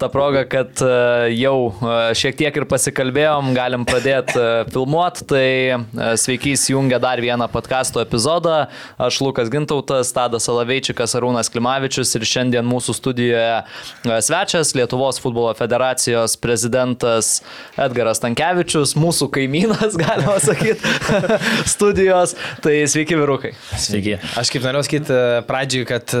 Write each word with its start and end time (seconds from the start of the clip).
Ta 0.00 0.08
proga, 0.08 0.46
kad 0.48 0.80
e, 0.80 0.86
jau 1.36 1.74
e, 1.76 1.96
šiek 2.16 2.38
tiek 2.38 2.54
ir 2.56 2.64
pasikalbėjom, 2.64 3.50
galim 3.52 3.82
pradėti 3.84 4.40
filmuoti, 4.72 5.26
tai 5.28 5.48
sveiki 6.16 6.54
įsijungę 6.54 6.96
dar 7.04 7.20
vieną 7.20 7.44
podkasto 7.52 8.00
epizodą. 8.00 8.62
Aš 8.96 9.18
Lukas 9.20 9.50
Gintautas, 9.52 10.08
Tadas 10.16 10.48
Alaveičikas, 10.48 11.12
Arūnas 11.18 11.52
Klimavičius 11.52 12.14
ir 12.16 12.24
šiandien 12.30 12.64
mūsų 12.64 12.94
studijoje 12.96 13.58
e, 13.58 14.14
svečias 14.24 14.72
Lietuvos 14.78 15.20
futbolo 15.20 15.52
federacijos 15.58 16.38
prezidentas 16.40 17.42
Edgaras 17.76 18.24
Tankievičius, 18.24 18.96
mūsų 18.96 19.28
kaimynas, 19.36 19.98
galima 20.00 20.38
sakyti, 20.40 20.94
studijos. 21.74 22.32
Tai 22.64 22.78
sveiki, 22.88 23.20
vyrukai. 23.20 23.52
Sveiki. 23.76 24.16
Aš 24.40 24.54
kaip 24.56 24.64
norėjau 24.64 24.88
sakyti 24.88 25.20
pradžiui, 25.52 25.84
kad 25.92 26.16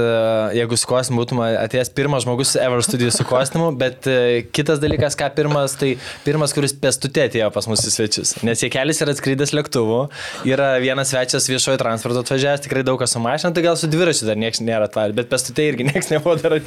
jeigu 0.60 0.76
su 0.76 0.92
kosmu 0.92 1.24
būtum 1.24 1.40
atėjęs 1.48 1.94
pirmas 1.96 2.28
žmogus 2.28 2.58
Ever 2.60 2.84
studijų 2.84 3.16
su 3.16 3.24
kosmu, 3.24 3.69
bet 3.76 4.06
e, 4.10 4.42
kitas 4.54 4.80
dalykas, 4.82 5.16
ką 5.18 5.30
pirmas, 5.36 5.76
tai 5.80 5.94
pirmas, 6.24 6.54
kuris 6.56 6.74
pestutė 6.76 7.26
atėjo 7.28 7.50
pas 7.54 7.68
mus 7.70 7.84
į 7.86 7.92
svečius. 7.94 8.34
Nes 8.46 8.62
jie 8.62 8.70
kelias 8.72 9.00
yra 9.04 9.14
atskridęs 9.14 9.54
lėktuvu, 9.56 10.00
yra 10.48 10.72
vienas 10.82 11.12
svečias 11.12 11.48
viešojo 11.50 11.80
transporto 11.80 12.24
atvažiavęs, 12.24 12.64
tikrai 12.64 12.84
daug 12.86 13.00
kas 13.00 13.14
sumažina, 13.16 13.52
tai 13.54 13.64
gal 13.66 13.78
su 13.80 13.90
dviračiu 13.90 14.28
dar 14.28 14.38
niekas 14.40 14.62
nėra 14.64 14.88
atvarę, 14.88 15.16
bet 15.16 15.30
pestutė 15.32 15.68
irgi 15.70 15.86
niekas 15.90 16.10
nebuvo 16.12 16.36
dar 16.40 16.58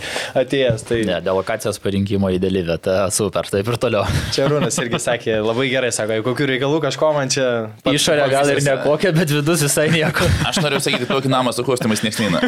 atėjęs. 0.43 0.85
Tai... 0.89 1.01
Ne, 1.09 1.19
dėl 1.25 1.39
lokacijos 1.39 1.79
parinkimo 1.83 2.31
ideali 2.33 2.63
vieta, 2.67 2.97
super, 3.13 3.49
taip 3.51 3.69
ir 3.71 3.79
toliau. 3.81 4.07
Čia 4.35 4.47
Rūnas 4.51 4.79
irgi 4.83 5.01
sakė, 5.03 5.37
labai 5.43 5.69
gerai, 5.71 5.91
sako, 5.95 6.21
kokių 6.29 6.49
reikalų 6.53 6.81
kažko 6.87 7.13
man 7.17 7.31
čia... 7.33 7.49
Išorė 7.89 8.29
gal 8.31 8.49
ir 8.53 8.63
nekokia, 8.65 9.13
bet 9.15 9.33
vidus 9.33 9.63
visai 9.65 9.89
nieko. 9.93 10.27
Aš 10.49 10.61
noriu 10.63 10.81
sakyti, 10.83 11.09
tokį 11.09 11.31
namą 11.33 11.53
su 11.55 11.65
kostiumais 11.67 12.03
niekas 12.05 12.23
neina. 12.23 12.41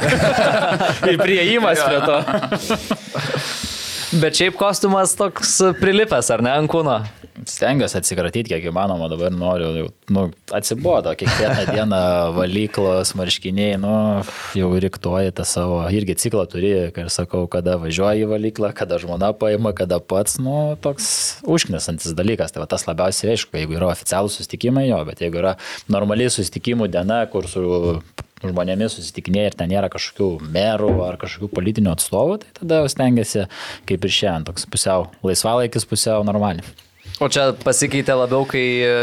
ir 1.11 1.21
prieimas 1.21 1.81
prie 1.85 2.01
to. 2.05 3.64
Bet 4.13 4.37
šiaip 4.37 4.57
kostiumas 4.59 5.15
toks 5.17 5.55
prilipęs, 5.79 6.27
ar 6.33 6.43
ne, 6.45 6.51
ant 6.53 6.69
kūno? 6.69 6.99
Stengiuosi 7.49 7.97
atsikratyti, 7.97 8.51
kiek 8.53 8.67
įmanoma, 8.69 9.07
dabar 9.11 9.33
noriu, 9.33 9.71
jau, 9.79 9.87
nu, 10.13 10.25
atsibodo, 10.55 11.11
kiekvieną 11.17 11.63
dieną 11.73 12.01
valyklos, 12.37 13.15
marškiniai, 13.17 13.79
nu, 13.81 13.95
jau 14.55 14.69
riktuoji 14.85 15.33
tą 15.35 15.47
savo, 15.49 15.79
irgi 15.89 16.17
ciklą 16.21 16.45
turi, 16.51 16.71
kai 16.95 17.07
sakau, 17.13 17.43
kada 17.51 17.79
važiuoji 17.81 18.27
į 18.27 18.29
valyklą, 18.29 18.71
kada 18.77 19.01
žmona 19.01 19.31
paima, 19.37 19.73
kada 19.77 19.99
pats, 19.99 20.37
nu, 20.43 20.75
toks 20.85 21.09
užknesantis 21.49 22.13
dalykas, 22.17 22.53
tai 22.53 22.61
va, 22.63 22.69
tas 22.69 22.85
labiausiai 22.87 23.33
aišku, 23.33 23.57
jeigu 23.57 23.79
yra 23.79 23.89
oficialūs 23.89 24.37
susitikimai, 24.39 24.85
jo, 24.91 25.01
bet 25.09 25.25
jeigu 25.25 25.41
yra 25.41 25.57
normaliai 25.91 26.29
susitikimų 26.33 26.91
diena, 26.93 27.23
kur 27.31 27.49
su 27.49 27.65
žmonėmis 28.51 28.97
susitikinėja 28.97 29.51
ir 29.51 29.57
ten 29.59 29.71
nėra 29.71 29.89
kažkokių 29.93 30.29
merų 30.55 30.91
ar 31.07 31.19
kažkokių 31.21 31.51
politinių 31.55 31.93
atstovų, 31.95 32.39
tai 32.43 32.53
tada 32.61 32.83
stengiasi 32.91 33.47
kaip 33.89 34.05
ir 34.05 34.15
šiandien, 34.19 34.49
toks 34.51 34.67
pusiau 34.69 35.09
laisvalaikis, 35.25 35.87
pusiau 35.89 36.25
normaliai. 36.27 36.65
O 37.21 37.29
čia 37.31 37.51
pasikeitė 37.63 38.15
labiau, 38.17 38.43
kai 38.49 38.63
e, 38.83 38.95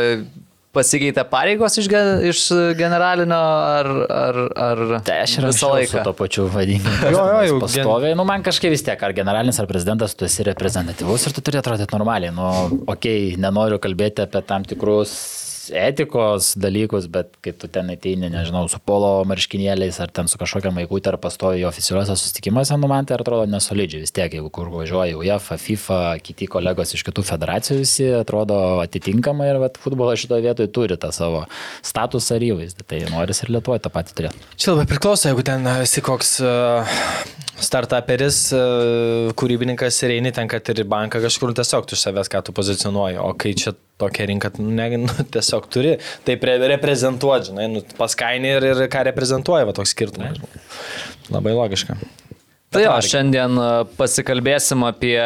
pasikeitė 0.76 1.24
pareigos 1.28 1.76
iš, 1.80 1.88
iš 2.28 2.42
generalinio 2.78 3.38
ar, 3.38 3.88
ar, 4.08 4.40
ar 4.66 4.82
tai 5.06 5.20
aš 5.26 5.36
ir 5.38 5.46
visą 5.50 5.70
laiką 5.74 5.92
su 5.92 6.04
to 6.08 6.14
pačiu 6.16 6.46
vadinu. 6.52 6.92
jo, 7.14 7.20
jo, 7.20 7.42
jau 7.48 7.60
pastoviai, 7.62 8.16
nu 8.18 8.26
man 8.28 8.44
kažkaip 8.44 8.72
vis 8.72 8.84
tiek, 8.86 9.00
ar 9.00 9.14
generalinis, 9.16 9.60
ar 9.60 9.68
prezidentas, 9.70 10.16
tu 10.16 10.28
esi 10.28 10.46
reprezentatyvus 10.48 11.28
ir 11.28 11.36
tu 11.36 11.44
turi 11.44 11.60
atrodyti 11.60 11.96
normaliai. 11.96 12.34
Nu, 12.34 12.48
okei, 12.48 12.88
okay, 12.94 13.40
nenoriu 13.40 13.80
kalbėti 13.82 14.24
apie 14.24 14.44
tam 14.48 14.66
tikrus 14.68 15.14
etikos 15.70 16.52
dalykus, 16.58 17.06
bet 17.12 17.36
kai 17.44 17.52
tu 17.54 17.68
ten 17.70 17.90
ateini, 17.92 18.30
nežinau, 18.32 18.64
su 18.70 18.80
polo 18.82 19.10
marškinėliais 19.28 20.00
ar 20.02 20.10
ten 20.14 20.30
su 20.30 20.40
kažkokia 20.40 20.72
maikutė 20.74 21.12
ar 21.12 21.18
pastovi 21.22 21.66
oficialiuose 21.68 22.16
susitikimuose, 22.18 22.74
nu 22.80 22.90
man 22.90 23.06
tai 23.06 23.18
atrodo 23.18 23.46
nesolidžiai. 23.50 24.02
Vis 24.06 24.14
tiek, 24.14 24.34
jeigu 24.38 24.50
kur 24.54 24.70
važiuoja 24.72 25.18
UEFA, 25.20 25.58
FIFA, 25.60 26.00
kiti 26.24 26.48
kolegos 26.50 26.96
iš 26.96 27.04
kitų 27.06 27.24
federacijų, 27.28 27.78
visi 27.84 28.08
atrodo 28.16 28.58
atitinkamai 28.82 29.52
ir 29.52 29.60
vat, 29.62 29.78
futbolas 29.82 30.22
šitoje 30.22 30.46
vietoje 30.48 30.72
turi 30.74 30.98
tą 31.00 31.12
savo 31.14 31.44
statusą 31.84 32.40
ir 32.40 32.48
įvaizdį, 32.52 32.88
tai 32.88 33.04
noris 33.12 33.44
ir 33.44 33.52
Lietuvoje 33.52 33.84
tą 33.84 33.92
patį 33.92 34.18
turėti. 34.18 34.50
Čia 34.56 34.74
labai 34.74 34.88
priklauso, 34.90 35.28
jeigu 35.28 35.44
ten 35.46 35.68
esi 35.76 36.02
koks 36.04 36.34
uh, 36.42 36.96
startuperis, 37.62 38.42
uh, 38.56 39.30
kūrybininkas 39.38 40.02
ir 40.06 40.16
eini 40.16 40.34
ten, 40.34 40.50
kad 40.50 40.66
ir 40.72 40.82
banką 40.88 41.22
kažkur 41.22 41.54
tiesiog 41.56 41.86
tu 41.90 41.98
savęs, 41.98 42.32
ką 42.32 42.42
tu 42.46 42.56
pozicionuoji, 42.56 43.20
o 43.22 43.32
kai 43.38 43.54
čia 43.58 43.76
tokia 44.02 44.28
rinka, 44.30 44.52
nu, 44.60 44.70
ne, 44.76 44.88
nu, 45.04 45.28
tiesiog 45.34 45.68
turi 45.72 45.96
taip 46.26 46.44
reprezentuoti, 46.74 47.52
žinai, 47.52 47.68
nu, 47.72 47.84
paskaini 47.98 48.56
ir, 48.58 48.68
ir 48.74 48.84
ką 48.92 49.06
reprezentuoja, 49.12 49.68
va 49.68 49.76
toks 49.76 49.94
skirtumas. 49.96 50.42
Labai 51.32 51.54
logiška. 51.56 51.98
Tai 52.72 52.80
jo, 52.80 52.92
šiandien 53.04 53.58
e, 53.60 53.64
pasikalbėsim 53.98 54.80
apie 54.88 55.16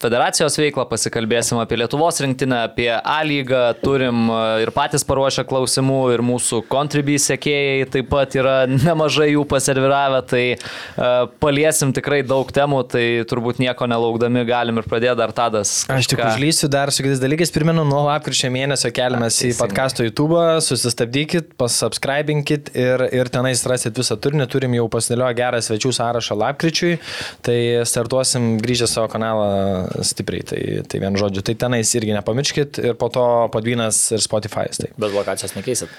federacijos 0.00 0.54
veiklą, 0.56 0.86
pasikalbėsim 0.88 1.58
apie 1.60 1.76
Lietuvos 1.76 2.22
rinktinę, 2.24 2.62
apie 2.70 2.88
A 2.96 3.18
lygą, 3.26 3.60
turim 3.82 4.30
e, 4.32 4.38
ir 4.64 4.72
patys 4.72 5.04
paruošę 5.04 5.44
klausimų, 5.44 5.98
ir 6.14 6.22
mūsų 6.24 6.62
kontribį 6.72 7.18
sekėjai 7.20 7.90
taip 7.92 8.08
pat 8.08 8.38
yra 8.40 8.54
nemažai 8.86 9.34
jų 9.34 9.44
paserviravę, 9.50 10.22
tai 10.30 10.42
uh, 10.56 11.26
paliesim 11.42 11.92
tikrai 11.96 12.22
daug 12.24 12.48
temų, 12.54 12.80
tai 12.88 13.04
turbūt 13.28 13.60
nieko 13.60 13.88
nelaukdami 13.90 14.46
galim 14.48 14.80
ir 14.80 14.88
pradėti 14.88 15.18
dar 15.20 15.34
tadas. 15.36 15.74
Kažką... 15.84 15.98
Aš 16.00 16.10
tik 16.14 16.24
užlysiu 16.24 16.70
dar 16.72 16.92
su 16.94 17.04
kitais 17.04 17.20
dalykais, 17.20 17.52
primenu, 17.52 17.84
nuo 17.84 18.06
lapkričio 18.06 18.48
mėnesio 18.54 18.92
keliamės 18.96 19.42
į 19.44 19.52
podcast'o 19.60 20.06
YouTube, 20.06 20.40
susistabdykit, 20.64 21.52
pasubscribinkit 21.60 22.72
ir, 22.72 23.06
ir 23.20 23.32
tenais 23.34 23.66
rasit 23.68 24.00
visą 24.00 24.16
turinį, 24.16 24.48
turim 24.52 24.78
jau 24.78 24.88
pasidėlioję 24.96 25.40
gerą 25.42 25.62
svečių 25.68 25.94
sąrašą 26.00 26.40
lapkričiui 26.40 26.85
rūpiučiui, 26.86 26.98
tai 27.42 27.84
startuosim 27.86 28.56
grįžę 28.62 28.88
savo 28.90 29.08
kanalą 29.10 30.02
stipriai. 30.06 30.44
Tai, 30.46 30.60
tai 30.88 31.00
vien 31.02 31.16
žodžiu, 31.18 31.42
tai 31.42 31.56
tenais 31.58 31.92
irgi 31.94 32.14
nepamirškit 32.16 32.80
ir 32.84 32.94
po 32.98 33.08
to 33.08 33.48
podvynas 33.52 34.12
ir 34.12 34.22
Spotify. 34.24 34.68
Tai. 34.76 34.92
Bet 34.96 35.14
lokacijos 35.14 35.56
nekeisit. 35.56 35.92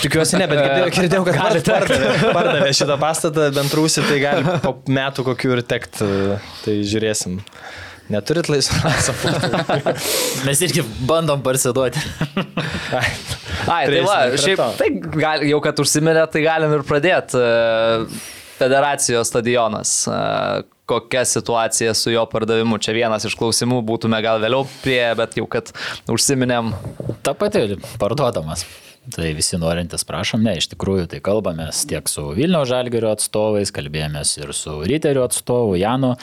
Tikiuosi 0.00 0.38
ne, 0.40 0.46
bet 0.48 0.60
girdėjau, 0.62 0.92
girdėjau 0.96 1.24
kad 1.26 1.40
gali 1.40 1.64
pardavė, 1.66 2.12
pardavė 2.32 2.70
šitą 2.76 2.96
pastatą, 3.00 3.50
bent 3.56 3.74
rūsi, 3.76 4.04
tai 4.06 4.20
gali 4.22 4.60
po 4.64 4.78
metų 4.88 5.26
kokių 5.32 5.58
ir 5.58 5.66
tekt, 5.68 6.00
tai 6.64 6.78
žiūrėsim. 6.86 7.42
Neturit 8.06 8.46
laisvą 8.46 8.92
Mes 10.46 10.60
irgi 10.62 10.84
bandom 11.08 11.40
parsiduoti. 11.42 11.98
Ai, 12.94 13.02
Ai 13.66 13.80
tai 13.90 14.04
va, 14.06 14.18
šiaip, 14.38 14.62
tai 14.78 14.92
gal, 14.94 15.42
jau 15.50 15.58
kad 15.64 15.82
užsiminė, 15.82 16.22
tai 16.30 16.44
galim 16.46 16.76
ir 16.78 16.86
pradėti 16.86 17.42
federacijos 18.58 19.32
stadionas. 19.32 19.98
Kokia 20.86 21.24
situacija 21.26 21.94
su 21.98 22.12
jo 22.14 22.22
pardavimu? 22.30 22.78
Čia 22.78 22.94
vienas 22.94 23.26
iš 23.26 23.34
klausimų 23.38 23.80
būtume 23.86 24.20
gal 24.22 24.38
vėliau 24.42 24.66
prie, 24.84 25.02
bet 25.18 25.34
jau 25.38 25.48
kad 25.50 25.72
užsiminėm. 26.10 26.74
Ta 27.26 27.34
pati 27.34 27.80
parduodamas. 27.98 28.66
Tai 29.14 29.28
visi 29.38 29.54
norintys 29.58 30.02
prašom, 30.06 30.42
ne, 30.42 30.56
iš 30.58 30.66
tikrųjų 30.72 31.04
tai 31.12 31.20
kalbamės 31.22 31.84
tiek 31.86 32.08
su 32.10 32.24
Vilnių 32.34 32.64
Žalgerio 32.66 33.12
atstovais, 33.14 33.70
kalbėjomės 33.74 34.32
ir 34.40 34.50
su 34.56 34.80
Ryterių 34.82 35.22
atstovu 35.22 35.76
Janu 35.78 36.16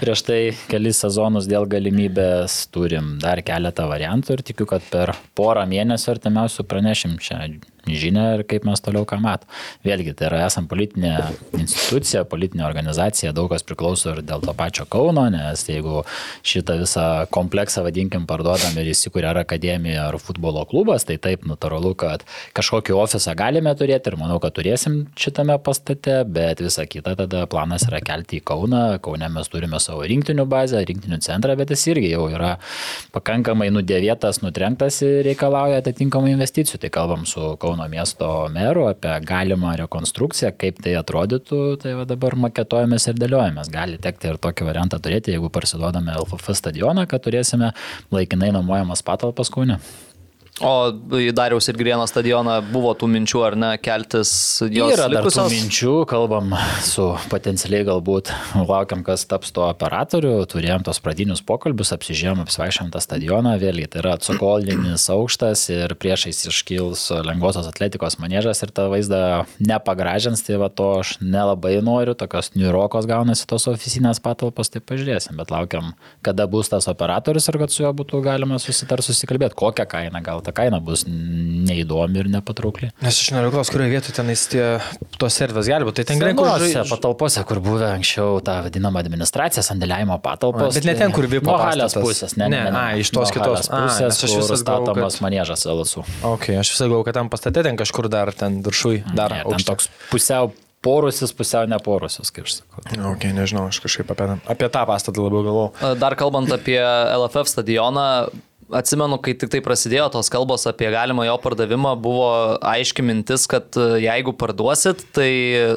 prieš 0.00 0.22
tai 0.24 0.38
kelis 0.70 1.02
sezonus 1.04 1.48
dėl 1.50 1.68
galimybės, 1.68 2.62
turim 2.72 3.18
dar 3.20 3.44
keletą 3.44 3.84
variantų 3.90 4.38
ir 4.38 4.44
tikiu, 4.52 4.68
kad 4.70 4.86
per 4.88 5.12
porą 5.36 5.66
mėnesių 5.68 6.14
artimiausių 6.14 6.64
pranešim 6.70 7.20
šią 7.20 7.42
žinią 7.88 8.26
ir 8.38 8.44
kaip 8.48 8.66
mes 8.68 8.82
toliau 8.84 9.06
ką 9.08 9.20
matom. 9.22 9.48
Vėlgi, 9.86 10.14
tai 10.18 10.28
yra 10.28 10.42
esam 10.46 10.66
politinė 10.70 11.14
institucija, 11.56 12.24
politinė 12.28 12.66
organizacija, 12.66 13.32
daug 13.36 13.50
kas 13.52 13.64
priklauso 13.66 14.14
ir 14.14 14.22
dėl 14.26 14.44
to 14.44 14.54
pačio 14.56 14.86
Kauno, 14.90 15.26
nes 15.32 15.62
jeigu 15.68 16.02
šitą 16.46 16.76
visą 16.80 17.06
kompleksą, 17.32 17.84
vadinkim, 17.86 18.26
parduodam 18.28 18.76
ir 18.80 18.90
įsikūrė 18.92 19.30
ar 19.32 19.42
akademija, 19.44 20.08
ar 20.08 20.18
futbolo 20.22 20.64
klubas, 20.68 21.06
tai 21.08 21.16
taip, 21.22 21.46
natūralu, 21.48 21.94
kad 21.98 22.24
kažkokį 22.56 22.96
ofisą 22.98 23.34
galime 23.38 23.72
turėti 23.78 24.12
ir 24.12 24.18
manau, 24.20 24.40
kad 24.42 24.54
turėsim 24.56 25.02
šitame 25.18 25.56
pastate, 25.64 26.20
bet 26.28 26.62
visa 26.64 26.84
kita 26.88 27.16
tada 27.18 27.46
planas 27.50 27.86
yra 27.88 28.02
kelti 28.04 28.40
į 28.40 28.44
Kauną. 28.50 28.82
Kaune 29.04 29.28
mes 29.32 29.50
turime 29.52 29.80
savo 29.82 30.04
rinktinių 30.08 30.46
bazę, 30.50 30.82
rinktinių 30.88 31.20
centrą, 31.24 31.56
bet 31.58 31.72
jis 31.74 31.86
irgi 31.92 32.12
jau 32.12 32.26
yra 32.32 32.56
pakankamai 33.14 33.70
nudėvėtas, 33.74 34.42
nutrenktas 34.44 35.00
ir 35.06 35.22
reikalauja 35.28 35.80
atitinkamų 35.82 36.34
investicijų. 36.34 36.80
Tai 36.82 36.92
kalbam 36.94 37.26
su 37.28 37.54
Kauno 37.60 37.69
Kauno 37.70 37.86
miesto 37.86 38.26
merų 38.50 38.88
apie 38.90 39.12
galimą 39.22 39.76
rekonstrukciją, 39.78 40.50
kaip 40.58 40.80
tai 40.82 40.96
atrodytų, 40.98 41.60
tai 41.78 41.92
va 42.00 42.06
dabar 42.08 42.34
maketuojamės 42.48 43.06
ir 43.12 43.20
dėliojamės. 43.20 43.70
Gali 43.70 44.00
tekti 44.02 44.32
ir 44.32 44.40
tokį 44.42 44.66
variantą 44.66 44.98
turėti, 44.98 45.36
jeigu 45.36 45.52
parsiduodame 45.54 46.16
LFF 46.18 46.56
stadioną, 46.58 47.06
kad 47.06 47.22
turėsime 47.22 47.70
laikinai 48.10 48.50
nuomojamas 48.56 49.06
patalpas 49.06 49.54
Kaune. 49.54 49.78
O 50.60 50.92
į 51.16 51.30
Dariaus 51.32 51.70
ir 51.70 51.78
Grieno 51.80 52.04
stadioną 52.08 52.58
buvo 52.68 52.92
tų 52.98 53.08
minčių, 53.08 53.40
ar 53.46 53.54
ne, 53.56 53.70
keltis 53.80 54.30
jos 54.68 54.92
Yra 54.92 55.06
likusios? 55.08 55.48
minčių, 55.54 55.92
kalbam 56.10 56.52
su 56.84 57.06
potencialiai 57.32 57.86
galbūt, 57.88 58.28
laukiam, 58.68 59.00
kas 59.06 59.24
taps 59.30 59.54
tuo 59.56 59.64
operatoriu, 59.70 60.34
turėjom 60.50 60.84
tos 60.84 61.00
pradinius 61.00 61.40
pokalbius, 61.48 61.94
apsižiūrėjom, 61.96 62.42
apsvaišėm 62.44 62.90
tą 62.92 63.00
stadioną, 63.00 63.54
vėlgi 63.62 63.86
tai 63.94 64.02
yra 64.02 64.18
cokolinis 64.20 65.06
aukštas 65.14 65.62
ir 65.72 65.94
priešais 65.96 66.42
iškils 66.52 67.06
lengvosios 67.24 67.70
atletikos 67.70 68.18
manėžas 68.20 68.60
ir 68.60 68.74
tą 68.76 68.90
vaizdą 68.92 69.22
nepagražins, 69.64 70.44
tai 70.44 70.60
va 70.60 70.68
to 70.68 70.90
aš 71.00 71.14
nelabai 71.24 71.78
noriu, 71.84 72.12
tokios 72.12 72.52
niurokos 72.52 73.08
gaunasi 73.08 73.48
tos 73.48 73.64
oficinės 73.72 74.20
patalpos, 74.20 74.68
tai 74.68 74.84
pažiūrėsim, 74.84 75.40
bet 75.40 75.56
laukiam, 75.56 75.94
kada 76.26 76.44
bus 76.50 76.68
tas 76.68 76.90
operatorius 76.92 77.48
ir 77.48 77.60
kad 77.64 77.72
su 77.72 77.86
juo 77.86 77.96
būtų 77.96 78.20
galima 78.28 78.60
susitar 78.60 79.00
susikalbėti, 79.04 79.56
kokią 79.56 79.88
kainą, 79.88 80.20
gal 80.20 80.44
ta 80.50 80.56
kaina 80.58 80.82
bus 80.82 81.06
neįdomi 81.06 82.20
ir 82.24 82.28
nepatraukli. 82.32 82.90
Nes 83.04 83.18
aš 83.22 83.30
noriu 83.34 83.52
klausti, 83.54 83.74
kurioje 83.74 83.92
vietoje 83.94 84.14
tenais 84.16 84.42
tie 84.50 84.64
tos 85.20 85.36
servės 85.38 85.68
gali 85.70 85.86
būti. 85.88 86.02
Tai 86.02 86.08
ten 86.10 86.22
gerai, 86.22 86.34
kur 86.38 86.50
žai- 86.62 86.84
patalpose, 86.90 87.44
kur 87.48 87.60
buvę 87.64 87.88
anksčiau 87.94 88.40
ta 88.44 88.60
vadinama 88.66 89.02
administracija, 89.04 89.62
sandėliavimo 89.66 90.16
patalpos. 90.24 90.74
Bet 90.78 90.88
ne 90.88 90.94
ten, 90.98 91.12
kur 91.14 91.28
VIP 91.30 91.46
Nuo 91.48 91.58
halės 91.60 91.94
pusės, 91.98 92.36
ne, 92.36 92.48
ne, 92.48 92.64
Ne, 92.64 92.70
ne, 92.70 92.78
a, 92.78 92.96
iš 93.00 93.10
tos 93.14 93.30
kitos. 93.34 93.68
A, 93.70 93.84
pusės, 93.86 94.00
nes 94.10 94.24
aš 94.24 94.34
galvojau, 94.34 94.58
statomas 94.64 95.16
kad- 95.18 95.24
manėžas 95.28 95.66
LSU. 95.70 96.04
Ok, 96.26 96.50
aš 96.60 96.74
visą 96.74 96.88
galvoju, 96.90 97.04
kad 97.10 97.14
tam 97.20 97.28
pastate 97.32 97.62
ten 97.62 97.76
kažkur 97.78 98.08
dar, 98.12 98.32
ten 98.32 98.62
viršui, 98.62 99.04
dar 99.14 99.30
Ne, 99.30 99.44
ten 99.48 99.64
toks 99.64 99.88
pusiau 100.10 100.52
porusis, 100.82 101.32
pusiau 101.36 101.66
neporusis, 101.68 102.30
kaip 102.32 102.46
aš 102.48 102.60
sakau. 102.62 103.12
Ok, 103.12 103.26
nežinau, 103.36 103.66
aš 103.68 103.80
kažkaip 103.84 104.08
apie, 104.14 104.40
apie 104.48 104.68
tą 104.72 104.86
pastatą 104.88 105.20
labiau 105.22 105.42
galvoju. 105.44 105.98
Dar 106.00 106.16
kalbant 106.16 106.50
apie 106.56 106.80
LFF 106.80 107.46
stadioną, 107.52 108.30
atsimenu, 108.76 109.18
kai 109.22 109.34
tik 109.38 109.52
tai 109.52 109.62
prasidėjo 109.64 110.08
tos 110.14 110.30
kalbos 110.32 110.66
apie 110.70 110.90
galimą 110.92 111.26
jo 111.28 111.36
pardavimą, 111.42 111.96
buvo 112.02 112.30
aiški 112.72 113.04
mintis, 113.06 113.46
kad 113.50 113.76
e, 113.78 114.02
jeigu 114.06 114.34
parduosit, 114.38 115.04
tai 115.16 115.30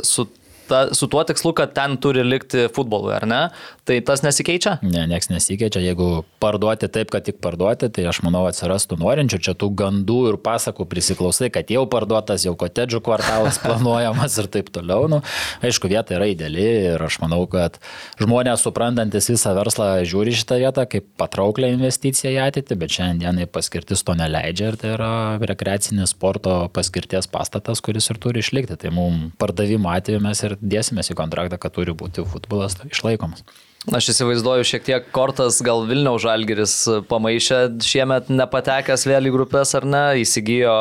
su, 0.07 0.27
ta, 0.73 0.81
su 0.97 1.07
tuo 1.11 1.21
tikslu, 1.27 1.53
kad 1.57 1.73
ten 1.77 1.95
turi 2.01 2.23
likti 2.25 2.65
futbolui, 2.73 3.13
ar 3.13 3.27
ne? 3.29 3.41
Tai 3.87 3.97
tas 4.07 4.23
nesikeičia? 4.25 4.77
Ne, 4.85 5.05
nieks 5.11 5.29
nesikeičia. 5.29 5.81
Jeigu 5.83 6.23
parduoti 6.41 6.87
taip, 6.91 7.11
kad 7.13 7.25
tik 7.27 7.41
parduoti, 7.43 7.89
tai 7.93 8.07
aš 8.09 8.21
manau 8.25 8.45
atsirastų 8.49 8.97
norinčių. 9.01 9.41
Čia 9.43 9.55
tų 9.59 9.69
gandų 9.79 10.19
ir 10.31 10.37
pasakų 10.43 10.87
prisiklausai, 10.89 11.51
kad 11.53 11.69
jau 11.73 11.83
parduotas, 11.91 12.45
jau 12.47 12.55
kotedžių 12.59 13.01
kvartalas 13.03 13.59
planuojamas 13.65 14.37
ir 14.41 14.49
taip 14.53 14.71
toliau. 14.73 15.09
Nu, 15.11 15.19
aišku, 15.65 15.91
vieta 15.91 16.17
yra 16.17 16.29
ideali 16.31 16.65
ir 16.93 17.03
aš 17.03 17.19
manau, 17.23 17.43
kad 17.51 17.77
žmonės 18.21 18.63
suprantantis 18.65 19.29
visą 19.33 19.53
verslą 19.57 19.89
žiūri 20.07 20.33
šitą 20.39 20.59
vietą 20.63 20.87
kaip 20.89 21.09
patrauklę 21.19 21.73
investiciją 21.75 22.33
į 22.37 22.41
ateitį, 22.47 22.79
bet 22.79 22.97
šiandienai 22.97 23.49
paskirtis 23.51 24.05
to 24.07 24.15
neleidžia 24.17 24.71
ir 24.71 24.79
tai 24.79 24.95
yra 24.95 25.11
rekreacinis 25.43 26.15
sporto 26.15 26.55
paskirties 26.73 27.27
pastatas, 27.31 27.83
kuris 27.83 28.09
ir 28.09 28.21
turi 28.23 28.43
išlikti. 28.43 28.79
Tai 28.79 28.95
mums 28.95 29.35
pardavimo 29.41 29.91
atveju 29.91 30.23
mes 30.23 30.43
ir 30.47 30.55
dėsimės 30.63 31.11
į 31.11 31.17
kontraktą, 31.19 31.59
kad 31.61 31.75
turi 31.75 31.95
būti 31.97 32.25
futbolas 32.27 32.77
išlaikomas. 32.87 33.43
Aš 33.91 34.13
įsivaizduoju 34.13 34.63
šiek 34.63 34.85
tiek 34.87 35.07
kortas, 35.11 35.57
gal 35.65 35.83
Vilniaus 35.89 36.23
Žalgeris 36.23 36.75
pamaišė 37.09 37.57
šiemet 37.83 38.29
nepatekęs 38.31 39.03
vėl 39.09 39.27
į 39.27 39.33
grupės 39.35 39.75
ar 39.75 39.83
ne, 39.83 40.03
įsigijo 40.23 40.71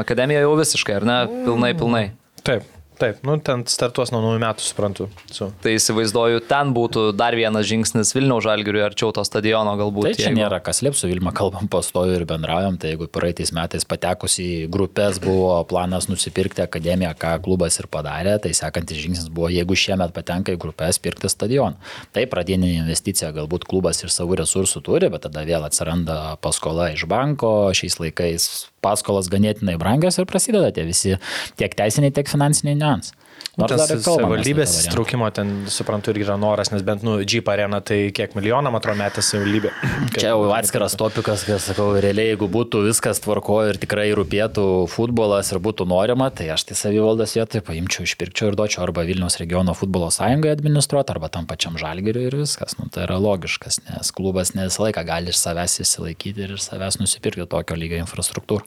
akademiją 0.00 0.42
jau 0.42 0.56
visiškai, 0.58 0.98
ar 0.98 1.06
ne, 1.06 1.18
pilnai, 1.46 1.70
pilnai. 1.78 2.04
Taip, 2.42 2.66
taip, 3.00 3.22
nu 3.26 3.36
ten 3.44 3.64
startuos 3.70 4.12
nuo 4.12 4.20
naujų 4.24 4.40
metų, 4.42 4.64
suprantu. 4.64 5.08
Su. 5.32 5.48
Tai 5.64 5.72
įsivaizduoju, 5.76 6.42
ten 6.50 6.72
būtų 6.76 7.06
dar 7.16 7.34
vienas 7.38 7.66
žingsnis 7.68 8.12
Vilniaus 8.16 8.44
Žalgiriui 8.46 8.82
arčiau 8.84 9.10
to 9.16 9.24
stadiono 9.26 9.72
galbūt. 9.80 10.10
Tai 10.10 10.14
čia 10.18 10.28
jeigu- 10.28 10.40
nėra 10.40 10.60
kas 10.62 10.82
liep 10.84 10.94
su 10.98 11.08
Vilma 11.10 11.32
kalbam 11.36 11.68
pastoju 11.70 12.18
ir 12.18 12.26
bendraujam, 12.28 12.78
tai 12.80 12.92
jeigu 12.94 13.08
praeitais 13.08 13.52
metais 13.56 13.84
patekus 13.88 14.38
į 14.42 14.68
grupės 14.70 15.20
buvo 15.22 15.64
planas 15.70 16.08
nusipirkti 16.12 16.62
akademiją, 16.66 17.14
ką 17.18 17.36
klubas 17.42 17.80
ir 17.80 17.88
padarė, 17.90 18.36
tai 18.42 18.50
sekantis 18.56 19.00
žingsnis 19.00 19.30
buvo, 19.32 19.48
jeigu 19.48 19.74
šiemet 19.74 20.12
patenka 20.12 20.52
į 20.52 20.60
grupės, 20.60 21.00
pirkti 21.00 21.30
stadioną. 21.32 21.76
Tai 22.12 22.26
pradinė 22.26 22.74
investicija 22.80 23.32
galbūt 23.32 23.64
klubas 23.64 24.02
ir 24.04 24.12
savų 24.12 24.40
resursų 24.44 24.82
turi, 24.84 25.08
bet 25.10 25.22
tada 25.26 25.44
vėl 25.48 25.64
atsiranda 25.64 26.36
paskola 26.40 26.90
iš 26.92 27.06
banko, 27.10 27.70
šiais 27.72 27.98
laikais 28.00 28.50
paskolas 28.84 29.30
ganėtinai 29.32 29.78
brangios 29.80 30.18
ir 30.18 30.28
prasideda 30.30 30.72
tie 30.74 30.86
visi 30.88 31.16
tiek 31.60 31.74
teisiniai, 31.76 32.14
tiek 32.14 32.30
finansiniai 32.30 32.78
niuansai. 32.80 33.16
Nors 33.60 33.74
dar 33.76 34.00
savivaldybės 34.02 34.74
įtraukimo 34.86 35.28
ten, 35.34 35.52
suprantu, 35.70 36.14
irgi 36.14 36.26
yra 36.26 36.36
noras, 36.40 36.72
nes 36.72 36.84
bent, 36.86 37.04
nu, 37.06 37.18
Jeep 37.20 37.48
arena 37.52 37.80
tai 37.84 37.98
kiek 38.16 38.34
milijoną, 38.36 38.72
man 38.72 38.80
atrodo, 38.80 38.98
metė 39.00 39.24
savivaldybė. 39.24 39.72
Čia 40.16 40.32
jau 40.32 40.48
atskiras 40.56 40.96
topikas, 41.00 41.44
aš 41.44 41.70
sakau, 41.70 41.90
realiai, 42.02 42.32
jeigu 42.32 42.48
būtų 42.52 42.82
viskas 42.86 43.22
tvarkojo 43.24 43.74
ir 43.74 43.80
tikrai 43.82 44.08
rūpėtų 44.16 44.66
futbolas 44.90 45.52
ir 45.54 45.62
būtų 45.62 45.86
norima, 45.90 46.30
tai 46.34 46.50
aš 46.54 46.66
tai 46.70 46.78
savivaldos 46.80 47.36
vietoje 47.38 47.64
paimčiau, 47.66 48.08
išpirkčiau 48.08 48.50
ir 48.50 48.58
duočiau 48.58 48.84
arba 48.86 49.04
Vilniaus 49.08 49.38
regiono 49.42 49.76
futbolo 49.78 50.10
sąjungai 50.14 50.54
administruoti, 50.56 51.14
arba 51.14 51.30
tam 51.32 51.48
pačiam 51.50 51.78
žalgiriui 51.80 52.28
ir 52.30 52.40
viskas. 52.42 52.76
Nu, 52.80 52.88
tai 52.92 53.06
yra 53.06 53.20
logiškas, 53.22 53.82
nes 53.88 54.12
klubas 54.16 54.54
ne 54.56 54.68
visą 54.68 54.86
laiką 54.86 55.04
gali 55.08 55.34
iš 55.34 55.40
savęs 55.42 55.80
įsilaikyti 55.84 56.46
ir 56.46 56.56
iš 56.56 56.70
savęs 56.70 57.00
nusipirkti 57.02 57.48
tokio 57.50 57.78
lygio 57.78 58.00
infrastruktūrą. 58.04 58.66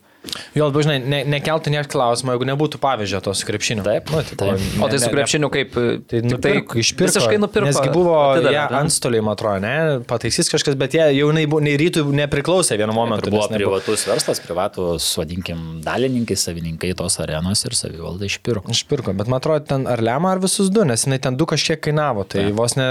Jo, 0.56 0.70
labiau 0.70 0.84
žinai, 0.86 0.98
ne, 1.04 1.20
nekeltų 1.34 1.72
net 1.74 1.90
klausimą, 1.92 2.36
jeigu 2.36 2.46
nebūtų 2.48 2.80
pavyzdžio 2.82 3.20
to 3.26 3.34
su 3.36 3.48
krepšiniu. 3.48 3.84
Taip, 3.86 4.12
nu, 4.14 4.22
tipo, 4.24 4.48
taip. 4.48 4.78
O 4.80 4.88
tai 4.92 5.00
su 5.02 5.10
krepšiniu 5.12 5.50
kaip? 5.52 5.74
Tai 5.76 6.22
tik 6.22 6.28
nupirko, 6.30 6.78
išpirko. 6.80 7.10
Visiškai 7.10 7.40
nupirko. 7.42 7.68
Nesgi 7.68 7.92
buvo 7.94 8.14
atidavė, 8.30 8.54
ja, 8.56 8.66
ne? 8.72 8.80
antstoliai, 8.86 9.24
man 9.26 9.36
atrodo, 9.36 9.64
ne, 9.66 9.74
pataisys 10.08 10.52
kažkas, 10.54 10.78
bet 10.80 10.96
jie 10.96 11.08
jau 11.18 11.28
nei, 11.36 11.48
nei 11.68 11.76
rytų 11.82 12.06
nepriklausė 12.16 12.78
vienu 12.80 12.96
momentu. 12.96 13.28
Tai 13.28 13.36
buvo 13.36 13.50
privatus 13.52 14.06
verslas, 14.08 14.42
privatus, 14.46 15.10
vadinkim, 15.20 15.66
dalininkai, 15.84 16.38
savininkai 16.40 16.94
tos 17.00 17.20
arenos 17.24 17.66
ir 17.68 17.76
savivalda 17.78 18.30
išpirko. 18.30 18.72
Išpirko, 18.74 19.18
bet 19.20 19.32
man 19.32 19.42
atrodo, 19.42 19.66
ten 19.74 19.88
ar 19.92 20.04
lemą, 20.06 20.32
ar 20.38 20.44
visus 20.44 20.72
du, 20.74 20.86
nes 20.88 21.04
jinai 21.04 21.20
ten 21.24 21.36
du 21.40 21.50
kažkiek 21.50 21.84
kainavo. 21.84 22.24
Tai 22.30 22.48
ja. 22.48 22.56
vos 22.56 22.78
ne, 22.80 22.88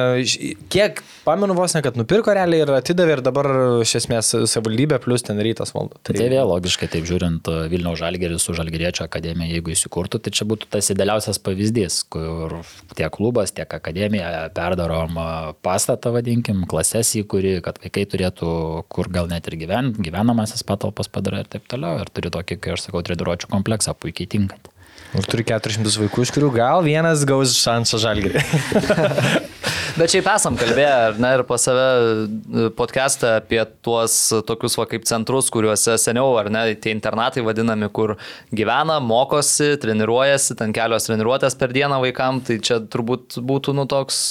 kiek, 0.72 1.00
pamenu 1.24 1.56
vos 1.56 1.78
ne, 1.78 1.84
kad 1.84 1.96
nupirko 1.96 2.36
realiai 2.36 2.66
ir 2.66 2.76
atidavė 2.76 3.18
ir 3.18 3.24
dabar 3.24 3.50
iš 3.86 3.96
esmės 4.02 4.34
savivaldybė 4.52 5.00
plus 5.02 5.24
ten 5.24 5.40
rytas 5.42 5.72
valdo. 5.76 5.96
Tai 6.04 6.18
vėl 6.20 6.44
logiškai, 6.52 6.90
taip 6.92 7.08
žiūrint, 7.22 7.48
Vilniaus 7.70 8.00
žalgeris 8.00 8.42
su 8.42 8.54
žalgeriečio 8.56 9.04
akademija, 9.06 9.50
jeigu 9.54 9.72
įsikurtų, 9.72 10.20
tai 10.22 10.32
čia 10.34 10.46
būtų 10.48 10.68
tas 10.72 10.90
idealiausias 10.90 11.38
pavyzdys, 11.38 12.02
kur 12.10 12.58
tiek 12.96 13.12
klubas, 13.14 13.52
tiek 13.52 13.70
akademija 13.72 14.50
perdarom 14.54 15.18
a, 15.18 15.28
pastatą, 15.62 16.12
vadinkim, 16.16 16.64
klases 16.70 17.14
įkuri, 17.20 17.60
kad 17.64 17.78
vaikai 17.82 18.06
turėtų, 18.10 18.52
kur 18.92 19.10
gal 19.12 19.30
net 19.30 19.48
ir 19.48 19.58
gyven, 19.62 19.94
gyvenamasis 19.98 20.64
patalpas 20.66 21.08
padara 21.08 21.42
ir 21.42 21.50
taip 21.52 21.68
toliau. 21.70 22.02
Ir 22.02 22.10
turi 22.12 22.32
tokį, 22.32 22.58
kai 22.62 22.76
aš 22.76 22.88
sakau, 22.88 23.04
treniruočio 23.06 23.50
kompleksą 23.52 23.94
puikiai 23.98 24.30
tinkantį. 24.36 24.71
Ir 25.12 25.26
turi 25.28 25.44
400 25.44 25.98
vaikų, 26.06 26.24
iš 26.24 26.30
kurių 26.32 26.48
gal 26.54 26.84
vienas 26.86 27.26
gaus 27.28 27.52
šansą 27.60 28.00
žalgerį. 28.00 28.42
Bet 29.98 30.08
šiaip 30.08 30.28
esam 30.32 30.56
kalbėję, 30.56 31.18
ne, 31.20 31.34
ir 31.36 31.42
pas 31.44 31.66
save 31.68 31.82
e, 31.84 32.70
podcast'ą 32.78 33.34
apie 33.42 33.60
tuos 33.84 34.14
tokius 34.48 34.78
va 34.80 34.86
kaip 34.88 35.04
centrus, 35.08 35.50
kuriuose 35.52 35.98
seniau, 36.00 36.32
ar 36.40 36.48
ne, 36.52 36.64
tie 36.80 36.94
internatai 36.96 37.44
vadinami, 37.44 37.90
kur 37.92 38.14
gyvena, 38.56 38.96
mokosi, 39.04 39.74
treniruojasi, 39.82 40.56
ten 40.62 40.72
kelios 40.72 41.10
treniruotės 41.10 41.58
per 41.60 41.76
dieną 41.76 42.00
vaikam, 42.06 42.40
tai 42.40 42.56
čia 42.64 42.80
turbūt 42.80 43.36
būtų 43.44 43.76
nu 43.76 43.84
toks 43.90 44.22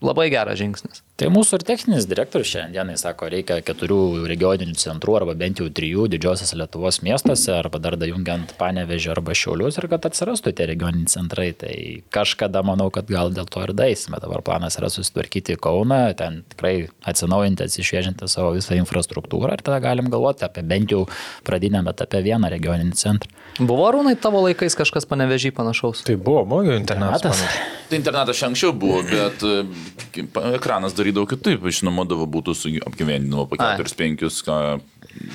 labai 0.00 0.30
geras 0.32 0.62
žingsnis. 0.62 1.01
Tai 1.20 1.26
mūsų 1.28 1.58
ir 1.58 1.64
techninis 1.68 2.06
direktorius 2.08 2.48
šiandienai 2.54 2.94
sako, 2.96 3.26
reikia 3.34 3.58
keturių 3.62 4.24
regioninių 4.30 4.72
centrų 4.80 5.18
arba 5.18 5.34
bent 5.36 5.60
jau 5.60 5.66
trijų 5.68 6.06
didžiosios 6.14 6.54
Lietuvos 6.56 7.02
miestuose 7.04 7.52
arba 7.52 7.76
dar 7.84 7.98
dajungiant 8.00 8.54
Panevežį 8.56 9.10
arba 9.12 9.36
Šiaulius 9.36 9.76
ir 9.76 9.90
kad 9.92 10.08
atsirastų 10.08 10.54
tie 10.56 10.70
regioniniai 10.70 11.12
centrai. 11.12 11.50
Tai 11.52 11.74
kažkada 12.16 12.64
manau, 12.64 12.88
kad 12.94 13.12
gal 13.12 13.28
dėl 13.36 13.44
to 13.52 13.60
ir 13.60 13.74
daisime. 13.76 14.22
Dabar 14.24 14.40
planas 14.46 14.80
yra 14.80 14.88
susitvarkyti 14.92 15.58
Kauną, 15.60 16.00
ten 16.16 16.40
tikrai 16.54 16.74
atsinaujinti, 17.04 17.68
atsišviežinti 17.68 18.32
savo 18.32 18.56
visą 18.56 18.80
infrastruktūrą 18.80 19.58
ir 19.58 19.66
tada 19.68 19.82
galim 19.84 20.08
galvoti 20.12 20.48
apie 20.48 20.64
bent 20.64 20.96
jau 20.96 21.04
pradinėme 21.44 21.92
etape 21.92 22.24
vieną 22.24 22.48
regioninį 22.56 22.96
centrą. 23.04 23.36
Buvo 23.60 23.90
rūnai 23.92 24.14
tavo 24.16 24.40
laikais 24.46 24.76
kažkas 24.78 25.04
panevežį 25.08 25.52
panašaus? 25.56 26.00
tai 26.06 26.16
buvo, 26.16 26.44
buvo 26.48 26.72
internatas. 26.72 27.26
Panašu. 27.26 27.64
Tai 27.90 27.98
internetas 28.00 28.40
čia 28.40 28.48
anksčiau 28.48 28.72
buvo, 28.72 29.02
bet 29.04 29.44
e, 29.44 30.24
ekranas 30.56 30.96
darydavo 30.96 31.28
kitaip, 31.28 31.66
išnuomodavo 31.68 32.24
būtų 32.32 32.56
su 32.56 32.72
apgyvendinimo 32.80 33.44
po 33.50 33.60
Ai. 33.60 33.76
4-5, 33.82 34.40
ką, 34.46 34.58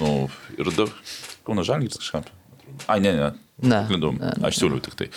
nu, 0.01 0.13
ir 0.57 0.73
dar, 0.73 0.93
Kauno 1.45 1.63
Žalgis 1.63 2.01
kažką. 2.01 2.25
Ai, 2.89 2.99
ne, 3.03 3.13
ne, 3.13 3.29
Ne. 3.57 3.79
Klydau. 3.89 4.11
Aš 4.45 4.59
siūliau 4.61 4.77
tik 4.85 4.93
tai. 4.99 5.07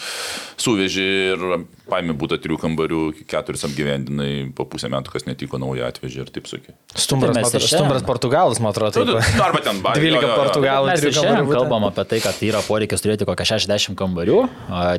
Suvežė 0.61 1.05
ir 1.35 1.43
paėmė 1.91 2.15
būtą 2.17 2.39
trijų 2.41 2.57
kambarių, 2.63 3.01
keturis 3.29 3.65
apgyvendinai, 3.67 4.47
po 4.57 4.65
pusę 4.71 4.89
metų, 4.93 5.13
kas 5.13 5.27
netiko 5.27 5.59
naują 5.61 5.89
atvežė 5.91 6.23
ir 6.25 6.31
taip 6.33 6.47
sakė. 6.49 6.73
Stumbras, 6.95 7.35
Tai 7.37 7.59
išėjom. 7.61 7.69
stumbras 7.83 8.05
Portugalas, 8.07 8.61
man 8.63 8.73
atrodo, 8.73 9.05
Nu, 9.05 9.19
taip. 9.19 9.41
Arba 9.45 9.61
ten 9.65 9.81
ba- 9.85 9.93
12 9.99 10.09
jo, 10.09 10.21
jo, 10.23 10.29
jo. 10.31 10.37
Portugalų, 10.41 10.89
Mes 10.89 11.03
3 11.03 11.09
ir 11.11 11.17
šiandien 11.19 11.37
kambarių. 11.43 11.57
kalbam 11.59 11.87
apie 11.91 12.05
tai, 12.15 12.21
kad 12.25 12.41
yra 12.49 12.63
poreikis 12.65 13.05
turėti 13.05 13.29
kokią 13.29 13.47
60 13.53 13.99
kambarių, 14.01 14.39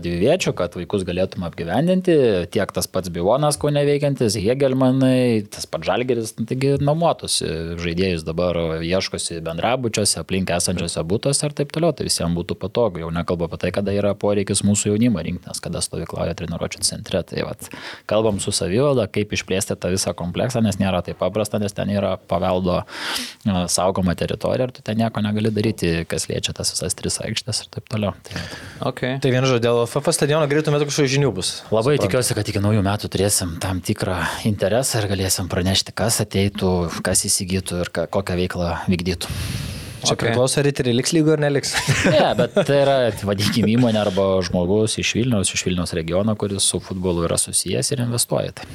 dviviečių, 0.06 0.54
kad 0.62 0.78
vaikus 0.78 1.06
galėtume 1.08 1.48
apgyvendinti, 1.50 2.18
tiek 2.54 2.76
tas 2.78 2.86
pats 2.92 3.10
Bivonas, 3.14 3.58
ko 3.62 3.72
neveikiantis, 3.74 4.38
Hegelmanai, 4.42 5.48
tas 5.50 5.66
pats 5.66 5.88
Žalgeris, 5.90 6.36
nu, 6.40 6.46
taigi 6.50 6.76
nuomotųsi 6.82 7.50
žaidėjus 7.82 8.26
dabar 8.28 8.60
ieškosi 8.86 9.42
bendrabučiuose, 9.46 10.20
aplink 10.22 10.54
esančiose 10.54 11.02
būtuose 11.10 11.48
ir 11.50 11.58
taip 11.58 11.74
toliau, 11.74 11.94
tai 11.96 12.06
visiems 12.10 12.36
būtų 12.38 12.58
patogu. 12.62 13.02
Jau 13.02 13.10
nekalbu 13.32 13.48
apie 13.48 13.58
tai, 13.58 13.72
kada 13.72 13.94
yra 13.94 14.14
poreikis 14.16 14.64
mūsų 14.64 14.92
jaunimo 14.92 15.22
rinktinės, 15.24 15.62
kada 15.62 15.82
stovyklauja 15.82 16.36
treniruočio 16.36 16.82
centre. 16.84 17.24
Tai 17.24 17.46
vat, 17.48 17.70
kalbam 18.06 18.40
su 18.40 18.52
savivalda, 18.52 19.08
kaip 19.08 19.32
išplėsti 19.32 19.78
tą 19.80 19.92
visą 19.92 20.14
kompleksą, 20.14 20.62
nes 20.62 20.78
nėra 20.80 21.02
taip 21.06 21.20
paprasta, 21.20 21.60
nes 21.60 21.74
ten 21.74 21.90
yra 21.90 22.18
paveldo 22.18 22.82
a, 22.82 23.66
saugoma 23.68 24.16
teritorija 24.16 24.68
ir 24.68 24.74
tu 24.76 24.84
ten 24.84 25.00
nieko 25.00 25.22
negali 25.24 25.52
daryti, 25.52 26.06
kas 26.10 26.28
liečia 26.30 26.54
tas 26.54 26.74
visas 26.74 26.96
tris 26.96 27.20
aikštės 27.24 27.64
ir 27.64 27.72
taip 27.78 27.90
toliau. 27.92 28.16
Tai. 28.28 28.44
Okay. 28.92 29.20
Tai 29.22 29.34
vienu 29.34 29.48
žodžiu, 29.48 29.64
dėl 29.64 29.84
FF 29.88 30.16
stadiono 30.16 30.48
greitų 30.52 30.74
metų 30.74 30.90
kažkokių 30.90 31.14
žinių 31.16 31.34
bus. 31.36 31.54
Labai 31.72 31.98
tikiuosi, 32.02 32.36
kad 32.38 32.48
iki 32.48 32.64
naujų 32.64 32.84
metų 32.86 33.12
turėsim 33.12 33.58
tam 33.64 33.82
tikrą 33.86 34.20
interesą 34.50 35.02
ir 35.02 35.12
galėsim 35.14 35.52
pranešti, 35.52 35.96
kas 35.96 36.22
ateitų, 36.26 36.74
kas 37.06 37.26
įsigytų 37.30 37.86
ir 37.86 37.94
kokią 38.12 38.40
veiklą 38.44 38.74
vykdytų. 38.92 39.81
Čia 40.02 40.16
Okay. 40.16 40.32
priklauso, 40.32 40.58
ar 40.60 40.66
riteriai 40.66 40.96
liks 40.98 41.14
lygų 41.14 41.36
ar 41.36 41.44
neliks. 41.44 41.76
Ne, 42.14 42.24
bet 42.40 42.56
tai 42.66 42.80
yra, 42.82 42.96
vadinkime, 43.28 43.70
įmonė 43.76 44.02
arba 44.02 44.26
žmogus 44.48 44.98
iš 45.02 45.14
Vilniaus, 45.20 45.52
iš 45.54 45.64
Vilniaus 45.68 45.94
regiono, 45.98 46.34
kuris 46.40 46.66
su 46.74 46.82
futbolu 46.82 47.28
yra 47.28 47.38
susijęs 47.42 47.94
ir 47.94 48.02
investuoja. 48.08 48.56
Tai. 48.58 48.68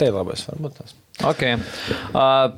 tai 0.00 0.08
labai 0.14 0.38
svarbu 0.40 0.72
tas. 0.78 0.96
Okay. 1.34 1.58
Uh, 2.14 2.54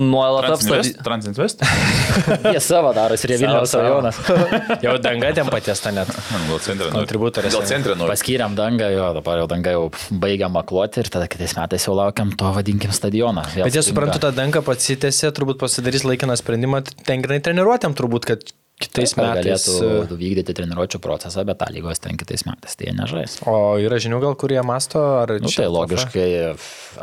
nuo 0.00 0.22
LFF 0.24 0.46
Transinvest? 0.48 0.90
stadi- 0.90 1.04
Transinvest? 1.06 1.64
Jie 2.54 2.60
savo 2.64 2.92
darosi 2.96 3.26
ir 3.28 3.34
jie 3.34 3.38
Vilniaus 3.42 3.74
rajonas. 3.76 4.20
Jau 4.84 4.94
danga 5.02 5.32
ten 5.36 5.50
patiesta 5.52 5.92
net. 5.94 6.08
Gal 6.48 6.60
centre 6.64 6.86
nori. 6.88 6.96
Kontributorius. 6.98 7.54
Gal 7.58 7.66
centre 7.68 7.96
nori. 7.98 8.10
Paskyrėm 8.12 8.56
dangą, 8.58 8.88
jo, 8.94 9.10
dabar 9.20 9.42
jau 9.42 9.48
danga 9.50 9.74
jau 9.76 9.84
baigiam 10.22 10.54
makloti 10.56 11.04
ir 11.04 11.10
tada 11.12 11.28
kitais 11.30 11.54
metais 11.58 11.84
jau 11.86 11.94
laukiam 11.98 12.32
to, 12.32 12.48
vadinkim, 12.56 12.92
stadioną. 12.96 13.44
Vėl 13.54 13.68
Bet 13.68 13.76
jie 13.78 13.84
suprantu, 13.86 14.22
tą 14.24 14.32
dangą 14.36 14.64
pasitėsi, 14.66 15.28
turbūt 15.36 15.60
pasidarys 15.62 16.06
laikiną 16.08 16.36
sprendimą, 16.40 16.82
ten 17.06 17.22
grinai 17.24 17.42
treniruotėm 17.44 17.94
turbūt, 17.98 18.28
kad 18.32 18.48
kitais 18.80 19.12
Kad 19.14 19.24
metais. 19.40 19.66
e, 19.68 19.78
galėtų 19.84 20.16
vykdyti 20.20 20.54
treniruočio 20.56 21.00
procesą, 21.04 21.44
bet 21.48 21.58
tą 21.60 21.68
lygos 21.74 22.00
ten 22.02 22.16
kitais 22.20 22.46
metais 22.48 22.76
tai 22.76 22.88
jie 22.88 22.94
nežais. 22.96 23.36
O 23.46 23.76
yra 23.82 23.98
žinių 24.00 24.20
gal, 24.24 24.34
kurie 24.40 24.60
masto, 24.66 25.02
ar 25.22 25.36
Nu, 25.40 25.48
čia 25.52 25.62
tai 25.66 25.70
logiškai 25.74 26.28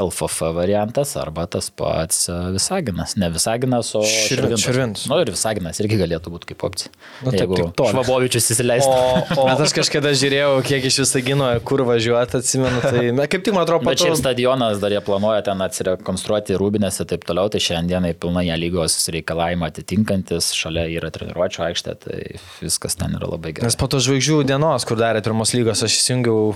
LFF 0.03 0.41
variantas 0.57 1.13
arba 1.17 1.45
tas 1.47 1.69
pats 1.69 2.27
e, 2.29 2.35
Visaginas. 2.57 3.15
Ne 3.21 3.29
Visaginas, 3.33 3.93
o 3.95 4.01
Širvin- 4.03 4.27
Širvintas. 4.57 4.65
Širvintas. 4.67 5.05
Nu 5.11 5.19
ir 5.23 5.31
Visaginas 5.31 5.79
irgi 5.83 5.99
galėtų 6.01 6.33
būti 6.33 6.51
kaip 6.51 6.65
opcija. 6.67 6.91
Nu, 7.23 7.31
taip, 7.31 7.45
Jeigu 7.45 7.69
toli. 7.77 7.93
Švabovičius 7.93 8.51
įsileistų. 8.57 8.97
O, 9.37 9.45
o... 9.45 9.47
Aš 9.67 9.73
kažkada 9.77 10.11
žiūrėjau, 10.17 10.57
kiek 10.67 10.85
iš 10.89 10.99
Visagino, 11.03 11.47
kur 11.67 11.81
važiuoti, 11.87 12.37
atsimenu, 12.41 12.81
tai 12.83 13.07
na, 13.15 13.25
kaip 13.29 13.43
tik 13.45 13.55
man 13.55 13.65
atrodo, 13.65 13.85
Bet 13.87 14.01
šiaip 14.01 14.17
stadionas 14.19 14.79
dar 14.83 14.91
jie 14.93 15.01
planuoja 15.05 15.41
ten 15.47 15.61
atsirekonstruoti 15.65 16.57
rūbinės 16.59 17.01
ir 17.03 17.09
taip 17.13 17.23
toliau, 17.27 17.49
tai 17.53 17.61
šiandienai 17.63 18.13
pilnai 18.19 18.45
lygos 18.59 18.95
reikalavimą 19.13 19.69
atitinkantis, 19.71 20.51
šalia 20.57 20.87
yra 20.97 21.11
treniruočio 21.13 21.66
aikštė, 21.67 21.95
tai 22.03 22.19
viskas 22.61 22.97
ten 22.99 23.15
yra 23.17 23.29
labai 23.29 23.53
gerai. 23.55 23.67
Nes 23.69 23.77
po 23.79 23.89
to 23.91 24.01
žvaigždžių 24.03 24.41
dienos, 24.47 24.85
kur 24.87 24.99
darė 24.99 25.21
pirmos 25.25 25.53
lygos, 25.55 25.83
aš 25.85 25.97
įsijungiau, 25.99 26.53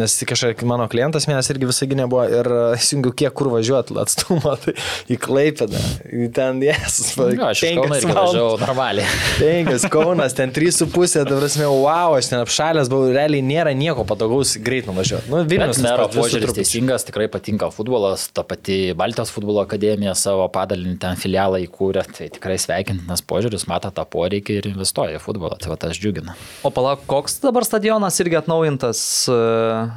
nes 0.00 0.16
kažkaip 0.30 0.62
mano 0.68 0.86
klientas 0.90 1.26
vienas 1.28 1.50
irgi 1.52 1.68
visai 1.70 1.90
nebuvo 1.98 2.24
ir 2.28 2.50
e, 2.50 2.62
įsijungiau, 2.78 3.14
kiek 3.22 3.34
kur 3.36 3.50
važiuoti 3.54 3.96
atstumą, 4.00 4.56
tai 4.64 4.76
į 5.10 5.18
Klaipėdą, 5.20 5.82
į 6.10 6.30
ten 6.36 6.62
jas, 6.64 7.00
Jo, 7.20 7.50
aš 7.50 7.62
iš 7.64 7.76
Kauno 7.78 7.96
irgi 7.98 8.14
važiavau 8.16 8.58
normaliai. 8.60 9.06
Penkias 9.40 9.86
Kaunas, 9.92 10.34
ten 10.36 10.52
trys 10.54 10.78
su 10.80 10.86
pusė, 10.90 11.22
dabar 11.26 11.44
prasme, 11.44 11.66
wow, 11.68 12.16
aš 12.18 12.30
ten 12.32 12.42
apšalęs 12.42 12.90
buvau, 12.92 13.10
realiai 13.14 13.44
nėra 13.44 13.72
nieko 13.76 14.04
patogaus 14.08 14.56
greit 14.62 14.88
nuvažiuoti. 14.90 15.30
Nu, 15.32 15.42
Vilnius 15.48 15.80
mero 15.84 16.08
požiūris 16.12 16.54
teisingas, 16.56 17.06
tikrai 17.08 17.28
patinka 17.32 17.70
futbolas, 17.74 18.28
ta 18.34 18.44
pati 18.46 18.92
Baltijos 18.98 19.32
futbolo 19.34 19.62
akademija 19.64 20.14
savo 20.18 20.46
padalinį 20.52 20.96
ten 21.02 21.18
filialą 21.20 21.60
įkūrė, 21.66 22.04
tai 22.16 22.30
tikrai 22.34 22.58
sveikintinas 22.60 23.24
požiūris, 23.30 23.66
mato 23.70 23.92
tą 23.94 24.04
poreikį 24.10 24.49
ir 24.58 24.68
investuoja 24.70 25.18
į 25.18 25.22
futbolą, 25.22 25.58
tai 25.60 25.72
va 25.72 25.78
tas 25.80 25.98
džiugina. 25.98 26.34
O 26.66 26.72
palauk, 26.74 27.06
koks 27.10 27.40
dabar 27.44 27.66
stadionas 27.68 28.18
irgi 28.22 28.40
atnaujintas 28.40 29.00
uh, 29.32 29.94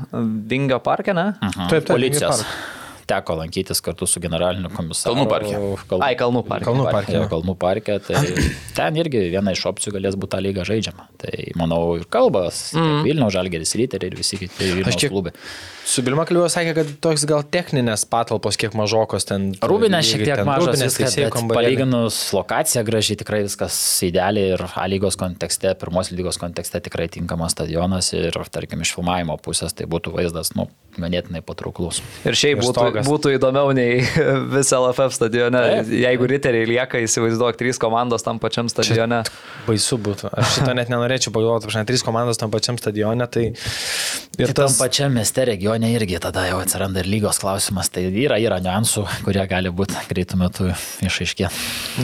Vingio 0.50 0.80
parke, 0.84 1.16
ne? 1.16 1.34
Mhm. 1.40 1.68
Taip, 1.72 1.84
taip, 1.84 1.92
policijos. 1.96 2.44
Vingio 2.46 2.83
Teko 3.10 3.36
lankytis 3.42 3.82
kartu 3.84 4.08
su 4.08 4.22
generaliniu 4.24 4.70
komisaru. 4.74 5.16
Kalnų 5.16 5.28
parke. 5.32 5.58
Kalnų, 5.90 6.04
Ai, 6.06 6.14
Kalnų 6.20 6.44
parke. 6.48 6.68
Kalnų 6.70 6.86
parke, 6.92 7.16
Jo. 7.18 7.26
Kalnų 7.32 7.56
parke. 7.60 7.98
Tai 8.08 8.24
ten 8.80 9.00
irgi 9.02 9.26
viena 9.34 9.52
iš 9.56 9.66
opcijų 9.74 9.98
galės 9.98 10.16
būti 10.20 10.36
ta 10.38 10.42
lyga 10.44 10.64
žaidžiama. 10.68 11.10
Tai 11.22 11.34
manau 11.60 11.82
ir 12.00 12.08
kalbas, 12.12 12.70
mm. 12.78 13.04
Vilniaus 13.08 13.36
Žalgeris, 13.36 13.76
Ryteriai 13.80 14.14
ir 14.14 14.18
visi 14.20 14.40
kiti 14.40 14.72
Vilniaus 14.80 14.96
kiek- 15.00 15.12
klubai. 15.14 15.36
Su 15.84 16.00
Bilma 16.00 16.24
kalbėjau, 16.24 16.48
sakė, 16.48 16.72
kad 16.78 16.92
toks 17.04 17.26
gal 17.28 17.42
techninės 17.52 18.06
patalpos 18.08 18.56
kiek 18.56 18.72
mažokos 18.80 19.28
ten. 19.28 19.50
Rūbinės 19.68 20.08
šiek 20.14 20.22
tiek 20.24 20.38
ten 20.40 20.48
mažas, 20.48 20.80
viskas, 20.80 21.18
palyginus 21.52 22.20
lokacija 22.32 22.86
gražiai, 22.88 23.18
tikrai 23.20 23.42
viskas 23.44 23.76
idealiai 24.08 24.54
ir 24.56 24.64
A 24.80 24.86
lygos 24.88 25.18
kontekste, 25.20 25.74
pirmos 25.80 26.10
lygos 26.16 26.40
kontekste 26.40 26.80
tikrai 26.88 27.10
tinkamas 27.12 27.52
stadionas 27.58 28.14
ir, 28.16 28.32
tarkim, 28.52 28.80
iš 28.84 28.94
filmavimo 28.96 29.36
pusės 29.44 29.76
tai 29.76 29.86
būtų 29.92 30.16
vaizdas, 30.16 30.54
nu, 30.56 30.70
ganėtinai 30.96 31.44
patrauklus. 31.46 32.00
Ir 32.24 32.40
šiaip 32.40 32.62
Ir 32.62 32.64
būtų, 32.64 33.03
stogas. 33.04 33.12
būtų 33.12 33.34
įdomiau 33.38 33.74
nei 33.78 34.02
visą 34.56 34.80
LFF 34.82 35.18
stadione. 35.18 35.62
Taip. 35.62 35.92
Jeigu 36.04 36.30
riteriai 36.32 36.70
lieka, 36.70 37.02
įsivaizduok, 37.06 37.60
trys 37.60 37.80
komandos 37.82 38.26
tam 38.26 38.42
pačiam 38.44 38.72
stadione. 38.72 39.22
Baisu 39.68 40.00
būtų. 40.02 40.32
Aš 40.34 40.58
šito 40.58 40.74
net 40.80 40.92
nenorėčiau 40.94 41.36
pagalvoti, 41.36 41.70
aš 41.72 41.80
net 41.82 41.92
trys 41.92 42.06
komandos 42.06 42.42
tam 42.42 42.54
pačiam 42.54 42.80
stadione, 42.82 43.28
tai 43.32 43.50
ir 43.54 44.50
Ir 44.50 44.54
tam 44.58 44.66
tas... 44.66 44.80
pačiam 44.82 45.14
mieste 45.14 45.46
regione 45.46 45.94
irgi 45.94 46.18
tada 46.24 46.48
jau 46.50 46.60
atsiranda 46.64 47.04
ir 47.04 47.10
lygos 47.12 47.40
klausimas. 47.44 47.92
Tai 47.94 48.08
yra, 48.10 48.40
yra 48.42 48.58
niuansų, 48.64 49.06
kurie 49.28 49.44
gali 49.50 49.70
būti 49.74 50.08
greitų 50.10 50.40
metų 50.42 50.72
išaiškė. 51.06 51.52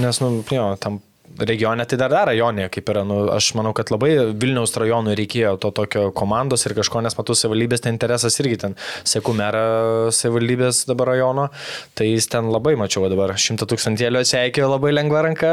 Nes, 0.03 0.21
nu, 0.21 0.43
jo, 0.53 0.67
tam 0.81 1.01
regione 1.47 1.85
tai 1.85 1.97
dar 1.97 2.11
dar 2.11 2.27
rajone, 2.29 2.67
kaip 2.73 2.89
yra, 2.91 3.03
nu, 3.07 3.19
aš 3.33 3.51
manau, 3.57 3.73
kad 3.77 3.91
labai 3.93 4.11
Vilniaus 4.39 4.73
rajonui 4.79 5.15
reikėjo 5.19 5.55
to 5.61 5.71
tokio 5.75 6.09
komandos 6.15 6.65
ir 6.67 6.75
kažko, 6.77 7.01
nes 7.05 7.15
matau 7.17 7.35
savivaldybės 7.37 7.83
ten 7.85 7.95
interesas 7.95 8.37
irgi 8.41 8.59
ten, 8.65 8.75
sėku 9.07 9.33
merą 9.37 10.09
savivaldybės 10.15 10.83
dabar 10.89 11.13
rajono, 11.13 11.49
tai 11.97 12.09
jis 12.11 12.29
ten 12.31 12.49
labai 12.53 12.75
mačiau 12.79 13.07
dabar, 13.11 13.33
šimta 13.39 13.67
tūkstantėlių 13.69 14.23
atsiekė 14.23 14.65
labai 14.67 14.93
lengva 14.95 15.23
ranka 15.27 15.51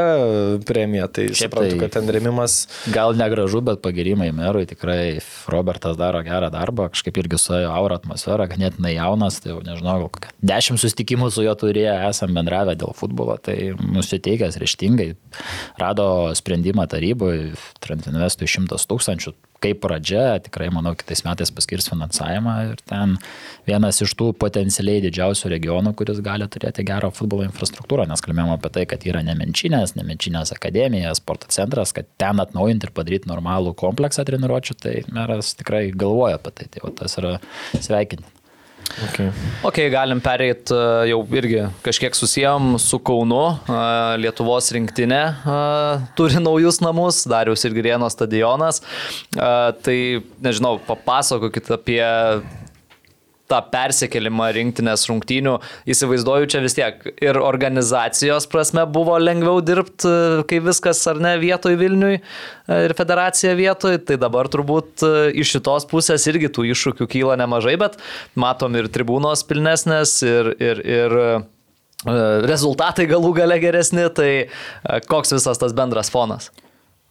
premija, 0.67 1.07
tai 1.11 1.29
Šiaip 1.31 1.51
suprantu, 1.51 1.75
tai- 1.75 1.81
kad 1.85 1.97
ten 1.97 2.13
remimas 2.13 2.57
Gal 2.93 3.13
negražu, 3.17 3.61
bet 3.63 3.81
pagirimai 3.83 4.29
merui 4.35 4.65
tikrai 4.69 5.19
Robertas 5.51 5.97
daro 5.97 6.21
gerą 6.25 6.49
darbą, 6.53 6.89
kažkaip 6.93 7.17
irgi 7.21 7.39
su 7.39 7.53
jo 7.53 7.71
aura 7.71 7.97
atmosfera, 7.99 8.47
ganėtinai 8.49 8.95
jaunas, 8.95 9.39
tai 9.41 9.53
jau 9.53 9.61
nežinau, 9.65 10.09
dešimt 10.41 10.81
sustikimų 10.81 11.31
su 11.33 11.43
juo 11.45 11.55
turėję, 11.57 11.93
esam 12.09 12.33
bendravę 12.37 12.75
dėl 12.79 12.93
futbolo, 12.97 13.37
tai 13.41 13.73
nusiteikęs 13.77 14.59
ryštingai, 14.61 15.15
rado 15.77 16.07
sprendimą 16.35 16.87
taryboje, 16.89 17.53
Transinvestui 17.83 18.49
100 18.49 18.79
tūkstančių, 18.89 19.33
kaip 19.63 19.79
pradžia, 19.81 20.37
tikrai 20.43 20.67
manau, 20.73 20.93
kitais 20.97 21.23
metais 21.25 21.51
paskirs 21.53 21.87
finansavimą 21.89 22.55
ir 22.67 22.81
ten 22.87 23.15
vienas 23.67 24.01
iš 24.05 24.13
tų 24.19 24.29
potencialiai 24.37 25.01
didžiausių 25.07 25.51
regionų, 25.55 25.93
kuris 25.97 26.21
gali 26.25 26.47
turėti 26.51 26.85
gerą 26.87 27.09
futbolo 27.15 27.47
infrastruktūrą, 27.47 28.07
nes 28.09 28.23
kalbėjome 28.25 28.57
apie 28.57 28.73
tai, 28.77 28.85
kad 28.89 29.05
yra 29.09 29.23
Nemenčinės, 29.25 29.95
Nemenčinės 29.97 30.53
akademija, 30.55 31.15
sporto 31.17 31.49
centras, 31.53 31.93
kad 31.97 32.09
ten 32.21 32.43
atnaujinti 32.43 32.89
ir 32.89 32.95
padaryti 32.97 33.31
normalų 33.31 33.73
kompleksą 33.81 34.27
treniruočių, 34.29 34.79
tai 34.81 34.95
meras 35.13 35.55
tikrai 35.57 35.87
galvoja 35.93 36.37
apie 36.41 36.53
tai, 36.59 36.71
tai 36.73 36.85
va, 36.85 36.93
tas 37.01 37.17
yra 37.21 37.37
sveikinti. 37.73 38.36
Okay. 38.97 39.29
Ok, 39.67 39.77
galim 39.93 40.21
pereiti 40.23 40.73
jau 41.09 41.19
irgi 41.37 41.67
kažkiek 41.85 42.15
susijęm 42.17 42.77
su 42.81 42.97
Kaunu. 43.05 43.43
A, 43.69 43.81
Lietuvos 44.17 44.71
rinktinė 44.73 45.21
a, 45.45 45.57
turi 46.17 46.41
naujus 46.41 46.79
namus, 46.81 47.21
Darius 47.29 47.65
ir 47.67 47.75
Grieno 47.77 48.09
stadionas. 48.09 48.81
Tai 49.35 49.97
nežinau, 50.43 50.77
papasakokit 50.87 51.69
apie 51.77 52.01
tą 53.51 53.61
persikelimą 53.71 54.49
rinktinės 54.55 55.05
rungtynių. 55.09 55.55
Įsivaizduoju, 55.89 56.49
čia 56.51 56.61
vis 56.63 56.75
tiek 56.77 57.01
ir 57.23 57.39
organizacijos 57.39 58.47
prasme 58.51 58.83
buvo 58.91 59.17
lengviau 59.21 59.61
dirbti, 59.63 60.13
kai 60.49 60.61
viskas 60.63 61.03
ar 61.09 61.21
ne 61.23 61.33
vietoj 61.41 61.77
Vilniui 61.79 62.17
e, 62.17 62.21
ir 62.87 62.95
federacija 62.97 63.55
vietoj. 63.57 63.99
Tai 64.07 64.19
dabar 64.21 64.51
turbūt 64.51 65.05
e, 65.07 65.13
iš 65.43 65.57
šitos 65.57 65.87
pusės 65.91 66.27
irgi 66.29 66.51
tų 66.53 66.67
iššūkių 66.73 67.09
kyla 67.15 67.39
nemažai, 67.39 67.77
bet 67.79 67.99
matom 68.35 68.75
ir 68.79 68.91
tribūnos 68.91 69.45
pilnesnės, 69.47 70.19
ir, 70.27 70.53
ir, 70.59 70.83
ir 70.83 71.19
e, 71.23 71.33
rezultatai 72.47 73.07
galų 73.09 73.35
gale 73.41 73.59
geresni. 73.63 74.09
Tai 74.11 74.31
e, 74.43 74.47
koks 75.07 75.37
visas 75.39 75.63
tas 75.63 75.75
bendras 75.77 76.11
fonas? 76.13 76.51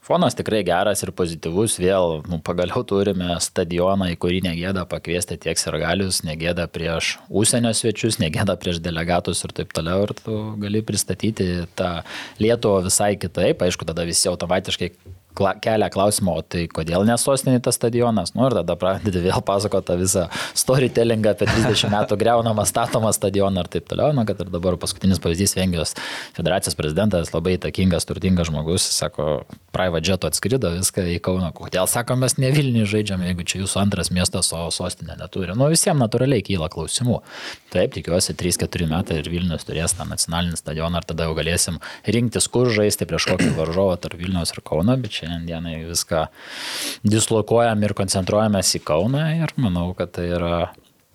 Fonas 0.06 0.36
tikrai 0.38 0.60
geras 0.62 1.00
ir 1.02 1.10
pozityvus, 1.18 1.80
vėl 1.82 2.20
nu, 2.30 2.36
pagaliau 2.46 2.84
turime 2.86 3.32
stadioną, 3.42 4.12
į 4.14 4.18
kurį 4.22 4.38
negėda 4.44 4.84
pakviesti 4.86 5.34
tiek 5.42 5.58
sirgalius, 5.58 6.20
negėda 6.22 6.68
prieš 6.70 7.16
užsienio 7.26 7.72
svečius, 7.74 8.20
negėda 8.22 8.54
prieš 8.54 8.78
delegatus 8.84 9.42
ir 9.42 9.56
taip 9.56 9.74
toliau. 9.74 10.06
Ir 10.06 10.14
tu 10.20 10.38
gali 10.62 10.84
pristatyti 10.86 11.48
tą 11.74 11.90
Lietuvą 12.38 12.84
visai 12.86 13.16
kitaip. 13.18 13.66
Aišku, 13.66 13.88
tada 13.88 14.06
visi 14.06 14.30
automatiškai 14.30 14.92
kelia 15.36 15.88
klausimą, 15.92 16.38
o 16.38 16.42
tai 16.42 16.64
kodėl 16.70 17.04
nesostinė 17.08 17.58
tas 17.64 17.76
stadionas? 17.76 18.32
Nu 18.36 18.46
ir 18.46 18.56
tada 18.60 18.76
pradedi 18.78 19.24
vėl 19.26 19.42
pasakoti 19.44 19.90
tą 19.90 19.96
visą 20.00 20.24
storytellingą 20.56 21.34
apie 21.34 21.48
30 21.50 21.92
metų 21.92 22.18
greunamą, 22.20 22.64
statomą 22.68 23.12
stadioną 23.14 23.64
ir 23.64 23.70
taip 23.74 23.90
toliau. 23.90 24.14
Na, 24.16 24.26
kad 24.28 24.40
ir 24.42 24.54
dabar 24.54 24.78
paskutinis 24.80 25.20
pavyzdys 25.22 25.56
Vengrijos 25.58 25.96
federacijos 26.36 26.78
prezidentas, 26.78 27.34
labai 27.34 27.56
įtakingas, 27.58 28.08
turtingas 28.08 28.50
žmogus, 28.50 28.86
sako, 28.96 29.42
private 29.76 30.08
jetu 30.08 30.28
atskrido 30.30 30.70
viską 30.72 31.04
į 31.12 31.18
Kauną. 31.24 31.50
Kodėl, 31.56 31.84
sako, 31.90 32.16
mes 32.20 32.36
ne 32.40 32.50
Vilnių 32.54 32.86
žaidžiam, 32.88 33.24
jeigu 33.26 33.44
čia 33.48 33.60
jūsų 33.62 33.80
antras 33.82 34.10
miestas, 34.14 34.48
o 34.56 34.66
sostinė 34.72 35.18
neturi. 35.20 35.52
Nu 35.58 35.68
visiems 35.72 36.00
natūraliai 36.00 36.44
kyla 36.46 36.70
klausimų. 36.72 37.18
Taip, 37.74 37.92
tikiuosi, 37.96 38.36
3-4 38.38 38.88
metai 38.90 39.20
ir 39.20 39.28
Vilnius 39.32 39.68
turės 39.68 39.96
tą 39.98 40.06
nacionalinį 40.08 40.60
stadioną 40.60 41.02
ir 41.02 41.08
tada 41.10 41.28
jau 41.28 41.36
galėsim 41.36 41.80
rinktis, 42.16 42.48
kur 42.52 42.70
žaisti 42.72 43.08
prieš 43.08 43.28
kokį 43.32 43.52
varžovą 43.58 43.98
tarp 44.00 44.20
Vilnius 44.20 44.54
ir 44.56 44.62
Kauno, 44.66 44.96
bet 45.02 45.20
šiandien 45.20 45.44
dienai 45.50 45.76
viską 45.84 46.26
dislokuojam 47.04 47.84
ir 47.84 47.96
koncentruojamės 47.98 48.72
į 48.80 48.82
Kauną 48.86 49.28
ir 49.42 49.54
manau, 49.60 49.90
kad 49.98 50.14
tai 50.16 50.30
yra 50.38 50.60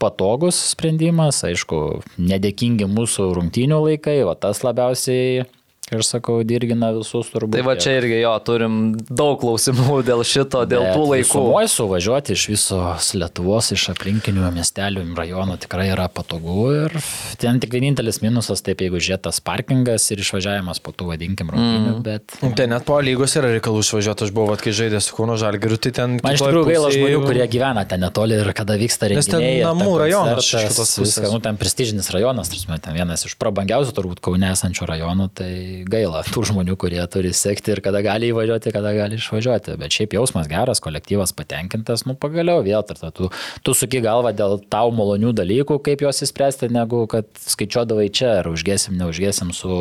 patogus 0.01 0.58
sprendimas, 0.72 1.44
aišku, 1.46 2.01
nedėkingi 2.22 2.88
mūsų 2.89 3.32
rungtynių 3.38 3.82
laikai, 3.86 4.22
o 4.25 4.34
tas 4.34 4.63
labiausiai 4.65 5.46
Ir 5.91 6.05
sakau, 6.07 6.38
dirgina 6.48 6.93
visus 6.95 7.27
turbūt. 7.33 7.57
Tai 7.57 7.65
va 7.67 7.74
čia 7.75 7.98
irgi 7.98 8.21
jo, 8.21 8.31
turim 8.48 8.75
daug 9.10 9.36
klausimų 9.41 9.98
dėl 10.07 10.24
šito, 10.24 10.63
dėl 10.63 10.86
Bet 10.88 10.95
tų 10.95 11.07
laikų. 11.10 11.31
Sumoje 11.31 11.71
suvažiuoti 11.74 12.36
iš 12.38 12.45
visos 12.53 13.10
Lietuvos, 13.17 13.74
iš 13.75 13.89
aplinkinių 13.91 14.53
miestelių, 14.55 15.03
rajonų 15.17 15.57
tikrai 15.65 15.89
yra 15.91 16.07
patogu 16.07 16.69
ir 16.86 16.95
ten 17.41 17.60
tik 17.60 17.75
vienintelis 17.75 18.21
minusas, 18.24 18.63
taip 18.63 18.86
jeigu 18.86 19.01
žiūrėtas 19.03 19.41
parkingas 19.43 20.05
ir 20.15 20.24
išvažiavimas 20.24 20.79
po 20.79 20.93
tų 20.95 21.10
vadinkim 21.12 21.51
rungtynių, 21.51 21.98
mm. 21.98 22.05
bet... 22.07 22.39
Ten 22.39 22.55
Tai 22.62 22.69
net 22.71 22.88
po 22.88 23.00
lygos 23.03 23.36
yra 23.39 23.51
reikalų 23.57 23.83
išvažiuoti, 23.83 24.27
aš 24.27 24.33
buvau, 24.36 24.55
kai 24.62 24.71
žaidė 24.77 25.00
su 25.03 25.15
Kūno 25.17 25.36
Žalgiriu, 25.41 25.79
tai 25.81 25.91
ten... 25.98 26.17
Man 26.24 26.38
iš 26.38 26.43
tikrųjų 26.45 26.67
gaila 26.69 26.91
žmonių, 26.93 27.21
kurie 27.25 27.48
gyvena 27.51 27.83
ten 27.89 28.03
netoli 28.05 28.38
ir 28.38 28.51
kada 28.55 28.77
vyksta 28.79 29.10
Nes 29.12 29.27
ten 29.27 29.41
renginiai. 29.41 29.65
namų 29.65 29.95
rajonas 30.05 30.51
viską, 31.01 31.31
Nu, 31.31 31.39
ten 31.43 31.57
prestižinis 31.60 32.12
rajonas, 32.13 32.51
tarsi, 32.51 32.67
ten 32.86 32.95
vienas 32.95 33.25
iš 33.25 33.36
prabangiausių 33.41 33.95
turbūt 33.98 34.21
Kaune 34.24 34.51
esančių 34.51 34.89
rajonų, 34.91 35.27
tai 35.33 35.51
gaila 35.88 36.24
tų 36.28 36.44
žmonių, 36.52 36.76
kurie 36.80 37.02
turi 37.12 37.32
sekti 37.36 37.74
ir 37.76 37.82
kada 37.86 38.02
gali 38.06 38.32
įvažiuoti, 38.32 38.74
kada 38.76 38.94
gali 38.98 39.18
išvažiuoti. 39.20 39.78
Bet 39.82 39.96
šiaip 39.96 40.16
jausmas 40.18 40.50
geras, 40.52 40.82
kolektyvas 40.84 41.34
patenkintas, 41.38 42.06
nu 42.10 42.16
pagaliau 42.20 42.64
vėl, 42.66 42.84
tar, 42.88 43.00
tu, 43.16 43.30
tu 43.66 43.76
suki 43.78 44.02
galvą 44.04 44.34
dėl 44.38 44.58
tau 44.72 44.92
malonių 44.96 45.34
dalykų, 45.38 45.80
kaip 45.86 46.04
juos 46.06 46.22
įspręsti, 46.26 46.72
negu 46.74 47.04
kad 47.12 47.30
skaičiuodavai 47.46 48.10
čia, 48.14 48.34
ar 48.42 48.52
užgėsim, 48.52 48.98
neužgėsim 49.00 49.54
su 49.56 49.72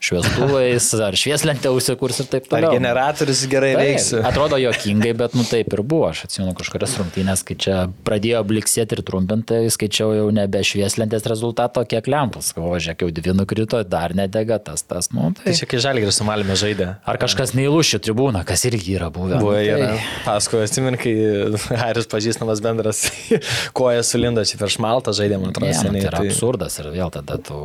šviestuvais, 0.00 0.88
ar 1.06 1.16
švieslentė 1.18 1.72
užsikurs 1.74 2.22
ir 2.24 2.30
taip 2.32 2.48
Ar 2.50 2.54
toliau. 2.56 2.74
generatorius 2.76 3.44
gerai 3.50 3.72
Taip, 3.74 3.82
veiks? 3.84 4.08
Atrodo 4.30 4.58
jokingai, 4.60 5.12
bet 5.18 5.36
nu 5.38 5.44
taip 5.48 5.72
ir 5.74 5.82
buvo. 5.82 6.10
Aš 6.10 6.24
atsimenu 6.28 6.54
kažkurias 6.58 6.96
rungtynės, 7.00 7.44
kai 7.46 7.56
čia 7.60 7.76
pradėjo 8.06 8.42
bliksėti 8.48 8.96
ir 8.98 9.04
trumpinti, 9.06 9.60
skaičiau 9.72 10.14
jau 10.16 10.28
nebe 10.34 10.62
švieslentės 10.66 11.26
rezultato, 11.30 11.84
kiek 11.88 12.08
lempus. 12.10 12.52
O 12.58 12.72
žiūrėk, 12.76 13.04
jau 13.04 13.12
dvi 13.20 13.36
nukrito, 13.36 13.82
dar 13.86 14.14
nedega 14.16 14.58
tas, 14.62 14.82
tas. 14.86 15.10
Nu, 15.14 15.30
tai. 15.40 15.50
Tai 15.50 15.56
čia 15.58 15.68
kai 15.70 15.80
Žalgiris 15.82 16.18
su 16.20 16.24
Malime 16.28 16.54
žaidė. 16.58 16.88
Ar 17.08 17.18
kažkas 17.20 17.54
neįlūšė 17.56 18.00
tribūną, 18.04 18.42
kas 18.48 18.64
irgi 18.68 18.96
yra 18.98 19.08
buvę. 19.14 19.38
Buvo 19.40 19.56
ir 19.58 19.80
tai- 19.80 20.00
paskui, 20.26 20.60
atsimenu, 20.66 20.98
kai 21.00 21.14
Haris 21.82 22.08
pažįstamas 22.10 22.62
bendras 22.64 23.06
koja 23.78 24.04
sulindo 24.06 24.44
čia 24.46 24.60
per 24.60 24.72
šmaltą 24.72 25.14
žaidė, 25.16 25.38
man 25.40 25.54
atrodo, 25.54 25.72
nu, 25.72 25.78
seniai. 25.78 26.04
tai 26.04 26.10
yra 26.12 26.22
absurdas 26.26 26.78
ir 26.82 26.90
vėl 26.94 27.12
tada 27.14 27.38
tu 27.40 27.60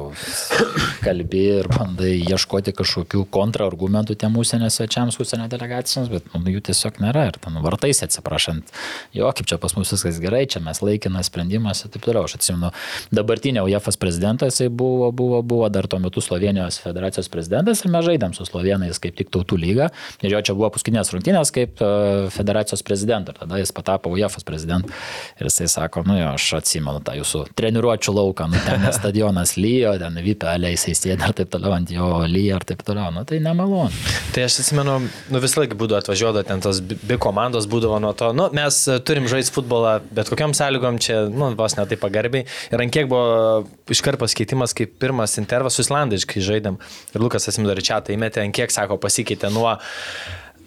kalbi 1.05 1.43
ir 1.59 1.69
bandai 1.71 2.13
ieškoti 2.23 2.73
kažkokių 2.75 3.25
kontrargumentų 3.33 4.17
tiem 4.21 4.37
užsienio 4.39 4.69
svečiams, 4.73 5.19
užsienio 5.21 5.49
delegacijoms, 5.51 6.09
bet 6.13 6.31
nu, 6.33 6.41
jų 6.55 6.63
tiesiog 6.69 6.99
nėra. 7.03 7.27
Ir 7.29 7.39
ten 7.41 7.59
vartais 7.63 8.01
atsiprašant, 8.05 8.71
jo, 9.15 9.29
kaip 9.35 9.49
čia 9.49 9.59
pas 9.61 9.75
mus 9.77 9.91
viskas 9.93 10.19
gerai, 10.23 10.45
čia 10.49 10.61
mes 10.63 10.81
laikinas 10.83 11.29
sprendimas 11.31 11.83
ir 11.85 11.93
taip 11.93 12.05
toliau. 12.05 12.25
Aš 12.29 12.37
atsimenu, 12.39 12.71
dabartinė 13.15 13.63
UEFAS 13.65 13.99
prezidentas, 14.01 14.61
buvo, 14.69 15.11
buvo, 15.15 15.41
buvo 15.45 15.69
dar 15.73 15.89
tuo 15.91 15.99
metu 16.03 16.23
Slovenijos 16.23 16.79
federacijos 16.83 17.29
prezidentas 17.33 17.64
ir 17.73 17.91
mes 17.93 18.05
žaidėm 18.05 18.35
su 18.37 18.45
slovenais 18.47 18.99
kaip 19.01 19.17
tik 19.17 19.31
tautų 19.33 19.57
lyga. 19.59 19.89
Ir 20.21 20.35
jo 20.35 20.41
čia 20.45 20.55
buvo 20.57 20.69
paskutinės 20.75 21.11
rungtynės 21.13 21.51
kaip 21.55 21.81
e, 21.81 21.89
federacijos 22.33 22.83
prezidentas. 22.85 23.35
Ir 23.35 23.41
tada 23.41 23.59
jis 23.61 23.73
patapo 23.75 24.11
UEFAS 24.13 24.45
prezidentu. 24.47 24.93
Ir 25.39 25.49
jisai 25.49 25.67
sako, 25.71 26.05
nu 26.07 26.17
jo, 26.19 26.31
aš 26.35 26.47
atsimenu 26.59 27.01
tą 27.05 27.15
jūsų 27.19 27.45
treniruočio 27.57 28.13
lauką, 28.15 28.47
nu 28.51 28.61
ten 28.65 28.85
stadionas 28.95 29.55
lyjo, 29.59 29.95
ten 30.01 30.19
vypelė, 30.25 30.73
jisai 30.75 30.95
sėdė 30.97 31.31
ir 31.31 31.35
taip 31.41 31.51
toliau, 31.53 31.73
ant 31.77 31.91
jo 31.93 32.09
lyjo 32.29 32.59
ir 32.61 32.67
taip 32.69 32.83
toliau. 32.87 33.11
Nu 33.15 33.25
tai 33.27 33.41
nemalonu. 33.43 33.91
Tai 34.35 34.45
aš 34.45 34.59
atsimenu, 34.63 34.97
nu 35.33 35.43
vis 35.43 35.57
laik 35.57 35.75
būdavo 35.79 36.01
atvažiuodavo 36.03 36.45
ten 36.47 36.63
tos 36.63 36.81
bi 36.81 37.17
komandos 37.21 37.67
būdavo 37.71 37.99
nuo 38.03 38.13
to, 38.17 38.31
nu 38.37 38.47
mes 38.55 38.81
e, 38.91 38.99
turim 39.05 39.29
žaisti 39.31 39.53
futbolą, 39.55 39.97
bet 40.15 40.29
kokiam 40.31 40.53
sąlygom 40.57 40.99
čia, 41.03 41.25
nu 41.31 41.51
vos 41.57 41.77
netai 41.79 41.97
pagarbiai. 41.99 42.45
Ir 42.73 42.83
ant 42.83 42.93
kiek 42.93 43.09
buvo 43.11 43.65
iškart 43.91 44.19
pasikeitimas, 44.21 44.73
kaip 44.77 44.97
pirmas 45.01 45.37
intervas 45.41 45.77
su 45.77 45.85
Islandais, 45.85 46.25
kai 46.29 46.43
žaidėm. 46.43 46.79
Ir 47.13 47.23
Lukas 47.23 47.44
atsimenu 47.51 47.71
dar 47.73 47.81
čia 47.85 47.99
tai 48.05 48.17
įmetė, 48.17 48.43
ant 48.45 48.55
kiek 48.55 48.73
sako 48.73 48.99
pasikeitė 49.01 49.51
nuo... 49.53 49.75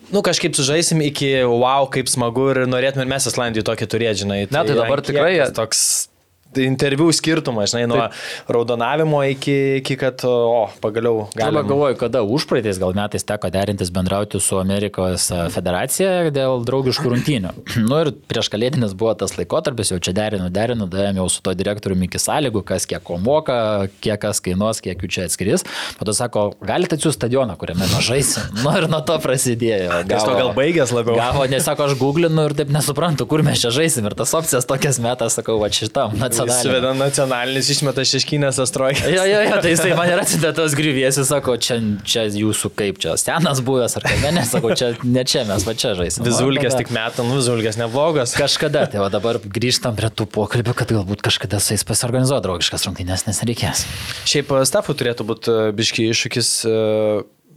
Nu, 0.08 0.22
kažkaip 0.24 0.54
sužaisim 0.56 1.02
iki 1.04 1.34
wow, 1.44 1.84
kaip 1.92 2.08
smagu 2.08 2.46
ir 2.54 2.62
norėtume 2.64 3.04
ir 3.04 3.10
mes 3.10 3.26
Islandijų 3.28 3.66
tokį 3.68 3.88
turėti, 3.92 4.22
žinai. 4.22 4.38
Tai 4.48 4.62
dabar 4.64 5.02
ant 5.02 5.04
kiek 5.04 5.18
tikrai- 5.18 5.34
tas 5.42 5.52
Toks 5.58 5.82
tai 6.08 6.17
interviu 6.56 7.12
skirtumas, 7.12 7.72
žinai, 7.72 7.86
nuo 7.90 8.06
raudonavimo 8.48 9.20
iki, 9.24 9.56
iki 9.80 9.96
kad, 10.00 10.22
o, 10.24 10.68
pagaliau 10.80 11.26
Galima 11.34 11.60
galima. 11.60 11.68
galvoju, 11.68 11.98
kada 12.00 12.22
užpraeitais 12.22 12.80
gal 12.80 12.94
metais 12.96 13.24
teko 13.24 13.50
derintis 13.52 13.90
bendrauti 13.94 14.40
su 14.40 14.58
Amerikos 14.60 15.28
federacija 15.52 16.30
dėl 16.34 16.64
draugiškų 16.66 17.12
rungtynių. 17.12 17.52
nu 17.90 18.00
ir 18.04 18.12
prieš 18.30 18.50
kalėdinis 18.52 18.96
buvo 18.98 19.12
tas 19.18 19.36
laikotarpis, 19.38 19.92
jau 19.92 20.00
čia 20.02 20.14
derinu, 20.16 20.48
derinu, 20.54 20.88
davėm 20.90 21.20
jau 21.20 21.28
su 21.32 21.44
to 21.44 21.54
direktoriumi 21.58 22.08
iki 22.08 22.20
sąlygų, 22.22 22.64
kas 22.72 22.88
kiek 22.88 23.04
ko 23.04 23.20
moka, 23.22 23.88
kiek 24.04 24.20
kas 24.22 24.40
kainuos, 24.44 24.82
kiek 24.84 25.04
jų 25.04 25.12
čia 25.12 25.28
atskris. 25.28 25.66
Po 26.00 26.08
to 26.08 26.16
sako, 26.16 26.48
galite 26.64 26.96
atsiųsti 26.98 27.18
stadioną, 27.18 27.58
kuriame 27.60 27.84
mes 27.84 28.04
žaisim. 28.06 28.48
nu 28.64 28.72
ir 28.78 28.88
nuo 28.90 29.02
to 29.06 29.18
prasidėjo. 29.22 30.02
Kas 30.08 30.26
to 30.26 30.36
gal 30.38 30.52
baigęs 30.56 30.94
labiau? 30.94 31.18
Gavo, 31.18 31.44
nes 31.50 31.66
sako, 31.66 31.90
aš 31.90 31.98
googlinu 32.00 32.48
ir 32.48 32.56
taip 32.58 32.72
nesuprantu, 32.74 33.26
kur 33.28 33.44
mes 33.46 33.60
čia 33.60 33.72
žaisim. 33.74 34.06
Ir 34.08 34.16
tas 34.18 34.34
opcijas 34.38 34.66
tokias 34.68 35.00
metas, 35.02 35.36
sakau, 35.38 35.58
va 35.60 35.70
šitam 35.74 36.16
nacionaliniam. 36.38 36.62
Įsiveda 36.62 36.92
nacionalinis 36.98 37.70
išmeta 37.74 38.04
šeškinės 38.08 38.60
astrojkas. 38.64 39.04
Jo, 39.12 39.24
jo, 39.28 39.40
jo, 39.46 39.60
tai 39.64 39.72
jisai 39.72 39.92
man 39.98 40.10
ir 40.12 40.22
atsintė 40.22 40.52
tos 40.56 40.76
grįviesi, 40.78 41.24
sako, 41.28 41.56
čia, 41.62 41.78
čia 42.06 42.24
jūsų 42.32 42.72
kaip 42.78 43.00
čia, 43.02 43.16
senas 43.20 43.62
buvęs 43.64 43.98
ar 44.00 44.06
kaip, 44.08 44.26
ne, 44.34 44.44
sako, 44.48 44.74
čia 44.78 44.92
ne 45.04 45.24
čia 45.28 45.44
mes, 45.48 45.66
va 45.68 45.76
čia 45.78 45.94
žaisim. 45.98 46.26
Vizulkės 46.28 46.78
tik 46.78 46.92
metų, 46.94 47.26
nu 47.28 47.38
vizulkės 47.38 47.80
neblogas. 47.80 48.36
Kažkada, 48.38 48.86
tai 48.90 49.02
va 49.02 49.10
dabar 49.12 49.40
grįžtam 49.42 49.96
prie 49.98 50.10
tų 50.12 50.28
pokalbių, 50.34 50.76
kad 50.78 50.94
galbūt 50.98 51.24
kažkada 51.26 51.60
su 51.62 51.74
jais 51.74 51.86
pasiorganizuoti 51.88 52.46
draugiškas 52.46 52.86
rungtynės, 52.88 53.26
nes 53.28 53.42
reikės. 53.48 53.84
Šiaip 54.28 54.52
e, 54.54 54.62
stafų 54.68 54.96
turėtų 54.98 55.26
būti 55.28 55.58
biški 55.78 56.08
iššūkis 56.12 56.52
e, 56.68 56.78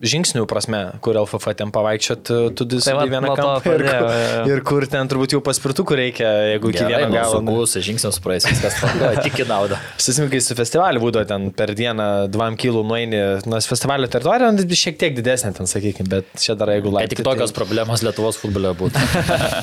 žingsnių 0.01 0.45
prasme, 0.49 0.79
kur 1.05 1.17
LFF 1.21 1.53
ten 1.59 1.69
pavaikščiot, 1.73 2.21
tu 2.57 2.65
Tai 2.65 2.69
disai 2.73 2.93
vat 2.97 3.09
vieną 3.11 3.31
kampą 3.37 3.73
ir, 3.75 3.83
kur- 3.85 4.49
ir 4.51 4.61
kur 4.65 4.85
ten 4.89 5.09
turbūt 5.11 5.35
jau 5.35 5.41
paspirtukų 5.45 5.97
reikia, 5.99 6.29
jeigu 6.55 6.71
iki 6.73 6.81
Gerai, 6.81 7.03
vieno 7.05 7.09
nu, 7.11 7.17
galo. 7.19 7.37
saugus 7.37 7.75
žingsnius 7.85 8.19
praeis, 8.23 8.47
viskas 8.49 8.79
tvarkoja, 8.79 9.21
tik 9.25 9.41
į 9.43 9.47
naudą. 9.49 9.77
Susimkai 10.01 10.41
su 10.41 10.57
festivaliu 10.57 11.03
būdavo 11.03 11.27
ten 11.29 11.49
per 11.55 11.73
dieną 11.77 12.07
2 12.33 12.49
kilų 12.63 12.83
nueini, 12.89 13.21
nors 13.49 13.69
festivalio 13.69 14.09
teritorija 14.11 14.51
nu, 14.55 14.65
šiek 14.81 14.97
tiek 15.01 15.15
didesnė 15.17 15.53
ten, 15.57 15.69
sakykime, 15.69 16.09
bet 16.11 16.33
čia 16.41 16.55
dar 16.57 16.73
jeigu 16.73 16.91
laiptai. 16.95 17.15
tik 17.19 17.25
tokios 17.27 17.53
problemos 17.55 18.01
Lietuvos 18.05 18.39
futbole 18.41 18.73
būtų. 18.77 18.97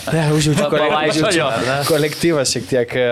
Ne, 0.08 0.22
užjaučiu 0.32 0.68
ne? 1.66 1.76
kolektyvas 1.88 2.52
šiek 2.54 2.66
tiek 2.70 2.94
e, 2.96 3.06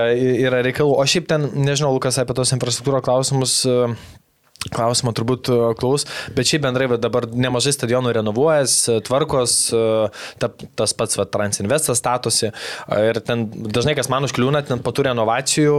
yra 0.46 0.62
reikalų. 0.64 0.94
O 0.96 1.04
šiaip 1.08 1.26
ten, 1.30 1.48
nežinau, 1.66 1.92
Lukas 1.96 2.18
apie 2.22 2.34
tos 2.36 2.52
infrastruktūros 2.56 3.04
klausimus. 3.06 3.58
e, 3.68 4.15
Klausimą 4.74 5.12
turbūt 5.16 5.50
e, 5.52 5.59
klaus, 5.79 6.07
bet 6.37 6.50
šiaip 6.50 6.64
bendrai 6.66 6.88
va, 6.90 7.00
dabar 7.00 7.29
nemažai 7.31 7.74
stadionų 7.76 8.14
renovuojas, 8.18 8.79
tvarkos, 9.07 9.57
e, 9.74 9.83
ta, 10.42 10.50
tas 10.79 10.96
pats 10.96 11.18
va, 11.20 11.26
Transinvestas 11.37 12.00
statosi 12.02 12.48
e, 12.50 12.55
ir 13.11 13.20
ten 13.26 13.48
dažnai 13.50 13.96
kas 13.98 14.11
man 14.12 14.26
užkliūna, 14.29 14.64
ten 14.66 14.83
po 14.83 14.94
tų 14.94 15.11
renovacijų 15.11 15.76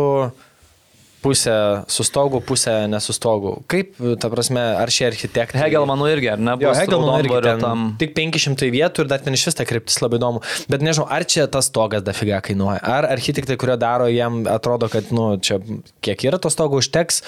pusė 1.23 1.55
sustogų, 1.91 2.41
pusė 2.45 2.73
nesustogų. 2.91 3.53
Kaip, 3.71 3.95
ta 4.21 4.29
prasme, 4.31 4.61
ar 4.79 4.91
šie 4.93 5.07
architektai... 5.09 5.59
Hegelmanų 5.63 6.09
irgi, 6.13 6.29
ar 6.35 6.43
ne? 6.43 6.55
Jo, 6.61 6.73
Hegelmanų 6.77 7.23
irgi 7.25 7.39
ten 7.47 7.63
tam. 7.63 7.85
tik 8.01 8.13
500 8.17 8.69
vietų 8.73 9.03
ir 9.03 9.11
dar 9.11 9.23
ten 9.25 9.37
iš 9.37 9.47
vis 9.49 9.57
ta 9.57 9.65
kryptis 9.67 9.99
labai 10.03 10.21
įdomu. 10.21 10.43
Bet 10.71 10.85
nežinau, 10.85 11.07
ar 11.11 11.25
čia 11.27 11.47
tas 11.51 11.71
stogas 11.71 12.05
dafiga 12.05 12.39
kainuoja, 12.45 12.79
ar 12.97 13.09
architektai, 13.09 13.57
kurio 13.59 13.79
daro, 13.81 14.11
jam 14.13 14.43
atrodo, 14.51 14.91
kad, 14.93 15.09
nu, 15.15 15.33
čia 15.41 15.59
kiek 16.05 16.27
yra 16.29 16.39
to 16.41 16.53
stogo 16.53 16.79
užteks, 16.83 17.23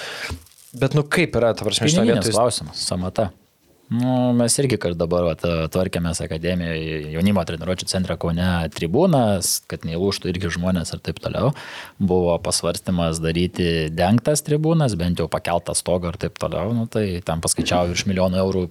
bet, 0.74 0.98
nu, 0.98 1.06
kaip 1.06 1.38
yra, 1.40 1.54
ta 1.58 1.68
prasme, 1.68 1.90
šitą 1.92 2.08
vietą. 2.08 2.34
klausimas, 2.34 2.82
samata. 2.88 3.30
Nu, 3.90 4.34
mes 4.38 4.54
irgi, 4.62 4.78
kad 4.78 4.94
dabar 4.94 5.26
vat, 5.26 5.42
tvarkėmės 5.74 6.20
akademijoje 6.22 7.10
jaunimo 7.16 7.42
treniruočio 7.50 7.88
centre 7.90 8.14
Kaune 8.22 8.46
tribūnas, 8.76 9.56
kad 9.70 9.88
neįlūštų 9.88 10.30
irgi 10.30 10.52
žmonės 10.54 10.94
ir 10.94 11.02
taip 11.02 11.18
toliau. 11.24 11.56
Buvo 11.98 12.36
pasvarstymas 12.46 13.18
daryti 13.24 13.90
dengtas 13.90 14.46
tribūnas, 14.46 14.94
bent 15.00 15.24
jau 15.24 15.26
pakeltas 15.32 15.82
stogą 15.82 16.14
ir 16.14 16.20
taip 16.22 16.38
toliau. 16.38 16.70
Nu, 16.78 16.86
tai 16.86 17.24
ten 17.26 17.42
paskaičiavo 17.42 17.90
virš 17.90 18.06
milijonų 18.12 18.42
eurų 18.44 18.68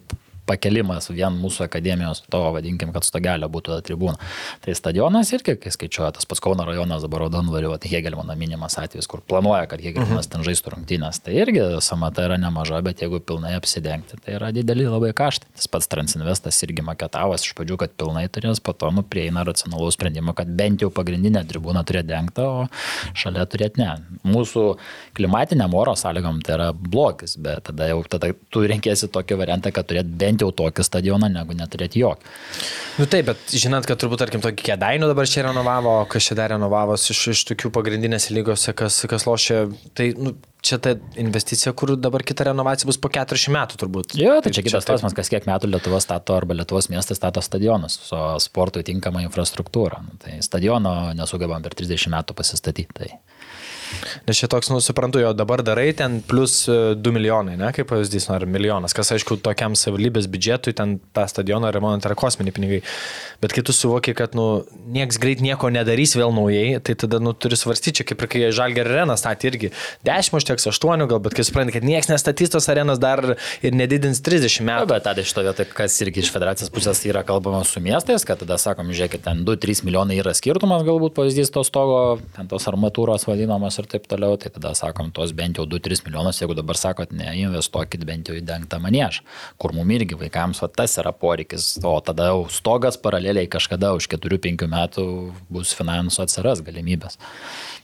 pakelimas 0.49 1.11
vien 1.13 1.37
mūsų 1.39 1.67
akademijos 1.67 2.25
to, 2.33 2.41
vadinkim, 2.55 2.93
kad 2.95 3.07
stogelio 3.07 3.49
būtų 3.53 3.77
ta 3.77 3.85
tribūna. 3.85 4.17
Tai 4.65 4.75
stadionas 4.77 5.33
irgi, 5.37 5.57
kai 5.61 5.73
skaičiuoja, 5.75 6.13
tas 6.17 6.29
pats 6.29 6.43
Kauno 6.45 6.65
rajonas 6.69 7.05
dabar 7.05 7.27
Rodonvariu, 7.27 7.75
tai 7.81 7.91
Hegelmano 7.93 8.35
minimas 8.39 8.79
atvejis, 8.81 9.09
kur 9.11 9.21
planuoja, 9.21 9.67
kad 9.71 9.83
Hegelmanas 9.85 10.29
mhm. 10.29 10.33
ten 10.33 10.47
žaistų 10.47 10.75
rungtynės. 10.75 11.21
Tai 11.25 11.35
irgi 11.37 11.65
samata 11.85 12.25
yra 12.29 12.39
nemaža, 12.41 12.81
bet 12.87 13.03
jeigu 13.05 13.21
pilnai 13.25 13.55
apsidengti, 13.59 14.21
tai 14.25 14.37
yra 14.39 14.51
dideli 14.55 14.89
labai 14.89 15.13
kaštai. 15.17 15.51
Tas 15.59 15.69
pats 15.71 15.91
Transinvestas 15.93 16.59
irgi 16.67 16.85
maketavas 16.85 17.45
iš 17.47 17.55
pradžių, 17.59 17.79
kad 17.81 17.95
pilnai 17.99 18.27
turės, 18.33 18.63
po 18.65 18.75
to 18.77 18.91
nu, 18.95 19.05
prieina 19.07 19.45
racionalaus 19.47 19.97
sprendimo, 19.99 20.35
kad 20.37 20.51
bent 20.59 20.85
jau 20.85 20.91
pagrindinę 20.95 21.43
tribūną 21.49 21.83
turėtų 21.89 22.13
dengtą, 22.13 22.49
o 22.49 23.15
šalia 23.19 23.47
turėtų 23.51 23.83
ne. 23.83 23.91
Mūsų 24.29 24.65
klimatiniam 25.19 25.75
oro 25.79 25.95
sąlygom 25.99 26.43
tai 26.47 26.57
yra 26.59 26.69
blogis, 26.73 27.37
bet 27.41 27.67
tada 27.71 27.89
jau 27.91 28.03
tada 28.09 28.33
tu 28.53 28.65
renkėsi 28.69 29.11
tokį 29.13 29.41
variantą, 29.43 29.73
kad 29.75 29.89
turėtų 29.91 30.17
bent 30.21 30.38
bent 30.39 30.47
jau 30.47 30.53
tokį 30.55 30.85
stadioną, 30.87 31.29
negu 31.33 31.57
neturėti 31.57 32.03
jokį. 32.03 32.35
Nu 32.99 33.07
taip, 33.11 33.27
bet 33.31 33.55
žinant, 33.55 33.87
kad 33.87 33.99
turbūt, 33.99 34.23
tarkim, 34.23 34.43
tokį 34.43 34.71
kėdainių 34.71 35.09
dabar 35.11 35.27
čia 35.27 35.47
renovavo, 35.49 36.01
kas 36.11 36.29
čia 36.29 36.39
dar 36.39 36.53
renovavos 36.55 37.09
iš, 37.11 37.25
iš 37.35 37.45
tokių 37.53 37.71
pagrindinės 37.75 38.31
lygose, 38.35 38.75
kas, 38.75 39.01
kas 39.11 39.27
lošia, 39.27 39.67
tai 39.99 40.13
nu, 40.19 40.35
čia 40.63 40.79
ta 40.83 40.95
investicija, 41.19 41.73
kur 41.73 41.95
dabar 41.97 42.25
kita 42.27 42.49
renovacija 42.51 42.89
bus 42.89 42.99
po 42.99 43.11
40 43.15 43.55
metų 43.55 43.79
turbūt. 43.83 44.17
Jo, 44.19 44.39
tai 44.43 44.53
čia 44.55 44.65
kitas 44.67 44.87
klausimas, 44.89 45.15
kas 45.17 45.31
kiek 45.31 45.47
metų 45.49 45.71
Lietuva 45.71 46.01
stato 46.03 46.35
arba 46.37 46.57
Lietuvos 46.59 46.91
miestas 46.93 47.21
stato 47.21 47.43
stadionus 47.45 48.01
su 48.09 48.23
sportui 48.43 48.85
tinkama 48.87 49.23
infrastruktūra. 49.27 50.03
Nu, 50.05 50.19
tai 50.23 50.41
stadiono 50.45 51.15
nesugebam 51.19 51.63
per 51.65 51.79
30 51.79 52.11
metų 52.15 52.39
pasistatyti. 52.39 52.91
Tai. 52.99 53.13
Nes 54.29 54.39
čia 54.39 54.49
toks, 54.51 54.71
nu, 54.73 54.81
suprantu, 54.85 55.21
jo 55.23 55.33
dabar 55.37 55.63
darai 55.67 55.91
ten 55.97 56.21
plus 56.25 56.65
2 56.69 56.97
e, 56.97 57.15
milijonai, 57.15 57.57
ne, 57.61 57.71
kaip 57.77 57.89
pavyzdys, 57.91 58.29
ar 58.35 58.45
milijonas, 58.49 58.95
kas 58.97 59.13
aišku, 59.17 59.39
tokiam 59.45 59.77
savivaldybės 59.79 60.29
biudžetui 60.31 60.75
ten 60.77 60.99
tą 61.17 61.27
stadioną 61.31 61.71
remontą 61.75 62.11
yra 62.11 62.19
kosminiai 62.19 62.55
pinigai. 62.57 62.81
Bet 63.43 63.55
kai 63.55 63.63
tu 63.63 63.75
suvoki, 63.75 64.15
kad, 64.19 64.35
nu, 64.39 64.65
nieks 64.95 65.21
greit 65.23 65.43
nieko 65.45 65.71
nedarys 65.73 66.17
vėl 66.19 66.35
naujai, 66.35 66.81
tai 66.85 66.97
tada, 66.99 67.21
nu, 67.23 67.33
turi 67.33 67.59
svarstyti, 67.59 68.07
kaip 68.09 68.25
ir 68.25 68.31
kai 68.33 68.45
Žalger 68.55 68.91
arena 68.91 69.17
statė 69.19 69.53
irgi 69.53 69.73
10 70.07 70.39
užteks 70.41 70.69
8, 70.73 71.07
gal, 71.11 71.23
bet 71.23 71.37
kai 71.39 71.47
supranti, 71.47 71.77
kad 71.77 71.87
nieks 71.87 72.11
nestatys 72.11 72.53
tos 72.55 72.69
arenos 72.73 73.01
dar 73.03 73.23
ir 73.63 73.77
nedidins 73.77 74.21
30 74.25 74.67
metų. 74.67 74.89
Na, 74.89 74.91
bet 74.91 75.07
tada 75.07 75.23
iš 75.23 75.35
to 75.37 75.45
vietoj, 75.47 75.69
kas 75.77 75.97
irgi 76.05 76.25
iš 76.25 76.33
federacijos 76.35 76.73
pusės 76.75 77.05
yra 77.07 77.23
kalbama 77.27 77.63
su 77.69 77.83
miestais, 77.85 78.27
kad 78.27 78.43
tada 78.43 78.59
sakom, 78.61 78.91
žiūrėkit, 78.91 79.25
ten 79.27 79.45
2-3 79.47 79.85
milijonai 79.87 80.19
yra 80.19 80.35
skirtumas, 80.37 80.85
galbūt 80.87 81.15
pavyzdys 81.17 81.55
to 81.55 81.63
stogo, 81.67 82.19
ten 82.37 82.51
tos 82.51 82.67
armatūros 82.71 83.29
vadinamos 83.29 83.78
ir 83.81 83.89
taip 83.91 84.09
toliau, 84.11 84.37
tai 84.41 84.51
tada 84.55 84.75
sakom, 84.79 85.13
tos 85.15 85.33
bent 85.37 85.61
jau 85.61 85.67
2-3 85.69 86.05
milijonus, 86.07 86.41
jeigu 86.43 86.57
dabar 86.59 86.79
sakot, 86.79 87.13
ne, 87.17 87.29
investuokit 87.45 88.05
bent 88.09 88.29
jau 88.31 88.37
į 88.39 88.45
dengtą 88.49 88.81
manėžą, 88.83 89.25
kur 89.61 89.75
mum 89.77 89.91
irgi 89.95 90.19
vaikams 90.19 90.63
va, 90.65 90.69
tas 90.69 90.99
yra 91.01 91.15
poreikis, 91.15 91.77
o 91.87 91.97
tada 92.05 92.31
jau 92.33 92.45
stogas 92.53 93.01
paraleliai 93.01 93.49
kažkada 93.51 93.95
už 93.99 94.11
4-5 94.15 94.69
metų 94.69 95.09
bus 95.53 95.75
finansų 95.79 96.25
atsiras 96.27 96.63
galimybės. 96.67 97.19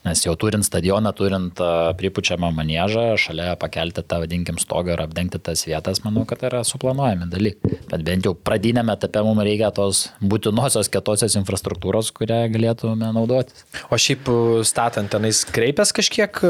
Nes 0.04 0.20
jau 0.20 0.34
turint 0.36 0.66
stadioną, 0.66 1.14
turint 1.16 1.60
pripučiamą 1.96 2.50
manėžą, 2.52 3.14
šalia 3.16 3.54
pakelti 3.56 4.02
tą, 4.04 4.18
vadinkim, 4.20 4.58
stogą 4.60 4.92
ir 4.92 5.00
apdengti 5.00 5.40
tas 5.40 5.62
vietas, 5.64 6.02
manau, 6.04 6.26
kad 6.28 6.42
tai 6.42 6.50
yra 6.50 6.60
suplanuojami 6.68 7.30
dalykai. 7.32 7.78
Bet 7.88 8.04
bent 8.04 8.28
jau 8.28 8.34
pradinėme 8.36 8.92
etape 8.92 9.22
mums 9.24 9.40
reikia 9.48 9.70
tos 9.72 10.02
būtinosios 10.20 10.90
kietosios 10.92 11.38
infrastruktūros, 11.40 12.12
kurią 12.12 12.42
galėtume 12.52 13.08
naudotis. 13.16 13.64
O 13.88 13.96
šiaip 13.96 14.28
statant 14.68 15.08
tenais 15.08 15.40
kreipęs 15.84 15.94
kažkiek, 15.96 16.40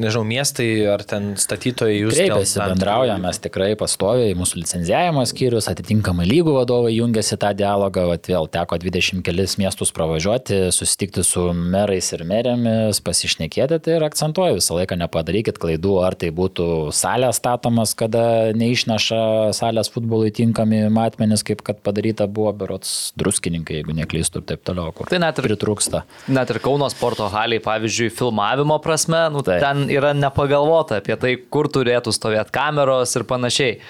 nežinau, 0.00 0.24
miestai 0.26 0.68
ar 0.90 1.02
ten 1.02 1.34
statytojai 1.40 1.98
jūs 1.98 2.14
kreipiasi, 2.16 2.58
bendraujame, 2.60 3.26
mes 3.26 3.42
tikrai 3.42 3.72
pastoviai, 3.78 4.36
mūsų 4.38 4.62
licenzijavimo 4.62 5.24
skyrius, 5.28 5.68
atitinkamai 5.70 6.28
lygų 6.28 6.54
vadovai 6.60 6.94
jungiasi 6.94 7.38
tą 7.40 7.52
dialogą, 7.56 8.06
vat, 8.10 8.30
vėl 8.30 8.48
teko 8.50 8.78
20 8.80 9.24
kelis 9.26 9.58
miestus 9.60 9.92
pravažiuoti, 9.96 10.68
susitikti 10.74 11.24
su 11.26 11.50
merais 11.54 12.12
ir 12.14 12.24
merėm 12.28 12.60
žmonėmis, 12.60 13.00
pasišnekėti 13.04 13.78
tai 13.84 13.96
ir 13.96 14.04
akcentuoju 14.04 14.58
visą 14.58 14.76
laiką, 14.78 14.98
nepadarykit 15.00 15.58
klaidų, 15.60 15.94
ar 16.04 16.16
tai 16.18 16.30
būtų 16.34 16.90
salė 16.92 17.30
statomas, 17.32 17.94
kada 17.94 18.52
neišneša 18.56 19.52
salės 19.56 19.90
futbolui 19.92 20.30
tinkami 20.34 20.88
matmenys, 20.92 21.44
kaip 21.46 21.62
kad 21.62 21.80
padaryta 21.84 22.26
buvo 22.26 22.52
berots 22.52 23.12
druskininkai, 23.20 23.80
jeigu 23.80 23.96
neklystu 23.96 24.40
ir 24.40 24.48
taip 24.52 24.64
toliau, 24.64 24.92
kur 24.92 25.10
tai 25.10 25.20
net 25.22 25.38
ir 25.38 25.48
pritrūksta. 25.50 26.04
Net 26.28 26.50
ir 26.50 26.60
Kauno 26.60 26.88
sporto 26.92 27.28
haliai, 27.32 27.62
pavyzdžiui, 27.64 28.10
filmavimo 28.40 28.78
prasme, 28.78 29.30
nu, 29.30 29.42
tai. 29.42 29.60
ten 29.60 29.88
yra 29.90 30.12
nepagalvota 30.12 31.00
apie 31.00 31.16
tai, 31.16 31.36
kur 31.36 31.68
turėtų 31.68 32.12
stovėti 32.12 32.52
kameros 32.54 33.16
ir 33.16 33.24
panašiai. 33.28 33.80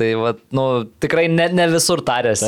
Tai 0.00 0.06
va, 0.16 0.30
nu, 0.56 0.62
tikrai 1.02 1.26
ne, 1.28 1.44
ne 1.52 1.66
visur 1.68 2.00
tarėsi 2.06 2.46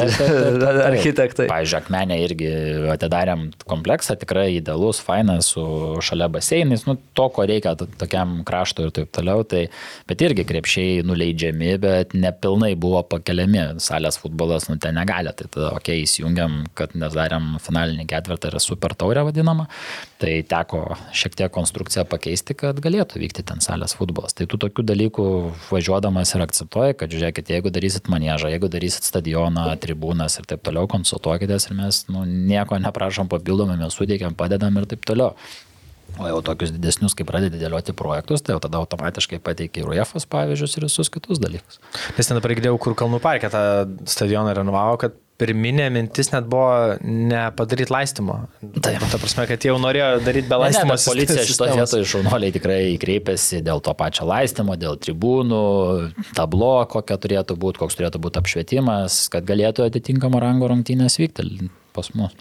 architektai. 0.87 1.49
Pavyzdžiui, 1.51 1.79
Akmenė 1.83 2.17
irgi 2.23 2.49
atidarėm 2.95 3.51
kompleksą, 3.69 4.15
tikrai 4.17 4.47
idealus, 4.55 5.03
fainas, 5.05 5.51
su 5.53 5.65
šalia 6.01 6.31
baseinais, 6.33 6.87
nu, 6.89 6.95
to, 7.19 7.27
ko 7.35 7.45
reikia 7.51 7.75
tokiam 7.77 8.39
kraštui 8.49 8.87
ir 8.87 8.95
taip 8.97 9.11
toliau. 9.13 9.45
Tai, 9.45 9.67
bet 10.09 10.25
irgi 10.25 10.47
krepšiai 10.49 11.03
nuleidžiami, 11.05 11.75
bet 11.83 12.17
nepilnai 12.17 12.73
buvo 12.81 13.03
pakeliami. 13.11 13.67
Salės 13.85 14.17
futbolas, 14.23 14.71
nu, 14.71 14.79
ten 14.81 14.97
negali. 14.97 15.35
Tai 15.37 15.51
tada, 15.51 15.75
okei, 15.75 16.01
okay, 16.01 16.07
įsijungiam, 16.07 16.63
kad 16.79 16.97
nes 16.97 17.13
darėm 17.19 17.59
finalinį 17.61 18.09
ketvirtą 18.15 18.49
ir 18.49 18.63
super 18.65 18.97
taurę 18.97 19.27
vadinamą. 19.29 19.69
Tai 20.23 20.31
teko 20.47 20.81
šiek 21.11 21.35
tiek 21.35 21.51
konstrukciją 21.51 22.05
pakeisti, 22.07 22.55
kad 22.55 22.79
galėtų 22.83 23.19
vykti 23.19 23.43
ten 23.49 23.59
salės 23.65 23.97
futbolas. 23.99 24.37
Tai 24.39 24.47
tų 24.47 24.61
tokių 24.63 24.85
dalykų 24.87 25.25
važiuodamas 25.67 26.31
ir 26.37 26.45
akcentuoja, 26.45 26.95
kad 27.01 27.11
žiūrėkit, 27.11 27.51
jeigu 27.51 27.73
darysit 27.75 28.07
manėžą, 28.13 28.53
jeigu 28.55 28.71
darysit 28.71 29.09
stadioną, 29.09 29.67
tribūnas 29.83 30.39
ir 30.39 30.47
taip 30.47 30.63
toliau, 30.63 30.87
konsultuokitės 30.93 31.67
ir 31.67 31.77
mes 31.81 32.05
nu, 32.13 32.23
nieko 32.53 32.79
neprašom 32.85 33.33
papildomai, 33.33 33.81
mes 33.83 33.99
suteikiam, 33.99 34.39
padedam 34.39 34.79
ir 34.79 34.87
taip 34.95 35.03
toliau. 35.11 35.35
O 36.21 36.29
jau 36.29 36.43
tokius 36.45 36.73
didesnius, 36.75 37.17
kai 37.17 37.25
pradedi 37.29 37.61
dėlioti 37.61 37.95
projektus, 37.97 38.45
tai 38.45 38.57
jau 38.57 38.63
tada 38.63 38.81
automatiškai 38.83 39.41
pateikia 39.45 39.83
ir 39.83 39.93
UEFOS 39.95 40.29
pavyzdžius 40.33 40.77
ir 40.77 40.87
visus 40.89 41.13
kitus 41.13 41.41
dalykus. 41.43 41.81
Nes 42.19 42.29
ten 42.29 42.39
dabar 42.39 42.55
girdėjau, 42.57 42.79
kur 42.83 42.97
Kalnų 42.99 43.21
parke 43.25 43.49
tą 43.53 43.63
stadioną 44.09 44.53
renovavo, 44.59 44.99
kad 45.01 45.17
pirminė 45.43 45.89
mintis 45.91 46.31
net 46.33 46.47
buvo 46.51 46.99
nepadaryti 47.03 47.93
laistymo. 47.93 48.37
Taip. 48.85 49.03
Ta 49.11 49.19
prasme, 49.19 49.47
kad 49.51 49.65
jau 49.67 49.75
norėjo 49.83 50.21
daryti 50.23 50.51
be 50.51 50.59
laistymo. 50.61 50.95
Ne, 50.95 51.07
policija 51.09 51.47
šitoje 51.49 51.77
vietoje 51.81 52.09
šaunuoliai 52.13 52.55
tikrai 52.55 52.79
kreipėsi 53.03 53.63
dėl 53.67 53.83
to 53.85 53.95
pačio 53.99 54.29
laistymo, 54.29 54.77
dėl 54.79 55.01
tribūnų, 55.03 55.65
tablo, 56.39 56.75
kokia 56.93 57.19
turėtų 57.25 57.59
būti, 57.65 57.83
koks 57.83 57.99
turėtų 57.99 58.23
būti 58.23 58.43
apšvietimas, 58.43 59.25
kad 59.33 59.49
galėtų 59.49 59.89
atitinkamo 59.89 60.43
rango 60.43 60.71
rungtynės 60.71 61.19
vykti 61.23 61.71
pas 61.93 62.09
mus. 62.17 62.37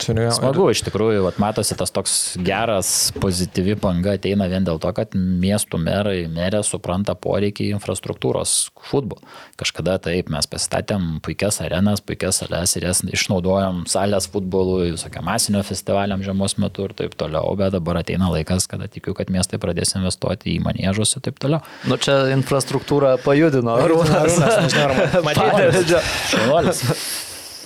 Čia 0.00 0.30
Smagu, 0.32 0.64
iš 0.72 0.80
tikrųjų, 0.86 1.20
vat, 1.26 1.38
matosi 1.42 1.76
tas 1.76 1.92
toks 1.92 2.14
geras, 2.40 3.10
pozityvi 3.20 3.76
banga 3.80 4.14
ateina 4.16 4.46
vien 4.50 4.64
dėl 4.64 4.80
to, 4.80 4.90
kad 4.96 5.12
miestų 5.14 5.80
merai, 5.82 6.24
merė 6.32 6.62
supranta 6.64 7.14
poreikį 7.18 7.68
infrastruktūros 7.76 8.54
futbol. 8.88 9.20
Kažkada 9.60 9.98
taip 10.02 10.32
mes 10.32 10.48
pasistatėm 10.50 11.20
puikias 11.24 11.60
arenas, 11.64 12.00
puikias 12.04 12.40
sales 12.40 12.76
ir 12.78 12.88
jas 12.88 13.02
išnaudojom 13.04 13.84
salės 13.90 14.30
futbolui, 14.32 14.94
visokiam 14.96 15.28
masinio 15.28 15.62
festivaliam 15.66 16.24
žiemos 16.24 16.56
metu 16.62 16.88
ir 16.88 16.96
taip 16.96 17.16
toliau, 17.20 17.52
bet 17.60 17.76
dabar 17.76 18.00
ateina 18.00 18.32
laikas, 18.32 18.68
kada 18.70 18.88
tikiu, 18.90 19.14
kad 19.18 19.32
miestai 19.32 19.60
pradės 19.60 19.92
investuoti 19.98 20.56
į 20.56 20.60
manėžus 20.64 21.18
ir 21.18 21.26
taip 21.28 21.40
toliau. 21.42 21.60
Nu 21.90 22.00
čia 22.00 22.22
infrastruktūra 22.34 23.18
pajudino. 23.24 23.76
Arūnas, 23.84 24.40
nežinau, 24.40 24.86
ar 24.88 25.26
matėte. 25.28 26.00
Šaunuolis. 26.32 26.86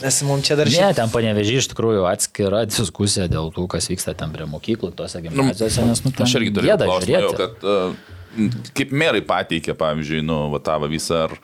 Nes 0.02 0.18
mums 0.26 0.46
čia 0.46 0.56
dar 0.58 0.70
šiandien. 0.70 0.90
Ne, 0.90 0.98
ten 0.98 1.12
panevežiai 1.12 1.60
iš 1.62 1.68
tikrųjų 1.70 2.02
atskira 2.10 2.64
diskusija 2.66 3.28
dėl 3.30 3.52
tų, 3.54 3.68
kas 3.70 3.86
vyksta 3.92 4.16
ten 4.18 4.32
prie 4.34 4.48
mokyklų, 4.50 4.90
tose 4.98 5.22
nu, 5.22 5.28
gimnazijose, 5.28 5.86
nes, 5.86 6.02
nu, 6.04 6.12
ten 6.16 6.26
aš 6.26 6.36
irgi 6.40 6.54
turėjau 6.56 6.78
klausimą, 6.82 7.30
kad 7.38 7.66
uh, 7.68 8.14
kaip 8.74 8.94
merai 8.94 9.22
pateikė, 9.26 9.76
pavyzdžiui, 9.78 10.24
nu, 10.26 10.40
va, 10.54 10.60
tavo 10.64 10.90
visą 10.90 11.24
ar 11.28 11.36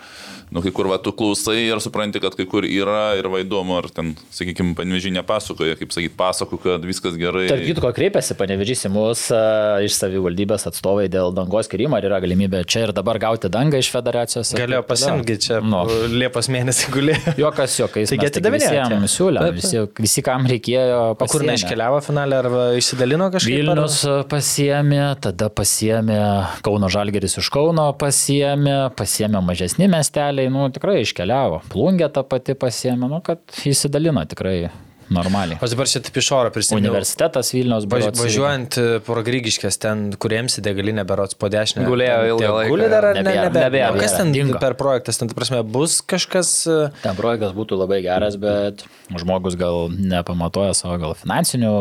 nu, 0.50 0.62
kai 0.64 0.72
kur 0.74 0.88
va, 0.90 0.98
tu 1.02 1.12
klausai 1.16 1.62
ir 1.62 1.80
supranti, 1.82 2.20
kad 2.22 2.34
kai 2.38 2.46
kur 2.50 2.66
yra 2.66 3.14
ir 3.18 3.28
vaidomu, 3.30 3.76
ar 3.78 3.88
ten, 3.94 4.12
sakykime, 4.34 4.74
panevežiai 4.78 5.14
nepasakoja, 5.20 5.76
kaip 5.78 5.94
sakyti, 5.94 6.14
pasako, 6.18 6.58
kad 6.62 6.84
viskas 6.86 7.18
gerai. 7.20 7.46
Tarp 7.50 7.66
kitko 7.68 7.92
kreipėsi 7.96 8.36
panevežys 8.38 8.86
į 8.88 8.92
mus 8.94 9.26
uh, 9.34 9.78
iš 9.86 9.94
savivaldybės 9.98 10.66
atstovai 10.70 11.06
dėl 11.12 11.34
dangos 11.36 11.70
skirimo, 11.70 11.98
ar 11.98 12.08
yra 12.08 12.20
galimybė 12.22 12.64
čia 12.70 12.86
ir 12.88 12.94
dabar 12.96 13.20
gauti 13.22 13.50
dangą 13.52 13.78
iš 13.80 13.92
federacijos. 13.94 14.54
Galėjo 14.58 14.82
pasimti 14.88 15.38
čia, 15.46 15.60
nu, 15.62 15.84
Liepos 16.10 16.50
mėnesį 16.52 16.90
gulėjo. 16.94 17.36
Jokas, 17.40 17.76
jokas. 17.78 18.10
Taigi 18.10 18.28
atidavinėjome. 18.30 19.10
Siūlėm, 19.10 19.46
visi, 19.56 19.84
visi, 20.00 20.24
kam 20.26 20.48
reikėjo. 20.50 20.98
O 21.14 21.28
kur 21.30 21.44
neiškeliavo 21.46 22.00
finalė, 22.04 22.40
ar 22.42 22.78
išsidalino 22.80 23.30
kažkaip? 23.34 23.60
Vilnius 23.60 24.00
ar... 24.08 24.24
pasiemė, 24.30 25.02
tada 25.22 25.50
pasiemė 25.52 26.18
Kauno 26.66 26.90
Žalgeris 26.92 27.38
iš 27.40 27.50
Kauno 27.54 27.86
pasiemė, 28.00 28.76
pasiemė 28.98 29.42
mažesni 29.44 29.88
miestelį 29.90 30.39
aikšteliai, 30.40 30.52
nu, 30.52 30.68
tikrai 30.72 31.00
iškeliavo. 31.04 31.62
Plungė 31.72 32.08
tą 32.14 32.22
pati 32.28 32.54
pasiemė, 32.58 33.08
nu, 33.10 33.20
kad 33.24 33.40
įsidalino 33.68 34.22
tikrai 34.28 34.70
normaliai. 35.10 35.58
Aš 35.58 35.72
dabar 35.74 35.88
čia 35.90 35.98
taip 36.06 36.16
iš 36.20 36.28
oro 36.36 36.50
prisimenu. 36.54 36.86
Universitetas 36.86 37.48
Vilniaus 37.52 37.86
berods, 37.90 38.20
važiuojant 38.22 38.76
e, 38.78 38.84
pro 39.02 39.22
Grygiškės, 39.26 39.78
ten, 39.82 40.04
kuriems 40.22 40.60
į 40.60 40.64
degalinę 40.68 41.02
berots 41.08 41.34
po 41.34 41.50
dešinę. 41.50 41.82
Gulėjo 41.88 42.20
ilgą 42.30 42.52
laiką. 42.54 42.70
Gulė 42.70 42.90
dar 42.92 43.08
ar 43.10 43.18
ne? 43.18 43.24
Nebėra, 43.26 43.48
Nebėra. 43.48 43.64
nebėra, 43.66 43.88
O 43.96 43.98
Kas 44.04 44.14
ten 44.20 44.30
dingo. 44.36 44.60
per 44.62 44.76
projektas? 44.78 45.18
Ten, 45.18 45.32
prasme, 45.34 45.64
bus 45.66 45.98
kažkas... 46.06 46.52
e, 46.70 46.78
Ten 47.02 47.18
projektas 47.18 47.56
būtų 47.58 47.80
labai 47.82 47.98
geras, 48.06 48.38
bet 48.38 48.86
žmogus 49.18 49.56
gal 49.58 49.88
nepamatuoja 49.90 50.74
savo 50.76 50.96
gal 51.02 51.14
finansinių. 51.18 51.72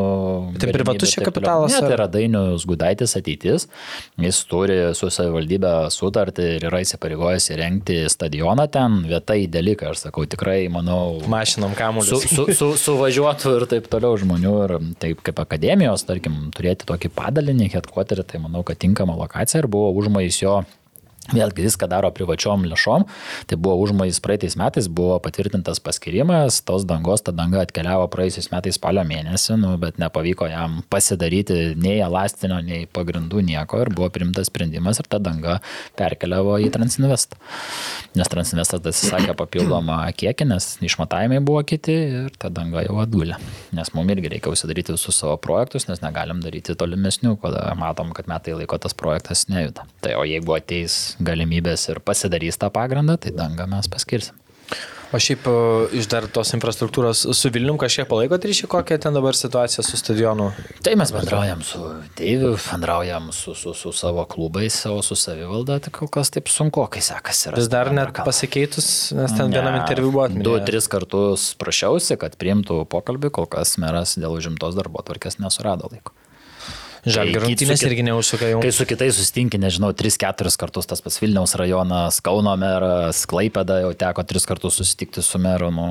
Tai 0.61 0.71
privatus 0.73 1.13
čia 1.13 1.25
kapitalas. 1.25 1.75
Ne, 1.75 1.81
tai 1.85 1.95
yra 1.97 2.07
Dainius 2.11 2.65
Gudaitis 2.69 3.15
ateitis. 3.19 3.67
Jis 4.19 4.41
turi 4.49 4.77
su 4.97 5.11
savivaldybė 5.13 5.73
sutartį 5.93 6.47
ir 6.57 6.67
yra 6.71 6.81
įsipareigojęs 6.85 7.49
įrengti 7.53 7.99
stadioną 8.11 8.65
ten. 8.73 9.01
Vieta 9.09 9.37
įdėlį, 9.39 9.75
ką 9.79 9.93
aš 9.93 10.05
sakau, 10.07 10.25
tikrai, 10.29 10.61
manau, 10.73 11.19
Mašinom 11.29 11.75
su, 11.75 11.79
kamuolius. 11.79 12.27
su, 12.33 12.47
su, 12.57 12.71
suvažiuotų 12.85 13.55
ir 13.59 13.67
taip 13.75 13.89
toliau 13.91 14.17
žmonių. 14.19 14.55
Ir 14.65 14.75
taip 15.01 15.23
kaip 15.25 15.43
akademijos, 15.45 16.07
tarkim, 16.09 16.49
turėti 16.55 16.89
tokį 16.89 17.13
padalinį, 17.15 17.69
headquarterį, 17.75 18.25
tai 18.27 18.41
manau, 18.43 18.65
kad 18.67 18.81
tinkama 18.81 19.17
lokacija 19.19 19.63
ir 19.63 19.69
buvo 19.71 19.93
užmojais 20.01 20.41
jo. 20.41 20.59
Vėlgi 21.29 21.65
viską 21.67 21.89
daro 21.91 22.09
privačiom 22.15 22.65
lėšom. 22.69 23.05
Tai 23.49 23.57
buvo 23.61 23.77
užmojais 23.83 24.19
praeitais 24.23 24.55
metais, 24.59 24.87
buvo 24.89 25.19
patvirtintas 25.23 25.81
paskirimas, 25.83 26.61
tos 26.65 26.85
dangos, 26.89 27.23
ta 27.25 27.33
danga 27.35 27.61
atkeliavo 27.65 28.07
praeisiais 28.13 28.49
metais 28.53 28.79
spalio 28.79 29.03
mėnesį, 29.07 29.57
nu, 29.61 29.75
bet 29.81 29.99
nepavyko 30.01 30.49
jam 30.49 30.79
pasidaryti 30.89 31.75
nei 31.79 31.99
elastinio, 32.05 32.59
nei 32.65 32.87
pagrindų 32.89 33.43
nieko 33.45 33.83
ir 33.83 33.93
buvo 33.93 34.09
primtas 34.13 34.49
sprendimas 34.49 35.01
ir 35.01 35.09
ta 35.09 35.21
danga 35.21 35.59
perkeliavo 35.99 36.57
į 36.65 36.71
Transinvest. 36.73 37.37
Nes 38.17 38.31
Transinvestas 38.31 38.81
atsisakė 38.81 39.35
papildomą 39.37 40.01
kiekį, 40.17 40.49
nes 40.49 40.71
išmatavimai 40.85 41.41
buvo 41.45 41.61
kiti 41.67 41.95
ir 42.23 42.33
ta 42.41 42.49
danga 42.53 42.83
jau 42.85 42.97
atgulė. 43.03 43.37
Nes 43.75 43.93
mums 43.93 44.15
irgi 44.15 44.33
reikia 44.33 44.53
užsidaryti 44.53 44.95
visus 44.95 45.19
savo 45.21 45.37
projektus, 45.41 45.85
nes 45.89 46.01
negalim 46.01 46.41
daryti 46.43 46.75
tolimesnių, 46.79 47.35
kada 47.43 47.67
matom, 47.79 48.13
kad 48.17 48.29
metai 48.31 48.55
laiko 48.57 48.79
tas 48.81 48.95
projektas 48.97 49.45
nejuda. 49.51 49.85
Tai 50.03 50.15
o 50.19 50.25
jeigu 50.27 50.55
ateis 50.57 50.99
galimybės 51.19 51.89
ir 51.91 51.99
pasidarys 52.05 52.57
tą 52.61 52.69
pagrindą, 52.73 53.17
tai 53.21 53.31
dangą 53.35 53.67
mes 53.69 53.87
paskirsim. 53.91 54.35
O 55.09 55.17
šiaip 55.17 55.47
e, 55.49 55.51
iš 55.97 56.05
dar 56.05 56.27
tos 56.29 56.51
infrastruktūros 56.53 57.23
su 57.33 57.49
Vilnium 57.49 57.79
kažkiek 57.81 58.05
palaikot 58.05 58.43
ryšį, 58.45 58.67
kokia 58.69 58.99
ten 59.01 59.15
dabar 59.17 59.33
situacija 59.33 59.81
su 59.81 59.97
stadionu? 59.97 60.51
Tai 60.85 60.93
mes 61.01 61.09
bendraujam 61.15 61.63
su 61.65 61.81
Deiviu, 62.19 62.51
bendraujam 62.61 63.31
su, 63.33 63.55
su, 63.57 63.73
su 63.73 63.89
savo 63.97 64.21
klubais, 64.29 64.77
savo 64.83 65.01
su 65.01 65.17
savivalda, 65.17 65.79
tai 65.81 65.89
kol 65.97 66.11
kas 66.13 66.29
taip 66.35 66.51
sunku, 66.53 66.85
kai 66.93 67.01
sekasi. 67.01 67.49
Vis 67.57 67.71
dar 67.73 67.89
net 67.89 68.13
kalbą. 68.13 68.27
pasikeitus, 68.29 68.91
nes 69.17 69.33
ten 69.33 69.49
vienam 69.49 69.73
Ne, 69.73 69.81
interviu 69.81 70.11
buvo 70.13 70.27
Du, 70.29 70.35
atminėję. 70.53 70.65
tris 70.69 70.85
kartus 70.93 71.47
prašiausi, 71.57 72.13
kad 72.21 72.37
priimtų 72.37 72.83
pokalbį, 72.93 73.33
kol 73.33 73.49
kas 73.49 73.79
meras 73.81 74.13
dėl 74.13 74.37
užimtos 74.37 74.77
darbo 74.77 75.01
tvarkės 75.01 75.41
nesurado 75.41 75.89
laiko. 75.89 76.13
Žalgirio 77.07 77.45
rungtynės 77.45 77.83
irgi 77.87 78.03
neužsuka 78.09 78.49
jau. 78.51 78.59
Kai 78.63 78.71
su 78.75 78.87
kitais 78.89 79.15
susitinki, 79.15 79.59
nežinau, 79.61 79.93
3-4 79.95 80.51
kartus 80.59 80.89
tas 80.89 81.03
pats 81.05 81.21
Vilniaus 81.21 81.55
rajonas, 81.59 82.19
Kauno 82.25 82.55
meras, 82.59 83.23
Klaipeda 83.29 83.79
jau 83.85 83.93
teko 83.97 84.25
3 84.33 84.49
kartus 84.49 84.79
susitikti 84.81 85.23
su 85.25 85.39
meru, 85.41 85.71
nu, 85.75 85.89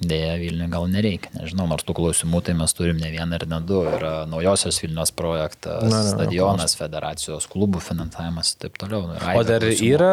dėja 0.00 0.36
Vilniui 0.40 0.68
gal 0.72 0.86
nereikia, 0.90 1.32
nežinau, 1.34 1.66
nors 1.70 1.84
tų 1.86 1.96
klausimų 1.98 2.42
tai 2.46 2.54
mes 2.58 2.74
turim 2.76 3.00
ne 3.00 3.10
vieną 3.12 3.40
ir 3.40 3.46
ne 3.50 3.60
du, 3.66 3.80
yra 3.98 4.12
naujosios 4.30 4.78
Vilnius 4.82 5.12
projektas, 5.16 5.82
Na, 5.82 5.90
na, 5.90 6.02
na, 6.04 6.12
stadionas, 6.12 6.76
federacijos 6.78 7.48
klubų 7.50 7.82
finansavimas 7.82 8.54
ir 8.54 8.62
taip 8.66 8.78
toliau. 8.80 9.04
Nu, 9.10 9.18
ir 9.18 9.40
O 9.40 9.44
dar 9.48 9.64
klausimų. 9.66 9.90
yra 9.96 10.12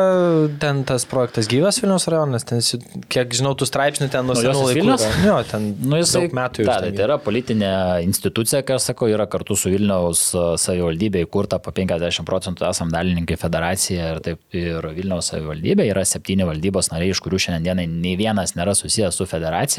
ten 0.61 0.83
tas 0.87 1.05
projektas 1.09 1.49
gyvas 1.51 1.79
Vilnius 1.83 2.07
rajonas, 2.11 2.47
ten, 2.47 2.63
kiek 3.11 3.35
žinau, 3.37 3.53
tų 3.59 3.69
straipsnių 3.69 4.09
ten 4.13 4.25
Naujosios 4.25 4.63
laikų. 4.71 4.87
Yra. 4.95 5.13
Jo, 5.25 5.37
ten 5.49 5.65
Nu, 5.85 5.99
jisai, 5.99 6.25
daug 6.25 6.35
metų 6.37 6.63
jau. 6.63 6.67
Ta, 6.69 6.77
tai, 6.85 7.03
yra 7.05 7.17
politinė 7.21 7.71
institucija, 8.05 8.61
kai 8.65 8.77
aš 8.77 8.89
sakau, 8.89 9.09
yra 9.11 9.27
kartu 9.29 9.57
su 9.59 9.69
Vilniaus 9.73 10.21
a, 10.37 10.45
savivaldybė 10.61 11.25
įkurta 11.25 11.59
po 11.63 11.73
50 11.75 12.25
procentų 12.27 12.65
esam 12.69 12.91
dalininkai 12.93 13.37
federacija 13.39 14.13
ir 14.15 14.21
taip 14.25 14.55
ir 14.57 14.87
Vilniaus 14.95 15.29
savivaldybė 15.33 15.87
yra 15.91 16.05
septyni 16.07 16.47
valdybos 16.47 16.89
nariai, 16.93 17.13
iš 17.13 17.21
kurių 17.25 17.39
šiandienai 17.47 17.85
nei 17.91 18.15
vienas 18.19 18.55
nėra 18.57 18.73
susijęs 18.77 19.19
su 19.19 19.27
federacija. 19.29 19.74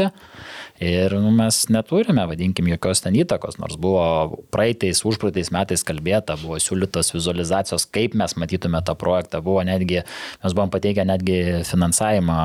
Ir 0.83 1.15
nu, 1.17 1.31
mes 1.33 1.63
neturime, 1.73 2.27
vadinkim, 2.29 2.67
jokios 2.69 3.01
ten 3.01 3.17
įtakos, 3.17 3.57
nors 3.57 3.79
buvo 3.81 4.43
praeitais, 4.53 5.01
užpraeitais 5.09 5.49
metais 5.55 5.85
kalbėta, 5.89 6.37
buvo 6.43 6.59
siūlytos 6.61 7.15
vizualizacijos, 7.15 7.87
kaip 7.89 8.17
mes 8.19 8.37
matytume 8.37 8.83
tą 8.85 8.93
projektą, 9.01 9.41
buvo 9.45 9.65
netgi, 9.65 10.03
mes 10.45 10.57
buvom 10.57 10.73
pateikę 10.75 11.07
netgi 11.09 11.39
finansavimą, 11.65 12.39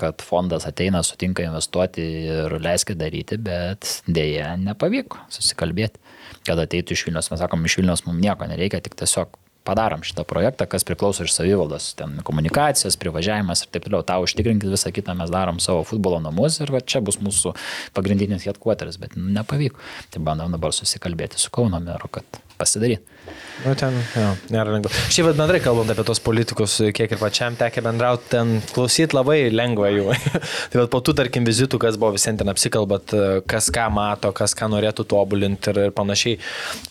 kad 0.00 0.26
fondas 0.26 0.66
ateina, 0.66 1.04
sutinka 1.06 1.46
investuoti 1.46 2.06
ir 2.34 2.58
leiskit 2.64 2.98
daryti, 2.98 3.38
bet 3.38 4.00
dėja 4.10 4.56
nepavyko 4.58 5.28
susikalbėti, 5.38 6.02
kad 6.48 6.58
ateitų 6.58 6.98
iš 6.98 7.06
Vilnius. 7.06 7.30
Mes 7.30 7.44
sakom, 7.44 7.62
iš 7.62 7.78
Vilnius 7.78 8.08
mums 8.08 8.24
nieko 8.24 8.50
nereikia, 8.50 8.82
tik 8.82 8.98
tiesiog 8.98 9.38
padarom 9.68 10.02
šitą 10.06 10.24
projektą, 10.28 10.66
kas 10.70 10.86
priklauso 10.88 11.26
iš 11.26 11.34
savivaldos, 11.36 11.92
ten 11.98 12.18
komunikacijos, 12.24 12.96
privažiavimas 13.00 13.64
ir 13.64 13.72
taip 13.74 13.86
toliau. 13.86 14.04
Tau 14.08 14.24
užtikrinkit 14.24 14.72
visą 14.72 14.92
kitą, 14.94 15.16
mes 15.18 15.32
darom 15.34 15.60
savo 15.62 15.84
futbolo 15.88 16.22
namus 16.24 16.60
ir 16.64 16.72
va, 16.72 16.80
čia 16.80 17.04
bus 17.04 17.20
mūsų 17.20 17.52
pagrindinis 17.96 18.48
headquarteris, 18.48 19.00
bet 19.02 19.16
nepavyko. 19.18 19.80
Tai 20.14 20.24
bandom 20.24 20.56
dabar 20.56 20.72
susikalbėti 20.76 21.40
su 21.40 21.52
Kauno 21.54 21.80
meru, 21.84 22.08
kad 22.12 22.40
pasidaryti. 22.58 23.18
Nu, 23.64 23.72
ten, 23.74 23.96
jo, 24.14 24.28
nėra 24.54 24.70
lengva. 24.70 24.90
Šiaip 25.10 25.32
bet 25.32 25.38
bendrai 25.40 25.58
kalbant 25.62 25.90
apie 25.90 26.04
tos 26.06 26.20
politikus, 26.22 26.76
kiek 26.94 27.10
ir 27.10 27.18
pačiam 27.18 27.56
tekė 27.58 27.82
bendrauti, 27.82 28.28
ten 28.30 28.52
klausyti 28.70 29.16
labai 29.16 29.38
lengva 29.50 29.90
jų. 29.90 30.14
tai 30.70 30.80
vat 30.80 30.92
po 30.92 31.00
tų, 31.02 31.16
tarkim, 31.18 31.46
vizitų, 31.48 31.80
kas 31.82 31.98
buvo 31.98 32.12
visiems 32.14 32.38
ten 32.38 32.52
apsikalbat, 32.52 33.14
kas 33.50 33.70
ką 33.74 33.88
mato, 33.94 34.30
kas 34.36 34.54
ką 34.58 34.70
norėtų 34.70 35.08
tobulinti 35.10 35.72
ir, 35.72 35.82
ir 35.88 35.96
panašiai. 35.96 36.38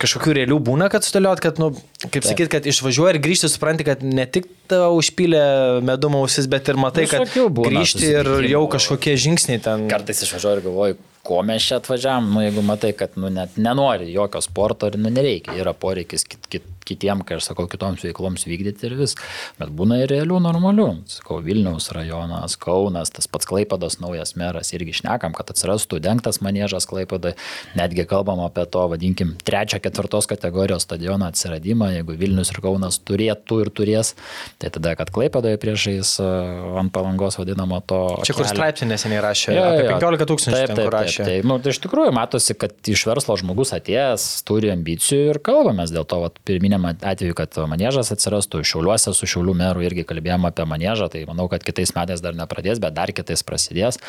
Kažkokių 0.01 0.35
realių 0.41 0.59
būna, 0.67 0.91
kad 0.91 1.07
sudėliot, 1.07 1.43
kad, 1.43 1.61
nu, 1.63 1.71
kaip 2.03 2.27
sakyt, 2.27 2.51
kad 2.57 2.67
išvažiuoji 2.67 3.15
ir 3.15 3.23
grįžti, 3.23 3.51
supranti, 3.53 3.87
kad 3.87 4.03
ne 4.03 4.27
tik 4.27 4.51
tavo 4.67 4.97
užpylė 4.99 5.45
medumą 5.87 6.25
ausis, 6.25 6.49
bet 6.51 6.67
ir 6.67 6.79
matai, 6.79 7.07
kad 7.07 7.23
Visokių 7.23 7.47
būna 7.61 7.71
grįžti 7.71 8.11
ir 8.11 8.33
jau 8.51 8.65
kažkokie 8.75 9.15
žingsniai 9.23 9.63
ten. 9.63 9.87
Kartais 9.91 10.19
išvažiuoju 10.27 10.59
ir 10.59 10.65
galvoju, 10.67 10.99
ko 11.27 11.41
mes 11.43 11.67
čia 11.67 11.81
atvažiavam, 11.81 12.31
nu, 12.33 12.41
jeigu 12.45 12.63
matai, 12.65 12.93
kad 12.97 13.17
nu, 13.19 13.29
net 13.33 13.59
nenori 13.59 14.11
jokio 14.13 14.41
sporto 14.43 14.87
ir 14.87 14.97
nu, 15.01 15.11
nereikia, 15.13 15.57
yra 15.59 15.73
poreikis 15.75 16.23
kit, 16.27 16.47
kit, 16.51 16.65
kitiem, 16.87 17.21
kai 17.27 17.37
aš 17.37 17.49
sakau, 17.49 17.65
kitoms 17.67 18.05
veikloms 18.05 18.45
vykdyti 18.47 18.87
ir 18.87 18.95
vis. 18.99 19.17
Bet 19.59 19.73
būna 19.75 19.99
ir 20.03 20.11
realių 20.13 20.39
normalių. 20.45 20.87
Sakau, 21.11 21.41
Vilniaus 21.43 21.89
rajonas, 21.95 22.55
Kaunas, 22.61 23.11
tas 23.11 23.27
pats 23.27 23.49
Klaipados 23.49 23.99
naujas 23.99 24.35
meras 24.39 24.71
irgi 24.75 24.95
šnekam, 25.01 25.35
kad 25.35 25.51
atsirastų 25.51 25.99
dengtas 26.03 26.39
manėžas 26.43 26.87
Klaipadai. 26.87 27.33
Netgi 27.75 28.07
kalbam 28.07 28.39
apie 28.45 28.63
to, 28.71 28.85
vadinkim, 28.93 29.35
trečio, 29.47 29.81
ketvirtos 29.83 30.29
kategorijos 30.31 30.87
stadiono 30.87 31.27
atsiradimą, 31.27 31.91
jeigu 31.97 32.15
Vilnius 32.19 32.53
ir 32.55 32.61
Kaunas 32.63 33.01
turėtų 33.03 33.59
ir 33.65 33.73
turės, 33.81 34.13
tai 34.61 34.71
tada, 34.73 34.95
kad 34.99 35.11
Klaipadoje 35.11 35.59
priešais 35.59 36.15
a, 36.23 36.31
ant 36.79 36.93
palangos 36.95 37.39
vadinamo 37.41 37.81
to. 37.83 38.01
Čia 38.27 38.37
kur 38.37 38.47
straipsnį 38.47 38.93
neseniai 38.93 39.23
rašė, 39.27 39.57
Jo, 39.57 39.67
apie 39.73 39.85
jo. 39.89 39.97
15 39.97 40.29
tūkstančių 40.31 40.57
Taip, 40.57 40.75
taip, 40.77 40.91
taip, 40.93 41.16
rašė. 41.17 41.27
taip. 41.27 41.47
Nu, 41.47 41.57
tai 41.63 41.73
iš 41.73 41.79
tikrųjų 41.83 42.13
matosi, 42.15 42.55
kad 42.57 42.73
iš 42.87 43.03
verslo 43.09 43.37
žmogus 43.39 43.73
atėjęs 43.75 44.25
turi 44.47 44.71
ambicijų 44.73 45.33
ir 45.33 45.39
kalbamės 45.43 45.93
dėl 45.93 46.05
to, 46.09 46.19
vat, 46.23 46.39
pirminiam 46.47 46.85
atveju, 46.89 47.35
kad 47.37 47.57
manėžas 47.69 48.11
atsirastų, 48.15 48.63
šiauliuose 48.67 49.13
su 49.15 49.29
šiaulių 49.29 49.55
meru 49.57 49.85
irgi 49.85 50.05
kalbėjom 50.07 50.47
apie 50.49 50.67
manėžą, 50.69 51.09
tai 51.13 51.23
manau, 51.29 51.47
kad 51.51 51.65
kitais 51.65 51.93
metais 51.97 52.23
dar 52.23 52.37
nepradės, 52.37 52.81
bet 52.83 52.95
dar 52.97 53.13
kitais 53.15 53.43
prasidės. 53.47 53.99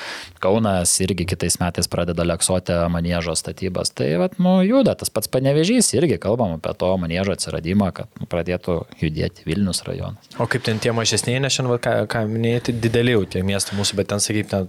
Kaunas 0.42 0.94
irgi 1.05 1.27
kitais 1.29 1.59
metais 1.62 1.90
pradeda 1.90 2.27
leksuoti 2.27 2.77
manėžo 2.92 3.37
statybas. 3.38 3.92
Tai, 3.97 4.09
vat, 4.23 4.38
nu, 4.42 4.59
juda, 4.66 4.97
tas 4.99 5.12
pats 5.12 5.31
panevežys 5.33 5.92
irgi 5.97 6.18
kalbam 6.23 6.59
apie 6.59 6.75
to 6.79 6.92
manėžo 7.01 7.37
atsiradimą, 7.37 7.90
kad 7.97 8.27
pradėtų 8.31 8.81
judėti 9.01 9.47
Vilnius 9.49 9.83
rajonas. 9.87 10.31
O 10.38 10.49
kaip 10.51 10.66
ten 10.66 10.81
tie 10.83 10.92
mažesniai, 10.97 11.40
nes 11.42 11.55
šiandien, 11.55 11.81
ką, 11.83 11.94
ką 12.11 12.25
minėjote, 12.31 12.75
dideli 12.83 13.14
jau 13.14 13.25
tie 13.31 13.42
miestai 13.47 13.79
mūsų, 13.79 13.99
bet 14.01 14.11
ten, 14.12 14.23
sakyk, 14.23 14.51
ten 14.51 14.68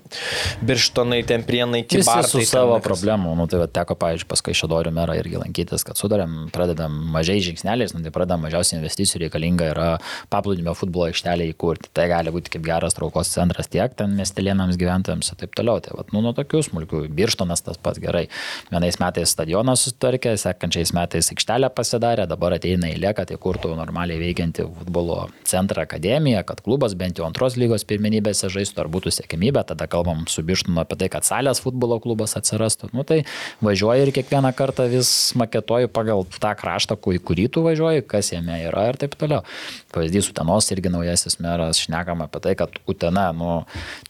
birštonai, 0.65 1.21
ten 1.27 1.45
prienai, 1.47 1.83
kibartai. 1.87 2.28
Su 2.31 2.41
ten, 2.41 2.49
savo 2.49 2.77
kas- 2.77 2.85
problemų, 2.87 3.35
nu, 3.39 3.47
tai 3.51 3.59
va, 3.63 3.67
teko, 3.79 3.97
pavyzdžiui, 3.99 4.29
paskui 4.29 4.55
Šadorių 4.57 4.93
merą 4.95 5.15
irgi 5.19 5.39
lankytis, 5.41 5.85
kad 5.87 5.99
sudarėm, 5.99 6.49
pradedam 6.55 6.95
mažai 7.13 7.39
žingsneliais, 7.43 7.93
nu, 7.95 8.03
tai 8.05 8.13
pradedam 8.15 8.43
mažiausiai 8.45 8.79
investicijų 8.79 9.23
reikalinga 9.25 9.69
yra 9.73 9.87
paplūdimio 10.33 10.73
futbolo 10.77 11.09
aikštelė 11.09 11.49
įkurti. 11.53 11.91
Tai 11.95 12.07
gali 12.11 12.33
būti 12.35 12.53
kaip 12.55 12.65
geras 12.65 12.95
traukos 12.97 13.31
centras 13.33 13.69
tiek 13.71 13.93
ten 13.97 14.15
miestelėnams 14.17 14.77
gyventojams 14.79 15.31
ir 15.33 15.39
taip 15.43 15.55
toliau. 15.57 15.79
Tai 15.83 15.95
va, 15.97 16.05
nu, 16.13 16.21
nuo 16.25 16.33
tokių 16.37 16.61
smulkių, 16.69 17.03
birštonas 17.15 17.63
tas 17.65 17.77
pats 17.81 18.01
gerai. 18.03 18.27
Vienais 18.71 18.99
metais 19.01 19.33
stadioną 19.33 19.75
susitvarkė, 19.79 20.35
sekančiais 20.39 20.93
metais 20.97 21.31
aikštelę 21.33 21.69
pasidarė, 21.75 22.27
dabar 22.29 22.57
ateina 22.57 22.89
eilė, 22.91 23.13
kad 23.17 23.31
įkurtų 23.33 23.73
normaliai 23.77 24.19
veikianti 24.21 24.65
futbolo 24.79 25.29
centrą 25.47 25.85
akademiją, 25.87 26.43
kad 26.47 26.61
klubas 26.65 26.95
bent 26.99 27.17
jau 27.19 27.25
antros 27.27 27.55
lygos 27.59 27.85
pirmenybėse 27.89 28.49
žaistų, 28.51 28.83
ar 28.83 28.89
būtų 28.91 29.13
sėkmybė, 29.15 29.63
tada 29.71 29.87
kalbam 29.87 30.25
su 30.27 30.43
birštonu 30.43 30.81
apie 30.83 30.97
tai, 30.99 31.09
kad 31.13 31.23
salės 31.27 31.61
futbolo 31.63 31.97
klubas 31.99 32.08
atsirastų. 32.39 32.89
Nu, 32.95 33.05
tai 33.07 33.21
važiuoju 33.65 34.07
ir 34.07 34.13
kiekvieną 34.15 34.53
kartą 34.57 34.87
vis 34.91 35.11
maketuoju 35.39 35.91
pagal 35.93 36.25
tą 36.39 36.53
kraštą, 36.57 36.97
į 36.99 37.21
kurį 37.25 37.49
tu 37.53 37.65
važiuoji, 37.65 38.05
kas 38.09 38.33
jame 38.33 38.61
yra 38.69 38.89
ir 38.89 38.99
taip 39.01 39.17
toliau. 39.19 39.43
Pavyzdys, 39.93 40.29
Utenos 40.31 40.67
irgi 40.73 40.91
naujasis 40.93 41.39
meras, 41.41 41.79
šnekam 41.81 42.21
apie 42.25 42.41
tai, 42.43 42.53
kad 42.59 42.75
Utena, 42.89 43.29
nu, 43.33 43.63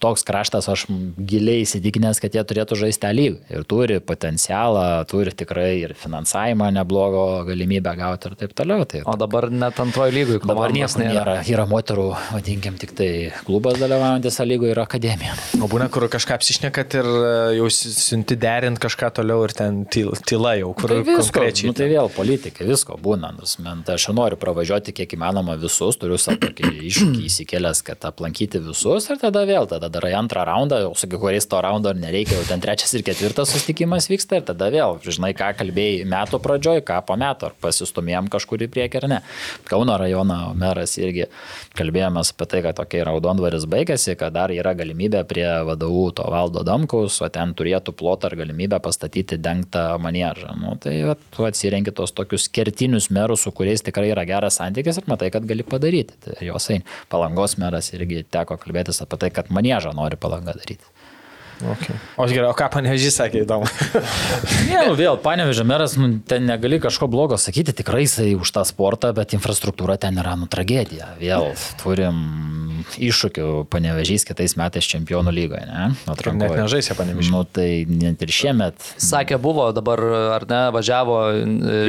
toks 0.03 0.25
kraštas, 0.27 0.67
aš 0.71 0.85
giliai 1.17 1.61
įsitikinęs, 1.63 2.19
kad 2.19 2.35
jie 2.35 2.43
turėtų 2.43 2.77
žaisti 2.81 3.03
tą 3.05 3.11
lygą. 3.15 3.39
Ir 3.53 3.63
turi 3.69 3.99
potencialą, 4.03 4.85
turi 5.09 5.31
tikrai 5.35 5.69
ir 5.85 5.93
finansavimą 5.99 6.69
neblogo 6.75 7.23
galimybę 7.47 7.93
gauti 7.99 8.29
ir 8.31 8.35
taip 8.43 8.53
toliau. 8.57 8.85
Tai, 8.89 9.03
O 9.09 9.15
dabar 9.19 9.47
net 9.51 9.79
antroji 9.79 10.15
lygui 10.17 10.39
Dabar 10.41 10.69
komandos 10.69 10.97
nieko 10.97 11.13
nėra. 11.13 11.35
Yra 11.49 11.65
moterų, 11.69 12.07
vadinkim, 12.33 12.75
tik 12.81 12.93
tai 12.97 13.09
klubas 13.47 13.79
dalyvaujantis 13.81 14.39
A 14.39 14.45
lygoje 14.47 14.73
ir 14.75 14.79
akademija. 14.83 15.35
O 15.63 15.67
būna, 15.71 15.87
kur 15.93 16.05
kažką 16.11 16.35
apsišnekat 16.37 16.95
ir 16.99 17.07
e, 17.09 17.31
jau 17.59 17.69
siunti 17.73 18.37
derint 18.39 18.79
kažką 18.81 19.09
toliau 19.19 19.43
ir 19.47 19.53
ten 19.57 19.81
tyl- 19.91 20.13
tyla 20.27 20.55
jau, 20.59 20.73
kur 20.77 20.93
Tai 20.93 20.99
visko, 21.07 21.25
konkrečiai. 21.39 21.71
nu, 21.71 21.75
tai 21.77 21.89
vėl 21.91 22.11
politikai, 22.13 22.67
visko 22.69 22.97
būna. 23.01 23.31
Nors 23.39 23.57
man, 23.63 23.83
tai 23.87 23.97
aš 23.99 24.07
noriu 24.15 24.39
pravažiuoti 24.41 24.93
kiek 24.95 25.15
įmanoma 25.17 25.57
visus, 25.69 25.97
turiu 26.01 26.17
savo 26.19 26.39
tokį 26.43 26.73
iššūkį 26.89 27.25
įsikėlęs, 27.29 27.83
kad 27.87 28.03
aplankyti 28.09 28.61
visus 28.63 29.07
ir 29.09 29.19
tada 29.21 29.45
vėl, 29.47 29.67
tada 29.69 29.89
darai 29.93 30.11
antrą 30.17 30.43
raundą, 30.49 30.81
jau 30.83 30.93
su 30.97 31.09
kuriais 31.13 31.47
to 31.49 31.61
raundo 31.63 31.93
nereikia, 31.95 32.39
jau 32.39 32.47
ten 32.49 32.63
trečias 32.63 32.93
ir 32.97 33.05
ketvirtas 33.07 33.53
susitikimas 33.53 34.09
vyksta 34.11 34.39
ir 34.39 34.47
tada 34.49 34.69
vėl, 34.73 34.97
žinai, 35.05 35.31
ką 35.37 35.51
kalbėjai 35.59 36.05
metų 36.09 36.41
pradžioj, 36.43 36.83
ką 36.87 36.99
po 37.07 37.17
metų, 37.19 37.49
ar 37.49 37.57
pasistumėjom 37.61 38.29
kažkur 38.33 38.65
į 38.65 38.69
priekį 38.73 39.01
ar 39.01 39.07
ne. 39.13 39.19
Kauno 39.69 39.97
rajono 39.99 40.39
meras 40.59 40.95
irgi 40.99 41.27
kalbėjomės 41.77 42.33
apie 42.33 42.49
tai, 42.51 42.63
kad 42.65 42.79
tokia 42.79 43.05
raudondvaris 43.09 43.67
baigėsi, 43.69 44.15
kad 44.19 44.35
dar 44.35 44.53
yra 44.55 44.73
galimybė 44.77 45.23
prie 45.29 45.47
vadovų 45.69 46.05
to 46.19 46.27
valdo 46.31 46.63
Damkaus, 46.67 47.19
o 47.23 47.29
ten 47.33 47.53
turėtų 47.57 47.93
plotą 47.99 48.29
ar 48.29 48.37
galimybę 48.39 48.81
pastatyti 48.83 49.39
dengtą 49.41 49.85
manėžą. 50.01 50.55
Nu, 50.59 50.75
tai 50.81 50.95
va, 51.07 51.17
tu 51.35 51.45
atsirenki 51.47 51.93
tos 51.95 52.13
tokius 52.15 52.49
kertinius 52.53 53.09
merus, 53.13 53.45
su 53.45 53.53
kuriais 53.55 53.83
tikrai 53.85 54.11
yra 54.13 54.25
geras 54.29 54.59
santykis 54.59 55.01
ir 55.01 55.09
matai, 55.09 55.31
kad 55.33 55.45
gali 55.49 55.58
padaryti. 55.67 56.17
Tai 56.25 56.37
jos 56.45 56.69
ein. 56.73 56.85
Palangos 57.09 57.57
meras 57.61 57.91
irgi 57.95 58.23
teko 58.31 58.59
kalbėtis 58.61 59.01
apie 59.03 59.19
tai, 59.23 59.31
kad 59.35 59.51
manėžą 59.53 59.93
nori 59.97 60.19
palanga 60.19 60.55
daryti. 60.57 60.85
Okay. 61.59 61.95
O 62.15 62.23
gerai, 62.29 62.47
o 62.47 62.55
ką 62.55 62.69
panežiai 62.71 63.11
sakė 63.11 63.41
įdomu? 63.43 63.67
Ne, 64.69 64.83
nu 64.87 64.93
vėl, 64.95 65.17
panevežė 65.19 65.63
meras, 65.67 65.95
nu, 65.99 66.19
ten 66.29 66.45
negali 66.47 66.77
kažko 66.79 67.07
blogo 67.11 67.35
sakyti, 67.41 67.73
tikrai 67.81 68.03
jisai 68.05 68.31
už 68.37 68.51
tą 68.55 68.63
sportą, 68.67 69.11
bet 69.17 69.33
infrastruktūra 69.35 69.97
ten 69.99 70.15
yra 70.21 70.35
nu 70.39 70.47
tragedija. 70.51 71.09
Vėl 71.19 71.49
turim 71.81 72.19
iššūkių 72.95 73.47
panevežys 73.71 74.23
kitais 74.29 74.55
metais 74.59 74.87
čempionų 74.87 75.33
lygoje, 75.35 75.65
ne? 75.67 75.89
Atrankoje. 76.09 76.47
Net 76.53 76.61
nežaisė 76.63 76.95
panevežys. 76.97 77.31
Nu, 77.33 77.41
tai 77.43 77.83
net 77.89 78.21
ir 78.23 78.31
šiemet. 78.33 78.79
Sakė, 79.01 79.39
buvo 79.41 79.67
dabar, 79.75 79.99
ar 80.37 80.45
ne, 80.49 80.61
važiavo 80.75 81.17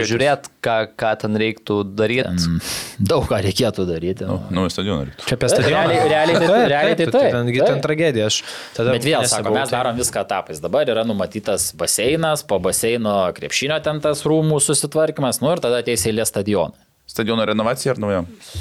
žiūrėti, 0.09 0.51
ką, 0.67 0.77
ką 0.99 1.13
ten 1.23 1.39
reiktų 1.41 1.79
daryti. 1.99 2.59
Daug 2.99 3.29
ką 3.31 3.39
reikėtų 3.47 3.87
daryti. 3.89 4.27
Nu. 4.29 4.41
Naują 4.51 4.73
stadioną 4.75 5.07
reiktų. 5.11 5.29
Čia 5.31 5.39
apie 5.39 5.53
stadioną. 5.53 5.77
Realiai- 5.79 6.11
realiai 6.11 6.43
tai- 6.43 6.67
realiai 6.75 6.99
tai 6.99 7.09
Tengi 7.31 7.59
taip. 7.63 7.71
ten 7.71 7.81
tragedija. 7.87 8.27
Aš 8.31 8.41
tada 8.77 8.97
Bet 8.97 9.07
vėl, 9.07 9.25
sako, 9.31 9.55
mes 9.61 9.73
darom 9.73 9.99
viską 10.01 10.25
etapais. 10.27 10.61
Dabar 10.63 10.89
yra 10.91 11.05
numatytas 11.07 11.71
baseinas, 11.79 12.43
po 12.43 12.59
baseino 12.63 13.17
krepšinio 13.37 13.81
ten 13.85 14.03
tas 14.05 14.25
rūmų 14.29 14.61
susitvarkymas, 14.65 15.43
nu 15.45 15.55
ir 15.55 15.63
tada 15.63 15.85
ateis 15.85 16.07
eilė 16.09 16.27
stadioną. 16.29 16.90
Stadiono 17.11 17.45
renovacija 17.45 17.91
ar 17.93 17.99
nauja? 17.99 18.21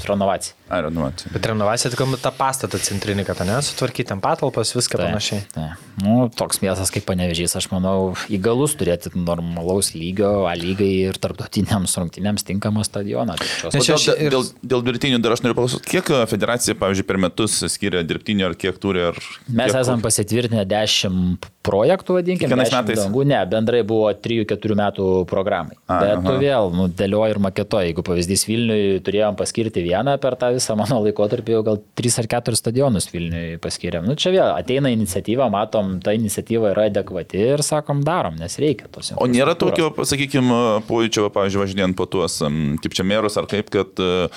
Renovacija. 0.10 0.56
Ai, 0.70 0.82
renovacija. 0.82 1.30
Bet 1.34 1.46
renovacija, 1.46 1.90
tik 1.94 2.02
tą 2.22 2.32
pastatą 2.38 2.80
centrinį, 2.82 3.24
kad 3.28 3.42
ne, 3.46 3.60
sutvarkyti 3.66 4.08
ten 4.10 4.22
patalpas, 4.22 4.72
viską 4.78 4.98
Tai, 4.98 5.06
panašiai. 5.10 5.44
Tai. 5.54 5.68
Nu, 6.02 6.16
toks 6.34 6.62
miestas 6.64 6.90
kaip 6.94 7.06
panevežys, 7.10 7.54
aš 7.60 7.68
manau, 7.70 8.16
įgalus 8.30 8.74
turėti 8.80 9.12
normalaus 9.18 9.92
lygio, 9.94 10.32
A 10.50 10.56
lygai 10.58 10.90
ir 11.12 11.18
tarptautiniams 11.22 11.94
rungtynėms 12.02 12.46
tinkamą 12.48 12.86
stadioną. 12.88 13.36
Tai 13.38 13.70
Nes 13.74 13.90
dėl, 13.90 14.18
ir- 14.18 14.34
dėl, 14.34 14.50
dėl 14.74 14.86
dirbtinių 14.88 15.22
dar 15.22 15.36
aš 15.38 15.44
noriu 15.46 15.58
paklausyti, 15.58 15.90
kiek 15.90 16.10
e, 16.14 16.24
federacija, 16.30 16.78
pavyzdžiui, 16.82 17.06
per 17.10 17.22
metus 17.22 17.60
skiria 17.70 18.02
dirbtinių 18.06 18.50
ar 18.50 18.58
kiek 18.58 18.82
turi? 18.82 19.06
Ar 19.12 19.18
Mes 19.46 19.70
kiek, 19.70 19.78
esame 19.84 20.06
pasitvirtinę 20.06 20.66
10 20.70 21.50
projektų, 21.70 22.18
vadinkime. 22.18 22.50
Kiekvienais 22.50 22.72
10 22.74 22.82
metais? 22.86 23.02
Dangų, 23.04 23.26
ne, 23.30 23.42
bendrai 23.52 23.82
buvo 23.86 24.10
3-4 24.14 24.78
metų 24.80 25.10
programai. 25.30 25.78
A, 25.86 26.00
Bet 26.00 26.16
aha. 26.18 26.26
tu 26.30 26.38
vėl, 26.42 26.72
nu, 26.74 26.88
dėlioji 26.90 27.36
ir 27.36 27.42
maketuoji. 27.50 27.92
Jeigu 27.92 28.06
pavyzdys 28.06 28.39
Vilniui 28.48 29.00
turėjom 29.06 29.38
paskirti 29.40 29.84
vieną 29.86 30.16
per 30.22 30.36
tą 30.40 30.52
visą 30.56 30.76
mano 30.80 31.00
laikotarpį, 31.04 31.56
jau 31.58 31.64
gal 31.68 31.80
3 32.00 32.20
ar 32.22 32.30
4 32.36 32.60
stadionus 32.60 33.10
Vilniui 33.12 33.60
paskiriam. 33.64 34.08
Nu, 34.08 34.16
čia 34.20 34.32
vėl 34.36 34.54
ateina 34.54 34.92
iniciatyva, 34.94 35.50
matom, 35.54 35.98
ta 36.04 36.14
iniciatyva 36.18 36.74
yra 36.74 36.88
adekvati 36.90 37.42
ir 37.56 37.64
sakom, 37.66 38.04
darom, 38.06 38.38
nes 38.40 38.60
reikia 38.62 38.90
tos. 38.94 39.12
O 39.18 39.28
nėra 39.30 39.56
tokio, 39.60 39.90
pasakykime, 39.96 40.60
pojūčio, 40.90 41.28
pavyzdžiui, 41.36 41.64
važinėjant 41.66 42.00
po 42.00 42.08
tuos, 42.10 42.40
kaip 42.84 42.98
čia 42.98 43.08
merus, 43.08 43.40
ar 43.42 43.50
kaip, 43.52 43.72
kad 43.74 44.04
e, 44.04 44.28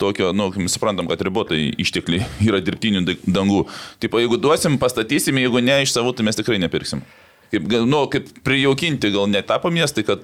tokio, 0.00 0.30
na, 0.32 0.48
nu, 0.50 0.64
mes 0.66 0.76
suprantam, 0.76 1.10
kad 1.10 1.22
ribotai 1.26 1.62
ištekliai 1.80 2.26
yra 2.48 2.62
dirbtinių 2.64 3.04
da- 3.08 3.18
dangų. 3.40 3.64
Taip, 4.02 4.18
jeigu 4.22 4.40
duosim, 4.40 4.78
pastatysim, 4.82 5.40
jeigu 5.42 5.64
ne 5.64 5.82
iš 5.84 5.96
savų, 5.96 6.14
tai 6.16 6.28
mes 6.30 6.38
tikrai 6.38 6.60
nepirksim. 6.62 7.02
Kaip, 7.50 7.66
nu, 7.82 8.04
kaip 8.10 8.28
prijaukinti, 8.46 9.10
gal 9.10 9.26
netapo 9.30 9.72
miestai, 9.74 10.04
kad 10.06 10.22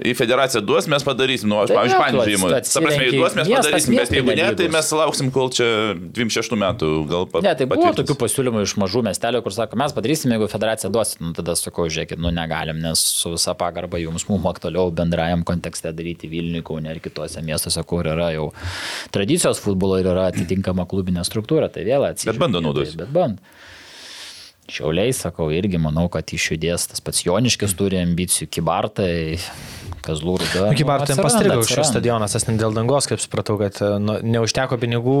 į 0.00 0.14
federaciją 0.16 0.60
duos, 0.64 0.86
mes 0.90 1.04
padarysim. 1.06 1.48
Nu, 1.50 1.58
aš, 1.62 1.68
Tai 1.70 1.76
pavyzdžiui, 1.78 1.96
jo, 1.96 2.00
tu 2.00 2.16
panžiūrėjimą. 2.16 2.50
ats- 2.56 2.72
Ta 2.74 2.80
prasme, 2.84 3.04
jeigu 3.06 3.18
duos, 3.20 3.34
mes 3.38 3.48
miestas 3.48 3.66
padarysim, 3.70 3.96
bet 4.00 4.10
jeigu 4.16 4.34
ne, 4.38 4.46
tai 4.60 4.68
mes 4.72 4.90
lauksim, 4.96 5.30
kol 5.34 5.50
čia 5.54 5.68
26 5.98 6.56
metų 6.62 6.88
gal 7.10 7.26
pat. 7.30 7.42
Ne, 7.46 7.54
tai 7.54 7.66
buvo 7.66 7.82
patvirtins. 7.84 8.00
tokių 8.00 8.16
pasiūlymų 8.24 8.62
iš 8.66 8.74
mažų 8.80 9.02
miestelių, 9.08 9.42
kur 9.44 9.52
sako, 9.56 9.76
mes 9.82 9.92
padarysim, 9.96 10.30
jeigu 10.36 10.48
federacija 10.52 10.90
duos, 10.90 11.14
nu, 11.20 11.32
tada 11.36 11.54
sakau, 11.58 11.86
žiūrėkit, 11.90 12.18
nu 12.18 12.30
negalim, 12.34 12.80
nes 12.80 12.98
su 12.98 13.30
visa 13.36 13.54
pagarba 13.54 14.00
jums 14.00 14.26
mums 14.28 14.46
aktualiau 14.50 14.90
bendrajam 14.90 15.44
kontekste 15.44 15.92
daryti 15.92 16.28
Vilniuje, 16.30 16.64
Kaune 16.64 16.90
ir 16.94 17.00
kitose 17.00 17.42
miestuose, 17.42 17.82
kur 17.86 18.04
yra 18.06 18.30
jau 18.34 18.50
tradicijos 19.12 19.60
futbolo 19.60 19.98
ir 20.00 20.06
yra 20.10 20.28
atitinkama 20.32 20.86
klubinė 20.88 21.24
struktūra, 21.26 21.68
tai 21.72 21.84
vėl 21.84 22.08
atsiprašau. 22.10 22.38
bando 22.38 22.60
naudotis. 22.60 22.96
Bet 22.96 23.08
band. 23.12 23.38
Šiauliai, 24.70 25.10
sakau, 25.10 25.48
irgi 25.50 25.80
manau, 25.82 26.04
kad 26.12 26.30
išjudės 26.30 26.84
tas 26.92 27.00
pats 27.02 27.24
Joniškis 27.26 27.72
turi 27.74 27.98
ambicijų, 27.98 28.46
Kibartai, 28.54 29.34
Kazlų 30.04 30.36
rūda. 30.40 30.70
Iki 30.74 30.86
bar 30.88 31.04
ten 31.04 31.18
atsiranda, 31.18 31.26
pastrigo 31.26 31.66
šis 31.68 31.90
stadionas, 31.92 32.36
tas 32.36 32.46
ten 32.46 32.60
dėl 32.60 32.72
dangos, 32.76 33.08
kaip 33.10 33.20
supratau, 33.20 33.58
kad 33.60 33.80
nu, 34.00 34.16
neužteko 34.24 34.78
pinigų 34.80 35.20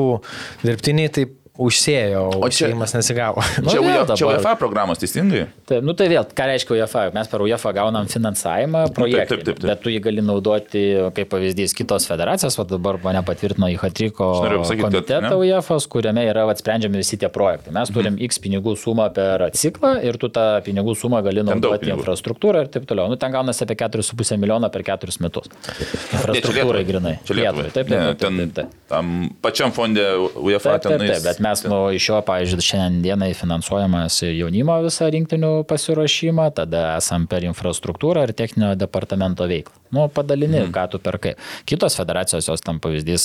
dirbtiniai, 0.64 1.12
tai 1.12 1.26
užsėjo, 1.60 2.22
o 2.34 2.40
užsėjimas 2.48 2.94
nesigavo. 2.96 3.42
Nu, 3.60 3.68
Čia, 3.70 3.80
vėl 3.84 4.04
čia 4.08 4.24
dabar. 4.24 4.38
UEFA 4.38 4.52
programos, 4.60 4.98
teisingai? 5.02 5.42
Taip, 5.68 5.82
nu 5.84 5.92
tai 5.98 6.06
vėl, 6.12 6.24
ką 6.36 6.46
reiškia 6.48 6.74
UEFA? 6.78 7.02
Mes 7.14 7.28
per 7.30 7.42
UEFA 7.44 7.72
gaunam 7.76 8.06
finansavimą 8.10 8.86
projektui, 8.96 9.40
taip, 9.40 9.44
taip, 9.50 9.58
taip. 9.60 9.66
bet 9.70 9.82
tu 9.84 9.92
jį 9.92 9.98
gali 10.06 10.24
naudoti, 10.24 10.84
kaip 11.16 11.28
pavyzdys, 11.32 11.74
kitos 11.76 12.06
federacijos, 12.08 12.56
o 12.62 12.64
dabar 12.68 12.98
mane 13.04 13.20
patvirtino 13.26 13.68
į 13.72 13.76
Hatriko 13.82 14.30
komitetą? 14.70 15.32
UEFA, 15.40 15.78
kuriame 15.92 16.24
yra 16.30 16.46
vat, 16.48 16.60
sprendžiami 16.62 17.00
visi 17.02 17.18
tie 17.20 17.28
projektai. 17.32 17.74
Mes 17.76 17.92
turim 17.92 18.16
Mhm. 18.16 18.24
X 18.26 18.40
pinigų 18.42 18.72
sumą 18.76 19.06
per 19.14 19.44
ciklą 19.54 19.92
ir 20.04 20.16
tu 20.18 20.28
tą 20.32 20.46
pinigų 20.66 20.96
sumą 20.98 21.20
gali 21.22 21.44
naudoti 21.46 21.92
infrastruktūrą 21.92 22.64
ir 22.64 22.68
taip 22.74 22.84
toliau. 22.90 23.06
Nu, 23.12 23.16
ten 23.20 23.30
gaunasi 23.32 23.62
apie 23.64 23.76
4,5 23.78 24.36
milijono 24.40 24.68
per 24.72 24.82
4 24.82 25.20
metus. 25.22 25.46
Infrastruktūrai 26.12 26.84
grinai. 26.86 27.14
Čia 27.26 27.34
Lietuvai. 27.38 27.70
Taip, 27.74 27.86
taip, 27.88 27.88
taip, 27.88 28.18
ten, 28.18 28.36
taip, 28.40 28.54
taip, 28.54 28.54
taip. 28.56 28.74
Tam 28.90 29.30
pačiam 29.42 29.70
fonde 29.74 30.02
UEFA 30.40 30.76
Taip, 30.78 30.82
taip, 30.82 30.98
ten. 30.98 31.06
taip, 31.06 31.22
bet 31.24 31.38
mes 31.40 31.49
nu, 31.66 31.80
iš 31.94 32.08
jo, 32.10 32.20
pavyzdžiui, 32.26 32.64
šiandien 32.64 33.02
dienai 33.04 33.30
finansuojamas 33.38 34.20
jaunimo 34.26 34.78
visą 34.84 35.10
rinktinių 35.12 35.52
pasiruošimą, 35.70 36.50
tada 36.56 36.96
esam 36.96 37.26
per 37.30 37.46
infrastruktūrą 37.48 38.26
ir 38.28 38.34
techninio 38.36 38.74
departamento 38.78 39.48
veiklą. 39.50 39.80
Nu, 39.90 40.04
padalini, 40.06 40.60
mm. 40.60 40.70
ką 40.70 40.84
tu 40.92 41.00
perkai. 41.02 41.32
Kitos 41.66 41.96
federacijos 41.98 42.46
jos 42.46 42.62
tam 42.62 42.78
pavyzdys 42.82 43.24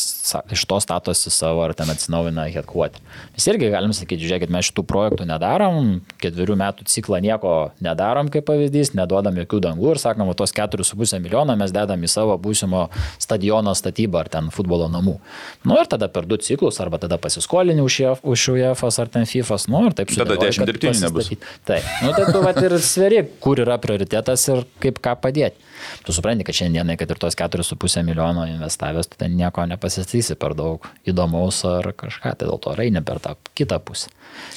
iš 0.51 0.63
to 0.65 0.79
statosi 0.81 1.29
savo 1.29 1.61
ar 1.61 1.75
ten 1.77 1.91
atsinaujina 1.93 2.47
headquarter. 2.49 3.03
Mes 3.35 3.45
irgi 3.51 3.69
galim 3.69 3.93
sakyti, 3.93 4.25
žiūrėkit, 4.25 4.49
mes 4.53 4.65
šitų 4.71 4.85
projektų 4.89 5.27
nedarom, 5.29 5.99
ketverių 6.23 6.57
metų 6.63 6.87
ciklą 6.89 7.19
nieko 7.21 7.53
nedarom 7.85 8.31
kaip 8.33 8.47
pavyzdys, 8.49 8.95
neduodam 8.97 9.37
jokių 9.43 9.61
dangų 9.67 9.93
ir 9.93 10.01
sakom, 10.01 10.31
tos 10.33 10.55
4,5 10.57 11.21
milijono 11.21 11.53
mes 11.59 11.73
dedam 11.75 12.01
į 12.01 12.09
savo 12.09 12.39
būsimo 12.41 12.87
stadiono 13.21 13.75
statybą 13.77 14.23
ar 14.23 14.31
ten 14.33 14.49
futbolo 14.49 14.89
namų. 14.89 15.19
Nu 15.69 15.77
ir 15.77 15.85
tada 15.91 16.09
per 16.09 16.25
du 16.25 16.41
ciklus 16.41 16.81
arba 16.81 16.97
tada 16.97 17.21
pasiskolini 17.21 17.85
už, 17.85 17.99
JF 18.01 18.14
už 18.23 18.47
UEFA 18.55 18.89
ar 19.01 19.07
ten 19.11 19.25
FIFA, 19.25 19.57
nu 19.67 19.81
ir 19.87 19.93
taip 19.97 20.11
Tada 20.13 20.35
sudėlioji, 20.35 20.51
10 20.51 20.59
kad 20.61 20.69
dirbtinių 20.71 21.01
nebus. 21.05 21.29
Taip, 21.67 21.83
nu 22.05 22.11
tai 22.15 22.25
tu 22.31 22.41
vat 22.45 22.59
ir 22.63 22.75
sveri, 22.79 23.23
kur 23.43 23.59
yra 23.63 23.77
prioritetas 23.81 24.47
ir 24.51 24.63
kaip 24.83 24.99
ką 25.03 25.15
padėti. 25.23 25.57
Tu 26.05 26.13
supranti, 26.15 26.45
kad 26.47 26.55
šiandienai, 26.55 26.95
kad 26.97 27.11
ir 27.11 27.19
tos 27.21 27.35
4,5 27.37 28.03
milijono 28.07 28.45
investavęs, 28.49 29.09
tu 29.11 29.19
ten 29.19 29.35
nieko 29.37 29.65
nepasistatysi 29.69 30.37
per 30.39 30.55
daug 30.57 30.87
įdomaus 31.05 31.59
ar 31.67 31.91
kažką, 31.93 32.35
tai 32.39 32.47
dėl 32.47 32.59
to 32.63 32.73
eini 32.79 33.03
per 33.05 33.19
tą 33.19 33.35
kitą 33.57 33.79
pusę, 33.83 34.09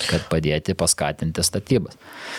kad 0.08 0.24
padėti 0.30 0.74
paskatinti 0.78 1.42
statybas. 1.44 1.98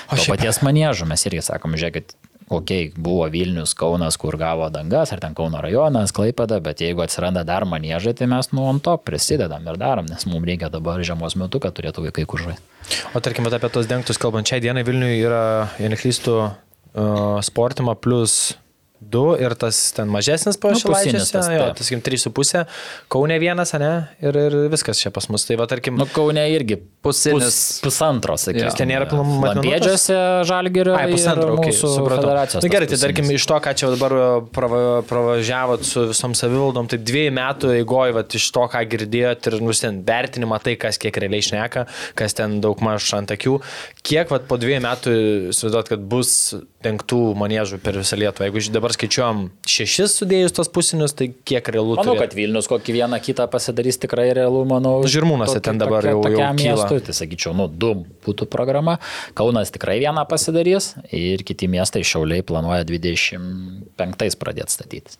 O 0.10 0.16
to 0.16 0.24
šiaip- 0.24 0.38
paties 0.38 0.62
manėžo 0.66 1.06
mes 1.10 1.26
irgi 1.28 1.44
sakom, 1.52 1.76
žiūrėkit, 1.76 2.16
kokie 2.50 2.92
buvo 2.98 3.28
Vilnius, 3.32 3.76
Kaunas, 3.78 4.18
kur 4.20 4.38
gavo 4.42 4.70
dangas, 4.74 5.14
ar 5.14 5.22
ten 5.24 5.36
Kauno 5.38 5.62
rajonas, 5.64 6.14
Klaipada, 6.16 6.60
bet 6.64 6.82
jeigu 6.84 7.04
atsiranda 7.06 7.46
dar 7.48 7.68
manėžai, 7.70 8.16
tai 8.18 8.30
mes 8.32 8.52
nu 8.56 8.66
ant 8.70 8.84
to 8.86 8.96
prisidedam 9.06 9.68
ir 9.70 9.78
darom, 9.82 10.10
nes 10.10 10.26
mums 10.30 10.50
reikia 10.50 10.72
dabar 10.74 11.04
žiemos 11.06 11.38
metu, 11.40 11.62
kad 11.64 11.78
turėtų 11.78 12.08
vaikai 12.10 12.26
kur 12.30 12.44
žaisti. 12.48 12.66
O 13.14 13.22
tarkim, 13.22 13.46
apie 13.46 13.70
tos 13.70 13.90
dengtus 13.90 14.18
kalbant, 14.22 14.50
šią 14.50 14.62
dieną 14.66 14.84
Vilniuje 14.88 15.22
yra, 15.22 15.44
jei 15.82 15.92
neklystų, 15.94 16.40
uh, 16.50 17.38
sportima 17.46 17.96
plus 17.96 18.58
du 19.00 19.24
ir 19.40 19.56
tas 19.60 19.78
ten 19.96 20.10
mažesnis 20.12 20.58
po 20.60 20.74
Nu, 20.74 20.80
šilaičiuose, 20.80 21.32
tas, 21.32 21.48
jo, 21.52 21.68
tas, 21.78 21.88
sakykim, 21.88 22.02
3,5, 22.04 22.64
Kaune 23.12 23.38
vienas, 23.40 23.72
ne, 23.80 23.92
ir, 24.24 24.36
ir 24.36 24.58
viskas 24.72 25.00
čia 25.02 25.12
pas 25.16 25.30
mus. 25.32 25.46
Tai 25.48 25.56
va, 25.62 25.68
tarkim, 25.72 25.96
Nu, 26.00 26.08
Kaune 26.12 26.44
irgi 26.52 26.78
Pusinis. 27.04 27.46
pus, 27.46 27.60
pusantro, 27.86 28.36
sakyčiau. 28.40 28.76
Ten 28.76 28.92
nėra 28.92 29.08
tas? 29.10 29.20
Lampėdžiuose 29.20 30.18
žalgerio. 30.50 30.96
Ai, 31.00 31.08
pusantro, 31.14 31.56
okay, 31.58 31.76
supratau. 31.76 32.34
Na 32.36 32.72
gerai, 32.72 32.90
tas 32.92 33.00
tai 33.00 33.08
tarkim, 33.08 33.32
iš 33.36 33.48
to, 33.50 33.60
ką 33.64 33.74
čia 33.80 33.92
dabar 33.96 34.16
prava, 34.56 34.82
pravažiavot 35.08 35.86
su 35.88 36.08
visom 36.12 36.36
savivaldom, 36.38 36.90
tai 36.92 37.00
dviejų 37.00 37.34
metų 37.40 37.74
eigoje, 37.80 38.16
va, 38.20 38.26
iš 38.42 38.50
to, 38.56 38.66
ką 38.72 38.84
girdėjot 38.94 39.52
ir 39.52 39.60
nu, 39.64 39.76
ten 39.80 40.02
vertinimą, 40.08 40.60
tai 40.64 40.76
kas 40.82 41.00
kiek 41.02 41.16
realiai 41.24 41.46
šneka, 41.46 41.86
kas 42.20 42.36
ten 42.38 42.60
daug 42.64 42.84
maž 42.86 43.08
ant 43.18 43.32
akių, 43.32 43.58
kiek 44.04 44.32
va, 44.34 44.42
po 44.44 44.60
dviejų 44.60 44.84
metų 44.86 45.16
suvedot, 45.56 45.92
kad 45.96 46.04
bus 46.12 46.36
dengtų 46.84 47.18
manėžų 47.36 47.80
per 47.84 47.98
visą 48.00 48.16
Lietuvą. 48.16 48.48
Jeigu 48.48 48.62
dabar 48.72 48.94
skaičiuojam 48.96 49.40
šešis 49.68 50.14
sudėjus 50.22 50.54
tos 50.56 50.70
pusinius, 50.72 51.12
tai 51.14 51.28
kiek 51.46 51.68
realu 51.76 51.98
Manau, 51.98 52.14
turėt? 52.16 52.30
kad 52.30 52.36
Vilnius 52.38 52.70
kokį 52.72 52.96
vieną 53.02 53.20
kitą 53.26 53.50
pasidarys 53.52 54.00
tikrai 54.00 54.30
realu, 54.38 54.62
manau. 54.70 55.02
Žirmūnuose 55.04 55.58
tokia- 55.60 55.66
ten 55.68 55.78
dabar 55.82 56.02
tokia- 56.04 56.14
jau- 56.16 56.24
kyla. 56.24 56.54
miestui, 56.56 57.02
tai 57.04 57.14
sakyčiau, 57.20 57.54
nu, 57.56 57.68
du 57.68 58.06
būtų 58.26 58.48
programa. 58.48 58.98
Kaunas 59.36 59.72
tikrai 59.76 60.00
vieną 60.00 60.24
pasidarys 60.30 60.94
ir 61.12 61.44
kiti 61.44 61.68
miestai 61.68 62.00
Šiauliai 62.04 62.42
planuoja 62.48 62.86
25 62.86 64.38
pradėti 64.40 64.72
statyti. 64.74 65.18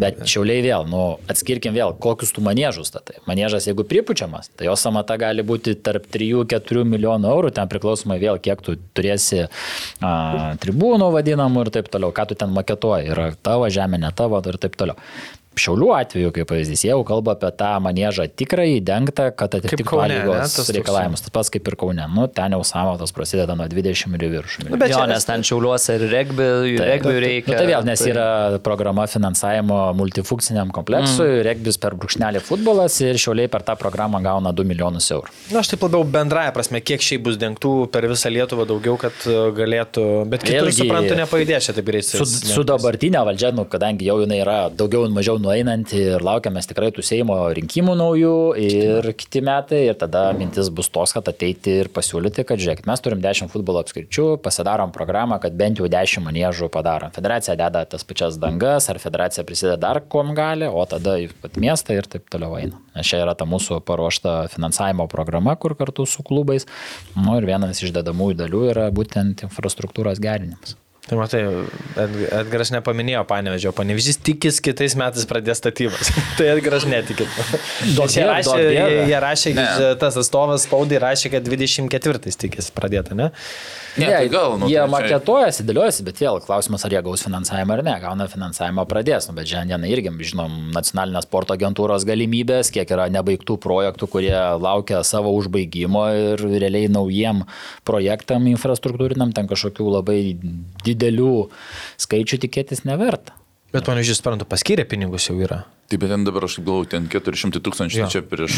Bet 0.00 0.22
Šiauliai 0.28 0.62
vėl, 0.64 0.86
nu, 0.88 1.18
atskirkim 1.30 1.74
vėl, 1.76 1.92
kokius 1.98 2.32
tų 2.32 2.44
manėžus 2.46 2.88
statai. 2.92 3.18
Manėžas, 3.28 3.66
jeigu 3.68 3.84
pripučiamas, 3.88 4.48
tai 4.56 4.66
jo 4.70 4.76
samata 4.80 5.18
gali 5.20 5.44
būti 5.46 5.74
tarp 5.82 6.06
3-4 6.12 6.84
milijonų 6.88 7.28
eurų, 7.34 7.52
ten 7.52 7.68
priklausomai 7.68 8.18
vėl, 8.22 8.40
kiek 8.42 8.62
tu 8.64 8.76
turėsi 8.96 9.44
a, 10.00 10.56
tribūnų 10.62 11.01
vadinamų 11.14 11.66
ir 11.66 11.70
taip 11.78 11.90
toliau, 11.92 12.12
ką 12.14 12.28
tu 12.30 12.38
ten 12.38 12.52
maketuoji, 12.54 13.10
yra 13.14 13.30
tavo 13.42 13.68
žemė, 13.72 13.98
ne 14.02 14.12
tavo 14.16 14.38
ir 14.46 14.58
taip 14.62 14.76
toliau. 14.78 14.98
Šiaulių 15.52 15.88
atveju, 15.98 16.30
kaip 16.32 16.48
pavyzdys, 16.48 16.86
jau 16.86 16.98
kalba 17.04 17.34
apie 17.36 17.50
tą 17.60 17.70
manėžą 17.84 18.24
tikrai 18.40 18.78
dengtą, 18.80 19.28
kad 19.36 19.52
atitiktų 19.58 19.98
ne? 20.08 20.20
lygos 20.22 20.54
toks- 20.56 20.70
reikalavimus. 20.72 21.24
Tas 21.26 21.34
pats 21.34 21.52
kaip 21.52 21.68
ir 21.68 21.76
Kaune. 21.76 22.06
Nu, 22.14 22.24
ten 22.32 22.56
jau 22.56 22.62
samatos 22.64 23.12
prasideda 23.12 23.56
nuo 23.58 23.66
20 23.68 24.16
ir 24.16 24.24
į 24.24 24.30
viršų. 24.32 24.64
Nu, 24.70 24.78
bet 24.80 24.94
jo, 24.94 25.02
čia- 25.02 25.08
nes 25.10 25.26
ten 25.28 25.44
šiauliuose 25.44 25.98
ir 25.98 26.06
regbi, 26.08 26.46
regbi 26.80 27.14
reikia. 27.26 27.52
Nu, 27.52 27.58
tai 27.58 27.66
vėl, 27.68 27.84
nes 27.84 28.04
yra 28.08 28.26
programa 28.64 29.04
finansavimo 29.06 29.80
multifunkciniam 29.98 30.72
kompleksui, 30.72 31.28
mm. 31.28 31.42
regbis 31.50 31.78
per 31.82 31.98
brūkšnelį 32.00 32.40
futbolas 32.46 32.96
ir 33.04 33.20
šiauliai 33.20 33.50
per 33.52 33.66
tą 33.66 33.76
programą 33.76 34.22
gauna 34.24 34.54
2 34.56 34.64
milijonus 34.72 35.10
eurų. 35.12 35.28
Na, 35.52 35.60
aš 35.60 35.74
taip 35.74 35.84
labiau 35.84 36.06
bendraja 36.08 36.54
prasme, 36.56 36.80
kiek 36.80 37.04
šiaip 37.04 37.26
bus 37.28 37.36
dengtų 37.40 37.74
per 37.92 38.08
visą 38.08 38.32
Lietuvą 38.32 38.64
daugiau, 38.70 38.96
kad 38.96 39.12
e, 39.28 39.36
galėtų, 39.52 40.06
bet 40.32 40.46
kitur, 40.46 40.70
Vėlgi, 40.70 40.78
suprantu, 40.80 41.16
nepajudės 41.18 41.68
čia 41.68 41.76
taip 41.76 41.90
greitai. 41.90 42.22
Su, 42.22 42.24
su 42.24 42.64
dabartinė 42.64 43.20
valdžia, 43.28 43.52
nu, 43.52 43.66
kadangi 43.68 44.08
jau 44.08 44.16
jinai 44.22 44.40
yra 44.40 44.58
daugiau 44.72 45.04
ir 45.04 45.12
mažiau 45.12 45.41
nueinanti 45.42 45.98
ir 46.14 46.24
laukiamės 46.24 46.68
tikrai 46.70 46.90
tų 46.94 47.04
Seimo 47.06 47.36
rinkimų 47.56 47.94
naujų 47.98 48.34
ir 48.62 49.08
kiti 49.18 49.42
metai 49.44 49.82
ir 49.88 49.98
tada 50.00 50.28
mintis 50.36 50.70
bus 50.72 50.90
tos, 50.92 51.14
kad 51.16 51.28
ateiti 51.32 51.74
ir 51.82 51.90
pasiūlyti, 51.92 52.44
kad 52.48 52.62
žiūrėkit, 52.62 52.86
mes 52.88 53.02
turim 53.04 53.22
10 53.24 53.50
futbolo 53.52 53.82
apskričių, 53.82 54.26
pasidarom 54.44 54.94
programą, 54.94 55.40
kad 55.42 55.56
bent 55.58 55.82
jau 55.82 55.90
10 55.90 56.24
manėžų 56.26 56.70
padarom. 56.72 57.12
Federacija 57.14 57.56
deda 57.60 57.84
tas 57.88 58.06
pačias 58.08 58.38
dangas, 58.42 58.88
ar 58.92 59.00
federacija 59.02 59.46
prisideda 59.48 59.80
dar 59.86 60.02
kuom 60.12 60.34
gali, 60.38 60.68
o 60.68 60.84
tada 60.88 61.18
į 61.22 61.30
pat 61.42 61.58
miestą 61.60 61.98
ir 61.98 62.08
taip 62.10 62.30
toliau 62.32 62.56
eina. 62.60 62.78
Nes 62.96 63.08
čia 63.08 63.22
yra 63.24 63.34
ta 63.38 63.48
mūsų 63.48 63.80
paruošta 63.88 64.36
finansavimo 64.52 65.08
programa, 65.12 65.56
kur 65.56 65.76
kartu 65.78 66.06
su 66.06 66.24
klubais. 66.26 66.68
Nu, 67.16 67.36
ir 67.38 67.48
vienas 67.48 67.82
iš 67.82 67.94
dedamųjų 67.96 68.38
dalių 68.44 68.64
yra 68.74 68.88
būtent 68.94 69.46
infrastruktūros 69.48 70.22
gerinimas. 70.22 70.76
Tai 71.12 71.18
matai, 71.20 71.40
Edg- 72.00 72.22
Edgaras 72.38 72.70
nepaminėjo 72.72 73.20
panevežio, 73.28 73.68
panevežys 73.76 74.16
tikis 74.24 74.62
kitais 74.64 74.94
metais 74.96 75.26
pradės 75.28 75.60
statybas. 75.60 76.08
tai 76.38 76.46
Edgaras 76.54 76.86
netikit. 76.88 77.28
Nes 77.84 78.14
jie 78.16 78.24
rašė, 78.24 78.56
jie, 78.72 78.86
jie 79.10 79.18
rašė 79.20 79.52
Ne. 79.58 79.66
tas 80.00 80.16
atstovas 80.22 80.64
spaudai 80.64 81.02
rašė, 81.04 81.34
kad 81.34 81.44
24 81.52 82.32
tikis 82.46 82.70
pradėta, 82.72 83.12
ne? 83.18 83.28
Ne, 84.00 84.06
tai 84.08 84.28
gal, 84.32 84.54
nu, 84.56 84.68
jie 84.70 84.78
tai 84.80 84.88
maketuojasi, 84.88 85.66
dėliojasi, 85.68 86.04
bet 86.06 86.20
vėl 86.22 86.38
klausimas, 86.44 86.84
ar 86.86 86.94
jie 86.94 87.02
gaus 87.04 87.24
finansavimą 87.26 87.74
ar 87.76 87.82
ne. 87.84 87.96
Gauna 88.00 88.26
finansavimą 88.30 88.86
pradės, 88.88 89.28
nu, 89.28 89.34
bet 89.36 89.50
šiandien 89.50 89.84
irgi 89.84 90.12
žinom 90.30 90.70
nacionalinės 90.72 91.26
sporto 91.28 91.52
agentūros 91.56 92.06
galimybės, 92.08 92.72
kiek 92.72 92.88
yra 92.96 93.10
nebaigtų 93.12 93.58
projektų, 93.60 94.08
kurie 94.14 94.32
laukia 94.62 95.02
savo 95.04 95.34
užbaigimo 95.36 96.06
ir 96.16 96.46
realiai 96.54 96.88
naujiem 96.92 97.44
projektam 97.88 98.48
infrastruktūriniam 98.54 99.36
ten 99.36 99.50
kažkokių 99.50 99.92
labai 99.98 100.18
didelių 100.86 101.36
skaičių 102.00 102.40
tikėtis 102.46 102.86
neverta. 102.88 103.36
Bet 103.72 103.86
panevežys, 103.88 104.20
suprantu, 104.20 104.48
paskyrė 104.48 104.84
pinigus 104.88 105.30
jau 105.30 105.38
yra. 105.40 105.62
Taip, 105.88 106.02
bet 106.02 106.12
ten 106.12 106.24
dabar 106.24 106.44
aš 106.48 106.58
galvoju, 106.60 106.90
ten 106.92 107.08
400 107.12 107.60
tūkstančių, 107.64 108.04
tai 108.04 108.12
čia 108.12 108.24
prieš... 108.24 108.56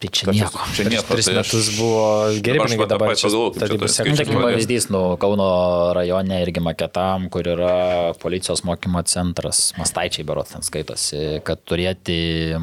Tai 0.00 0.08
čia 0.08 0.32
nieko. 0.32 0.56
Čia 0.72 0.84
Prieš 0.88 0.94
nieko. 0.96 1.12
tris 1.12 1.26
tai 1.28 1.34
aš- 1.36 1.52
metus 1.52 1.66
buvo 1.76 2.04
Dabar 2.40 2.64
aš 2.64 2.72
va 2.80 2.84
tą 2.84 2.88
dabar 2.88 3.08
tas 3.12 3.20
sektorius. 3.20 3.68
Nu, 3.68 3.88
skaičius 3.92 4.16
Tarkim, 4.16 4.32
pradės. 4.32 4.46
pavyzdys, 4.48 4.84
nu, 4.94 5.00
Kauno 5.20 5.48
rajone 5.92 6.38
irgi 6.40 6.60
maketam, 6.64 7.26
kur 7.28 7.44
yra 7.44 8.14
policijos 8.16 8.62
mokymo 8.64 9.02
centras, 9.04 9.74
Mastaičiai 9.76 10.24
berots 10.24 10.54
ten 10.56 10.62
skaitosi, 10.64 11.42
kad 11.44 11.60
turėti 11.68 12.16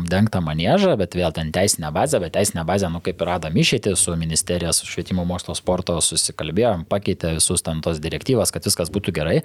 dengtą 0.10 0.42
manėžą, 0.42 0.98
bet 0.98 1.14
vėl 1.14 1.30
ten 1.32 1.52
teisinę 1.54 1.92
bazę, 1.94 2.18
bet 2.20 2.34
teisinę 2.34 2.66
bazę, 2.66 2.90
nu 2.90 3.02
kaip 3.06 3.22
ir 3.22 3.28
radom 3.30 3.54
išėti 3.54 3.94
su 3.96 4.16
ministerija, 4.18 4.74
su 4.74 4.90
švietimo 4.90 5.22
mokslo 5.24 5.54
sporto 5.54 5.94
susikalbėjom, 6.02 6.88
pakeitė 6.90 7.36
visus 7.38 7.62
ten 7.62 7.82
tos 7.86 8.00
direktyvas, 8.02 8.50
kad 8.52 8.66
viskas 8.66 8.90
būtų 8.90 9.14
gerai, 9.14 9.44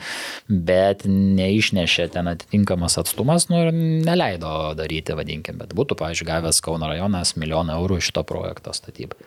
bet 0.49 1.05
neišnešė 1.05 2.09
ten 2.17 2.33
atitinkamas 2.33 2.97
atstumas, 2.97 3.51
nu 3.53 3.67
ir 3.67 3.71
neleido 3.77 4.73
daryti, 4.81 5.13
vadinkim, 5.13 5.59
bet 5.61 5.77
būtų, 5.77 5.93
pavyzdžiui, 6.01 6.31
gavęs 6.33 6.63
Kauno 6.65 6.89
rajonas 6.89 7.37
milijoną 7.37 7.75
eurų 7.75 7.82
iš 7.99 8.13
to 8.15 8.23
projekto 8.27 8.75
statybai. 8.77 9.19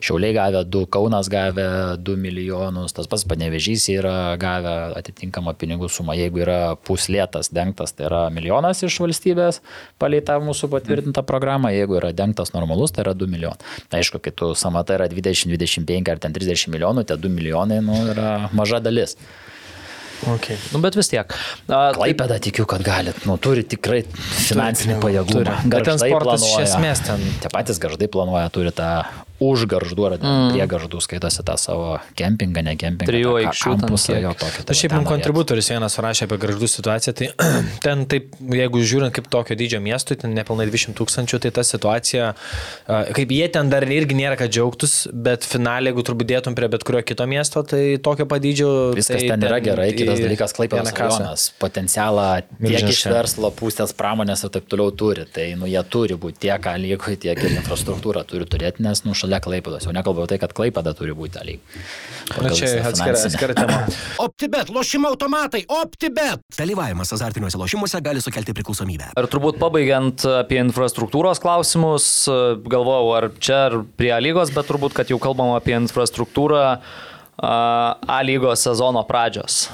Šiauliai 0.00 0.34
gavę 0.34 0.62
2, 0.64 0.86
Kaunas 0.94 1.28
gavę 1.28 1.96
2 1.98 2.16
milijonus, 2.16 2.94
tas 2.94 3.08
pats 3.10 3.24
panevežys 3.28 3.88
yra 3.90 4.36
gavę 4.38 4.74
atitinkamą 4.98 5.54
pinigų 5.58 5.88
sumą. 5.90 6.14
Jeigu 6.18 6.42
yra 6.44 6.76
puslėtas 6.86 7.50
dengtas, 7.54 7.94
tai 7.96 8.06
yra 8.06 8.22
milijonas 8.34 8.84
iš 8.86 9.00
valstybės 9.02 9.60
palei 9.98 10.22
tą 10.22 10.38
mūsų 10.44 10.70
patvirtintą 10.74 11.24
programą, 11.26 11.72
jeigu 11.74 11.98
yra 11.98 12.12
dengtas 12.14 12.54
normalus, 12.54 12.94
tai 12.94 13.06
yra 13.06 13.16
2 13.18 13.30
milijonai. 13.34 13.74
Na, 13.90 13.98
aišku, 13.98 14.22
kai 14.22 14.34
tu 14.36 14.52
samata 14.58 14.94
yra 14.98 15.10
20, 15.10 15.50
25 15.58 16.14
ar 16.14 16.22
ten 16.22 16.36
30 16.36 16.70
milijonų, 16.74 17.06
tie 17.08 17.18
2 17.18 17.34
milijonai 17.34 17.82
nu, 17.84 17.98
yra 18.14 18.32
maža 18.54 18.82
dalis. 18.84 19.18
Okay. 20.26 20.56
Nu, 20.74 20.80
bet 20.82 20.96
vis 20.98 21.08
tiek. 21.08 21.30
A, 21.70 21.92
Klaipėda 21.94 22.40
tikiu, 22.42 22.66
kad 22.66 22.82
galit, 22.82 23.20
nu, 23.28 23.36
turi 23.38 23.62
tikrai 23.62 24.02
finansinį 24.48 24.98
pajėgumą. 25.02 25.54
Bet 25.70 25.84
ten 25.86 25.98
sportas 26.02 26.42
iš 26.42 26.54
planuoja. 26.56 26.66
esmės 26.66 27.04
ten- 27.06 27.22
Tie 27.40 27.48
patys 27.54 27.78
garždai 27.78 28.08
planuoja, 28.10 28.50
turi 28.50 28.72
tą 28.74 29.04
už 29.44 29.66
garždų 29.70 30.06
ar 30.08 30.16
mm. 30.18 30.52
prie 30.54 30.66
garždų 30.70 31.02
skaitosi 31.04 31.44
tą 31.46 31.56
savo 31.60 31.98
kempingą, 32.18 32.64
ne 32.66 32.74
kempingą. 32.80 33.10
Trijų 33.10 33.34
aikščių 33.42 33.74
kiek. 33.82 34.22
jo 34.24 34.32
tokį. 34.42 34.64
Tai 34.68 34.78
šiaip 34.80 34.94
mums 34.96 35.10
kontributorius 35.10 35.70
vienas 35.72 35.98
rašė 36.02 36.26
apie 36.28 36.40
garždų 36.42 36.70
situaciją, 36.72 37.14
tai 37.18 37.30
ten 37.86 38.06
taip, 38.10 38.34
jeigu 38.40 38.82
žiūrint 38.82 39.14
kaip 39.14 39.30
tokio 39.32 39.58
dydžio 39.58 39.82
miestui, 39.84 40.18
ten 40.20 40.34
nepilnai 40.36 40.68
200 40.70 40.96
tūkstančių, 40.98 41.42
tai 41.44 41.52
ta 41.54 41.66
situacija, 41.66 42.32
kaip 42.88 43.36
jie 43.36 43.46
ten 43.54 43.70
dar 43.72 43.86
irgi 43.86 44.18
nėra, 44.18 44.38
kad 44.40 44.52
džiaugtus, 44.54 44.96
bet 45.12 45.46
finaliai, 45.46 45.92
jeigu 45.92 46.06
turbūt 46.08 46.32
dėtum 46.32 46.58
prie 46.58 46.70
bet 46.72 46.86
kurio 46.86 47.04
kito 47.06 47.28
miesto, 47.30 47.62
tai 47.66 47.82
tokio 48.02 48.26
padydžio... 48.30 48.72
Viskas 48.98 49.22
tai 49.22 49.32
ten 49.34 49.46
yra 49.48 49.62
gerai, 49.62 49.90
kitas 49.96 50.22
dalykas, 50.24 50.56
kasą. 50.58 51.18
rajonas 51.18 51.48
potencialą 51.58 52.42
tiek 52.60 52.88
iš 52.90 53.04
verslo 53.10 53.50
pusės 53.54 53.94
pramonės 53.96 54.44
ir 54.44 54.52
taip 54.54 54.68
toliau 54.70 54.92
turi. 54.94 55.26
Tai 55.32 55.46
nu, 55.60 55.68
jie 55.70 55.82
turi 55.90 56.18
būti 56.20 56.46
tiek 56.46 56.68
A 56.68 56.74
lygoj, 56.80 57.18
tiek 57.22 57.38
ir 57.38 57.56
infrastruktūrą 57.58 58.24
turi 58.28 58.48
turėti, 58.48 58.84
nes 58.84 59.04
nu, 59.06 59.14
šalia 59.28 59.40
Klaipėdos. 59.44 59.84
Jau 59.86 59.92
nekalbu 59.94 60.26
tai, 60.30 60.38
kad 60.40 60.54
Klaipėda 60.56 60.94
turi 60.96 61.14
būti 61.16 61.42
lyg. 61.44 61.76
Na 62.40 62.52
čia 62.56 62.70
atskira, 62.88 63.16
atskira 63.28 63.56
tema. 63.56 63.80
OptiBet, 64.24 64.72
lošimo 64.72 65.10
automatai, 65.12 65.64
OptiBet. 65.68 66.42
Dalyvavimas 66.56 67.12
azartiniuose 67.16 67.60
lošimuose 67.60 68.00
gali 68.04 68.22
sukelti 68.24 68.56
priklausomybę. 68.56 69.12
Ir 69.18 69.28
turbūt 69.30 69.60
pabaigiant 69.60 70.24
apie 70.40 70.60
infrastruktūros 70.62 71.42
klausimus, 71.44 72.08
galvojau, 72.68 73.12
ar 73.18 73.28
čia, 73.38 73.60
ar 73.68 73.78
prie 73.98 74.14
lygos, 74.24 74.52
bet 74.54 74.70
turbūt, 74.70 74.96
kad 74.96 75.12
jau 75.12 75.20
kalbam 75.22 75.54
apie 75.56 75.76
infrastruktūrą 75.78 76.64
a, 77.42 77.94
A 78.06 78.18
lygos 78.22 78.62
sezono 78.66 79.02
pradžios. 79.08 79.68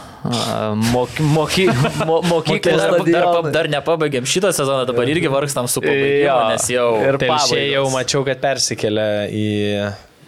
Moky, 0.92 1.22
moky, 1.22 1.66
mo, 2.06 2.22
mokyklos 2.24 2.80
Dar, 2.80 2.96
dar, 3.04 3.50
dar 3.52 3.68
nepabaigėm 3.68 4.24
šitą 4.28 4.54
sezoną, 4.56 4.86
dabar 4.88 5.08
irgi 5.12 5.28
vargstam 5.32 5.68
su 5.68 5.82
pabaigimu, 5.84 6.48
nes 6.54 6.68
jau 6.72 6.88
Ir 7.02 7.18
Telšiai 7.20 7.70
jau 7.74 7.84
mačiau, 7.92 8.24
kad 8.24 8.40
persikėlė 8.40 9.08
į 9.28 9.48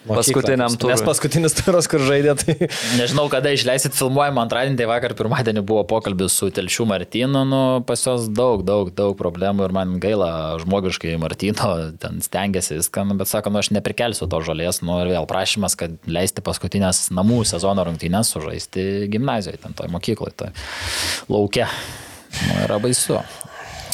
Paskutiniam 0.06 0.74
turui. 0.78 0.92
Nes 0.94 1.02
paskutinis 1.04 1.56
turas, 1.58 1.88
kur 1.90 2.02
žaidė, 2.06 2.34
tai... 2.38 2.68
Nežinau, 2.98 3.26
kada 3.32 3.50
išleisit 3.54 3.96
filmuojamą 3.98 4.44
antradienį, 4.44 4.78
tai 4.78 4.88
vakar 4.90 5.14
pirmadienį 5.18 5.64
buvo 5.66 5.82
pokalbis 5.88 6.36
su 6.38 6.50
Telšiu 6.54 6.86
Martinu, 6.88 7.42
nu, 7.48 7.62
pas 7.86 8.02
jos 8.06 8.28
daug, 8.30 8.62
daug, 8.66 8.92
daug 8.94 9.16
problemų 9.18 9.66
ir 9.66 9.74
man 9.76 9.96
gaila 10.02 10.30
žmogiškai 10.62 11.16
Martino, 11.22 11.72
ten 12.02 12.22
stengiasi 12.24 12.78
viską, 12.78 13.06
nu, 13.10 13.18
bet 13.18 13.30
sako, 13.30 13.52
nu, 13.54 13.62
aš 13.62 13.72
neprikelsiu 13.74 14.28
to 14.30 14.42
žolės, 14.46 14.82
nu, 14.86 15.00
ir 15.02 15.12
vėl 15.16 15.26
prašymas, 15.30 15.78
kad 15.78 15.96
leisti 16.06 16.44
paskutinės 16.46 17.08
namų 17.16 17.42
sezono 17.48 17.86
rungtynės 17.88 18.30
sužaisti 18.36 19.10
gimnazijoje, 19.12 19.62
ten 19.64 19.76
toj 19.76 19.90
mokykloje, 19.96 20.36
toj 20.44 20.54
laukia. 21.32 21.70
Nu, 22.46 22.62
yra 22.66 22.78
baisu. 22.82 23.18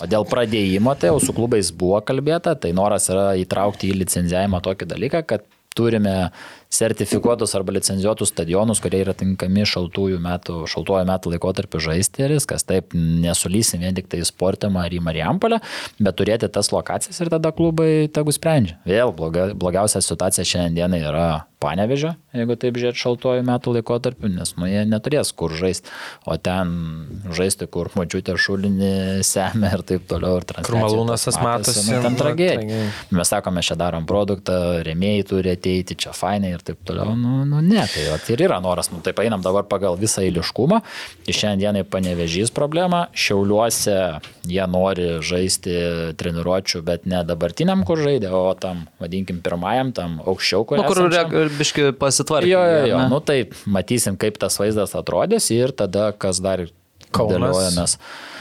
O 0.03 0.07
dėl 0.11 0.25
pradėjimo, 0.27 0.97
tai 0.99 1.13
jau 1.13 1.21
su 1.23 1.35
klubais 1.37 1.69
buvo 1.79 2.01
kalbėta, 2.03 2.57
tai 2.59 2.73
noras 2.75 3.07
yra 3.13 3.33
įtraukti 3.39 3.93
į 3.93 4.01
licenzijavimą 4.01 4.59
tokį 4.65 4.89
dalyką, 4.91 5.21
kad 5.31 5.45
turime 5.75 6.31
sertifikuotus 6.73 7.55
arba 7.59 7.75
licenzijuotus 7.77 8.33
stadionus, 8.33 8.81
kurie 8.83 9.03
yra 9.05 9.15
tinkami 9.17 9.67
šaltųjų 9.69 10.21
metų, 10.23 10.63
šaltuoju 10.73 11.09
metų 11.11 11.35
laikotarpiu 11.35 11.83
žaisti 11.85 12.25
ir 12.25 12.37
viskas. 12.39 12.65
Taip, 12.69 12.97
nesulysim 12.97 13.85
vien 13.85 13.97
tik 13.97 14.09
tai 14.13 14.23
sportimą 14.27 14.87
ar 14.87 14.97
į 14.97 15.03
Marijampolę, 15.05 15.61
bet 16.01 16.19
turėti 16.19 16.49
tas 16.53 16.73
lokacijas 16.73 17.21
ir 17.21 17.33
tada 17.33 17.53
klubai 17.57 18.09
tegu 18.13 18.33
sprendžia. 18.35 18.79
Vėl 18.89 19.13
bloga, 19.17 19.51
blogiausia 19.53 20.01
situacija 20.05 20.49
šiandien 20.49 20.97
yra 21.03 21.31
Panevežio, 21.63 22.17
jeigu 22.35 22.57
taip 22.59 22.79
žiūrėt 22.81 22.99
šaltuoju 22.99 23.45
metų 23.47 23.77
laikotarpiu, 23.77 24.27
nes 24.33 24.51
nu 24.59 24.67
jie 24.67 24.81
neturės 24.89 25.31
kur 25.39 25.53
žaisti, 25.55 25.93
o 26.27 26.35
ten 26.35 26.73
žaisti, 27.31 27.69
kur 27.71 27.93
mačiutė 27.95 28.35
šulinį 28.35 29.23
semia 29.27 29.71
ir 29.77 29.85
taip 29.87 30.09
toliau. 30.11 30.41
Ir 30.41 30.65
Kur 30.67 30.79
malūnas 30.81 31.29
tas 31.29 31.39
matosi. 31.39 31.85
Nu, 31.87 32.01
ten 32.03 32.17
nu, 32.17 32.19
tragedija. 32.19 32.89
Mes 33.15 33.31
sakome, 33.31 33.63
čia 33.63 33.77
darom 33.79 34.09
produktą, 34.11 34.57
remėjai 34.87 35.29
turi 35.29 35.55
ateiti, 35.55 35.99
čia 36.03 36.15
fainai 36.17 36.55
ir 36.57 36.62
taip 36.67 36.81
toliau. 36.89 37.15
Nu, 37.19 37.43
nu 37.49 37.61
ne, 37.65 37.83
tai 37.91 38.07
vat 38.11 38.29
ir 38.33 38.43
yra 38.47 38.59
noras. 38.63 38.91
Nu, 38.93 39.01
taip 39.05 39.21
einam 39.23 39.43
dabar 39.45 39.67
pagal 39.71 39.99
visą 40.01 40.25
eiliškumą. 40.25 40.81
Ir 41.31 41.39
šiandienai 41.39 41.85
panevežys 41.89 42.53
problema. 42.55 43.05
Šiauliuose 43.13 43.97
jie 44.51 44.67
nori 44.71 45.09
žaisti 45.25 45.77
treniruočių, 46.19 46.83
bet 46.87 47.09
ne 47.11 47.23
dabartiniam, 47.27 47.85
kur 47.89 48.03
žaidė, 48.03 48.31
o 48.35 48.45
tam, 48.59 48.87
vadinkim, 49.03 49.43
pirmajam, 49.45 49.95
tam 49.97 50.21
aukščiau, 50.25 50.67
kur. 50.69 50.83
Nu, 50.83 50.87
kur 50.89 51.51
biški 51.59 51.91
pasitvarkė. 52.01 52.53
Jo, 52.53 52.63
jo, 52.67 52.85
jo. 52.93 53.01
ne? 53.03 53.11
Nu 53.13 53.23
tai 53.25 53.41
matysim, 53.67 54.19
kaip 54.21 54.39
tas 54.43 54.59
vaizdas 54.61 54.97
atrodys 54.99 55.51
ir 55.55 55.75
tada, 55.77 56.11
kas 56.13 56.43
dar 56.43 56.67
Kaunas. 57.13 57.37
dėliojamės. 57.37 57.97
NFAtas. 57.97 58.32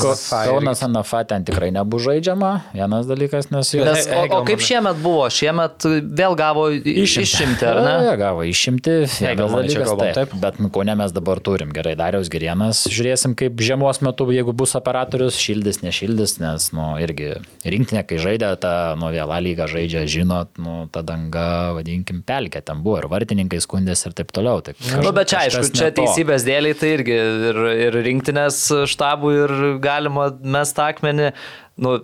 Ko- 0.00 0.14
Kaunas 0.48 0.80
NFA 0.86 1.24
ten 1.28 1.44
tikrai 1.44 1.70
nebus 1.74 2.02
žaidžiama, 2.06 2.50
vienas 2.74 3.06
dalykas, 3.10 3.50
nes 3.52 3.70
jau 3.74 3.84
Nes, 3.84 4.06
o, 4.08 4.22
o 4.38 4.42
kaip 4.48 4.62
šiemet 4.64 4.98
buvo? 5.02 5.26
Šiemet 5.32 5.84
vėl 6.16 6.36
gavo 6.38 6.66
išimti, 6.72 7.66
ar 7.68 7.80
ne? 7.84 7.94
Ja, 8.08 8.14
gavo 8.20 8.44
išimti. 8.48 8.94
Vienas 9.36 9.52
dalykas, 9.54 9.92
taip. 10.00 10.14
taip. 10.18 10.34
Bet 10.42 10.58
nu, 10.62 10.70
Kaune 10.74 10.94
mes 10.98 11.12
dabar 11.14 11.40
turim. 11.44 11.72
Gerai, 11.74 11.94
Dariaus 11.98 12.30
Gerienas. 12.32 12.84
Žiūrėsim, 12.90 13.34
kaip 13.38 13.60
žiemos 13.62 14.00
metu, 14.04 14.26
jeigu 14.34 14.54
bus 14.56 14.74
operatorius, 14.78 15.36
šildys, 15.40 15.82
nešildys, 15.84 16.38
nes, 16.42 16.70
nu, 16.76 16.94
irgi 17.02 17.34
rinktinė, 17.64 18.04
kai 18.08 18.18
žaidė, 18.22 18.52
ta, 18.62 18.74
nu, 18.98 19.10
vėl 19.14 19.30
lygą 19.44 19.66
žaidžia, 19.70 20.04
žinot, 20.10 20.54
nu, 20.62 20.86
ta 20.92 21.02
danga, 21.06 21.74
vadinkim, 21.76 22.22
pelkė 22.26 22.62
ten 22.64 22.80
buvo 22.84 23.00
ir 23.02 23.08
vartininkai 23.12 23.60
skundėsi 23.62 24.08
ir 24.10 24.16
taip 24.16 24.32
toliau. 24.34 24.62
Tai 24.64 24.74
Nu, 25.04 25.10
bet 25.16 25.28
čia 25.32 25.44
aišku, 25.46 25.68
čia 25.74 25.90
teisybės 25.94 26.44
dėliai 26.46 26.76
tai 26.78 26.92
irgi 26.98 27.14
ir, 27.50 27.58
ir 27.88 27.98
rinktinės 28.06 28.60
štabų 29.04 29.32
ir 29.36 29.54
galima 29.84 30.30
mest 30.40 30.78
akmenį. 30.80 31.32
Nu, 31.76 31.98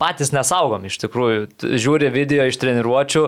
patys 0.00 0.32
nesaugom 0.34 0.86
iš 0.86 1.00
tikrųjų. 1.02 1.46
Žiūri 1.80 2.12
video 2.14 2.46
iš 2.46 2.58
treniruočių, 2.62 3.24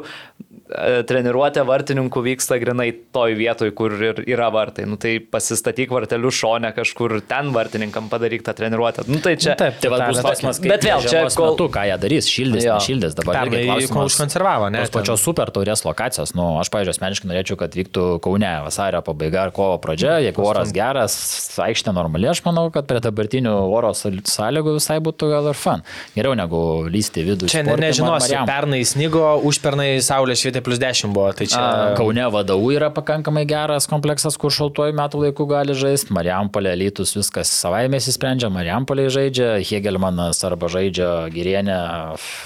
treniruotė 1.08 1.62
vartininkų 1.68 2.22
vyksta 2.24 2.58
grinai 2.60 2.90
toj 3.14 3.34
vietoj, 3.38 3.70
kur 3.78 3.94
ir 3.96 4.20
yra 4.28 4.48
vartai. 4.52 4.84
Nu, 4.88 4.98
tai 5.00 5.16
pasistatyk 5.20 5.90
vartelius 5.94 6.36
šone 6.42 6.70
kažkur 6.76 7.18
ten 7.28 7.50
vartininkam 7.54 8.08
padaryk 8.12 8.44
tą 8.46 8.54
treniruotę. 8.58 9.06
Nu, 9.08 9.20
tai 9.24 9.36
čia... 9.40 9.54
Nu, 9.54 9.60
taip, 9.64 9.78
Tai 9.78 9.90
bus 9.92 10.18
Bet 10.18 10.24
klausimas, 10.26 10.58
bet 10.62 10.84
vėl, 10.84 11.02
čia 11.08 11.22
kol- 11.32 11.54
kol... 11.56 11.68
Ką 11.72 11.84
jie 11.88 11.96
darys, 12.02 12.28
šildys, 12.30 12.64
Jo. 12.66 12.76
nešildys, 12.78 13.14
dabar 13.18 13.38
irgi 13.42 13.56
Pernai 13.56 13.64
klausimas- 13.68 13.94
kol 13.96 14.10
užkonservavo, 14.10 14.68
ne? 14.74 14.82
Tos 14.84 14.92
pačios 14.94 15.22
super 15.24 15.52
taurės 15.54 15.82
lokacijos, 15.86 16.32
nu, 16.36 16.46
aš, 16.60 16.70
pavyzdžiui, 16.74 16.94
asmeniškai 16.96 17.30
norėčiau, 17.30 17.58
kad 17.60 17.76
vyktų 17.78 18.04
Kaune 18.24 18.50
vasario 18.66 19.00
pabaiga 19.06 19.44
ar 19.46 19.52
kovo 19.56 19.78
pradžia, 19.82 20.18
jeigu 20.24 20.44
oras 20.48 20.72
geras, 20.76 21.16
aikštė 21.64 21.94
normali, 21.96 22.28
aš 22.30 22.42
manau, 22.46 22.66
kad 22.74 22.88
prie 22.90 23.00
dabartinių 23.04 23.54
oro 23.78 23.92
sąlygų 23.96 24.76
visai 24.78 24.98
būtų 25.04 25.30
gal 25.32 25.50
ir 25.52 25.58
fan. 25.58 25.84
Geriau 26.16 26.34
negu 26.38 26.60
lysti 26.90 27.24
vidų. 27.26 27.48
Čia 27.48 27.62
ne, 27.62 27.72
sportimą 27.72 27.86
nežinosi, 27.88 28.26
Marijampolėj. 28.28 28.50
pernai 28.52 28.82
snygo, 28.88 29.24
užpernai 29.48 29.88
saulė 30.04 30.36
švietė 30.38 30.57
plus 30.64 30.80
10 30.82 31.12
buvo, 31.14 31.30
tai 31.36 31.46
čia... 31.50 31.62
Kaune 31.98 32.24
vadovų 32.32 32.72
yra 32.76 32.90
pakankamai 32.94 33.44
geras 33.48 33.88
kompleksas, 33.90 34.36
kur 34.40 34.52
šaltuoju 34.54 34.96
metų 34.98 35.22
laiku 35.24 35.46
gali 35.50 35.76
žaisti. 35.78 36.12
Marijampolė, 36.16 36.74
Lytus, 36.78 37.14
viskas 37.16 37.52
savaime 37.52 38.00
įsisprendžia. 38.00 38.50
Marijampolė 38.54 39.08
žaidžia, 39.14 39.48
Hegelmanas 39.64 40.42
arba 40.48 40.70
žaidžia 40.72 41.10
Girienę, 41.34 41.78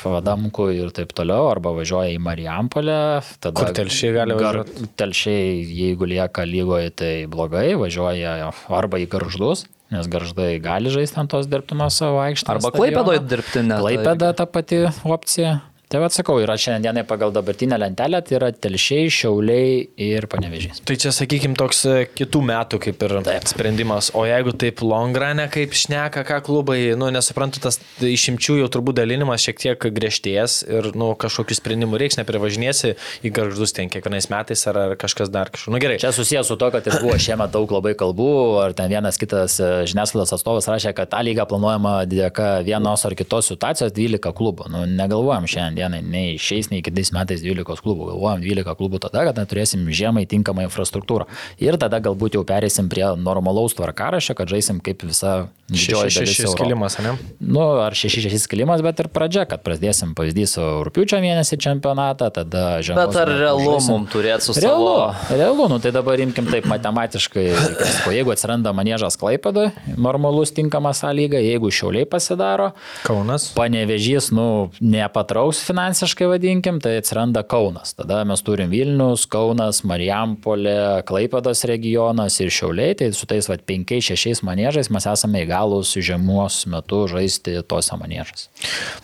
Vadamku 0.05 0.71
ir 0.75 0.95
taip 0.95 1.15
toliau, 1.17 1.51
arba 1.53 1.75
važiuoja 1.77 2.15
į 2.15 2.23
Marijampolę. 2.23 2.99
Tada 3.43 3.55
Kur 3.59 3.75
Telšiai 3.77 4.17
gali 4.17 4.39
Gar- 4.39 4.63
važiuot? 4.63 4.95
Telšiai, 5.01 5.61
jeigu 5.83 6.09
lieka 6.09 6.47
lygoje, 6.49 6.95
tai 7.03 7.13
blogai, 7.31 7.73
važiuoja 7.81 8.53
arba 8.73 9.03
į 9.03 9.09
Garždus. 9.13 9.67
Nes 9.93 10.09
garždai 10.09 10.57
gali 10.65 10.89
žaisti 10.89 11.19
ant 11.21 11.29
tos 11.29 11.45
dirbtinos 11.53 11.99
savo 12.01 12.23
aikštės. 12.23 12.49
Arba. 12.55 12.71
Klaipėdoje 12.73 13.21
dirbtinė. 13.29 13.77
Klaipėda 13.83 14.31
ta 14.39 14.47
pati 14.49 14.87
opcija. 15.05 15.59
Tai 15.93 16.01
vad 16.01 16.15
sakau, 16.15 16.39
yra 16.41 16.55
šiandienai 16.57 17.03
pagal 17.05 17.35
dabartinę 17.37 17.77
lentelę, 17.77 18.23
tai 18.25 18.39
yra 18.39 18.47
telšiai, 18.65 19.11
šiauliai 19.13 19.73
ir 20.01 20.25
panevežys. 20.33 20.79
Tai 20.89 20.95
čia, 20.97 21.11
sakykime, 21.13 21.53
toks 21.61 21.83
e, 21.85 21.97
kitų 22.09 22.41
metų 22.49 22.79
kaip 22.81 23.03
ir 23.05 23.13
Taip. 23.27 23.45
sprendimas. 23.51 24.09
O 24.17 24.23
jeigu 24.25 24.55
taip 24.57 24.81
longrane, 24.81 25.45
kaip 25.53 25.77
šneka, 25.77 26.23
ką 26.25 26.39
klubai, 26.47 26.79
nu, 26.97 27.11
nesuprantu, 27.13 27.61
tas 27.67 27.77
išimčių 28.01 28.57
jau 28.63 28.71
turbūt 28.73 29.03
dalinimas 29.03 29.45
šiek 29.45 29.61
tiek 29.61 29.85
griežtės 29.99 30.63
ir, 30.65 30.89
nu, 30.97 31.11
kažkokių 31.13 31.59
sprendimų 31.59 32.01
reiks, 32.01 32.17
neprivažinėsi 32.23 32.95
į 33.21 33.35
garždus 33.37 33.77
ten 33.77 33.93
kiekvienais 33.93 34.31
metais 34.33 34.65
ar, 34.73 34.81
ar 34.87 34.97
kažkas 34.97 35.29
dar 35.29 35.53
kažkur. 35.53 35.77
Nu 35.77 35.83
gerai. 35.85 36.01
Čia 36.01 36.15
susijęs 36.17 36.49
su 36.49 36.57
to, 36.57 36.73
kad 36.73 36.89
ir 36.89 36.97
buvo 37.05 37.21
šiemet 37.21 37.53
daug 37.53 37.77
labai 37.77 37.93
kalbų, 38.01 38.31
ar 38.65 38.79
ten 38.81 38.89
vienas 38.95 39.21
kitas 39.21 39.59
e, 39.61 39.71
žiniasklaidos 39.93 40.33
atstovas 40.39 40.73
rašė, 40.73 40.97
kad 40.97 41.13
tą 41.13 41.21
lygą 41.29 41.45
planuojama 41.53 41.99
dėka 42.09 42.51
vienos 42.65 43.05
ar 43.05 43.21
kitos 43.21 43.53
situacijos 43.53 43.93
12 43.93 44.33
klubų. 44.41 44.73
Nu, 44.73 44.87
negalvojam 44.89 45.45
šiandieną, 45.45 45.82
nei 45.91 46.37
šiais, 46.41 46.71
nei 46.73 46.83
kitais 46.85 47.13
metais 47.15 47.43
12 47.45 47.83
klubų. 47.83 48.13
Galvojam 48.13 48.45
12 48.45 48.77
klubų 48.79 49.01
tada, 49.03 49.25
kad 49.29 49.41
neturėsim 49.41 49.87
žiemai 49.91 50.27
tinkamą 50.31 50.67
infrastruktūrą. 50.69 51.27
Ir 51.63 51.79
tada 51.81 52.03
galbūt 52.05 52.39
jau 52.39 52.45
perėsim 52.47 52.91
prie 52.93 53.05
normalaus 53.19 53.75
tvarkarašio, 53.79 54.37
kad 54.39 54.53
žaisim 54.53 54.83
kaip 54.85 55.03
visa 55.07 55.49
didžioji 55.73 56.15
Šešis 56.19 56.45
Europos. 56.45 56.61
kilimas, 56.61 56.99
ne? 57.03 57.15
Nu, 57.41 57.65
ar 57.83 57.97
6-6 57.97 58.47
kilimas, 58.51 58.83
bet 58.85 59.01
ir 59.03 59.09
pradžia, 59.13 59.45
kad 59.49 59.63
prasidėsim 59.65 60.13
pavyzdys 60.19 60.57
su 60.57 60.67
rūpiučio 60.87 61.21
mėnesį 61.25 61.59
čempionatą, 61.65 62.29
tada 62.35 62.65
žiemos. 62.85 63.01
Bet 63.01 63.19
ar 63.23 63.33
realu 63.33 63.77
mums 63.89 64.11
turėti 64.13 64.47
su 64.49 64.57
Realu, 64.61 64.89
savo... 65.13 65.37
realu, 65.39 65.69
nu 65.73 65.79
tai 65.83 65.93
dabar 65.95 66.21
imkim 66.23 66.49
taip 66.53 66.67
matematiškai, 66.71 67.47
sakau, 67.57 68.13
jeigu 68.15 68.33
atsiranda 68.35 68.73
manėžas 68.77 69.17
Klaipėdo, 69.21 69.69
normalus 69.97 70.53
tinkamas 70.55 71.03
sąlyga, 71.03 71.41
jeigu 71.43 71.71
šiauliai 71.73 72.07
pasidaro, 72.09 72.73
Kaunas. 73.07 73.49
panevežys, 73.57 74.31
nu, 74.35 74.71
nepatrauks 74.81 75.63
finansiškai 75.67 76.29
vadinkim, 76.31 76.81
tai 76.83 76.99
atsiranda 77.01 77.43
Kaunas. 77.47 77.95
Tada 77.99 78.23
mes 78.29 78.43
turim 78.45 78.71
Vilnius, 78.73 79.27
Kaunas, 79.31 79.83
Marijampolė, 79.89 81.03
Klaipėdos 81.09 81.65
regionas 81.69 82.39
ir 82.43 82.53
šiauliai, 82.53 82.97
tai 82.99 83.11
su 83.17 83.27
tais 83.31 83.49
5-6 83.49 84.43
manėžais 84.47 84.91
mes 84.93 85.07
esame 85.09 85.45
įgalus 85.63 85.95
žiemos 86.03 86.65
metu 86.71 87.05
žaisti 87.11 87.61
tose 87.69 87.95
manėžas. 87.99 88.49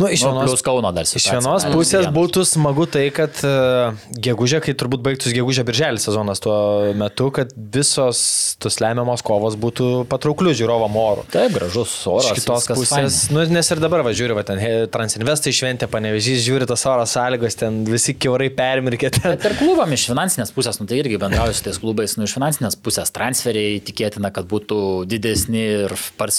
Nu, 0.00 0.08
iš 0.10 0.22
Nu, 0.24 0.32
vienos 0.34 0.50
plus 0.50 0.62
Kauno 0.66 0.90
dar 0.92 1.04
Iš 1.06 1.14
situacija. 1.14 1.38
vienos 1.38 1.64
gali 1.64 1.74
pusės 1.78 2.02
vienas. 2.02 2.14
būtų 2.16 2.44
smagu 2.44 2.86
tai, 2.90 3.04
kad 3.14 3.30
uh, 3.46 3.94
gegužė, 4.18 4.60
kai 4.64 4.74
turbūt 4.74 5.02
baigtus 5.04 5.32
gegužė 5.36 5.64
birželį 5.68 6.02
sezonas 6.02 6.40
tuo 6.42 6.56
metu, 6.98 7.30
kad 7.34 7.52
visos 7.56 8.56
tos 8.60 8.80
lemiamos 8.82 9.22
kovos 9.22 9.56
būtų 9.56 10.06
patrauklių 10.10 10.54
žiūrovam 10.58 10.96
oro. 10.98 11.24
Taip, 11.32 11.54
gražus 11.54 11.94
oras. 12.10 12.32
Iš 12.32 12.42
kitos 12.42 12.66
pusės, 12.72 13.20
fainai. 13.28 13.46
nu, 13.46 13.54
nes 13.58 13.70
ir 13.74 13.82
dabar 13.82 14.02
važiuoju, 14.06 14.34
va, 14.38 14.44
ten 14.46 14.58
Transinvestai 14.92 15.52
šventė, 15.54 15.86
panevežys, 15.90 16.42
žiūri 16.44 16.66
tas 16.68 16.82
oro 16.88 17.04
sąlygos, 17.08 17.56
ten 17.60 17.84
visi 17.88 18.14
keurai 18.18 18.50
permirkė. 18.54 19.10
Ten. 19.14 19.32
Bet 19.36 19.46
ir 19.48 19.56
klubam 19.60 19.92
iš 19.94 20.08
finansinės 20.10 20.52
pusės, 20.54 20.80
nu 20.82 20.86
tai 20.90 20.98
irgi 21.02 21.18
bendrauju 21.20 21.54
su 21.56 21.64
tais 21.68 21.78
klubais, 21.80 22.16
nu 22.18 22.26
iš 22.28 22.34
finansinės 22.36 22.76
pusės 22.82 23.12
transferiai 23.14 23.78
tikėtina, 23.84 24.30
kad 24.34 24.48
būtų 24.50 25.06
didesni 25.08 25.62
ir 25.84 25.94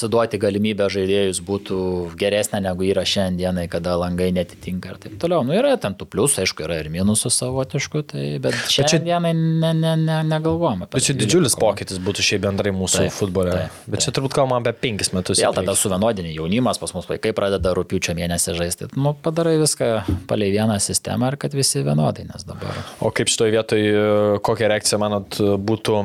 suduoti 0.10 0.40
galimybę 0.42 0.88
žaidėjus 0.90 1.40
būtų 1.46 1.78
geresnė 2.20 2.64
negu 2.66 2.86
yra 2.90 3.04
šiandienai, 3.06 3.68
kada 3.70 3.94
langai 4.02 4.32
netitinka 4.34 4.90
ir 4.96 4.98
taip 5.04 5.18
toliau. 5.22 5.44
Nu, 5.46 5.54
yra 5.54 5.76
ten 5.78 5.94
tų 5.94 6.08
pliusų, 6.10 6.42
aišku, 6.44 6.64
yra 6.66 6.80
ir 6.82 6.90
minusų 6.90 7.30
savotiškų, 7.36 8.02
tai, 8.10 8.24
bet 8.42 8.58
šiandienai 8.74 9.34
ne, 9.38 9.72
ne, 9.78 9.94
ne, 10.02 10.18
negalvojame. 10.32 10.88
Bet 10.90 11.06
čia 11.06 11.14
dvylika 11.14 11.26
didžiulis 11.28 11.54
komandų. 11.56 11.68
pokytis 11.68 12.02
būtų 12.08 12.26
šiaip 12.26 12.44
bendrai 12.48 12.74
mūsų 12.74 13.04
Taip, 13.04 13.14
futbole. 13.20 13.54
taip, 13.54 13.78
Bet 13.94 14.06
čia 14.08 14.14
turbūt 14.18 14.34
kalbama 14.40 14.64
apie 14.64 14.74
penkis 14.88 15.14
metus. 15.14 15.38
Vėl 15.44 15.54
tada 15.54 15.76
priekį. 15.76 15.84
suvienodini 15.84 16.34
jaunimas, 16.34 16.82
pas 16.82 16.96
mus 16.98 17.06
vaikai 17.10 17.36
pradeda 17.38 17.76
rūpiučio 17.78 18.18
mėnesį 18.18 18.58
žaisti. 18.58 18.90
Nu, 18.98 19.14
padarai 19.14 19.60
viską 19.62 19.92
palei 20.30 20.50
vieną 20.56 20.80
sistemą 20.82 21.30
ir 21.34 21.38
kad 21.46 21.54
visi 21.54 21.84
vienodai, 21.86 22.26
nes 22.34 22.48
dabar. 22.50 22.82
O 23.06 23.14
kaip 23.14 23.30
šitoje 23.30 23.54
vietoje, 23.54 23.94
kokia 24.42 24.74
reakcija, 24.74 24.98
manot, 25.02 25.38
būtų 25.70 26.02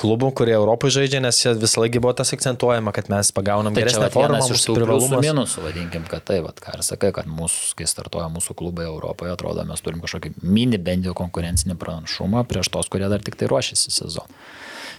klubų, 0.00 0.30
kurie 0.36 0.54
Europoje 0.56 0.96
žaidžia, 0.98 1.20
nes 1.22 1.38
visą 1.60 1.82
laiką 1.84 2.02
buvo 2.02 2.12
tas 2.18 2.32
akcentuojama, 2.34 2.92
kad 2.96 3.10
mes 3.12 3.30
pagaunam 3.34 3.74
Tai 3.74 3.84
geresnę 3.84 4.10
formą, 4.14 4.40
vienas 4.40 4.50
iš 4.54 4.66
privalumas. 4.68 5.22
minusų, 5.24 5.64
vadinkim, 5.68 6.06
kad 6.10 6.24
tai, 6.26 6.40
vat, 6.44 6.58
ką 6.62 6.76
ir 6.78 6.84
sakai, 6.86 7.12
kad 7.14 7.30
mūsų, 7.30 7.76
kai 7.78 7.86
startuoja 7.90 8.26
mūsų 8.34 8.56
klubai 8.58 8.88
Europoje, 8.88 9.34
atrodo, 9.34 9.64
mes 9.68 9.84
turim 9.84 10.02
kažkokį 10.04 10.34
mini 10.42 10.80
bent 10.82 11.06
jau 11.06 11.14
konkurencinį 11.18 11.78
pranašumą 11.80 12.44
prieš 12.50 12.72
tos, 12.74 12.90
kurie 12.92 13.08
dar 13.12 13.22
tik 13.24 13.38
tai 13.38 13.50
ruošiasi 13.50 13.94
sezoną. 13.94 14.42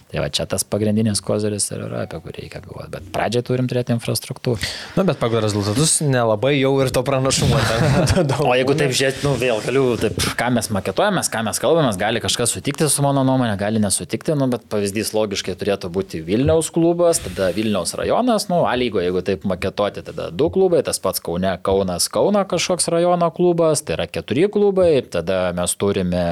Tai 0.06 0.20
va 0.22 0.28
čia 0.30 0.44
tas 0.46 0.62
pagrindinis 0.62 1.18
kozeris 1.24 1.64
ir 1.74 1.80
yra, 1.82 2.04
apie 2.06 2.20
kurį 2.22 2.44
reikia 2.44 2.60
galvoti. 2.62 2.92
Bet 2.92 3.08
pradžiai 3.14 3.42
turim 3.46 3.66
turėti 3.66 3.90
infrastruktūrą. 3.96 4.62
Na, 4.94 5.02
bet 5.08 5.18
pagal 5.18 5.42
rezultatus 5.42 5.96
nelabai 6.06 6.52
jau 6.60 6.70
ir 6.84 6.92
to 6.94 7.02
pranašumo. 7.06 7.58
O 8.46 8.52
jeigu 8.54 8.76
taip 8.78 8.92
žiūrėt, 8.94 9.24
nu 9.26 9.32
vėl 9.38 9.58
galiu, 9.64 9.82
taip, 9.98 10.20
ką 10.38 10.48
mes 10.54 10.68
maketuojame, 10.74 11.24
ką 11.32 11.42
mes 11.48 11.58
kalbame, 11.62 11.90
gali 11.98 12.22
kažkas 12.22 12.54
sutikti 12.54 12.86
su 12.92 13.02
mano 13.02 13.24
nuomonė, 13.26 13.56
gali 13.58 13.82
nesutikti, 13.82 14.36
nu, 14.38 14.46
bet 14.52 14.68
pavyzdys 14.70 15.10
logiškai 15.16 15.56
turėtų 15.58 15.90
būti 15.92 16.22
Vilniaus 16.26 16.70
klubas, 16.74 17.20
tada 17.24 17.50
Vilniaus 17.56 17.96
rajonas, 17.98 18.46
nu, 18.52 18.62
A 18.66 18.76
lygo, 18.78 19.02
jeigu 19.02 19.24
taip 19.26 19.46
maketuoti, 19.48 20.04
tada 20.06 20.30
du 20.30 20.48
klubai, 20.54 20.84
tas 20.86 21.02
pats 21.02 21.22
Kaune, 21.24 21.56
Kaunas, 21.66 22.08
Kauna 22.12 22.46
kažkoks 22.48 22.90
rajono 22.94 23.30
klubas, 23.34 23.82
tai 23.82 23.98
yra 23.98 24.08
keturi 24.10 24.46
klubai, 24.52 24.90
tada 25.10 25.50
mes 25.56 25.74
turime 25.80 26.26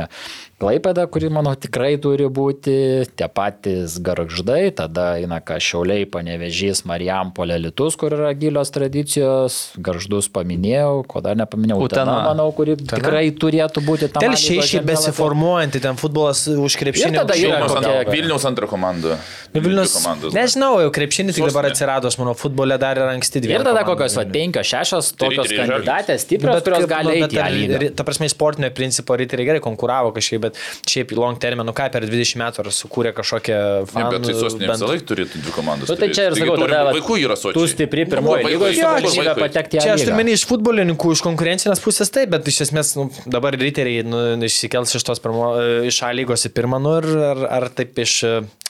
Klaipėda, 0.54 1.04
kuri, 1.10 1.26
manau, 1.34 1.52
tikrai 1.58 1.96
turi 1.98 2.28
būti, 2.30 2.74
tie 3.18 3.26
patys 3.26 3.96
garždai, 4.04 4.70
tada 4.78 5.16
eina 5.18 5.40
ką 5.42 5.56
Šiauliai, 5.58 6.06
Panevežys, 6.06 6.84
Marijampolė, 6.86 7.56
Litus, 7.58 7.96
kur 7.98 8.14
yra 8.14 8.30
gilios 8.38 8.70
tradicijos, 8.74 9.56
garždus 9.82 10.30
paminėjau, 10.34 11.02
ko 11.10 11.22
dar 11.24 11.34
nepaminėjau, 11.40 11.80
Utena, 11.82 12.04
Utena. 12.06 12.18
manau, 12.30 12.46
kuri 12.54 12.76
tikrai 12.78 13.24
turėtų 13.34 13.82
būti 13.84 14.10
tam. 14.14 14.22
Telšiai 14.28 14.62
šiaip 14.70 14.86
besiformuojanti, 14.92 15.82
ten 15.82 15.98
futbolas 15.98 16.44
už 16.46 16.78
krepšinį. 16.84 17.10
Ir 17.10 17.20
tada 17.24 17.34
yra 17.34 17.58
Vilniaus, 17.58 17.76
antra, 17.80 17.96
Vilniaus 18.14 18.48
antra 18.52 18.70
komanda. 18.70 19.18
Nu, 19.54 19.62
Vilnius, 19.62 19.92
komandos. 19.98 20.34
nežinau, 20.34 20.78
jau 20.82 20.94
krepšinį 20.94 21.34
tik 21.34 21.48
dabar 21.50 21.68
atsirado, 21.68 22.10
aš 22.10 22.16
manau, 22.22 22.36
futbole 22.38 22.78
dar 22.78 22.98
yra 22.98 23.10
anksti 23.14 23.42
dvi. 23.44 23.54
Ir 23.58 23.66
tada 23.66 23.84
kokios, 23.86 24.16
va, 24.18 24.24
penkios, 24.34 24.66
šešios 24.70 25.12
tokios 25.14 25.46
riteriai 25.46 25.66
žalgiris. 25.66 25.84
kandidatės, 25.84 26.24
stiprios, 26.26 26.62
kurios 26.66 26.88
gali 26.90 27.18
eiti 27.18 27.38
A 27.38 27.50
lygą. 27.52 27.92
Ta 27.94 28.06
prasme, 28.06 28.26
sportinio 28.32 28.70
principo 28.74 29.14
riteriai 29.18 29.52
gerai 29.52 29.62
konkuravo 29.62 30.10
kažkaip, 30.16 30.43
bet 30.44 30.60
šiaip 30.90 31.12
long 31.18 31.38
term, 31.42 31.64
nu 31.66 31.72
ką, 31.76 31.90
per 31.94 32.06
20 32.06 32.38
metų 32.42 32.62
ar 32.64 32.70
sukūrė 32.78 33.12
kažkokią 33.16 33.58
Ne, 33.58 33.88
fanų 33.94 34.10
bet 34.14 34.28
tai 34.28 34.34
sostinė 34.38 34.68
bent- 34.70 34.80
visą 34.84 34.90
laiką 34.92 35.06
turėtų 35.10 35.42
dvi 35.44 35.54
komandas. 35.56 35.88
Nu, 35.90 35.96
tai 36.00 36.08
čia 36.14 36.28
ir 36.30 36.36
sakau, 36.38 36.56
tada 36.60 36.66
turi- 36.66 36.84
va, 36.88 36.92
Vaikų 36.98 37.18
yra 37.24 37.36
sočiai. 37.40 37.56
tu 37.58 37.66
stipri 37.72 38.04
pirmoji 38.10 38.42
Nu, 38.44 38.50
lygoje, 38.52 38.74
su 38.74 38.80
vaikai- 38.80 39.02
galimybė 39.02 39.24
vaikai. 39.24 39.42
patekti 39.48 39.78
į 39.78 39.82
Čia 39.84 39.90
A 39.90 39.94
aš 39.98 40.04
turiu 40.04 40.18
menį 40.20 40.32
iš 40.38 40.44
futbolininkų, 40.50 41.12
iš 41.16 41.22
konkurencinės 41.26 41.80
pusės 41.84 42.10
taip, 42.14 42.30
bet 42.30 42.46
iš 42.52 42.60
esmės 42.68 42.94
nu, 42.96 43.10
dabar 43.26 43.52
riteriai 43.58 44.04
nu, 44.04 44.18
išsikels 44.44 44.94
iš 44.98 45.02
tos 45.10 45.18
pirmo, 45.24 45.50
iš 45.88 46.02
A 46.02 46.12
lygos 46.12 46.46
į 46.46 46.50
pirmą, 46.56 46.80
nu, 46.82 46.98
ir, 47.00 47.08
ar, 47.32 47.44
ar 47.62 47.68
taip 47.70 47.98
iš 47.98 48.18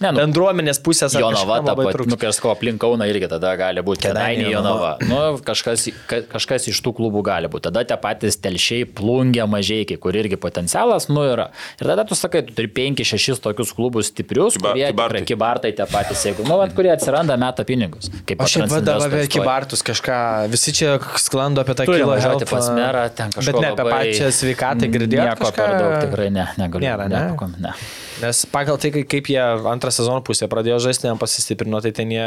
Ne, 0.02 0.10
nu, 0.10 0.18
bendruomenės 0.18 0.80
pusės. 0.82 1.14
Jonava, 1.14 1.60
ta 1.62 1.70
labai 1.70 1.84
pati, 1.94 2.08
nu, 2.10 2.16
kažko 2.18 2.50
aplink 2.50 2.80
Kauną 2.82 3.06
irgi 3.06 3.28
tada 3.30 3.52
gali 3.54 3.78
būti 3.86 4.08
Kedainiai 4.08 4.50
Jonava. 4.50 4.88
Nu, 5.06 5.18
kažkas, 5.38 5.84
ka, 6.10 6.18
kažkas 6.32 6.64
iš 6.72 6.80
tų 6.82 6.90
klubų 6.98 7.20
gali 7.22 7.46
būti. 7.46 7.68
Tada 7.68 7.84
tie 7.86 7.94
patys 8.02 8.34
telšiai, 8.42 8.88
plungia, 8.90 9.46
mažiekiai, 9.46 9.94
kur 10.02 10.16
irgi 10.18 10.34
potencialas, 10.42 11.06
nu, 11.12 11.22
yra. 11.22 11.46
Ir 11.78 11.86
tada 11.92 12.02
tu 12.10 12.18
sakai, 12.18 12.42
tu 12.48 12.56
turi 12.58 12.66
5-6 12.74 13.38
tokius 13.44 13.70
klubus 13.78 14.10
stiprius, 14.10 14.56
Kiba- 14.58 14.72
kurie 14.74 14.88
kibartai. 14.90 15.20
tikrai 15.22 15.30
kibartai 15.30 15.70
tie 15.78 15.86
patys, 15.86 16.24
jeigu, 16.26 16.42
nu, 16.48 16.56
vat, 16.58 16.74
kurie 16.74 16.90
atsiranda 16.90 17.36
meta 17.38 17.62
pinigus. 17.62 18.10
Kaip 18.26 18.42
Aš 18.42 18.56
šiaip 18.56 18.74
vadovau 18.74 19.06
apie 19.06 19.28
kibartus 19.30 19.86
kažką, 19.86 20.18
visi 20.50 20.74
čia 20.74 20.96
sklando 21.22 21.62
apie 21.62 21.78
tą 21.78 21.86
kilo 21.86 22.10
važiuoti 22.10 22.50
pas 22.50 22.66
merą, 22.74 23.06
ten 23.14 23.30
kažką. 23.30 23.46
Bet 23.46 23.62
ne 23.62 23.70
apie 23.70 23.86
pačią 23.94 24.34
sveikatą 24.42 24.90
girdėjau. 24.90 25.30
Nieko 25.30 25.54
per 25.54 25.78
daug 25.78 25.94
tikrai 26.02 26.28
ne, 26.34 26.48
negaliu. 26.58 26.82
Nėra, 26.88 27.06
ne? 27.06 27.22
nepakom- 27.30 27.54
ne. 27.62 27.76
Nes 28.22 28.44
pagal 28.46 28.78
tai, 28.78 28.90
kai- 28.94 29.02
kaip 29.10 29.26
jie 29.32 29.40
antrą 29.70 29.90
sezono 29.90 30.20
pusę 30.22 30.46
pradėjo 30.50 30.78
žaisti, 30.86 31.08
jam 31.08 31.18
pasistiprino, 31.18 31.80
tai 31.82 31.90
ten 31.92 32.10
jie, 32.14 32.26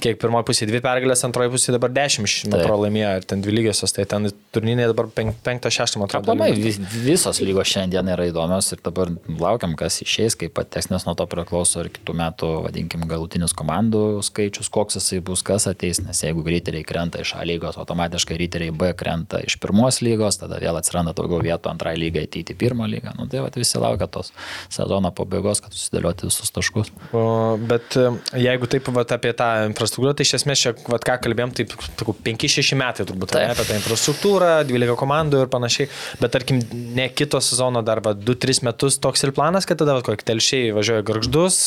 kiek 0.00 0.16
pirmoji 0.20 0.46
pusė 0.48 0.66
dvi 0.70 0.80
pergalės, 0.80 1.24
antroji 1.26 1.50
pusė 1.52 1.74
dabar 1.74 1.90
dešimt, 1.92 2.48
man 2.48 2.60
atrodo, 2.62 2.86
laimėjo, 2.86 3.10
ir 3.20 3.26
ten 3.28 3.42
dvi 3.44 3.52
lygiosios, 3.58 3.92
tai 3.92 4.04
ten 4.08 4.30
turnyrai 4.54 4.86
dabar 4.88 5.06
pen- 5.12 5.34
penktą, 5.44 5.68
šeštą, 5.68 5.98
man 6.00 6.08
atrodo. 6.08 6.32
Aplamai 6.32 6.52
vis- 6.56 6.78
visos 7.04 7.40
lygos 7.44 7.68
šiandien 7.68 8.08
yra 8.14 8.24
įdomios 8.30 8.72
ir 8.72 8.80
dabar 8.84 9.08
laukiam, 9.28 9.76
kas 9.76 10.00
išeis, 10.02 10.36
kaip 10.38 10.54
pateks, 10.56 10.90
nes 10.90 11.04
nuo 11.04 11.14
to 11.14 11.26
priklauso 11.26 11.84
ir 11.84 11.90
kitų 11.90 12.14
metų, 12.22 12.50
vadinkim, 12.64 13.04
galutinis 13.08 13.52
komandų 13.52 14.22
skaičius, 14.24 14.70
koks 14.72 14.96
jisai 14.96 15.20
bus, 15.20 15.42
kas 15.42 15.66
ateis, 15.68 16.00
nes 16.00 16.22
jeigu 16.24 16.42
ryteriai 16.44 16.84
krenta 16.86 17.20
iš 17.20 17.34
A 17.36 17.44
lygos, 17.44 17.76
automatiškai 17.76 18.38
ryteriai 18.38 18.70
B 18.72 18.92
krenta 18.94 19.42
iš 19.44 19.58
pirmos 19.60 20.00
lygos, 20.00 20.38
tada 20.40 20.58
vėl 20.58 20.78
atsiranda 20.80 21.12
daugiau 21.14 21.42
vietų 21.44 21.70
antrai 21.70 21.96
lygai 22.00 22.24
ateiti 22.24 22.54
į 22.54 22.58
pirmą 22.64 22.88
lygą. 22.88 23.12
Nu, 23.18 23.26
tai 23.28 23.40
vat, 23.44 23.54
visi 23.54 23.78
laukia 23.78 24.06
tos 24.08 24.32
sezono 24.70 25.10
pabaigos, 25.18 25.62
kad 25.64 25.74
susidėlioti 25.74 26.28
visus 26.28 26.52
taškus. 26.54 26.92
O, 27.16 27.22
bet 27.70 27.96
e, 27.98 28.08
jeigu 28.40 28.68
taip 28.70 28.88
vat, 28.94 29.12
apie 29.16 29.32
tą 29.36 29.48
infrastruktūrą, 29.68 30.14
tai 30.16 30.26
iš 30.26 30.36
esmės 30.40 30.62
čia, 30.64 30.74
vat, 30.88 31.04
ką 31.06 31.18
kalbėjom, 31.26 31.54
tai 31.58 31.66
5-6 31.68 32.78
metai 32.78 33.06
turbūt 33.08 33.34
Taip. 33.34 33.44
ne, 33.44 33.54
apie 33.54 33.66
tą 33.68 33.78
infrastruktūrą, 33.78 34.52
12 34.68 34.98
komandų 35.00 35.44
ir 35.44 35.52
panašiai. 35.52 35.88
Bet 36.22 36.34
tarkim, 36.34 36.60
ne 36.96 37.08
kito 37.12 37.40
sezono 37.44 37.82
dar 37.86 38.02
2-3 38.04 38.64
metus 38.68 38.98
toks 39.02 39.24
ir 39.26 39.34
planas, 39.36 39.66
kad 39.68 39.80
tada 39.80 39.98
kokie 40.04 40.26
telšiai 40.28 40.72
važiuoja 40.76 41.04
garždus, 41.06 41.60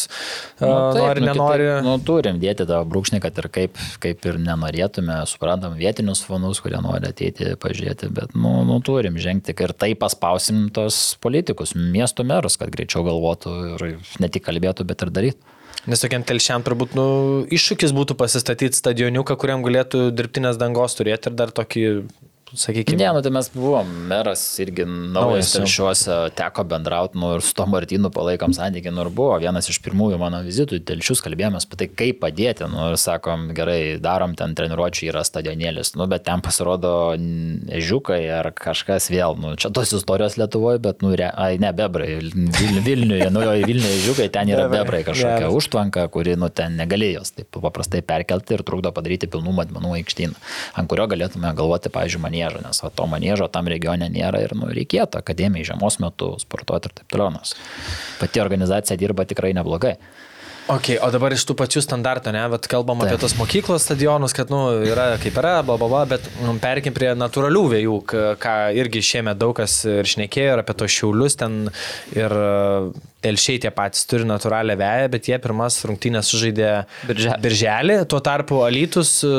nu, 0.61 0.67
taip, 0.67 1.01
nori, 1.01 1.23
nu, 1.23 1.29
nenori. 1.31 1.67
Kitaip, 1.67 1.87
nu, 1.87 1.95
turim 2.07 2.41
dėti 2.41 2.67
tą 2.69 2.81
brūkšnį, 2.87 3.21
kad 3.23 3.41
ir 3.41 3.49
kaip, 3.53 3.81
kaip 4.03 4.27
ir 4.29 4.39
nenorėtume, 4.41 5.21
suprantam 5.29 5.75
vietinius 5.79 6.23
fanus, 6.27 6.61
kurie 6.63 6.79
nori 6.83 7.09
ateiti 7.09 7.53
pažiūrėti, 7.61 8.11
bet 8.15 8.35
nu, 8.37 8.61
nu, 8.67 8.79
turim 8.85 9.19
žengti 9.21 9.55
ir 9.57 9.75
taip 9.77 10.01
paspausim 10.01 10.67
tos 10.73 11.01
politikus, 11.21 11.75
miesto 11.75 12.25
merus, 12.27 12.57
kad 12.59 12.71
greičiau 12.73 13.03
galvotų 13.05 13.40
ir 13.49 13.97
ne 14.21 14.29
tik 14.29 14.45
kalbėtų, 14.45 14.85
bet 14.85 15.01
ir 15.01 15.11
darytų. 15.13 15.57
Nes 15.89 16.03
tokiam 16.03 16.21
telšiam 16.21 16.61
turbūt 16.61 16.93
nu, 16.93 17.05
iššūkis 17.49 17.93
būtų 17.97 18.13
pasistatyti 18.19 18.77
stadioniuką, 18.77 19.33
kuriam 19.41 19.63
galėtų 19.65 20.11
dirbtinės 20.13 20.59
dangos 20.61 20.93
turėti 20.99 21.31
ir 21.31 21.37
dar 21.39 21.49
tokį, 21.57 21.85
sakykime. 22.57 22.97
Ne, 22.99 23.09
nu 23.15 23.21
tai 23.23 23.31
mes 23.33 23.49
buvom, 23.53 23.87
meras 24.09 24.41
irgi 24.61 24.85
Naujas 24.87 25.53
telšiuose, 25.55 26.17
teko 26.37 26.65
bendrauti, 26.67 27.19
nu 27.21 27.33
ir 27.37 27.45
su 27.45 27.53
to 27.57 27.65
Martinu 27.69 28.11
palaikom 28.13 28.53
santykių, 28.55 28.93
nu 28.95 29.05
ir 29.05 29.11
buvo 29.15 29.37
vienas 29.41 29.69
iš 29.71 29.79
pirmųjų 29.85 30.19
mano 30.21 30.41
vizitų 30.45 30.79
į 30.79 30.83
telšius, 30.91 31.23
kalbėjomės 31.25 31.67
apie 31.67 31.79
tai, 31.81 31.87
kaip 32.01 32.21
padėti, 32.23 32.67
nu 32.71 32.89
ir 32.91 32.97
sakom, 33.01 33.49
gerai, 33.57 33.97
darom 34.03 34.35
ten 34.39 34.55
treniruočių, 34.57 35.07
yra 35.11 35.23
stadionėlis, 35.27 35.93
nu 35.99 36.07
bet 36.11 36.25
ten 36.27 36.43
pasirodo 36.43 36.93
ežiukai 37.79 38.21
ar 38.39 38.51
kažkas 38.57 39.09
vėl, 39.13 39.37
nu 39.39 39.53
čia 39.59 39.71
tos 39.73 39.93
istorijos 39.97 40.37
Lietuvoje, 40.41 40.81
bet, 40.83 41.01
nu, 41.05 41.13
re, 41.17 41.29
ai, 41.31 41.55
ne, 41.61 41.71
bebrai, 41.75 42.09
Vil, 42.21 42.81
Vilniuje, 42.85 43.29
naujoji 43.33 43.67
Vilniuje 43.67 43.97
ežiukai, 44.01 44.27
ten 44.33 44.49
yra 44.51 44.67
Bebrai, 44.71 45.03
kažkokia 45.07 45.45
geras. 45.45 45.55
užtvanka, 45.59 46.05
kuri, 46.13 46.35
nu, 46.39 46.49
ten 46.53 46.75
negalėjos 46.79 47.35
taip 47.37 47.59
paprastai 47.61 48.01
perkelti 48.05 48.57
ir 48.57 48.65
trukdo 48.67 48.91
padaryti 48.95 49.29
pilnų 49.31 49.53
matmenų 49.59 49.95
aikštyną, 50.01 50.39
ant 50.79 50.91
kurio 50.91 51.07
galėtume 51.11 51.51
galvoti, 51.57 51.91
pavyzdžiui, 51.93 52.23
manėžą, 52.41 52.63
nes 52.65 52.81
va, 52.83 52.89
to 52.89 53.07
manėžo 53.09 53.49
tam 53.51 53.67
regione 53.67 54.09
nėra 54.09 54.41
ir 54.41 54.55
nu, 54.55 54.69
reikėtų 54.71 55.21
akademijai 55.21 55.71
žiemos 55.71 55.99
metu 56.01 56.35
sportuoti 56.41 56.89
ir 56.89 56.97
taip 56.99 57.07
toliau, 57.11 57.31
nes 57.37 57.55
pati 58.19 58.41
organizacija 58.41 58.97
dirba 58.97 59.25
tikrai 59.25 59.53
neblogai. 59.53 59.97
Ok, 60.71 60.93
o 61.01 61.07
dabar 61.11 61.33
iš 61.33 61.43
tų 61.49 61.55
pačių 61.57 61.81
standartų, 61.83 62.31
ne, 62.35 62.43
bet 62.53 62.67
kalbam 62.69 63.01
apie 63.01 63.15
Taip. 63.15 63.23
tos 63.25 63.33
mokyklos 63.35 63.83
stadionus, 63.83 64.31
kad, 64.37 64.51
nu, 64.53 64.59
yra 64.85 65.17
kaip 65.19 65.35
yra, 65.41 65.55
bla, 65.65 65.75
bla, 65.75 65.89
bla, 65.89 66.03
bet 66.13 66.27
nu, 66.45 66.53
perkim 66.61 66.93
prie 66.95 67.09
natūralių 67.17 67.63
vėjų, 67.73 67.95
ką 68.39 68.55
irgi 68.77 69.01
šiemet 69.03 69.41
daug 69.41 69.55
kas 69.57 69.81
ir 69.89 70.07
šnekėjo 70.07 70.53
ir 70.53 70.61
apie 70.61 70.77
tos 70.77 70.93
šiaulius 70.93 71.39
ten 71.41 71.57
ir 72.13 72.37
telšiai 73.21 73.61
tie 73.63 73.71
patys 73.73 74.07
turi 74.09 74.25
natūralią 74.27 74.75
veją, 74.79 75.09
bet 75.13 75.29
jie 75.29 75.37
pirmas 75.41 75.79
rungtynės 75.87 76.31
sužaidė 76.33 76.71
Birželį. 77.09 77.37
birželį, 77.43 77.97
tuo 78.09 78.21
tarpu 78.23 78.61
Alytus 78.65 79.19
e, 79.27 79.31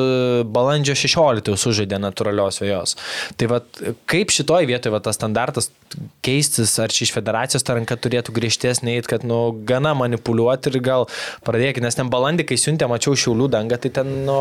balandžio 0.46 0.96
16 0.98 1.50
jau 1.50 1.58
sužaidė 1.58 1.98
natūralios 2.02 2.62
vėjos. 2.62 2.96
Tai 3.38 3.50
vad, 3.56 3.82
kaip 4.10 4.34
šitoj 4.34 4.68
vietoje 4.70 4.94
va, 4.94 5.02
tas 5.02 5.18
standartas 5.18 5.70
keistis, 6.24 6.72
ar 6.80 6.92
čia 6.94 7.04
iš 7.06 7.12
federacijos 7.14 7.64
ta 7.66 7.74
ranka 7.76 7.96
turėtų 8.00 8.34
griežtesnė, 8.36 8.96
eit, 8.98 9.08
kad, 9.10 9.26
nu, 9.28 9.38
gana 9.68 9.92
manipuliuoti 9.98 10.70
ir 10.70 10.78
gal 10.84 11.06
pradėkime, 11.46 11.84
nes 11.86 11.98
ten 11.98 12.10
balandį, 12.12 12.46
kai 12.48 12.58
siuntė, 12.60 12.88
mačiau 12.90 13.16
šiaulių 13.18 13.48
dangą, 13.52 13.78
tai 13.82 13.90
ten, 13.98 14.12
nu, 14.26 14.38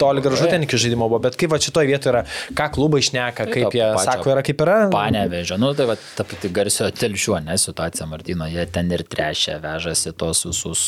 toli 0.00 0.22
gražu 0.24 0.50
ten 0.52 0.66
iki 0.66 0.78
žaidimo 0.80 1.08
buvo, 1.08 1.22
bet 1.24 1.38
kaip 1.40 1.52
va 1.52 1.60
šitoj 1.62 1.88
vietoje 1.88 2.12
yra, 2.12 2.22
ką 2.58 2.68
klubai 2.76 3.02
šneka, 3.04 3.48
kaip 3.48 3.68
to 3.70 3.78
jie 3.78 3.88
sako, 4.04 4.32
yra 4.34 4.44
kaip 4.46 4.62
yra. 4.66 4.78
Panevežė, 4.92 5.58
nu 5.62 5.72
tai 5.78 5.88
va, 5.90 5.96
ta 6.18 6.26
pati 6.28 6.52
garsio 6.54 6.90
telšiuo, 6.94 7.38
ne 7.46 7.58
situacija, 7.60 8.08
Martino, 8.10 8.48
jie 8.50 8.66
ten 8.72 8.81
ten 8.82 8.90
ir 8.90 9.04
trešia, 9.06 9.60
vežasi 9.62 10.12
tos 10.18 10.42
visus 10.48 10.82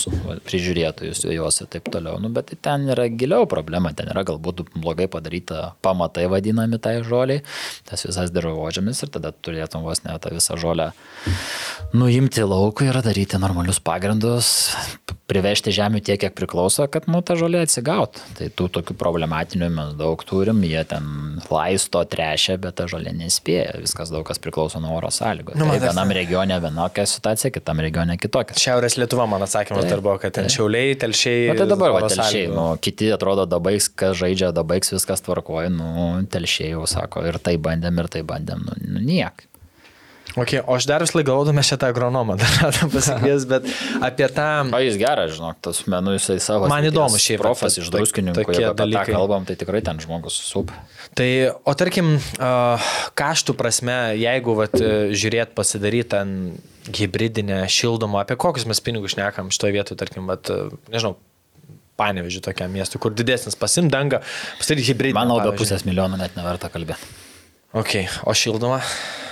prižiūrėtojus, 0.48 1.22
juos 1.30 1.60
ir 1.62 1.70
taip 1.70 1.86
toliau. 1.94 2.18
Nu, 2.22 2.30
bet 2.34 2.50
ten 2.64 2.88
yra 2.90 3.06
giliau 3.06 3.46
problema, 3.50 3.94
ten 3.94 4.10
yra 4.10 4.24
galbūt 4.26 4.66
blogai 4.74 5.06
padaryta 5.10 5.74
pamatai 5.84 6.26
vadinami 6.32 6.80
tai 6.82 6.98
žoliai, 7.06 7.44
tas 7.86 8.02
visas 8.06 8.34
dirbožėmis 8.34 9.04
ir 9.04 9.14
tada 9.14 9.30
turėtum 9.30 9.86
vos 9.86 10.02
ne 10.04 10.16
tą 10.18 10.34
visą 10.34 10.58
žolę 10.58 10.90
nuimti 11.94 12.42
laukui 12.42 12.88
ir 12.90 12.98
daryti 13.04 13.38
normalius 13.38 13.78
pagrindus, 13.82 14.48
privežti 15.30 15.72
žemių 15.74 16.00
tiek, 16.04 16.18
kiek 16.20 16.34
priklauso, 16.36 16.86
kad 16.90 17.06
nu, 17.10 17.20
ta 17.24 17.36
žolė 17.38 17.62
atsigaut. 17.64 18.18
Tai 18.38 18.48
tų 18.58 18.66
tokių 18.78 18.96
problematinių 18.98 19.68
mes 19.72 19.92
daug 19.98 20.20
turim, 20.26 20.62
jie 20.66 20.82
ten 20.90 21.06
laisto, 21.46 22.02
trešia, 22.10 22.58
bet 22.60 22.76
ta 22.80 22.88
žolė 22.90 23.14
nespėja, 23.16 23.78
viskas 23.84 24.10
daug 24.12 24.26
kas 24.26 24.42
priklauso 24.42 24.82
nuo 24.82 24.96
oro 24.98 25.12
sąlygų. 25.14 25.54
Nu, 25.60 25.68
tai 25.70 25.78
vienam 25.86 26.12
regione 26.18 26.58
vienokia 26.64 27.06
situacija, 27.08 27.52
kitam 27.54 27.83
regione 27.84 28.16
kitokia. 28.20 28.56
Šiaurės 28.60 28.98
Lietuva, 29.00 29.28
man 29.30 29.44
atsakymas 29.46 29.84
Taip, 29.84 29.92
dar 29.94 30.04
buvo, 30.04 30.16
kad 30.22 30.34
ten 30.34 30.48
taip. 30.48 30.56
šiauliai, 30.56 30.98
telšiai. 31.00 31.48
Na 31.52 31.56
tai 31.60 31.68
dabar, 31.70 31.94
va, 31.96 32.04
telšiai, 32.10 32.50
nu, 32.52 32.66
kiti 32.84 33.10
atrodo 33.14 33.46
dabaigs, 33.50 33.90
kas 33.94 34.18
žaidžia 34.20 34.52
dabaigs, 34.56 34.94
viskas 34.96 35.24
tvarkoja, 35.24 35.72
nu, 35.72 36.10
telšiai 36.32 36.74
jau 36.74 36.86
sako, 36.90 37.24
ir 37.30 37.40
tai 37.44 37.56
bandėm, 37.62 38.00
ir 38.02 38.12
tai 38.16 38.24
bandėm, 38.26 38.66
nu, 38.66 38.78
nu 38.96 39.04
niek. 39.04 39.46
Okay, 40.34 40.58
o 40.66 40.74
aš 40.74 40.86
dar 40.90 41.02
vis 41.04 41.12
laik 41.14 41.28
galvoju, 41.28 41.52
mes 41.54 41.68
šitą 41.68 41.92
agronomą 41.92 42.34
dar 42.40 42.74
pasikvies, 42.90 43.44
bet 43.52 43.68
apie 44.02 44.26
tą... 44.34 44.46
O 44.74 44.80
jis 44.82 44.96
geras, 44.98 45.36
žinok, 45.36 45.60
tas 45.62 45.82
menų 45.90 46.16
jisai 46.16 46.40
savo. 46.42 46.66
Man 46.70 46.88
įdomu 46.88 47.20
šiaip, 47.22 47.38
Profas 47.44 47.78
iš 47.78 47.90
druskininkų, 47.94 48.42
jeigu 48.42 48.54
apie 48.56 48.66
tą 48.66 48.74
dalykai. 48.82 49.14
kalbam, 49.14 49.46
tai 49.46 49.54
tikrai 49.60 49.82
ten 49.86 50.02
žmogus 50.02 50.40
sup. 50.42 50.72
Tai, 51.14 51.28
o 51.62 51.74
tarkim, 51.78 52.16
kaštų 53.20 53.54
prasme, 53.58 53.98
jeigu 54.18 54.56
vat, 54.58 54.74
e, 54.74 55.14
žiūrėt 55.14 55.54
pasidaryti 55.54 56.10
ten 56.16 56.32
hybridinę 56.90 57.62
šildomą, 57.70 58.24
apie 58.24 58.34
kokius 58.34 58.66
mes 58.66 58.82
pinigus 58.82 59.14
šnekam 59.14 59.54
šitoje 59.54 59.78
vietoje, 59.78 60.00
tarkim, 60.02 60.26
vat, 60.30 60.50
e, 60.50 60.66
nežinau, 60.90 61.14
panevežiu 62.00 62.42
tokiam 62.42 62.74
miestui, 62.74 62.98
kur 62.98 63.14
didesnis 63.14 63.54
pasim 63.54 63.86
dangą, 63.86 64.18
pasidaryti 64.58 64.90
hybridinę. 64.90 65.20
Manau, 65.22 65.38
be 65.46 65.54
pusės 65.62 65.86
milijono 65.86 66.18
net 66.18 66.34
neverta 66.34 66.72
kalbėti. 66.74 67.22
Ok, 67.74 67.94
o 68.30 68.34
šildoma? 68.38 68.80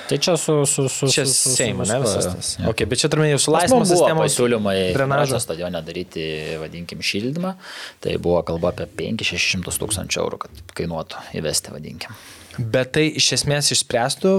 Tai 0.08 0.18
čia 0.18 0.36
su... 0.36 0.66
su, 0.66 0.88
su 0.88 1.08
Čia 1.08 1.24
su- 1.26 1.32
su- 1.32 1.54
Seimo, 1.56 1.84
su 1.86 1.92
ne 1.92 2.00
visas 2.00 2.26
tas. 2.26 2.48
Jo. 2.58 2.70
Ok, 2.70 2.84
bet 2.90 2.98
čia 3.00 3.08
turime 3.08 3.30
mum 3.30 3.38
buvo 3.70 3.84
sistemos. 3.86 4.26
pasiūlymai 4.26 4.74
drenažo. 4.74 4.98
drenažo 4.98 5.40
stadione 5.40 5.82
daryti, 5.86 6.24
vadinkim, 6.60 7.00
šildymą. 7.06 7.54
Tai 8.02 8.18
buvo 8.18 8.42
kalba 8.44 8.74
apie 8.74 8.88
5-600 8.98 9.78
tūkstančių 9.78 10.22
eurų, 10.24 10.42
kad 10.44 10.74
kainuotų 10.76 11.22
įvesti, 11.38 11.72
vadinkim. 11.72 12.18
Bet 12.58 12.90
tai 12.92 13.06
iš 13.16 13.30
esmės 13.38 13.70
išspręstų 13.72 14.32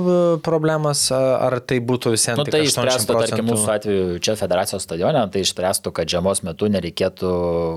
problemas, 0.46 1.08
ar 1.16 1.56
tai 1.66 1.80
būtų 1.82 2.14
visiems 2.14 2.38
Nu, 2.38 2.46
tai 2.46 2.62
išspręstų, 2.68 3.16
tarkim, 3.24 3.48
mūsų 3.50 3.72
atveju 3.74 4.20
čia 4.22 4.36
federacijos 4.38 4.86
stadione, 4.86 5.24
tai 5.34 5.42
išspręstų, 5.42 5.96
kad 5.98 6.12
žiemos 6.12 6.44
metu 6.46 6.70
nereikėtų 6.70 7.32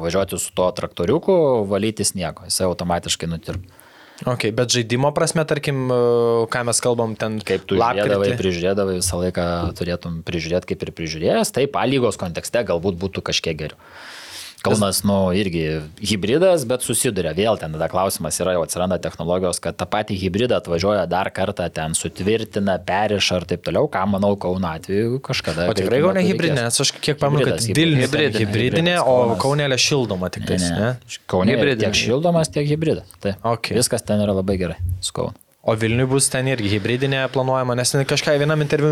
važiuoti 0.04 0.42
su 0.42 0.52
tuo 0.58 0.68
traktoriuku, 0.76 1.38
valyti 1.70 2.04
sniego, 2.04 2.44
jisai 2.50 2.68
automatiškai 2.68 3.30
nutirptų. 3.32 3.75
Ok, 4.24 4.48
bet 4.56 4.72
žaidimo 4.72 5.10
prasme, 5.12 5.44
tarkim, 5.44 5.90
e, 5.92 5.96
ką 6.48 6.62
mes 6.64 6.78
kalbam 6.80 7.12
ten 7.20 7.36
Kaip 7.44 7.66
tu 7.68 7.76
žiūrėdavai, 7.76 8.30
prižiūrėdavai, 8.40 8.94
visą 9.02 9.20
laiką 9.20 9.44
turėtum 9.76 10.22
prižiūrėti 10.24 10.72
kaip 10.72 10.86
ir 10.86 10.92
prižiūrėjęs, 10.96 11.52
taip, 11.52 11.76
A 11.76 11.84
lygos 11.84 12.16
kontekste 12.16 12.64
galbūt 12.64 12.96
būtų 12.96 13.20
kažkiek 13.28 13.58
geriau. 13.60 13.76
Kaunas, 14.74 15.00
nu, 15.06 15.16
irgi 15.36 15.62
hybridas, 16.10 16.64
bet 16.68 16.82
susiduria 16.86 17.32
vėl 17.36 17.58
ten 17.60 17.72
tada 17.76 17.88
klausimas 17.92 18.38
yra, 18.42 18.52
jau 18.56 18.64
atsiranda 18.66 18.98
technologijos, 19.02 19.60
kad 19.62 19.76
tą 19.78 19.86
patį 19.92 20.16
hybridą 20.20 20.58
atvažiuoja 20.60 21.06
dar 21.10 21.30
kartą 21.34 21.68
ten 21.72 21.94
sutvirtina, 21.98 22.78
periša 22.86 23.40
ir 23.42 23.48
taip 23.52 23.64
toliau, 23.66 23.88
ką 23.92 24.04
manau 24.16 24.34
Kauno 24.40 24.68
atveju 24.74 25.20
kažkada. 25.24 25.68
O 25.70 25.74
tikrai 25.76 26.00
greitu 26.00 26.06
gal 26.08 26.14
ne 26.18 26.22
metu 26.24 26.32
hybridinė, 26.34 26.66
nes 26.68 26.80
aš 26.86 26.92
kiek 27.00 27.18
pamenu, 27.22 27.46
kad 27.48 27.64
Vilnius 27.76 28.10
hybridinė. 28.10 28.44
hybridinė, 28.44 28.96
o. 29.06 29.16
Kaunelė 29.40 29.78
šildoma 29.80 30.30
tik 30.34 30.42
Ne, 30.46 30.52
tais, 30.52 30.68
ne, 30.70 30.76
ne? 30.76 30.92
ne. 31.00 31.18
Kaune 31.30 31.54
Hibridinė. 31.54 31.86
tiek 31.88 31.94
šildomas, 32.02 32.50
tiek 32.52 32.68
hybridas. 32.68 33.08
Tai 33.22 33.34
Ok. 33.42 33.72
viskas 33.76 34.02
ten 34.06 34.20
yra 34.22 34.34
labai 34.36 34.58
gerai 34.60 34.76
su 35.00 35.12
Kaunu. 35.16 35.34
O 35.66 35.74
Vilniui 35.74 36.06
bus 36.06 36.28
ten 36.30 36.46
irgi 36.46 36.68
hybridinė 36.76 37.24
planuojama, 37.34 37.74
nes 37.74 37.90
kažką 38.06 38.36
vienam 38.38 38.60
interviu 38.62 38.90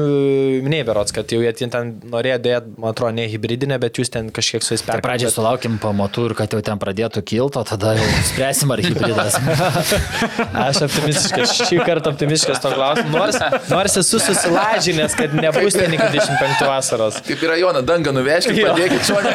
minėjai 0.64 0.86
berots, 0.88 1.12
kad 1.14 1.30
jau 1.30 1.38
jie 1.38 1.52
ten- 1.70 1.92
norėjo 2.10 2.38
dėti, 2.42 2.72
man 2.82 2.90
atrodo, 2.90 3.12
ne 3.14 3.28
hybridinė, 3.30 3.76
bet 3.78 4.00
jūs 4.00 4.10
ten 4.10 4.30
kažkiek 4.34 4.58
su 4.66 4.74
jais 4.74 4.82
Tai 4.82 4.88
perkate. 4.96 5.04
pradžiai 5.06 5.30
sulaukim 5.30 5.76
pamatų 5.78 6.24
ir 6.30 6.34
kad 6.34 6.50
jau 6.50 6.58
ten 6.66 6.80
pradėtų 6.82 7.22
kilti, 7.22 7.60
o 7.60 7.62
tada 7.62 7.92
jau 7.94 8.08
spręsim 8.26 8.72
ar 8.74 8.82
hybridas. 8.82 9.36
Aš 10.66 10.80
optimistiškas, 10.88 11.52
šį 11.68 11.78
kartą 11.86 12.10
optimistiškas 12.10 12.58
to 12.66 12.72
klausimu. 12.74 13.14
Nors, 13.22 13.38
nors 13.70 13.96
esu 14.02 14.18
susilažinęs, 14.26 15.14
kad 15.14 15.30
nebus 15.38 15.78
ten 15.78 15.94
iki 15.94 16.10
25 16.10 16.66
vasaros. 16.66 17.20
Kaip 17.28 17.38
yra 17.46 17.54
Jona, 17.62 17.84
dangą 17.86 18.10
nuveškit, 18.18 18.58
padėkit 18.66 19.06
šonę. 19.12 19.30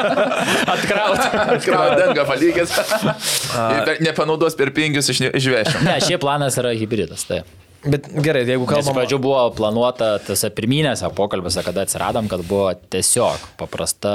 Atkrauti. 0.76 1.28
Atkrauti 1.58 2.00
dangą, 2.00 2.24
per- 3.86 4.00
Nepanaudos 4.08 4.56
per 4.56 4.70
pingius 4.72 5.08
iš- 5.12 5.24
išvešim. 5.36 5.84
Ne, 5.84 5.98
šiaip 6.00 6.20
planas 6.24 6.56
yra 6.60 6.61
hybridas. 6.70 7.26
Tai. 7.26 7.42
Bet 7.82 8.06
gerai, 8.22 8.44
jeigu 8.46 8.68
Nes 8.70 8.86
iš 8.86 8.94
pradžių 8.94 9.18
buvo 9.22 9.42
planuota 9.58 10.14
tose 10.22 10.52
pirminėse 10.54 11.08
pokalbėse, 11.18 11.64
kada 11.66 11.82
atsiradom, 11.82 12.28
kad 12.30 12.44
buvo 12.46 12.68
tiesiog 12.94 13.48
paprasta, 13.58 14.12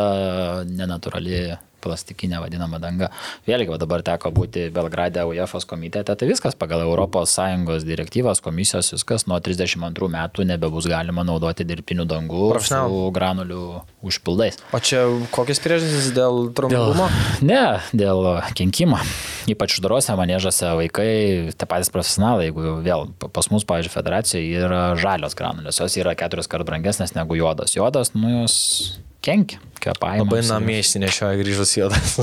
nenaturali 0.70 1.58
plastikinė 1.88 2.42
vadinama 2.44 2.80
danga. 2.84 3.10
Vėlgi, 3.48 3.72
dabar 3.80 4.04
teko 4.06 4.32
būti 4.36 4.68
Belgrade 4.76 5.24
UEFA 5.28 5.64
komitete, 5.68 6.14
tai 6.20 6.28
viskas 6.30 6.56
pagal 6.60 6.84
ES 6.88 7.86
direktyvas, 7.88 8.42
komisijos, 8.44 8.92
viskas 8.94 9.26
nuo 9.30 9.40
32 9.44 10.10
metų 10.14 10.46
nebebus 10.52 10.88
galima 10.92 11.24
naudoti 11.28 11.66
dirbtinių 11.68 12.06
dangų 12.10 12.50
Profesionalų. 12.54 13.00
su 13.08 13.12
granulių 13.16 13.62
užpildais. 14.08 14.60
O 14.76 14.80
čia 14.84 15.06
kokias 15.34 15.60
priežastys 15.64 16.12
dėl 16.16 16.52
trumpumo? 16.58 17.08
Ne, 17.42 17.80
dėl 17.94 18.42
kenkimo. 18.58 19.00
Ypač 19.48 19.78
uždarose 19.78 20.12
manėžose 20.20 20.74
vaikai, 20.76 21.10
tie 21.56 21.68
patys 21.70 21.90
profesionalai, 21.94 22.50
jeigu 22.50 22.78
vėl 22.84 23.08
pa- 23.20 23.30
pas 23.32 23.48
mus, 23.54 23.64
pavyzdžiui, 23.68 23.94
federacijoje 23.94 24.64
yra 24.68 24.82
žalios 25.00 25.36
granulės, 25.40 25.80
jos 25.80 25.96
yra 26.02 26.16
keturis 26.20 26.50
kart 26.52 26.68
brangesnės 26.68 27.16
negu 27.16 27.38
juodos. 27.40 27.76
Juodos, 27.78 28.12
nu 28.16 28.42
jos 28.42 29.00
kenkia, 29.28 29.60
kvepavimą. 29.84 30.26
Labai 30.26 30.42
namie 30.48 30.80
išsinešioja 30.82 31.40
grįžus 31.42 31.76
juodas. 31.78 32.16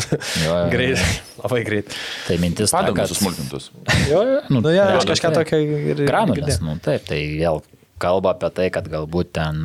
jo, 0.42 0.48
jo. 0.48 0.57
greit, 0.74 1.05
labai 1.42 1.62
greit. 1.66 1.94
Tai 2.28 2.38
mintis 2.42 2.74
ta, 2.74 2.84
kad... 2.88 3.11
susmulkintus. 3.12 3.70
Jo, 4.09 4.24
jo, 4.24 4.40
nu, 4.48 4.64
Nu, 4.64 4.74
ja, 4.74 4.88
aš 4.88 5.05
realiai 5.05 5.11
kažką 5.12 5.32
taip. 5.32 5.40
tokio 5.42 5.62
ir... 5.94 6.05
Granulės, 6.09 6.61
nu 6.64 6.78
taip, 6.84 7.07
tai 7.11 7.20
vėl 7.36 7.62
kalba 8.05 8.34
apie 8.34 8.50
tai, 8.55 8.68
kad 8.74 8.88
galbūt 8.90 9.32
ten 9.38 9.64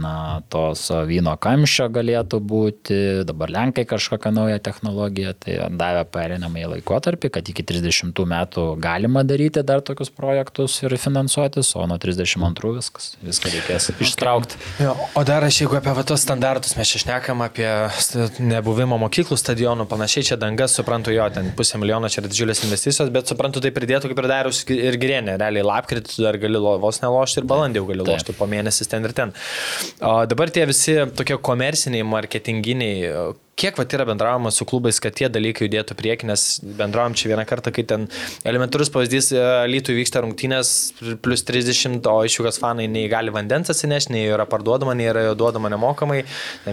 tos 0.51 0.85
vyno 1.09 1.35
kamščio 1.41 1.89
galėtų 1.93 2.39
būti, 2.39 2.99
dabar 3.27 3.51
Lenkai 3.53 3.85
kažkokią 3.89 4.31
naują 4.35 4.59
technologiją, 4.63 5.33
tai 5.43 5.57
davė 5.79 6.05
perinamąjį 6.13 6.71
laikotarpį, 6.75 7.31
kad 7.35 7.51
iki 7.51 7.65
30 7.67 8.23
metų 8.33 8.65
galima 8.81 9.25
daryti 9.27 9.63
dar 9.65 9.83
tokius 9.85 10.11
projektus 10.15 10.79
ir 10.83 10.95
finansuotis, 10.99 11.73
o 11.75 11.85
nuo 11.89 11.99
32 12.01 12.73
viskas, 12.77 13.11
viską 13.25 13.53
reikės 13.55 13.89
ištraukti. 13.99 14.59
Jo, 14.83 14.95
o 15.17 15.25
dar 15.27 15.45
aš, 15.47 15.61
jeigu 15.63 15.79
apie 15.79 16.05
tos 16.07 16.23
standartus 16.23 16.75
mes 16.79 16.93
čia 16.93 17.03
šnekam 17.03 17.43
apie 17.45 17.67
nebuvimą 18.39 18.99
mokyklų 19.05 19.37
stadionų, 19.39 19.87
panašiai 19.89 20.31
čia 20.31 20.39
dangas, 20.39 20.75
suprantu 20.77 21.13
jo, 21.15 21.27
ten 21.33 21.51
pusę 21.57 21.79
milijono 21.81 22.11
čia 22.11 22.21
yra 22.23 22.31
didžiulės 22.31 22.63
investicijos, 22.67 23.11
bet 23.13 23.31
suprantu 23.31 23.63
tai 23.63 23.73
pridėtų 23.75 24.11
kaip 24.11 24.23
ir 24.23 24.29
darius 24.31 24.63
ir 24.69 24.99
gerienė. 25.01 25.37
Realiai 25.41 25.65
lapkritį 25.65 26.23
dar 26.23 26.37
gali 26.41 26.61
vos 26.83 27.01
nelošti 27.03 27.43
ir 27.43 27.49
balandį 27.49 27.81
jau 27.81 27.87
gali 27.89 28.07
Taip. 28.09 28.28
Lošti 28.30 28.38
po 28.38 28.47
mėnesis 28.47 28.89
ten 28.89 29.05
ir 29.05 29.13
ten. 29.13 29.34
O 30.01 30.25
dabar 30.25 30.49
tie 30.49 30.65
visi 30.65 30.97
tokie 31.15 31.38
komerciniai, 31.41 32.03
marketinginiai, 32.03 33.34
kiek 33.60 33.78
va 33.80 33.84
yra 33.84 34.05
bendraujama 34.07 34.51
su 34.55 34.66
klubais, 34.68 34.99
kad 35.03 35.16
tie 35.18 35.28
dalykai 35.32 35.68
judėtų 35.68 35.95
prieki, 35.99 36.28
nes 36.30 36.45
bendraujam 36.64 37.16
čia 37.20 37.32
vieną 37.34 37.45
kartą, 37.49 37.74
kai 37.76 37.84
ten 37.88 38.07
elementarus 38.47 38.91
pavyzdys, 38.93 39.32
lytų 39.70 39.95
vyksta 39.97 40.24
rungtynės 40.24 40.72
plus 41.24 41.43
30, 41.47 41.99
o 42.07 42.22
iš 42.28 42.39
jų 42.39 42.45
kas 42.47 42.60
fanai 42.62 42.88
nei 42.91 43.10
gali 43.12 43.34
vandens 43.36 43.72
atsinešti, 43.74 44.14
nei 44.16 44.30
yra 44.32 44.45
parduodama, 44.49 44.95
nei 44.95 45.10
yra 45.12 45.26
jo 45.28 45.36
duodama 45.39 45.72
nemokamai, 45.74 46.22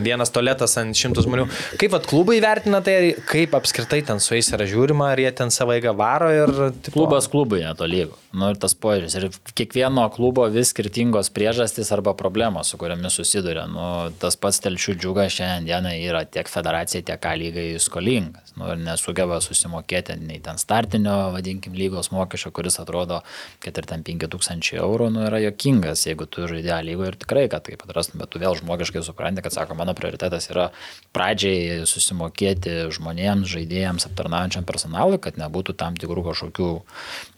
vienas 0.05 0.31
toletas 0.35 0.77
ant 0.81 0.95
šimtų 0.99 1.27
žmonių. 1.27 1.49
Kaip 1.81 1.97
vat 1.97 2.07
klubai 2.11 2.39
vertina 2.45 2.83
tai, 2.87 3.17
kaip 3.27 3.57
apskritai 3.59 4.03
ten 4.07 4.23
su 4.23 4.37
jais 4.37 4.53
yra 4.55 4.69
žiūrima, 4.71 5.11
ar 5.15 5.25
jie 5.25 5.35
ten 5.43 5.51
savo 5.55 5.75
eigą 5.75 5.97
varo 5.99 6.31
ir... 6.35 6.55
Tipo, 6.87 7.01
Klubas 7.01 7.27
klubui 7.33 7.65
netolygu. 7.65 8.15
Nu 8.37 8.53
ir 8.53 8.61
tas 8.61 8.77
požiūris. 8.77 9.17
Ir 9.17 9.53
kiekvieno 9.57 10.05
klubo 10.13 10.45
vis 10.53 10.71
skirtingos 10.75 11.33
priežastys 11.35 11.89
arba 11.95 12.13
problemos, 12.19 12.69
su 12.69 12.79
kuriamis 12.79 13.17
susiduria. 13.17 13.65
Nu, 13.71 13.87
tas 14.21 14.37
pats 14.39 14.61
telšių 14.63 14.99
džiugas 15.01 15.33
šiandien 15.39 15.71
dienai 15.71 15.95
yra 16.05 16.27
tiek 16.29 16.51
federacijos 16.53 16.76
federacija 16.77 17.03
tiek 17.03 17.27
A 17.27 17.35
lygai 17.35 17.79
skolingas. 17.79 18.53
Nu, 18.57 18.69
ir 18.73 18.81
nesugeba 18.81 19.39
susimokėti 19.41 20.17
nei 20.21 20.41
ten 20.41 20.59
startinio, 20.59 21.33
vadinkim, 21.33 21.75
lygos 21.77 22.11
mokesčio, 22.13 22.53
kuris 22.53 22.79
atrodo, 22.81 23.23
kad 23.61 23.77
ir 23.77 23.87
ten 23.89 24.03
5000 24.05 24.77
eurų, 24.77 25.11
nu, 25.13 25.25
yra 25.27 25.41
jokingas, 25.41 26.07
jeigu 26.07 26.27
tu 26.27 26.47
žaidži 26.49 26.73
A 26.77 26.81
lygoje 26.85 27.13
ir 27.13 27.19
tikrai, 27.21 27.47
kad 27.49 27.65
taip 27.65 27.83
atrastum, 27.85 28.21
bet 28.21 28.31
tu 28.31 28.41
vėl 28.41 28.57
žmogiškai 28.57 29.03
supranti, 29.05 29.43
kad 29.43 29.53
sako, 29.53 29.77
mano 29.79 29.95
prioritetas 29.97 30.51
yra 30.53 30.71
pradžiai 31.17 31.85
susimokėti 31.89 32.91
žmonėms, 32.97 33.49
žaidėjams, 33.57 34.09
aptarnaujančiam 34.11 34.67
personalui, 34.69 35.21
kad 35.23 35.41
nebūtų 35.41 35.77
tam 35.77 35.97
tikrų 35.97 36.29
kažkokių 36.31 36.71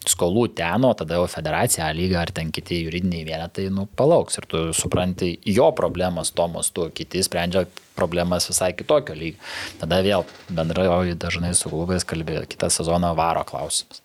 skolų 0.09 0.49
ten, 0.59 0.87
o 0.87 0.95
tada 0.95 1.19
jau 1.19 1.27
federacija, 1.31 1.87
A 1.89 1.95
lyga 1.95 2.23
ar 2.23 2.33
ten 2.35 2.51
kiti 2.53 2.83
juridiniai 2.85 3.27
vienetai, 3.27 3.69
nu, 3.75 3.87
palauks. 3.87 4.39
Ir 4.41 4.47
tu 4.51 4.63
supranti 4.77 5.37
jo 5.47 5.71
problemas, 5.77 6.33
to 6.35 6.49
mastu, 6.51 6.89
kiti 6.95 7.23
sprendžia 7.25 7.67
problemas 7.99 8.49
visai 8.51 8.71
kitokio 8.79 9.17
lygio. 9.19 9.43
Tada 9.83 10.01
vėl 10.07 10.27
bendrauju 10.55 11.19
dažnai 11.21 11.53
su 11.59 11.73
klubais, 11.73 12.07
kalbėjau, 12.09 12.47
kitą 12.55 12.71
sezoną 12.73 13.13
varo 13.19 13.45
klausimas. 13.49 14.03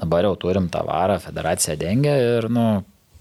Dabar 0.00 0.26
jau 0.26 0.36
turim 0.46 0.70
tą 0.72 0.86
varą, 0.88 1.18
federacija 1.22 1.76
dengia 1.78 2.14
ir, 2.22 2.48
nu, 2.52 2.66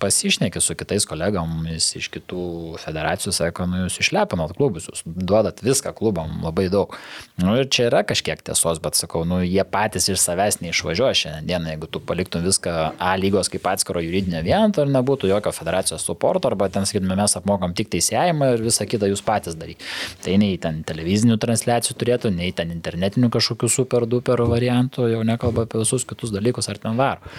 pasišneki 0.01 0.61
su 0.61 0.75
kitais 0.77 1.05
kolegomis 1.09 1.91
iš 1.99 2.09
kitų 2.13 2.43
federacijų, 2.81 3.33
sako, 3.35 3.67
nu 3.69 3.83
jūs 3.83 3.99
išlepinot 4.01 4.55
klubus, 4.57 4.87
jūs 4.89 5.03
duodat 5.05 5.61
viską 5.63 5.93
klubam 5.97 6.39
labai 6.45 6.67
daug. 6.73 6.95
Nu 7.41 7.55
ir 7.59 7.69
čia 7.71 7.87
yra 7.89 8.01
kažkiek 8.07 8.41
tiesos, 8.45 8.81
bet 8.83 8.97
sakau, 8.97 9.23
nu 9.27 9.41
jie 9.45 9.63
patys 9.67 10.09
iš 10.11 10.21
savęs 10.23 10.59
neišvažiuoja 10.63 11.17
šiandieną, 11.21 11.75
jeigu 11.75 11.89
tu 11.91 12.01
paliktum 12.03 12.45
viską 12.45 12.77
A 13.01 13.13
lygos 13.19 13.49
kaip 13.51 13.65
atskiro 13.69 14.01
juridinio 14.03 14.41
viento 14.45 14.83
ir 14.83 14.91
nebūtų 14.93 15.29
jokio 15.29 15.53
federacijos 15.55 16.05
suporto, 16.05 16.49
arba 16.49 16.69
ten 16.73 16.87
sakytume, 16.89 17.15
mes 17.19 17.37
apmokam 17.37 17.75
tik 17.77 17.91
teisėjimą 17.93 18.53
ir 18.55 18.65
visą 18.65 18.87
kitą 18.89 19.09
jūs 19.11 19.23
patys 19.25 19.57
darykite. 19.59 19.85
Tai 20.25 20.37
nei 20.41 20.57
ten 20.61 20.81
televizinių 20.87 21.37
transliacijų 21.41 21.97
turėtų, 22.01 22.33
nei 22.35 22.51
ten 22.55 22.73
internetinių 22.73 23.31
kažkokių 23.33 23.69
super 23.71 24.07
duper 24.09 24.43
variantų, 24.49 25.07
jau 25.13 25.23
nekalba 25.27 25.67
apie 25.67 25.81
visus 25.81 26.05
kitus 26.07 26.33
dalykus 26.33 26.69
ar 26.71 26.81
ten 26.81 26.97
varo. 26.99 27.33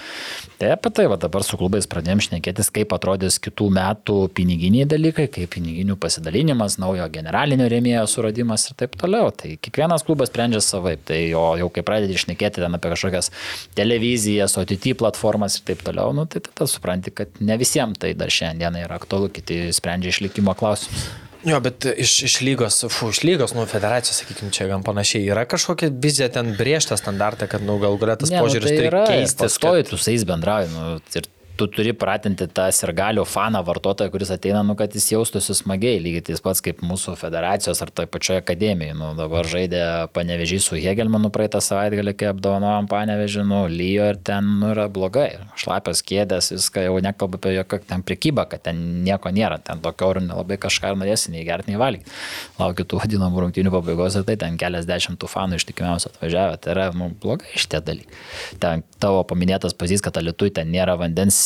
Tai 0.61 0.73
apie 0.77 0.93
tai 0.95 1.09
va 1.11 1.19
dabar 1.21 1.45
su 1.47 1.59
klubais 1.61 1.89
pradėjom 1.91 2.23
šnekėtis, 2.53 2.71
kaip 2.73 2.93
atrodys 2.93 3.39
kitų 3.41 3.71
metų 3.73 4.29
piniginiai 4.35 4.87
dalykai, 4.87 5.29
kaip 5.29 5.51
piniginių 5.55 5.97
pasidalinimas, 5.97 6.79
naujo 6.79 7.09
generalinio 7.13 7.69
rėmėjo 7.69 8.07
suradimas 8.07 8.69
ir 8.71 8.77
taip 8.77 8.97
toliau. 8.97 9.31
Tai 9.33 9.57
kiekvienas 9.57 10.05
klubas 10.05 10.31
sprendžia 10.31 10.61
savaip. 10.61 11.03
Tai 11.05 11.17
jo, 11.17 11.57
jau 11.59 11.71
kai 11.71 11.83
pradedi 11.83 12.17
išnekėti 12.17 12.63
ten 12.63 12.75
apie 12.75 12.93
kažkokias 12.93 13.33
televizijas, 13.75 14.57
OTT 14.57 14.95
platformas 14.99 15.59
ir 15.59 15.67
taip 15.67 15.83
toliau, 15.83 16.13
nu, 16.13 16.27
tai 16.27 16.41
tada 16.41 16.69
supranti, 16.69 17.11
kad 17.11 17.29
ne 17.41 17.57
visiems 17.57 17.99
tai 17.99 18.15
dar 18.15 18.31
šiandien 18.31 18.77
yra 18.85 18.99
aktualu, 19.01 19.31
kiti 19.33 19.71
sprendžia 19.73 20.13
išlikimo 20.13 20.55
klausimus. 20.55 21.11
Jo, 21.43 21.59
bet 21.59 21.83
iš, 21.99 22.11
iš 22.29 22.37
lygos, 22.47 22.77
fu, 22.87 23.09
iš 23.11 23.25
lygos, 23.27 23.51
nu, 23.57 23.65
federacijos, 23.67 24.21
sakykime, 24.23 24.53
čia 24.55 24.69
gan 24.71 24.85
panašiai. 24.87 25.25
Yra 25.27 25.43
kažkokia 25.51 25.91
vizija 25.91 26.29
ten 26.31 26.53
briežta 26.55 26.95
standartą, 27.01 27.49
kad, 27.51 27.65
nu, 27.67 27.81
gal 27.83 27.99
galėtas 27.99 28.31
nu, 28.31 28.45
požiūris 28.45 28.69
tai 28.69 28.77
turi 28.79 28.91
yra, 28.93 29.01
keistis. 29.11 29.41
Pastoji, 29.41 29.89
tu 29.89 29.99
su 29.99 30.13
jais 30.13 30.23
bendrauji. 30.29 30.71
Nu, 30.71 30.85
ir 31.19 31.27
tu 31.63 31.69
turi 31.71 31.93
pratinti 31.95 32.49
tą 32.51 32.65
sirgalių 32.75 33.23
faną 33.29 33.61
vartotoją, 33.67 34.11
kuris 34.11 34.33
ateina, 34.35 34.63
nu, 34.67 34.75
kad 34.79 34.95
jis 34.97 35.07
jaustųsi 35.13 35.55
smagiai, 35.55 36.01
lygiai 36.03 36.25
tas 36.27 36.43
pats 36.43 36.63
kaip 36.65 36.81
mūsų 36.83 37.15
federacijos 37.21 37.83
ar 37.85 37.93
toje 37.95 38.09
pačioje 38.11 38.41
akademijoje. 38.43 38.97
Nu, 38.99 39.13
dabar 39.19 39.47
žaidė 39.49 39.83
panevežys 40.17 40.67
su 40.67 40.79
Hegelmanu 40.83 41.31
praeitą 41.35 41.61
savaitgalį, 41.63 42.15
kai 42.19 42.31
apdovanojom 42.33 42.89
panevežį, 42.91 43.45
nu, 43.47 43.61
lyjo 43.71 44.09
ir 44.13 44.19
ten 44.27 44.49
nu, 44.59 44.73
yra 44.75 44.89
blogai. 44.93 45.29
Šlapios 45.61 46.03
kėdės, 46.09 46.51
viską 46.57 46.87
jau 46.89 46.97
nekalbu 47.05 47.39
apie 47.39 47.55
jokią 47.59 47.81
ten 47.93 48.05
prekybą, 48.07 48.47
kad 48.51 48.65
ten 48.67 48.83
nieko 49.07 49.31
nėra, 49.35 49.61
ten 49.63 49.83
tokio 49.85 50.11
oro 50.11 50.25
nelabai 50.25 50.59
kažką 50.63 50.95
norėsi 50.99 51.35
nei 51.35 51.47
gerti, 51.47 51.71
nei 51.71 51.81
valgyti. 51.81 52.11
Laukiu 52.59 52.89
tų 52.89 53.03
vadinamų 53.05 53.47
rungtynių 53.47 53.75
pabaigos 53.75 54.19
ir 54.19 54.27
tai 54.27 54.39
ten 54.41 54.59
keliasdešimt 54.61 55.21
tų 55.23 55.31
fanų 55.31 55.61
ištikimiausių 55.61 56.11
atvažiavę, 56.11 56.59
tai 56.63 56.75
yra 56.75 56.91
nu, 56.97 57.13
blogai 57.23 57.55
šitie 57.55 57.83
dalykai. 57.87 58.21
Ten 58.63 58.83
tavo 59.03 59.23
paminėtas 59.29 59.77
pavyzdys, 59.79 60.03
kad 60.05 60.19
alitui 60.21 60.51
ten 60.55 60.71
nėra 60.73 60.97
vandens 61.01 61.39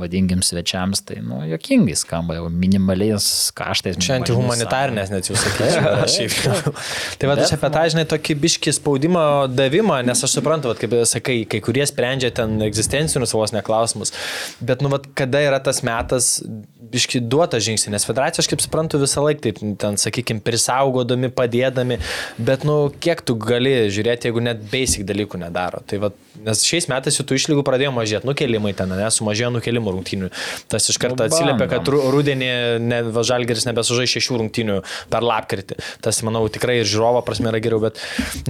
vadinkim 0.00 0.42
svečiams, 0.44 1.02
tai 1.06 1.20
nu, 1.24 1.40
jokingai 1.50 1.96
skamba, 1.98 2.36
jau 2.38 2.48
minimaliais 2.52 3.26
kaštais. 3.58 3.98
Čia 4.02 4.18
antihumanitarinės 4.20 5.12
net 5.12 5.30
jūs 5.30 5.42
sakysite. 5.42 5.94
šiaip. 6.16 6.70
tai 7.20 7.30
va, 7.30 7.36
aš 7.42 7.54
apie 7.56 7.72
tą, 7.74 7.84
žinai, 7.94 8.06
tokį 8.10 8.38
biškį 8.46 8.76
spaudimą 8.78 9.24
davimą, 9.52 10.00
nes 10.06 10.24
aš 10.26 10.38
suprantu, 10.38 10.72
vat, 10.72 10.82
kaip 10.82 10.96
sakai, 11.08 11.42
kai 11.48 11.62
kurie 11.64 11.86
sprendžia 11.88 12.32
ten 12.34 12.58
egzistencinius 12.66 13.34
vos 13.36 13.54
neklausimus, 13.54 14.14
bet, 14.60 14.84
nu, 14.84 14.92
vat, 14.92 15.08
kada 15.18 15.42
yra 15.44 15.62
tas 15.62 15.82
metas 15.86 16.34
biškį 16.90 17.22
duota 17.30 17.60
žingsnį, 17.62 17.92
nes 17.94 18.06
federacija, 18.06 18.42
aš 18.42 18.48
kaip 18.50 18.62
suprantu, 18.64 18.98
visą 19.02 19.22
laiką 19.22 19.44
taip, 19.44 19.60
ten, 19.80 19.98
sakykime, 20.00 20.42
prisaugodami, 20.44 21.30
padėdami, 21.32 21.98
bet, 22.42 22.66
nu, 22.68 22.76
kiek 23.02 23.22
tu 23.26 23.36
gali 23.38 23.74
žiūrėti, 23.92 24.28
jeigu 24.28 24.42
net 24.42 24.64
basic 24.72 25.06
dalykų 25.06 25.40
nedaro. 25.44 25.82
Tai, 25.88 26.00
va, 26.02 26.10
nes 26.42 26.64
šiais 26.66 26.88
metais 26.90 27.18
jų 27.18 27.26
tų 27.28 27.38
išlygų 27.38 27.64
pradėjo 27.66 27.92
mažėti, 27.94 28.28
nukelimai 28.28 28.74
ten, 28.78 28.94
nesumažėjo 28.98 29.52
nukelimų 29.58 29.94
rungtynių. 29.98 30.32
Tas 30.72 30.88
iš 30.90 30.98
karto 31.02 31.22
Nu, 31.22 31.28
atsiliepia, 31.28 31.68
kad 31.70 31.86
rudenį 31.86 32.50
ne, 32.82 33.00
va, 33.14 33.22
Žalgeris 33.26 33.68
nebesužai 33.68 34.08
šešių 34.10 34.40
rungtynių 34.40 34.80
per 35.12 35.26
lapkritį. 35.26 35.78
Tas, 36.02 36.18
manau, 36.26 36.42
tikrai 36.52 36.80
ir 36.80 36.88
žiūrovo 36.90 37.22
prasme 37.26 37.52
yra 37.52 37.60
geriau, 37.62 37.78
bet 37.84 38.00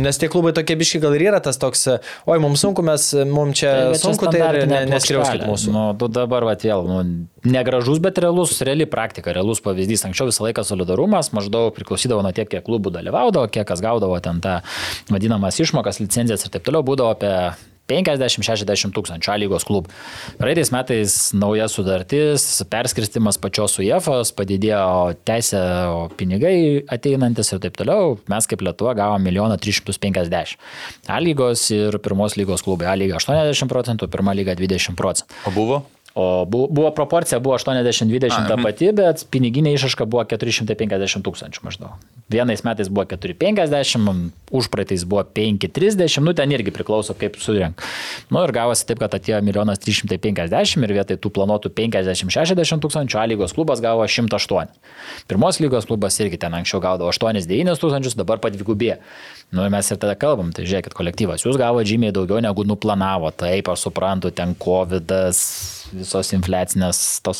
nes 0.01 0.21
tie 0.21 0.31
klubai 0.33 0.55
tokie 0.57 0.79
biški 0.81 1.03
gal 1.03 1.19
ir 1.19 1.27
yra 1.29 1.43
tas 1.45 1.61
toks, 1.61 1.85
oi, 2.25 2.39
mums 2.41 2.65
sunku, 2.65 2.85
mes, 2.87 3.11
mums 3.29 3.61
čia 3.61 3.75
Tai, 3.93 4.01
sunku, 4.01 4.31
tai 4.33 4.41
ir 4.63 4.71
ne, 4.71 4.83
neskriauskit 4.95 5.45
mūsų. 5.49 5.75
Nu, 5.75 5.85
tu 6.01 6.09
dabar, 6.13 6.47
va, 6.49 6.57
vėl, 6.63 6.87
nu, 6.89 7.03
negražus, 7.45 8.01
bet 8.03 8.22
realus, 8.23 8.55
reali 8.65 8.87
praktika, 8.91 9.35
realus 9.37 9.63
pavyzdys. 9.65 10.07
Anksčiau 10.09 10.31
visą 10.31 10.47
laiką 10.47 10.65
solidarumas 10.67 11.33
maždaug 11.37 11.75
priklausydavo 11.77 12.25
nuo 12.25 12.33
tiek, 12.37 12.49
kiek 12.51 12.65
klubų 12.67 12.95
dalyvaudavo, 12.95 13.51
kiek 13.53 13.69
kas 13.69 13.85
gaudavo 13.85 14.19
ten 14.25 14.41
tą 14.45 14.61
vadinamas 15.13 15.61
išmokas, 15.63 16.01
licenzijas 16.03 16.47
ir 16.47 16.55
taip 16.55 16.67
toliau, 16.67 16.87
būdavo 16.87 17.13
apie 17.17 17.35
50-60 17.91 18.95
tūkstančių 18.95 19.33
A 19.33 19.37
lygos 19.41 19.67
klubų. 19.67 19.91
Praeitais 20.39 20.71
metais 20.75 21.17
nauja 21.37 21.69
sudartis, 21.71 22.45
perskirstimas 22.71 23.39
pačios 23.43 23.77
UEFOS, 23.83 24.33
padidėjo 24.39 25.17
teisė, 25.27 25.63
pinigai 26.19 26.55
ateinantis 26.93 27.53
ir 27.53 27.63
taip 27.65 27.79
toliau. 27.81 28.17
Mes 28.31 28.49
kaip 28.49 28.63
Lietuva 28.65 28.95
gavom 28.99 29.27
1 29.33 29.57
350. 29.67 30.57
A 31.11 31.19
lygos 31.23 31.67
ir 31.75 31.99
pirmos 32.03 32.39
lygos 32.39 32.65
klubai. 32.65 32.93
A 32.93 32.97
lyga 32.99 33.19
80 33.21 33.71
procentų, 33.73 34.11
pirma 34.13 34.37
lyga 34.37 34.57
20 34.59 34.97
procentų. 34.99 35.43
O 35.51 35.55
buvo? 35.57 35.83
O 36.15 36.45
bu- 36.45 36.69
buvo 36.71 36.91
proporcija, 36.91 37.39
buvo 37.41 37.57
80-20 37.57 38.29
ta 38.49 38.57
mhm. 38.57 38.63
pati, 38.63 38.91
bet 38.93 39.25
piniginė 39.33 39.73
išaiška 39.73 40.05
buvo 40.05 40.25
450 40.29 41.25
tūkstančių 41.25 41.65
maždaug. 41.65 41.95
Vienais 42.33 42.61
metais 42.65 42.91
buvo 42.93 43.07
450, 43.09 44.29
už 44.53 44.69
praeitais 44.69 45.07
buvo 45.09 45.25
530, 45.25 46.21
nu 46.21 46.35
ten 46.37 46.53
irgi 46.53 46.73
priklauso 46.75 47.17
kaip 47.17 47.39
surenk. 47.41 47.81
Nu 48.29 48.45
ir 48.45 48.53
gavosi 48.53 48.85
taip, 48.89 49.01
kad 49.01 49.17
atėjo 49.17 49.41
1 49.41 49.73
350 49.87 50.85
ir 50.85 50.95
vietoj 50.99 51.17
tų 51.17 51.33
planuotų 51.33 51.73
50-60 51.81 52.85
tūkstančių, 52.85 53.19
A 53.23 53.25
lygos 53.33 53.57
klubas 53.57 53.81
gavo 53.81 54.05
108. 54.05 54.69
Pirmos 55.29 55.61
lygos 55.65 55.89
klubas 55.89 56.21
irgi 56.21 56.41
ten 56.45 56.53
anksčiau 56.53 56.81
gaudavo 56.85 57.09
8-9 57.09 57.73
tūkstančius, 57.81 58.19
dabar 58.21 58.41
padvigubė. 58.43 58.99
Nu 59.53 59.65
ir 59.65 59.73
mes 59.73 59.89
ir 59.93 60.01
tada 60.01 60.17
kalbam, 60.17 60.49
tai 60.53 60.65
žiūrėkit, 60.65 60.95
kolektyvas, 60.97 61.45
jūs 61.45 61.59
gavote 61.61 61.89
žymiai 61.89 62.13
daugiau 62.17 62.41
negu 62.41 62.65
nuplanavo, 62.65 63.29
taip 63.37 63.69
aš 63.69 63.85
suprantu, 63.89 64.31
ten 64.33 64.55
COVID, 64.57 65.13
visos 65.95 66.33
infliacinės 66.37 66.99
tos 67.25 67.39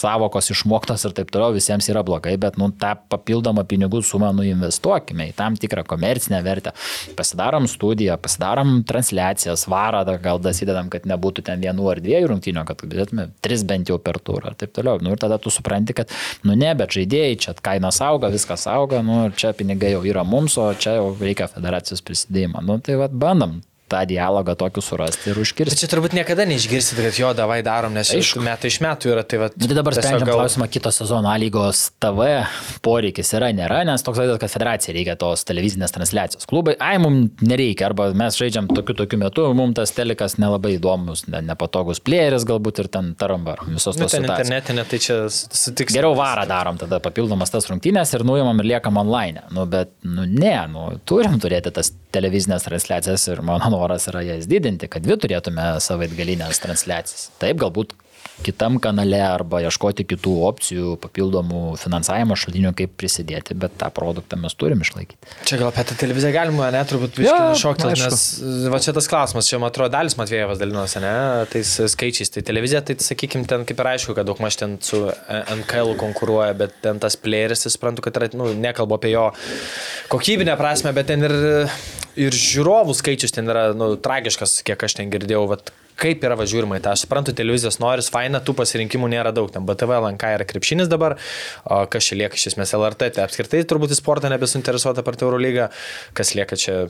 savokos 0.00 0.50
išmoktos 0.54 1.04
ir 1.06 1.14
taip 1.16 1.30
toliau, 1.32 1.54
visiems 1.54 1.88
yra 1.92 2.02
blogai, 2.06 2.36
bet 2.40 2.58
nu, 2.60 2.70
tą 2.80 2.94
papildomą 3.12 3.64
pinigų 3.68 4.02
sumą 4.06 4.32
nuinvestuokime 4.36 5.30
į 5.30 5.36
tam 5.38 5.58
tikrą 5.60 5.84
komercinę 5.88 6.40
vertę. 6.46 6.72
Pasidarom 7.18 7.68
studiją, 7.70 8.16
pasidarom 8.20 8.80
transliacijas, 8.88 9.66
varą, 9.70 10.04
gal 10.22 10.42
dasidedam, 10.42 10.90
kad 10.92 11.08
nebūtų 11.08 11.46
ten 11.46 11.62
vienų 11.62 11.88
ar 11.92 12.02
dviejų 12.04 12.32
rungtynių, 12.34 12.66
kad 12.68 12.84
galėtume 12.84 13.30
tris 13.44 13.64
bent 13.68 13.92
jau 13.92 13.98
per 14.02 14.20
turą 14.22 14.52
ir 14.52 14.58
taip 14.60 14.74
toliau. 14.76 15.00
Nu, 15.04 15.14
ir 15.14 15.22
tada 15.22 15.40
tu 15.42 15.52
supranti, 15.52 15.96
kad, 15.96 16.12
nu 16.46 16.56
ne, 16.58 16.72
bet 16.78 16.96
žaidėjai, 16.96 17.40
čia 17.44 17.56
kainos 17.60 18.00
auga, 18.04 18.32
viskas 18.32 18.66
auga, 18.70 19.04
nu, 19.06 19.22
čia 19.36 19.54
pinigai 19.56 19.94
jau 19.94 20.04
yra 20.08 20.24
mums, 20.26 20.58
o 20.60 20.70
čia 20.74 20.98
jau 20.98 21.10
reikia 21.20 21.50
federacijos 21.50 22.04
prisidėjimo. 22.06 22.64
Nu, 22.64 22.80
tai 22.84 22.98
vad 23.00 23.14
bandom 23.16 23.60
tą 23.90 24.04
dialogą 24.08 24.54
tokiu 24.60 24.82
surasti 24.84 25.30
ir 25.32 25.36
Bet 25.38 25.42
užkirsti. 25.44 25.78
čia 25.82 25.88
turbūt 25.92 26.14
niekada 26.16 26.46
neišgirsit, 26.48 26.96
kad 27.02 27.18
jo, 27.18 27.32
davai 27.34 27.60
darom, 27.66 27.92
nes 27.96 28.10
Aišku. 28.14 28.40
iš 28.40 28.46
metų 28.46 28.70
iš 28.70 28.78
metų 28.86 29.12
yra. 29.14 29.24
Tai, 29.26 29.38
va, 29.42 29.50
Nu, 29.56 29.66
tai 29.66 29.76
dabar 29.80 29.94
sprendžiam 29.98 30.26
gal- 30.28 30.38
klausimą 30.40 30.68
kito 30.70 30.90
sezono 30.94 31.28
A 31.30 31.36
lygos 31.42 31.90
TV 32.00 32.44
poreikis 32.84 33.32
yra, 33.36 33.50
nėra, 33.54 33.82
nes 33.88 34.02
toks 34.06 34.18
vaizdas, 34.20 34.38
kad 34.42 34.52
federacija 34.52 34.94
reikia 34.96 35.16
tos 35.20 35.44
televizinės 35.48 35.92
transliacijos. 35.94 36.46
Klubai, 36.50 36.76
ai, 36.82 36.96
mums 37.02 37.42
nereikia, 37.44 37.88
arba 37.90 38.10
mes 38.16 38.38
žaidžiam 38.38 38.68
tokiu 38.70 38.94
tokiu 38.98 39.18
metu, 39.20 39.46
mums 39.56 39.74
tas 39.78 39.92
telikas 39.96 40.36
nelabai 40.40 40.76
įdomus, 40.78 41.26
ne, 41.32 41.42
nepatogus 41.50 42.00
plėris 42.04 42.46
galbūt 42.48 42.82
ir 42.84 42.88
ten 42.92 43.12
taramba, 43.18 43.56
visos 43.66 43.96
Nu, 43.98 44.04
tos 44.06 44.14
ten 44.14 44.22
situacijos. 44.24 44.46
internetinė, 44.46 44.86
tai 44.90 44.98
čia 45.02 45.18
sutiks. 45.30 45.94
Geriau 45.96 46.14
varą 46.18 46.46
darom 46.48 46.78
tada 46.80 47.00
papildomas 47.02 47.50
tas 47.52 47.66
rungtynės 47.70 48.14
ir 48.16 48.24
nuimam 48.24 48.58
ir 48.62 48.70
liekam 48.74 48.96
online. 49.00 49.42
Nu, 49.50 49.66
bet, 49.66 49.92
nu, 50.04 50.24
ne, 50.26 50.54
nu, 50.70 50.86
turim 51.04 51.38
turėti 51.42 51.72
tas 51.74 51.92
televizinės 52.12 52.64
transliacijas 52.66 53.26
ir 53.32 53.42
mano 53.46 53.79
noras 53.80 54.08
yra 54.12 54.22
jas 54.26 54.48
didinti, 54.50 54.88
kad 54.92 55.04
dvi 55.04 55.16
turėtume 55.24 55.72
savaitgalinės 55.82 56.60
transliacijas. 56.62 57.30
Taip, 57.40 57.60
galbūt 57.64 57.96
kitam 58.44 58.78
kanale 58.82 59.18
arba 59.22 59.60
ieškoti 59.64 60.04
kitų 60.10 60.32
opcijų, 60.48 60.94
papildomų 61.02 61.60
finansavimo 61.80 62.36
šaltinių, 62.38 62.72
kaip 62.78 62.94
prisidėti, 63.00 63.56
bet 63.58 63.74
tą 63.80 63.90
produktą 63.94 64.38
mes 64.40 64.56
turim 64.58 64.80
išlaikyti. 64.84 65.30
Čia 65.48 65.58
gal 65.60 65.70
apie 65.70 65.84
tą 65.90 65.96
televiziją 66.00 66.32
galima, 66.34 66.70
ne, 66.74 66.82
turbūt 66.88 67.20
Jo, 67.24 67.36
šokti, 67.60 67.88
aišku. 67.90 68.10
nes 68.10 68.70
va 68.72 68.80
čia 68.82 68.94
tas 68.96 69.08
klausimas, 69.10 69.48
čia 69.50 69.60
man 69.62 69.70
atrodo 69.72 69.92
Dalis 69.94 70.16
Matvėjevas 70.20 70.60
dalinosi, 70.62 71.02
ne, 71.04 71.12
tais 71.52 71.74
skaičiais, 71.94 72.32
tai 72.34 72.44
televizija, 72.46 72.82
tai 72.86 72.96
sakykime, 73.02 73.46
ten 73.50 73.66
kaip 73.68 73.82
ir 73.84 73.92
aišku, 73.94 74.16
kad 74.18 74.28
daug 74.28 74.40
maž 74.42 74.56
ten 74.60 74.78
su 74.84 75.02
NKL 75.60 75.94
konkuruoja, 76.00 76.54
bet 76.58 76.78
ten 76.84 77.00
tas 77.02 77.18
playeris, 77.20 77.66
aš 77.68 77.76
suprantu, 77.78 78.04
kad 78.06 78.16
yra, 78.20 78.30
nu, 78.38 78.50
nekalbu 78.56 78.96
apie 78.98 79.12
jo 79.14 79.28
kokybinę 80.12 80.56
prasme, 80.60 80.92
bet 80.96 81.10
ten 81.12 81.24
ir, 81.26 81.34
ir 82.20 82.36
žiūrovų 82.36 82.96
skaičius 82.98 83.34
ten 83.36 83.48
yra, 83.50 83.70
nu, 83.76 83.92
tragiškas, 84.00 84.60
kiek 84.66 84.82
aš 84.88 84.98
ten 85.00 85.12
girdėjau, 85.12 85.44
vat, 85.52 85.72
kaip 86.00 86.24
yra 86.26 86.38
važiuojama 86.40 86.78
į 86.78 86.84
tą. 86.84 86.94
Aš 86.96 87.04
suprantu, 87.04 87.34
televizijos 87.36 87.80
noris, 87.82 88.10
faina, 88.12 88.40
tų 88.44 88.56
pasirinkimų 88.60 89.10
nėra 89.12 89.34
daug. 89.36 89.50
Ten 89.52 89.66
BTV, 89.68 89.98
LNK 90.00 90.32
yra 90.38 90.48
krepšinis 90.48 90.90
dabar, 90.90 91.18
o 91.64 91.82
kas 91.90 92.08
čia 92.08 92.22
lieka 92.22 92.40
iš 92.40 92.50
esmės 92.52 92.74
LRT, 92.78 93.12
tai 93.16 93.26
apskritai 93.26 93.62
turbūt 93.68 93.94
į 93.94 94.00
sportą 94.00 94.32
nebesuinteresuota 94.32 95.04
per 95.06 95.20
Eurolygą, 95.20 95.68
kas 96.16 96.34
lieka 96.38 96.58
čia. 96.60 96.80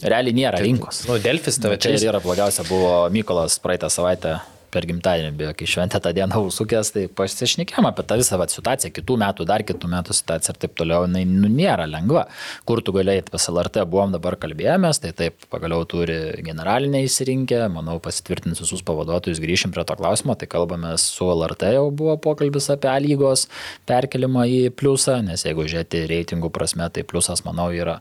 Realiai 0.00 0.32
nėra 0.32 0.62
rinkos. 0.62 1.02
Nu, 1.10 1.18
Delfis 1.20 1.58
tave 1.60 1.76
Čia 1.76 1.90
čia 1.92 2.06
ir 2.06 2.14
yra 2.14 2.22
blogiausia, 2.24 2.64
buvo 2.70 3.02
Mykolas 3.12 3.58
praeitą 3.60 3.90
savaitę 3.92 4.38
per 4.72 4.86
gimtadienį, 4.88 5.32
beje, 5.38 5.52
kai 5.58 5.68
šventė 5.68 6.00
tą 6.02 6.12
dieną 6.16 6.40
užsukęs, 6.46 6.92
tai 6.94 7.04
pasišnekėjom 7.20 7.88
apie 7.90 8.04
tą 8.06 8.18
visą 8.20 8.38
vat, 8.40 8.52
situaciją, 8.54 8.92
kitų 8.96 9.16
metų, 9.22 9.46
dar 9.48 9.64
kitų 9.66 9.90
metų 9.90 10.16
situaciją 10.16 10.54
ir 10.54 10.60
taip 10.64 10.76
toliau, 10.78 11.04
jinai 11.06 11.24
nu, 11.28 11.50
nėra 11.52 11.86
lengva. 11.90 12.26
Kur 12.68 12.82
tu 12.84 12.94
galėjai, 12.94 13.24
pas 13.30 13.48
LRT 13.52 13.84
buvom 13.90 14.14
dabar 14.14 14.36
kalbėjomės, 14.40 15.02
tai 15.02 15.12
taip, 15.16 15.46
pagaliau 15.52 15.86
turi 15.88 16.18
generalinę 16.46 17.02
įsirinkę, 17.06 17.62
manau, 17.72 17.98
pasitvirtins 18.02 18.62
visus 18.62 18.84
pavaduotojus, 18.86 19.42
grįšim 19.42 19.74
prie 19.74 19.84
to 19.88 19.96
klausimo, 19.98 20.36
tai 20.38 20.48
kalbame 20.50 20.94
su 21.00 21.28
LRT, 21.30 21.74
jau 21.76 21.86
buvo 21.94 22.16
pokalbis 22.22 22.70
apie 22.72 22.90
A 22.90 22.96
lygos 23.02 23.46
perkelimą 23.88 24.46
į 24.50 24.60
pliusą, 24.76 25.20
nes 25.26 25.44
jeigu 25.46 25.66
žiūrėti 25.70 26.04
reitingų 26.10 26.50
prasme, 26.54 26.88
tai 26.92 27.04
pliusas, 27.06 27.44
manau, 27.46 27.70
yra 27.74 27.98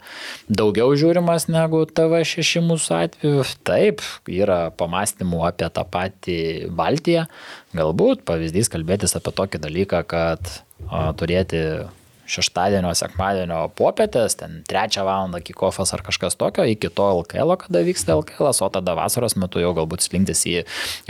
daugiau 0.50 0.94
žiūrimas 0.98 1.48
negu 1.52 1.84
TV6 1.90 2.64
mūsų 2.66 2.96
atveju. 3.00 3.46
Taip, 3.68 4.04
yra 4.30 4.70
pamastymų 4.76 5.44
apie 5.50 5.70
tą 5.74 5.86
patį 5.90 6.40
Baltiją. 6.68 7.26
Galbūt 7.78 8.26
pavyzdys 8.28 8.72
kalbėtis 8.74 9.16
apie 9.18 9.34
tokį 9.38 9.62
dalyką, 9.64 10.04
kad 10.10 10.52
a, 10.90 11.12
turėti 11.20 11.64
šeštadienio, 12.30 12.92
sekmadienio 12.98 13.64
popietės, 13.78 14.38
ten 14.40 14.62
trečią 14.70 15.04
valandą 15.08 15.42
kikofas 15.44 15.94
ar 15.96 16.04
kažkas 16.06 16.38
tokio, 16.40 16.66
iki 16.70 16.92
to 16.94 17.08
LKL, 17.22 17.56
kada 17.64 17.82
vyksta 17.86 18.16
LKL, 18.20 18.52
o 18.52 18.70
tada 18.74 18.96
vasaros 18.98 19.36
metu 19.40 19.62
jau 19.64 19.72
galbūt 19.78 20.06
slinktis 20.06 20.46
į 20.50 20.56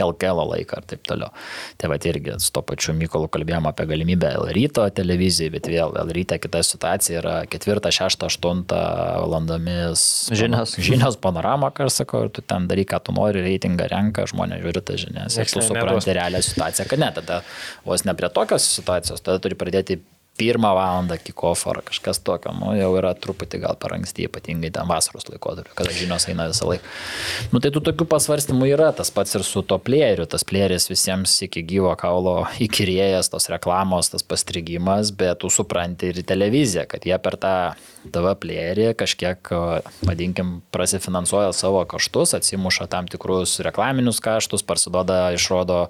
LKL 0.00 0.44
laiką 0.54 0.80
ir 0.80 0.88
taip 0.94 1.04
toliau. 1.08 1.32
Tai 1.80 1.92
va 1.92 1.98
irgi 2.10 2.36
su 2.40 2.52
to 2.54 2.62
pačiu 2.66 2.94
Mykolu 2.96 3.30
kalbėjom 3.32 3.68
apie 3.70 3.86
galimybę 3.90 4.32
L 4.40 4.50
ryto 4.56 4.86
televizijai, 4.96 5.52
bet 5.54 5.68
vėl 5.70 5.94
L 6.00 6.14
ryte 6.16 6.40
kita 6.40 6.62
situacija 6.66 7.20
yra 7.20 7.34
4, 7.50 7.92
6, 8.00 8.26
8 8.28 8.64
valandomis. 8.70 10.04
Žinios. 10.36 10.76
Žinios 10.80 11.18
panorama, 11.22 11.72
ką 11.74 11.88
aš 11.88 12.00
sakau, 12.02 12.24
ir 12.26 12.34
tu 12.34 12.44
ten 12.44 12.68
daryk, 12.70 12.90
ką 12.94 13.02
tu 13.06 13.16
nori, 13.16 13.44
reitingą 13.44 13.88
renka, 13.92 14.26
žmonės 14.30 14.64
žiūri 14.64 14.84
tą 14.86 14.96
žinias. 15.00 15.36
Ir 15.36 15.50
tu 15.50 15.64
supranti 15.64 16.16
realią 16.16 16.40
situaciją, 16.44 16.88
kad 16.90 17.02
ne, 17.02 17.10
tada 17.20 17.42
vos 17.86 18.06
ne 18.06 18.16
prie 18.16 18.32
tokios 18.32 18.66
situacijos, 18.78 19.22
tada 19.24 19.42
turi 19.42 19.58
pradėti 19.58 20.00
pirmą 20.40 20.72
valandą 20.76 21.18
kickoff 21.20 21.68
ar 21.70 21.82
kažkas 21.86 22.22
tokio, 22.24 22.54
nu, 22.56 22.72
jau 22.78 22.90
yra 22.98 23.12
truputį 23.18 23.60
gal 23.66 23.76
per 23.80 23.94
anksti, 23.98 24.26
ypatingai 24.30 24.72
ten 24.74 24.88
vasaros 24.88 25.28
laikotarpiu, 25.28 25.74
kada 25.76 25.92
žinios 25.96 26.26
eina 26.30 26.48
visą 26.50 26.70
laiką. 26.70 26.94
Nu, 27.52 27.60
tai 27.60 27.72
tų 27.74 27.84
tokių 27.90 28.08
pasvarstymų 28.08 28.70
yra, 28.72 28.90
tas 28.96 29.12
pats 29.14 29.36
ir 29.36 29.44
su 29.46 29.62
to 29.66 29.76
plėriu, 29.82 30.24
tas 30.30 30.46
plėris 30.48 30.88
visiems 30.90 31.36
iki 31.46 31.64
gyvo 31.74 31.92
kaulo 32.00 32.38
įkyrėjas, 32.62 33.32
tos 33.32 33.50
reklamos, 33.52 34.12
tas 34.14 34.24
pastrigimas, 34.26 35.12
bet 35.12 35.42
tu 35.44 35.52
supranti 35.52 36.10
ir 36.10 36.22
televiziją, 36.26 36.86
kad 36.90 37.04
jie 37.06 37.16
per 37.20 37.36
tą 37.40 37.54
TV 38.08 38.32
plėrį 38.40 38.86
kažkiek, 38.98 39.50
vadinkim, 40.08 40.60
prasifinansuoja 40.72 41.52
savo 41.56 41.82
kaštus, 41.88 42.32
atsimuša 42.38 42.88
tam 42.92 43.08
tikrus 43.10 43.58
reklaminius 43.64 44.22
kaštus, 44.24 44.64
parsiduoda, 44.66 45.34
išrodo 45.36 45.82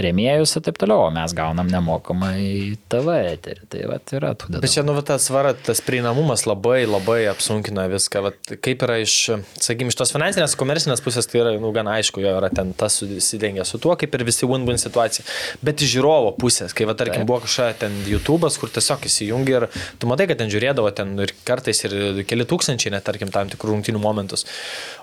rėmėjus 0.00 0.56
ir 0.56 0.66
taip 0.68 0.80
toliau, 0.80 1.06
o 1.06 1.12
mes 1.14 1.34
gaunam 1.36 1.68
nemokamai 1.68 2.78
TV 2.92 3.18
eterį. 3.34 3.68
Tai 3.72 3.81
va, 3.90 3.98
yra 4.16 4.32
tų 4.38 4.50
Bet 4.54 4.72
čia, 4.72 4.84
nu, 4.86 4.94
va, 4.96 5.02
tas 5.06 5.26
svara, 5.28 5.52
tas 5.54 5.82
prieinamumas 5.84 6.44
labai, 6.48 6.82
labai 6.88 7.20
apsunkina 7.30 7.86
viską. 7.92 8.22
Vat, 8.26 8.52
kaip 8.64 8.84
yra 8.86 8.98
iš, 9.02 9.16
sakykime, 9.56 9.92
iš 9.92 9.98
tos 10.00 10.14
finansinės, 10.14 10.56
komercinės 10.60 11.04
pusės, 11.04 11.28
tai 11.30 11.42
yra, 11.42 11.54
nu, 11.62 11.72
gan 11.74 11.90
aišku, 11.92 12.22
jo 12.24 12.34
yra 12.40 12.50
ten 12.52 12.74
tas 12.78 13.00
susidengia 13.02 13.66
su 13.68 13.80
tuo, 13.82 13.96
kaip 14.00 14.14
ir 14.18 14.26
visi 14.28 14.48
win-win 14.48 14.80
situacija. 14.82 15.26
Bet 15.64 15.84
iš 15.84 15.96
žiūrovo 15.96 16.34
pusės, 16.40 16.74
kai, 16.76 16.88
va, 16.88 16.96
tarkim, 16.98 17.22
Taip. 17.22 17.30
buvo 17.30 17.42
kažkokia 17.46 17.80
ten 17.84 17.96
YouTube'as, 18.10 18.58
kur 18.60 18.72
tiesiog 18.74 19.08
įsijungi 19.08 19.58
ir 19.58 19.68
tu 20.02 20.10
matai, 20.10 20.28
kad 20.30 20.42
ten 20.42 20.52
žiūrėdavo 20.52 20.92
ten 20.96 21.16
ir 21.22 21.34
kartais 21.48 21.84
ir 21.88 22.22
keli 22.28 22.48
tūkstančiai, 22.48 22.94
net, 22.96 23.06
tarkim, 23.08 23.32
tam 23.34 23.52
tikrų 23.52 23.76
rungtinių 23.76 24.02
momentus. 24.02 24.46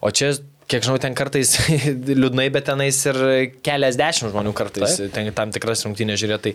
O 0.06 0.12
čia 0.14 0.34
Kiek 0.70 0.84
žinau, 0.86 1.00
ten 1.02 1.16
kartais 1.18 1.56
liūdnai, 2.22 2.46
bet 2.54 2.68
tenais 2.70 2.98
ir 3.10 3.18
keliasdešimt 3.66 4.30
žmonių 4.30 4.52
kartais 4.58 5.00
Taip. 5.00 5.14
ten 5.16 5.30
tam 5.34 5.54
tikras 5.56 5.82
rungtynės 5.88 6.20
žiūrė. 6.22 6.38
Tai, 6.44 6.52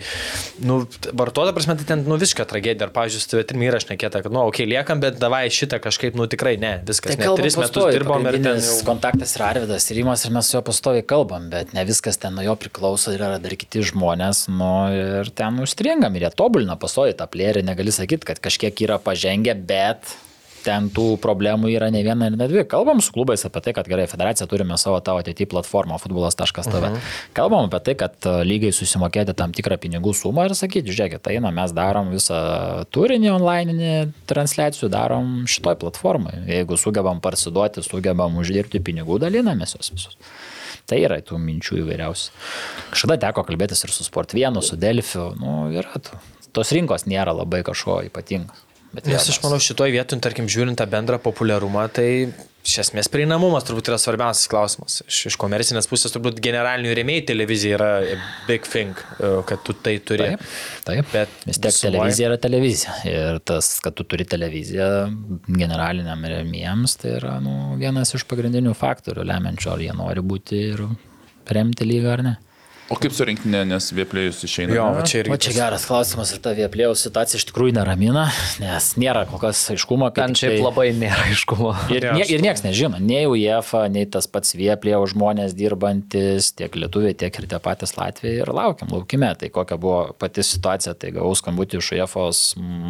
nu, 0.63 0.77
vartotojo 1.19 1.55
prasme, 1.57 1.75
tai 1.81 1.89
ten, 1.89 2.05
nu, 2.07 2.19
visiška 2.21 2.47
tragedija. 2.47 2.87
Ar, 2.87 2.93
pavyzdžiui, 2.95 3.23
su 3.25 3.43
tavimi 3.43 3.67
yra 3.67 3.81
šnekėta, 3.83 4.23
kad, 4.23 4.31
nu, 4.31 4.45
okei, 4.45 4.63
okay, 4.63 4.71
liekam, 4.71 5.03
bet 5.03 5.19
davai 5.19 5.43
šitą 5.51 5.81
kažkaip, 5.83 6.15
nu, 6.19 6.29
tikrai 6.31 6.55
ne, 6.63 6.77
viskas. 6.87 7.17
Tai 7.17 7.25
ne, 7.25 7.33
tris 7.41 7.59
metus 7.59 7.89
dirbom 7.91 8.29
ir 8.31 8.39
ten 8.39 8.63
jau... 8.63 8.77
kontaktas 8.87 9.35
yra 9.39 9.51
Arvidas 9.51 9.89
ir 9.91 9.99
Rimas 9.99 10.23
ir 10.29 10.35
mes 10.37 10.47
su 10.47 10.59
juo 10.59 10.63
pastoviai 10.69 11.07
kalbam, 11.15 11.51
bet 11.51 11.75
ne 11.75 11.83
viskas 11.89 12.21
ten 12.23 12.39
nuo 12.39 12.47
jo 12.47 12.55
priklauso, 12.61 13.11
yra 13.17 13.35
dar 13.43 13.57
kiti 13.59 13.83
žmonės, 13.91 14.47
nu 14.53 14.71
ir 14.95 15.33
ten 15.35 15.59
užstringam 15.65 16.15
ir 16.15 16.29
jie 16.29 16.35
tobulina 16.39 16.79
pastoviai 16.79 17.19
tą 17.19 17.27
plėrį, 17.31 17.67
negali 17.67 17.95
sakyti, 17.95 18.31
kad 18.31 18.43
kažkiek 18.47 18.87
yra 18.87 19.01
pažengę, 19.03 19.59
bet 19.59 20.15
ten 20.65 20.89
tų 20.95 21.07
problemų 21.23 21.71
yra 21.75 21.91
ne 21.93 22.03
viena 22.07 22.29
ir 22.31 22.39
ne 22.39 22.49
dvi. 22.51 22.65
Kalbam 22.71 23.03
su 23.05 23.13
klubais 23.15 23.45
apie 23.47 23.63
tai, 23.65 23.75
kad 23.77 23.89
gerai, 23.91 24.07
federacija 24.11 24.47
turime 24.51 24.79
savo 24.81 25.01
tavo 25.05 25.21
ateityje 25.23 25.51
platformą 25.53 25.99
futbolas.tv. 26.03 26.81
-huh. 26.89 26.99
Kalbam 27.37 27.69
apie 27.69 27.81
tai, 27.85 27.95
kad 28.01 28.15
e, 28.27 28.35
lygiai 28.49 28.73
susimokėti 28.73 29.35
tam 29.35 29.53
tikrą 29.53 29.79
pinigų 29.79 30.15
sumą 30.15 30.49
ir 30.49 30.57
sakyti, 30.57 30.91
žiūrėkit, 30.91 31.23
tai 31.23 31.39
na, 31.41 31.51
mes 31.51 31.73
darom 31.73 32.11
visą 32.11 32.41
turinį 32.91 33.31
online 33.35 34.13
transliacijų, 34.27 34.89
darom 34.89 35.47
šitoj 35.47 35.79
platformai. 35.83 36.45
Jeigu 36.49 36.77
sugebam 36.77 37.21
parsiduoti, 37.21 37.83
sugebam 37.83 38.37
uždirbti 38.37 38.81
pinigų, 38.81 39.19
dalinamės 39.19 39.77
jos 39.77 39.93
visus. 39.93 40.19
Tai 40.87 40.99
yra 41.01 41.21
tų 41.25 41.39
minčių 41.41 41.81
įvairiausių. 41.81 42.31
Kažkada 42.93 43.17
teko 43.29 43.45
kalbėtis 43.49 43.85
ir 43.87 43.93
su 43.95 44.05
Sport1, 44.05 44.61
su 44.63 44.77
Delfiu, 44.77 45.31
nu, 45.41 45.73
yra 45.73 45.97
tų. 45.97 46.21
Tos 46.55 46.71
rinkos 46.77 47.09
nėra 47.11 47.33
labai 47.35 47.65
kažko 47.67 48.03
ypatingo. 48.07 48.55
Bet 48.95 49.07
Nes 49.11 49.29
aš 49.31 49.39
manau, 49.43 49.59
šitoj 49.63 49.91
vietoj, 49.95 50.21
tarkim, 50.23 50.47
žiūrint 50.51 50.79
tą 50.79 50.87
bendrą 50.91 51.19
populiarumą, 51.23 51.89
tai 51.95 52.09
iš 52.65 52.77
esmės 52.81 53.11
prieinamumas 53.13 53.67
turbūt 53.69 53.91
yra 53.91 53.99
svarbiausias 54.01 54.49
klausimas. 54.49 55.01
Iš, 55.05 55.19
iš 55.33 55.37
komercinės 55.41 55.89
pusės 55.91 56.15
turbūt 56.15 56.39
generalinių 56.45 56.95
rėmėjų 56.97 57.25
televizija 57.29 57.77
yra 57.77 57.89
big 58.49 58.65
thing, 58.71 58.97
kad 59.51 59.61
tu 59.67 59.75
tai 59.85 59.97
turi. 60.01 60.31
Taip, 60.31 60.47
taip. 60.87 61.11
Bet 61.13 61.35
Vis 61.45 61.59
tiek 61.61 61.69
visumoj- 61.75 61.91
televizija 61.91 62.31
yra 62.31 62.39
televizija. 62.47 62.95
Ir 63.11 63.43
tas, 63.45 63.69
kad 63.85 63.99
tu 63.99 64.07
turi 64.09 64.25
televiziją 64.31 64.89
generaliniam 65.51 66.25
rėmėjams, 66.25 66.97
tai 67.03 67.17
yra 67.19 67.37
nu, 67.45 67.75
vienas 67.83 68.15
iš 68.17 68.25
pagrindinių 68.31 68.73
faktorių 68.79 69.27
lemiančių, 69.29 69.71
ar 69.75 69.85
jie 69.85 69.93
nori 70.01 70.25
būti 70.25 70.63
ir 70.73 70.87
remti 71.53 71.85
lygą 71.91 72.13
ar 72.17 72.23
ne. 72.31 72.37
O 72.93 72.99
kaip 73.01 73.15
su 73.17 73.25
rinktinė, 73.25 73.63
nes 73.65 73.87
vieplėjus 73.97 74.43
išeina? 74.45 74.75
Jo, 74.77 74.85
va 74.93 75.05
čia 75.09 75.23
irgi. 75.23 75.33
O 75.33 75.39
čia 75.41 75.55
geras 75.57 75.87
klausimas 75.89 76.35
ir 76.35 76.41
ta 76.45 76.51
vieplėjų 76.53 76.93
situacija 77.01 77.39
iš 77.41 77.47
tikrųjų 77.49 77.73
neramina, 77.79 78.27
nes 78.61 78.89
nėra 79.01 79.23
kol 79.31 79.41
kas 79.41 79.63
aiškumo, 79.73 80.11
kad 80.13 80.35
Ten 80.35 80.37
šiaip 80.37 80.61
labai 80.61 80.91
nėra 80.93 81.23
aiškumo. 81.31 81.71
Ir, 81.95 82.11
nie, 82.19 82.27
ir 82.29 82.45
niekas 82.45 82.61
nežino, 82.67 83.01
nei 83.01 83.25
UEFA, 83.31 83.87
nei 83.93 84.05
tas 84.05 84.29
pats 84.29 84.53
Vieplėjo 84.59 84.99
žmonės 85.15 85.55
dirbantis, 85.57 86.51
tiek 86.59 86.77
lietuviai, 86.77 87.17
tiek 87.17 87.39
ir 87.41 87.47
tie 87.55 87.61
patys 87.65 87.97
Latvijai. 87.97 88.43
Ir 88.43 88.53
laukiam, 88.53 88.93
laukime. 88.93 89.33
Tai 89.41 89.49
kokia 89.57 89.81
buvo 89.81 90.03
pati 90.21 90.45
situacija, 90.45 90.93
tai 91.01 91.15
gavau 91.17 91.33
skambutį 91.41 91.81
iš 91.81 91.91
UEFOS 91.97 92.43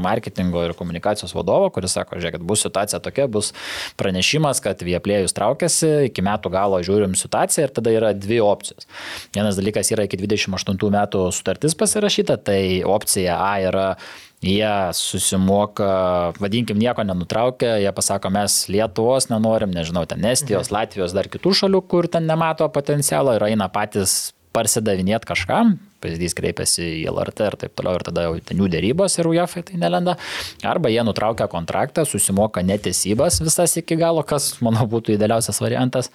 marketingo 0.03 0.67
ir 0.67 0.75
komunikacijos 0.75 1.37
vadovo, 1.39 1.71
kuris 1.75 1.95
sako, 1.95 2.19
žiūrėkit, 2.19 2.43
bus 2.43 2.67
situacija 2.67 2.99
tokia, 3.05 3.29
bus 3.31 3.53
pranešimas, 4.01 4.59
kad 4.65 4.83
Vieplėjus 4.83 5.39
traukiasi, 5.39 6.11
iki 6.11 6.27
metų 6.27 6.51
galo 6.59 6.83
žiūrim 6.83 7.15
situaciją 7.19 7.69
ir 7.69 7.77
tada 7.79 7.95
yra 7.95 8.11
dvi 8.19 8.43
opcijos. 8.43 8.91
Vienas 9.39 9.63
dalykas 9.63 9.84
yra 9.93 10.07
iki 10.09 10.21
28 10.21 10.93
metų 10.95 11.27
sutartis 11.35 11.77
pasirašyta, 11.77 12.39
tai 12.49 12.61
opcija 12.87 13.37
A 13.45 13.53
yra 13.69 13.89
Jie 14.45 14.93
susimoka, 14.93 15.87
vadinkim, 16.37 16.77
nieko 16.77 17.01
nenutraukia, 17.07 17.79
jie 17.81 17.93
pasako, 17.97 18.29
mes 18.35 18.67
Lietuvos 18.69 19.31
nenorim, 19.31 19.73
nežinau, 19.73 20.05
ten 20.09 20.25
Estijos, 20.29 20.69
Latvijos, 20.75 21.15
dar 21.17 21.31
kitų 21.33 21.55
šalių, 21.63 21.81
kur 21.89 22.11
ten 22.13 22.29
nemato 22.29 22.69
potencialo 22.73 23.39
ir 23.39 23.47
eina 23.49 23.71
patys 23.73 24.35
parsidavinėti 24.55 25.29
kažkam, 25.29 25.75
pavyzdys 26.05 26.37
kreipiasi 26.39 26.85
į 27.01 27.05
LRT 27.11 27.47
ir 27.49 27.57
taip 27.65 27.75
toliau 27.79 27.99
ir 27.99 28.05
tada 28.07 28.27
jau 28.27 28.35
ten 28.45 28.61
jų 28.61 28.69
dėrybos 28.73 29.17
ir 29.19 29.29
UEFA 29.31 29.65
tai 29.71 29.81
nelenda. 29.81 30.17
Arba 30.67 30.93
jie 30.93 31.03
nutraukia 31.07 31.49
kontraktą, 31.51 32.05
susimoka 32.09 32.63
netesybas 32.67 33.41
visas 33.43 33.75
iki 33.81 33.99
galo, 34.01 34.23
kas, 34.27 34.53
manau, 34.65 34.87
būtų 34.91 35.17
idealiausias 35.17 35.61
variantas. 35.65 36.13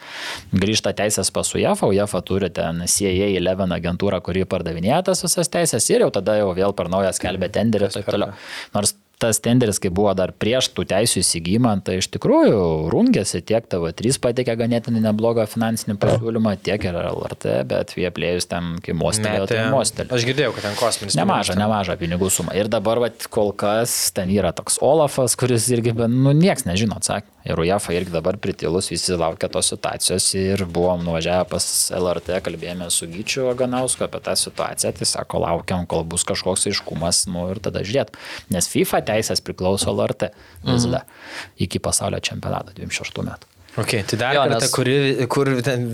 Grįžta 0.53 0.93
teisės 0.97 1.33
pas 1.35 1.51
UEFA, 1.55 1.89
UEFA 1.91 2.23
turi 2.25 2.51
ten 2.53 2.85
CIA 2.85 3.33
11 3.35 3.75
agentūrą, 3.79 4.21
kuri 4.25 4.47
pardavinėja 4.49 5.03
tas 5.11 5.25
visas 5.25 5.51
teisės 5.51 5.89
ir 5.91 6.07
jau 6.07 6.13
tada 6.15 6.39
jau 6.39 6.53
vėl 6.57 6.75
per 6.77 6.91
naują 6.91 7.11
skelbia 7.17 7.51
tenderį 7.59 7.89
ir 7.89 7.99
taip 7.99 8.11
toliau. 8.13 8.33
Nors 8.75 8.95
tas 9.19 9.41
tenderis, 9.43 9.79
kai 9.83 9.91
buvo 9.93 10.13
dar 10.17 10.31
prieš 10.31 10.69
tų 10.75 10.85
teisų 10.89 11.21
įsigymą, 11.21 11.73
tai 11.85 11.99
iš 11.99 12.07
tikrųjų 12.13 12.59
rungėsi 12.93 13.41
tiek 13.45 13.65
TV3 13.67 14.15
patikė 14.23 14.55
ganėtinai 14.59 15.03
neblogą 15.03 15.45
finansinį 15.49 15.97
pasiūlymą, 15.99 16.55
tiek 16.63 16.87
ir 16.87 16.99
LRT, 17.01 17.55
bet 17.69 17.95
jie 17.99 18.11
plėjus 18.15 18.47
ten, 18.51 18.77
kai 18.83 18.95
mostelėjo, 18.97 19.49
tai 19.51 19.65
mostelėjo. 19.73 20.15
Aš 20.15 20.27
girdėjau, 20.29 20.53
kad 20.55 20.69
ten 20.69 20.77
kosminis. 20.79 21.17
Nemažą, 21.19 21.57
nemažą 21.59 21.97
pinigų 21.99 22.31
sumą. 22.33 22.55
Ir 22.55 22.71
dabar, 22.71 23.03
vat, 23.03 23.27
kol 23.31 23.51
kas, 23.51 23.97
ten 24.15 24.31
yra 24.31 24.53
toks 24.55 24.79
Olafas, 24.85 25.35
kuris 25.39 25.67
irgi, 25.73 25.95
nu, 26.07 26.33
nieks 26.35 26.67
nežino 26.69 26.99
atsakymą. 26.99 27.35
Ir 27.49 27.59
UEFA 27.63 27.95
irgi 27.95 28.11
dabar 28.13 28.35
pritilus, 28.37 28.89
visi 28.91 29.15
laukia 29.17 29.47
tos 29.49 29.71
situacijos 29.71 30.25
ir 30.37 30.65
buvom 30.69 31.05
nuvažiavę 31.07 31.47
pas 31.49 31.65
LRT, 31.95 32.41
kalbėjome 32.45 32.89
su 32.93 33.07
Gyčiu 33.09 33.47
Aganausku 33.49 34.03
apie 34.05 34.19
tą 34.25 34.35
situaciją, 34.37 34.91
tai 34.99 35.07
sako, 35.07 35.39
laukiam, 35.45 35.87
kol 35.89 36.03
bus 36.05 36.27
kažkoks 36.27 36.67
aiškumas, 36.69 37.23
nu 37.31 37.47
ir 37.53 37.61
tada 37.63 37.81
žiūrėt. 37.87 38.11
Nes 38.53 38.67
FIFA 38.69 39.01
teisės 39.09 39.43
priklauso 39.45 39.91
LRT 39.91 40.33
vis 40.69 40.89
dar 40.89 41.05
mhm. 41.05 41.55
iki 41.67 41.81
pasaulio 41.83 42.21
čempionato 42.23 42.75
26 42.77 43.25
metų. 43.25 43.55
Ok, 43.79 43.93
tai 44.09 44.17
dar 44.17 44.35
jo, 44.35 44.43
kartą, 44.43 44.59
nes... 44.65 44.71
kuri, 44.73 44.95
kur 45.31 45.51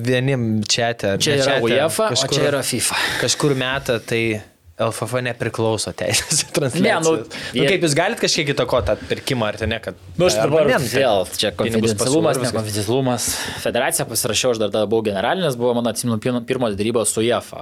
vienim 0.08 0.46
čia 0.70 0.94
te. 0.98 1.16
Čia 1.22 1.36
yra 1.42 1.56
UEFA, 1.62 2.10
kažkur, 2.14 2.32
o 2.32 2.38
čia 2.38 2.46
yra 2.50 2.62
FIFA. 2.66 3.00
Kažkur 3.22 3.56
metą 3.60 3.98
tai 4.00 4.22
LFF 4.76 5.22
nepriklauso 5.24 5.94
teisės 5.96 6.42
transliacijos. 6.52 6.84
Ne, 6.86 6.96
nu, 7.00 7.12
jie... 7.56 7.62
nu, 7.64 7.68
kaip 7.72 7.84
jūs 7.86 7.94
galite 7.96 8.24
kažkiek 8.26 8.50
įtakoti 8.52 8.90
tą 8.90 9.08
pirkimą, 9.08 9.48
ar 9.54 9.58
tai 9.60 9.70
ne, 9.72 9.78
kad... 9.80 10.00
Nu, 10.20 10.28
aš 10.28 10.36
dabar 10.42 10.68
ne, 10.68 10.80
vėl, 10.92 11.22
čia 11.40 11.54
konfidencialumas, 11.56 12.40
nekonfidencialumas. 12.44 13.28
Federacija 13.64 14.08
pasirašiau, 14.10 14.52
aš 14.52 14.60
dar 14.60 14.74
tada 14.74 14.90
buvau 14.92 15.06
generalinis, 15.08 15.56
buvo 15.60 15.72
mano 15.78 15.94
atsiminu 15.94 16.20
pirmos 16.48 16.76
dėrybos 16.76 17.16
su 17.16 17.24
JAF. 17.24 17.54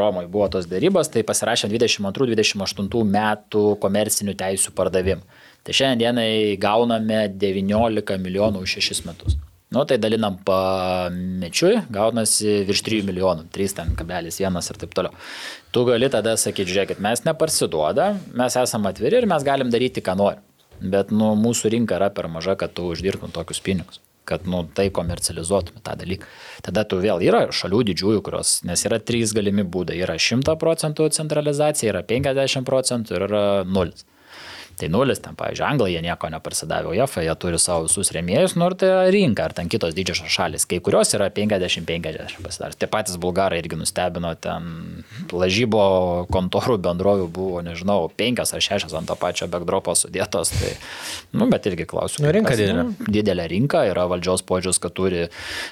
Romoje 0.00 0.30
buvo 0.32 0.48
tos 0.56 0.68
dėrybos, 0.70 1.12
tai 1.12 1.26
pasirašė 1.28 1.68
22-28 1.74 3.04
metų 3.18 3.66
komercinių 3.82 4.36
teisų 4.40 4.72
pardavim. 4.80 5.20
Tai 5.66 5.76
šiandienai 5.76 6.56
gauname 6.62 7.26
19 7.36 8.16
milijonų 8.24 8.64
už 8.64 8.78
6 8.80 9.04
metus. 9.10 9.36
Nu, 9.74 9.82
tai 9.82 9.98
dalinam 9.98 10.36
pamečiui, 10.46 11.80
gaunasi 11.90 12.60
virš 12.68 12.84
3 12.86 13.02
milijonų, 13.08 13.48
3,1 13.54 14.70
ir 14.70 14.78
taip 14.82 14.92
toliau. 14.94 15.14
Tu 15.74 15.82
gali 15.88 16.10
tada 16.12 16.36
sakyti, 16.38 16.70
žiūrėkit, 16.70 17.02
mes 17.02 17.24
neparsiduoda, 17.26 18.12
mes 18.38 18.58
esame 18.62 18.92
atviri 18.92 19.18
ir 19.18 19.26
mes 19.26 19.46
galim 19.46 19.72
daryti, 19.74 20.04
ką 20.06 20.14
norim. 20.22 20.44
Bet 20.78 21.10
nu, 21.10 21.32
mūsų 21.40 21.72
rinka 21.74 21.98
yra 21.98 22.12
per 22.14 22.28
maža, 22.30 22.54
kad 22.60 22.76
tu 22.76 22.86
uždirbtum 22.92 23.34
tokius 23.34 23.62
pinigus 23.64 24.02
kad 24.26 24.42
nu, 24.50 24.64
tai 24.74 24.88
komercializuotume 24.90 25.80
tą 25.86 25.94
dalyką. 26.00 26.26
Tada 26.66 26.82
tu 26.84 26.98
vėl 26.98 27.22
yra 27.22 27.44
šalių 27.54 27.84
didžiųjų, 27.92 28.22
kurios, 28.26 28.56
nes 28.66 28.82
yra 28.88 28.98
trys 28.98 29.30
galimi 29.36 29.62
būdai. 29.62 30.00
Yra 30.02 30.16
100 30.18 30.56
procentų 30.58 31.06
centralizacija, 31.14 31.92
yra 31.92 32.02
50 32.02 32.66
procentų 32.66 33.14
ir 33.14 33.26
yra 33.28 33.44
0. 33.62 33.94
Tai 34.76 34.88
nulis, 34.92 35.22
ten, 35.24 35.32
pavyzdžiui, 35.38 35.64
Anglija 35.64 35.96
jie 35.96 36.02
nieko 36.04 36.28
neparsidavė, 36.28 36.90
UEFA 36.92 37.22
jie 37.24 37.34
turi 37.40 37.56
savo 37.60 37.86
visus 37.86 38.10
rėmėjus, 38.12 38.58
nors 38.60 38.76
tai 38.82 38.90
rinka, 39.14 39.46
ar 39.48 39.54
ten 39.56 39.70
kitos 39.72 39.94
didžiosios 39.96 40.28
šalis, 40.34 40.66
kai 40.68 40.82
kurios 40.84 41.14
yra 41.16 41.30
50-50 41.32 42.42
pasidarę. 42.44 42.76
Tie 42.76 42.88
patys 42.92 43.16
bulgarai 43.20 43.62
irgi 43.62 43.78
nustebino, 43.80 44.34
ten 44.36 45.00
lažybo 45.32 46.26
kontorų 46.28 46.76
bendrovių 46.84 47.28
buvo, 47.32 47.62
nežinau, 47.64 48.10
penkios 48.20 48.52
ar 48.52 48.64
šešios 48.66 48.92
ant 49.00 49.08
to 49.08 49.16
pačio 49.16 49.48
backdropo 49.48 49.94
sudėtos. 49.96 50.52
Tai, 50.52 50.74
nu, 51.32 51.48
bet 51.48 51.70
irgi 51.72 51.88
klausiu. 51.88 52.26
Nu, 52.26 52.34
rinka 52.36 52.52
kas, 52.52 52.60
didelė. 52.60 52.84
Nu, 52.84 53.08
didelė 53.16 53.48
rinka, 53.54 53.86
yra 53.88 54.04
valdžios 54.12 54.44
požiūris, 54.44 54.82
kad 54.82 54.92
turi 55.00 55.24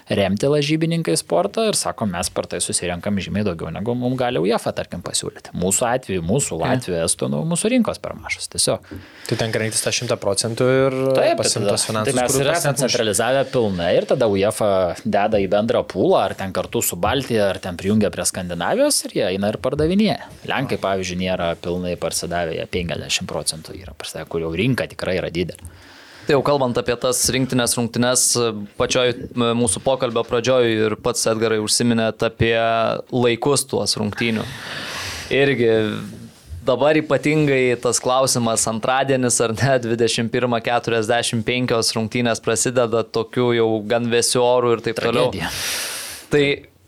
remti 0.09 0.49
lažybininkai 0.49 1.19
sportą 1.21 1.69
ir 1.69 1.77
sako, 1.77 2.09
mes 2.09 2.33
per 2.33 2.49
tai 2.49 2.63
susirenkam 2.65 3.21
žymiai 3.21 3.45
daugiau, 3.51 3.69
negu 3.75 3.93
mums 4.01 4.17
gali 4.25 4.41
UEFA, 4.41 4.73
tarkim, 4.81 5.05
pasiūlyti. 5.05 5.53
Mūsų 5.61 5.91
atveju, 5.93 6.25
mūsų 6.25 6.63
Latvijos, 6.65 7.13
Estų, 7.13 7.29
nu, 7.37 7.45
mūsų 7.53 7.75
rinkos 7.77 8.01
per 8.01 8.17
mažas. 8.17 8.49
Tiesiog. 8.49 8.94
Tai 9.25 9.39
tenka 9.41 9.61
rinktis 9.61 9.81
tą 9.81 9.89
100 9.95 10.19
procentų 10.21 10.67
ir 10.69 10.95
pasimtos 11.39 11.87
finansus. 11.89 12.13
Tai 12.13 12.15
mes 12.19 12.35
ir 12.37 12.51
esame 12.53 12.77
centralizavę 12.83 13.45
pilnai 13.49 13.89
ir 13.97 14.05
tada 14.11 14.29
UEFA 14.29 14.69
deda 15.01 15.41
į 15.41 15.47
bendrą 15.53 15.81
pūlą, 15.89 16.19
ar 16.27 16.35
ten 16.37 16.53
kartu 16.53 16.83
su 16.85 16.99
Baltija, 17.01 17.47
ar 17.55 17.61
ten 17.65 17.79
prijungia 17.81 18.11
prie 18.13 18.27
Skandinavijos 18.29 19.01
ir 19.07 19.17
jie 19.17 19.25
eina 19.31 19.49
ir 19.55 19.57
pardavinėja. 19.65 20.19
Lenkai, 20.51 20.77
pavyzdžiui, 20.83 21.17
nėra 21.23 21.55
pilnai 21.57 21.95
parsidavę, 22.01 22.59
jie 22.59 22.67
50 22.77 23.31
procentų 23.31 23.79
yra 23.81 23.97
parsidavę, 23.97 24.29
kur 24.29 24.45
jau 24.45 24.53
rinka 24.61 24.85
tikrai 24.93 25.17
yra 25.23 25.33
didelė. 25.33 25.73
Tai 26.25 26.37
jau 26.37 26.43
kalbant 26.45 26.77
apie 26.81 26.95
tas 27.01 27.19
rinktinės 27.33 27.77
rungtynes, 27.77 28.27
pačioj 28.81 29.11
mūsų 29.37 29.81
pokalbio 29.85 30.23
pradžioj 30.25 30.69
ir 30.87 30.97
pats 31.05 31.25
Edgarai 31.33 31.59
užsiminėt 31.61 32.25
apie 32.29 32.57
laikus 33.13 33.67
tuos 33.69 33.97
rungtynių. 34.01 34.45
Irgi 35.33 35.69
dabar 36.67 36.97
ypatingai 36.99 37.77
tas 37.83 38.01
klausimas 38.03 38.67
antradienis 38.71 39.41
ar 39.45 39.51
ne 39.57 39.73
21.45 39.87 41.95
rungtynės 41.97 42.39
prasideda 42.45 43.01
tokiu 43.05 43.47
jau 43.57 43.71
gan 43.89 44.05
vėsiu 44.13 44.41
oru 44.45 44.69
ir 44.77 44.81
taip 44.85 44.97
Tragedija. 45.01 45.47
toliau. 45.49 45.53
Tai 46.35 46.45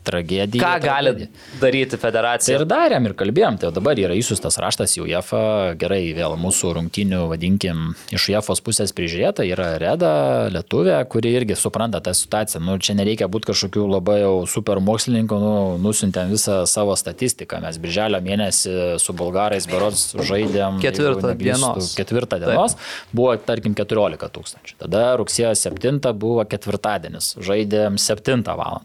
tragedija. 0.07 0.63
Ką 0.63 0.83
gali 0.83 1.27
daryti 1.61 1.99
federacija? 1.99 2.57
Ir 2.57 2.65
darėm 2.69 3.09
ir 3.09 3.15
kalbėjom, 3.17 3.59
tai 3.61 3.71
dabar 3.75 3.99
yra 3.99 4.15
įsiustas 4.17 4.59
raštas 4.61 4.95
į 4.97 5.05
UEFA, 5.05 5.41
gerai 5.79 6.01
vėl 6.17 6.37
mūsų 6.39 6.73
rungtinių, 6.77 7.23
vadinkim, 7.31 7.91
iš 8.15 8.29
UEFOS 8.31 8.63
pusės 8.65 8.93
prižiūrėta, 8.95 9.45
yra 9.47 9.73
Reda, 9.81 10.13
Lietuvė, 10.53 10.97
kuri 11.11 11.33
irgi 11.39 11.57
supranta 11.59 12.01
tą 12.03 12.13
situaciją. 12.17 12.63
Nu, 12.63 12.77
čia 12.81 12.95
nereikia 12.97 13.29
būti 13.31 13.51
kažkokiu 13.51 13.87
labai 13.91 14.19
jau 14.21 14.33
super 14.49 14.81
mokslininku, 14.83 15.39
nu, 15.41 15.53
nusintėm 15.83 16.31
visą 16.33 16.61
savo 16.69 16.95
statistiką. 16.99 17.61
Mes 17.63 17.79
birželio 17.81 18.21
mėnesį 18.23 18.75
su 19.03 19.15
bulgarais 19.17 19.67
berods 19.69 20.09
žaidėm. 20.27 20.81
Ketvirtą 20.83 21.33
dienos. 21.39 21.93
Ketvirtą 21.97 22.41
dienos 22.43 22.77
Taip. 22.77 23.15
buvo, 23.15 23.35
tarkim, 23.49 23.75
14 23.77 24.31
tūkstančių. 24.37 24.77
Tada 24.85 25.05
rugsėjo 25.19 25.53
7 25.57 26.01
buvo 26.17 26.45
ketvirtadienis, 26.49 27.35
žaidėm 27.43 27.99
7 28.01 28.45
val 28.57 28.83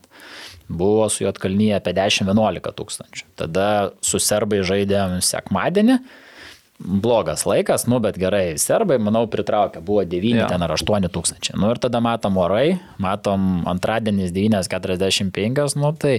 buvo 0.72 1.06
su 1.12 1.24
Jotkalnyje 1.26 1.76
apie 1.78 1.94
10-11 1.96 2.74
tūkstančių. 2.78 3.26
Tada 3.38 3.68
su 4.04 4.20
serbai 4.22 4.62
žaidėm 4.66 5.18
sekmadienį, 5.24 5.98
blogas 6.84 7.44
laikas, 7.46 7.86
nu 7.86 7.98
bet 8.02 8.18
gerai, 8.18 8.58
serbai, 8.58 8.98
manau, 9.02 9.24
pritraukė, 9.30 9.80
buvo 9.84 10.02
9 10.08 10.40
ja. 10.42 10.48
ten 10.50 10.62
ar 10.64 10.74
8 10.74 11.08
tūkstančiai. 11.12 11.56
Nu 11.60 11.70
ir 11.72 11.80
tada 11.82 12.00
matom 12.02 12.38
orai, 12.42 12.78
matom 13.02 13.62
antradienis 13.70 14.32
9.45, 14.34 15.76
nu 15.78 15.92
tai 15.98 16.14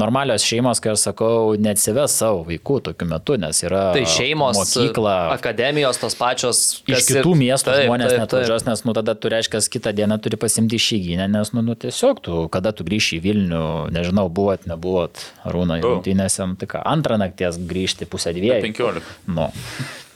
normalios 0.00 0.46
šeimos, 0.46 0.82
kai 0.82 0.94
aš 0.94 1.08
sakau, 1.10 1.54
neatsives 1.60 2.16
savo 2.18 2.42
vaikų 2.48 2.80
tokiu 2.90 3.08
metu, 3.10 3.38
nes 3.40 3.62
yra 3.62 3.88
tai 3.96 4.04
šeimos, 4.10 4.58
mokykla, 4.58 5.16
akademijos 5.36 6.00
tos 6.02 6.18
pačios. 6.18 6.64
Iš 6.88 7.06
kitų 7.12 7.34
ir... 7.36 7.42
miestų 7.44 7.74
taip, 7.74 7.86
žmonės 7.86 8.16
net 8.18 8.36
važiuos, 8.38 8.66
nes 8.68 8.84
nu 8.88 8.96
tada 8.98 9.14
tu 9.14 9.32
reiškia, 9.32 9.62
kitą 9.78 9.94
dieną 9.96 10.18
turi 10.24 10.40
pasimti 10.40 10.80
išėginę, 10.80 11.28
nes 11.30 11.54
nu, 11.54 11.64
nu 11.66 11.78
tiesiog 11.78 12.22
tu, 12.24 12.40
kada 12.52 12.74
tu 12.74 12.86
grįši 12.88 13.18
į 13.18 13.22
Vilnių, 13.28 13.64
nežinau, 13.94 14.28
buvot, 14.32 14.66
nebuvot, 14.70 15.22
Rūna, 15.48 15.78
jungtinėse, 15.82 16.46
nu, 16.48 16.58
tai 16.58 16.70
ką, 16.70 16.82
antrą 16.88 17.18
nakties 17.20 17.60
grįžti 17.68 18.08
pusę 18.10 18.34
dviejų. 18.36 18.62
15. 18.64 19.16
Nu. 19.28 19.48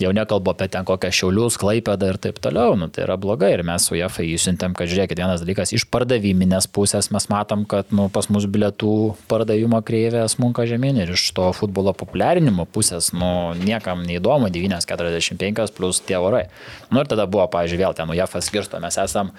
Jau 0.02 0.10
nekalbu 0.14 0.50
apie 0.50 0.66
ten 0.72 0.86
kokią 0.88 1.12
šiaulius, 1.14 1.56
klaipėdą 1.60 2.12
ir 2.12 2.18
taip 2.22 2.40
toliau, 2.42 2.74
nu, 2.78 2.88
tai 2.90 3.04
yra 3.04 3.16
blogai 3.20 3.52
ir 3.54 3.62
mes 3.66 3.84
su 3.86 3.94
JAF 3.94 4.18
įsiuntėm, 4.24 4.74
kad 4.78 4.90
žiūrėkit, 4.90 5.20
vienas 5.20 5.44
dalykas, 5.44 5.70
iš 5.76 5.86
pardaviminės 5.92 6.66
pusės 6.72 7.12
mes 7.14 7.28
matom, 7.30 7.62
kad 7.68 7.92
nu, 7.94 8.08
pas 8.12 8.26
mus 8.32 8.48
bilietų 8.50 8.94
pardavimo 9.30 9.78
kreivė 9.86 10.24
smunka 10.32 10.66
žemyn 10.66 10.98
ir 11.04 11.12
iš 11.14 11.28
to 11.36 11.50
futbolo 11.54 11.94
populiarinimo 11.94 12.66
pusės, 12.74 13.12
nu, 13.14 13.52
niekam 13.62 14.02
neįdomu, 14.08 14.50
9,45 14.52 15.70
plus 15.76 16.02
tie 16.02 16.18
orai. 16.18 16.48
Nu 16.90 17.02
ir 17.02 17.10
tada 17.10 17.28
buvo, 17.30 17.46
pavyzdžiui, 17.52 17.80
vėl 17.84 17.96
ten 17.96 18.10
UJAF 18.10 18.36
skirsto, 18.42 18.80
mes 18.82 18.98
esam 18.98 19.30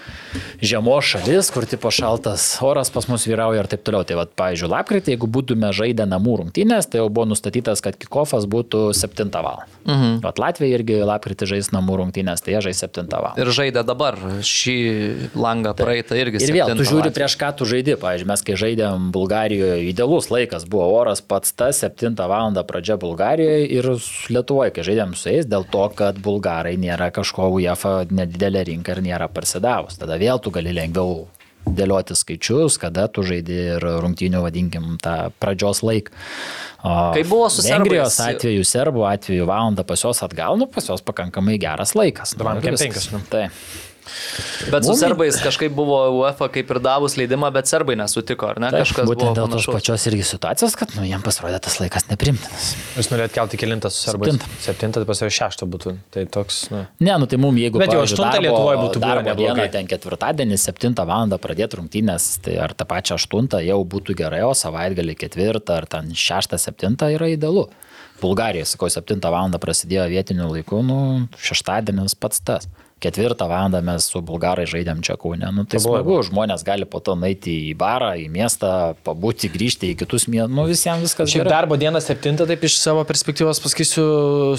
žiemos 0.63 1.11
šalis, 1.11 1.51
kur 1.53 1.67
tipo 1.69 1.91
šaltas 1.93 2.45
oras 2.63 2.91
pas 2.93 3.07
mus 3.11 3.27
vyrauja 3.27 3.63
ir 3.63 3.69
taip 3.71 3.83
toliau. 3.85 4.07
Tai 4.07 4.21
vad, 4.21 4.33
pavyzdžiui, 4.39 4.71
lapkritį, 4.71 5.15
jeigu 5.15 5.29
būtume 5.29 5.69
žaidę 5.75 6.07
namų 6.09 6.39
rungtynės, 6.43 6.87
tai 6.89 7.01
jau 7.01 7.09
buvo 7.11 7.27
nustatytas, 7.33 7.83
kad 7.83 7.97
kikofas 7.99 8.47
būtų 8.49 8.85
7 8.97 9.29
val. 9.43 9.65
Mhm. 9.85 10.21
Vat, 10.23 10.39
Latvija 10.53 10.77
irgi 10.77 10.99
lapkritį 11.01 11.47
žais 11.49 11.71
namų 11.73 11.97
rungtynės, 12.03 12.43
tai 12.45 12.53
jie 12.53 12.61
žais 12.67 12.83
7 12.85 13.09
val. 13.09 13.33
Ir 13.41 13.49
žaidė 13.55 13.81
dabar 13.87 14.19
šį 14.45 14.77
langą 15.33 15.73
praeitą 15.77 16.17
irgi. 16.19 16.43
Ir 16.45 16.53
vėl, 16.59 16.73
tu 16.77 16.85
žiūri 16.85 17.09
prieš 17.15 17.37
ką 17.41 17.49
tu 17.57 17.65
žaidži, 17.69 17.97
pavyzdžiui, 18.01 18.29
mes 18.29 18.45
kai 18.45 18.57
žaidėm 18.59 19.09
Bulgarijoje, 19.15 19.81
idealus 19.89 20.29
laikas 20.33 20.67
buvo 20.69 20.91
oras 20.99 21.23
pats 21.25 21.55
tas 21.57 21.81
7 21.81 22.13
val. 22.29 22.53
pradžia 22.67 22.99
Bulgarijoje 23.01 23.65
ir 23.73 23.89
Lietuvoje, 24.33 24.73
kai 24.75 24.85
žaidėm 24.85 25.15
su 25.17 25.31
jais, 25.31 25.47
dėl 25.49 25.65
to, 25.73 25.87
kad 25.97 26.19
bulgarai 26.21 26.75
nėra 26.77 27.09
kažko 27.15 27.49
UEFA 27.57 28.03
nedidelė 28.11 28.67
rinka 28.69 28.93
ir 28.93 29.01
nėra 29.05 29.29
parsidavus. 29.31 29.97
Tada 29.97 30.19
vėl 30.21 30.41
tu 30.43 30.53
gali 30.53 30.75
lengviau 30.75 31.25
dėlioti 31.65 32.15
skaičius, 32.17 32.77
kada 32.81 33.07
tu 33.07 33.23
žaidži 33.25 33.59
ir 33.77 33.85
rungtynių, 34.03 34.41
vadinkim, 34.43 34.97
tą 35.03 35.31
pradžios 35.41 35.83
laiką. 35.85 36.11
O 36.83 37.13
Kaip 37.15 37.29
buvo 37.31 37.47
su 37.47 37.63
Vengrijos 37.63 38.17
serbais? 38.17 38.41
atveju, 38.41 38.65
serbų 38.67 39.05
atveju 39.07 39.47
valandą 39.47 39.85
pas 39.87 40.03
juos 40.03 40.19
atgal, 40.25 40.57
nu 40.59 40.67
pas 40.67 40.83
juos 40.89 41.03
pakankamai 41.05 41.55
geras 41.61 41.95
laikas. 41.95 42.35
Dabar 42.35 42.59
Nu, 43.13 43.21
nu. 43.21 43.25
Tai. 43.31 43.45
Bet 44.71 44.85
su 44.87 44.95
serbais 44.97 45.37
kažkaip 45.43 45.73
buvo 45.75 45.97
UEFA 46.19 46.47
kaip 46.53 46.71
ir 46.73 46.79
davus 46.83 47.15
leidimą, 47.19 47.49
bet 47.55 47.69
serbai 47.69 47.95
nesutiko, 47.99 48.49
ar 48.51 48.59
ne? 48.61 48.69
Taip, 48.73 48.83
Kažkas 48.85 49.07
būtent 49.09 49.31
buvo 49.31 49.35
dėl 49.37 49.51
tos 49.53 49.67
pačios 49.71 50.05
irgi 50.09 50.25
situacijos, 50.27 50.75
kad 50.79 50.93
nu, 50.97 51.05
jiems 51.07 51.25
pasirodė 51.25 51.59
tas 51.63 51.77
laikas 51.81 52.07
neprimtinas. 52.09 52.73
Jūs 52.97 53.09
norėtumėte 53.13 53.37
kelti 53.37 53.59
kilintą 53.61 53.91
su 53.93 54.03
serbais? 54.07 54.33
Septintą. 54.33 54.59
Septintą, 54.65 55.05
pas 55.09 55.23
jau 55.23 55.29
šeštą 55.37 55.69
būtų. 55.73 55.95
Tai 56.13 56.25
toks, 56.35 56.59
nu. 56.73 56.83
Ne, 57.03 57.15
nu 57.21 57.29
tai 57.31 57.39
mums 57.41 57.63
jeigu... 57.63 57.81
Bet 57.81 57.93
jau 57.95 58.03
aštuntą 58.03 58.29
darbo- 58.35 58.43
Lietuvoj 58.47 58.79
būtų 58.83 59.03
darbo 59.03 59.25
neblogai. 59.29 59.55
dieną, 59.55 59.69
ten 59.77 59.89
ketvirtadienį, 59.91 60.59
7 60.59 61.07
val. 61.07 61.37
pradėti 61.43 61.79
rungtynės, 61.79 62.27
tai 62.43 62.57
ar 62.61 62.75
tą 62.77 62.87
pačią 62.89 63.17
8 63.21 63.61
jau 63.63 63.79
būtų 63.95 64.17
gerai, 64.19 64.43
o 64.47 64.53
savaitgalį 64.57 65.15
4 65.27 65.63
ar 65.77 65.87
ten 65.87 66.11
6-7 66.11 67.09
yra 67.15 67.31
idealu. 67.31 67.69
Bulgarija, 68.21 68.65
sakau, 68.67 68.89
7 68.91 69.19
val. 69.31 69.51
prasidėjo 69.59 70.07
vietiniu 70.11 70.51
laiku, 70.51 70.83
nu, 70.85 71.27
šeštadienis 71.39 72.15
pats 72.15 72.43
tas. 72.43 72.67
Ketvirtą 73.03 73.47
valandą 73.51 73.81
mes 73.83 74.05
su 74.07 74.21
bulgarai 74.23 74.63
žaidėm 74.69 75.01
čia 75.03 75.17
kaune. 75.19 75.49
Nu, 75.51 75.65
tai 75.67 75.81
Pabuvo. 75.81 75.97
smagu, 75.99 76.17
žmonės 76.29 76.63
gali 76.63 76.85
po 76.87 77.01
to 77.03 77.15
nueiti 77.19 77.51
į 77.71 77.73
barą, 77.79 78.13
į 78.21 78.29
miestą, 78.31 78.69
pabūti, 79.03 79.49
grįžti 79.51 79.89
į 79.91 79.97
kitus 80.03 80.27
miestus. 80.31 80.53
Nu, 80.55 80.63
visiems 80.69 81.03
viskas 81.03 81.27
Šiaip 81.33 81.43
gerai. 81.43 81.53
darbo 81.57 81.75
diena 81.81 81.99
septinta, 82.03 82.47
taip 82.47 82.63
iš 82.63 82.77
savo 82.79 83.03
perspektyvos 83.09 83.59
pasakysiu, 83.63 84.05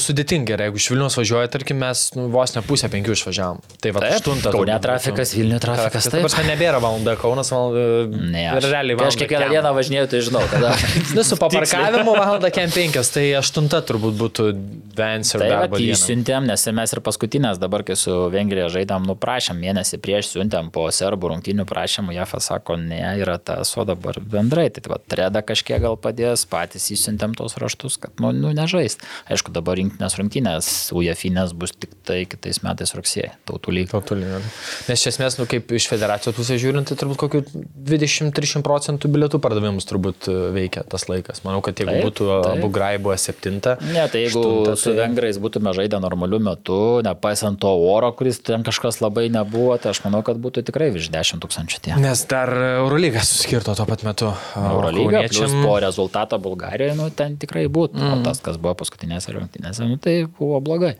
sudėtinga 0.00 0.54
yra. 0.58 0.66
Jeigu 0.68 0.80
iš 0.82 0.88
Vilnius 0.92 1.16
važiuoja, 1.18 1.48
tarkim, 1.54 1.80
mes 1.80 2.02
nu, 2.18 2.26
vos 2.34 2.52
ne 2.56 2.62
pusę 2.66 2.90
penkių 2.92 3.16
išvažiavom. 3.16 3.62
Tai 3.80 3.92
va, 3.96 4.02
Taip, 4.04 4.18
aštuntą. 4.20 4.52
Kaune 4.54 4.76
trafikas, 4.84 5.32
Vilniuje 5.38 5.62
trafikas, 5.64 6.08
Taip, 6.10 6.20
taip. 6.26 6.36
taip. 6.36 6.48
nebėra 6.52 6.80
valanda, 6.84 7.16
Kaunas 7.20 7.50
valanda. 7.54 7.86
Ne, 8.34 8.44
ir 8.50 8.60
aš, 8.60 8.68
realiai 8.70 8.98
kai 8.98 9.06
aš 9.08 9.14
valanda 9.14 9.22
kiekvieną 9.24 9.50
dieną 9.56 9.72
važinėjau, 9.78 10.10
tai 10.12 10.22
žinau, 10.28 10.44
kada. 10.52 10.74
Nu, 11.14 11.22
su 11.22 11.36
paparkavimu 11.38 12.14
valanda 12.16 12.48
kem 12.54 12.70
penkias, 12.74 13.10
tai 13.14 13.26
aštunta 13.38 13.80
turbūt 13.86 14.16
būtų 14.18 14.48
Vens 14.94 15.32
ir 15.34 15.40
Tai 15.42 15.46
va, 15.50 15.56
darbo 15.64 15.78
tai 15.78 15.86
diena. 15.88 15.98
siuntėm, 15.98 16.46
nes 16.46 16.66
mes 16.74 16.92
ir 16.94 17.00
paskutinės 17.02 17.58
dabar, 17.62 17.82
kai 17.86 17.96
su 17.98 18.12
Vengrija 18.34 18.68
žaidėm, 18.72 19.06
nu 19.08 19.16
prašėm 19.18 19.60
mėnesį 19.62 20.00
prieš 20.04 20.32
siuntėm 20.34 20.70
po 20.74 20.86
serbų 20.94 21.32
rungtinių 21.34 21.66
prašymų, 21.68 22.14
JAFA 22.18 22.40
sako, 22.44 22.76
ne, 22.80 23.00
yra 23.22 23.38
tas, 23.38 23.72
o 23.78 23.86
dabar 23.88 24.18
bendrai. 24.20 24.68
Tai 24.74 24.84
va, 24.92 24.98
treda 25.00 25.42
kažkiek 25.46 25.82
gal 25.84 25.96
padės, 26.00 26.44
patys 26.50 26.90
įsiuntėm 26.94 27.36
tos 27.38 27.56
raštus, 27.60 27.98
kad, 28.02 28.14
nu, 28.22 28.32
nu 28.36 28.52
nežaist. 28.56 29.04
Aišku, 29.30 29.54
dabar 29.54 29.78
rinktinės 29.80 30.18
rungtinės, 30.20 30.70
UEFinės 30.94 31.54
bus 31.56 31.74
tik 31.76 31.94
tai 32.06 32.22
kitais 32.28 32.62
metais 32.66 32.94
rugsėjai, 32.96 33.32
tautų 33.48 33.74
lygiai. 33.78 33.92
Tautulinė. 33.94 34.40
Nes 34.88 35.00
iš 35.00 35.12
esmės, 35.14 35.38
nu, 35.40 35.46
kaip 35.50 35.70
iš 35.76 35.88
federacijos 35.90 36.36
pusės 36.36 36.60
žiūrint, 36.62 36.88
tai 36.90 36.98
turbūt 37.00 37.20
kokiu 37.20 37.44
20-30 37.88 38.64
procentų 38.66 39.10
bilietų 39.14 39.40
pardavimus 39.44 39.86
turbūt 39.88 40.28
e, 40.30 40.36
veikia 40.54 40.84
tas 40.90 41.06
laikas. 41.10 41.42
Manau, 41.46 41.60
kad 41.64 41.78
jeigu 41.80 41.92
Taip, 41.94 42.04
būtų 42.08 42.28
taip. 42.30 42.48
abu 42.58 42.70
grai 42.74 42.94
buvo 43.02 43.16
septinta. 43.20 43.76
Ne, 43.92 44.04
tai 44.10 44.24
jeigu 44.26 44.42
aštunta, 44.42 44.76
su 44.80 44.90
tai- 44.90 44.98
vengrais 45.02 45.38
būtume 45.42 45.74
žaidę 45.76 46.00
normaliu 46.02 46.40
metu, 46.42 46.80
nepaisant 47.04 47.60
to 47.62 47.70
oro, 47.94 48.10
kuris 48.24 48.40
ten 48.40 48.64
kažkas 48.64 49.02
labai 49.04 49.28
nebuvo, 49.28 49.76
tai 49.76 49.92
aš 49.92 50.00
manau, 50.06 50.22
kad 50.24 50.38
būtų 50.40 50.62
tikrai 50.64 50.88
virš 50.94 51.10
10 51.12 51.42
tūkstančių 51.44 51.80
tie. 51.84 51.92
Nes 52.00 52.22
dar 52.30 52.48
Eurolyga 52.80 53.20
suskirto 53.20 53.74
tuo 53.76 53.84
pat 53.84 54.00
metu. 54.06 54.30
Eurolyga, 54.56 55.20
kauniečiam- 55.28 55.60
po 55.60 55.76
rezultato 55.84 56.38
Bulgarijoje, 56.40 56.96
nu, 56.96 57.10
ten 57.12 57.36
tikrai 57.36 57.66
būtų. 57.68 58.00
Mm. 58.00 58.20
O 58.20 58.24
tas, 58.24 58.40
kas 58.40 58.56
buvo 58.56 58.72
paskutinėse 58.80 59.28
rungtynėse, 59.36 59.84
nu, 59.84 59.98
tai 60.00 60.24
buvo 60.24 60.62
blogai. 60.64 60.94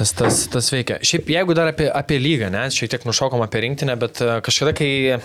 Tas, 0.00 0.14
tas, 0.16 0.36
tas 0.48 0.70
veikia. 0.72 0.96
Šiaip 1.04 1.26
jeigu 1.28 1.52
dar 1.52 1.68
apie, 1.68 1.84
apie 1.92 2.16
lygą, 2.16 2.46
ne, 2.48 2.62
šiek 2.72 2.88
tiek 2.94 3.02
nušokom 3.04 3.42
apie 3.44 3.60
rinktinę, 3.66 3.98
bet 4.00 4.22
e, 4.24 4.38
kažkada, 4.46 4.72
kai 4.78 4.88
e, 5.12 5.18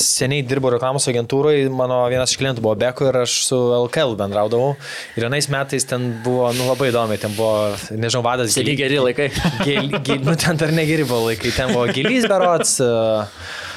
seniai 0.00 0.46
dirbau 0.48 0.70
reklamos 0.72 1.04
agentūrai, 1.12 1.66
mano 1.68 1.98
vienas 2.08 2.32
iš 2.32 2.40
klientų 2.40 2.64
buvo 2.64 2.72
Beko 2.80 3.10
ir 3.10 3.20
aš 3.26 3.34
su 3.50 3.58
LKL 3.82 4.16
bendraudavau. 4.16 4.78
Ir 5.12 5.26
vienais 5.28 5.50
metais 5.52 5.84
ten 5.90 6.08
buvo, 6.24 6.48
nu 6.56 6.70
labai 6.70 6.88
įdomi, 6.88 7.20
ten 7.20 7.36
buvo, 7.36 7.74
nežinau, 7.92 8.24
vadas. 8.24 8.56
Seniai 8.56 8.80
geri 8.80 9.02
laikai. 9.10 9.28
Gėl, 9.68 9.92
gėl, 10.00 10.24
nu 10.24 10.38
ten 10.40 10.56
dar 10.56 10.72
negeri 10.72 11.04
buvo 11.04 11.26
laikai, 11.28 11.52
ten 11.52 11.76
buvo 11.76 11.84
gilys 11.92 12.24
berots. 12.32 12.78
Uh, 12.80 13.67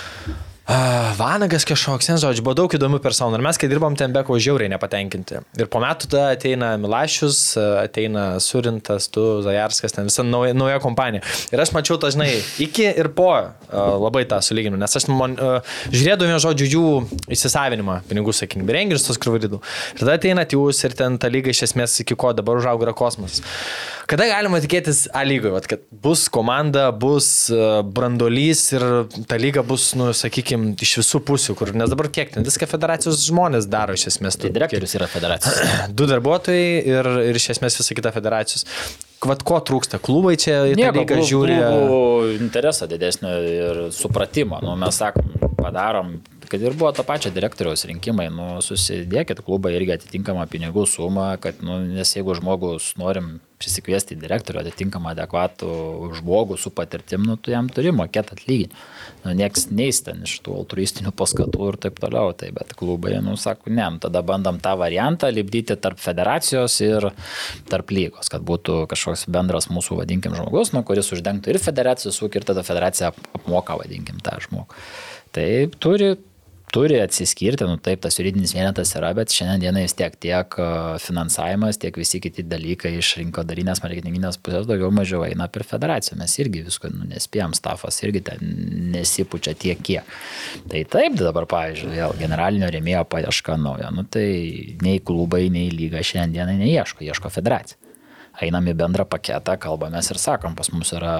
Vanagas 1.17 1.65
kažkoks, 1.65 2.05
ten 2.05 2.19
žodžiu, 2.21 2.43
buvo 2.45 2.53
daug 2.55 2.71
įdomių 2.71 2.99
personų 3.01 3.39
ir 3.39 3.43
mes, 3.43 3.57
kai 3.59 3.67
dirbom 3.67 3.95
ten 3.97 4.13
beko 4.13 4.37
žiauriai 4.39 4.69
nepatenkinti. 4.71 5.39
Ir 5.57 5.67
po 5.73 5.81
metų 5.81 6.07
tada 6.11 6.35
ateina 6.35 6.69
Milašius, 6.79 7.39
ateina 7.81 8.37
Surintas, 8.39 9.09
tu, 9.11 9.41
Zajarskas, 9.43 9.95
ten 9.97 10.07
visa 10.07 10.23
nauja, 10.23 10.53
nauja 10.55 10.77
kompanija. 10.83 11.25
Ir 11.51 11.63
aš 11.63 11.73
mačiau 11.75 11.97
tą, 11.99 12.11
žinai, 12.13 12.29
iki 12.61 12.85
ir 12.87 13.09
po 13.17 13.31
labai 13.73 14.23
tą 14.29 14.37
sulyginu, 14.45 14.77
nes 14.79 14.95
aš 15.01 15.09
man, 15.09 15.33
žiūrėdavau, 15.89 16.37
žodžiu, 16.45 16.69
jų 16.75 16.85
įsisavinimą, 17.35 18.03
pinigų, 18.11 18.35
sakykim, 18.37 18.69
renginius 18.69 19.07
tos 19.09 19.19
krūvidų. 19.21 19.59
Ir 19.97 20.05
tada 20.05 20.19
ateina 20.21 20.45
jūs 20.45 20.85
ir 20.85 20.95
ten 20.95 21.17
ta 21.17 21.33
lyga 21.33 21.51
iš 21.51 21.65
esmės 21.71 21.97
iki 22.05 22.15
ko 22.15 22.35
dabar 22.37 22.61
užaugo 22.61 22.85
yra 22.85 22.93
kosmosas. 22.95 23.41
Kada 24.11 24.25
galima 24.27 24.59
tikėtis 24.59 25.05
A 25.15 25.21
lygoje, 25.23 25.61
kad 25.71 25.83
bus 26.03 26.25
komanda, 26.31 26.89
bus 26.91 27.47
brandolys 27.95 28.65
ir 28.75 28.83
ta 29.29 29.37
lyga 29.39 29.63
bus, 29.63 29.93
nu, 29.95 30.09
sakykime, 30.15 30.50
iš 30.57 30.97
visų 31.01 31.21
pusių, 31.27 31.55
kur, 31.59 31.71
nes 31.77 31.91
dabar 31.91 32.09
kiek 32.13 32.33
ten 32.33 32.45
viską 32.47 32.67
federacijos 32.69 33.21
žmonės 33.27 33.69
daro 33.71 33.95
iš 33.97 34.07
esmės. 34.13 34.39
Tai 34.41 34.51
direktorius 34.53 34.97
yra 34.99 35.09
federacijos. 35.11 35.61
Du 35.97 36.07
darbuotojai 36.09 36.81
ir, 36.87 37.09
ir 37.29 37.37
iš 37.37 37.51
esmės 37.55 37.77
visa 37.79 37.97
kita 37.97 38.13
federacijos. 38.15 38.65
Vat 39.27 39.43
ko 39.45 39.59
trūksta? 39.61 39.99
Klubai 40.01 40.33
čia 40.41 40.63
į 40.71 40.77
tą 40.79 40.91
lygą 40.95 41.21
žiūri. 41.29 41.57
interesą 42.41 42.87
didesnio 42.89 43.33
ir 43.45 43.81
supratimo. 43.93 44.57
Nu, 44.65 44.73
mes 44.81 44.97
sakom, 44.97 45.27
padarom, 45.59 46.15
kad 46.51 46.61
ir 46.61 46.73
buvo 46.73 46.91
to 46.91 47.03
pačio 47.07 47.31
direktoriaus 47.31 47.85
rinkimai, 47.87 48.27
nu, 48.33 48.47
susidėkit 48.65 49.43
klubai 49.45 49.75
irgi 49.77 49.95
atitinkamą 49.95 50.47
pinigų 50.51 50.83
sumą, 50.89 51.29
kad, 51.43 51.61
nu, 51.63 51.77
nes 51.93 52.11
jeigu 52.17 52.35
žmogus 52.39 52.91
norim 52.99 53.37
prisikviesti 53.61 54.17
direktorių 54.19 54.65
atitinkamą 54.65 55.13
adekvatų 55.13 55.71
žmogų 56.19 56.57
su 56.59 56.73
patirtim, 56.75 57.23
nu, 57.27 57.37
tu 57.37 57.53
jam 57.53 57.69
turi 57.71 57.93
mokėti 57.95 58.35
atlyginti. 58.35 58.81
Nu, 59.21 59.35
nieks 59.37 59.67
neįs 59.69 59.99
ten 60.07 60.23
iš 60.25 60.39
tų 60.45 60.55
altruistinių 60.63 61.11
paskatų 61.13 61.67
ir 61.69 61.77
taip 61.83 61.99
toliau, 62.01 62.31
tai 62.37 62.49
bet 62.55 62.73
klubai, 62.77 63.13
nu, 63.21 63.35
sako, 63.37 63.69
ne, 63.69 63.85
nu, 63.93 64.01
tada 64.01 64.23
bandom 64.25 64.57
tą 64.63 64.73
variantą 64.81 65.29
lipdyti 65.29 65.77
tarp 65.77 66.01
federacijos 66.01 66.79
ir 66.81 67.11
tarp 67.69 67.93
lygos, 67.93 68.31
kad 68.33 68.41
būtų 68.47 68.87
kažkoks 68.91 69.27
bendras 69.31 69.69
mūsų, 69.69 69.99
vadinkim, 70.01 70.33
žmogus, 70.39 70.73
nu, 70.73 70.81
kuris 70.87 71.13
uždengtų 71.13 71.53
ir 71.53 71.61
federacijos 71.61 72.17
ūkį, 72.25 72.41
ir 72.41 72.49
tada 72.49 72.65
federacija 72.65 73.11
ap- 73.13 73.21
apmoka, 73.37 73.77
vadinkim, 73.83 74.17
tą 74.25 74.39
žmogų. 74.47 74.81
Taip, 75.37 75.77
turi 75.79 76.15
turi 76.71 76.97
atsiskirti, 77.01 77.65
nu 77.67 77.75
taip, 77.83 77.99
tas 78.05 78.15
juridinis 78.17 78.53
vienetas 78.55 78.93
yra, 78.95 79.11
bet 79.17 79.33
šiandien 79.35 79.65
dienai 79.65 79.83
vis 79.85 79.95
tiek 79.97 80.15
tiek 80.23 80.55
e, 80.55 80.67
finansavimas, 81.03 81.79
tiek 81.81 81.97
visi 81.99 82.21
kiti 82.23 82.45
dalykai 82.47 82.93
iš 82.99 83.13
rinkodarinės, 83.19 83.83
marketinginės 83.83 84.39
pusės 84.43 84.69
daugiau 84.69 84.91
mažiau 84.95 85.25
eina 85.27 85.49
per 85.51 85.65
federaciją. 85.67 86.17
Mes 86.21 86.37
irgi 86.39 86.63
visko 86.67 86.91
nu, 86.93 87.03
nespėjom, 87.11 87.55
stafas 87.57 87.99
irgi 88.05 88.23
ten 88.31 88.55
nesipučia 88.95 89.53
tiek 89.59 89.83
kiek. 89.83 90.15
Tai 90.71 90.83
taip, 90.95 91.19
dabar, 91.19 91.47
pavyzdžiui, 91.51 91.91
vėl 91.97 92.15
generalinio 92.21 92.71
rėmėjo 92.71 93.05
paieška 93.11 93.59
nauja, 93.59 93.91
nu 93.95 94.07
tai 94.07 94.27
nei 94.85 95.03
klubai, 95.03 95.45
nei 95.53 95.69
lyga 95.75 96.03
šiandien 96.05 96.39
dienai 96.39 96.59
neieško, 96.63 97.03
ieško 97.11 97.33
federacija. 97.33 97.79
Einam 98.41 98.65
į 98.71 98.77
bendrą 98.79 99.03
paketą, 99.11 99.57
kalbamės 99.59 100.07
ir 100.13 100.19
sakom, 100.21 100.55
pas 100.55 100.71
mus 100.71 100.93
yra 100.95 101.15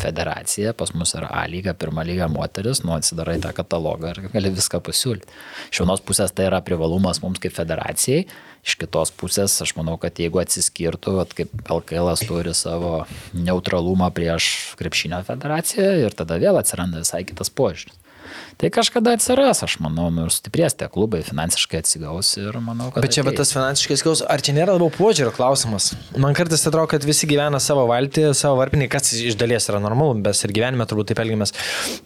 federacija, 0.00 0.72
pas 0.76 0.92
mus 0.94 1.14
yra 1.16 1.30
A 1.32 1.44
lyga, 1.50 1.74
pirma 1.74 2.04
lyga 2.06 2.28
moteris, 2.30 2.82
nu 2.84 2.94
atsidarai 2.96 3.38
tą 3.42 3.52
katalogą 3.56 4.12
ir 4.12 4.22
gali 4.32 4.52
viską 4.54 4.80
pasiūlyti. 4.84 5.28
Iš 5.72 5.82
vienos 5.82 6.04
pusės 6.06 6.34
tai 6.36 6.48
yra 6.50 6.62
privalumas 6.64 7.22
mums 7.24 7.40
kaip 7.42 7.54
federacijai, 7.56 8.26
iš 8.66 8.78
kitos 8.80 9.12
pusės 9.16 9.54
aš 9.62 9.74
manau, 9.78 9.96
kad 10.02 10.18
jeigu 10.20 10.40
atsiskirtų, 10.42 11.16
vat, 11.20 11.36
kaip 11.38 11.52
LKL 11.78 12.14
turi 12.26 12.54
savo 12.56 13.04
neutralumą 13.34 14.10
prieš 14.14 14.74
krepšinio 14.80 15.22
federaciją 15.26 15.92
ir 16.06 16.16
tada 16.18 16.40
vėl 16.42 16.58
atsiranda 16.60 17.04
visai 17.04 17.24
kitas 17.28 17.52
požiūris. 17.52 18.05
Tai 18.56 18.70
kažkada 18.72 19.12
atsiras, 19.12 19.58
aš 19.66 19.74
manau, 19.84 20.06
nu, 20.08 20.24
ir 20.24 20.32
stiprės 20.32 20.72
tie 20.80 20.86
klubai, 20.88 21.18
finansiškai 21.26 21.82
atsigaus 21.82 22.30
ir 22.40 22.56
manau, 22.64 22.86
kad... 22.88 23.04
Bet 23.04 23.12
čia 23.12 23.20
ateis. 23.20 23.36
tas 23.42 23.52
finansiškai 23.52 23.98
skaus, 24.00 24.22
ar 24.24 24.40
čia 24.40 24.54
nėra 24.56 24.78
labiau 24.78 24.88
požiūrio 24.94 25.34
klausimas? 25.36 25.90
Man 26.16 26.32
kartais 26.36 26.64
atrodo, 26.64 26.88
kad 26.94 27.04
visi 27.04 27.28
gyvena 27.28 27.60
savo 27.60 27.84
valtį, 27.90 28.30
savo 28.38 28.56
varpinį, 28.62 28.88
kas 28.96 29.12
iš 29.12 29.36
dalies 29.36 29.68
yra 29.68 29.82
normalu, 29.84 30.16
bet 30.24 30.40
ir 30.48 30.56
gyvenime 30.56 30.88
turbūt 30.88 31.12
taip 31.12 31.20
elgiamės. 31.26 31.52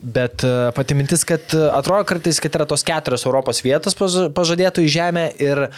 Bet 0.02 0.42
e, 0.42 0.54
pati 0.74 0.98
mintis, 0.98 1.22
kad 1.28 1.54
e, 1.54 1.68
atrodo 1.70 2.02
kartais, 2.10 2.42
kad 2.42 2.58
yra 2.58 2.66
tos 2.66 2.82
keturios 2.88 3.28
Europos 3.30 3.62
vietos 3.62 3.94
paž- 3.94 4.32
pažadėtų 4.34 4.88
į 4.88 4.94
žemę 4.98 5.28
ir 5.38 5.68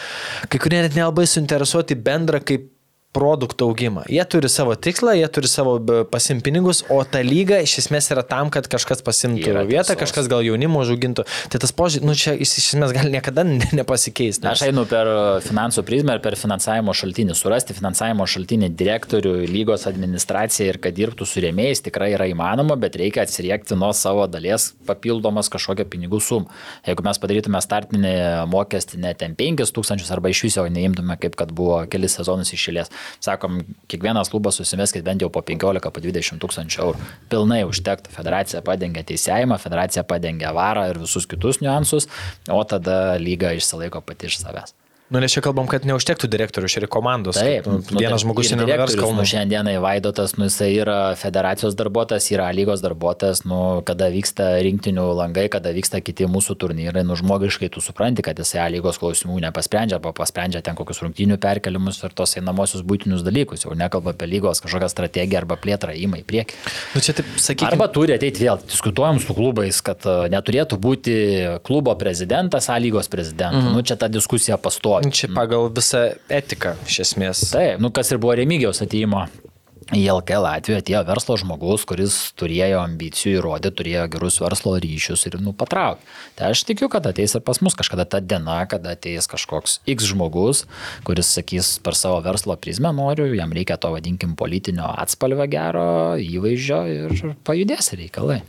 kai 0.49 0.57
kurie 0.57 0.81
net 0.87 0.97
nelabai 0.97 1.29
suinteresuoti 1.29 2.01
bendrą 2.01 2.41
kaip 2.41 2.71
produktų 3.13 3.67
augimą. 3.69 4.03
Jie 4.09 4.23
turi 4.25 4.49
savo 4.49 4.73
tikslą, 4.73 5.13
jie 5.19 5.27
turi 5.29 5.49
savo 5.51 5.75
b- 5.79 6.03
pasiimt 6.09 6.41
pinigus, 6.47 6.81
o 6.89 7.03
ta 7.05 7.21
lyga 7.21 7.59
iš 7.61 7.75
esmės 7.83 8.09
yra 8.15 8.23
tam, 8.25 8.49
kad 8.53 8.65
kažkas 8.73 9.03
pasimtų 9.05 9.51
Yra 9.53 9.65
vietą, 9.69 9.93
tiesos. 9.93 10.01
kažkas 10.01 10.31
gal 10.33 10.41
jaunimo 10.47 10.81
užaugintų. 10.81 11.27
Tai 11.53 11.61
tas 11.61 11.75
požiūris, 11.77 12.07
nu 12.09 12.15
čia 12.17 12.33
iš 12.33 12.55
iš 12.63 12.71
esmės 12.73 12.95
gal 12.97 13.11
niekada 13.13 13.45
ne- 13.49 13.69
nepasikeis. 13.77 14.41
Na, 14.41 14.55
Aš 14.57 14.63
einu 14.71 14.87
per 14.89 15.11
finansų 15.45 15.85
prizmę 15.85 16.17
ir 16.17 16.23
per 16.25 16.39
finansavimo 16.41 16.95
šaltinį. 16.97 17.37
Surasti 17.37 17.77
finansavimo 17.77 18.25
šaltinį 18.25 18.71
direktorių, 18.81 19.35
lygos 19.53 19.85
administraciją 19.91 20.71
ir 20.73 20.81
kad 20.83 20.97
dirbtų 20.97 21.29
su 21.29 21.45
rėmėjais 21.45 21.85
tikrai 21.85 22.13
yra 22.17 22.31
įmanoma, 22.33 22.79
bet 22.81 22.97
reikia 22.97 23.27
atsiriekti 23.27 23.77
nuo 23.77 23.93
savo 23.93 24.25
dalies 24.27 24.71
papildomas 24.89 25.53
kažkokią 25.53 25.85
pinigų 25.93 26.21
sumą. 26.25 26.49
Jeigu 26.89 27.05
mes 27.05 27.21
padarytume 27.21 27.61
startinį 27.63 28.17
mokestį 28.49 29.03
ne 29.05 29.13
ten 29.21 29.37
5000 29.37 30.09
arba 30.17 30.33
iš 30.33 30.43
viso 30.49 30.65
neimtume, 30.73 31.19
kaip 31.21 31.37
kad 31.37 31.53
buvo 31.53 31.83
kelis 31.93 32.17
sezonus 32.19 32.53
išėlės, 32.57 32.89
sakom, 33.23 33.61
kiekvienas 33.91 34.33
klubas 34.33 34.59
susimeskit 34.61 35.05
bent 35.07 35.25
jau 35.25 35.31
po 35.33 35.43
15, 35.47 35.91
po 35.93 36.05
20 36.05 36.43
tūkstančių 36.43 36.85
eurų. 36.87 37.09
Pilnai 37.33 37.63
užtektų. 37.69 38.13
Federacija 38.13 38.63
padengia 38.67 39.05
teisėjimą, 39.07 39.59
federacija 39.63 40.05
padengia 40.09 40.53
varą 40.57 40.89
ir 40.91 41.03
visus 41.03 41.29
kitus 41.31 41.63
niuansus, 41.65 42.09
o 42.51 42.63
tada 42.69 43.19
lyga 43.23 43.55
išsilaiko 43.57 44.05
pati 44.07 44.31
iš 44.31 44.43
savęs. 44.43 44.77
Nu, 45.13 45.21
nes 45.21 45.35
čia 45.35 45.43
kalbam, 45.45 45.67
kad 45.69 45.85
neužtektų 45.85 46.29
direktorių, 46.33 46.69
čia 46.73 46.81
ir 46.81 46.89
komandos. 46.89 47.37
Taip, 47.37 47.67
nu, 47.69 47.83
vienas 47.93 48.23
žmogus 48.23 48.49
ir 48.49 48.57
nenuvers 48.57 48.71
direktorius, 48.73 49.03
kalnų. 49.05 49.19
Nu, 49.21 49.29
šiandienai 49.29 49.75
Vaidotas, 49.85 50.33
nu, 50.39 50.47
jisai 50.49 50.71
yra 50.81 50.97
federacijos 51.21 51.77
darbuotojas, 51.77 52.31
yra 52.33 52.47
lygos 52.57 52.81
darbuotojas, 52.81 53.43
nu, 53.45 53.59
kada 53.85 54.09
vyksta 54.15 54.47
rinktinių 54.65 55.05
langai, 55.19 55.45
kada 55.53 55.75
vyksta 55.77 56.01
kiti 56.01 56.25
mūsų 56.33 56.57
turnyrai, 56.63 57.03
nu, 57.05 57.19
žmogiškai 57.21 57.69
tu 57.75 57.83
supranti, 57.85 58.25
kad 58.25 58.41
jisai 58.41 58.71
lygos 58.73 58.97
klausimų 59.03 59.37
nepasprendžia 59.45 59.99
arba 59.99 60.15
pasprendžia 60.17 60.63
ten 60.65 60.79
kokius 60.81 61.03
rungtinių 61.05 61.37
perkelimus 61.43 62.01
ir 62.07 62.17
tos 62.17 62.33
einamosius 62.41 62.81
būtinius 62.81 63.21
dalykus, 63.27 63.67
jau 63.67 63.77
nekalba 63.77 64.17
apie 64.17 64.31
lygos 64.33 64.65
kažkokią 64.65 64.89
strategiją 64.95 65.43
arba 65.43 65.61
plėtrą 65.61 65.93
įmai 66.07 66.23
į 66.23 66.27
priekį. 66.33 66.59
Nu, 66.97 67.05
čia 67.05 67.19
taip, 67.21 67.29
sakykime. 67.37 67.75
Arba 67.75 67.91
turi 67.93 68.17
ateiti 68.17 68.47
vėl, 68.47 68.65
diskutuojam 68.65 69.21
su 69.21 69.37
klubais, 69.37 69.85
kad 69.85 70.09
e, 70.09 70.17
neturėtų 70.33 70.81
būti 70.81 71.21
klubo 71.69 71.93
prezidentas, 72.01 72.73
A 72.73 72.81
lygos 72.81 73.13
prezidentas. 73.13 73.67
Mm. 73.67 73.77
Nu, 73.77 73.85
čia 73.85 73.99
ta 74.01 74.09
diskusija 74.09 74.57
pastovi. 74.57 75.02
Čia 75.11 75.31
pagal 75.35 75.71
visą 75.75 76.05
etiką, 76.31 76.77
iš 76.87 77.01
esmės. 77.07 77.47
Taip, 77.51 77.81
nu 77.83 77.91
kas 77.95 78.13
ir 78.13 78.21
buvo 78.23 78.37
Remigiaus 78.39 78.83
ateimo. 78.85 79.27
Į 79.93 80.03
LKL 80.09 80.47
atveju 80.47 80.79
atėjo 80.79 81.01
verslo 81.09 81.35
žmogus, 81.41 81.83
kuris 81.89 82.15
turėjo 82.39 82.79
ambicijų 82.85 83.41
įrodė, 83.41 83.73
turėjo 83.75 84.05
gerus 84.15 84.39
verslo 84.41 84.77
ryšius 84.81 85.27
ir 85.29 85.37
nu 85.43 85.53
patraukė. 85.59 86.07
Tai 86.39 86.53
aš 86.55 86.63
tikiu, 86.69 86.89
kad 86.93 87.09
ateis 87.11 87.35
ir 87.35 87.43
pas 87.45 87.59
mus 87.65 87.77
kažkada 87.77 88.07
ta 88.09 88.23
diena, 88.23 88.63
kada 88.71 88.95
ateis 88.95 89.29
kažkoks 89.29 89.81
X 89.91 90.09
žmogus, 90.13 90.65
kuris 91.05 91.35
sakys 91.35 91.75
per 91.83 91.99
savo 91.99 92.23
verslo 92.25 92.57
prizmę 92.57 92.95
noriu, 92.95 93.27
jam 93.35 93.53
reikia 93.53 93.77
to 93.77 93.91
vadinkim 93.93 94.37
politinio 94.39 94.87
atspalvio 95.03 95.51
gero 95.51 95.87
įvaizdžio 96.23 96.83
ir 96.95 97.37
pajudės 97.45 97.93
reikalai. 97.99 98.41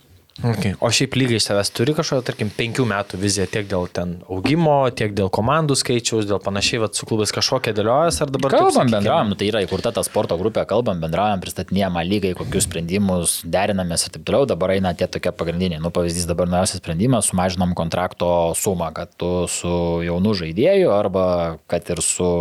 Okay. 0.42 0.74
O 0.82 0.90
šiaip 0.90 1.14
lygiai 1.14 1.38
iš 1.38 1.46
savęs 1.46 1.70
turi 1.78 1.94
kažkokią, 1.94 2.24
tarkim, 2.26 2.50
penkių 2.58 2.88
metų 2.90 3.20
viziją 3.22 3.46
tiek 3.54 3.68
dėl 3.70 3.86
ten 3.94 4.16
augimo, 4.26 4.80
tiek 4.90 5.14
dėl 5.14 5.30
komandų 5.34 5.78
skaičiaus, 5.78 6.26
dėl 6.26 6.42
panašiai, 6.42 6.80
vad 6.82 6.98
su 6.98 7.06
klubais 7.06 7.32
kažkokią 7.36 7.76
dėliojas 7.78 8.18
ar 8.26 8.34
dabar... 8.34 8.56
Kalbam, 8.56 8.90
bendraujam, 8.90 9.30
nu, 9.30 9.38
tai 9.38 9.52
yra 9.52 9.62
įkurta 9.62 9.94
ta 9.94 10.02
sporto 10.06 10.38
grupė, 10.42 10.66
kalbam, 10.70 11.04
bendraujam, 11.04 11.44
pristatinėjama 11.44 12.02
lygai, 12.10 12.34
kokius 12.40 12.66
sprendimus 12.66 13.38
derinamės 13.46 14.08
ir 14.08 14.18
taip 14.18 14.26
toliau. 14.26 14.50
Dabar 14.50 14.74
eina 14.74 14.96
tie 14.98 15.08
tokie 15.12 15.36
pagrindiniai. 15.38 15.82
Nu, 15.84 15.94
pavyzdys 15.94 16.26
dabar 16.30 16.50
naujausias 16.50 16.82
sprendimas, 16.82 17.30
sumažinom 17.30 17.78
kontrakto 17.78 18.32
sumą, 18.58 18.90
kad 18.98 19.14
tu 19.14 19.46
su 19.54 19.76
jaunu 20.08 20.34
žaidėju 20.42 20.90
arba 20.98 21.28
kad 21.70 21.94
ir 21.94 22.02
su 22.02 22.32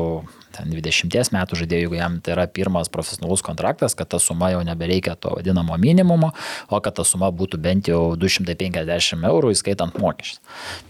ten 0.54 0.72
20 0.72 1.32
metų 1.34 1.58
žaidėjų, 1.62 1.86
jeigu 1.86 1.98
jam 1.98 2.18
tai 2.22 2.36
yra 2.36 2.46
pirmas 2.46 2.90
profesionalus 2.92 3.42
kontraktas, 3.44 3.96
kad 3.98 4.10
ta 4.12 4.20
suma 4.22 4.52
jau 4.52 4.62
nebereikia 4.66 5.16
to 5.16 5.32
vadinamo 5.36 5.76
minimumo, 5.80 6.32
o 6.68 6.80
kad 6.84 6.96
ta 6.98 7.04
suma 7.04 7.30
būtų 7.32 7.60
bent 7.62 7.88
jau 7.90 8.14
250 8.16 9.26
eurų, 9.28 9.52
įskaitant 9.54 9.98
mokesčius. 10.00 10.40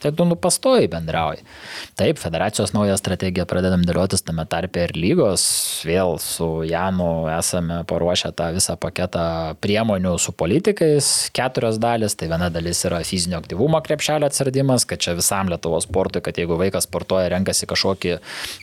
Tai 0.02 0.12
tu 0.16 0.26
nu 0.28 0.36
pastoji 0.36 0.90
bendrauji. 0.92 1.44
Taip, 1.98 2.18
federacijos 2.18 2.74
naują 2.74 2.96
strategiją 2.98 3.46
pradedam 3.48 3.84
dėliotis 3.86 4.24
tame 4.26 4.44
tarpe 4.50 4.86
ir 4.86 4.94
lygos. 4.96 5.44
Vėl 5.86 6.16
su 6.22 6.48
Janu 6.68 7.28
esame 7.32 7.82
paruošę 7.88 8.32
tą 8.36 8.50
visą 8.56 8.76
paketą 8.80 9.24
priemonių 9.62 10.16
su 10.22 10.34
politikais, 10.36 11.10
keturios 11.36 11.80
dalis. 11.82 12.16
Tai 12.18 12.30
viena 12.32 12.50
dalis 12.52 12.82
yra 12.88 13.02
fizinio 13.06 13.40
aktyvumo 13.42 13.80
krepšelio 13.84 14.28
atsiradimas, 14.28 14.86
kad 14.88 15.02
čia 15.02 15.16
visam 15.18 15.50
Lietuvos 15.52 15.86
sportui, 15.88 16.22
kad 16.24 16.38
jeigu 16.38 16.58
vaikas 16.60 16.86
sportuoja, 16.88 17.30
renkasi 17.32 17.68
kažkokį 17.70 18.16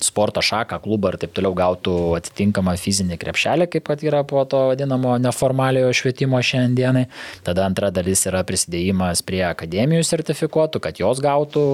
sporto 0.03 0.43
šaką, 0.45 0.79
klubą 0.89 1.13
ir 1.13 1.19
taip 1.21 1.35
toliau 1.37 1.53
gautų 1.57 1.95
atitinkamą 2.17 2.73
fizinį 2.81 3.19
krepšelį, 3.21 3.69
kaip 3.69 3.85
kad 3.91 4.03
yra 4.05 4.23
po 4.27 4.41
to 4.49 4.65
vadinamo 4.71 5.17
neformaliojo 5.21 5.93
švietimo 6.01 6.41
šiandienai. 6.41 7.05
Tada 7.45 7.67
antra 7.69 7.91
dalis 7.93 8.25
yra 8.29 8.41
prisidėjimas 8.47 9.21
prie 9.25 9.43
akademijų 9.45 10.07
sertifikuotų, 10.07 10.81
kad 10.81 11.01
jos 11.01 11.21
gautų 11.21 11.65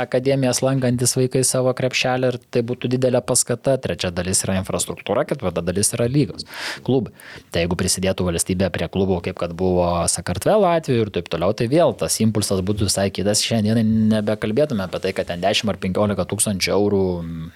akademijas 0.00 0.62
lankantis 0.64 1.16
vaikai 1.18 1.42
savo 1.44 1.72
krepšelį 1.76 2.32
ir 2.32 2.38
tai 2.52 2.62
būtų 2.66 2.90
didelė 2.96 3.22
paskata. 3.26 3.76
Trečia 3.82 4.10
dalis 4.14 4.42
yra 4.46 4.56
infrastruktūra, 4.60 5.26
ketvirta 5.28 5.64
dalis 5.64 5.92
yra 5.96 6.08
lygos, 6.08 6.46
klubai. 6.86 7.12
Tai 7.52 7.64
jeigu 7.64 7.78
prisidėtų 7.78 8.26
valstybė 8.30 8.70
prie 8.72 8.88
klubų, 8.92 9.20
kaip 9.28 9.38
kad 9.40 9.52
buvo 9.56 9.88
Sakartvelo 10.10 10.68
atveju 10.70 11.06
ir 11.06 11.12
taip 11.14 11.28
toliau, 11.32 11.52
tai 11.56 11.68
vėl 11.72 11.92
tas 11.98 12.16
impulsas 12.24 12.62
būtų 12.66 12.88
visai 12.88 13.08
kitas. 13.14 13.44
Šiandien 13.46 13.82
nebekalbėtume 14.12 14.86
apie 14.86 15.02
tai, 15.04 15.12
kad 15.16 15.28
ten 15.28 15.44
10 15.44 15.72
ar 15.72 15.80
15 15.82 16.26
tūkstančių 16.32 16.72
eurų 16.76 17.02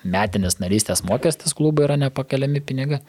metinis 0.04 0.58
narystės 0.60 0.89
mokestis 1.06 1.54
klubai 1.56 1.86
yra 1.86 1.96
nepakeliami 2.00 2.60
pinigai. 2.66 3.00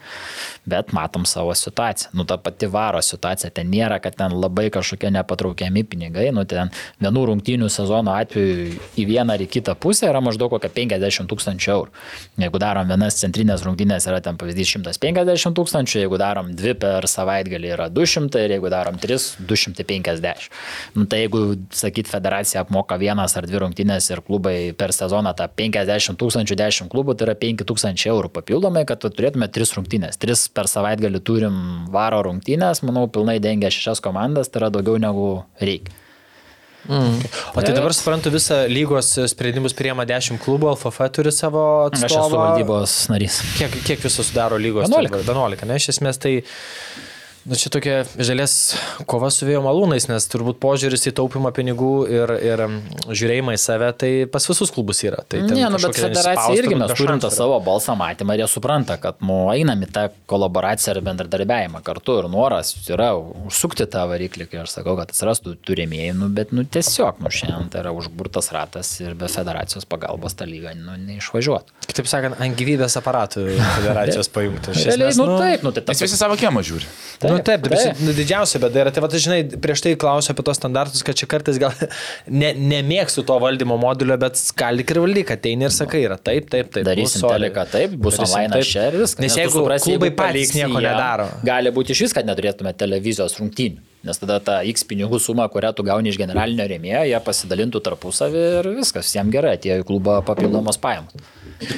Bet 0.68 0.92
matom 0.94 1.26
savo 1.26 1.54
situaciją. 1.58 2.12
Nu, 2.16 2.24
ta 2.28 2.38
pati 2.38 2.68
varo 2.70 3.02
situacija. 3.02 3.50
Ten 3.50 3.70
nėra, 3.72 3.98
kad 4.02 4.16
ten 4.18 4.34
labai 4.38 4.68
kažkokie 4.72 5.10
nepatraukiami 5.14 5.84
pinigai. 5.84 6.28
Nu, 6.34 6.46
ten 6.48 6.70
vienų 7.02 7.26
rungtynių 7.32 7.68
sezono 7.72 8.14
atveju 8.14 8.78
į 8.98 9.06
vieną 9.08 9.36
ar 9.36 9.42
į 9.42 9.48
kitą 9.52 9.74
pusę 9.78 10.08
yra 10.10 10.22
maždaug 10.24 10.52
kokia 10.54 10.70
50 10.72 11.30
tūkstančių 11.30 11.72
eurų. 11.74 11.92
Jeigu 12.42 12.60
darom 12.62 12.88
vienas 12.90 13.18
centrinės 13.20 13.64
rungtynės, 13.66 14.06
yra 14.10 14.20
ten 14.24 14.38
pavyzdys 14.40 14.74
150 14.76 15.56
tūkstančių, 15.58 16.02
jeigu 16.04 16.18
darom 16.20 16.52
dvi 16.56 16.74
per 16.78 17.06
savaitgalį 17.10 17.72
yra 17.76 17.88
200 17.92 18.44
ir 18.46 18.56
jeigu 18.56 18.70
darom 18.72 18.98
tris 19.02 19.32
250. 19.40 20.48
Nu, 20.96 21.06
tai 21.10 21.24
jeigu, 21.24 21.42
sakyt, 21.74 22.10
federacija 22.10 22.62
apmoka 22.64 22.98
vienas 23.00 23.36
ar 23.38 23.46
dvi 23.48 23.62
rungtynės 23.62 24.10
ir 24.12 24.22
klubai 24.26 24.56
per 24.78 24.94
sezoną 24.96 25.34
tą 25.38 25.48
50 25.48 26.18
tūkstančių 26.20 26.58
10 26.60 26.92
klubų, 26.92 27.16
tai 27.16 27.28
yra 27.30 27.36
5 27.38 27.66
tūkstančiai 27.72 28.12
eurų 28.12 28.30
papildomai, 28.36 28.84
kad 28.88 29.02
turėtume 29.02 29.48
3 29.48 29.74
rungtynės. 29.80 30.20
3 30.20 30.46
per 30.52 30.68
savaitgalį 30.70 31.24
turim 31.24 31.58
varo 31.92 32.20
rungtynės, 32.28 32.84
manau, 32.84 33.08
pilnai 33.10 33.40
dengia 33.42 33.72
šešias 33.72 34.04
komandas, 34.04 34.52
tai 34.52 34.62
yra 34.62 34.72
daugiau 34.76 35.00
negu 35.00 35.32
reikia. 35.58 35.96
Mm. 36.88 37.22
O 37.54 37.62
tai 37.62 37.74
dabar 37.76 37.94
suprantu, 37.94 38.32
visą 38.34 38.64
lygos 38.66 39.14
sprendimus 39.30 39.74
priema 39.78 40.02
10 40.08 40.40
klubų, 40.42 40.72
LFF 40.72 41.06
turi 41.14 41.30
savo 41.34 41.62
atstovą. 41.86 42.08
Aš 42.08 42.16
esu 42.16 42.40
valdybos 42.40 42.94
narys. 43.12 43.38
Kiek, 43.54 43.76
kiek 43.86 44.02
viso 44.02 44.26
sudaro 44.26 44.58
lygos? 44.58 44.90
11. 44.90 45.22
11, 45.22 45.68
ne? 45.70 45.78
Iš 45.78 45.92
esmės 45.94 46.18
tai... 46.22 46.40
Nu, 47.42 47.56
čia 47.58 47.72
tokia 47.74 47.94
žalės 48.22 48.52
kova 49.10 49.26
su 49.34 49.46
vėjo 49.48 49.62
malūnais, 49.64 50.06
nes 50.06 50.26
turbūt 50.30 50.60
požiūris 50.62 51.08
į 51.10 51.12
taupimą 51.18 51.50
pinigų 51.54 51.90
ir, 52.06 52.32
ir 52.38 52.62
žiūrėjimą 53.10 53.56
į 53.56 53.58
save, 53.58 53.88
tai 53.98 54.10
pas 54.30 54.46
visus 54.46 54.70
klubus 54.74 55.02
yra. 55.02 55.24
Tai 55.26 55.40
ten 55.48 55.56
ne, 55.58 55.64
nu, 55.66 55.80
bet 55.80 55.88
kažkokia 55.90 56.12
federacija 56.12 56.60
irgi 56.60 56.78
mes 56.78 56.94
turim 56.98 57.18
tą 57.22 57.32
savo 57.34 57.58
balsą 57.64 57.96
matymą 57.98 58.36
ir 58.36 58.44
jie 58.44 58.48
supranta, 58.52 58.94
kad 59.02 59.18
nu, 59.26 59.40
einam 59.50 59.82
į 59.82 59.88
tą 59.94 60.04
kolaboraciją 60.30 60.94
ir 60.94 61.02
bendradarbiavimą 61.08 61.82
kartu 61.82 62.20
ir 62.20 62.28
noras 62.30 62.74
yra 62.86 63.10
užsukti 63.18 63.88
tą 63.90 64.04
variklį, 64.12 64.46
kai 64.52 64.62
aš 64.62 64.76
sakau, 64.76 64.94
kad 65.00 65.10
atsirastų 65.10 65.56
turėmėjai, 65.66 66.14
nu, 66.20 66.30
bet 66.30 66.54
nu, 66.54 66.62
tiesiog 66.62 67.18
nu, 67.24 67.32
šiandien 67.34 67.72
tai 67.74 67.82
yra 67.82 67.94
užburtas 67.96 68.52
ratas 68.54 68.94
ir 69.02 69.18
be 69.18 69.26
federacijos 69.32 69.88
pagalbos 69.90 70.38
ta 70.38 70.46
lyga 70.46 70.76
nu, 70.78 70.94
neišvažiuotų. 71.08 71.78
Kitaip 71.90 72.10
sakant, 72.10 72.38
ant 72.38 72.58
gyvybės 72.58 72.96
aparatų 73.02 73.48
federacijos 73.58 74.30
pajungti. 74.36 74.76
Iš 74.76 74.88
Realiai, 74.92 75.10
esmės, 75.10 75.20
nu, 75.26 75.38
taip, 75.42 75.66
nu, 75.66 75.74
tai 75.74 75.82
Nes 75.88 75.98
tas 75.98 76.06
visi 76.06 76.20
savo 76.20 76.38
kiemą 76.40 76.62
žiūri. 76.66 76.88
Taip, 77.22 77.31
nu, 77.32 77.44
taip, 77.44 77.66
taip. 77.66 77.74
taip. 77.76 78.00
Nu, 78.04 78.14
didžiausia 78.16 78.60
bėda 78.62 78.82
yra, 78.84 78.92
tai 78.94 79.04
va, 79.04 79.10
tai, 79.12 79.20
žinai, 79.24 79.40
prieš 79.64 79.84
tai 79.84 79.94
klausiau 80.00 80.34
apie 80.34 80.46
tos 80.46 80.60
standartus, 80.60 81.04
kad 81.06 81.18
čia 81.18 81.28
kartais 81.30 81.60
gal 81.62 81.76
ne, 82.42 82.52
nemėgsiu 82.72 83.24
to 83.28 83.38
valdymo 83.42 83.78
modulio, 83.80 84.18
bet 84.22 84.40
skalik 84.40 84.94
ir 84.94 85.02
valdyk, 85.04 85.34
ateini 85.36 85.68
ir 85.68 85.74
sakai, 85.74 86.04
yra 86.08 86.18
taip, 86.18 86.50
taip, 86.52 86.72
taip. 86.74 86.86
Darysim 86.88 87.26
teleką 87.26 87.66
taip, 87.72 87.96
bus 88.02 88.20
online 88.22 88.62
čia 88.66 88.88
ir 88.90 89.00
viskas. 89.04 89.22
Nes 89.22 89.38
jeigu 89.38 89.64
klubai 89.66 90.12
patys 90.24 90.54
nieko 90.56 90.76
jiem, 90.78 90.90
nedaro. 90.90 91.30
Gali 91.46 91.74
būti 91.74 91.96
iš 91.96 92.06
vis, 92.06 92.16
kad 92.16 92.28
neturėtume 92.28 92.74
televizijos 92.78 93.38
rungtynių. 93.40 93.91
Nes 94.02 94.18
tada 94.18 94.40
ta 94.42 94.56
X 94.66 94.82
pinigų 94.90 95.20
suma, 95.22 95.44
kurią 95.50 95.70
tu 95.78 95.84
gauni 95.86 96.10
iš 96.10 96.18
generalinio 96.18 96.64
rėmėjo, 96.66 97.04
jie 97.06 97.18
pasidalintų 97.22 97.82
tarpusavį 97.86 98.40
ir 98.58 98.68
viskas, 98.80 99.12
jiems 99.14 99.30
gerai, 99.30 99.52
atėjo 99.54 99.76
į 99.78 99.86
klubą 99.86 100.16
papildomos 100.26 100.80
pajamos. 100.82 101.14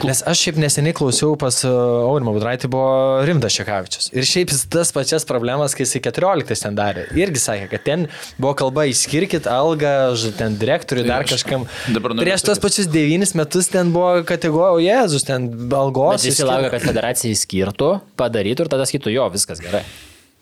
Nes 0.09 0.23
aš 0.25 0.41
šiaip 0.47 0.59
neseniai 0.63 0.95
klausiau 0.97 1.35
pas 1.37 1.59
uh, 1.67 1.75
Aurimą 2.07 2.33
Budraitį, 2.33 2.71
buvo 2.73 3.25
Rimtas 3.29 3.53
Šekavičius. 3.59 4.09
Ir 4.17 4.25
šiaip 4.25 4.55
jis 4.55 4.63
tas 4.73 4.95
pačias 4.97 5.29
problemas, 5.29 5.77
kai 5.77 5.85
jisai 5.85 6.01
14 6.07 6.65
ten 6.65 6.79
darė. 6.79 7.05
Irgi 7.21 7.43
sakė, 7.43 7.69
kad 7.75 7.85
ten 7.85 8.07
buvo 8.39 8.55
kalba 8.63 8.87
įskirkit 8.89 9.45
algą, 9.51 9.93
ten 10.39 10.57
direktoriui, 10.61 11.05
dar 11.11 11.29
kažkam. 11.29 11.69
Prieš 11.93 12.47
tos 12.49 12.63
pačius 12.65 12.89
9 12.89 13.37
metus 13.37 13.69
ten 13.73 13.93
buvo 13.93 14.25
kategorija, 14.25 14.73
o 14.73 14.81
Jėzus, 14.81 15.29
ten 15.29 15.53
algos. 15.77 16.25
Bet 16.25 16.31
visi 16.31 16.49
laukia, 16.49 16.73
kad 16.73 16.89
federacija 16.89 17.37
įskirtų, 17.37 17.93
padarytų 18.17 18.65
ir 18.65 18.75
tada 18.79 18.89
sakytų, 18.89 19.13
jo, 19.19 19.29
viskas 19.37 19.61
gerai. 19.61 19.85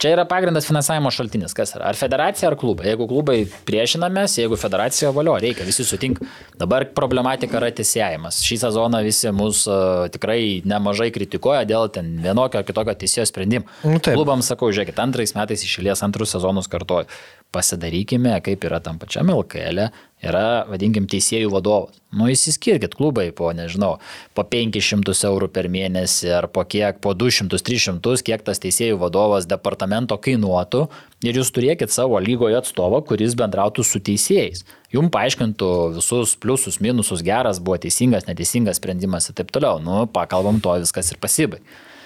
Čia 0.03 0.17
yra 0.17 0.25
pagrindas 0.27 0.67
finansavimo 0.67 1.13
šaltinis, 1.15 1.53
kas 1.55 1.77
yra. 1.77 1.87
Ar 1.93 1.95
federacija, 1.95 2.49
ar 2.51 2.57
klubai. 2.59 2.89
Jeigu 2.89 3.07
klubai 3.07 3.37
priešinamės, 3.69 4.35
jeigu 4.41 4.57
federacija 4.59 5.13
valio, 5.15 5.37
reikia, 5.39 5.63
visi 5.63 5.87
sutinka. 5.87 6.27
Dabar 6.59 6.89
problematika 6.97 7.61
yra 7.61 7.69
teisėjimas. 7.71 8.41
Šį 8.43 8.59
sezoną 8.65 8.99
visi 9.07 9.31
mus 9.31 9.61
uh, 9.71 10.09
tikrai 10.11 10.41
nemažai 10.67 11.13
kritikuoja 11.15 11.63
dėl 11.71 11.87
ten 11.95 12.17
vienokio 12.25 12.59
ar 12.59 12.67
kitokio 12.67 12.97
teisėjo 12.99 13.29
sprendimo. 13.31 13.71
Nu, 13.87 14.03
taip. 14.03 14.17
Klubams 14.19 14.51
sakau, 14.51 14.73
žiūrėkit, 14.75 14.99
antrais 15.05 15.37
metais 15.39 15.63
išėlės 15.69 16.03
antrus 16.03 16.35
sezonus 16.35 16.67
kartuoju. 16.73 17.07
Pasidarykime, 17.53 18.33
kaip 18.41 18.63
yra 18.65 18.79
tam 18.81 18.97
pačiam 18.97 19.29
LKL, 19.29 19.91
yra, 20.25 20.63
vadinkim, 20.71 21.05
teisėjų 21.11 21.51
vadovas. 21.53 21.99
Nu, 22.17 22.27
įsiskirkit 22.33 22.95
klubai 22.97 23.27
po, 23.37 23.51
nežinau, 23.57 23.99
po 24.37 24.45
500 24.49 25.13
eurų 25.29 25.51
per 25.53 25.69
mėnesį 25.73 26.33
ar 26.39 26.49
po 26.53 26.65
kiek, 26.65 26.97
po 27.05 27.13
200-300, 27.17 28.17
kiek 28.25 28.45
tas 28.47 28.63
teisėjų 28.63 28.97
vadovas 29.03 29.49
departamento 29.51 30.17
kainuotų 30.17 30.87
ir 31.29 31.41
jūs 31.41 31.53
turėkit 31.53 31.93
savo 31.93 32.21
lygoje 32.25 32.57
atstovą, 32.63 33.03
kuris 33.09 33.37
bendrautų 33.37 33.85
su 33.85 34.01
teisėjais. 34.01 34.65
Jums 34.93 35.13
paaiškintų 35.13 35.71
visus 35.99 36.37
pliusus, 36.41 36.81
minusus, 36.85 37.25
geras 37.25 37.61
buvo 37.61 37.77
teisingas, 37.85 38.29
neteisingas 38.29 38.81
sprendimas 38.81 39.29
ir 39.29 39.37
taip 39.41 39.53
toliau. 39.53 39.81
Nu, 39.81 40.05
pakalbam 40.09 40.61
to 40.65 40.77
viskas 40.81 41.13
ir 41.13 41.21
pasibai. 41.21 41.61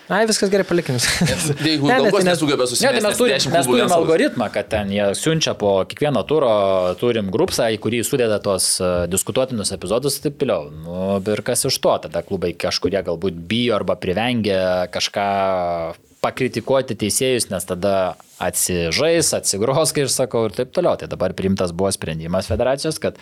Ai, 0.08 0.22
viskas 0.28 0.50
gerai, 0.52 0.62
palikim. 0.66 0.98
Jeigu 1.66 1.88
Ne, 1.88 1.96
galvos 1.96 2.12
tai 2.14 2.22
nes- 2.22 2.36
nesugeba 2.36 2.66
Ne, 2.68 2.90
tai 2.94 3.02
mes 3.02 3.18
turim, 3.18 3.50
mes 3.56 3.66
turim 3.66 3.94
algoritmą, 3.96 4.46
kad 4.54 4.68
ten 4.70 4.92
jie 4.94 5.08
siunčia 5.18 5.56
po 5.58 5.80
kiekvieno 5.88 6.22
turo, 6.28 6.50
turim 7.00 7.32
grupsą, 7.34 7.66
į 7.74 7.80
kurį 7.82 8.04
sudeda 8.06 8.38
tos 8.42 8.76
e, 8.78 8.90
diskutuotinus 9.10 9.74
epizodus 9.74 10.20
ir 10.20 10.28
taip 10.28 10.38
toliau. 10.44 10.68
Nu, 10.70 11.18
ir 11.34 11.42
kas 11.46 11.66
iš 11.66 11.80
to, 11.82 11.96
tada 12.06 12.22
klubai 12.26 12.52
kažkurie 12.54 13.02
galbūt 13.06 13.42
bijo 13.50 13.74
arba 13.80 13.98
privengia 13.98 14.86
kažką 14.94 15.26
pakritikuoti 16.26 16.98
teisėjus, 16.98 17.50
nes 17.52 17.66
tada 17.68 17.96
atsižais, 18.42 19.30
atsigros, 19.36 19.94
kaip 19.96 20.04
ir 20.04 20.12
sakau, 20.12 20.44
ir 20.48 20.54
taip 20.56 20.72
toliau. 20.76 20.98
Tai 21.00 21.08
dabar 21.08 21.32
priimtas 21.36 21.72
buvo 21.76 21.88
sprendimas 21.94 22.48
federacijos, 22.50 22.98
kad 23.00 23.16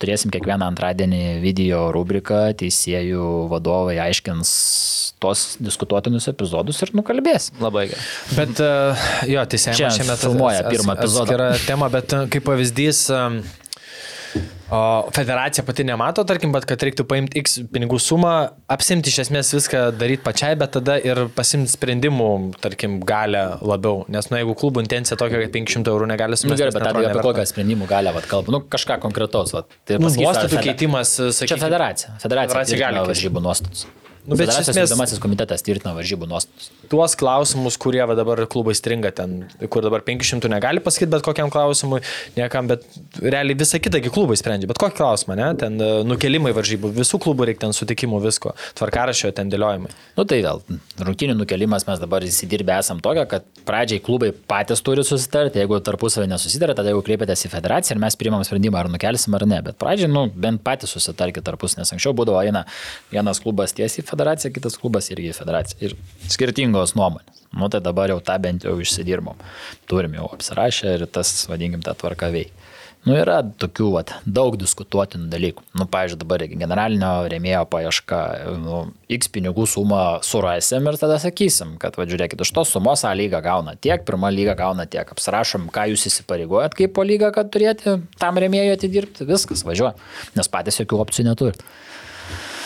turėsim 0.00 0.30
kiekvieną 0.34 0.68
antradienį 0.70 1.40
video 1.42 1.88
rubriką, 1.94 2.50
teisėjų 2.60 3.26
vadovai 3.50 3.98
aiškins 4.06 4.52
tos 5.20 5.56
diskutuotinus 5.60 6.30
epizodus 6.30 6.80
ir 6.84 6.94
nukalbės. 6.96 7.50
Labai 7.60 7.88
gerai. 7.90 8.04
Bet 8.38 8.62
uh, 8.64 9.08
jo, 9.28 9.42
teisėjimas 9.52 9.80
Čia 9.80 9.90
šiame 9.98 10.18
filmuoja 10.22 10.62
pirmą 10.70 10.96
epizodą. 10.96 11.34
Yra 11.36 11.50
tema, 11.66 11.90
bet 11.92 12.14
uh, 12.16 12.28
kaip 12.30 12.46
pavyzdys, 12.46 13.02
um, 13.12 13.40
o, 14.70 14.80
federacija 15.14 15.64
pati 15.66 15.84
nemato, 15.84 16.24
tarkim, 16.28 16.52
bet 16.54 16.64
kad 16.68 16.82
reiktų 16.86 17.04
paimti 17.10 17.40
X 17.42 17.58
pinigų 17.74 17.98
sumą, 18.02 18.32
apsimti 18.70 19.10
iš 19.12 19.18
esmės 19.26 19.52
viską 19.56 19.82
daryti 19.98 20.22
pačiai, 20.26 20.56
bet 20.60 20.72
tada 20.78 20.96
ir 21.02 21.24
pasimti 21.36 21.72
sprendimų, 21.74 22.28
tarkim, 22.64 22.98
galę 23.06 23.44
labiau. 23.60 24.04
Nes, 24.12 24.30
na, 24.32 24.40
jeigu 24.42 24.54
klubų 24.60 24.84
intencija 24.86 25.18
tokia, 25.20 25.42
kad 25.44 25.54
500 25.58 25.90
eurų 25.94 26.10
negali 26.12 26.36
Nu, 26.38 26.42
sumesti. 26.44 26.62
gerai, 26.64 26.74
bet 26.76 26.86
tada 26.88 27.06
apie 27.10 27.24
kokią 27.26 27.46
sprendimų 27.52 27.88
galę 27.90 28.14
vat, 28.16 28.28
kalbu. 28.30 28.54
Nu, 28.56 28.62
kažką 28.76 29.00
konkretaus. 29.02 29.54
Vat. 29.56 29.66
Tai 29.88 29.98
Nu, 30.00 30.08
nuostatų 30.10 30.62
keitimas, 30.64 31.16
Čia 31.18 31.32
sakykime. 31.34 31.64
federacija. 31.66 32.14
Federacija, 32.22 32.54
Federacija 32.54 32.78
gali 32.86 33.02
varžybų 33.10 33.42
nuostatus. 33.44 33.86
Nu, 34.30 34.38
bet 34.38 34.52
esmės- 34.52 34.86
vykdomasis 34.86 35.18
komitetas 35.22 35.64
tvirtina 35.66 35.92
varžybų 35.96 36.28
nuostatus. 36.30 36.70
tuos 36.90 37.14
klausimus, 37.18 37.76
kurie 37.78 38.02
va 38.06 38.14
dabar 38.18 38.40
klubai 38.50 38.74
stringa 38.74 39.10
ten, 39.14 39.44
kur 39.70 39.82
dabar 39.82 40.00
500 40.06 40.48
negali 40.50 40.80
pasakyti 40.82 41.10
bet 41.10 41.22
kokiam 41.26 41.50
klausimui, 41.50 42.00
niekam, 42.36 42.66
bet 42.70 42.82
realiai 43.20 43.54
visą 43.58 43.78
kitągi 43.82 44.10
klubai 44.10 44.36
sprendžia, 44.38 44.66
bet 44.70 44.78
kokį 44.78 44.96
klausimą, 44.98 45.36
ne, 45.38 45.48
ten 45.58 45.78
e, 45.80 45.90
nukelimai 46.06 46.52
varžybų, 46.56 46.90
visų 46.96 47.20
klubų 47.22 47.46
reikia 47.50 47.66
ten 47.66 47.74
sutikimų, 47.76 48.20
visko, 48.24 48.54
tvarkarašio 48.78 49.30
ten 49.34 49.50
dėliojimai. 49.50 49.90
Nu 50.16 50.24
tai 50.24 50.40
vėl, 50.42 50.62
rungtinių 50.98 51.36
nukelimas 51.38 51.86
mes 51.86 51.98
dabar 52.02 52.22
įsidirbę 52.26 52.78
esam 52.78 53.00
tokia, 53.02 53.26
kad 53.30 53.46
pradžiai 53.66 54.02
klubai 54.02 54.32
patys 54.32 54.82
turi 54.82 55.04
susitarti, 55.06 55.58
jeigu 55.62 55.78
tarpusavį 55.86 56.26
nesusitarė, 56.32 56.74
tada 56.78 56.90
jau 56.94 57.02
kreipiatės 57.06 57.46
į 57.46 57.52
federaciją 57.54 57.96
ir 57.96 58.02
mes 58.02 58.16
priimam 58.18 58.42
sprendimą, 58.46 58.78
ar 58.82 58.90
nukelsim 58.90 59.34
ar 59.38 59.46
ne. 59.46 59.60
Bet 59.62 59.78
pradžiai, 59.80 60.10
nu, 60.10 60.26
bent 60.30 60.62
patys 60.66 60.90
susitarkit 60.96 61.44
tarpus, 61.46 61.76
nes 61.78 61.90
anksčiau 61.94 62.14
būdavo 62.14 62.40
eina 62.42 62.64
vienas 63.12 63.40
klubas 63.40 63.72
tiesiai 63.76 64.02
į 64.02 64.06
federaciją, 64.06 64.19
kitas 64.54 64.78
klubas 64.80 65.10
irgi 65.12 65.32
į 65.32 65.36
federaciją. 65.36 65.90
Ir 65.90 66.30
skirtingos 66.30 66.96
nuomonės. 66.98 67.44
Nu 67.56 67.66
tai 67.68 67.80
dabar 67.82 68.12
jau 68.12 68.20
tą 68.22 68.36
bent 68.42 68.64
jau 68.64 68.76
išsidirbom. 68.78 69.38
Turim 69.90 70.14
jau 70.14 70.28
apsirašę 70.30 70.96
ir 70.98 71.06
tas, 71.10 71.32
vadinkim, 71.50 71.82
tą 71.82 71.96
tvarką 71.98 72.30
veikia. 72.30 72.68
Nu, 73.08 73.14
yra 73.16 73.38
tokių 73.40 73.86
vat, 73.94 74.10
daug 74.28 74.58
diskutuotinų 74.60 75.30
dalykų. 75.32 75.62
Nu, 75.80 75.86
pavyzdžiui, 75.88 76.18
dabar 76.20 76.42
generalinio 76.44 77.12
rėmėjo 77.32 77.62
paieška, 77.72 78.18
nu, 78.60 78.80
X 79.16 79.30
pinigų 79.32 79.64
sumą 79.72 80.02
surasim 80.26 80.84
ir 80.84 80.98
tada 81.00 81.16
sakysim, 81.22 81.78
kad, 81.80 81.96
va, 81.96 82.04
žiūrėkit, 82.10 82.44
iš 82.44 82.52
tos 82.58 82.74
sumos 82.76 83.06
A 83.08 83.14
lyga 83.16 83.40
gauna 83.44 83.72
tiek, 83.72 84.04
pirma 84.04 84.28
lyga 84.34 84.52
gauna 84.58 84.84
tiek. 84.84 85.08
Apsirašom, 85.16 85.70
ką 85.72 85.86
jūs 85.94 86.04
įsipareigojat 86.12 86.76
kaip 86.76 86.92
po 86.98 87.06
lygą, 87.08 87.32
kad 87.32 87.48
turėti 87.54 87.96
tam 88.20 88.40
rėmėjui 88.44 88.76
atidirbti, 88.76 89.24
viskas 89.32 89.64
važiuoja, 89.64 89.94
nes 90.36 90.52
patys 90.52 90.82
jokių 90.82 91.00
opcijų 91.06 91.30
neturit. 91.30 91.64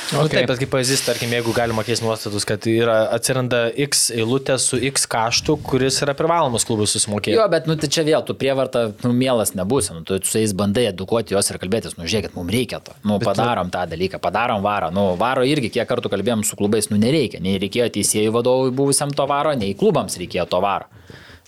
Okay. 0.05 0.20
Nu, 0.20 0.28
taip, 0.28 0.48
bet 0.51 0.60
kaip 0.60 0.68
pavyzdys, 0.68 1.01
tarkim, 1.06 1.31
jeigu 1.32 1.52
galima 1.56 1.82
keisti 1.86 2.05
nuostatus, 2.05 2.44
kad 2.48 2.66
yra, 2.68 2.97
atsiranda 3.14 3.62
X 3.86 4.10
eilutė 4.12 4.59
su 4.60 4.76
X 4.90 5.06
kaštų, 5.10 5.56
kuris 5.64 5.97
yra 6.05 6.12
privalomas 6.18 6.66
klubui 6.68 6.85
susimokėti. 6.90 7.39
Jo, 7.39 7.47
bet, 7.52 7.64
nu, 7.70 7.76
tai 7.81 7.89
čia 7.93 8.05
vėl, 8.05 8.20
tu 8.28 8.36
prievarta, 8.36 8.90
nu, 9.06 9.14
mielas 9.16 9.55
nebūsi, 9.56 9.94
nu, 9.97 10.05
tu 10.05 10.18
su 10.20 10.43
jais 10.43 10.52
bandai 10.56 10.90
edukuoti 10.90 11.32
juos 11.32 11.48
ir 11.48 11.60
kalbėtis, 11.62 11.97
nu, 11.97 12.05
žiūrėkit, 12.05 12.36
mums 12.36 12.52
reikia 12.52 12.82
to, 12.85 12.97
nu, 13.09 13.16
padarom 13.22 13.72
tą 13.72 13.86
dalyką, 13.94 14.20
padarom 14.22 14.60
varą, 14.66 14.93
nu, 14.94 15.06
varo 15.20 15.47
irgi, 15.48 15.72
kiek 15.78 15.89
kartų 15.89 16.12
kalbėjom 16.12 16.44
su 16.44 16.60
klubais, 16.60 16.90
nu, 16.93 17.01
nereikia, 17.01 17.40
nei 17.44 17.56
reikėjo 17.62 17.89
teisėjų 17.97 18.36
vadovui 18.36 18.76
buvusiam 18.76 19.14
to 19.16 19.24
varo, 19.31 19.56
nei 19.56 19.72
klubams 19.78 20.20
reikėjo 20.20 20.51
to 20.52 20.60
varo. 20.64 20.93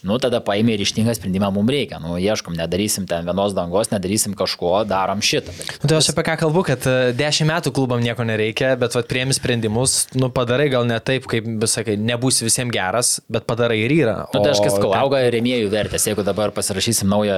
Nu, 0.07 0.21
tada 0.23 0.39
paėmė 0.45 0.77
ryštingą 0.79 1.17
sprendimą, 1.19 1.51
mums 1.55 1.73
reikia, 1.73 1.99
nu, 2.03 2.15
ieškom, 2.21 2.55
nedarysim 2.59 3.09
ten 3.11 3.27
vienos 3.27 3.55
dangos, 3.57 3.91
nedarysim 3.91 4.37
kažko, 4.39 4.85
darom 4.87 5.23
šitą. 5.25 5.55
Nu, 5.83 5.91
tai 5.91 5.99
aš 5.99 6.13
apie 6.13 6.25
ką 6.29 6.37
kalbu, 6.45 6.63
kad 6.69 6.87
e, 6.87 6.95
dešimt 7.17 7.51
metų 7.51 7.73
klubam 7.75 8.05
nieko 8.05 8.27
nereikia, 8.27 8.75
bet 8.79 8.95
vat, 8.95 9.09
prieimi 9.11 9.35
sprendimus, 9.35 9.97
nu, 10.15 10.31
padarai 10.35 10.69
gal 10.71 10.87
ne 10.87 10.99
taip, 11.03 11.27
kaip, 11.31 11.49
sakai, 11.71 11.97
nebūsi 11.99 12.47
visiems 12.47 12.71
geras, 12.75 13.17
bet 13.33 13.49
padarai 13.51 13.81
ir 13.83 13.95
yra. 13.97 14.17
Nu, 14.31 14.43
tai 14.45 14.53
aš 14.55 14.63
kai 14.63 14.71
sakau, 14.75 14.93
auga 14.95 15.25
rėmėjų 15.35 15.73
vertės. 15.73 16.07
Jeigu 16.07 16.23
dabar 16.27 16.55
pasirašysim 16.55 17.11
naują 17.11 17.37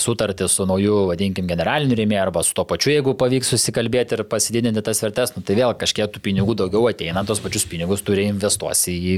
sutartį 0.00 0.50
su 0.50 0.66
nauju, 0.68 1.04
vadinkim, 1.12 1.46
generaliniu 1.50 1.98
rėmėju 2.00 2.24
arba 2.24 2.42
su 2.46 2.56
to 2.58 2.66
pačiu, 2.68 2.92
jeigu 2.96 3.14
pavyks 3.20 3.54
susikalbėti 3.54 4.18
ir 4.18 4.24
pasididinti 4.30 4.82
tas 4.86 5.02
vertės, 5.04 5.34
nu, 5.36 5.44
tai 5.46 5.58
vėl 5.58 5.76
kažkiek 5.78 6.10
tų 6.10 6.22
pinigų 6.26 6.58
daugiau 6.64 6.88
ateina, 6.90 7.22
tos 7.28 7.42
pačius 7.44 7.68
pinigus 7.70 8.02
turi 8.06 8.26
investuosi 8.30 8.96
į 9.14 9.16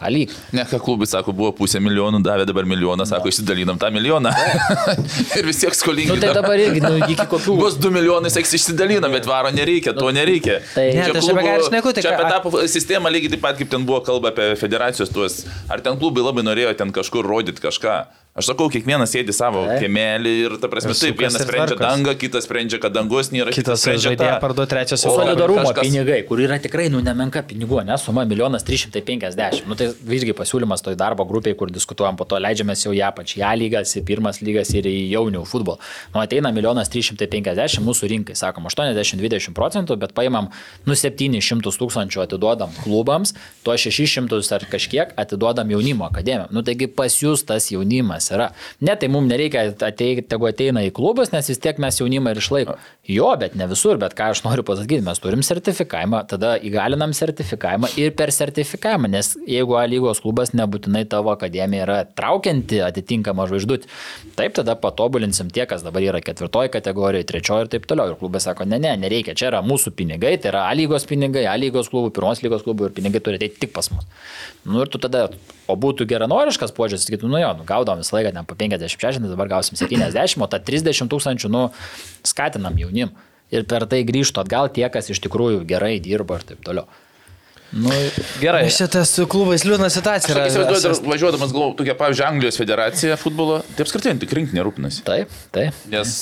alyg. 0.00 0.32
Ne, 0.56 0.64
ką 0.70 0.80
klubai 0.82 1.08
sako, 1.10 1.34
buvo 1.36 1.52
pusė 1.56 1.82
milijonų, 1.84 2.22
davė 2.30 2.46
dabar 2.48 2.68
milijoną, 2.70 3.06
sako, 3.10 3.30
išsidalinam 3.32 3.78
tą 3.82 3.90
milijoną. 3.94 4.32
ir 5.38 5.48
vis 5.50 5.60
tiek 5.62 5.74
skolingi. 5.76 6.12
Nu, 6.14 6.18
tai 6.22 6.32
dabar 6.36 6.58
irgi, 6.62 6.82
nu, 6.84 6.94
iki 7.04 7.18
kokių... 7.30 7.56
Bus 7.60 7.76
2 7.82 7.92
milijonai, 7.98 8.30
seks 8.32 8.54
išsidalinam, 8.60 9.12
bet 9.14 9.28
varo 9.28 9.50
nereikia, 9.54 9.94
to 9.98 10.10
nereikia. 10.14 10.60
Tai- 10.74 10.88
Ne, 10.90 11.04
Čia 11.06 11.14
tai 11.14 11.44
ir 11.56 11.62
šneku, 11.66 11.92
tai 11.96 12.02
čia 12.04 12.14
apie 12.16 12.26
tą 12.30 12.64
sistemą 12.70 13.10
lygiai 13.12 13.34
taip 13.34 13.42
pat, 13.44 13.58
kaip 13.60 13.70
ten 13.72 13.84
buvo 13.88 14.00
kalba 14.04 14.32
apie 14.32 14.50
federacijos 14.60 15.12
tuos, 15.14 15.40
ar 15.70 15.80
ten 15.84 15.96
klubai 16.00 16.24
labai 16.26 16.44
norėjo 16.46 16.74
ten 16.78 16.92
kažkur 16.94 17.26
rodyti 17.26 17.62
kažką. 17.62 17.94
Aš 18.38 18.46
sakau, 18.46 18.68
kiekvienas 18.70 19.10
sėdi 19.10 19.34
savo 19.34 19.64
Taip. 19.66 19.80
kiemelį 19.82 20.32
ir 20.44 20.52
ta 20.62 20.68
prasme, 20.70 20.92
Ir 20.94 20.98
taip, 21.02 21.16
vienas 21.18 21.34
sprendžia 21.42 21.74
tvarkos. 21.74 21.80
dangą, 21.82 22.12
kitas 22.14 22.44
sprendžia, 22.46 22.78
kad 22.80 22.92
dangus 22.94 23.30
nėra, 23.34 23.50
Kitas 23.50 23.82
sprendžia 23.82 24.12
žaidėją 24.14 24.36
tą. 24.36 24.40
parduoti, 24.44 24.70
trečias 24.70 25.02
jau 25.02 25.10
Solidarumo 25.18 25.64
kažkas- 25.66 25.82
pinigai, 25.90 26.20
kur 26.28 26.38
yra 26.38 26.60
tikrai, 26.62 26.86
nu, 26.94 27.00
nemenka 27.02 27.42
pinigų, 27.42 27.84
ne, 27.84 27.96
suma 27.98 28.22
milijonas 28.24 28.62
350. 28.62 29.66
Nu, 29.66 29.74
tai 29.74 29.88
irgi 30.06 30.32
pasiūlymas 30.32 30.78
toj 30.80 30.94
darbo 30.94 31.26
grupiai, 31.26 31.56
kur 31.58 31.66
diskutuojam, 31.74 32.16
po 32.16 32.24
to 32.24 32.36
leidžiamės 32.36 32.84
jau 32.86 32.92
į 32.94 33.02
apačią, 33.10 33.40
į 33.40 33.42
A 33.50 33.56
lygas, 33.58 33.96
į 33.98 34.04
pirmas 34.06 34.38
lygas 34.46 34.70
ir 34.78 34.84
į 34.84 35.10
jaunių 35.10 35.42
futbolą. 35.50 35.78
Nu, 36.14 36.20
ateina 36.22 36.52
milijonas 36.54 36.88
350 36.88 37.82
mūsų 37.82 38.08
rinkai, 38.14 38.36
sakom, 38.36 38.62
80-20 38.70 39.52
procentų, 39.58 39.98
bet 39.98 40.14
paimam, 40.14 40.48
nu, 40.86 40.94
700 40.94 41.74
tūkstančių 41.82 42.22
atiduodam 42.28 42.70
klubams, 42.84 43.34
tuo 43.64 43.74
600 43.74 44.52
ar 44.52 44.60
kažkiek 44.70 45.12
atiduodam 45.18 45.68
jaunimo 45.68 46.06
akademijom. 46.08 46.46
Nu, 46.52 46.62
taigi 46.62 46.86
pas 46.86 47.10
jūs 47.20 47.44
tas 47.44 47.68
jaunimas 47.74 48.19
yra. 48.34 48.50
Ne, 48.84 48.96
tai 49.00 49.08
mums 49.12 49.30
nereikia 49.30 49.66
ateiti, 49.72 50.26
tegu 50.28 50.48
ateina 50.50 50.84
į 50.86 50.92
klubus, 50.96 51.32
nes 51.34 51.48
vis 51.50 51.62
tiek 51.62 51.80
mes 51.82 52.00
jaunimą 52.00 52.34
ir 52.34 52.42
išlaiko. 52.42 52.76
Jo, 53.10 53.32
bet 53.40 53.56
ne 53.58 53.66
visur, 53.66 53.98
bet 53.98 54.12
ką 54.14 54.28
aš 54.30 54.44
noriu 54.44 54.62
pasakyti, 54.66 55.02
mes 55.02 55.18
turim 55.18 55.40
sertifikavimą, 55.42 56.20
tada 56.30 56.52
įgalinam 56.62 57.10
sertifikavimą 57.16 57.88
ir 57.98 58.12
per 58.14 58.30
sertifikavimą, 58.34 59.08
nes 59.10 59.32
jeigu 59.50 59.74
A 59.80 59.86
lygos 59.90 60.20
klubas 60.22 60.52
nebūtinai 60.54 61.02
tavo 61.10 61.32
akademija 61.32 61.86
yra 61.86 61.96
traukianti 62.06 62.78
atitinkamą 62.86 63.48
žvaigždutį, 63.50 63.90
taip 64.38 64.54
tada 64.60 64.76
patobulinsim 64.78 65.50
tie, 65.50 65.64
kas 65.70 65.82
dabar 65.82 66.04
yra 66.06 66.20
ketvirtoji 66.22 66.70
kategorija, 66.76 67.26
trečioji 67.26 67.66
ir 67.66 67.72
taip 67.72 67.88
toliau. 67.90 68.12
Ir 68.12 68.20
klubas 68.20 68.46
sako, 68.46 68.68
ne, 68.70 68.78
ne, 68.82 68.92
nereikia, 69.00 69.34
čia 69.34 69.48
yra 69.50 69.64
mūsų 69.66 69.94
pinigai, 69.98 70.36
tai 70.38 70.52
yra 70.52 70.68
A 70.68 70.76
lygos 70.78 71.08
pinigai, 71.10 71.48
A 71.50 71.56
lygos 71.58 71.90
klubų, 71.90 72.12
pirmos 72.14 72.44
lygos 72.44 72.62
klubų 72.68 72.90
ir 72.90 72.96
pinigai 73.00 73.24
turi 73.24 73.40
ateiti 73.40 73.64
tik 73.64 73.74
pas 73.74 73.90
mus. 73.90 74.06
Nu 74.62 74.84
ir 74.84 74.92
tu 74.92 75.00
tada, 75.02 75.26
o 75.66 75.74
būtų 75.80 76.06
geranoriškas 76.06 76.76
požiūris, 76.76 77.08
sakytų, 77.08 77.32
nu 77.32 77.42
jo, 77.42 77.50
nu, 77.58 77.66
gaudom 77.66 78.04
visą 78.04 78.18
laiką 78.18 78.34
ten 78.36 78.46
po 78.46 78.54
50-60, 78.60 79.26
dabar 79.32 79.50
gausim 79.56 79.78
70, 79.80 80.36
o 80.44 80.50
tą 80.52 80.60
30 80.62 81.10
tūkstančių, 81.10 81.50
nu, 81.50 81.66
skatinam 82.28 82.76
jaunim. 83.00 83.28
Ir 83.50 83.66
per 83.66 83.86
tai 83.90 84.04
grįžtų 84.06 84.44
atgal 84.44 84.70
tie, 84.70 84.86
kas 84.94 85.10
iš 85.10 85.18
tikrųjų 85.26 85.64
gerai 85.66 85.96
dirba 86.02 86.38
ir 86.38 86.44
taip 86.52 86.60
toliau. 86.66 86.86
Nu, 87.72 87.90
Gerai. 88.40 88.64
Šitas 88.70 89.12
su 89.14 89.26
klubais 89.30 89.62
liūdna 89.62 89.86
situacija. 89.94 90.34
Aš 90.34 90.50
įsivaizduoju, 90.50 90.82
dar 90.82 91.10
važiuodamas, 91.12 91.52
galvoju, 91.54 91.76
tokia, 91.78 91.94
pavyzdžiui, 92.00 92.24
Anglijos 92.26 92.58
federacija 92.58 93.18
futbolo, 93.20 93.60
tai 93.76 93.84
apskritai 93.84 94.14
tik 94.18 94.32
rinkti 94.34 94.56
nerūpinasi. 94.58 95.04
taip, 95.06 95.30
taip. 95.54 95.76
Nes 95.92 96.14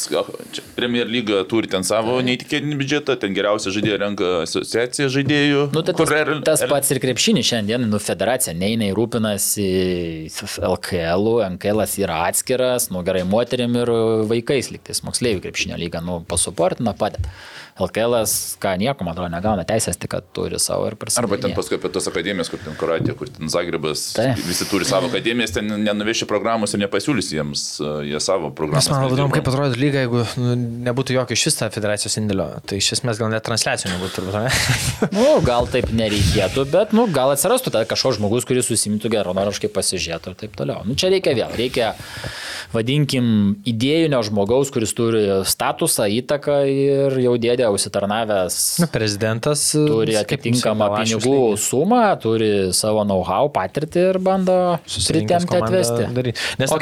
čia 0.52 0.64
Premier 0.76 1.08
lyga 1.08 1.40
turi 1.48 1.70
ten 1.72 1.86
savo 1.88 2.18
neįtikėtinį 2.26 2.76
biudžetą, 2.82 3.16
ten 3.22 3.32
geriausią 3.36 3.72
žaidėją 3.78 4.00
renka 4.04 4.32
asociacija 4.42 5.08
žaidėjų. 5.14 5.62
Nu, 5.72 5.80
tai 5.80 5.94
tas, 5.94 6.02
kur 6.02 6.42
tas 6.44 6.64
real- 6.64 6.74
pats 6.74 6.92
ir 6.92 7.00
krepšinis 7.00 7.48
šiandien, 7.48 7.88
nu, 7.88 8.00
federacija 8.02 8.52
neina 8.52 8.90
ir 8.90 8.98
rūpinasi 9.00 10.28
LKL, 10.60 11.30
NKL 11.56 11.84
yra 12.04 12.26
atskiras, 12.28 12.90
nu, 12.92 13.00
gerai, 13.06 13.24
moterim 13.24 13.72
ir 13.80 13.94
vaikais 14.28 14.68
liktais, 14.74 15.00
moksleivių 15.06 15.46
krepšinio 15.48 15.80
lyga, 15.80 16.04
nu, 16.04 16.20
pasuportina 16.28 16.92
padeda. 16.92 17.32
LKL, 17.84 18.16
ką 18.62 18.74
nieko, 18.80 19.06
man 19.06 19.14
atrodo, 19.14 19.30
negauna 19.32 19.64
teisės, 19.68 19.98
tik 20.00 20.12
kad 20.14 20.26
turi 20.36 20.58
savo 20.62 20.88
ir 20.90 20.96
prasideda. 20.98 21.26
Arba 21.26 21.38
ten 21.42 21.54
paskui 21.56 21.78
apie 21.78 21.90
tos 21.94 22.08
akademijas, 22.10 22.50
kur 22.52 22.60
ten 22.62 22.76
Kuratė, 22.78 23.14
kur 23.18 23.30
ten 23.32 23.50
Zagrebas, 23.52 24.04
Taip. 24.16 24.40
visi 24.46 24.66
turi 24.70 24.88
savo 24.88 25.10
akademijas, 25.10 25.54
ten 25.56 25.70
nenuveši 25.84 26.28
programos 26.30 26.74
ir 26.74 26.82
nepasiūlys 26.82 27.30
jiems, 27.34 27.64
uh, 27.82 28.00
jie 28.06 28.20
savo 28.22 28.50
programas. 28.50 28.88
Mes 28.88 28.94
man 28.96 29.14
įdomu, 29.14 29.34
kaip 29.34 29.50
atrodo 29.50 29.78
lyga, 29.78 30.02
jeigu 30.04 30.24
nu, 30.40 30.56
nebūtų 30.88 31.16
jokio 31.18 31.38
iš 31.38 31.46
vis 31.50 31.58
tą 31.60 31.70
federacijos 31.74 32.18
indėlio. 32.20 32.48
Tai 32.68 32.80
iš 32.80 32.92
esmės 32.98 33.20
gal 33.20 33.32
net 33.32 33.46
transliacijų 33.46 33.94
nebūtų, 33.94 34.14
turbūt. 34.18 34.38
Ne? 34.38 35.08
Nu, 35.18 35.38
gal 35.44 35.68
taip 35.70 35.90
nereikėtų, 35.94 36.66
bet, 36.72 36.92
nu, 36.96 37.06
gal 37.12 37.32
atsirastų 37.32 37.72
tada 37.74 37.86
kažkoks 37.88 38.18
žmogus, 38.18 38.46
kuris 38.48 38.68
susimtų 38.68 39.10
geronoriškai 39.12 39.70
pasižiūrėtų 39.72 40.32
ir 40.32 40.38
taip 40.42 40.58
toliau. 40.58 40.82
Nu, 40.86 40.96
čia 40.98 41.10
reikia 41.12 41.34
vėl, 41.38 41.54
reikia, 41.58 41.92
vadinkim, 42.74 43.28
idėjinio 43.68 44.20
žmogaus, 44.26 44.72
kuris 44.74 44.94
turi 44.96 45.22
statusą, 45.48 46.08
įtaką 46.20 46.58
ir 46.70 47.18
jau 47.22 47.34
dėdė 47.40 47.67
užsitarnavęs 47.74 48.56
Nu, 48.82 48.86
prezidentas 48.92 49.62
turi 49.74 50.14
kaip 50.18 50.40
atitinkamą 50.40 50.88
pinigų 50.98 51.38
sumą, 51.60 52.02
turi 52.22 52.50
savo 52.76 53.04
know-how 53.04 53.48
patirtį 53.54 54.04
ir 54.12 54.18
bando 54.18 54.56
komandą 55.48 55.66
atvesti. 55.66 56.08
daryt. 56.14 56.36
Nes 56.58 56.72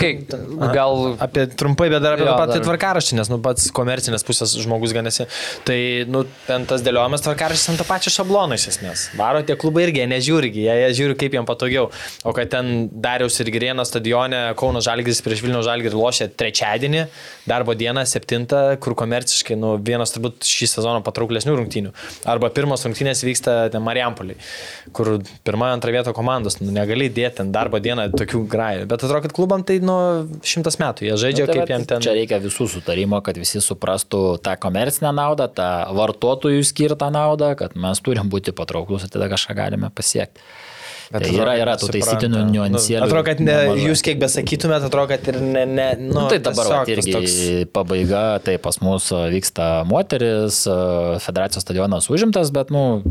Aha. 0.60 0.72
gal- 0.74 1.16
Apie 1.20 1.46
trumpai, 1.46 1.88
bet 1.90 2.02
dar 2.02 2.16
apie 2.16 2.26
Jo, 2.26 2.36
patį 2.38 2.60
tvarkaraštį, 2.64 3.14
nes 3.20 3.28
nu, 3.32 3.38
pats 3.38 3.70
komercinės 3.70 4.24
pusės 4.26 4.54
žmogus 4.62 4.92
ganėsi. 4.96 5.26
Tai 5.64 5.78
nu, 6.08 6.24
ten 6.46 6.66
tas 6.66 6.82
dėliojamas 6.82 7.22
tvarkaraštis 7.24 7.68
ant 7.70 7.78
to 7.78 7.84
pačio 7.88 8.10
šablono 8.10 8.54
iš 8.54 8.68
esmės. 8.74 9.06
Varo 9.16 9.42
tie 9.42 9.56
klubai 9.56 9.86
irgi, 9.88 10.06
nežiūri, 10.08 10.52
jie, 10.54 10.70
jie 10.70 10.90
žiūri 11.00 11.16
kaip 11.18 11.32
jiems 11.36 11.46
patogiau. 11.48 11.90
O 12.24 12.32
kad 12.36 12.50
ten 12.50 12.88
Dariaus 12.92 13.38
ir 13.40 13.46
Girėno 13.54 13.84
stadione 13.86 14.54
Kauno 14.58 14.80
Žalgris 14.84 15.22
prieš 15.22 15.42
Vilnių 15.44 15.62
Žalgirį 15.66 15.96
lošia 15.96 16.28
trečiadienį, 16.28 17.06
darbo 17.46 17.74
dieną, 17.74 18.04
septintą, 18.06 18.78
kur 18.80 18.94
komerciškai 18.94 19.56
nu, 19.58 19.76
vienas 19.78 20.12
turbūt 20.14 20.46
šį 20.46 20.68
sezoną 20.76 21.02
patrauklesnių 21.06 21.56
rungtynių. 21.60 21.92
Arba 22.28 22.50
pirmos 22.54 22.84
rungtynės 22.86 23.24
vyksta 23.26 23.56
ten 23.72 23.84
Mariampoliai, 23.86 24.38
kur 24.96 25.16
pirmą, 25.46 25.72
antrą 25.76 25.94
vietą 25.96 26.14
komandos, 26.16 26.60
nu, 26.60 26.70
negali 26.74 27.08
dėti 27.10 27.40
ten 27.40 27.52
darbo 27.54 27.80
dieną 27.82 28.08
tokių 28.16 28.44
grajų. 28.52 28.86
Bet 28.90 29.02
atrodo, 29.02 29.22
kad 29.26 29.34
klubam 29.36 29.64
tai 29.66 29.78
nu 29.84 29.96
šimtas 30.46 30.80
metų, 30.82 31.08
jie 31.08 31.18
žaidžia 31.26 31.46
Nu, 31.46 31.50
tai 31.50 31.58
kaip 31.58 31.64
vat 31.64 31.74
jiem 31.74 31.88
ten. 31.90 32.06
Čia 32.06 32.16
reikia 32.16 32.40
visų 32.42 32.68
sutarimo, 32.76 33.20
kad 33.24 33.38
visi 33.40 33.62
suprastų 33.64 34.22
tą 34.44 34.56
komercinę 34.60 35.12
naudą, 35.16 35.48
tą 35.52 35.70
vartotojų 35.96 36.64
skirtą 36.66 37.10
naudą, 37.14 37.54
kad 37.58 37.76
mes 37.78 38.02
turim 38.04 38.30
būti 38.32 38.54
patrauklus 38.56 39.06
ir 39.06 39.12
tada 39.14 39.30
kažką 39.32 39.56
galime 39.58 39.92
pasiekti. 39.94 40.42
Bet 41.12 41.22
Tai 41.22 41.34
yra, 41.38 41.52
yra 41.62 41.74
tų 41.78 41.88
taisytinių 41.94 42.40
Nu, 42.40 42.50
niuansėlių. 42.50 43.04
Atrodo, 43.06 43.24
kad 43.28 43.40
ne, 43.44 43.52
nemažai. 43.52 43.84
jūs 43.86 44.02
kiek 44.02 44.18
besakytumėt, 44.18 44.86
atrodo, 44.88 45.06
kad 45.14 45.28
ir 45.30 45.38
ne. 45.40 45.62
ne 45.66 45.86
nu, 46.00 46.14
Nu, 46.16 46.24
tai 46.32 46.40
dabar 46.42 46.66
tas 46.72 46.90
irgi 46.90 47.12
toks- 47.14 47.36
pabaiga, 47.76 48.24
tai 48.42 48.56
pas 48.58 48.80
mus 48.82 49.10
vyksta 49.12 49.84
moteris, 49.86 50.64
federacijos 51.22 51.62
stadionas 51.62 52.10
užimtas, 52.10 52.50
bet, 52.50 52.70
nu, 52.74 53.02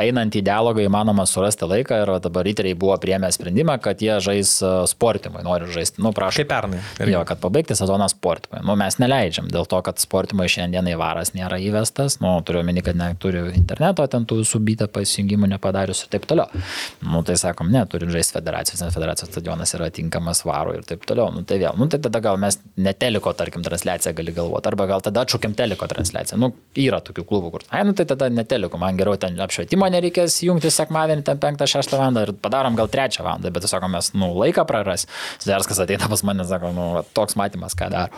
einant 0.00 0.34
į 0.34 0.42
dialogą 0.44 0.84
įmanoma 0.84 1.26
surasti 1.28 1.68
laiką 1.68 2.00
ir 2.02 2.12
dabar 2.24 2.46
riteriai 2.46 2.76
buvo 2.78 2.96
priemę 3.00 3.30
sprendimą, 3.34 3.76
kad 3.82 4.02
jie 4.02 4.18
žais 4.24 4.56
a, 4.64 4.72
sportimui, 4.90 5.42
nori 5.46 5.68
žaisti. 5.74 6.02
Nu, 6.04 6.12
prašau. 6.16 6.42
Kaip 6.42 6.50
pernai. 6.50 6.80
Jo, 7.10 7.22
kad 7.28 7.40
pabaigti 7.42 7.76
sezoną 7.78 8.08
sportimui. 8.12 8.62
Nu, 8.66 8.76
mes 8.80 8.98
neleidžiam, 9.02 9.48
dėl 9.52 9.68
to, 9.70 9.80
kad 9.86 10.00
sportimui 10.02 10.48
šiandienai 10.50 10.96
varas 11.00 11.34
nėra 11.36 11.58
įvestas. 11.62 12.18
Nu, 12.22 12.36
turiu 12.46 12.62
omeny, 12.62 12.82
kad 12.84 12.98
neturi 12.98 13.44
interneto, 13.54 14.06
ten 14.10 14.26
tų 14.28 14.40
visų 14.42 14.60
bytą 14.66 14.88
pasijungimų 14.94 15.50
nepadarius 15.54 16.04
ir 16.04 16.12
taip 16.14 16.28
toliau. 16.30 16.64
Nu, 17.04 17.22
tai 17.26 17.36
sakom, 17.40 17.70
ne, 17.74 17.84
turim 17.90 18.12
žaisti 18.14 18.38
federacijos, 18.38 18.82
nes 18.84 18.94
federacijos 18.96 19.32
stadionas 19.32 19.74
yra 19.76 19.90
tinkamas 19.94 20.44
varų 20.46 20.78
ir 20.78 20.88
taip 20.88 21.06
toliau. 21.08 21.30
Nu, 21.34 21.44
tai 21.48 21.60
vėl, 21.62 21.76
nu, 21.80 21.88
tai 21.90 22.00
tada 22.04 22.22
gal 22.24 22.40
mes 22.40 22.58
neteliko, 22.80 23.32
tarkim, 23.36 23.64
transliaciją 23.66 24.14
gali 24.16 24.34
galvoti, 24.36 24.70
arba 24.70 24.88
gal 24.90 25.04
tada 25.04 25.24
atšaukiam 25.24 25.56
teliko 25.58 25.88
transliaciją. 25.90 26.38
Nu, 26.40 26.52
yra 26.80 27.00
tokių 27.04 27.26
klubų, 27.28 27.52
kur, 27.54 27.66
ai, 27.70 27.84
nu, 27.88 27.94
tai 27.96 28.06
tada 28.10 28.30
neteliko, 28.32 28.80
man 28.80 28.98
geriau 28.98 29.18
ten 29.20 29.38
apšvietimo 29.44 29.83
nereikės 29.92 30.36
jungti 30.46 30.70
sekmadienį, 30.72 31.24
ten 31.26 31.38
5-6 31.42 31.96
val. 31.98 32.16
ir 32.22 32.32
padarom 32.44 32.76
gal 32.78 32.88
3 32.88 33.20
val. 33.24 33.38
Bet 33.44 33.62
tiesiog 33.64 33.86
mes, 33.90 34.12
nu, 34.14 34.30
laiką 34.40 34.64
praras. 34.68 35.06
Zerskas 35.42 35.80
ateina 35.84 36.08
pas 36.08 36.22
mane, 36.26 36.44
sako, 36.48 36.72
nu, 36.76 36.86
toks 37.16 37.36
matymas, 37.40 37.74
ką 37.78 37.90
daro. 37.92 38.12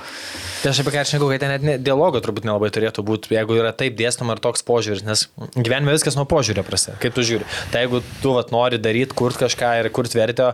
Tai 0.62 0.70
aš 0.72 0.80
apie 0.82 0.92
ką 0.94 1.04
nežinau, 1.04 1.30
kad 1.32 1.40
ten 1.44 1.54
net 1.54 1.62
ne, 1.66 1.76
dialogo 1.78 2.20
turbūt 2.24 2.46
nelabai 2.48 2.70
turėtų 2.74 3.04
būti, 3.06 3.34
jeigu 3.36 3.58
yra 3.58 3.72
taip 3.76 3.96
dėstoma 3.98 4.36
ir 4.36 4.42
toks 4.44 4.64
požiūris, 4.66 5.04
nes 5.06 5.26
gyvenime 5.56 5.94
viskas 5.94 6.16
nuo 6.18 6.26
požiūrio 6.28 6.64
prasideda, 6.66 6.98
kaip 7.02 7.14
tu 7.16 7.24
žiūri. 7.26 7.46
Tai 7.72 7.84
jeigu 7.84 8.02
tu 8.22 8.34
vat, 8.36 8.50
nori 8.54 8.78
daryti, 8.82 9.14
kurti 9.16 9.44
kažką 9.44 9.72
ir 9.82 9.90
kurti 9.94 10.18
vertę, 10.20 10.52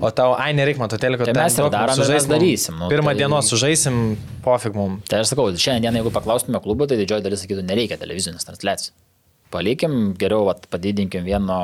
o 0.00 0.10
tau, 0.10 0.34
ai, 0.38 0.52
nereik 0.56 0.78
man 0.80 0.90
to 0.92 0.98
teliko, 1.00 1.24
Tai 1.28 1.36
mes 1.38 1.58
ir 1.58 1.70
darom, 1.72 2.02
ir 2.02 2.14
mes 2.16 2.28
darysim, 2.30 2.78
nu, 2.80 2.90
Pirmą 2.92 3.12
tai- 3.12 3.22
dienos 3.22 3.48
sužaisim, 3.52 4.16
pofig 4.44 4.74
mum. 4.74 5.00
Tai 5.08 5.22
aš 5.22 5.32
sakau, 5.34 5.48
šiandien, 5.52 5.94
jeigu 6.00 6.12
paklaustume 6.14 6.60
klubo, 6.62 6.86
tai 6.88 6.96
didžioji 7.00 7.22
dalis 7.22 7.44
sakytų, 7.44 7.64
nereikia 7.68 7.98
televizinės 8.00 8.44
transliacijos. 8.48 8.92
Palikim, 9.52 10.14
geriau 10.16 10.46
vat, 10.48 10.64
padidinkim 10.72 11.26
vieno 11.26 11.58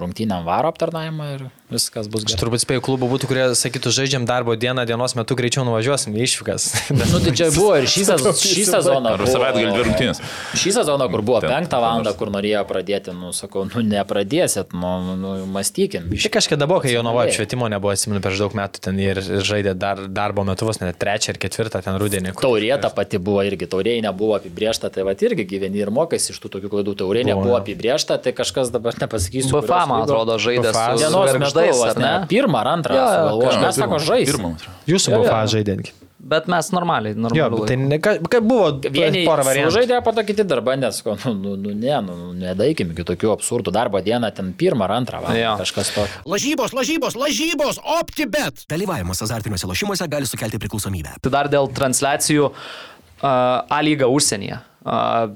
rungtynėm 0.00 0.46
varo 0.48 0.72
aptarnavimą 0.72 1.26
ir 1.34 1.44
viskas 1.70 2.06
bus 2.08 2.22
Aš 2.22 2.30
gerai. 2.30 2.40
turbūt 2.44 2.62
spėjau 2.62 2.82
klubų 2.86 3.06
būtų, 3.10 3.28
kurie 3.30 3.44
sakytų, 3.58 3.90
žaidžiam 3.90 4.26
darbo 4.28 4.54
dieną, 4.54 4.84
dienos 4.86 5.16
metu 5.18 5.34
greičiau 5.38 5.64
nuvažiuosim 5.66 6.14
į 6.14 6.22
išvykas. 6.28 6.66
Nu, 7.10 7.18
tai 7.22 7.32
čia 7.38 7.48
buvo 7.54 7.74
ir 7.80 7.86
šį, 7.90 8.02
sez 8.06 8.22
šį 8.54 8.64
sezoną. 8.70 9.14
Ar 9.16 9.24
savaitgalį 9.26 9.72
dvi 9.74 9.84
rungtynės. 9.88 10.20
Šį 10.58 10.72
sezoną, 10.78 11.08
kur 11.12 11.22
buvo 11.26 11.40
penktą 11.42 11.78
kur 11.80 11.84
valandą, 11.86 12.12
kur 12.18 12.30
norėjo 12.34 12.62
pradėti, 12.68 13.14
nu, 13.16 13.32
sakau, 13.36 13.64
nu, 13.66 13.82
nepradėsit, 13.86 14.74
nu, 14.76 14.92
nu 15.18 15.32
mąstykim. 15.50 16.06
Šiek 16.14 16.34
kažkada 16.38 16.68
buvo, 16.70 16.80
kai 16.84 16.94
jo 16.94 17.02
nuo 17.06 17.14
apšvietimo 17.24 17.68
nebuvo, 17.72 17.92
atsimenu, 17.94 18.22
prieš 18.24 18.42
daug 18.44 18.54
metų 18.58 18.82
ten 18.86 19.00
ir, 19.02 19.20
žaidė 19.46 19.74
dar 19.78 20.04
darbo 20.08 20.44
metu, 20.46 20.66
vos 20.68 20.78
net 20.82 20.98
trečią 21.02 21.34
ir 21.34 21.40
ketvirtą 21.42 21.82
ten 21.84 21.98
rudenį. 22.00 22.34
kur- 22.36 22.46
Taurė 22.46 22.72
ta 22.82 22.90
pati 22.94 23.18
buvo 23.18 23.42
irgi, 23.46 23.66
taurė 23.70 23.96
nebuvo 24.04 24.36
apibriešta, 24.38 24.90
tai 24.94 25.02
va 25.06 25.14
irgi 25.18 25.46
gyveni 25.48 25.82
ir 25.82 25.90
mokais 25.90 26.30
iš 26.30 26.38
tų 26.42 26.50
tokių 26.56 26.70
klaidų. 26.72 26.94
Taurė 27.02 27.24
Buvo, 27.26 27.30
nebuvo 27.32 27.56
apibriešta, 27.58 28.18
tai 28.22 28.32
kažkas 28.36 28.70
dabar 28.74 28.94
nepasakysiu. 29.00 29.50
BFA, 29.56 29.82
man 29.90 30.04
atrodo, 30.06 30.36
žaidė 30.38 30.70
su 30.72 31.00
Dienos 31.00 31.32
metu, 31.34 31.55
vos 31.56 31.82
ar 31.94 31.96
ne? 32.02 32.26
Pirmą 32.30 32.58
ar 32.62 32.66
antrą. 32.76 32.94
Jo, 32.94 33.04
jo, 33.04 33.12
sugalvojom. 33.16 33.46
kažkas 33.50 33.66
Mes 33.66 33.76
sako, 33.76 33.94
atrodo. 33.94 34.74
Jūsų 34.86 35.08
Jo, 35.10 35.16
buvo 35.16 35.24
jo. 35.24 35.30
fa 35.30 35.46
žaidė. 35.46 35.92
Bet 36.26 36.48
mes 36.50 36.70
normaliai, 36.74 37.12
Jo, 37.14 37.20
normaliai. 37.22 37.50
bet 37.60 37.68
tai 37.70 37.76
ne, 37.76 37.98
ka- 38.02 38.18
kaip 38.18 38.42
buvo 38.42 38.80
Vieni 38.90 39.20
porą 39.28 39.44
variantų. 39.46 39.70
žaidė, 39.76 39.98
po 40.02 40.10
to 40.16 40.24
kiti 40.26 40.42
dar 40.48 40.58
bandė, 40.64 40.88
sakau, 40.92 41.14
nu, 41.24 41.34
nu, 41.34 41.52
nu 41.56 41.74
ne, 41.76 42.00
nu, 42.02 42.16
nu, 42.16 42.32
nedaikim 42.40 42.90
iki 42.90 43.04
tokių 43.06 43.30
absurdų 43.36 43.70
darbo 43.70 44.00
dieną, 44.02 44.32
ten 44.34 44.52
pirmą 44.58 44.88
ar 44.88 44.96
antrą 44.96 45.20
valandą 45.22 45.38
Jo. 45.38 45.52
kažkas 45.60 45.92
tokio. 45.94 46.22
Lažybos, 46.26 46.72
lažybos, 46.74 47.14
lažybos, 47.14 47.78
OptiBet. 48.00 48.64
Dalyvavimas 48.68 49.22
azartiniuose 49.22 49.66
lošimuose 49.70 50.08
gali 50.08 50.26
sukelti 50.26 50.58
priklausomybę. 50.58 51.14
Tai 51.22 51.30
dar 51.30 51.48
dėl 51.52 51.70
transliacijų 51.72 52.48
uh, 52.50 53.62
A 53.70 53.78
lyga 53.82 54.08
užsienyje. 54.10 54.58
Uh, 54.86 55.30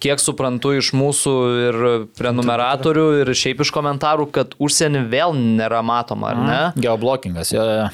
kiek 0.00 0.22
suprantu 0.22 0.74
iš 0.78 0.92
mūsų 0.96 1.34
ir 1.68 1.80
prenumeratorių 2.18 3.06
ir 3.22 3.32
šiaip 3.36 3.62
iš 3.64 3.72
komentarų, 3.74 4.30
kad 4.34 4.56
užsienį 4.62 5.04
vėl 5.12 5.36
nėra 5.36 5.82
matoma, 5.86 6.32
ar 6.32 6.40
ne? 6.40 6.60
Geoblokingas, 6.80 7.52
jo, 7.54 7.66
jo. 7.66 7.90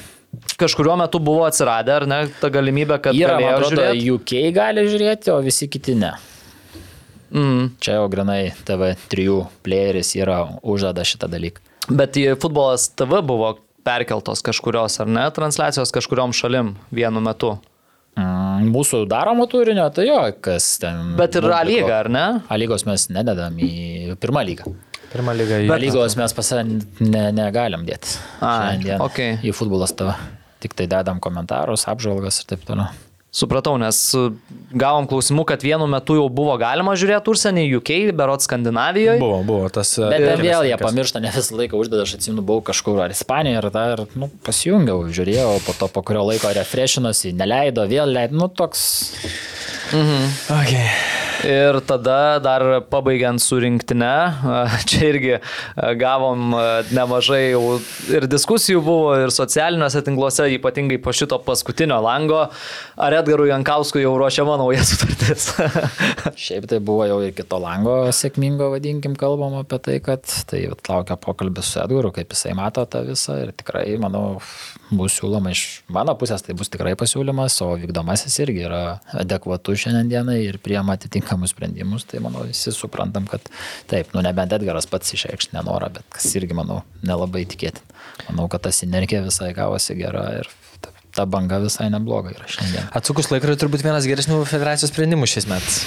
Kažkuriuo 0.59 0.97
metu 0.99 1.19
buvo 1.23 1.45
atsiradę, 1.47 1.93
ar 1.95 2.05
ne, 2.09 2.17
ta 2.41 2.49
galimybė, 2.53 2.99
kad 3.03 3.15
Yra, 3.17 3.37
atrodo, 3.55 3.75
žiūrėti. 3.75 4.09
UK 4.15 4.55
gali 4.55 4.83
žiūrėti, 4.87 5.31
o 5.33 5.37
visi 5.43 5.69
kiti 5.71 5.95
ne. 5.97 6.13
Mm. 7.31 7.71
Čia 7.83 7.97
jau 7.97 8.09
grinai 8.11 8.53
TV3 8.67 9.39
playeris 9.65 10.13
yra 10.19 10.43
užžada 10.63 11.03
šitą 11.07 11.29
dalyką. 11.31 11.63
Bet 11.87 12.19
į 12.19 12.35
futbolas 12.39 12.89
TV 12.91 13.21
buvo 13.25 13.55
perkeltos 13.87 14.43
kažkurios, 14.43 14.99
ar 15.03 15.09
ne, 15.11 15.25
transliacijos 15.35 15.93
kažkuriom 15.95 16.35
šalim 16.35 16.75
vienu 16.91 17.23
metu. 17.23 17.55
Mm, 18.17 18.71
Mūsų 18.73 19.03
daromo 19.09 19.45
turinio, 19.49 19.85
tai 19.93 20.07
jo, 20.07 20.17
kas 20.41 20.65
ten. 20.81 21.13
Bet 21.19 21.37
ir 21.37 21.45
A 21.53 21.61
lyga, 21.67 21.99
ar 22.01 22.09
ne? 22.09 22.25
A 22.49 22.57
lygos 22.57 22.87
mes 22.89 23.07
nededam 23.13 23.57
į 23.61 24.15
pirmą 24.21 24.41
lygą. 24.47 24.71
Pirmą 25.11 25.35
lygą 25.37 25.61
į... 25.63 25.69
A 25.71 25.77
lygos 25.81 26.17
mes 26.19 26.33
pas 26.35 26.49
ne, 26.65 27.27
negalim 27.37 27.85
dėti. 27.87 28.17
A, 28.41 28.55
Šiandien 28.73 29.03
okei. 29.05 29.37
Į 29.45 29.53
futbolas 29.55 29.93
tavo. 29.97 30.17
Tik 30.63 30.73
tai 30.73 30.89
dedam 30.89 31.21
komentarus, 31.21 31.85
apžvalgas 31.91 32.41
ir 32.41 32.49
taip 32.55 32.65
toliau. 32.65 32.89
Supratau, 33.37 33.75
nes 33.77 33.97
uh, 34.17 34.31
gavom 34.73 35.05
klausimų, 35.09 35.43
kad 35.51 35.61
vienu 35.61 35.85
metu 35.89 36.15
jau 36.17 36.25
buvo 36.33 36.55
galima 36.57 36.95
žiūrėti 36.97 37.29
užsienį, 37.29 37.65
UK, 37.77 37.91
berot 38.17 38.41
Skandinavijoje. 38.41 39.19
Buvo, 39.21 39.43
buvo 39.45 39.67
tas... 39.73 39.91
e, 39.99 40.07
Bet 40.09 40.23
ten 40.23 40.41
kelias 40.41 40.47
vėl 40.47 40.69
jie 40.71 40.79
pamiršta, 40.81 41.21
ne 41.21 41.33
visą 41.35 41.59
laiką 41.59 41.77
uždeda, 41.77 42.07
aš 42.07 42.15
atsimenu, 42.17 42.45
buvau 42.47 42.65
kažkur 42.71 43.03
ar 43.05 43.13
Ispanijoje, 43.13 43.59
ar 43.61 43.69
dar, 43.75 44.03
nu, 44.17 44.31
pasijungiau, 44.47 45.05
žiūrėjau, 45.13 45.51
po 45.67 45.77
to 45.77 45.91
po 45.93 46.05
kurio 46.09 46.25
laiko 46.31 46.49
refreshinosi, 46.57 47.35
neleido, 47.37 47.85
vėl 47.91 48.09
leido, 48.17 48.41
nu, 48.41 48.49
toks. 48.49 48.87
Okay. 49.93 50.89
Ir 51.45 51.77
tada 51.85 52.39
dar 52.41 52.63
pabaigiant 52.89 53.41
su 53.41 53.59
rinktinė, 53.61 54.13
čia 54.89 55.01
irgi 55.11 55.35
gavom 55.99 56.55
nemažai 56.95 57.51
jau 57.51 57.77
ir 58.09 58.25
diskusijų 58.29 58.81
buvo, 58.81 59.11
ir 59.21 59.33
socialiniuose 59.33 60.01
tinkluose, 60.07 60.47
ypatingai 60.55 60.97
po 61.03 61.13
šito 61.13 61.37
paskutinio 61.45 61.99
lango, 62.01 62.47
ar 62.97 63.17
Edgarui 63.19 63.51
Jankauskui 63.51 64.01
jau 64.01 64.15
ruošiama 64.17 64.57
nauja 64.61 64.85
sutartis. 64.87 65.51
Šiaip 66.47 66.65
tai 66.71 66.81
buvo 66.81 67.05
jau 67.09 67.19
ir 67.25 67.35
kito 67.37 67.59
lango 67.61 67.99
sėkmingo, 68.15 68.71
vadinkim, 68.73 69.17
kalbam 69.19 69.59
apie 69.61 69.81
tai, 69.83 69.99
kad 70.03 70.25
tai 70.49 70.63
laukia 70.89 71.19
pokalbis 71.21 71.73
su 71.73 71.81
Edgaru, 71.83 72.13
kaip 72.15 72.33
jisai 72.33 72.55
mato 72.57 72.85
tą 72.89 73.03
visą 73.07 73.37
ir 73.43 73.53
tikrai, 73.57 73.85
manau, 74.01 74.39
bus 74.89 75.19
siūloma 75.19 75.51
iš 75.53 75.63
mano 75.93 76.15
pusės, 76.19 76.43
tai 76.45 76.55
bus 76.57 76.71
tikrai 76.73 76.95
pasiūlymas, 76.99 77.59
o 77.65 77.73
vykdomasis 77.77 78.39
irgi 78.45 78.65
yra 78.67 78.83
adekvatus 79.21 79.85
šiandienai 79.85 80.39
ir 80.47 80.61
priema 80.63 80.97
atitinkamus 81.27 81.51
sprendimus, 81.51 82.05
tai 82.05 82.19
manau 82.19 82.45
visi 82.45 82.71
suprantam, 82.71 83.27
kad 83.27 83.41
taip, 83.87 84.13
nu 84.13 84.21
nebent 84.21 84.53
Edgaras 84.53 84.87
pats 84.87 85.13
išreikš 85.13 85.51
nenorą, 85.53 85.91
bet 85.93 86.05
kas 86.09 86.35
irgi, 86.35 86.55
manau, 86.55 86.83
nelabai 87.03 87.45
tikėtina. 87.45 87.83
Manau, 88.29 88.47
kad 88.49 88.63
ta 88.63 88.71
sinergija 88.71 89.23
visai 89.25 89.53
gavosi 89.53 89.95
gera 89.97 90.23
ir 90.39 90.49
ta, 90.81 90.91
ta 91.13 91.25
banga 91.25 91.59
visai 91.59 91.89
nebloga 91.91 92.31
yra 92.31 92.47
šiandien. 92.47 92.89
Atsukus 92.95 93.31
laikrodį 93.31 93.59
turbūt 93.59 93.83
vienas 93.83 94.07
geresnių 94.07 94.43
federacijos 94.47 94.93
sprendimų 94.93 95.27
šiais 95.27 95.47
metais. 95.49 95.83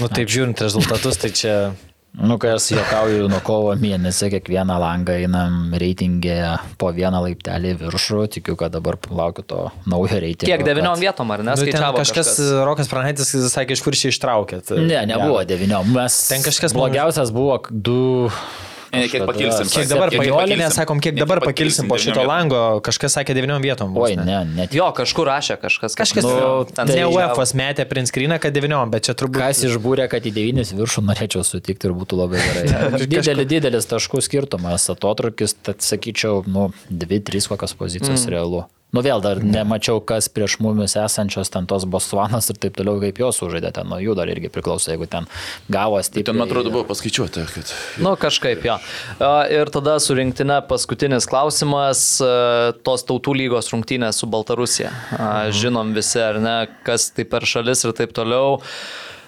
Nu 0.00 0.10
taip 0.10 0.28
žiūrint 0.28 0.60
rezultatus, 0.60 1.18
tai 1.22 1.32
čia... 1.32 1.56
Nu, 2.14 2.36
kai 2.38 2.52
aš 2.54 2.68
juokauju 2.70 3.26
nuo 3.26 3.40
kovo 3.42 3.72
mėnesio, 3.74 4.28
kiekvieną 4.30 4.76
langą 4.78 5.16
einam 5.18 5.72
reitingė 5.74 6.36
po 6.78 6.92
vieną 6.94 7.18
laiptelį 7.24 7.72
viršų, 7.80 8.20
tikiu, 8.36 8.54
kad 8.58 8.70
dabar 8.76 8.94
laukiu 9.10 9.42
to 9.42 9.64
naujo 9.90 10.20
reitingo. 10.22 10.46
Kiek 10.46 10.62
devyniom 10.62 10.94
kad- 10.94 11.02
vietom, 11.02 11.32
ar 11.34 11.42
ne? 11.42 11.56
Nu, 11.58 11.66
kažkas, 11.66 11.98
kažkas, 11.98 12.38
Rokas 12.68 12.88
Pranaitis 12.92 13.34
sakė, 13.50 13.74
iš 13.74 13.82
kur 13.82 13.98
šį 13.98 14.12
ištraukėt. 14.14 14.70
Ne, 14.78 15.02
nebuvo 15.10 15.42
devyniom. 15.42 15.90
Mes 15.96 16.20
Ten 16.30 16.46
kažkas 16.46 16.72
blogiausias 16.76 17.34
buvo 17.34 17.58
du. 17.70 18.30
Ne, 18.94 19.08
kiek 19.10 19.24
pakilsim, 19.28 19.68
Kiek 19.74 19.88
dabar, 19.90 20.12
ne, 20.50 20.68
sakom, 20.74 21.00
kiek 21.02 21.16
dabar 21.18 21.40
pakilsim 21.44 21.88
po 21.90 21.98
šito 22.00 22.22
lango, 22.26 22.60
kažkas 22.84 23.18
sakė 23.18 23.36
devyniom 23.36 23.64
vietom. 23.64 23.94
vos 23.96 24.08
Oi, 24.10 24.18
ne, 24.18 24.40
net. 24.56 24.74
Jo, 24.76 24.90
kažkur 24.96 25.28
rašė 25.30 25.58
kažkas. 25.62 25.96
Kažkas, 25.98 26.26
nu, 26.26 26.66
ten 26.70 26.90
ne. 26.90 27.06
UEFOS 27.08 27.54
metė 27.58 27.86
print 27.90 28.10
screeną, 28.10 28.38
kad 28.42 28.54
devyniom, 28.56 28.92
bet 28.94 29.08
čia 29.08 29.16
turbūt... 29.18 29.40
Kas 29.42 29.64
išbūrė, 29.66 30.06
kad 30.12 30.24
į 30.24 30.34
devynis 30.36 30.74
viršų 30.76 31.04
norėčiau 31.08 31.44
sutikti 31.46 31.90
ir 31.90 31.96
būtų 31.96 32.20
labai 32.20 32.42
gerai. 32.42 33.02
Didelis, 33.14 33.48
didelis 33.50 33.90
taškų 33.90 34.22
skirtumas, 34.24 34.88
atotrukis, 34.92 35.56
tad 35.64 35.84
sakyčiau, 35.84 36.44
nu, 36.50 36.70
dvi, 36.88 37.20
trys 37.24 37.50
kokios 37.50 37.76
pozicijos 37.78 38.24
mm. 38.24 38.32
realu. 38.34 38.64
Nu 38.94 39.02
vėl 39.02 39.22
dar 39.24 39.40
nemačiau, 39.42 39.98
kas 40.06 40.28
prieš 40.30 40.60
mumis 40.62 40.94
esančios 40.98 41.50
ten 41.50 41.66
tos 41.70 41.86
Bosvanas 41.90 42.46
ir 42.52 42.58
taip 42.62 42.76
toliau, 42.78 43.00
kaip 43.02 43.18
jos 43.18 43.40
sužaidė 43.42 43.72
ten, 43.74 43.88
nuo 43.90 43.98
jų 43.98 44.14
dar 44.18 44.30
irgi 44.30 44.50
priklauso, 44.54 44.92
jeigu 44.92 45.08
ten 45.10 45.26
gavo 45.72 45.98
stipriai. 45.98 46.28
Ten, 46.30 46.38
man 46.38 46.46
atrodo, 46.46 46.70
buvo 46.74 46.86
paskaičiuota, 46.92 47.46
kad... 47.50 47.74
Nu, 48.04 48.14
kažkaip 48.20 48.62
jo. 48.68 48.78
Ir 49.50 49.72
tada 49.74 49.96
su 50.02 50.14
rinktinė 50.14 50.60
paskutinis 50.70 51.26
klausimas, 51.30 52.06
tos 52.86 53.06
tautų 53.08 53.34
lygos 53.42 53.72
rungtynės 53.74 54.22
su 54.22 54.30
Baltarusija. 54.30 54.94
A, 55.18 55.32
Žinom 55.54 55.90
visi, 55.96 56.20
ar 56.22 56.38
ne, 56.42 56.56
kas 56.86 57.10
tai 57.16 57.26
per 57.28 57.46
šalis 57.50 57.82
ir 57.84 57.96
taip 57.98 58.14
toliau. 58.14 58.60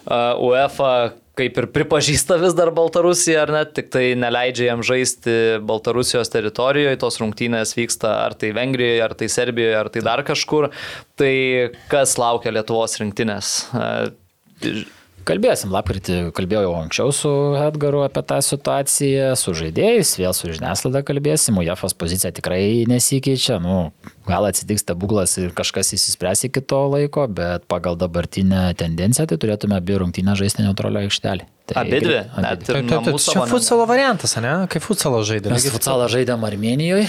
UEFA 0.07 0.93
kaip 1.37 1.59
ir 1.61 1.69
pripažįsta 1.75 2.39
vis 2.41 2.55
dar 2.57 2.73
Baltarusiją, 2.75 3.43
ar 3.45 3.53
ne, 3.53 3.63
tik 3.77 3.91
tai 3.93 4.05
neleidžia 4.19 4.71
jam 4.71 4.85
žaisti 4.87 5.37
Baltarusijos 5.69 6.33
teritorijoje, 6.33 6.99
tos 7.03 7.21
rungtynės 7.21 7.77
vyksta 7.77 8.13
ar 8.25 8.37
tai 8.41 8.55
Vengrijoje, 8.57 9.03
ar 9.05 9.17
tai 9.19 9.29
Serbijoje, 9.33 9.75
ar 9.79 9.93
tai 9.93 10.05
dar 10.07 10.25
kažkur. 10.27 10.71
Tai 11.21 11.35
kas 11.93 12.17
laukia 12.21 12.55
Lietuvos 12.57 12.97
rinktinės? 13.03 13.57
Kalbėsim, 15.27 15.73
lapkritį 15.75 16.17
kalbėjau 16.37 16.61
jau 16.69 16.75
anksčiau 16.79 17.13
su 17.15 17.31
Edgaru 17.59 18.05
apie 18.05 18.23
tą 18.31 18.37
situaciją, 18.47 19.33
su 19.35 19.55
žaidėjais, 19.59 20.13
vėl 20.21 20.35
su 20.37 20.53
žiniasklaida 20.53 21.03
kalbėsim, 21.07 21.59
UEFA's 21.59 21.97
pozicija 21.99 22.31
tikrai 22.37 22.85
nesikeičia, 22.87 23.57
nu, 23.63 23.91
gal 24.29 24.47
atsitiks 24.47 24.85
stebuklas 24.85 25.35
ir 25.43 25.51
kažkas 25.57 25.91
įsispręs 25.97 26.45
iki 26.47 26.63
to 26.63 26.79
laiko, 26.93 27.25
bet 27.27 27.67
pagal 27.67 27.99
dabartinę 27.99 28.69
tendenciją 28.79 29.27
tai 29.33 29.39
turėtume 29.43 29.75
abi 29.81 29.99
rungtynę 29.99 30.37
žaisti 30.39 30.63
neutralioje 30.63 31.11
aikštelėje. 31.11 31.51
Tai 31.67 31.81
Abi 31.83 31.99
dvi, 31.99 32.21
taip, 32.31 32.69
namų 32.87 33.17
taip, 33.17 33.19
čia 33.27 33.47
futsalo 33.51 33.89
variantas, 33.91 34.37
ne? 34.39 34.53
Kaip 34.71 34.85
futsalo 34.85 35.25
žaidė. 35.27 35.51
Mes 35.51 35.67
futsalą 35.75 36.07
žaidėm 36.13 36.47
Armenijoje, 36.47 37.09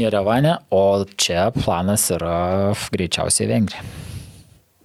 Jerevane, 0.00 0.56
o 0.72 1.04
čia 1.20 1.50
planas 1.58 2.08
yra 2.16 2.38
greičiausiai 2.96 3.52
Vengrija. 3.52 3.84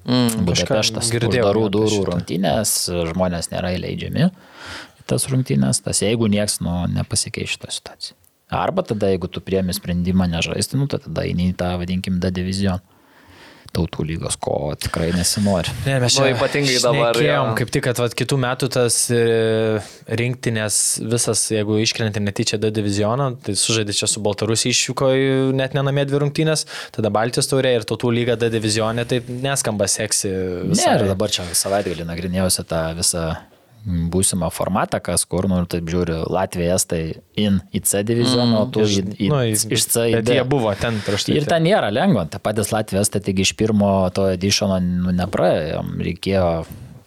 Mm. 0.07 0.45
Budapeštas. 0.47 1.11
Uždarų 1.11 1.67
durų 1.73 2.03
rungtynės, 2.07 2.77
žmonės 3.11 3.51
nėra 3.51 3.73
įleidžiami 3.75 4.29
į 4.29 5.07
tas 5.07 5.27
rungtynės, 5.31 5.81
tas 5.83 6.03
jeigu 6.03 6.29
nieks 6.31 6.59
nu, 6.63 6.83
nepasikeis 6.91 7.55
šitą 7.55 7.71
situaciją. 7.73 8.17
Arba 8.57 8.83
tada, 8.87 9.09
jeigu 9.11 9.27
tu 9.27 9.41
priemi 9.43 9.75
sprendimą 9.75 10.29
nežaisti, 10.31 10.79
nu, 10.79 10.87
tai 10.87 11.01
tada 11.03 11.25
eini 11.27 11.49
į 11.51 11.57
tą, 11.59 11.73
vadinkim, 11.81 12.21
D 12.23 12.31
divizioną. 12.31 12.79
Tautų 13.75 14.05
lygos, 14.07 14.37
ko 14.41 14.73
tikrai 14.79 15.09
nesinori. 15.15 15.73
Ne, 15.85 15.97
mes 16.03 16.15
Nu, 16.17 16.23
čia 16.23 16.33
ypatingai 16.35 16.77
dabar, 16.83 17.17
šnekėjom, 17.17 17.49
jo. 17.51 17.55
kaip 17.59 17.73
tik, 17.75 17.83
kad 17.87 18.01
vat, 18.01 18.15
kitų 18.17 18.39
metų 18.43 18.69
tas 18.73 18.99
e, 19.13 19.19
rinktinės 20.21 20.79
visas, 21.13 21.43
jeigu 21.53 21.79
iškrenti 21.83 22.23
netyčia 22.23 22.59
D 22.61 22.71
divizioną, 22.73 23.31
tai 23.45 23.57
sužaidė 23.59 23.95
čia 23.97 24.09
su 24.09 24.23
Baltarusija 24.25 24.75
išvyko 24.75 25.11
net 25.57 25.75
nenamė 25.77 26.07
dvi 26.09 26.23
rungtynės, 26.23 26.65
tada 26.95 27.11
Baltijos 27.13 27.51
taurė 27.51 27.75
ir 27.77 27.87
tautų 27.87 28.13
lyga 28.15 28.39
D 28.39 28.51
divizionė, 28.53 29.05
tai 29.09 29.21
neskamba 29.27 29.89
seksi. 29.91 30.31
Ne, 30.31 30.73
visai. 30.73 30.97
ir 30.97 31.07
dabar 31.11 31.33
čia 31.33 31.45
savaitgalį 31.57 32.07
nagrinėjausi 32.07 32.65
tą 32.67 32.81
visą 32.97 33.27
būsimą 33.87 34.49
formatą, 34.51 34.99
kas 35.03 35.23
kur, 35.29 35.47
nu, 35.47 35.61
taip 35.69 35.87
žiūri, 35.87 36.17
Latvija, 36.27 36.75
Estai 36.75 37.01
in 37.39 37.61
į 37.71 37.81
C 37.87 38.01
divizioną, 38.07 38.65
o 38.65 38.65
tu 38.75 38.83
į, 38.83 39.03
į, 39.15 39.29
Nu, 39.31 39.39
iš 39.47 39.85
C 39.93 40.07
į 40.11 40.17
bet 40.17 40.25
D. 40.27 40.35
jie 40.35 40.43
buvo 40.47 40.73
ten 40.75 40.99
prieš 41.05 41.29
tai. 41.29 41.37
Ir 41.39 41.47
ten 41.47 41.63
nėra 41.63 41.87
lengva, 41.95 42.25
ta 42.27 42.41
patys 42.43 42.73
Latvijas, 42.75 43.09
tai 43.13 43.21
taigi 43.23 43.45
iš 43.47 43.53
pirmo 43.59 43.93
to 44.11 44.27
edišono 44.33 44.81
nu, 44.83 45.13
nepraėjom, 45.15 45.95
reikėjo 46.03 46.49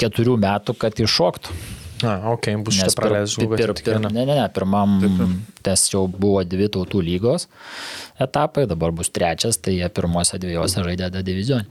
keturių 0.00 0.38
metų, 0.40 0.76
kad 0.80 0.96
iššoktų. 1.04 1.58
Na, 2.00 2.14
ok, 2.32 2.46
bus 2.64 2.78
pir- 2.80 2.94
praleis 2.96 3.34
žlugo. 3.36 3.58
pir, 3.60 3.74
tik 3.76 3.84
pir, 3.84 3.98
ne, 4.00 4.08
ne, 4.08 4.24
ne, 4.24 4.48
pirmam 4.56 4.94
tas 5.60 5.82
jau 5.92 6.06
buvo 6.08 6.40
dvi 6.48 6.70
tautų 6.72 7.02
lygos 7.04 7.44
etapai, 8.16 8.64
dabar 8.70 8.88
bus 8.96 9.12
trečias, 9.12 9.58
tai 9.60 9.74
jie 9.76 9.88
pirmose 9.92 10.40
dviejose 10.40 10.80
žaidė 10.86 11.10
D 11.12 11.20
divizionį. 11.28 11.68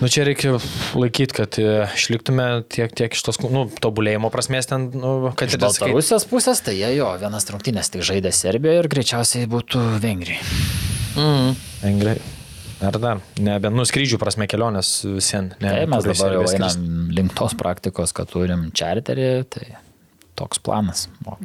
Nu, 0.00 0.08
čia 0.08 0.24
reikia 0.24 0.54
laikyti, 0.96 1.36
kad 1.36 1.58
e, 1.60 1.66
išliktume 1.96 2.46
tiek, 2.72 2.92
tiek 2.96 3.12
iš 3.16 3.22
tos, 3.26 3.40
nu, 3.44 3.66
tobulėjimo 3.84 4.30
prasmės 4.32 4.70
ten, 4.70 4.88
nu, 4.96 5.32
kad 5.36 5.50
Iš 5.52 5.58
ir 5.58 5.60
sakai- 5.60 5.90
Baltarusijos 5.90 6.24
pusės, 6.30 6.62
tai 6.64 6.78
jie 6.78 6.94
jo, 6.96 7.10
vienas 7.20 7.44
rungtynės 7.52 7.92
tik 7.92 8.06
žaidė 8.08 8.32
Serbijoje 8.32 8.84
ir 8.84 8.88
greičiausiai 8.96 9.48
būtų 9.50 9.82
Vengrijoje. 10.00 10.40
Mm. 11.20 11.56
Vengrai. 11.82 12.16
Ar 12.80 12.96
dar? 12.96 13.18
Ne, 13.36 13.58
bet 13.60 13.74
nu 13.76 13.84
skrydžių 13.84 14.16
prasme 14.22 14.46
kelionės 14.48 15.02
visien. 15.04 15.50
Ne, 15.60 15.68
Tai 15.74 15.86
mes 15.92 16.06
dabar 16.06 16.38
jau 16.38 16.44
einam 16.48 17.10
link 17.12 17.34
tos 17.36 17.52
praktikos, 17.60 18.14
kad 18.16 18.30
turim 18.32 18.70
čarterį, 18.72 19.28
tai 19.52 19.66
toks 20.40 20.60
planas. 20.64 21.06
O, 21.28 21.36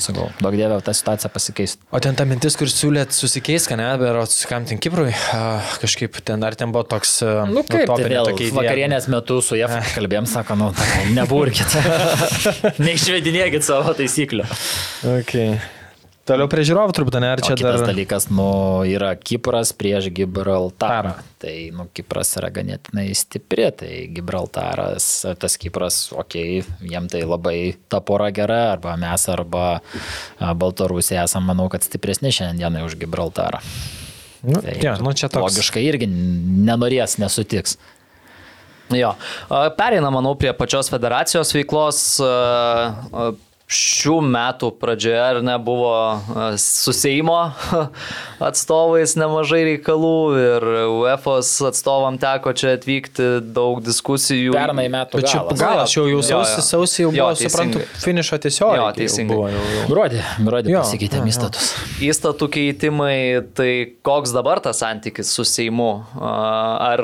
sakau, 0.00 0.28
daug 0.42 0.56
dievė, 0.56 0.78
ta 0.84 0.94
situacija 0.96 1.32
pasikeistų. 1.32 1.88
O 1.92 2.00
ten 2.04 2.16
ta 2.18 2.26
mintis, 2.28 2.56
kur 2.60 2.70
siūlėt 2.70 3.16
susikeis, 3.16 3.66
ką 3.70 3.78
ne, 3.80 3.88
berots 4.00 4.44
kam 4.50 4.68
ten 4.68 4.80
Kiprui, 4.82 5.12
kažkaip 5.82 6.20
ten, 6.22 6.44
ar 6.46 6.56
ten 6.58 6.74
buvo 6.74 6.84
toks... 6.94 7.18
Nu 7.50 7.64
kaip, 7.66 7.86
utopinė 7.88 8.16
vėl 8.18 8.32
tokia 8.32 8.48
idėja? 8.48 8.58
vakarienės 8.60 9.10
metu 9.12 9.40
su 9.44 9.58
JAF 9.60 9.76
kalbėjom, 9.96 10.28
sako, 10.30 10.58
nu, 10.60 10.72
neburkit. 11.16 11.78
Neišvedinėkit 12.86 13.66
savo 13.66 13.96
taisyklių. 13.98 14.48
Okay. 15.18 15.56
Toliau 16.22 16.46
prie 16.46 16.62
žiūrovų 16.62 16.94
turbūt, 16.94 17.16
ne, 17.18 17.32
ar 17.34 17.40
Čia 17.42 17.56
čia 17.56 17.56
kitas 17.58 17.80
dar... 17.82 17.88
dalykas, 17.90 18.28
nu, 18.30 18.46
yra 18.86 19.10
Kipras 19.18 19.72
prieš 19.74 20.06
Gibraltarą. 20.14 21.16
Tarą. 21.16 21.24
Tai, 21.42 21.54
nu, 21.74 21.88
Kipras 21.90 22.30
yra 22.38 22.52
ganėtinai 22.54 23.08
stipri, 23.18 23.66
tai 23.74 23.90
Gibraltaras, 24.14 25.08
tas 25.42 25.58
Kipras, 25.58 26.04
okei, 26.14 26.62
okay, 26.62 26.86
jiem 26.94 27.10
tai 27.10 27.24
labai 27.26 27.56
ta 27.90 27.98
pora 28.06 28.30
gera, 28.34 28.60
arba 28.76 28.94
mes, 29.00 29.26
arba 29.34 29.66
Baltarusija 30.38 31.26
esame, 31.26 31.50
manau, 31.50 31.66
kad 31.72 31.82
stipresni 31.82 32.30
šiandienai 32.30 32.86
už 32.86 33.00
Gibraltarą. 33.02 33.58
Nu, 34.46 34.62
Tai 34.62 34.78
ja, 34.78 34.94
nu, 35.02 35.10
čia 35.18 35.26
toks... 35.26 35.42
Logiškai 35.42 35.82
irgi 35.90 36.06
nenorės, 36.06 37.18
nesutiks. 37.18 37.80
Jo. 38.94 39.16
A, 39.50 39.68
Pereina, 39.74 40.10
manau, 40.14 40.36
prie 40.38 40.54
pačios 40.54 40.90
federacijos 40.92 41.50
veiklos. 41.54 42.04
a, 42.22 42.30
a, 43.10 43.32
Šių 43.72 44.18
metų 44.28 44.68
pradžioje 44.80 45.20
ar 45.22 45.38
ne 45.44 45.54
buvo 45.62 45.92
a, 45.92 46.48
su 46.60 46.92
Seimo 46.96 47.38
atstovais 48.48 49.14
nemažai 49.16 49.62
reikalų 49.70 50.12
ir 50.40 50.66
UEFOS 50.92 51.50
atstovam 51.70 52.18
teko 52.20 52.52
čia 52.58 52.74
atvykti, 52.76 53.28
daug 53.54 53.80
diskusijų. 53.84 54.52
Pernai 54.56 54.88
metų 54.92 55.20
Bet 55.22 55.30
čia 55.32 55.42
galas. 55.58 55.94
jau, 55.96 56.04
jau 56.10 56.20
sausį, 56.26 56.64
sausį 56.66 57.04
jau 57.06 57.12
Jo, 57.16 57.28
buvo, 57.30 57.38
suprantu, 57.40 57.84
finišo 58.04 58.38
tiesiog. 58.44 58.74
Jo, 58.78 58.88
teisingai. 58.96 59.36
Buvo, 59.36 59.48
jau, 59.52 59.64
jau. 59.76 59.86
Gruodį, 59.92 60.22
gruodį 60.46 60.74
Jo, 60.74 60.82
pasikeitėm 60.84 61.22
jo, 61.22 61.26
jo. 61.26 61.32
įstatus. 61.34 61.70
Įstatų 62.12 62.50
keitimai, 62.58 63.16
tai 63.56 63.70
koks 64.06 64.34
dabar 64.36 64.60
tas 64.64 64.82
santykis 64.82 65.32
su 65.32 65.46
Seimu? 65.48 65.90
A, 66.20 66.32
Ar 66.92 67.00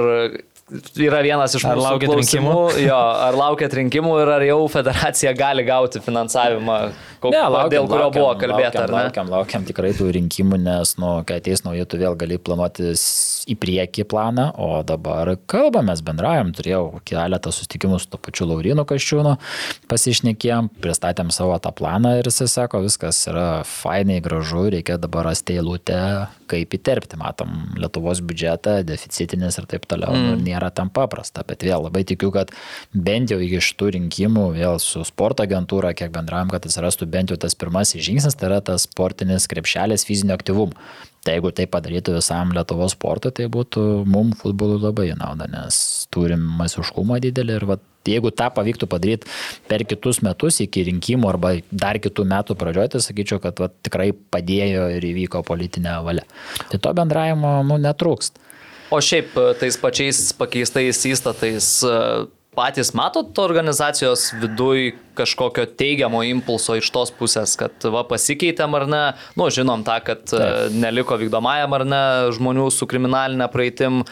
yra 1.00 1.20
vienas 1.24 1.54
iš 1.56 1.64
Ar 1.66 1.78
mūsų 1.78 1.84
laukiat 1.84 2.12
klausimų? 2.12 2.54
Jo, 2.82 2.98
ar 3.28 3.36
laukiat 3.38 3.74
rinkimų 3.78 4.14
ir 4.22 4.30
ar 4.36 4.44
jau 4.46 4.58
federacija 4.72 5.32
gali 5.36 5.64
gauti 5.66 6.02
finansavimą, 6.04 6.78
kok, 7.22 7.36
dėl 7.72 7.88
kurio 7.90 8.08
buvo 8.14 8.30
kalbėta, 8.40 8.84
ar 8.84 8.92
ne? 8.92 9.02
Laukiam, 9.08 9.32
laukiam 9.32 9.66
tikrai 9.68 9.92
tų 9.96 10.10
rinkimų, 10.18 10.60
nes, 10.62 10.94
nu, 11.00 11.12
kai 11.28 11.40
ateis 11.42 11.64
nauji, 11.66 11.86
tu 11.88 12.00
vėl 12.00 12.16
gali 12.20 12.38
planuoti 12.38 12.92
į 13.48 13.56
priekį 13.60 14.04
planą, 14.10 14.50
o 14.60 14.82
dabar 14.86 15.34
kalbamės, 15.50 16.02
bendraujam, 16.04 16.52
turėjau 16.56 16.82
keletą 17.08 17.52
susitikimų 17.54 18.00
su 18.02 18.10
to 18.12 18.20
pačiu 18.20 18.48
Laurinu 18.50 18.84
Kaščiūnu, 18.88 19.36
pasišnekėjom, 19.90 20.72
pristatėm 20.84 21.32
savo 21.34 21.56
tą 21.62 21.72
planą 21.76 22.18
ir 22.20 22.28
jisai 22.28 22.50
sako, 22.58 22.82
viskas 22.84 23.22
yra 23.30 23.48
fainai, 23.68 24.20
gražu, 24.24 24.68
reikia 24.74 24.98
dabar 25.00 25.30
rasti 25.30 25.56
eilutę, 25.58 26.02
kaip 26.48 26.74
įterpti, 26.78 27.18
matom, 27.20 27.54
Lietuvos 27.78 28.22
biudžetą, 28.24 28.78
deficitinis 28.88 29.58
ir 29.60 29.68
taip 29.70 29.84
toliau, 29.90 30.14
mm. 30.14 30.44
nėra 30.46 30.70
tam 30.74 30.90
paprasta, 30.94 31.44
bet 31.48 31.66
vėl 31.66 31.84
labai 31.86 32.04
tikiu, 32.08 32.32
kad 32.34 32.52
bent 32.92 33.32
jau 33.32 33.40
iki 33.44 33.60
šitų 33.64 33.92
rinkimų, 33.98 34.46
vėl 34.56 34.80
su 34.82 35.04
sporto 35.08 35.44
agentūra, 35.46 35.94
kiek 35.98 36.12
bendravom, 36.14 36.52
kad 36.54 36.66
atsirastų 36.68 37.10
bent 37.12 37.34
jau 37.34 37.38
tas 37.40 37.56
pirmasis 37.58 38.04
žingsnis, 38.08 38.38
tai 38.38 38.50
yra 38.52 38.62
tas 38.64 38.88
sportinis 38.88 39.48
krepšelis 39.50 40.06
fizinio 40.08 40.38
aktyvumo. 40.38 40.76
Tai 41.26 41.34
jeigu 41.34 41.50
tai 41.52 41.66
padarytų 41.68 42.14
visam 42.14 42.52
Lietuvos 42.56 42.94
sportui, 42.94 43.32
tai 43.34 43.48
būtų 43.52 43.82
mum 44.08 44.30
futbolui 44.38 44.78
labai 44.80 45.10
į 45.10 45.18
naudą, 45.18 45.48
nes 45.50 46.06
turim 46.14 46.44
masiškumą 46.60 47.18
didelį 47.24 47.56
ir 47.58 47.66
vat, 47.68 47.82
jeigu 48.08 48.32
tą 48.34 48.48
pavyktų 48.54 48.88
padaryti 48.90 49.30
per 49.70 49.84
kitus 49.88 50.22
metus 50.24 50.60
iki 50.64 50.86
rinkimų 50.88 51.30
arba 51.30 51.54
dar 51.70 52.00
kitų 52.02 52.26
metų 52.28 52.58
pradžioje, 52.58 52.94
tai 52.94 53.04
sakyčiau, 53.04 53.42
kad 53.44 53.60
vat, 53.62 53.76
tikrai 53.86 54.10
padėjo 54.12 54.88
ir 54.96 55.08
įvyko 55.12 55.44
politinė 55.46 55.98
valia. 56.06 56.26
Tai 56.72 56.82
to 56.84 56.94
bendravimo 56.98 57.58
nu, 57.68 57.80
netrūkst. 57.82 58.42
O 58.90 59.02
šiaip 59.04 59.36
e, 59.36 59.52
tais 59.60 59.76
pačiais 59.76 60.20
pakeistais 60.36 61.04
įstatais 61.10 61.68
e, 61.84 61.96
patys 62.58 62.90
matot 62.96 63.38
organizacijos 63.42 64.30
viduj 64.40 64.94
kažkokio 65.18 65.66
teigiamo 65.78 66.22
impulso 66.26 66.76
iš 66.78 66.88
tos 66.94 67.12
pusės, 67.14 67.54
kad 67.60 67.84
va 67.92 68.04
pasikeitėm 68.08 68.76
ar 68.78 68.86
ne, 68.90 69.02
nu 69.38 69.48
žinom 69.54 69.84
tą, 69.86 69.98
kad 70.06 70.32
e, 70.32 70.48
neliko 70.72 71.18
vykdomajam 71.20 71.76
ar 71.78 71.84
ne 71.88 72.04
žmonių 72.38 72.70
su 72.74 72.88
kriminalinė 72.90 73.50
praeitim. 73.52 74.02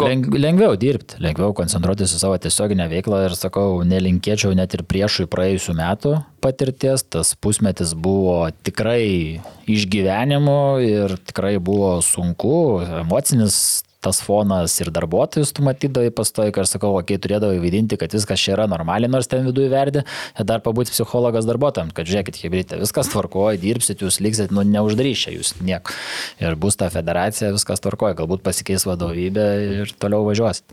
Leng, 0.00 0.24
lengviau 0.32 0.76
dirbti, 0.80 1.18
lengviau 1.20 1.52
koncentruotis 1.56 2.14
į 2.16 2.20
savo 2.22 2.36
tiesioginę 2.40 2.86
veiklą 2.88 3.24
ir 3.26 3.34
sakau, 3.36 3.82
nelinkėčiau 3.84 4.54
net 4.56 4.72
ir 4.76 4.84
priešui 4.88 5.26
praėjusių 5.28 5.74
metų 5.76 6.14
patirties. 6.40 7.04
Tas 7.04 7.34
pusmetis 7.36 7.92
buvo 7.92 8.38
tikrai 8.64 9.42
išgyvenimų 9.68 10.62
ir 10.86 11.16
tikrai 11.28 11.58
buvo 11.60 11.98
sunku, 12.06 12.80
emocinis 13.02 13.82
tas 14.00 14.22
fonas 14.24 14.74
ir 14.80 14.88
darbuotojus 14.94 15.52
tu 15.52 15.64
matydavai 15.64 16.10
pastoji, 16.14 16.54
kai 16.54 16.64
aš 16.64 16.74
sakau, 16.74 16.94
okei, 16.96 17.18
okay, 17.18 17.22
turėdavai 17.22 17.60
vaidinti, 17.60 17.98
kad 18.00 18.14
viskas 18.16 18.40
čia 18.40 18.54
yra 18.54 18.66
normaliai, 18.70 19.10
nors 19.12 19.28
ten 19.28 19.44
viduje 19.44 19.68
verdi, 19.72 20.04
dar 20.48 20.62
pabūti 20.64 20.94
psichologas 20.94 21.48
darbuotojams, 21.48 21.92
kad 21.96 22.08
žiūrėkit, 22.08 22.40
hebrytė, 22.40 22.80
viskas 22.80 23.12
tvarkoja, 23.12 23.60
dirbsit, 23.60 24.00
jūs 24.04 24.20
liksit, 24.24 24.54
nu 24.56 24.64
neuždaryšia 24.64 25.34
jūs 25.36 25.52
nieko. 25.60 25.92
Ir 26.40 26.56
bus 26.60 26.80
ta 26.80 26.88
federacija, 26.92 27.52
viskas 27.52 27.84
tvarkoja, 27.84 28.16
galbūt 28.22 28.44
pasikeis 28.46 28.86
vadovybė 28.88 29.46
ir 29.82 29.92
toliau 30.00 30.24
važiuosit. 30.28 30.64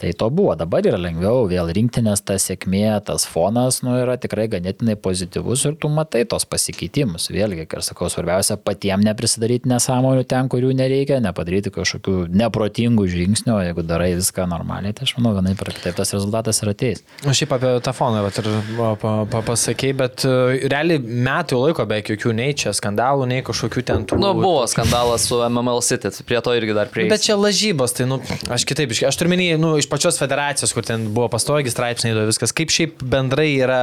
Tai 0.00 0.14
to 0.20 0.30
buvo, 0.32 0.56
dabar 0.58 0.84
yra 0.88 0.98
lengviau, 1.00 1.44
vėl 1.50 1.68
rinktinės 1.76 2.24
ta 2.24 2.38
sėkmė, 2.40 2.86
tas 3.06 3.28
fonas, 3.28 3.82
nu, 3.84 3.94
yra 4.00 4.16
tikrai 4.20 4.48
ganėtinai 4.52 4.96
pozityvus 5.00 5.68
ir 5.68 5.76
tu 5.80 5.92
matai 5.92 6.24
tos 6.28 6.48
pasikeitimus. 6.48 7.28
Vėlgi, 7.32 7.68
kaip 7.68 7.84
sakau, 7.84 8.08
svarbiausia 8.12 8.56
patiems 8.60 9.04
neprisidaryti 9.06 9.70
nesąmonių 9.70 10.24
ten, 10.28 10.50
kurių 10.52 10.72
nereikia, 10.80 11.20
nepadaryti 11.24 11.72
kažkokių 11.74 12.16
neprotingų 12.54 13.06
žingsnių, 13.10 13.56
jeigu 13.68 13.84
darai 13.86 14.14
viską 14.14 14.46
normaliai, 14.48 14.94
tai 14.94 15.06
aš 15.06 15.16
manau, 15.18 15.34
vienai 15.36 15.54
per 15.58 15.72
kitaip 15.74 15.96
tas 15.98 16.12
rezultatas 16.14 16.60
ir 16.62 16.70
ateis. 16.70 17.02
Aš 17.26 17.42
šiaip 17.42 17.54
apie 17.56 17.72
tą 17.84 17.94
foną 17.96 18.22
vat, 18.24 18.38
ir 18.38 18.48
pa, 18.78 18.90
pa, 19.00 19.12
pa, 19.30 19.40
pasakėjai, 19.48 19.96
bet 19.98 20.24
uh, 20.28 20.54
realiai 20.70 21.00
metų 21.02 21.58
laiko 21.64 21.86
beveik 21.88 22.12
jokių 22.14 22.34
nei 22.36 22.54
čia 22.58 22.74
skandalų, 22.76 23.26
nei 23.30 23.42
kažkokių 23.46 23.84
ten 23.90 24.06
tų... 24.08 24.18
Nu, 24.22 24.32
buvo 24.38 24.64
skandalas 24.70 25.26
su 25.28 25.40
MML 25.42 25.82
City, 25.86 26.12
tai 26.14 26.26
prie 26.28 26.40
to 26.44 26.54
irgi 26.54 26.76
dar 26.76 26.92
prie. 26.92 27.08
Bet 27.10 27.24
čia 27.26 27.36
lažybos, 27.38 27.96
tai, 27.96 28.06
nu, 28.10 28.20
aš 28.54 28.66
kitaip, 28.68 28.94
aš 28.94 29.18
turiu 29.18 29.34
minį, 29.34 29.48
nu, 29.60 29.74
iš 29.80 29.90
pačios 29.90 30.20
federacijos, 30.20 30.74
kur 30.76 30.86
ten 30.86 31.08
buvo 31.14 31.28
pastogi 31.32 31.72
straipsniai, 31.72 32.14
to 32.16 32.26
viskas, 32.30 32.54
kaip 32.54 32.72
šiaip 32.74 33.02
bendrai 33.02 33.50
yra 33.58 33.82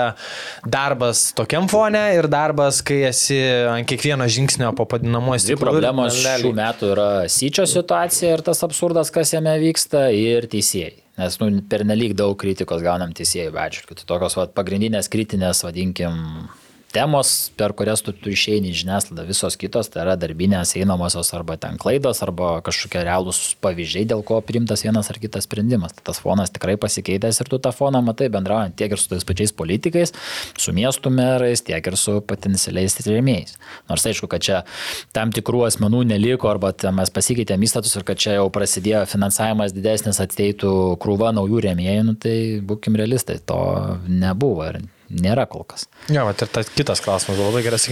darbas 0.63 1.29
tokiam 1.37 1.67
fone 1.71 2.03
ir 2.15 2.29
darbas, 2.31 2.81
kai 2.85 3.01
esi 3.09 3.39
ant 3.71 3.89
kiekvieno 3.89 4.27
žingsnio 4.31 4.71
po 4.77 4.87
padinamuoju 4.89 5.43
Dvi 5.51 5.57
problemos 5.59 6.21
šių 6.21 6.51
metų 6.55 6.91
yra 6.93 7.09
syčio 7.31 7.65
situacija 7.69 8.35
ir 8.37 8.43
tas 8.45 8.60
absurdas, 8.67 9.11
kas 9.13 9.33
jame 9.35 9.53
vyksta, 9.61 10.07
ir 10.15 10.47
teisėjai. 10.51 10.95
Nes 11.21 11.37
nu, 11.41 11.49
per 11.69 11.83
nelik 11.85 12.15
daug 12.17 12.37
kritikos 12.39 12.83
gaunam 12.85 13.11
teisėjų 13.15 13.51
atžvilgių. 13.51 13.97
Tai 13.99 14.07
tokios 14.13 14.37
vat, 14.39 14.53
pagrindinės 14.57 15.11
kritinės, 15.11 15.63
vadinkim, 15.67 16.15
temos, 16.91 17.51
per 17.57 17.73
kurias 17.77 18.03
tu, 18.05 18.13
tu 18.13 18.31
išeini 18.31 18.71
į 18.71 18.77
žiniasklaidą, 18.81 19.25
visos 19.27 19.57
kitos, 19.59 19.89
tai 19.91 20.03
yra 20.03 20.15
darbinės 20.19 20.75
einamosios 20.79 21.31
arba 21.37 21.57
ten 21.61 21.79
klaidos, 21.81 22.21
arba 22.25 22.53
kažkokie 22.65 23.01
realūs 23.07 23.39
pavyzdžiai, 23.63 24.05
dėl 24.11 24.23
ko 24.27 24.39
priimtas 24.45 24.85
vienas 24.85 25.09
ar 25.11 25.19
kitas 25.21 25.47
sprendimas. 25.47 25.95
Tai 25.97 26.05
tas 26.11 26.21
fonas 26.23 26.53
tikrai 26.53 26.77
pasikeitęs 26.81 27.41
ir 27.41 27.51
tu 27.51 27.59
tą 27.63 27.73
foną 27.75 28.03
matai 28.05 28.29
bendraujant 28.33 28.75
tiek 28.77 28.93
ir 28.93 29.01
su 29.01 29.11
tais 29.11 29.25
pačiais 29.27 29.55
politikais, 29.55 30.13
su 30.59 30.75
miestų 30.75 31.13
merais, 31.15 31.63
tiek 31.65 31.91
ir 31.91 31.97
su 31.99 32.19
potencialiais 32.27 32.99
rėmėjais. 33.07 33.57
Nors 33.89 34.07
aišku, 34.11 34.29
kad 34.31 34.45
čia 34.45 34.61
tam 35.15 35.33
tikrų 35.35 35.65
asmenų 35.71 36.05
neliko, 36.13 36.51
arba 36.51 36.73
mes 36.95 37.13
pasikeitėm 37.13 37.67
įstatus 37.67 37.97
ir 37.97 38.07
kad 38.07 38.21
čia 38.21 38.37
jau 38.39 38.47
prasidėjo 38.53 39.05
finansavimas 39.11 39.75
didesnis, 39.75 40.21
ateitų 40.23 40.97
krūva 41.01 41.33
naujų 41.35 41.67
rėmėjų, 41.67 42.07
nu, 42.07 42.17
tai 42.19 42.37
būkim 42.65 42.99
realistai, 42.99 43.39
to 43.45 43.61
nebuvo 44.07 44.67
ir 44.69 44.83
nėra 45.11 45.45
kol 45.51 45.65
kas. 45.67 45.87
Jo, 46.11 46.25
bet 46.29 46.43
ir 46.45 46.51
tas 46.53 46.69
kitas 46.71 47.01
klausimas 47.03 47.37
buvo 47.39 47.49
labai 47.51 47.63
geras, 47.65 47.87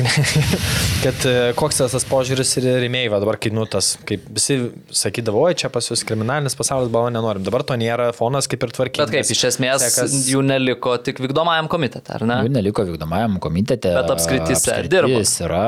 kad 1.03 1.25
e, 1.27 1.35
koks 1.59 1.81
tas, 1.83 2.05
požiūris 2.09 2.55
ir 2.61 2.69
rėmėjai, 2.85 3.11
va 3.13 3.21
dabar, 3.23 3.39
kai, 3.41 3.51
nu, 3.55 3.65
tas, 3.69 3.93
kaip 4.07 4.25
visi 4.35 4.59
sakydavo, 5.01 5.45
čia 5.59 5.71
pas 5.73 5.85
jūs 5.91 6.03
kriminalinis 6.07 6.57
pasaulis, 6.59 6.91
balo 6.93 7.11
nenorim, 7.13 7.43
dabar 7.45 7.65
to 7.67 7.77
nėra, 7.79 8.09
fonas 8.17 8.49
kaip 8.51 8.65
ir 8.67 8.73
tvarkytas. 8.75 9.09
Bet 9.11 9.19
kaip, 9.19 9.33
iš 9.35 9.45
esmės 9.51 9.85
Sekas- 9.85 10.17
jų 10.29 10.43
neliko 10.45 10.95
tik 11.03 11.21
vykdomajam 11.23 11.69
komitete, 11.71 12.13
ar 12.17 12.25
ne? 12.27 12.39
Jų 12.47 12.53
neliko 12.57 12.85
vykdomajam 12.87 13.39
komitete. 13.43 13.93
Bet 13.95 14.13
apskrityse 14.15 14.79
dirba. 14.89 15.19
Jis 15.19 15.35
yra 15.45 15.63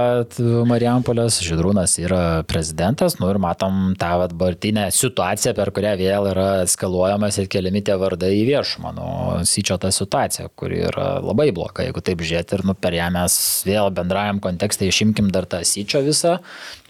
Marijampolės, 0.68 1.40
Židrūnas 1.46 1.98
yra 2.02 2.22
prezidentas, 2.48 3.18
nu 3.22 3.30
ir 3.32 3.40
matom 3.42 3.94
tą 4.00 4.12
dabartinę 4.32 4.88
situaciją, 4.96 5.54
per 5.58 5.72
kurią 5.76 5.96
vėl 6.00 6.30
yra 6.32 6.48
eskaluojamas 6.66 7.40
ir 7.42 7.50
keliami 7.52 7.84
tie 7.86 7.98
vardai 8.00 8.32
į 8.40 8.44
viešumą. 8.52 8.94
Nu, 8.98 9.08
Syčio 9.48 9.78
ta 9.82 9.92
situacija, 9.94 10.50
kuri 10.58 10.84
yra 10.90 11.08
labai 11.24 11.41
bloga, 11.50 11.88
jeigu 11.88 12.04
taip 12.06 12.22
žiūrėti 12.22 12.60
ir 12.60 12.64
nu, 12.70 12.76
per 12.78 12.94
ją 12.94 13.08
mes 13.14 13.34
vėl 13.66 13.90
bendrajam 13.98 14.38
kontekste 14.44 14.86
išimkim 14.86 15.32
dar 15.34 15.48
tą 15.50 15.64
Syčio 15.66 16.04
visą, 16.06 16.38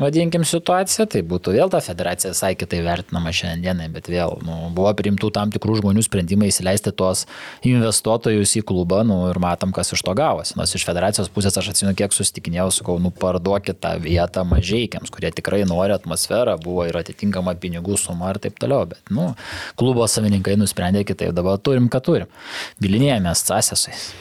vadinkim, 0.02 0.44
situaciją, 0.48 1.08
tai 1.14 1.22
būtų 1.24 1.56
vėl 1.56 1.72
ta 1.72 1.80
federacija 1.84 2.34
visai 2.34 2.52
kitai 2.60 2.82
vertinama 2.84 3.32
šiandienai, 3.36 3.88
bet 3.94 4.10
vėl 4.12 4.36
nu, 4.44 4.58
buvo 4.76 4.92
priimtų 4.98 5.32
tam 5.36 5.54
tikrų 5.54 5.80
žmonių 5.80 6.04
sprendimai 6.04 6.50
įsileisti 6.52 6.92
tuos 6.92 7.24
investuotojus 7.68 8.58
į 8.60 8.66
klubą 8.68 9.04
nu, 9.08 9.22
ir 9.32 9.40
matom, 9.42 9.72
kas 9.76 9.94
iš 9.96 10.04
to 10.04 10.16
gavosi. 10.18 10.58
Nors 10.60 10.76
iš 10.76 10.86
federacijos 10.88 11.32
pusės 11.32 11.56
aš 11.62 11.72
atsimenu, 11.72 11.96
kiek 12.00 12.16
susitikinėjau, 12.16 12.68
sakau, 12.82 12.98
nu 13.02 13.14
parduokit 13.16 13.80
tą 13.84 13.96
vietą 14.04 14.44
mažiekiams, 14.48 15.14
kurie 15.14 15.32
tikrai 15.36 15.64
nori 15.70 15.96
atmosferą, 15.96 16.58
buvo 16.62 16.88
ir 16.90 17.00
atitinkama 17.00 17.56
pinigų 17.62 18.00
suma 18.02 18.34
ir 18.34 18.42
taip 18.44 18.60
toliau, 18.62 18.90
bet 18.92 19.14
nu, 19.14 19.32
klubo 19.80 20.08
savininkai 20.10 20.58
nusprendė 20.60 21.06
kitaip, 21.08 21.36
dabar 21.38 21.62
turim, 21.62 21.88
ką 21.92 22.04
turim. 22.04 22.42
Bilinėjomės 22.82 23.46
sąsėsais. 23.48 24.12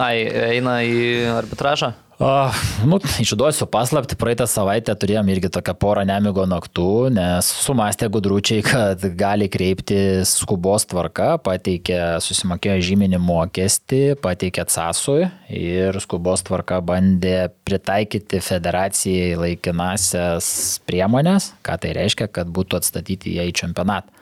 Ai, 0.00 0.16
eina 0.56 0.80
į 0.86 1.02
arbitražą? 1.34 1.92
O, 2.22 2.50
nu, 2.86 3.00
išduosiu 3.18 3.66
paslapti, 3.66 4.14
praeitą 4.14 4.44
savaitę 4.46 4.94
turėjom 4.94 5.26
irgi 5.32 5.48
tokią 5.50 5.72
porą 5.74 6.04
nemigo 6.06 6.44
naktų, 6.46 7.08
nes 7.16 7.48
sumastė 7.64 8.06
gudručiai, 8.14 8.62
kad 8.62 9.02
gali 9.18 9.48
kreipti 9.50 10.22
skubos 10.28 10.86
tvarka, 10.86 11.32
pateikė, 11.42 11.98
susimokėjo 12.22 12.78
žyminį 12.92 13.18
mokestį, 13.26 14.00
pateikė 14.22 14.68
CASui 14.70 15.26
ir 15.50 15.98
skubos 16.04 16.46
tvarka 16.46 16.78
bandė 16.84 17.48
pritaikyti 17.66 18.38
federacijai 18.44 19.34
laikinasias 19.42 20.78
priemonės, 20.86 21.56
ką 21.66 21.80
tai 21.82 21.96
reiškia, 21.98 22.30
kad 22.30 22.54
būtų 22.54 22.78
atstatyti 22.78 23.34
jie 23.34 23.50
į 23.50 23.56
čempionatą. 23.64 24.21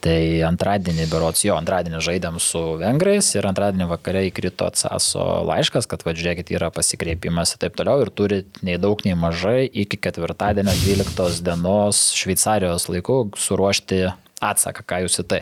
Tai 0.00 0.20
antradienį, 0.48 1.04
berots 1.12 1.42
jo, 1.44 1.52
antradienį 1.60 1.98
žaidėm 2.04 2.38
su 2.40 2.60
vengrais 2.80 3.26
ir 3.34 3.44
antradienį 3.50 3.88
vakare 3.90 4.22
įkrito 4.30 4.64
atsaso 4.70 5.24
laiškas, 5.44 5.88
kad 5.90 6.06
važiuokit 6.06 6.54
yra 6.56 6.70
pasikreipimas 6.72 7.52
ir 7.52 7.60
taip 7.66 7.76
toliau 7.76 8.00
ir 8.06 8.12
turit 8.16 8.62
nei 8.64 8.78
daug, 8.80 9.02
nei 9.04 9.12
mažai 9.18 9.66
iki 9.68 10.00
ketvirtadienio 10.00 10.72
12 10.86 11.44
dienos 11.44 12.00
Šveicarijos 12.16 12.88
laikų 12.88 13.20
suruošti 13.36 14.06
atsaką, 14.40 14.84
ką 14.88 14.98
jūs 15.04 15.20
į 15.22 15.24
tai. 15.30 15.40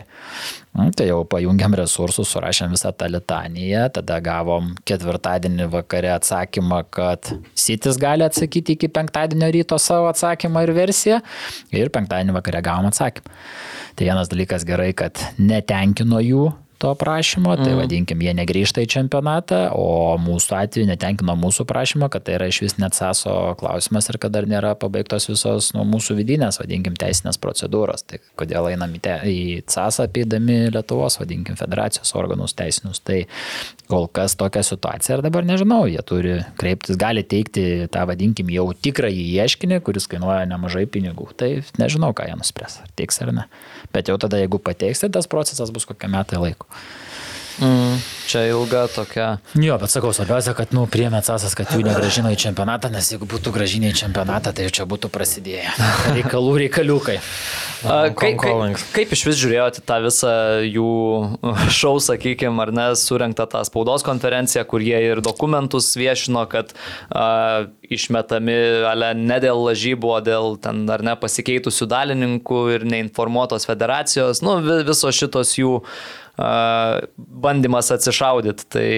Nu, 0.75 0.89
tai 0.95 1.07
jau 1.09 1.21
pajungiam 1.27 1.73
resursus, 1.79 2.29
surašėm 2.33 2.75
visą 2.75 2.91
tą 2.95 3.09
litaniją, 3.09 3.87
tada 3.95 4.19
gavom 4.23 4.73
ketvirtadienį 4.87 5.69
vakare 5.73 6.11
atsakymą, 6.13 6.83
kad 6.93 7.31
Sitis 7.57 7.99
gali 8.01 8.27
atsakyti 8.27 8.77
iki 8.77 8.91
penktadienio 8.93 9.49
ryto 9.55 9.79
savo 9.81 10.11
atsakymą 10.11 10.63
ir 10.67 10.75
versiją 10.77 11.19
ir 11.75 11.91
penktadienį 11.95 12.37
vakare 12.37 12.63
gavom 12.65 12.89
atsakymą. 12.91 13.37
Tai 13.95 14.07
vienas 14.07 14.31
dalykas 14.31 14.67
gerai, 14.67 14.91
kad 14.95 15.19
netenkino 15.39 16.21
jų 16.23 16.49
to 16.79 16.93
prašymo, 16.95 17.55
tai 17.59 17.73
mm. 17.73 17.79
vadinkim, 17.81 18.21
jie 18.23 18.33
negrįžta 18.37 18.83
į 18.85 18.89
čempionatą, 18.93 19.59
o 19.75 20.15
mūsų 20.21 20.55
atveju 20.61 20.87
netenkino 20.87 21.35
mūsų 21.39 21.65
prašymo, 21.67 22.07
kad 22.11 22.23
tai 22.27 22.37
yra 22.37 22.47
iš 22.47 22.61
vis 22.63 22.77
net 22.79 22.95
saso 22.95 23.33
klausimas 23.59 24.07
ir 24.09 24.19
kad 24.23 24.31
dar 24.35 24.47
nėra 24.47 24.71
pabaigtos 24.79 25.27
visos 25.27 25.73
nu, 25.75 25.83
mūsų 25.89 26.15
vidinės, 26.21 26.61
vadinkim, 26.61 26.95
teisinės 26.99 27.41
procedūros. 27.43 28.05
Tai 28.07 28.21
kodėl 28.39 28.71
einam 28.71 28.95
į, 28.95 29.01
te, 29.03 29.17
į 29.27 29.39
CASą 29.67 30.07
apeidami 30.07 30.61
Lietuvos, 30.71 31.19
vadinkim, 31.19 31.59
federacijos 31.59 32.15
organus 32.15 32.55
teisinius. 32.55 33.03
Tai 33.03 33.25
kol 33.89 34.05
kas 34.13 34.35
tokia 34.37 34.61
situacija 34.65 35.17
ir 35.17 35.23
dabar 35.25 35.45
nežinau, 35.47 35.81
jie 35.89 36.01
turi 36.05 36.35
kreiptis, 36.61 36.97
gali 36.99 37.23
teikti 37.25 37.87
tą, 37.91 38.05
vadinkim, 38.09 38.51
jau 38.53 38.67
tikrąjį 38.85 39.25
ieškinį, 39.41 39.81
kuris 39.85 40.05
kainuoja 40.11 40.45
nemažai 40.49 40.85
pinigų. 40.91 41.31
Tai 41.39 41.49
nežinau, 41.81 42.13
ką 42.17 42.29
jie 42.29 42.37
nuspręs, 42.37 42.79
ar 42.83 42.93
teiks 42.99 43.21
ar 43.25 43.33
ne. 43.33 43.47
Bet 43.95 44.11
jau 44.11 44.17
tada, 44.21 44.37
jeigu 44.41 44.61
pateiks, 44.61 45.01
tai 45.01 45.09
tas 45.17 45.29
procesas 45.31 45.73
bus 45.73 45.89
kokie 45.89 46.11
metai 46.11 46.41
laiko. 46.41 46.69
Mm, 47.59 47.99
čia 48.27 48.45
ilga 48.47 48.85
tokia. 48.87 49.27
Jo, 49.59 49.75
bet 49.81 49.91
sakau, 49.91 50.13
svarbiausia, 50.15 50.53
kad, 50.55 50.71
nu, 50.75 50.85
priemė 50.91 51.19
atsasas, 51.19 51.55
kad 51.57 51.71
jų 51.75 51.83
negražino 51.83 52.31
į 52.31 52.37
čempionatą, 52.39 52.91
nes 52.93 53.09
jeigu 53.11 53.27
būtų 53.29 53.51
gražinę 53.55 53.91
į 53.91 53.97
čempionatą, 53.99 54.53
tai 54.55 54.67
jau 54.67 54.75
čia 54.79 54.85
būtų 54.89 55.09
prasidėję. 55.11 55.73
Reikalų 56.17 56.53
reikaliukai. 56.63 57.17
A, 57.83 57.97
kaip, 58.15 58.39
kaip, 58.43 58.85
kaip 58.95 59.15
iš 59.15 59.25
vis 59.27 59.41
žiūrėjote 59.41 59.83
tą 59.87 59.99
visą 60.05 60.33
jų 60.67 60.93
šau, 61.79 61.97
sakykime, 62.03 62.63
ar 62.63 62.71
ne, 62.75 62.87
surinktą 62.99 63.47
tą 63.51 63.65
spaudos 63.67 64.07
konferenciją, 64.07 64.63
kur 64.69 64.83
jie 64.83 65.03
ir 65.09 65.23
dokumentus 65.25 65.91
viešino, 65.99 66.45
kad 66.51 66.71
a, 67.11 67.67
išmetami, 67.89 68.57
ale 68.87 69.11
ne 69.17 69.41
dėl 69.43 69.65
lažybų, 69.67 70.15
o 70.15 70.23
dėl 70.23 70.55
ten 70.63 70.85
ar 70.91 71.03
ne 71.03 71.17
pasikeitusių 71.19 71.89
dalininkų 71.91 72.63
ir 72.77 72.87
neinformuotos 72.87 73.67
federacijos, 73.67 74.43
nu, 74.45 74.59
visos 74.87 75.17
šitos 75.17 75.57
jų 75.59 75.79
bandymas 77.17 77.91
atsišaudyti. 77.91 78.67
Tai 78.69 78.89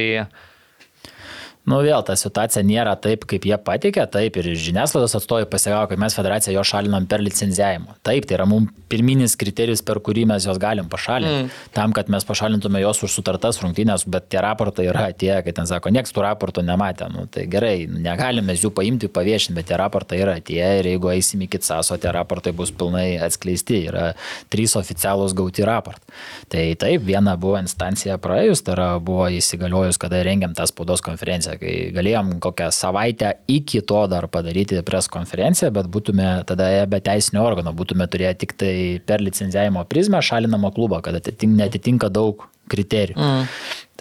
Nu 1.69 1.77
vėl, 1.85 2.01
ta 2.01 2.15
situacija 2.17 2.63
nėra 2.65 2.95
taip, 2.97 3.27
kaip 3.29 3.45
jie 3.45 3.57
patikė, 3.61 4.07
taip 4.09 4.37
ir 4.41 4.47
žiniasklaidos 4.57 5.13
atstovai 5.19 5.45
pasigavo, 5.49 5.85
kad 5.91 5.99
mes 6.01 6.15
federaciją 6.17 6.55
jo 6.55 6.63
šalinam 6.65 7.05
per 7.09 7.21
licenzijavimą. 7.21 7.99
Taip, 8.01 8.25
tai 8.25 8.39
yra 8.39 8.47
mums 8.49 8.71
pirminis 8.89 9.37
kriterijus, 9.39 9.83
per 9.85 10.01
kurį 10.03 10.25
mes 10.31 10.47
juos 10.47 10.57
galim 10.61 10.89
pašalinti. 10.91 11.45
Mm. 11.45 11.51
Tam, 11.75 11.93
kad 11.95 12.09
mes 12.11 12.25
pašalintume 12.27 12.81
juos 12.81 13.03
už 13.05 13.13
sutartas 13.13 13.61
rungtynės, 13.61 14.07
bet 14.09 14.25
tie 14.33 14.41
raportai 14.41 14.87
yra 14.89 15.05
atėję, 15.11 15.37
kad 15.45 15.59
ten 15.59 15.69
sako, 15.69 15.91
nieks 15.93 16.15
tų 16.15 16.25
raportų 16.25 16.65
nematė. 16.65 17.11
Nu, 17.13 17.27
tai 17.31 17.45
gerai, 17.51 17.85
negalime 17.85 18.57
jų 18.57 18.73
paimti, 18.75 19.11
paviešinti, 19.13 19.55
bet 19.59 19.69
tie 19.69 19.77
raportai 19.79 20.19
yra 20.25 20.35
atėję 20.41 20.71
ir 20.81 20.91
jeigu 20.95 21.13
eisim 21.13 21.45
iki 21.45 21.61
CASO, 21.61 21.99
tie 22.01 22.11
raportai 22.15 22.55
bus 22.57 22.73
pilnai 22.73 23.19
atskleisti. 23.21 23.83
Yra 23.91 24.09
trys 24.51 24.73
oficialūs 24.81 25.37
gauti 25.37 25.67
raportai. 25.67 26.17
Tai 26.51 26.65
taip, 26.81 27.05
viena 27.05 27.37
buvo 27.39 27.61
instancija 27.61 28.17
praėjus, 28.21 28.65
tai 28.65 28.75
yra 28.75 28.89
buvo 28.99 29.29
įsigaliojus, 29.31 30.01
kada 30.01 30.25
rengiam 30.25 30.57
tą 30.57 30.65
spaudos 30.67 31.05
konferenciją 31.05 31.50
konferenciją, 31.51 31.59
kai 31.59 31.91
galėjom 31.93 32.39
kokią 32.39 32.71
savaitę 32.71 33.33
iki 33.47 33.81
to 33.81 34.07
dar 34.07 34.27
padaryti 34.27 34.81
pres 34.83 35.07
konferenciją, 35.07 35.71
bet 35.71 35.87
būtume 35.87 36.45
tada 36.45 36.85
be 36.87 36.99
teisinio 36.99 37.43
organo, 37.43 37.73
būtume 37.73 38.07
turėję 38.07 38.37
tik 38.37 38.53
tai 38.57 39.01
per 39.05 39.21
licenzijavimo 39.21 39.85
prizmę 39.85 40.21
šalinamą 40.21 40.73
klubą, 40.73 41.01
kad 41.01 41.15
netitinka 41.43 42.09
daug 42.09 42.47
kriterijų. 42.69 43.17
Mm. 43.17 43.47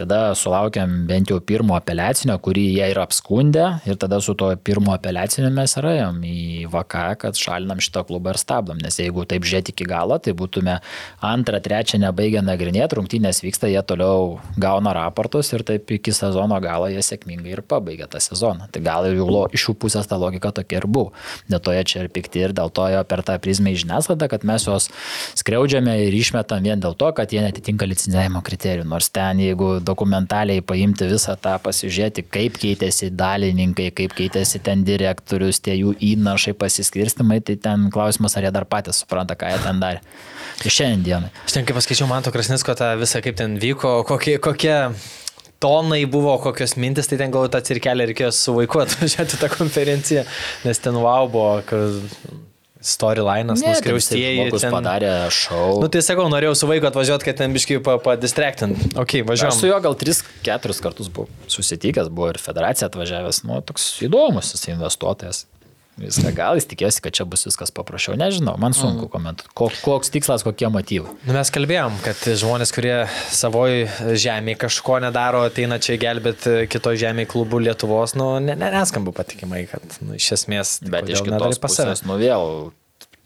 Tada 0.00 0.32
sulaukiam 0.32 0.88
bent 1.04 1.28
jau 1.28 1.36
pirmo 1.44 1.74
apeliacinio, 1.76 2.38
kurį 2.40 2.62
jie 2.72 2.86
yra 2.94 3.02
apskundę 3.04 3.64
ir 3.84 3.98
tada 4.00 4.16
su 4.24 4.32
to 4.38 4.48
pirmo 4.64 4.94
apeliaciniu 4.94 5.50
mes 5.52 5.74
rajom 5.76 6.22
į 6.24 6.68
VK, 6.72 7.02
kad 7.20 7.36
šalinam 7.36 7.82
šitą 7.84 8.06
klubą 8.08 8.32
ir 8.32 8.40
stabdom. 8.40 8.80
Nes 8.80 8.96
jeigu 8.96 9.26
taip 9.28 9.44
žiūrėti 9.44 9.74
iki 9.74 9.84
galo, 9.90 10.16
tai 10.16 10.32
būtume 10.38 10.78
antrą, 11.32 11.60
trečią 11.60 12.00
nebaigę 12.00 12.40
nagrinėti, 12.46 12.96
rungtynės 12.96 13.42
vyksta, 13.44 13.68
jie 13.68 13.82
toliau 13.84 14.38
gauna 14.62 14.94
raportus 14.96 15.52
ir 15.52 15.66
taip 15.68 15.92
iki 15.98 16.14
sezono 16.16 16.56
galo 16.64 16.88
jie 16.88 17.04
sėkmingai 17.04 17.58
ir 17.58 17.64
pabaigia 17.68 18.08
tą 18.08 18.22
sezoną. 18.24 18.70
Tai 18.72 18.84
gal 18.86 19.10
ir 19.10 19.18
jų, 19.20 19.28
iš 19.52 19.68
jų 19.68 19.76
pusės 19.84 20.08
ta 20.08 20.16
logika 20.16 20.54
tokia 20.62 20.80
ir 20.80 20.88
buvo. 20.88 21.12
Dėl 21.50 21.60
to 21.60 21.76
jie 21.76 21.84
čia 21.84 22.06
ir 22.06 22.12
pikti 22.14 22.46
ir 22.46 22.56
dėl 22.56 22.72
to 22.72 22.88
jo 22.94 23.04
per 23.04 23.26
tą 23.26 23.36
prizmę 23.42 23.76
į 23.76 23.82
žiniasklaidą, 23.84 24.32
kad 24.32 24.48
mes 24.48 24.64
juos 24.64 24.88
skriaudžiame 25.42 25.98
ir 26.06 26.18
išmetam 26.22 26.64
vien 26.64 26.80
dėl 26.80 26.96
to, 26.96 27.12
kad 27.12 27.36
jie 27.36 27.44
netitinka 27.44 27.84
licencijavimo 27.90 28.40
kriterijų. 28.40 28.59
Nors 28.88 29.10
ten, 29.14 29.40
jeigu 29.42 29.70
dokumentaliai 29.84 30.62
paimti 30.66 31.08
visą 31.10 31.36
tą, 31.40 31.56
pasižiūrėti, 31.64 32.24
kaip 32.32 32.58
keitėsi 32.60 33.10
dalininkai, 33.16 33.90
kaip 33.96 34.16
keitėsi 34.18 34.60
ten 34.66 34.84
direktorius, 34.86 35.62
tie 35.64 35.76
jų 35.78 35.94
įnašai, 36.12 36.54
pasiskirstimai, 36.60 37.40
tai 37.44 37.56
ten 37.60 37.88
klausimas, 37.94 38.36
ar 38.36 38.48
jie 38.48 38.52
dar 38.54 38.68
patys 38.68 39.02
supranta, 39.04 39.38
ką 39.38 39.54
jie 39.54 39.62
ten 39.64 39.80
darė. 39.82 40.04
Tai 40.60 40.74
šiandien. 40.76 41.30
Aš 41.46 41.56
ten 41.56 41.66
kaip 41.68 41.78
paskaičiau 41.78 42.10
Manto 42.10 42.32
Krasnisko 42.34 42.76
tą 42.76 42.92
visą, 43.00 43.22
kaip 43.24 43.38
ten 43.40 43.56
vyko, 43.62 44.00
kokie, 44.08 44.36
kokie 44.42 44.76
tonai 45.60 46.04
buvo, 46.10 46.36
kokios 46.42 46.76
mintis, 46.80 47.08
tai 47.10 47.20
ten 47.20 47.32
gal 47.32 47.48
tą 47.52 47.60
cirkelį 47.64 48.10
reikėjo 48.10 48.30
su 48.34 48.54
vaiku 48.56 48.80
atvažiuoti 48.84 49.40
tą 49.40 49.50
konferenciją, 49.52 50.24
nes 50.68 50.84
ten 50.84 51.00
wow 51.00 51.28
buvo, 51.32 51.58
kad 51.68 52.48
storyline'as, 52.80 53.62
nuskriaustieji. 53.64 54.46
Jis 54.48 54.64
ten... 54.64 54.72
padarė 54.72 55.12
šou. 55.34 55.80
Nu 55.82 55.90
tai 55.92 56.02
sakau, 56.04 56.26
norėjau 56.32 56.56
su 56.58 56.70
vaiku 56.70 56.88
atvažiuoti, 56.88 57.28
kad 57.28 57.40
ten 57.42 57.54
biškai 57.56 57.80
padistraktint. 58.04 58.80
Pa 58.94 59.04
ok, 59.04 59.20
važiuoju. 59.28 59.52
Aš 59.52 59.60
su 59.60 59.70
juo 59.70 59.78
gal 59.84 59.96
3-4 60.00 60.80
kartus 60.84 61.12
buvau 61.12 61.28
susitikęs, 61.50 62.08
buvo 62.12 62.32
ir 62.32 62.40
federacija 62.40 62.88
atvažiavęs, 62.90 63.44
nu 63.48 63.60
toks 63.68 63.92
įdomus 64.08 64.54
jis 64.56 64.70
investuotojas 64.72 65.44
viską. 65.98 66.32
Gal 66.36 66.58
jis 66.60 66.68
tikėsi, 66.70 67.02
kad 67.04 67.16
čia 67.16 67.26
bus 67.28 67.46
viskas 67.48 67.72
paprasčiau. 67.74 68.16
Nežinau, 68.20 68.56
man 68.60 68.76
sunku 68.76 69.06
mm. 69.06 69.12
komentuoti. 69.12 69.80
Koks 69.84 70.12
tikslas, 70.14 70.44
kokie 70.46 70.70
motyvai. 70.72 71.12
Nu, 71.26 71.34
mes 71.36 71.52
kalbėjom, 71.54 72.00
kad 72.04 72.24
žmonės, 72.42 72.72
kurie 72.76 72.94
savoj 73.34 73.84
žemėje 74.20 74.60
kažko 74.66 75.00
nedaro, 75.04 75.44
ateina 75.48 75.80
čia 75.82 75.98
gelbėti 76.00 76.66
kito 76.70 76.94
žemėje 76.98 77.32
klubų 77.34 77.64
Lietuvos, 77.66 78.16
nu, 78.18 78.32
ne, 78.42 78.56
ne, 78.58 78.72
neskambu 78.74 79.14
patikimai, 79.16 79.66
kad 79.70 80.00
nu, 80.04 80.16
iš 80.18 80.32
esmės. 80.38 80.78
Bet 80.90 81.10
iš 81.10 81.24
kitos 81.26 81.60
pusės, 81.62 82.04
nu 82.08 82.18
vėl 82.20 82.70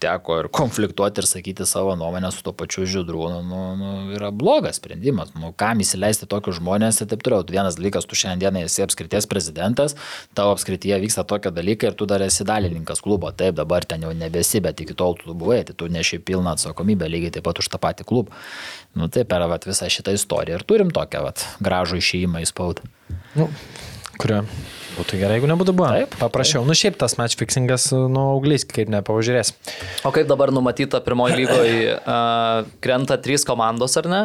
teko 0.04 0.38
ir 0.42 0.48
konfliktuoti 0.52 1.22
ir 1.22 1.28
sakyti 1.28 1.66
savo 1.68 1.94
nuomonę 1.98 2.30
su 2.34 2.44
to 2.44 2.52
pačiu 2.56 2.84
žydrūnu, 2.88 3.40
nu, 3.48 3.60
nu, 3.80 3.92
yra 4.14 4.30
blogas 4.34 4.78
sprendimas. 4.80 5.32
Nu, 5.38 5.52
kam 5.56 5.80
įsileisti 5.84 6.28
tokius 6.30 6.60
žmonės 6.60 7.00
ir 7.00 7.10
taip 7.10 7.24
toliau. 7.24 7.44
Vienas 7.54 7.78
dalykas, 7.78 8.06
tu 8.08 8.18
šiandieną 8.18 8.64
esi 8.68 8.84
apskrities 8.84 9.28
prezidentas, 9.30 9.96
tavo 10.36 10.54
apskrityje 10.54 11.00
vyksta 11.04 11.24
tokie 11.28 11.52
dalykai 11.54 11.90
ir 11.90 11.98
tu 11.98 12.08
dar 12.10 12.24
esi 12.26 12.46
dalininkas 12.46 13.02
klubo. 13.04 13.32
Taip, 13.32 13.56
dabar 13.60 13.86
ten 13.88 14.04
jau 14.04 14.12
nebesi, 14.16 14.62
bet 14.64 14.84
iki 14.84 14.96
tol 14.98 15.16
tu 15.20 15.34
buvai, 15.34 15.62
tai 15.68 15.76
tu 15.78 15.88
neši 15.90 16.20
pilną 16.24 16.54
atsakomybę 16.54 17.08
lygiai 17.10 17.34
taip 17.38 17.48
pat 17.48 17.62
už 17.62 17.70
tą 17.72 17.80
patį 17.82 18.08
klubą. 18.08 18.44
Nu, 18.94 19.08
tai 19.10 19.24
per 19.28 19.46
vat, 19.50 19.66
visą 19.66 19.88
šitą 19.90 20.14
istoriją 20.14 20.60
ir 20.60 20.68
turim 20.68 20.92
tokią 20.94 21.24
vat, 21.24 21.48
gražų 21.64 21.98
išėjimą 22.02 22.44
į 22.44 22.50
spaudą. 22.50 22.86
Nu, 23.34 23.48
kurio 24.20 24.44
Būtų 24.94 25.18
gerai, 25.18 25.38
jeigu 25.38 25.48
nebūtų 25.50 25.72
buvę. 25.74 25.90
Taip. 25.98 26.12
Paprašiau. 26.20 26.62
Taip. 26.62 26.70
Nu 26.70 26.76
šiaip 26.78 26.98
tas 27.00 27.16
match 27.18 27.38
fixingas, 27.40 27.88
nu, 27.90 28.26
auglys, 28.36 28.62
kaip 28.68 28.90
nepavažiūrės. 28.94 29.50
O 30.06 30.12
kaip 30.14 30.28
dabar 30.30 30.52
numatyta 30.54 31.00
pirmoji 31.04 31.40
lygoje, 31.40 31.96
uh, 31.96 32.68
krenta 32.84 33.18
trys 33.22 33.46
komandos 33.48 33.98
ar 33.98 34.10
ne? 34.10 34.20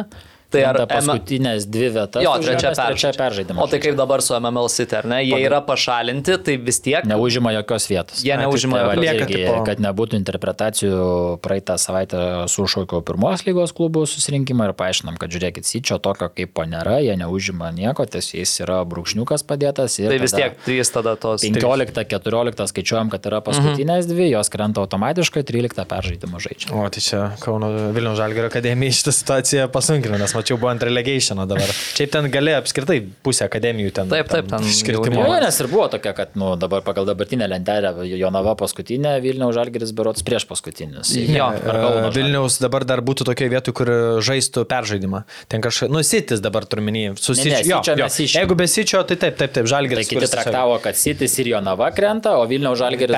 Tai 0.50 0.64
ar 0.66 0.80
paskutinės 0.90 1.66
dvi 1.70 1.90
vietas? 1.94 2.24
Jo, 2.24 2.32
trečia, 2.42 2.72
trečia 2.74 3.12
peržaidimo. 3.14 3.62
O 3.62 3.68
tai 3.70 3.78
kaip 3.82 3.94
dabar 3.98 4.22
su 4.24 4.34
MML 4.34 4.70
City, 4.72 4.96
ar 4.98 5.06
ne? 5.10 5.20
Jie 5.22 5.36
Pagal. 5.36 5.46
yra 5.46 5.60
pašalinti, 5.66 6.36
tai 6.46 6.56
vis 6.58 6.80
tiek. 6.82 7.06
Neužima 7.06 7.52
jokios 7.54 7.86
vietos. 7.90 8.24
Jie 8.26 8.34
neužima 8.40 8.80
jokios 8.82 9.04
vietos. 9.04 9.30
Irgi, 9.30 9.44
kad 9.68 9.82
nebūtų 9.84 10.18
interpretacijų, 10.18 10.98
praeitą 11.44 11.76
savaitę 11.80 12.22
sušaukiau 12.50 13.04
pirmos 13.06 13.44
lygos 13.46 13.74
klubų 13.76 14.02
susirinkimą 14.10 14.70
ir 14.70 14.74
paaiškinam, 14.78 15.20
kad 15.20 15.30
žiūrėkit, 15.30 15.68
Sičio 15.70 16.00
tokio 16.02 16.30
kaip 16.34 16.54
po 16.56 16.64
nėra, 16.66 16.98
jie 17.04 17.14
neužima 17.20 17.70
nieko, 17.74 18.06
tiesiog 18.10 18.40
jis 18.40 18.56
yra 18.64 18.80
brūkšniukas 18.90 19.46
padėtas. 19.46 20.00
Tai 20.00 20.18
vis 20.18 20.34
tiek 20.34 20.58
trys 20.66 20.90
tada 20.90 21.14
tos. 21.20 21.44
15-14 21.46 22.66
skaičiuojam, 22.72 23.12
kad 23.12 23.30
yra 23.30 23.40
paskutinės 23.44 24.06
mhm. 24.06 24.10
dvi, 24.10 24.28
jos 24.34 24.50
krenta 24.52 24.82
automatiškai, 24.82 25.44
13 25.46 25.86
peržaidimo 25.90 26.42
žaidžia. 26.42 26.72
O 26.74 26.86
tai 26.92 27.04
čia 27.04 27.22
Kauno 27.42 27.70
Vilnių 27.94 28.16
Žalgėrio 28.18 28.50
akademija 28.50 28.98
šitą 28.98 29.14
situaciją 29.14 29.68
pasunkino, 29.72 30.18
nes 30.20 30.34
mačiau, 30.40 30.58
buvo 30.60 30.70
ant 30.72 30.82
relegationo 30.88 31.46
dabar. 31.50 31.70
Šiaip 31.94 32.10
ten 32.16 32.28
gali 32.32 32.54
apskritai 32.56 32.98
pusę 33.24 33.44
akademijų 33.46 33.92
ten. 34.00 34.10
Taip, 34.12 34.28
taip, 34.32 34.48
ten 34.50 34.66
iškritimo. 34.66 35.20
Jo, 35.22 35.38
nes 35.44 35.60
ir 35.62 35.68
buvo 35.70 35.86
tokia, 35.92 36.12
kad 36.16 36.34
nu, 36.40 36.54
dabar 36.60 36.82
pagal 36.86 37.06
dabartinę 37.08 37.46
lentelę 37.52 37.92
Jonava 38.18 38.56
paskutinė, 38.58 39.18
Vilniaus 39.24 39.54
Žalgeris 39.58 39.92
berots 39.96 40.24
prieš 40.26 40.46
paskutinis. 40.50 41.12
Jo, 41.14 41.50
Kauno 41.64 42.08
E, 42.08 42.14
Vilniaus 42.16 42.58
dabar 42.62 42.84
dar 42.88 43.00
būtų 43.04 43.28
tokioje 43.30 43.50
vietoje, 43.52 43.74
kur 43.76 43.90
žaistų 44.24 44.64
peržaidimą. 44.70 45.22
Ten 45.52 45.60
kažkaip, 45.64 45.90
nu, 45.92 46.02
sitis 46.06 46.40
dabar 46.42 46.64
turminį, 46.64 47.00
Ne, 47.00 47.14
ne, 47.14 47.20
susičiu. 47.20 47.80
Sičio 47.80 47.96
mes 48.00 48.16
išėmėm. 48.24 48.40
Jeigu 48.40 48.56
be 48.58 48.66
sičio, 48.70 49.02
tai 49.06 49.16
taip, 49.20 49.36
taip, 49.38 49.52
taip, 49.52 49.64
Tai 49.66 49.70
žalgeris. 49.74 50.08
kiti 50.08 50.16
kuris 50.18 50.30
tiesiog- 50.30 50.44
traktavo, 50.48 50.78
kad 50.82 50.96
Sitis 50.96 51.38
ir 51.42 51.46
Jonava 51.54 51.90
krenta, 51.94 52.36
o 52.40 52.46
Vilniaus 52.50 52.78
Žalgeris. 52.80 53.16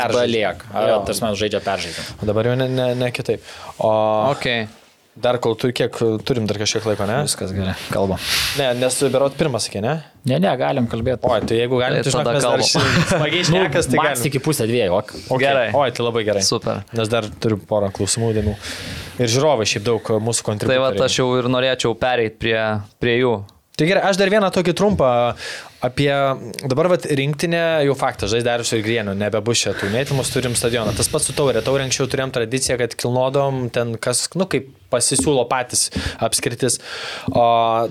Jo. 0.73 1.03
Tarsi 1.07 1.23
man 1.23 1.35
žaidžia 1.39 1.61
peržaidimą. 1.65 2.05
O 2.23 2.27
dabar 2.27 2.47
jau 2.51 2.57
ne, 2.57 2.69
ne, 2.69 2.95
ne 2.95 3.11
kitaip. 3.15 3.41
O 3.79 3.93
Okay. 4.33 4.67
Dar 5.17 5.37
kol 5.43 5.55
tu 5.61 5.69
kiek 5.77 5.97
turim 6.25 6.47
dar 6.49 6.57
kažkiek 6.61 6.87
laiko, 6.89 7.05
ne? 7.09 7.19
Viskas 7.27 7.53
gerai, 7.53 7.75
kalbam. 7.93 8.21
Ne, 8.57 8.71
nes 8.81 8.97
berot 9.13 9.37
pirmas, 9.37 9.67
sakė, 9.69 9.83
ne? 9.85 9.95
Ne, 10.29 10.39
ne, 10.41 10.53
galim 10.57 10.87
kalbėti. 10.89 11.29
Oi, 11.29 11.41
tai 11.49 11.59
jeigu 11.59 11.81
galim, 11.83 12.01
Tai 12.01 12.09
tai 12.09 12.15
žinok, 12.15 12.31
mes 12.33 12.47
dar 12.47 12.65
kalbam. 12.65 12.99
smagiai 13.13 13.47
šnekas, 13.51 13.91
tai 13.91 14.01
Maks 14.01 14.11
galim. 14.13 14.29
iki 14.31 14.43
pusę 14.45 14.69
dviejų, 14.71 14.99
ok. 14.99 15.15
Okay. 15.29 15.43
Gerai. 15.45 15.67
Oi, 15.77 15.89
tai 15.93 16.07
labai 16.07 16.25
gerai. 16.29 16.45
Super. 16.47 16.85
Nes 16.97 17.13
dar 17.13 17.29
turiu 17.45 17.61
porą 17.69 17.91
klausimų 17.95 18.33
įdomių. 18.37 18.55
Ir 19.21 19.33
žiūrovai 19.35 19.69
šiaip 19.69 19.85
daug 19.91 20.13
mūsų 20.25 20.45
Tai 20.45 20.49
kontribuoja. 20.53 20.85
va, 20.87 21.09
aš 21.09 21.19
jau 21.21 21.29
ir 21.41 21.51
norėčiau 21.53 21.97
pereiti 22.01 22.39
prie, 22.41 22.61
prie 23.03 23.19
jų. 23.21 23.35
Tai 23.77 23.89
gerai, 23.89 24.03
aš 24.09 24.19
dar 24.21 24.29
vieną 24.33 24.49
tokį 24.53 24.73
trumpą 24.77 25.09
apie, 25.83 26.11
dabar 26.69 26.91
vat, 26.93 27.07
rinktinė 27.09 27.63
jau 27.87 27.95
faktas, 27.99 28.31
žais 28.33 28.45
Darius 28.47 28.73
ir 28.77 28.83
Grienų, 28.85 29.15
nebebus 29.19 29.65
čia 29.65 29.73
tų 29.77 29.89
mėtymus, 29.95 30.31
turim 30.33 30.55
stadioną. 30.59 30.93
Tas 30.97 31.09
pats 31.11 31.31
su 31.31 31.35
taurė, 31.37 31.63
taurė 31.65 31.87
anksčiau 31.89 32.07
turėjom 32.13 32.35
tradiciją, 32.37 32.77
kad 32.83 32.95
kilnodom 33.01 33.65
ten 33.75 33.97
kas, 33.97 34.27
nu 34.39 34.47
kaip 34.53 34.69
pasisiūlo 34.93 35.47
patys 35.51 35.89
apskritis. 36.23 36.79
O, 37.33 37.45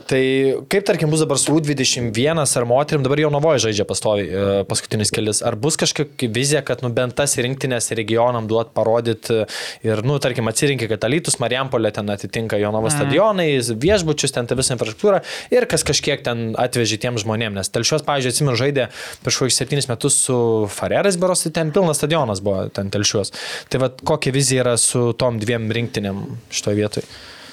tai 0.10 0.24
kaip 0.72 0.88
tarkim 0.88 1.12
bus 1.12 1.24
dabar 1.24 1.40
su 1.42 1.56
U21 1.58 2.42
ar 2.46 2.68
moterim, 2.70 3.04
dabar 3.06 3.22
jau 3.24 3.32
Navoje 3.34 3.66
žaidžia 3.68 3.88
pastovi 3.90 4.28
paskutinis 4.70 5.12
kelias. 5.14 5.42
Ar 5.46 5.58
bus 5.60 5.78
kažkokia 5.82 6.30
vizija, 6.32 6.64
kad 6.66 6.84
nu, 6.86 6.92
bent 6.94 7.16
tas 7.18 7.36
rinktinės 7.42 7.92
regionam 7.98 8.48
duot 8.50 8.74
parodyti 8.78 9.44
ir, 9.88 10.04
nu, 10.08 10.18
tarkim, 10.24 10.50
atsirinkti, 10.52 10.90
kad 10.92 11.08
Alytus, 11.08 11.40
Marijampolė 11.42 11.94
ten 11.96 12.10
atitinka 12.14 12.60
Jonovo 12.62 12.92
stadionai, 12.94 13.50
viešbučius, 13.82 14.34
ten 14.36 14.50
ta 14.50 14.58
visa 14.60 14.76
infrastruktūra 14.76 15.22
ir 15.54 15.68
kas 15.70 15.86
kažkiek 15.88 16.24
ten 16.26 16.52
atvežė 16.60 17.00
tiem 17.02 17.20
žmonėm. 17.22 17.56
Nes 17.58 17.72
telšios, 17.74 18.06
pavyzdžiui, 18.08 18.36
atsimenu, 18.36 18.58
žaidė 18.60 18.90
prieš 19.26 19.42
kokius 19.42 19.60
septynis 19.62 19.90
metus 19.92 20.20
su 20.28 20.38
Fareras 20.72 21.20
Beros, 21.22 21.46
tai 21.46 21.54
ten 21.60 21.74
pilnas 21.76 22.02
stadionas 22.02 22.44
buvo 22.44 22.68
ten 22.74 22.92
telšios. 22.94 23.34
Tai 23.72 23.86
vad 23.86 24.02
kokia 24.08 24.36
vizija 24.36 24.66
yra 24.66 24.78
su 24.82 25.12
tom 25.18 25.40
dviem 25.42 25.70
rinktinėm 25.74 26.24
šitoje 26.54 26.80
vietoje? 26.80 26.91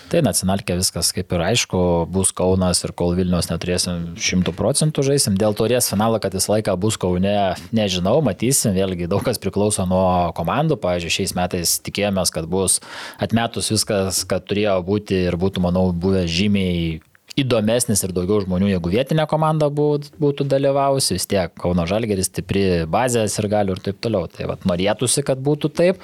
Tai 0.08 0.22
nacionalkė 0.24 0.78
viskas 0.78 1.10
kaip 1.12 1.34
ir 1.36 1.42
aišku, 1.44 1.78
bus 2.08 2.30
Kaunas 2.32 2.80
ir 2.80 2.94
kol 2.96 3.12
Vilnius 3.18 3.50
neturėsim 3.50 4.14
šimtų 4.16 4.54
procentų 4.56 5.04
žaisim. 5.04 5.36
Dėl 5.36 5.52
turės 5.56 5.90
finalą, 5.92 6.16
kad 6.24 6.32
jis 6.32 6.46
laiką 6.48 6.72
bus 6.80 6.96
Kaune, 7.00 7.34
nežinau, 7.76 8.14
matysim. 8.24 8.72
Vėlgi 8.72 9.10
daug 9.12 9.20
kas 9.26 9.40
priklauso 9.42 9.84
nuo 9.90 10.32
komandų. 10.38 10.78
Pavyzdžiui, 10.80 11.12
šiais 11.12 11.36
metais 11.36 11.74
tikėjomės, 11.84 12.32
kad 12.32 12.48
bus 12.48 12.78
atmetus 13.20 13.68
viskas, 13.74 14.22
kad 14.28 14.48
turėjo 14.48 14.78
būti 14.88 15.26
ir 15.28 15.36
būtų, 15.36 15.66
manau, 15.68 15.90
buvę 15.92 16.24
žymiai 16.24 17.02
įdomesnis 17.42 18.02
ir 18.04 18.12
daugiau 18.16 18.40
žmonių, 18.44 18.70
jeigu 18.72 18.92
vietinė 18.92 19.26
komanda 19.30 19.68
būtų, 19.72 20.14
būtų 20.20 20.46
dalyvavusi, 20.50 21.16
vis 21.16 21.28
tiek 21.30 21.54
Kauno 21.58 21.86
Žalgeris 21.88 22.30
stipri 22.30 22.64
bazė 22.90 23.26
ir 23.28 23.48
galių 23.50 23.76
ir 23.76 23.82
taip 23.88 24.00
toliau. 24.04 24.28
Tai 24.32 24.50
vat, 24.52 24.64
norėtųsi, 24.68 25.24
kad 25.26 25.40
būtų 25.42 25.72
taip. 25.74 26.02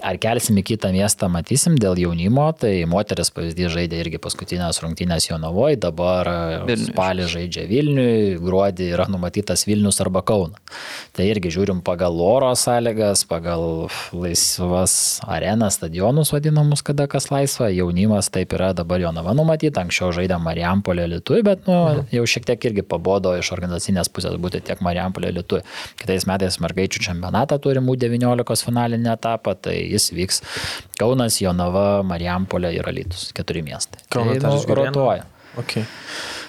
Ar 0.00 0.16
kelsim 0.16 0.56
į 0.56 0.64
kitą 0.70 0.88
miestą, 0.94 1.28
matysim 1.28 1.74
dėl 1.76 1.98
jaunimo, 2.00 2.46
tai 2.56 2.86
moteris 2.88 3.28
pavyzdys 3.34 3.74
žaidė 3.74 3.98
irgi 4.00 4.20
paskutinės 4.22 4.80
rungtynės 4.80 5.28
Jonavoje, 5.28 5.76
dabar 5.82 6.30
Vilniuj. 6.64 6.86
spalį 6.88 7.26
žaidžia 7.28 7.66
Vilniui, 7.68 8.38
gruodį 8.40 8.88
yra 8.94 9.04
numatytas 9.12 9.66
Vilnius 9.68 10.00
arba 10.00 10.22
Kauna. 10.24 10.56
Tai 11.12 11.26
irgi 11.28 11.52
žiūrim 11.52 11.82
pagal 11.84 12.16
oro 12.24 12.54
sąlygas, 12.56 13.26
pagal 13.28 13.90
laisvas 14.16 14.94
arenas, 15.28 15.76
stadionus 15.76 16.32
vadinamus, 16.32 16.80
kada 16.86 17.04
kas 17.10 17.28
laisva, 17.32 17.68
jaunimas 17.68 18.32
taip 18.32 18.56
yra 18.56 18.72
dabar 18.76 19.02
Jonava 19.02 19.36
numatyta, 19.36 19.84
anksčiau 19.84 20.12
žaidė 20.16 20.40
Marijampolė 20.52 21.08
Lietuvai, 21.14 21.42
bet 21.46 21.66
nu, 21.70 22.04
jau 22.12 22.24
šiek 22.28 22.46
tiek 22.50 22.68
irgi 22.70 22.84
pabodo 22.86 23.34
iš 23.38 23.52
organizacinės 23.56 24.10
pusės 24.12 24.36
būti 24.42 24.62
tiek 24.68 24.82
Marijampolė 24.84 25.32
Lietuvai. 25.38 25.64
Kitais 26.00 26.26
metais 26.28 26.60
mergaičių 26.62 27.02
čempionatą 27.08 27.58
turim 27.62 27.88
U19 27.92 28.68
finalinį 28.68 29.12
etapą, 29.16 29.56
tai 29.66 29.78
jis 29.80 30.10
vyks 30.14 30.42
Kaunas, 31.00 31.40
Jonava, 31.42 32.02
Marijampolė 32.06 32.74
ir 32.76 32.88
Alytus. 32.92 33.30
Keturi 33.36 33.64
miestai. 33.66 34.04
Kauno, 34.12 34.36
tai, 34.36 34.52
nu, 34.52 34.78
rotuoja. 34.82 35.26
Okay. 35.60 35.84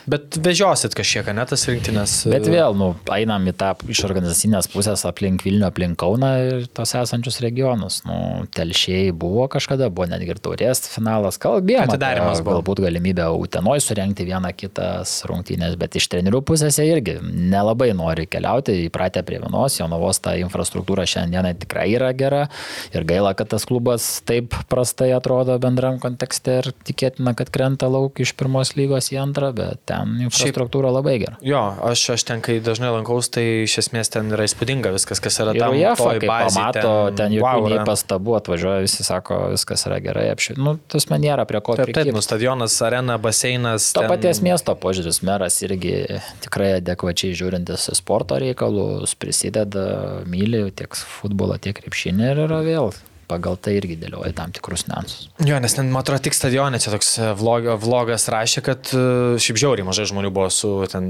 Bet 0.09 0.37
vežiosit 0.43 0.95
kažkiek, 0.97 1.29
ne 1.35 1.45
tas 1.47 1.63
rinktinės. 1.69 2.15
Bet 2.31 2.47
vėl, 2.51 2.75
nu, 2.75 2.89
einam 3.15 3.45
į 3.47 3.53
tą 3.59 3.71
iš 3.91 4.03
organizacinės 4.07 4.67
pusės 4.73 5.05
aplink 5.07 5.45
Vilnių, 5.45 5.67
aplink 5.69 5.97
Kauną 6.01 6.31
ir 6.43 6.65
tos 6.75 6.91
esančius 6.99 7.39
regionus. 7.43 8.01
Nu, 8.07 8.43
telšiai 8.53 9.13
buvo 9.15 9.45
kažkada, 9.51 9.87
buvo 9.93 10.09
netgi 10.11 10.33
ir 10.35 10.41
taurės 10.43 10.83
finalas, 10.91 11.39
kalbėjome. 11.41 11.87
Atidarymas 11.87 12.41
buvo. 12.43 12.59
Galbūt 12.59 12.83
galimybę 12.83 13.29
Utenoj 13.39 13.83
surenkti 13.83 14.27
vieną 14.27 14.51
kitas 14.57 15.21
rungtynės, 15.29 15.77
bet 15.79 15.95
iš 15.99 16.09
trenerių 16.11 16.43
pusės 16.45 16.81
jie 16.81 16.89
irgi 16.91 17.17
nelabai 17.23 17.93
nori 17.95 18.27
keliauti, 18.27 18.75
įpratę 18.89 19.23
prie 19.27 19.39
vienos, 19.43 19.79
Jonavos 19.79 20.19
ta 20.23 20.35
infrastruktūra 20.39 21.07
šiandieną 21.09 21.53
tikrai 21.63 21.87
yra 21.95 22.11
gera 22.17 22.43
ir 22.91 23.07
gaila, 23.07 23.33
kad 23.37 23.53
tas 23.53 23.67
klubas 23.69 24.09
taip 24.27 24.55
prastai 24.71 25.13
atrodo 25.15 25.55
bendram 25.63 25.99
kontekste 26.03 26.59
ir 26.61 26.71
tikėtina, 26.87 27.35
kad 27.39 27.51
krenta 27.53 27.87
lauk 27.91 28.19
iš 28.23 28.35
pirmos 28.39 28.75
lygos 28.79 29.11
į 29.13 29.21
antrą, 29.23 29.53
bet 29.55 29.92
ten 29.93 30.17
infrastruktūra 30.27 30.91
labai 30.93 31.15
gera. 31.21 31.37
Jo, 31.45 31.61
aš, 31.89 32.03
aš 32.17 32.25
ten, 32.27 32.41
kai 32.45 32.57
dažnai 32.63 32.89
lankaus, 32.95 33.29
tai 33.33 33.63
iš 33.63 33.77
esmės 33.85 34.11
ten 34.13 34.31
yra 34.33 34.45
įspūdinga 34.49 34.91
viskas, 34.95 35.21
kas 35.23 35.39
yra 35.43 35.53
tam. 35.55 35.75
UEFA, 35.77 36.09
kai 36.19 36.29
bazėj, 36.29 36.57
pamato, 36.57 36.93
ten 37.17 37.35
jokių 37.37 37.45
wow, 37.45 37.69
nei 37.71 37.85
pastabų 37.87 38.35
atvažiuoja, 38.41 38.83
visi 38.85 39.05
sako, 39.07 39.39
viskas 39.53 39.85
yra 39.89 39.99
gerai, 40.03 40.27
apšviet. 40.33 40.57
Nu, 40.61 40.75
tas 40.91 41.07
man 41.11 41.23
nėra 41.23 41.45
prie 41.49 41.61
ko 41.63 41.77
Taip, 41.77 41.85
taip, 41.87 41.93
prikibti. 41.95 42.15
nu, 42.17 42.23
stadionas, 42.25 42.75
arena, 42.85 43.17
baseinas. 43.21 43.91
To 43.93 44.03
ten- 44.03 44.11
paties 44.11 44.41
miesto 44.45 44.75
požiūris 44.75 45.21
meras 45.27 45.61
irgi 45.65 45.95
tikrai 46.43 46.73
adekvačiai 46.81 47.35
žiūrintis 47.37 47.89
sporto 47.99 48.37
reikalus, 48.41 49.15
prisideda, 49.19 49.87
myli 50.29 50.65
tiek 50.75 50.95
futbolą, 50.95 51.59
tiek 51.61 51.77
krepšinį 51.79 52.31
ir 52.33 52.43
yra 52.47 52.61
vėl 52.65 52.93
pagal 53.29 53.57
tai 53.61 53.75
irgi 53.79 53.97
dėlioja 54.01 54.33
tam 54.37 54.51
tikrus 54.55 54.85
niuansus. 54.89 55.29
Jo, 55.43 55.59
nes 55.63 55.75
ten, 55.75 55.89
man 55.93 56.03
atrodo, 56.03 56.21
tik 56.25 56.35
stadionė 56.37 56.79
čia 56.83 56.93
toks 56.93 57.11
e, 57.19 57.29
vlog, 57.39 57.69
vlogas 57.83 58.27
rašė, 58.31 58.63
kad 58.65 58.91
e, 58.95 59.03
šiaip 59.43 59.59
žiauriai 59.61 59.87
mažai 59.87 60.07
žmonių 60.09 60.31
buvo 60.35 60.49
su 60.53 60.71
ten 60.91 61.09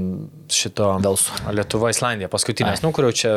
šito 0.52 0.92
Velsu. 1.04 1.34
Lietuva, 1.54 1.92
Islandija, 1.94 2.30
paskutinės, 2.32 2.80
Ai. 2.80 2.86
nu, 2.86 2.92
kur 2.96 3.08
jau 3.08 3.14
čia 3.22 3.32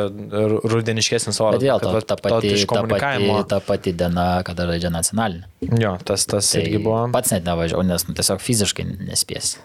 rudeniškesnis 0.64 1.40
oras. 1.44 1.62
Vėl 1.62 1.80
kad 1.82 2.06
ta, 2.06 2.16
to 2.16 2.28
pati, 2.28 2.52
ta, 2.66 2.84
pati, 2.88 3.32
ta 3.50 3.60
pati 3.64 3.94
diena, 3.96 4.28
kada 4.46 4.68
žaidžia 4.70 4.92
nacionalinė. 4.94 5.48
Jo, 5.80 5.96
tas, 6.04 6.26
tas 6.28 6.52
Tai 6.54 6.62
irgi 6.64 6.80
buvo. 6.84 7.02
pats 7.14 7.34
net 7.34 7.46
nevažiavau, 7.48 7.86
nes 7.86 8.06
nu, 8.08 8.16
tiesiog 8.18 8.42
fiziškai 8.44 8.86
nespėsi. 9.08 9.60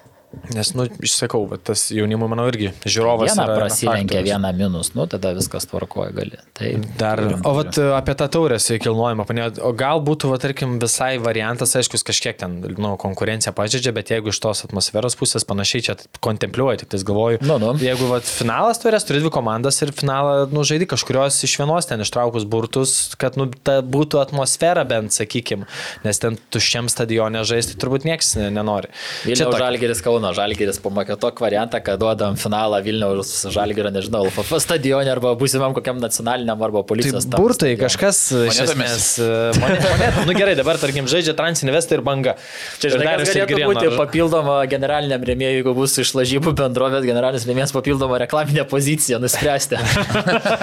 Nes, 0.53 0.71
nu, 0.75 0.85
išsakau, 1.05 1.43
bet 1.51 1.61
tas 1.69 1.85
jaunimui, 1.93 2.27
manau, 2.31 2.47
irgi 2.49 2.71
žiūrovas. 2.89 3.31
Vieną 3.31 3.45
prasilenkia, 3.57 4.21
vieną 4.25 4.49
minus, 4.57 4.91
nu 4.97 5.05
tada 5.09 5.31
viskas 5.37 5.67
tvarkoja 5.69 6.11
gali. 6.15 6.39
Tai 6.57 6.71
Dar, 6.99 7.21
turim, 7.21 7.43
o 7.47 7.53
vat, 7.57 7.77
apie 7.99 8.15
tą 8.19 8.27
taurės 8.33 8.65
kilnojimą, 8.83 9.25
panėjot, 9.29 9.59
o 9.63 9.71
gal 9.77 10.01
būtų, 10.05 10.31
va, 10.33 10.39
tarkim, 10.41 10.75
visai 10.81 11.15
variantas, 11.21 11.75
aišku, 11.79 12.01
kažkiek 12.09 12.37
ten, 12.41 12.57
nu, 12.81 12.95
konkurencija 13.01 13.53
pažydžia, 13.55 13.93
bet 13.95 14.11
jeigu 14.13 14.33
iš 14.33 14.41
tos 14.43 14.63
atmosferos 14.67 15.15
pusės 15.19 15.45
panašiai 15.47 15.85
čia 15.87 15.95
kontempliuoju, 16.25 16.81
tik 16.83 16.91
tais 16.95 17.05
galvoju, 17.07 17.39
Nu, 17.45 17.59
nu. 17.61 17.71
jeigu 17.81 18.09
vat, 18.11 18.25
finalas 18.27 18.81
turės, 18.83 19.05
turi 19.07 19.21
dvi 19.23 19.31
komandas 19.33 19.79
ir 19.85 19.93
finalą, 19.95 20.47
nu, 20.51 20.65
žaidži 20.67 20.89
kažkurios 20.95 21.39
iš 21.47 21.55
vienos 21.61 21.87
ten 21.89 22.01
ištraukus 22.03 22.45
burtus, 22.49 23.13
kad, 23.21 23.37
nu, 23.39 23.47
ta 23.63 23.79
būtų 23.85 24.19
atmosfera 24.23 24.83
bent, 24.89 25.13
sakykim, 25.15 25.67
nes 26.03 26.19
ten 26.21 26.37
tuščiam 26.53 26.89
stadione 26.91 27.45
žaisti 27.47 27.77
turbūt 27.79 28.05
niekas 28.09 28.35
ne- 28.41 28.51
nenori. 28.53 28.89
Vilniaus 29.27 29.57
Žalgeris 29.63 30.01
Kauno 30.23 30.31
Žalgeris 30.39 30.79
pamaketok 30.79 31.39
variantą, 31.43 31.81
kad 31.83 31.99
duodam 31.99 32.37
finalą 32.39 32.77
Vilniaus 32.85 33.31
Žalgerio, 33.51 33.89
nežinau, 33.91 34.21
LFF 34.29 34.55
stadione 34.63 35.11
arba 35.11 35.33
būsimam 35.35 35.73
kokiam 35.75 35.97
nacionaliniam 35.99 36.61
arba 36.63 36.79
Tai 36.79 36.87
policijos. 36.93 37.25
tam 37.27 37.41
burtai 37.43 37.73
stadione. 37.73 37.81
kažkas 37.83 38.19
Monetomis. 38.31 39.07
e, 39.19 39.27
moneta. 39.59 40.23
Nu 40.23 40.31
gerai, 40.37 40.53
dabar 40.55 40.79
tarkim 40.79 41.09
žaidžia 41.11 41.35
Transinvestą 41.35 41.97
ir 41.97 42.03
banga. 42.07 42.37
Čia 42.79 42.93
žinai, 42.93 43.03
ir 43.03 43.25
galėtų 43.25 43.49
Girėno. 43.51 43.73
būti 43.73 43.91
papildoma 43.99 44.55
generaliniam 44.71 45.27
rėmėjui, 45.27 45.57
jeigu 45.59 45.73
bus 45.75 45.97
iš 45.99 46.13
lažybų 46.15 46.55
bendrovės 46.61 47.03
generalinis 47.03 47.43
rėmėjas 47.49 47.75
papildoma 47.75 48.21
reklaminė 48.23 48.63
pozicija, 48.71 49.19
nuspręsti. 49.19 49.75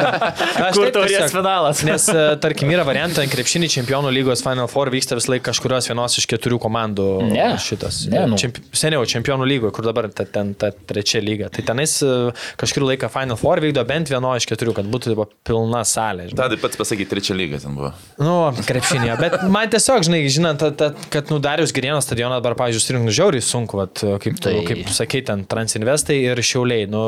Kur 0.78 0.88
taurės 0.96 1.36
finalas? 1.36 1.84
Nes, 1.90 2.08
e, 2.08 2.24
tarkim, 2.40 2.72
yra 2.72 2.88
variantai, 2.88 3.26
krepšinį 3.28 3.68
čempionų 3.76 4.14
lygos 4.22 4.40
Final 4.46 4.72
Four 4.72 4.88
vyksta 4.96 5.20
vis 5.20 5.28
laik 5.28 5.44
kažkurios 5.50 5.90
vienos 5.92 6.16
iš 6.16 6.30
keturių 6.32 6.62
komandų 6.64 7.10
Ne. 7.28 7.50
šitas. 7.60 8.06
Ne, 8.08 8.24
nu. 8.30 8.38
Čempi, 8.40 8.62
seniau, 8.72 9.04
čempionų 9.10 9.49
lygoje, 9.50 9.72
kur 9.76 9.86
dabar 9.88 10.08
ta, 10.14 10.24
ten 10.24 10.54
ta 10.58 10.70
trečia 10.72 11.20
lyga. 11.24 11.50
Tai 11.52 11.64
tenais 11.68 11.96
e, 12.06 12.12
kažkurį 12.60 12.92
laiką 12.92 13.10
Final 13.12 13.38
Four 13.40 13.60
vykdo 13.64 13.82
bent 13.88 14.08
vieno 14.12 14.30
iš 14.38 14.46
keturių, 14.50 14.74
kad 14.78 14.88
būtų 14.92 15.12
tipo, 15.14 15.26
pilna 15.46 15.82
salė. 15.88 16.28
žinai. 16.30 16.38
Tadai 16.44 16.60
pats 16.62 16.78
pasakyti, 16.80 17.10
trečia 17.10 17.36
lyga 17.38 17.60
ten 17.62 17.74
buvo. 17.78 17.90
Nu, 18.22 18.36
krepšinėje. 18.68 19.18
Bet 19.20 19.36
man 19.52 19.68
tiesiog, 19.74 20.06
žinai, 20.08 20.22
žinant, 20.32 20.62
ta, 20.62 20.70
ta, 20.72 20.90
kad 21.12 21.28
nudarius 21.34 21.74
Gerienos 21.76 22.06
stadioną 22.08 22.38
dabar, 22.40 22.56
pavyzdžiui, 22.62 22.86
surinkti 22.86 23.16
žiauriai 23.20 23.44
sunku, 23.44 23.80
vat, 23.82 24.04
kaip, 24.22 24.38
tu, 24.40 24.46
Tai- 24.48 24.64
kaip 24.70 24.88
sakai, 24.94 25.24
ten 25.26 25.44
Transinvestai 25.50 26.20
ir 26.30 26.40
Šiauliai. 26.44 26.86
Nu, 26.90 27.04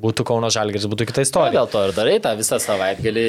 būtų 0.00 0.24
Kauno 0.30 0.48
Žalgiris, 0.52 0.86
būtų 0.88 1.06
kita 1.10 1.24
istorija. 1.26 1.58
dėl 1.60 1.68
to 1.72 1.82
ir 1.88 1.92
darai 1.96 2.16
tą 2.24 2.30
visą 2.38 2.56
savaitgalį, 2.62 3.26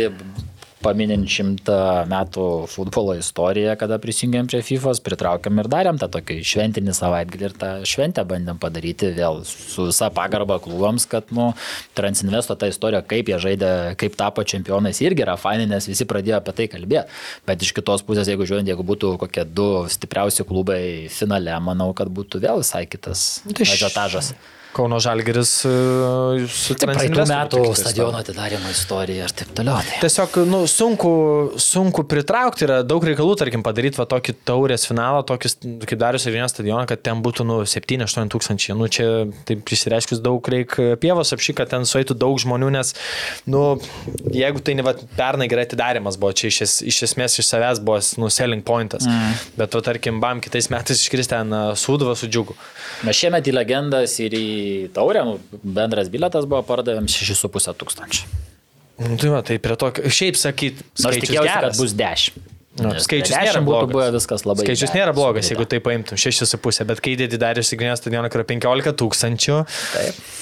paminint 0.84 1.28
šimtą 1.30 1.76
metų 2.12 2.46
futbolo 2.72 3.14
istoriją, 3.20 3.76
kada 3.80 3.98
prisijungėm 4.02 4.50
prie 4.52 4.62
FIFA, 4.66 4.94
pritraukėm 5.06 5.62
ir 5.62 5.70
darėm 5.72 6.00
tą 6.02 6.10
tokį 6.14 6.40
šventinį 6.52 6.96
savaitgalį 6.98 7.48
ir 7.50 7.56
tą 7.62 7.70
šventę 7.88 8.24
bandėm 8.30 8.60
padaryti 8.62 9.12
vėl 9.18 9.42
su 9.48 9.88
visa 9.90 10.10
pagarba 10.14 10.60
klubams, 10.64 11.06
kad, 11.12 11.30
nu, 11.36 11.52
Transinvesto 11.98 12.56
ta 12.58 12.70
istorija, 12.72 13.02
kaip 13.06 13.30
jie 13.32 13.38
žaidė, 13.44 13.72
kaip 14.00 14.16
tapo 14.20 14.44
čempionais, 14.48 15.02
irgi 15.06 15.26
yra 15.26 15.38
fainai, 15.40 15.68
nes 15.70 15.88
visi 15.90 16.08
pradėjo 16.10 16.40
apie 16.40 16.56
tai 16.62 16.70
kalbėti. 16.72 17.20
Bet 17.48 17.62
iš 17.66 17.74
kitos 17.78 18.04
pusės, 18.08 18.30
jeigu 18.32 18.48
žiūrint, 18.50 18.70
jeigu 18.72 18.86
būtų 18.88 19.16
kokie 19.22 19.46
du 19.46 19.68
stipriausi 19.92 20.46
klubai 20.48 20.82
finale, 21.14 21.54
manau, 21.64 21.92
kad 21.98 22.10
būtų 22.10 22.42
vėl 22.44 22.64
visai 22.64 22.86
kitas 22.90 23.42
Tai 23.46 23.66
š- 23.66 23.76
ažiotažas. 23.78 24.34
Kauno 24.72 25.00
Žalgiris 25.04 25.52
e, 25.68 25.72
su 26.48 26.76
Tai 26.80 26.94
praeitų 26.94 27.26
metų 27.28 27.60
istorija. 27.60 27.80
stadiono 27.82 28.20
atidarimo 28.22 28.70
istorija 28.72 29.26
ir 29.28 29.34
taip 29.36 29.52
toliau. 29.58 29.82
Tai. 29.84 29.98
Tiesiog, 30.06 30.38
nu, 30.48 30.62
sunku, 30.72 31.12
sunku 31.60 32.06
pritraukti, 32.08 32.64
yra 32.68 32.78
daug 32.88 33.04
reikalų, 33.04 33.36
tarkim, 33.42 33.66
padaryti 33.66 34.00
va 34.00 34.06
tokį 34.12 34.36
taurės 34.48 34.88
finalą, 34.88 35.26
tokį, 35.28 35.52
kaip 35.90 36.00
darius 36.00 36.28
ir 36.28 36.38
vieną 36.38 36.48
stadioną, 36.52 36.86
kad 36.88 37.04
ten 37.04 37.20
būtų, 37.26 37.46
nu, 37.50 37.58
7-8 37.68 38.32
tūkstančiai. 38.32 38.78
Nu, 38.80 38.88
čia, 38.92 39.08
taip 39.50 39.68
išsireiškus, 39.76 40.24
daug 40.24 40.48
reikia 40.54 40.96
pievos 41.02 41.36
apšy, 41.36 41.58
kad 41.60 41.74
ten 41.74 41.84
sueitų 41.88 42.16
daug 42.22 42.40
žmonių, 42.40 42.72
nes, 42.78 42.94
nu, 43.52 43.66
jeigu 44.32 44.64
tai 44.64 44.78
ne, 44.80 44.88
va, 44.88 44.96
pernai 45.20 45.50
gerai 45.52 45.68
atidarimas 45.68 46.20
buvo, 46.22 46.32
čia 46.32 46.48
iš, 46.48 46.62
es, 46.64 46.78
iš 46.94 47.02
esmės 47.10 47.36
iš 47.44 47.52
savęs 47.52 47.84
buvo, 47.84 48.00
nu, 48.24 48.32
selling 48.32 48.64
pointas. 48.64 49.04
Mm. 49.04 49.36
Bet, 49.60 49.76
va, 49.76 49.84
tarkim, 49.92 50.24
bam, 50.24 50.40
kitais 50.44 50.72
metais 50.72 51.04
iškris 51.04 51.34
ten 51.36 51.52
uh, 51.52 51.74
sūduvą 51.76 52.16
su 52.16 52.32
džiugu. 52.32 52.56
Mes 53.08 53.20
šiemet 53.20 53.52
į 53.52 53.58
legendas 53.60 54.16
ir 54.24 54.36
į 54.38 54.61
taurę, 54.96 55.26
nu, 55.28 55.60
bendras 55.64 56.10
biletas 56.14 56.48
buvo 56.50 56.64
pardavėm 56.68 57.10
6,5 57.12 57.76
tūkstančių. 57.82 58.32
Nu, 59.02 59.18
tai 59.18 59.30
va, 59.34 59.42
tai 59.46 59.58
prie 59.62 59.78
to, 59.80 59.90
šiaip 60.14 60.38
sakyt, 60.38 60.82
skaičius 60.94 61.24
tikėjausi, 61.26 61.50
geras. 61.50 61.78
kad 61.78 61.80
bus 61.82 61.96
10. 61.98 62.50
Nu, 62.80 62.92
skaičius 63.04 63.34
nėra 63.36 63.60
10 63.60 63.66
būtų 63.68 63.88
blogas. 63.92 64.28
Skaičius 64.62 64.94
nėra 64.96 65.12
blogas, 65.16 65.50
jeigu 65.52 65.66
tai 65.68 65.82
paimtum 65.84 66.20
6,5, 66.22 66.86
bet 66.88 67.02
kai 67.04 67.18
dėdi 67.20 67.40
darius 67.42 67.74
į 67.76 67.82
Gynės 67.82 68.00
stadioną, 68.00 68.30
kur 68.32 68.44
yra 68.44 68.48
15 68.48 68.94
tūkstančių, 69.02 69.58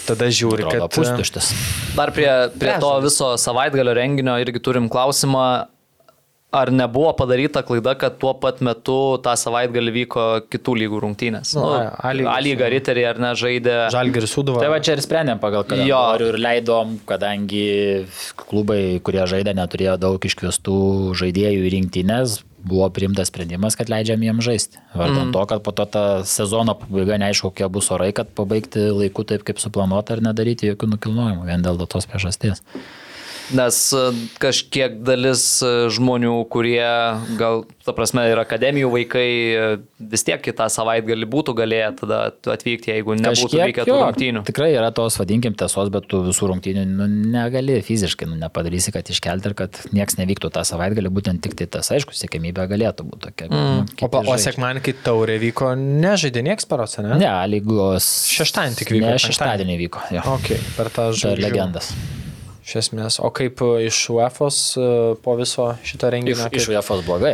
tada 0.05 0.27
žiūri, 0.29 0.67
Atrodo, 0.67 0.91
kad... 0.91 0.99
pustuštis. 0.99 1.49
Dar 1.97 2.13
prie, 2.13 2.29
prie 2.61 2.75
to 2.83 2.91
viso 3.01 3.31
savaitgalio 3.41 3.95
renginio 3.97 4.37
irgi 4.43 4.61
turim 4.61 4.91
klausimą, 4.93 5.47
ar 6.51 6.71
nebuvo 6.73 7.11
padaryta 7.13 7.61
klaida, 7.61 7.93
kad 7.99 8.17
tuo 8.17 8.31
pat 8.41 8.61
metu 8.65 8.97
tą 9.21 9.35
savaitgalį 9.37 9.91
vyko 9.99 10.25
kitų 10.49 10.75
lygų 10.81 11.01
rungtynės. 11.03 11.53
Nu, 11.57 11.67
A- 11.69 11.93
A 12.09 12.13
lygos, 12.15 12.31
A 12.33 12.41
lyga 12.41 12.69
riteriai 12.73 13.09
ar 13.11 13.19
ne 13.21 13.31
žaidė. 13.37 13.75
Žalgiris 13.93 14.33
sudavo. 14.33 14.61
Tai 14.63 14.71
va 14.73 14.79
čia 14.81 14.97
ir 14.97 15.03
sprendėm 15.05 15.39
pagal 15.39 15.67
kalendorių 15.69 16.29
ir 16.33 16.37
leidom, 16.41 16.97
kadangi 17.05 18.05
klubai, 18.35 18.99
kurie 19.05 19.21
žaidė, 19.29 19.53
neturėjo 19.53 19.97
daug 20.01 20.25
iškviestų 20.25 20.77
žaidėjų 21.21 21.67
į 21.67 21.73
rinktinės, 21.75 22.39
buvo 22.65 22.89
priimtas 22.89 23.29
sprendimas, 23.29 23.77
kad 23.77 23.91
leidžiam 23.93 24.23
jiem 24.25 24.41
žaisti. 24.41 24.81
Vardan 24.95 25.29
mm. 25.29 25.35
to, 25.37 25.43
kad 25.45 25.61
po 25.63 25.71
to 25.71 25.85
ta 25.85 26.03
sezono 26.25 26.73
pabaiga 26.81 27.19
neaišku, 27.21 27.53
kokie 27.53 27.69
bus 27.69 27.91
orai, 27.93 28.09
kad 28.11 28.33
pabaigti 28.33 28.89
laiku 28.89 29.23
taip, 29.23 29.45
kaip 29.47 29.61
suplanuota 29.61 30.17
ir 30.17 30.25
nedaryti 30.25 30.73
jokių 30.73 30.95
nukilnojimų, 30.95 31.45
vien 31.45 31.63
dėl 31.63 31.79
tos 31.85 32.09
priežasties. 32.09 32.65
Nes 33.55 33.77
e, 33.97 34.01
kažkiek 34.41 34.99
dalis 35.05 35.41
e, 35.65 35.69
žmonių, 35.93 36.33
kurie 36.53 36.85
gal, 37.39 37.63
ta 37.85 37.93
prasme, 37.97 38.27
ir 38.29 38.37
akademijų 38.41 38.91
vaikai 38.93 39.25
e, 39.25 39.63
vis 40.11 40.23
tiek 40.27 40.41
kitą 40.45 40.67
savaitgalį 40.69 41.25
būtų 41.31 41.55
galėję 41.57 41.87
tada 42.03 42.19
atvykti, 42.53 42.91
jeigu 42.93 43.15
nebūtų 43.17 43.61
vykę 43.63 43.85
tų 43.87 43.93
jo, 43.93 43.97
rungtynių. 44.03 44.43
Tikrai 44.49 44.69
yra 44.75 44.91
tos, 44.95 45.17
vadinkim, 45.21 45.55
tiesos, 45.57 45.89
bet 45.93 46.05
tu 46.11 46.21
visų 46.27 46.51
rungtynių 46.53 46.85
nu, 46.91 47.07
negali 47.33 47.79
fiziškai, 47.85 48.29
nu, 48.29 48.37
nepadarysi, 48.43 48.93
kad 48.95 49.09
iškelti 49.09 49.49
ir 49.51 49.57
kad 49.63 49.81
niekas 49.97 50.19
nevyktų 50.21 50.53
tą 50.53 50.63
savaitgalį, 50.69 51.13
būtent 51.17 51.41
tik 51.45 51.57
tai 51.59 51.69
tas, 51.79 51.89
aišku, 51.95 52.13
sėkmybė 52.17 52.67
galėtų 52.69 53.07
būti 53.09 53.25
tokia. 53.31 53.49
Mm. 53.49 53.89
O, 54.05 54.11
pa- 54.13 54.23
o 54.29 54.37
sekmanį, 54.39 54.85
kai 54.85 54.93
taurė 55.09 55.39
vyko, 55.41 55.73
nežaidė 55.79 56.45
nieks 56.45 56.69
parose, 56.69 57.01
ne? 57.05 57.17
Ne, 57.21 57.33
lygos. 57.49 58.11
Šeštadienį 58.29 58.81
tik 58.83 58.93
vyko, 58.93 59.09
Ne, 59.09 59.17
šeštadienį 59.25 59.79
vyko. 59.87 60.05
Jo. 60.13 60.25
Ok, 60.37 60.53
per 60.77 60.93
tą 60.93 61.09
Tai 61.09 61.17
žaidimą. 61.25 61.47
legendas. 61.49 61.93
Iš 62.69 62.75
esmės. 62.83 63.15
O 63.25 63.31
kaip 63.33 63.63
e, 63.65 63.69
iš 63.87 63.97
UEFOS 64.13 64.57
e, 64.77 64.83
po 65.25 65.33
viso 65.39 65.71
šito 65.81 66.05
Iš, 66.05 66.11
renginio? 66.13 66.35
iš 66.37 66.67
kaip- 66.67 66.69
UEFA 66.75 66.97
blogai, 67.07 67.31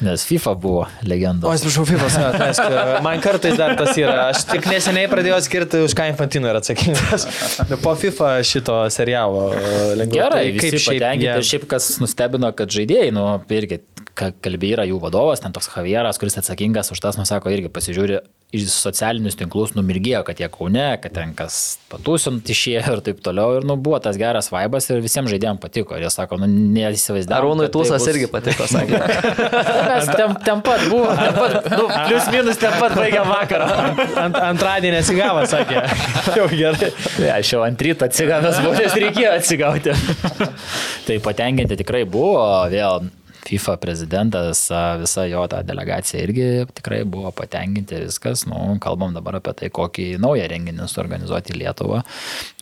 nes 0.00 0.24
FIFA 0.24 0.54
buvo 0.56 0.86
O, 0.86 0.88
legendos. 1.04 1.50
atsiprašau, 1.52 1.84
FIFA, 1.90 2.08
atleisk, 2.30 2.70
man 3.04 3.20
kartais 3.20 3.58
dar 3.60 3.74
tas 3.76 3.92
yra. 4.00 4.30
Aš 4.32 4.46
tik 4.48 4.64
neseniai 4.72 5.10
pradėjau 5.12 5.42
skirti, 5.44 5.82
už 5.84 5.92
ką 5.98 6.08
Infantino 6.14 6.48
yra 6.48 6.62
atsakingas. 6.64 7.28
Nu, 7.68 7.76
Po 7.84 7.92
FIFA 8.00 8.30
šito 8.48 8.78
serialo 8.94 9.50
e, 9.52 9.62
lengviau. 10.00 10.24
Gerai, 10.24 10.46
Tai 10.48 10.56
visi 10.56 10.80
patenkinti. 10.88 11.28
Ir 11.36 11.48
šiaip 11.52 11.68
kas 11.68 11.90
nustebino, 12.00 12.48
kad 12.56 12.72
žaidėjai, 12.72 13.12
nu, 13.12 13.26
irgi, 13.52 13.82
kalbė 14.18 14.74
yra 14.76 14.88
jų 14.88 14.98
vadovas, 15.02 15.42
ten 15.44 15.54
toks 15.54 15.70
Javieras, 15.74 16.18
kuris 16.20 16.38
atsakingas 16.40 16.92
už 16.94 17.02
tas, 17.04 17.18
nu, 17.20 17.26
sako, 17.28 17.52
irgi 17.54 17.70
pasižiūri 17.72 18.20
į 18.56 18.62
socialinius 18.72 19.36
tinklus, 19.36 19.74
numirgėjo, 19.76 20.22
kad 20.24 20.38
jie 20.40 20.46
kaune, 20.48 20.86
kad 21.02 21.12
ten 21.12 21.34
kas 21.36 21.76
patūsint 21.92 22.48
išėjo 22.48 22.94
ir 22.94 23.02
taip 23.04 23.18
toliau. 23.24 23.58
Ir, 23.58 23.66
nu, 23.68 23.76
buvo 23.76 23.98
tas 24.00 24.16
geras 24.20 24.48
vaibas 24.48 24.88
ir 24.88 25.02
visiems 25.04 25.28
žaidėjams 25.28 25.60
patiko. 25.60 25.98
Ir 25.98 26.06
jie 26.06 26.12
sako, 26.14 26.38
nu, 26.40 26.48
neįsivaizduoju. 26.48 27.36
Arūnui 27.36 27.68
Tūsas 27.74 28.06
irgi 28.08 28.30
patiko, 28.32 28.64
sakė. 28.70 29.02
Mes 29.90 30.08
ten, 30.08 30.32
ten 30.46 30.64
pat 30.64 30.86
buvo, 30.88 31.12
ten 31.12 31.36
pat, 31.36 31.68
nu, 31.74 31.90
plius 31.92 32.32
minus 32.32 32.62
ten 32.62 32.72
pat 32.80 32.96
baigėm 32.96 33.28
vakarą. 33.28 33.68
Ant, 34.24 34.40
antradienį 34.48 35.02
atsigavo, 35.02 35.44
sakė. 35.52 35.84
Jau 36.38 36.48
gerai. 36.54 36.92
Ne, 37.18 37.30
aš 37.36 37.52
jau 37.52 37.62
ant 37.66 37.84
ryto 37.84 38.08
atsigavęs 38.08 38.62
buvau, 38.64 38.76
nes 38.80 38.96
reikėjo 39.04 39.36
atsigauti. 39.36 39.96
tai 41.06 41.20
patenkinti 41.24 41.82
tikrai 41.82 42.04
buvo, 42.08 42.40
vėl 42.72 43.10
FIFA 43.48 43.76
prezidentas, 43.80 44.66
visa 45.00 45.24
jo 45.28 45.46
ta 45.48 45.62
delegacija 45.64 46.20
irgi 46.22 46.48
tikrai 46.76 47.00
buvo 47.08 47.30
patenkinti 47.32 48.02
viskas. 48.04 48.44
Nu, 48.48 48.76
kalbam 48.82 49.14
dabar 49.16 49.38
apie 49.38 49.54
tai, 49.56 49.70
kokį 49.72 50.08
naują 50.20 50.48
renginį 50.52 50.88
suorganizuoti 50.92 51.56
Lietuvą. 51.56 52.02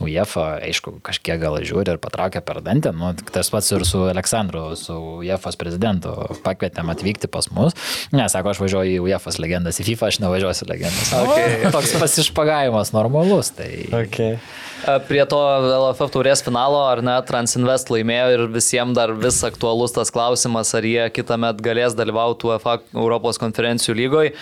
UEFA, 0.05 0.47
aišku, 0.69 0.99
kažkiek 1.07 1.41
gal 1.43 1.59
žiūri 1.67 1.97
ir 1.97 2.01
patraukia 2.03 2.43
per 2.47 2.63
dantę. 2.65 2.93
Nu, 2.95 3.11
tas 3.35 3.51
pats 3.51 3.73
ir 3.75 3.87
su 3.89 4.05
Aleksandru, 4.07 4.69
su 4.79 4.95
UEFA 5.25 5.55
prezidentu. 5.59 6.15
Pakvietėm 6.47 6.93
atvykti 6.95 7.31
pas 7.33 7.51
mus. 7.51 7.75
Ne, 8.15 8.29
sako, 8.31 8.55
aš 8.55 8.63
važiuoju 8.63 9.01
į 9.01 9.03
UEFA 9.09 9.35
legendas, 9.43 9.81
į 9.83 9.89
FIFA 9.91 10.13
aš 10.13 10.21
nevažiuosiu 10.23 10.71
legendas. 10.71 11.11
Okay. 11.25 11.59
O, 11.67 11.75
toks 11.75 11.97
pasišpagavimas 12.01 12.95
normalus. 12.95 13.51
Tai... 13.57 13.71
Okay. 14.05 14.39
E, 14.85 14.97
Prie 15.09 15.23
to 15.31 15.39
LFF 15.39 16.12
taurės 16.15 16.43
finalo, 16.44 16.82
ar 16.90 17.01
ne, 17.05 17.15
Transinvest 17.28 17.90
laimėjo 17.93 18.28
ir 18.35 18.44
visiems 18.53 18.97
dar 18.98 19.15
vis 19.16 19.39
aktualus 19.47 19.94
tas 19.97 20.12
klausimas, 20.15 20.74
ar 20.77 20.86
jie 20.86 21.09
kitą 21.16 21.39
metą 21.40 21.65
galės 21.65 21.97
dalyvauti 21.98 22.51
UEFA 22.51 22.78
Europos 22.94 23.40
konferencijų 23.43 23.97
lygoje. 24.03 24.32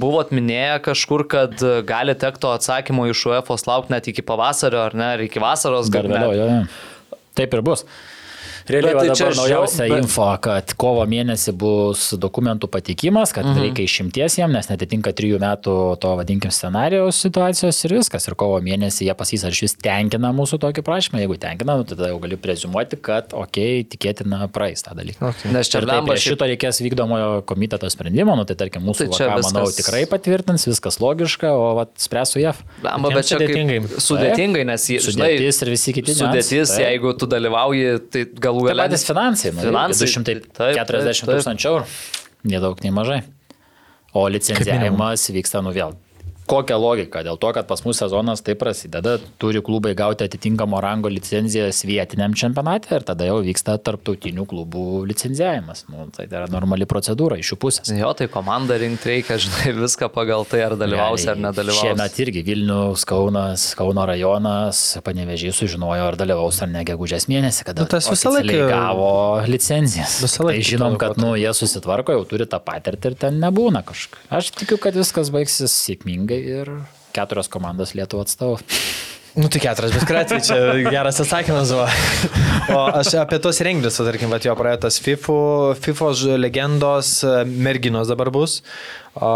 Buvot 0.00 0.32
minėję 0.34 0.78
kažkur, 0.88 1.26
kad 1.28 1.60
gali 1.88 2.16
tekto 2.18 2.52
atsakymo 2.56 3.08
iš 3.12 3.26
UEFA 3.32 3.58
laukti 3.68 3.94
net 3.94 4.08
iki 4.08 4.24
pavasario, 4.24 4.84
ar 4.88 4.96
ne, 4.96 5.10
ar 5.18 5.24
iki 5.26 5.42
vasaros 5.42 5.90
Dar 5.92 6.08
gal 6.08 6.14
net. 6.14 6.22
vėliau, 6.22 6.38
jo, 6.38 6.48
jo. 6.54 7.18
Taip 7.38 7.54
ir 7.54 7.62
bus. 7.62 7.84
Realiai 8.68 8.94
tai 8.98 9.14
čia 9.16 9.28
dabar 9.28 9.38
naujausia 9.38 9.86
bet- 9.88 10.02
info, 10.02 10.26
kad 10.44 10.72
kovo 10.80 11.04
mėnesį 11.08 11.54
bus 11.56 12.08
dokumentų 12.20 12.68
patikimas, 12.68 13.32
kad 13.32 13.46
mhm. 13.46 13.62
reikia 13.64 13.86
išimties 13.88 14.38
jiem, 14.40 14.52
nes 14.52 14.68
netitinka 14.68 15.12
trijų 15.16 15.40
metų 15.42 15.76
to 16.02 16.12
vadinkim 16.18 16.52
scenarijaus 16.52 17.20
situacijos 17.24 17.78
ir 17.88 17.96
viskas. 17.96 18.28
Ir 18.28 18.36
kovo 18.38 18.58
mėnesį 18.64 19.08
jie 19.08 19.16
pasys, 19.18 19.46
ar 19.48 19.56
šis 19.56 19.78
tenkina 19.80 20.32
mūsų 20.36 20.60
tokį 20.64 20.84
prašymą. 20.84 21.22
Jeigu 21.24 21.38
tenkina, 21.40 21.78
nu, 21.80 21.86
tada 21.88 22.10
jau 22.12 22.18
gali 22.22 22.36
prezumuoti, 22.40 23.00
kad 23.00 23.32
okei, 23.32 23.80
okay, 23.80 23.88
tikėtina 23.94 24.50
praeis 24.52 24.84
tą 24.84 24.96
dalyką. 24.98 25.32
Okay. 25.32 25.52
Nes 25.54 25.72
čia 25.72 25.82
prie 25.84 25.98
šiaip- 25.98 26.24
šito 26.26 26.48
reikės 26.52 26.82
vykdomojo 26.84 27.42
komiteto 27.48 27.88
sprendimo, 27.92 28.36
nu, 28.36 28.44
tai 28.48 28.58
tarkim 28.60 28.84
mūsų, 28.84 29.08
Tai 29.08 29.08
tai 29.08 29.18
čia 29.18 29.30
manau, 29.32 29.64
viskas- 29.66 29.80
tikrai 29.80 30.04
patvirtins, 30.10 30.66
viskas 30.68 31.00
logiška, 31.00 31.50
o 31.56 31.74
vat, 31.80 31.94
spręsų 31.96 32.44
JAV. 32.44 32.62
Jiems 32.84 33.14
bet 33.14 33.30
čia 33.30 33.38
sudėtingai. 33.38 33.78
sudėtingai, 34.08 34.64
nes 34.68 34.88
jie, 34.88 34.98
žinai, 34.98 35.28
Sudėtis 35.38 35.62
ir 35.62 35.68
visi 35.72 35.92
kiti 35.96 36.14
sudėtis, 36.18 36.74
jeigu 36.78 37.14
tu 37.18 37.26
dalyvauji, 37.30 38.10
tai 38.12 38.24
galų 38.62 38.68
Tai 38.70 38.74
gale. 38.76 38.88
patys 38.88 39.04
finansai. 39.08 39.52
Nu, 39.54 39.60
Finansai, 39.64 40.06
finansai 40.08 40.24
taip, 40.28 40.46
taip, 40.52 40.74
240 40.76 41.24
taip. 41.24 41.30
tūkstančių 41.32 41.70
eurų. 41.72 41.86
Nei 42.52 42.60
daug, 42.62 42.82
nei 42.84 42.92
mažai. 42.94 43.20
O 44.16 44.26
licencijavimas 44.32 45.26
vyksta, 45.34 45.60
nu 45.62 45.72
vėl. 45.76 45.94
Kokia 46.48 46.78
logika? 46.80 47.20
Dėl 47.26 47.36
to, 47.36 47.50
kad 47.52 47.66
pas 47.68 47.82
mus 47.84 47.98
sezonas 48.00 48.40
taip 48.44 48.56
prasideda, 48.62 49.18
turi 49.42 49.60
klubai 49.64 49.90
gauti 49.98 50.24
atitinkamo 50.24 50.78
rango 50.80 51.10
licenzijas 51.12 51.82
vietiniam 51.84 52.32
čempionate 52.32 52.88
ir 52.96 53.04
tada 53.04 53.26
jau 53.28 53.36
vyksta 53.44 53.74
tarptautinių 53.84 54.46
klubų 54.48 54.84
licenzijavimas. 55.10 55.84
Nu, 55.92 56.06
tai 56.16 56.24
yra 56.30 56.46
normali 56.48 56.86
procedūra 56.88 57.36
iš 57.42 57.50
jų 57.52 57.58
pusės. 57.66 57.90
Jo, 57.92 58.14
tai 58.16 58.30
komandą 58.32 58.78
rinkti 58.80 59.10
reikia, 59.12 59.36
žinai, 59.44 59.74
viską 59.82 60.08
pagal 60.14 60.46
tai, 60.48 60.62
ar 60.70 60.76
dalyvausi 60.80 61.28
ar 61.34 61.36
nedalyvausi. 61.42 61.84
Šiemet 61.90 62.16
irgi 62.24 62.44
Vilnius, 62.48 63.04
Kaunas, 63.08 63.66
Kauno 63.78 64.06
rajonas, 64.08 64.80
panevežys 65.04 65.60
sužinojo, 65.60 66.08
ar 66.08 66.16
dalyvaus 66.16 66.62
ar 66.64 66.72
ne 66.72 66.86
gegužės 66.88 67.28
mėnesį, 67.28 67.68
kada 67.68 67.84
Nu, 67.84 67.90
tas 67.92 68.08
visą 68.08 68.32
laiką- 68.38 68.70
gavo 68.72 69.12
licencijas. 69.52 70.16
Visą 70.24 70.48
laiką 70.48 70.64
Tai 70.64 70.70
žinom, 70.72 70.96
kad 71.04 71.20
nu, 71.20 71.34
jie 71.36 71.52
susitvarko, 71.60 72.16
jau 72.16 72.24
turi 72.32 72.48
tą 72.48 72.58
patirtį 72.64 73.12
ir 73.12 73.20
ten 73.26 73.38
nebūna 73.44 73.84
kažką. 73.84 74.24
Aš 74.40 74.50
tikiu, 74.56 74.80
kad 74.80 74.96
viskas 74.96 75.28
baigsis 75.34 75.76
sėkmingai 75.84 76.37
ir 76.40 76.72
keturios 77.16 77.50
komandos 77.52 77.94
Lietuvo 77.98 78.24
atstovų. 78.26 78.60
Nu, 79.38 79.46
tai 79.52 79.60
keturias, 79.62 79.92
bet 79.94 80.06
kuriuo 80.08 80.22
atveju 80.24 80.44
čia 80.48 80.90
geras 80.90 81.20
atsakymas 81.22 81.70
buvo. 81.70 81.84
O 82.74 82.80
aš 82.98 83.12
apie 83.20 83.38
tos 83.42 83.60
renginius, 83.62 84.00
tarkim, 84.02 84.32
va, 84.32 84.40
jo 84.42 84.54
praeitas 84.58 84.98
FIFA, 85.04 85.36
FIFA 85.78 86.10
legendos 86.40 87.12
merginos 87.46 88.10
dabar 88.10 88.32
bus. 88.34 88.58
O, 89.14 89.30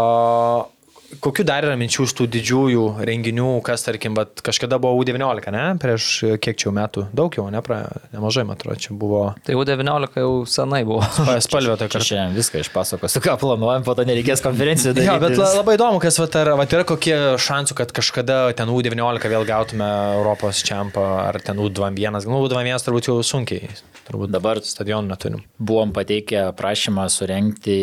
kokiu 1.21 1.43
dar 1.45 1.65
yra 1.67 1.75
minčių 1.77 2.05
iš 2.07 2.13
tų 2.17 2.25
didžiųjų 2.33 2.83
renginių, 3.05 3.47
kas, 3.65 3.83
tarkim, 3.85 4.13
bet 4.17 4.41
kažkada 4.45 4.79
buvo 4.81 5.01
U19, 5.03 5.51
ne? 5.53 5.63
Prieš 5.81 6.07
kiek 6.41 6.57
čia 6.57 6.69
jau 6.69 6.73
metų? 6.75 7.05
Daug 7.13 7.35
jau, 7.37 7.45
ne? 7.53 7.61
Praėjo, 7.65 8.01
nemažai, 8.15 8.45
man 8.47 8.57
atrodo, 8.57 8.77
čia 8.79 8.93
buvo 8.97 9.35
Tai 9.45 9.53
jau 9.55 9.63
19 9.67 10.17
jau 10.23 10.31
senai 10.49 10.83
buvo. 10.87 11.01
spalvio 11.43 11.75
tai 11.77 11.87
kažkas. 11.89 12.07
šiandien 12.09 12.37
viską 12.37 12.61
išpasakosiu, 12.63 13.21
ką 13.23 13.37
planuojam, 13.41 13.83
po 13.85 13.95
to 13.97 14.05
nereikės 14.07 14.41
konferencijų. 14.45 14.93
Bet 14.95 15.19
daryti. 15.19 15.39
la- 15.41 15.53
labai 15.61 15.77
įdomu, 15.77 15.99
kas 16.03 16.19
vat, 16.21 16.35
ar, 16.41 16.53
vat, 16.57 16.73
yra 16.73 16.83
kokie 16.87 17.17
šansų, 17.37 17.75
kad 17.81 17.91
kažkada 17.95 18.39
ten 18.55 18.67
U19 18.73 19.29
vėl 19.29 19.45
gautume 19.45 19.87
Europos 20.17 20.63
čempą, 20.65 21.03
ar 21.27 21.39
ten 21.43 21.57
U21, 21.57 22.23
nu 22.29 22.41
U21 22.47 22.79
turbūt 22.87 23.07
jau 23.11 23.19
sunkiai, 23.23 23.69
turbūt 24.07 24.31
Dabar 24.33 24.59
stadionų 24.63 25.07
neturim. 25.13 25.43
buvom 25.59 25.91
pateikę 25.95 26.49
prašymą 26.57 27.05
surenkti 27.09 27.77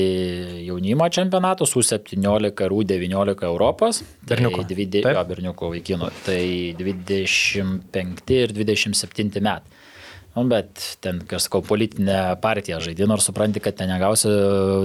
jaunimo 0.67 1.07
čempionatus 1.13 1.75
U17 1.77 2.65
ir 2.65 2.71
U19 2.71 3.20
Europos. 3.49 4.03
Berniukų. 4.27 4.63
Tai 4.63 4.71
dvide, 4.75 5.03
Taip. 5.05 5.17
jo, 5.17 5.25
berniukų 5.29 5.71
vaikinų. 5.75 6.11
Tai 6.27 6.41
25 6.81 8.35
ir 8.39 8.55
27 8.57 9.45
metai. 9.45 9.80
Nu, 10.31 10.45
bet 10.47 10.79
ten, 11.03 11.19
kaip 11.27 11.43
sakau, 11.43 11.59
politinė 11.67 12.37
partija 12.43 12.79
žaidė, 12.83 13.09
nors 13.11 13.27
supranti, 13.27 13.59
kad 13.63 13.75
ten 13.81 13.91
negausi 13.91 14.31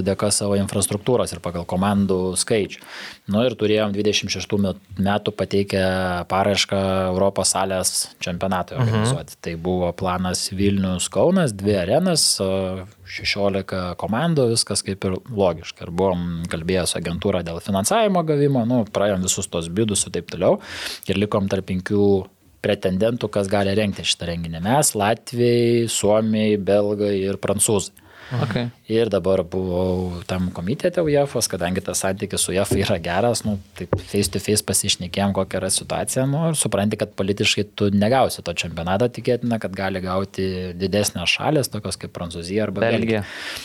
dėka 0.06 0.32
savo 0.34 0.58
infrastruktūros 0.58 1.36
ir 1.36 1.42
pagal 1.44 1.68
komandų 1.70 2.18
skaičių. 2.42 2.82
Nu 3.30 3.44
ir 3.46 3.54
turėjom 3.60 3.94
26 3.94 4.58
met- 4.64 4.82
metų 4.98 5.36
pateikę 5.38 5.84
paraišką 6.32 6.82
Europos 7.12 7.54
salės 7.54 7.94
čempionatui 8.26 8.80
organizuoti. 8.82 9.38
Tai 9.46 9.56
buvo 9.62 9.92
planas 9.94 10.48
Vilnius 10.50 11.12
Kaunas, 11.14 11.54
dvi 11.54 11.78
arenas, 11.84 12.26
o 12.42 12.88
16 13.06 13.94
komandų, 14.02 14.50
viskas 14.56 14.82
kaip 14.82 15.06
ir 15.06 15.20
logiška. 15.30 15.86
Ir 15.86 15.94
buvom 15.94 16.46
kalbėję 16.50 16.88
su 16.90 16.98
agentūra 16.98 17.46
dėl 17.46 17.62
finansavimo 17.62 18.26
gavimo, 18.26 18.66
nu, 18.66 18.82
praėjom 18.90 19.22
visus 19.30 19.48
tos 19.48 19.70
bidus 19.70 20.08
ir 20.08 20.18
taip 20.18 20.34
toliau. 20.34 20.58
Ir 21.06 21.22
likom 21.22 21.46
tarp 21.54 21.70
penkių 21.70 22.26
pretendentų, 22.66 23.30
kas 23.34 23.52
gali 23.52 23.76
rengti 23.78 24.06
šitą 24.08 24.32
renginį. 24.32 24.64
Mes, 24.66 24.96
Latvijai, 24.98 25.86
Suomiai, 25.92 26.58
Belgai 26.58 27.14
ir 27.22 27.40
Prancūzai. 27.42 28.02
Okay. 28.34 28.72
Ir 28.90 29.10
dabar 29.14 29.44
buvau 29.46 30.22
tam 30.26 30.48
komitete 30.54 31.04
UEFOS, 31.06 31.46
kadangi 31.50 31.84
tas 31.86 32.02
santykis 32.02 32.42
su 32.42 32.56
UEFA 32.56 32.80
yra 32.82 32.98
geras, 33.02 33.44
nu, 33.46 33.60
taip 33.78 33.94
face 34.00 34.32
to 34.34 34.42
face 34.42 34.66
pasišnekėjom, 34.66 35.36
kokia 35.38 35.60
yra 35.62 35.70
situacija, 35.74 36.26
nu, 36.30 36.42
ir 36.50 36.58
supranti, 36.58 36.98
kad 36.98 37.14
politiškai 37.18 37.68
tu 37.78 37.92
negausi 37.94 38.42
to 38.46 38.56
čempionato, 38.58 39.12
tikėtina, 39.14 39.60
kad 39.62 39.78
gali 39.78 40.02
gauti 40.02 40.50
didesnės 40.74 41.38
šalės, 41.38 41.70
tokios 41.74 42.02
kaip 42.02 42.16
Prancūzija 42.18 42.66
arba 42.66 42.88
Belgija. 42.88 43.22
Belgija. 43.22 43.24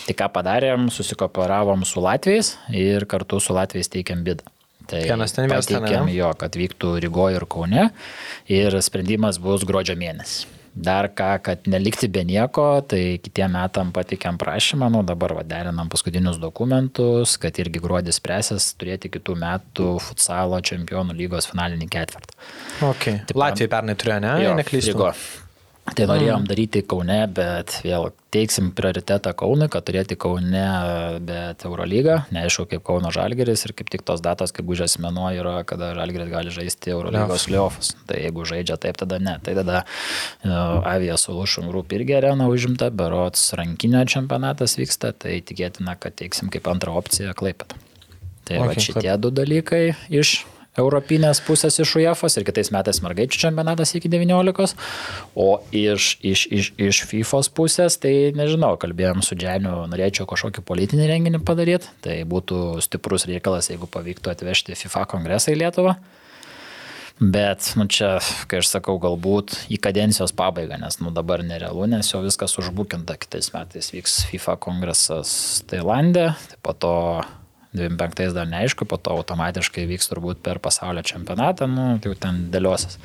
Tai 0.08 0.18
ką 0.20 0.32
padarėm, 0.36 0.88
susikooperavom 0.92 1.88
su 1.88 2.04
Latvijais 2.04 2.54
ir 2.76 3.08
kartu 3.08 3.40
su 3.40 3.56
Latvijais 3.56 3.92
teikėm 3.96 4.26
bidą. 4.28 4.59
Tai 4.90 5.02
Vienas 5.06 5.34
ten, 5.36 5.46
vienas 5.46 5.68
ten, 5.70 6.08
jo, 6.10 6.30
kad 6.38 6.56
vyktų 6.58 6.96
Rygoje 7.04 7.38
ir 7.38 7.46
Kaune 7.50 7.90
ir 8.50 8.80
sprendimas 8.82 9.38
bus 9.42 9.66
gruodžio 9.68 9.94
mėnesį. 10.00 10.56
Dar 10.70 11.08
ką, 11.10 11.32
kad 11.42 11.66
nelikti 11.66 12.06
be 12.06 12.22
nieko, 12.22 12.64
tai 12.86 13.18
kitiem 13.22 13.56
metam 13.58 13.90
patikėm 13.94 14.38
prašymą, 14.38 14.86
nu 14.94 15.02
dabar 15.06 15.34
va, 15.40 15.42
derinam 15.42 15.90
paskutinius 15.90 16.38
dokumentus, 16.38 17.34
kad 17.42 17.58
irgi 17.58 17.82
gruodis 17.82 18.20
spręsis 18.20 18.70
turėti 18.78 19.10
kitų 19.10 19.34
metų 19.42 19.90
futsalo 20.06 20.60
čempionų 20.62 21.18
lygos 21.18 21.50
finalinį 21.50 21.90
ketvirtą. 21.90 22.38
Okay. 22.92 23.18
Latvijai 23.34 23.72
pernai 23.74 23.98
turėjo, 23.98 24.20
ne? 24.22 24.34
Jo, 24.44 24.54
neklystu. 24.62 24.94
Rygo. 24.94 25.10
Tai 25.90 26.06
norėjom 26.06 26.44
daryti 26.46 26.82
Kaune, 26.86 27.18
bet 27.34 27.80
vėl 27.82 28.10
teiksim 28.32 28.68
prioritetą 28.76 29.32
Kaunui, 29.36 29.66
kad 29.72 29.84
turėti 29.88 30.14
Kaune, 30.20 30.62
bet 31.26 31.64
Eurolygą. 31.66 32.20
Neaišku, 32.34 32.66
kaip 32.70 32.84
Kauno 32.86 33.10
Žalgeris 33.14 33.64
ir 33.66 33.74
kaip 33.78 33.90
tik 33.92 34.04
tos 34.06 34.22
datos, 34.22 34.52
kaip 34.54 34.68
gužės 34.68 34.98
mėnuo 35.02 35.32
yra, 35.34 35.56
kada 35.66 35.90
Žalgeris 35.98 36.30
gali 36.30 36.54
žaisti 36.54 36.94
Eurolygos 36.94 37.48
liofus. 37.50 37.94
Tai 38.08 38.20
jeigu 38.22 38.46
žaidžia 38.52 38.78
taip, 38.80 39.00
tada 39.00 39.18
ne. 39.22 39.36
Tai 39.42 39.56
tada 39.58 39.82
uh, 39.82 40.92
Avia 40.92 41.18
Solution 41.20 41.66
Group 41.72 41.96
irgi 41.96 42.16
arena 42.20 42.46
užimta, 42.52 42.92
berots 42.94 43.50
rankinio 43.58 44.04
čempionatas 44.08 44.78
vyksta, 44.78 45.14
tai 45.16 45.40
tikėtina, 45.42 45.98
kad 45.98 46.16
teiksim 46.20 46.52
kaip 46.54 46.70
antrą 46.70 46.94
opciją 47.00 47.34
Klaipėt. 47.36 47.74
Tai 48.46 48.62
okay, 48.62 48.66
va 48.68 48.86
šitie 48.86 49.12
du 49.22 49.34
dalykai 49.34 49.84
iš 50.22 50.40
Europinės 50.78 51.40
pusės 51.42 51.80
iš 51.82 51.96
UEFOS 51.98 52.38
ir 52.38 52.46
kitais 52.46 52.70
metais 52.70 53.00
mergaičių 53.02 53.40
čempionatas 53.42 53.94
iki 53.98 54.10
19, 54.12 54.76
o 55.34 55.48
iš, 55.74 56.12
iš, 56.22 56.44
iš, 56.46 56.70
iš 56.78 57.02
FIFOS 57.10 57.50
pusės, 57.56 57.98
tai 57.98 58.30
nežinau, 58.36 58.76
kalbėjom 58.80 59.24
su 59.26 59.34
Dženiu, 59.38 59.88
norėčiau 59.90 60.28
kažkokį 60.30 60.62
politinį 60.68 61.10
renginį 61.10 61.42
padaryti, 61.42 61.90
tai 62.04 62.20
būtų 62.22 62.78
stiprus 62.86 63.26
reikalas, 63.30 63.72
jeigu 63.72 63.90
pavyktų 63.90 64.30
atvežti 64.34 64.78
FIFA 64.78 65.06
kongresą 65.10 65.56
į 65.56 65.62
Lietuvą. 65.64 65.98
Bet, 67.20 67.74
nu 67.76 67.84
čia, 67.84 68.14
kai 68.48 68.62
aš 68.62 68.70
sakau, 68.70 68.94
galbūt 68.96 69.52
į 69.68 69.76
kadencijos 69.84 70.32
pabaigą, 70.32 70.78
nes, 70.80 70.96
nu 71.02 71.10
dabar 71.12 71.42
nerealu, 71.44 71.84
nes 71.92 72.08
jau 72.14 72.22
viskas 72.24 72.56
užbukinta, 72.62 73.18
kitais 73.20 73.50
metais 73.52 73.90
vyks 73.92 74.22
FIFA 74.30 74.54
kongresas 74.64 75.34
Tailandė, 75.68 76.30
tai 76.48 76.62
po 76.64 76.72
to 76.72 76.94
25 77.72 78.34
dar 78.34 78.48
neaišku, 78.50 78.86
po 78.88 78.98
to 78.98 79.14
automatiškai 79.14 79.84
vyks 79.86 80.10
turbūt 80.10 80.40
per 80.42 80.58
pasaulio 80.62 81.04
čempionatą, 81.06 81.68
nu, 81.70 81.84
tai 82.02 82.10
jau 82.10 82.18
ten 82.18 82.40
dėliosis 82.50 82.98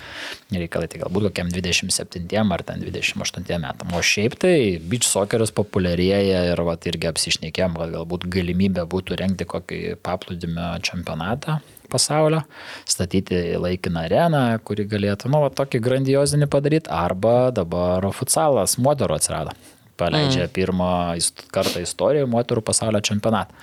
reikalai, 0.55 0.89
tai 0.89 1.03
galbūt 1.03 1.27
kokiam 1.29 1.51
27 1.53 2.53
ar 2.55 2.63
ten 2.65 2.81
28 2.81 3.61
metam. 3.61 3.93
O 3.93 4.01
šiaip 4.01 4.37
tai 4.41 4.55
beach 4.81 5.05
socceris 5.05 5.53
populiarėja 5.55 6.47
ir 6.49 6.63
vat, 6.65 6.89
irgi 6.89 7.11
apsišnekėjom, 7.11 7.77
kad 7.77 7.93
galbūt 7.99 8.25
galimybė 8.33 8.87
būtų 8.89 9.21
rengti 9.21 9.47
kokį 9.53 9.81
paplūdimio 10.05 10.73
čempionatą 10.85 11.59
pasaulio, 11.85 12.41
statyti 12.89 13.37
laikiną 13.61 14.07
areną, 14.07 14.41
kuri 14.65 14.87
galėtų, 14.89 15.29
nu, 15.29 15.43
va, 15.45 15.51
tokį 15.53 15.83
grandiozinį 15.85 16.49
padaryti, 16.49 16.89
arba 16.89 17.51
dabar 17.53 18.09
futsalas 18.17 18.79
moterų 18.81 19.19
atsirado. 19.19 19.53
Paleidžia 19.95 20.45
mm. 20.45 20.51
pirmą 20.55 20.91
kartą 21.55 21.80
istorijoje 21.84 22.27
moterų 22.27 22.63
pasaulio 22.67 22.99
čempionatą. 23.05 23.55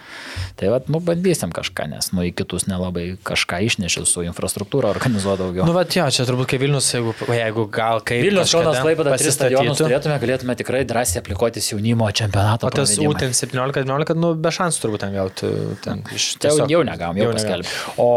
Tai 0.56 0.70
vad, 0.72 0.88
nu, 0.92 1.00
bandysim 1.04 1.52
kažką, 1.52 1.88
nes, 1.92 2.08
nu, 2.16 2.24
į 2.24 2.32
kitus 2.38 2.64
nelabai 2.70 3.18
kažką 3.26 3.60
išnešiu 3.66 4.04
su 4.08 4.24
infrastruktūra 4.24 4.88
organizuoti 4.92 5.42
daugiau. 5.42 5.66
Nu, 5.68 5.74
bet 5.76 5.92
jo, 5.96 6.06
čia 6.14 6.24
turbūt 6.28 6.48
kaip 6.52 6.62
Vilnius, 6.62 6.88
jeigu, 6.94 7.12
jeigu 7.28 7.66
gal 7.72 8.00
kaip. 8.00 8.22
Vilnius, 8.24 8.52
Kaunas, 8.52 8.80
Klaipėda, 8.84 9.16
tris 9.20 9.36
stadionus 9.36 9.74
pasistatytų. 9.74 9.88
turėtume, 9.90 10.16
galėtume 10.24 10.56
tikrai 10.60 10.82
drąsiai 10.88 11.20
aplikuotis 11.22 11.68
jaunimo 11.72 12.08
čempionato. 12.16 12.68
O 12.68 12.72
tas. 12.74 12.94
UTN 12.96 13.36
17-19, 13.36 14.16
nu, 14.20 14.32
be 14.38 14.52
šansų 14.54 14.84
turbūt 14.86 15.04
ten 15.04 15.16
gauti. 15.16 15.52
Ten, 15.84 16.04
iš, 16.14 16.28
Tai 16.42 16.52
jau- 16.56 16.68
jau 16.70 16.82
negavom, 16.86 17.18
jau 17.20 17.28
negavom. 17.28 17.40
paskelbė. 17.40 17.68
O 18.02 18.08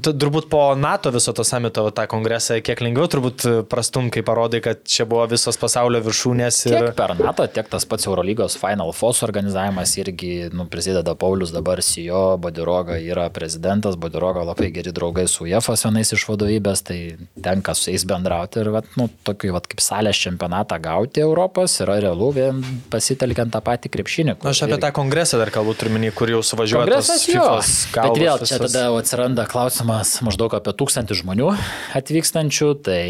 turbūt 0.00 0.48
po 0.52 0.62
NATO 0.78 1.12
viso 1.14 1.32
to 1.36 1.44
samito 1.44 1.84
va, 1.84 1.92
tą 1.94 2.06
kongresą 2.10 2.60
kiek 2.64 2.80
lengviau 2.84 3.08
turbūt 3.10 3.46
prastum, 3.68 4.10
kai 4.12 4.22
parodai, 4.26 4.62
kad 4.64 4.84
čia 4.84 5.06
buvo 5.08 5.26
visos 5.30 5.58
pasaulio 5.60 6.00
viršūnės 6.04 6.62
ir... 6.70 6.78
Tiek 6.78 6.96
per 6.98 7.14
NATO, 7.18 7.41
tiek 7.48 7.68
tas 7.70 7.84
pats 7.88 8.06
Eurolygos 8.06 8.56
Final 8.60 8.92
Four 8.92 9.14
organizavimas 9.26 9.92
irgi 9.98 10.48
nu, 10.52 10.66
prisideda 10.70 11.14
Paulius 11.18 11.52
dabar 11.52 11.80
CEO, 11.82 12.36
Bodiroga 12.38 12.96
yra 13.00 13.28
prezidentas, 13.30 13.96
Bodiroga 14.00 14.44
labai 14.46 14.70
geri 14.74 14.92
draugai 14.94 15.26
su 15.28 15.44
UEFA 15.44 15.74
vienais 15.82 16.12
iš 16.14 16.24
vadovybės, 16.28 16.82
tai 16.86 16.98
tenka 17.42 17.74
su 17.74 17.90
jais 17.90 18.04
bendrauti 18.08 18.60
ir 18.62 18.70
vat, 18.74 18.86
nu, 18.96 19.08
tokį 19.26 19.52
vat, 19.52 19.66
kaip 19.66 19.82
salės 19.84 20.20
čempionatą 20.22 20.78
gauti 20.82 21.20
Europos 21.24 21.74
yra 21.84 21.98
realu, 22.00 22.30
vien 22.36 22.62
pasitelkiant 22.92 23.52
tą 23.52 23.60
patį 23.64 23.90
krepšinį. 23.92 24.36
kur 24.38 24.50
Aš 24.52 24.62
apie 24.66 24.76
irgi- 24.76 24.84
tą 24.86 24.92
kongresą 24.96 25.38
dar 25.42 25.50
kalbu, 25.54 25.74
turiu 25.78 25.92
minį, 25.98 26.12
kur 26.14 26.30
jau 26.30 26.42
suvažiuoja 26.42 26.86
Kongresas 26.86 27.26
jo. 27.28 27.44
Bet 27.94 28.18
vėl 28.18 28.38
čia 28.42 28.58
visos. 28.58 28.72
tada 28.72 28.86
atsiranda 28.96 29.46
klausimas 29.46 30.14
maždaug 30.24 30.54
apie 30.54 30.72
tūkstantį 30.72 31.20
žmonių 31.22 31.50
atvykstančių, 31.98 32.68
tai 32.86 33.02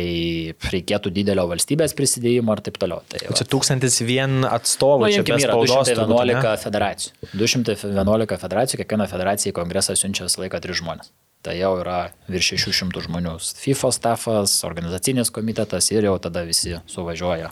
reikėtų 0.73 1.13
didelio 1.15 1.47
valstybės 1.51 1.95
prisidėjimo 1.99 2.57
ir 2.57 2.63
taip 2.67 2.79
toliau. 2.83 3.03
Tai, 3.09 3.21
va. 3.29 3.37
Čia 3.39 3.47
tūkstantis 3.53 4.01
vien 4.23 4.47
atstovų, 4.49 5.09
Nu, 5.09 5.13
čia 5.19 5.23
be 5.27 5.37
yra 5.37 5.53
spaudos. 5.53 5.91
turbūt, 5.91 6.15
211 6.15 6.47
ane? 6.47 6.63
federacijų. 6.63 7.13
211 7.35 8.39
federacijų, 8.47 8.81
kiekviena 8.83 9.09
federacija 9.11 9.53
į 9.53 9.57
kongresą 9.61 9.97
siunčia 9.99 10.25
visą 10.31 10.43
laiką 10.47 10.61
tris 10.65 10.81
žmonės. 10.81 11.11
Tai 11.43 11.57
jau 11.59 11.73
yra 11.83 12.13
virš 12.31 12.53
600 12.63 13.03
žmonių. 13.09 13.33
FIFA 13.65 13.89
stafas, 13.93 14.53
organizacinis 14.65 15.31
komitetas 15.35 15.91
ir 15.91 16.07
jau 16.07 16.15
tada 16.23 16.45
visi 16.47 16.77
suvažiuoja. 16.87 17.51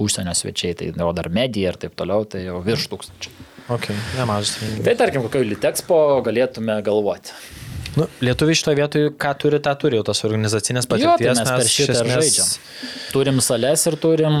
Užsienio 0.00 0.32
svečiai, 0.34 0.74
tai 0.74 0.88
jau 0.96 1.10
dar 1.14 1.28
medija 1.28 1.70
ir 1.74 1.76
taip 1.78 1.94
toliau, 1.98 2.24
tai 2.24 2.40
jau 2.46 2.58
virš 2.64 2.86
tūkstančių. 2.88 3.30
Ok, 3.76 3.90
nemažas. 4.16 4.54
Tai 4.82 4.94
tarkim, 4.96 5.22
kokio 5.26 5.42
Litexpo 5.44 5.98
galėtume 6.24 6.78
galvoti. 6.86 7.34
Nu, 7.98 8.06
lietuviai 8.24 8.56
šitoje 8.56 8.78
vietoje, 8.78 9.10
ką 9.20 9.32
turi, 9.42 9.58
tą 9.64 9.74
turi 9.80 9.98
jau 9.98 10.04
tas 10.08 10.22
organizacinės 10.24 10.86
Jo, 10.88 10.96
tai 10.96 11.04
patirties. 11.04 11.38
mes 11.38 11.50
per 11.50 11.70
šitą 11.74 11.96
esmės- 11.98 12.16
žaidžiam. 12.16 12.48
Turim 13.12 13.40
sales 13.44 13.86
ir 13.90 13.96
turim 13.96 14.36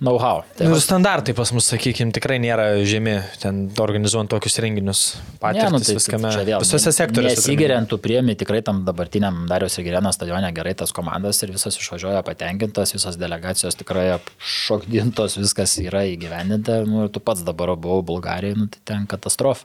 know-how. 0.00 0.42
Tai 0.56 0.66
Nu, 0.66 0.78
standartai 0.80 1.34
pas 1.34 1.50
mus, 1.54 1.66
sakykime, 1.70 2.12
tikrai 2.14 2.38
nėra 2.42 2.66
žemi, 2.88 3.16
ten 3.42 3.68
organizuojant 3.80 4.30
tokius 4.32 4.58
renginius. 4.62 5.02
Patirtis 5.42 5.72
nu, 5.72 5.80
tai 5.80 5.96
viskame. 5.98 6.30
vėl, 6.44 6.62
Visose 6.64 6.92
sektoriuose. 6.92 7.86
tu 7.90 7.98
priemi 7.98 8.34
tikrai 8.36 8.62
tam 8.62 8.84
dabartiniam 8.84 9.44
Dariaus 9.50 9.78
ir 9.78 9.84
Gereno 9.84 10.12
stadione 10.12 10.50
gerai 10.56 10.74
tas 10.74 10.92
komandas 10.92 11.42
ir 11.42 11.52
visos 11.54 11.76
išvažiuoja 11.78 12.22
patenkintos, 12.26 12.92
visos 12.96 13.16
delegacijos 13.20 13.74
tikrai 13.80 14.10
apšokdintos, 14.18 15.38
viskas 15.40 15.78
yra 15.82 16.04
įgyvendinta. 16.10 16.82
Nu, 16.86 17.06
ir 17.06 17.12
tu 17.14 17.20
pats 17.20 17.44
dabar 17.46 17.74
buvau 17.76 18.02
Bulgarijoje, 18.02 18.58
nu, 18.58 18.66
tai 18.72 18.80
ten 18.84 19.06
katastrofa. 19.10 19.64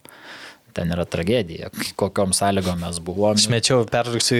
Ten 0.76 0.91
yra 0.94 1.06
tragedija, 1.10 1.70
kokiom 2.00 2.34
sąlygom 2.38 2.84
mes 2.84 3.00
buvom. 3.04 3.34
Aš 3.40 3.48
mečiau, 3.52 3.86
perruksiu 3.90 4.40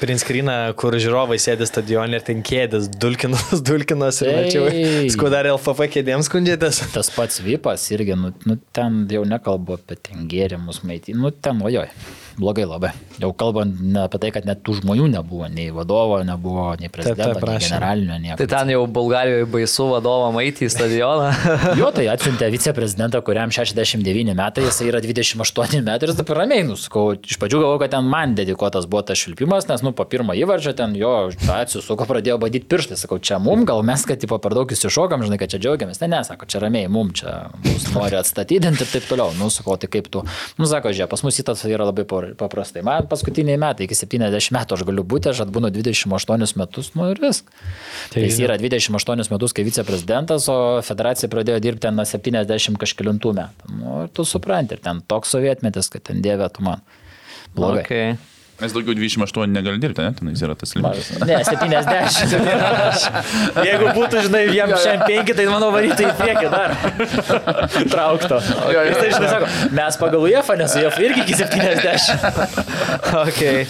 prinskriną, 0.00 0.54
kur 0.78 0.94
žiūrovai 1.02 1.38
sėdi 1.42 1.66
stadione 1.68 2.20
ir 2.20 2.24
ten 2.26 2.42
kėdės, 2.46 2.86
dulkinas, 3.02 3.56
dulkinas 3.68 4.22
ir 4.22 4.30
Tai- 4.30 4.36
mečiau, 4.44 4.68
skudarė 5.14 5.54
LFP 5.56 5.88
kėdėms 5.98 6.30
skundžiatės. 6.30 6.82
Tas 6.96 7.10
pats 7.14 7.42
Vipas 7.44 7.88
irgi, 7.94 8.14
nu, 8.18 8.32
nu, 8.46 8.58
ten 8.76 9.02
jau 9.12 9.24
nekalbu 9.28 9.78
apie 9.80 9.98
ten 10.08 10.28
gėrimus, 10.30 10.82
maitį, 10.86 11.16
nu, 11.18 11.32
ten 11.34 11.60
ojoj, 11.66 11.90
blogai 12.38 12.66
labai. 12.68 12.90
Jau 13.22 13.30
kalbant 13.32 13.72
apie 14.02 14.18
tai, 14.20 14.30
kad 14.34 14.44
net 14.48 14.60
tų 14.66 14.74
žmonių 14.82 15.06
nebuvo, 15.14 15.46
nei 15.52 15.70
vadovo 15.74 16.18
nebuvo, 16.26 16.66
nei 16.80 16.90
prezidento, 16.92 17.32
nei 17.38 17.42
prašom. 17.42 17.64
generalinio, 17.70 18.18
nieko. 18.20 18.36
Tai 18.42 18.46
ten 18.52 18.72
jau 18.74 18.82
Bulgarijoje 18.98 19.46
baisu 19.54 19.86
vadovą 19.92 20.30
maitį 20.36 20.68
į 20.68 20.72
stadioną. 20.74 21.30
Jo, 21.80 21.88
tai 21.96 22.06
atsiuntė 22.12 22.48
viceprezidentą, 22.52 23.20
kuriam 23.24 23.50
69 23.52 24.34
metai, 24.36 24.64
jis 24.66 24.80
yra 24.86 25.00
28 25.04 25.82
metai 25.86 26.06
ir 26.08 26.12
jis 26.12 26.18
dabar 26.20 26.42
ramiai 26.42 26.64
nuskau. 26.68 27.14
Iš 27.16 27.38
pradžių 27.40 27.62
galvoju, 27.62 27.80
kad 27.84 27.94
ten 27.96 28.08
man 28.12 28.34
dedikuotas 28.38 28.86
buvo 28.90 29.02
tas 29.08 29.20
švilpimas, 29.20 29.66
nes, 29.70 29.82
nu, 29.84 29.92
po 29.96 30.04
pirmo 30.08 30.36
įvarčio 30.36 30.74
ten 30.76 30.94
jo 30.98 31.12
atsisuko, 31.56 32.06
pradėjo 32.08 32.38
badyti 32.42 32.68
pirštai. 32.70 32.98
Sakau, 33.00 33.18
čia 33.22 33.38
mum, 33.42 33.64
gal 33.68 33.82
mes, 33.86 34.04
kad 34.08 34.20
tipo, 34.22 34.38
per 34.42 34.54
daug 34.56 34.72
įsišokam, 34.76 35.24
žinai, 35.26 35.38
kad 35.40 35.52
čia 35.52 35.60
džiaugiamės. 35.62 36.00
Ne, 36.04 36.10
ne, 36.14 36.22
sako, 36.28 36.48
čia 36.50 36.60
ramiai, 36.64 36.88
mum 36.92 37.12
čia 37.16 37.48
mus 37.64 37.88
nori 37.94 38.18
atstatydinti 38.20 38.84
ir 38.86 38.92
taip 38.92 39.08
toliau. 39.10 39.32
Nu, 39.40 39.48
sakau, 39.52 39.76
tai 39.80 39.90
kaip 39.92 40.08
tu. 40.12 40.24
Nu, 40.60 40.68
sako, 40.70 40.92
žiūrėk, 40.96 41.12
pas 41.12 41.24
mus 41.26 41.40
įtas 41.42 41.64
yra 41.68 41.88
labai 41.88 42.04
por- 42.08 42.25
paprastai. 42.38 42.82
Man 42.86 43.06
paskutiniai 43.10 43.58
metai, 43.60 43.86
iki 43.86 43.96
70 43.98 44.52
metų 44.56 44.76
aš 44.76 44.84
galiu 44.88 45.04
būti, 45.06 45.30
aš 45.30 45.44
atbūnu 45.46 45.70
28 45.74 46.56
metus, 46.60 46.92
nu 46.98 47.10
ir 47.12 47.22
viskas. 47.22 47.66
Tai 48.12 48.24
jis 48.24 48.40
yra 48.42 48.58
28 48.60 49.32
metus, 49.32 49.56
kai 49.56 49.66
viceprezidentas, 49.66 50.48
o 50.52 50.58
federacija 50.86 51.30
pradėjo 51.32 51.62
dirbti 51.62 51.86
ten 51.86 51.98
nuo 51.98 52.06
70 52.08 52.80
kažkėlintų 52.82 53.34
metų. 53.40 53.74
Nu, 53.80 53.98
tu 54.12 54.26
supranti, 54.28 54.76
ir 54.76 54.84
ten 54.84 55.02
toks 55.06 55.36
sovietmetis, 55.36 55.92
kad 55.92 56.08
ten 56.10 56.24
dievė 56.24 56.50
tu 56.54 56.66
man. 56.66 56.82
Blogai. 57.56 57.84
Okay. 57.84 58.16
Mes 58.56 58.72
daugiau 58.72 58.94
28 58.96 59.52
negali 59.52 59.76
dirbti, 59.80 60.00
ne? 60.00 60.14
Tenais 60.16 60.40
yra 60.40 60.54
tas 60.56 60.72
limitas. 60.72 61.10
Ne, 61.28 61.42
70. 61.44 62.36
Jeigu 63.68 63.90
būtų, 63.98 64.22
žinai, 64.24 64.42
jiem 64.48 64.72
šiandien 64.72 65.26
5, 65.26 65.32
tai 65.36 65.46
manau 65.50 65.68
varytų 65.74 66.06
į 66.06 66.14
priekį 66.16 66.52
dar. 66.54 66.72
Traukto. 67.92 68.40
Jis 68.40 68.96
tai, 69.02 69.10
žinai, 69.12 69.30
sako, 69.34 69.52
mes 69.76 70.00
pagal 70.00 70.24
UEFA, 70.24 70.56
nes 70.62 70.76
UEFA 70.80 71.04
irgi 71.10 71.26
iki 71.26 71.36
70. 71.44 72.46
okay. 73.26 73.66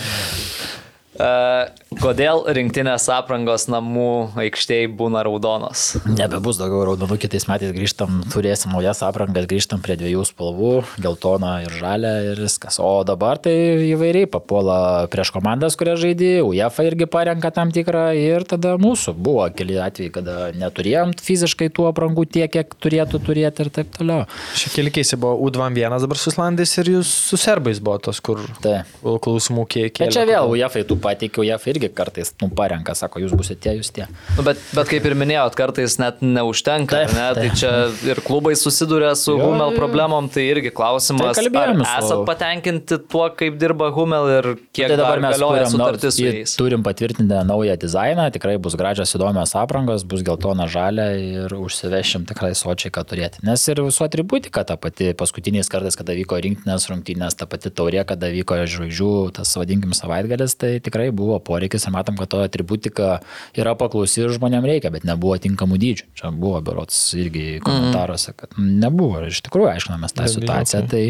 Uh, 1.17 1.71
kodėl 2.01 2.43
rinktinės 2.57 3.07
aprangos 3.13 3.67
namų 3.73 4.37
aikštėje 4.43 4.91
būna 4.99 5.23
raudonos? 5.27 5.97
Nebebus 6.09 6.59
daugiau 6.61 6.85
raudonų, 6.91 7.19
kitais 7.23 7.47
metais 7.49 7.73
grįžtam, 7.75 8.21
turėsim 8.33 8.75
naujas 8.75 9.03
aprangas, 9.07 9.49
grįžtam 9.49 9.83
prie 9.85 9.97
dviejų 10.01 10.25
spalvų- 10.29 10.73
geltoną 11.05 11.53
ir 11.65 11.73
žalę 11.73 12.13
ir 12.33 12.43
viskas. 12.43 12.79
O 12.81 13.05
dabar 13.05 13.39
tai 13.39 13.55
įvairiai 13.93 14.29
papuola 14.29 15.09
prieš 15.09 15.33
komandas, 15.33 15.77
kurias 15.77 16.01
žaidži, 16.01 16.43
UEFA 16.45 16.91
irgi 16.91 17.07
parenka 17.07 17.53
tam 17.53 17.73
tikrą 17.73 18.15
ir 18.17 18.45
tada 18.45 18.77
mūsų 18.77 19.15
buvo 19.15 19.49
keli 19.55 19.81
atvejai, 19.81 20.13
kada 20.13 20.53
neturėjom 20.53 21.15
fiziškai 21.17 21.71
tų 21.71 21.89
aprangų 21.93 22.27
tiek, 22.29 22.51
kiek 22.51 22.69
turėtų 22.77 23.23
turėti 23.25 23.61
ir 23.65 23.71
taip 23.71 23.91
toliau. 23.97 24.27
Šie 24.55 24.71
keli 24.75 24.91
keisi 24.91 25.17
buvo 25.17 25.39
U21 25.49 26.01
dabar 26.01 26.17
su 26.17 26.31
Islandais 26.31 26.77
ir 26.79 26.85
jūs 26.85 27.07
su 27.07 27.37
serbais 27.41 27.81
buvo 27.81 27.99
tos, 27.99 28.21
kur 28.21 28.41
Tai. 28.61 28.85
klausimų 29.03 29.67
kiek. 29.69 29.99
Bet 29.99 30.13
čia 30.13 30.27
vėl 30.29 30.51
UEFA 30.53 30.85
tų 30.87 30.99
pateikiau, 31.07 31.47
UEFA 31.47 31.73
irgi 31.75 31.91
kartais 31.95 32.35
nu, 32.43 32.51
parenka, 32.59 32.95
sako, 32.99 33.23
jūs 33.25 33.35
busite 33.39 33.63
tie, 33.67 33.77
jūs 33.79 33.93
tie. 33.95 34.09
Nu, 34.37 34.45
bet, 34.47 34.61
bet 34.77 34.91
kaip 34.91 35.07
ir 35.09 35.17
minėjot, 35.19 35.57
kartais 35.59 35.97
net 36.03 36.21
neužtenka, 36.25 37.05
Taip, 37.07 37.15
ne? 37.15 37.27
tai 37.39 37.47
taip. 37.47 37.59
čia 37.63 37.73
ir 38.11 38.21
klubai 38.27 38.55
susiduria 38.59 39.15
su 39.19 39.37
Jo, 39.37 39.51
Humel 39.51 39.75
problemom, 39.77 40.29
tai 40.33 40.47
irgi 40.51 40.71
klausimas, 40.75 41.37
Tai 41.37 41.47
ar 41.63 41.73
esat 41.85 42.23
patenkinti 42.29 42.99
tuo, 43.13 43.27
kaip 43.37 43.59
dirba 43.61 43.91
Humel 43.95 44.31
ir 44.39 44.49
kiek 44.75 44.89
Tai 44.91 44.97
dabar 44.99 45.21
dar 45.21 45.25
mes 45.27 45.37
galioja 45.37 45.65
turim, 45.67 45.75
sutartis 45.75 46.17
su 46.17 46.25
jais. 46.25 46.55
turim 46.59 46.83
patvirtinę 46.87 47.43
naują 47.47 47.77
dizainą, 47.83 48.29
tikrai 48.35 48.57
bus 48.63 48.75
gražios 48.81 49.13
įdomios 49.19 49.53
aprangos, 49.61 50.05
bus 50.09 50.25
geltona 50.27 50.67
žalia 50.73 51.11
ir 51.21 51.53
užsivešim 51.61 52.25
tikrai 52.31 52.55
sočiai, 52.57 52.91
ką 52.97 53.05
turėti. 53.11 53.43
Nes 53.45 53.67
ir 53.69 53.83
visų 53.85 54.07
atributika 54.09 54.65
ta 54.65 54.79
pati, 54.81 55.11
paskutiniais 55.19 55.69
kartais, 55.73 55.99
kada 56.01 56.17
vyko 56.17 56.39
rinktinės 56.41 56.89
rungtynės, 56.91 57.37
ta 57.37 57.45
pati 57.51 57.69
taurė, 57.71 58.01
kada 58.09 58.31
vyko 58.33 58.57
žvaigždžių, 58.65 59.11
tas 59.37 59.53
vadinkim 59.61 59.93
savaitgalis, 59.97 60.55
tai 60.57 60.71
tikrai 60.81 60.96
buvo 61.15 61.39
poreikis 61.43 61.87
ir 61.87 61.95
matom, 61.95 62.17
kad 62.21 62.31
to 62.33 62.43
atributika 62.45 63.21
yra 63.59 63.75
paklausi 63.79 64.23
ir 64.23 64.35
žmonėm 64.35 64.67
reikia, 64.69 64.93
bet 64.95 65.07
nebuvo 65.09 65.37
tinkamų 65.43 65.79
dydžių. 65.83 66.09
Čia 66.19 66.33
buvo 66.35 66.61
berots 66.65 66.99
irgi 67.19 67.61
komentaruose, 67.65 68.35
kad 68.37 68.57
nebuvo. 68.59 69.21
Ir 69.23 69.33
iš 69.33 69.43
tikrųjų 69.47 69.71
aiškinomės 69.75 70.17
tą 70.17 70.29
situaciją. 70.33 70.83
Tai 70.91 71.03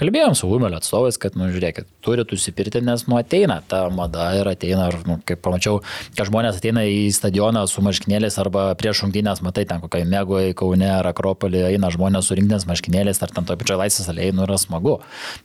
kalbėjom 0.00 0.36
su 0.38 0.50
Humelio 0.50 0.80
atstovais, 0.80 1.18
kad, 1.20 1.36
nu, 1.38 1.50
žiūrėkit, 1.52 1.88
turit 2.04 2.32
užsipirkti, 2.34 2.82
nes, 2.84 3.06
nu, 3.10 3.18
ateina 3.20 3.60
ta 3.68 3.82
mada 3.94 4.30
ir 4.38 4.48
ateina, 4.50 4.88
ir, 4.92 5.00
nu, 5.08 5.18
kaip 5.26 5.42
pamačiau, 5.44 5.80
kad 6.16 6.28
žmonės 6.30 6.60
ateina 6.60 6.84
į 6.88 7.08
stadioną 7.14 7.66
su 7.70 7.84
marškinėliais 7.84 8.38
arba 8.42 8.68
prieš 8.80 9.04
rungtynės, 9.04 9.42
matai, 9.46 9.66
ten 9.68 9.82
kokiai 9.82 10.08
mėgoje, 10.08 10.54
Kaune 10.60 10.88
ar 10.90 11.08
Akropolį, 11.10 11.64
eina 11.72 11.90
žmonės 11.92 12.28
su 12.28 12.38
rinktinės 12.38 12.66
marškinėliais, 12.70 13.20
ar 13.24 13.34
ten 13.34 13.48
to 13.48 13.56
pačio 13.60 13.78
laisvės 13.80 14.10
alėjai, 14.12 14.34
nu, 14.36 14.44
yra 14.46 14.58
smagu. 14.60 14.98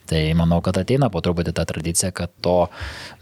Tai 0.10 0.22
manau, 0.40 0.62
kad 0.66 0.78
ateina 0.82 1.10
po 1.14 1.22
truputį 1.26 1.56
ta 1.56 1.66
tradicija, 1.70 2.12
kad 2.16 2.34
to 2.46 2.58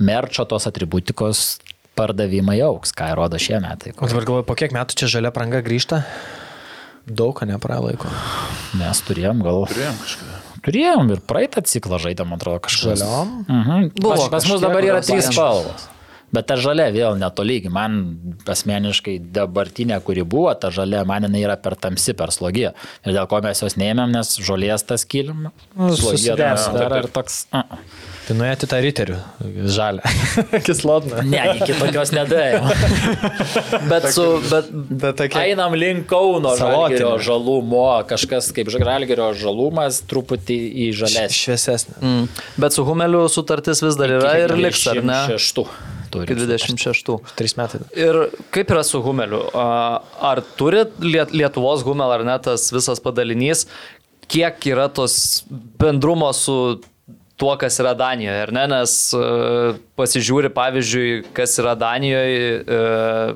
merčio, 0.03 0.45
tos 0.49 0.62
atributikos 0.69 1.59
pardavimai 1.97 2.57
auks, 2.65 2.93
ką 2.95 3.11
rodo 3.17 3.37
šie 3.41 3.59
metai. 3.63 3.93
O 3.97 4.09
dabar 4.09 4.25
galvoju, 4.25 4.47
po 4.49 4.55
kiek 4.57 4.73
metų 4.73 4.97
čia 4.97 5.11
žalia 5.17 5.33
pranga 5.35 5.61
grįžta? 5.65 6.03
Daug, 7.03 7.35
ką 7.37 7.49
nepralaiko. 7.49 8.09
Mes 8.79 9.01
turėjom 9.05 9.43
gal. 9.43 9.65
Turėjom 9.69 9.97
kažką. 10.01 10.29
Turėjom 10.63 11.09
ir 11.11 11.21
praeitą 11.27 11.61
ciklą 11.67 11.99
žaidėm, 11.99 12.29
man 12.31 12.39
atrodo, 12.39 12.61
kažkas. 12.63 13.01
Žaliom? 13.03 13.33
Mhm. 13.49 13.89
Buvo 13.99 14.15
Pas, 14.15 14.29
pas 14.31 14.47
mus 14.47 14.63
dabar 14.63 14.87
yra 14.87 15.01
trys 15.03 15.27
spalvos. 15.27 15.89
Bet 16.33 16.47
ta 16.49 16.57
žalia 16.57 16.87
vėl 16.93 17.17
netolygi. 17.21 17.69
Man 17.73 17.99
asmeniškai 18.49 19.19
dabartinė, 19.35 19.99
kuri 20.05 20.25
buvo, 20.25 20.53
ta 20.57 20.71
žalia, 20.73 21.03
man 21.07 21.27
jinai 21.27 21.43
yra 21.45 21.57
per 21.61 21.75
tamsi, 21.79 22.15
per 22.17 22.33
slogi. 22.33 22.69
Ir 23.05 23.13
dėl 23.13 23.27
ko 23.29 23.41
mes 23.45 23.61
jos 23.61 23.77
neėmėm, 23.79 24.13
nes 24.15 24.35
žolės 24.41 24.85
tas 24.89 25.05
kilim. 25.05 25.51
Slogė 25.77 25.99
susidės, 26.17 26.67
dar 26.73 26.97
ir 27.03 27.11
toks. 27.13 27.45
-uh. 27.53 27.77
Tai 28.23 28.35
nuėti 28.39 28.67
tą 28.71 28.77
riterių. 28.79 29.17
Žalia. 29.75 30.11
Kislotna. 30.67 31.25
Ne, 31.27 31.41
iki 31.59 31.75
tokios 31.75 32.13
nedėjau. 32.15 32.61
Bet 33.91 34.07
su... 34.15 34.23
Bet, 34.47 34.69
Bet 34.71 35.17
tokia. 35.19 35.41
Einam 35.51 35.75
link 35.75 36.07
Kauno 36.07 36.53
žalgerio 36.59 37.17
žalumo, 37.23 37.83
kažkas 38.07 38.47
kaip 38.55 38.71
žalgerio 38.71 39.33
žalumas, 39.35 39.99
truputį 40.07 40.59
į 40.85 40.91
žalesnį. 41.01 41.39
Šviesesnė. 41.41 41.97
mm, 41.99 42.45
bet 42.63 42.75
su 42.77 42.85
Humeliu 42.87 43.25
sutartis 43.31 43.83
vis 43.83 43.99
dar 43.99 44.15
yra 44.21 44.37
ir 44.39 44.55
liks, 44.55 44.85
ar 44.87 45.03
ne? 45.03 45.19
26. 45.33 45.67
Iki 46.21 46.35
26. 46.45 47.17
Trys 47.39 47.55
metai. 47.57 47.81
Ir 47.97 48.19
kaip 48.53 48.69
yra 48.75 48.83
su 48.85 49.01
Humeliu? 49.01 49.41
Ar 49.57 50.41
turi 50.59 50.83
Liet- 51.01 51.33
Lietuvos 51.33 51.81
Humel 51.87 52.11
ar 52.19 52.23
ne 52.27 52.37
tas 52.45 52.69
visas 52.73 53.01
padalinys, 53.03 53.65
kiek 54.29 54.61
yra 54.71 54.85
tos 54.93 55.43
bendrumo 55.81 56.29
su 56.37 56.57
tuo, 57.37 57.55
kas 57.57 57.79
yra 57.81 57.95
Danijoje, 57.97 58.43
ar 58.45 58.51
ne? 58.55 58.67
Nes 58.71 58.93
e, 59.17 59.23
pasižiūri, 59.99 60.51
pavyzdžiui, 60.53 61.09
kas 61.35 61.57
yra 61.59 61.73
Danijoje, 61.75 62.61
e, 62.61 63.35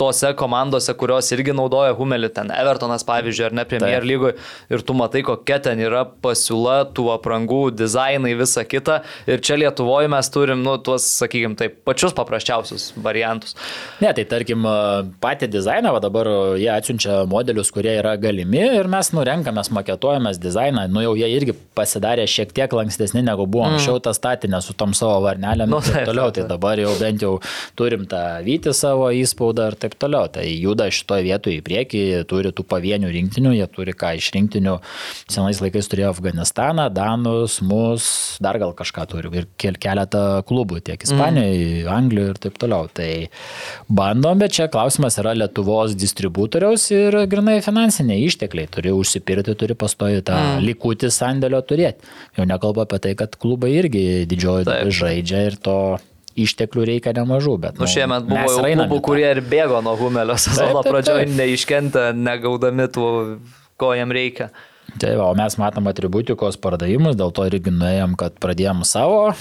tose 0.00 0.30
komandose, 0.38 0.92
kurios 0.98 1.30
irgi 1.34 1.54
naudoja 1.56 1.94
Humelį, 1.98 2.30
ten 2.36 2.52
Evertonas 2.54 3.04
pavyzdžiui, 3.08 3.46
ar 3.48 3.56
ne 3.58 3.64
Premier 3.68 4.00
Taip. 4.02 4.08
lygoje, 4.10 4.36
ir 4.70 4.84
tu 4.86 4.96
matai, 4.98 5.24
kokia 5.26 5.58
ten 5.64 5.80
yra 5.82 6.04
pasiūla, 6.04 6.76
tų 6.94 7.08
aprangų, 7.14 7.62
dizainai, 7.74 8.34
visa 8.38 8.64
kita. 8.68 9.00
Ir 9.30 9.42
čia 9.44 9.58
Lietuvoje 9.60 10.10
mes 10.12 10.30
turim, 10.34 10.62
nu, 10.66 10.76
tuos, 10.82 11.06
sakykime, 11.20 11.58
taip, 11.60 11.80
pačius 11.86 12.14
paprasčiausius 12.16 12.90
variantus. 13.00 13.56
Ne, 14.02 14.12
tai 14.16 14.26
tarkim, 14.28 14.66
patį 15.24 15.50
dizainą, 15.54 15.94
va 15.96 16.02
dabar 16.04 16.30
jie 16.60 16.70
atsiunčia 16.74 17.22
modelius, 17.30 17.72
kurie 17.74 17.96
yra 17.98 18.14
galimi 18.20 18.62
ir 18.80 18.90
mes 18.90 19.10
nurenkamės, 19.16 19.72
maketuojamės 19.74 20.40
dizainą, 20.42 20.86
nu 20.92 21.04
jau 21.06 21.16
jie 21.18 21.32
irgi 21.36 21.56
pasidarė 21.76 22.26
šiek 22.30 22.54
tiek 22.54 22.72
lankstesni 22.74 23.24
negu 23.24 23.46
buvo 23.50 23.66
anksčiau 23.70 24.00
tas 24.02 24.18
statinė 24.20 24.60
su 24.64 24.76
tom 24.78 24.94
savo 24.96 25.20
varnelėm 25.24 25.70
Nu, 25.70 25.80
taip 25.84 26.04
taip, 26.04 26.08
toliau, 26.08 26.30
taip, 26.30 26.44
tai 26.44 26.56
dabar 26.56 26.80
jau 26.80 26.92
bent 27.00 27.24
jau 27.24 27.32
turim 27.78 28.04
tą 28.10 28.22
vyti 28.44 28.72
savo 28.76 29.08
įspaudą 29.14 29.68
taip 29.84 29.96
toliau. 30.00 30.28
Tai 30.32 30.44
juda 30.48 30.88
šitoje 30.92 31.26
vietoje 31.28 31.60
į 31.60 31.64
priekį, 31.66 32.02
turi 32.30 32.52
tų 32.54 32.66
pavienių 32.68 33.12
rinktinių, 33.14 33.54
jie 33.58 33.68
turi 33.70 33.94
ką 33.96 34.14
iš 34.18 34.30
rinktinių. 34.36 34.78
Senais 35.30 35.60
laikais 35.62 35.88
turėjo 35.92 36.12
Afganistaną, 36.14 36.88
Danus, 36.94 37.60
mus, 37.64 38.06
dar 38.44 38.58
gal 38.62 38.74
kažką 38.76 39.06
turi 39.10 39.32
ir 39.40 39.48
kel- 39.60 39.78
keletą 39.80 40.42
klubų 40.48 40.80
tiek 40.84 41.04
Ispanijoje, 41.04 41.84
mm. 41.84 41.90
Anglijoje 41.94 42.34
ir 42.34 42.40
taip 42.46 42.58
toliau. 42.62 42.88
Tai 42.94 43.10
bandom, 43.88 44.40
bet 44.40 44.56
čia 44.56 44.68
klausimas 44.72 45.18
yra 45.22 45.34
Lietuvos 45.36 45.96
distributoriaus 45.98 46.88
ir 46.94 47.18
grinai 47.30 47.60
finansiniai 47.64 48.24
ištekliai. 48.28 48.70
Turi 48.72 48.94
užsipirkti, 48.94 49.56
turi 49.60 49.76
pastoji 49.78 50.24
tą 50.26 50.38
mm. 50.38 50.64
likutį 50.68 51.12
sandėlio 51.14 51.62
turėti. 51.66 52.10
Jau 52.38 52.48
nekalbu 52.48 52.84
apie 52.84 53.00
tai, 53.04 53.14
kad 53.18 53.38
klubai 53.40 53.74
irgi 53.76 54.24
didžioji 54.30 54.90
žaidžia 54.94 55.46
ir 55.50 55.60
to 55.62 55.78
išteklių 56.36 56.84
reikia 56.90 57.12
nemažų. 57.16 57.56
Bet, 57.62 57.78
Nu, 57.80 57.88
šiemet 57.90 58.26
buvo 58.28 58.44
jau 58.50 58.62
klubų, 58.64 59.00
kurie 59.06 59.26
ir 59.34 59.40
bėgo 59.44 59.80
nuo 59.84 59.94
Humelio 60.00 60.36
sezono 60.40 60.82
pradžioje, 60.86 61.28
neiškentę, 61.34 62.08
negaudami 62.16 62.88
tų, 62.92 63.08
ko 63.80 63.92
jam 63.98 64.12
reikia. 64.14 64.50
Tai 65.00 65.10
va, 65.18 65.26
o 65.30 65.34
mes 65.38 65.56
matom 65.58 65.88
atributikos 65.90 66.58
pardavimus, 66.62 67.16
dėl 67.18 67.32
to 67.34 67.46
irgi 67.48 67.72
nuėjom, 67.74 68.14
kad 68.18 68.36
pradėjom 68.42 68.84
savo 68.86 69.32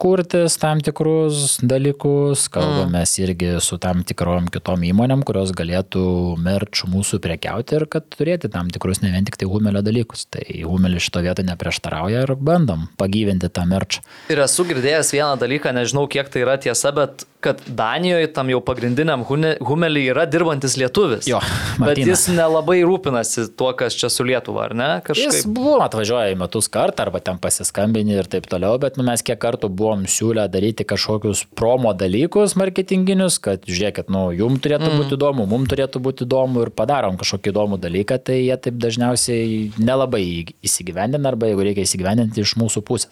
kurtis 0.00 0.56
tam 0.60 0.80
tikrus 0.84 1.58
dalykus, 1.66 2.46
kalbamės 2.52 3.16
irgi 3.20 3.56
su 3.64 3.78
tam 3.82 4.04
tikrom 4.06 4.46
kitom 4.52 4.84
įmonėm, 4.90 5.24
kurios 5.26 5.52
galėtų 5.56 6.04
merč 6.40 6.84
mūsų 6.90 7.20
prekiauti 7.24 7.80
ir 7.80 7.86
kad 7.90 8.06
turėti 8.14 8.50
tam 8.52 8.70
tikrus 8.72 9.02
ne 9.04 9.12
vien 9.14 9.26
tik 9.26 9.40
tai 9.40 9.50
humelio 9.50 9.82
dalykus. 9.84 10.26
Tai 10.30 10.44
humelis 10.64 11.08
šito 11.08 11.24
vietą 11.26 11.44
neprieštarauja 11.46 12.24
ir 12.26 12.34
bandom 12.38 12.86
pagyvinti 13.00 13.50
tą 13.52 13.66
merčą. 13.68 14.04
Ir 14.32 14.44
esu 14.46 14.66
girdėjęs 14.68 15.12
vieną 15.16 15.34
dalyką, 15.40 15.74
nežinau 15.76 16.06
kiek 16.10 16.30
tai 16.32 16.46
yra 16.46 16.56
tiesa, 16.62 16.94
bet 16.96 17.26
kad 17.40 17.60
Danijoje 17.66 18.28
tam 18.34 18.50
jau 18.52 18.60
pagrindiniam 18.64 19.24
Humelį 19.24 20.02
yra 20.12 20.26
dirbantis 20.28 20.76
lietuvis. 20.80 21.28
Jo, 21.28 21.40
Bet 21.78 21.96
Martynas. 21.96 22.08
jis 22.26 22.36
nelabai 22.36 22.80
rūpinasi 22.84 23.46
tuo, 23.56 23.70
kas 23.76 23.96
čia 23.96 24.10
su 24.12 24.24
Lietuva, 24.26 24.66
ar 24.68 24.74
ne? 24.76 24.88
Jis 25.08 25.24
Kažkaip. 25.24 25.52
buvo 25.56 25.78
atvažiuoja 25.84 26.34
į 26.34 26.38
metus 26.40 26.68
kartą 26.72 27.06
arba 27.06 27.22
ten 27.24 27.40
pasiskambini 27.40 28.18
ir 28.18 28.28
taip 28.30 28.48
toliau, 28.50 28.76
bet 28.82 28.98
nu, 29.00 29.06
mes 29.06 29.24
kiek 29.24 29.38
kartų 29.40 29.70
buvom 29.72 30.04
siūlę 30.10 30.44
daryti 30.52 30.84
kažkokius 30.88 31.46
promo 31.56 31.92
dalykus 31.96 32.56
marketinginius, 32.60 33.38
kad 33.42 33.64
žiūrėkit, 33.68 34.12
nu, 34.12 34.26
jums 34.36 34.60
turėtų 34.64 34.90
mm. 34.90 35.00
būti 35.00 35.16
įdomu, 35.16 35.46
mums 35.50 35.72
turėtų 35.72 36.02
būti 36.04 36.26
įdomu 36.28 36.66
ir 36.66 36.72
padarom 36.76 37.16
kažkokį 37.20 37.54
įdomų 37.54 37.80
dalyką, 37.80 38.20
tai 38.28 38.40
jie 38.42 38.56
taip 38.60 38.76
dažniausiai 38.82 39.70
nelabai 39.80 40.22
įsigyvendina 40.66 41.32
arba 41.32 41.50
jeigu 41.50 41.66
reikia 41.70 41.86
įsigyvendinti 41.86 42.44
iš 42.44 42.56
mūsų 42.60 42.84
pusės. 42.86 43.10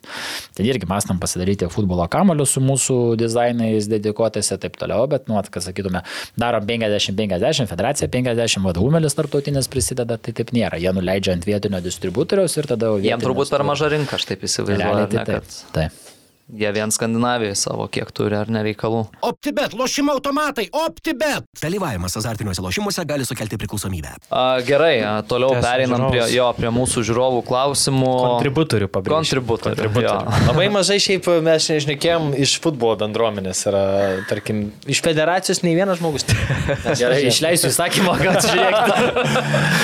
Tai 0.57 0.67
irgi 0.67 0.89
mastam 0.91 1.21
pasidaryti 1.23 1.69
futbolo 1.73 2.05
kamolius 2.11 2.57
su 2.57 2.63
mūsų 2.65 2.99
dizainais 3.21 3.89
dedikuotais 4.19 4.51
ir 4.53 4.59
taip 4.63 4.77
toliau, 4.79 5.07
bet, 5.09 5.29
nu, 5.29 5.39
kad 5.51 5.63
sakytume, 5.63 6.03
darom 6.39 6.67
50-50, 6.67 7.69
federacija 7.71 8.09
50, 8.09 8.65
vadovėlis 8.65 9.17
tarptautinis 9.17 9.71
prisideda, 9.71 10.19
tai 10.19 10.35
taip 10.35 10.53
nėra. 10.53 10.79
Jie 10.81 10.93
nuleidžia 10.93 11.37
ant 11.37 11.47
vietinio 11.47 11.81
distributoriaus 11.85 12.57
ir 12.59 12.69
tada... 12.71 12.91
jau 12.91 12.99
Jiem 12.99 13.19
vietinis 13.19 13.29
turbūt 13.29 13.55
per 13.55 13.67
maža 13.67 13.91
rinka, 13.93 14.19
aš 14.19 14.29
taip 14.33 14.45
įsivaizduoju, 14.45 14.83
Realiai 14.83 15.07
ar 15.07 15.09
ne, 15.09 15.15
tai 15.15 15.25
taip. 15.25 15.49
kad 15.49 15.75
taip. 15.77 16.08
Jie 16.49 16.73
vien 16.73 16.91
Skandinavijoje 16.91 17.55
savo 17.55 17.87
kiek 17.93 18.11
turi 18.15 18.37
ar 18.39 18.49
nereikalų. 18.53 19.03
OptiBet, 19.29 19.75
lošimo 19.77 20.15
automatai, 20.17 20.69
OptiBet. 20.73 21.45
Dalyvavimas 21.61 22.17
azartiniuose 22.17 22.63
lošimuose 22.65 23.05
gali 23.09 23.27
sukelti 23.29 23.59
priklausomybę. 23.61 24.15
A, 24.33 24.61
gerai, 24.65 24.97
a, 25.05 25.13
toliau 25.29 25.53
Tęsiam 25.53 25.65
pereinam 25.67 26.07
prie, 26.09 26.23
žiūrovus. 26.23 26.37
jo, 26.37 26.47
prie 26.57 26.73
mūsų 26.79 27.05
žiūrovų 27.11 27.43
klausimų. 27.49 28.13
Kontributorių 28.25 28.89
pabrėžiu. 28.95 29.17
Kontributorių, 29.19 29.91
jo. 30.05 30.15
Labai 30.49 30.69
mažai 30.73 30.99
šiaip 31.05 31.29
mes 31.45 31.69
nežinekėjom 31.75 32.33
iš 32.41 32.57
futbolo 32.65 32.97
bendruomenės. 33.03 33.65
Yra, 33.69 33.85
tarkim, 34.31 34.69
iš 34.89 35.03
federacijos 35.05 35.63
nei 35.67 35.77
vienas 35.77 36.01
žmogus. 36.01 36.25
Gerai, 37.01 37.21
išleisiu 37.29 37.69
įsakymą, 37.73 38.17
kad 38.23 38.41
žiūrėkite. 38.49 39.37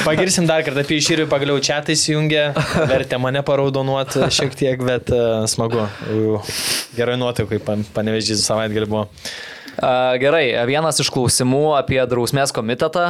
Pagirsim 0.08 0.48
dar 0.48 0.64
kartą 0.64 0.84
apie 0.84 1.00
išyrį, 1.02 1.28
pagaliau 1.28 1.60
čia 1.60 1.82
įsijungė, 1.84 2.44
vertė 2.88 3.20
mane 3.20 3.44
paraudonuoti 3.44 4.30
šiek 4.32 4.56
tiek, 4.56 4.80
bet 4.86 5.12
uh, 5.12 5.44
smagu. 5.50 5.84
Jau 6.08 6.38
Gerai 6.94 7.16
nuotaikai, 7.18 7.58
panevežys 7.94 8.44
savaitgalį 8.46 8.90
buvo. 8.90 9.08
Gerai, 9.74 10.52
vienas 10.68 11.00
iš 11.02 11.08
klausimų 11.10 11.74
apie 11.74 11.98
drausmės 12.06 12.52
komitetą. 12.54 13.04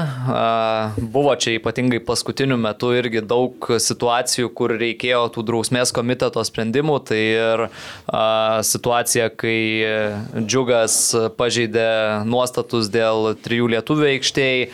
Buvo 1.12 1.35
čia 1.36 1.59
ypatingai 1.59 2.01
paskutiniu 2.05 2.57
metu 2.57 2.95
irgi 2.97 3.20
daug 3.20 3.69
situacijų, 3.85 4.49
kur 4.57 4.73
reikėjo 4.81 5.27
tų 5.35 5.45
drausmės 5.51 5.93
komiteto 5.95 6.41
sprendimų. 6.47 6.97
Tai 7.11 7.19
ir 7.20 7.65
situacija, 8.65 9.28
kai 9.36 9.59
Džiugas 10.41 10.97
pažeidė 11.36 12.24
nuostatus 12.31 12.89
dėl 12.93 13.35
trijų 13.45 13.69
lietuvių 13.74 14.09
aikštėjai. 14.15 14.65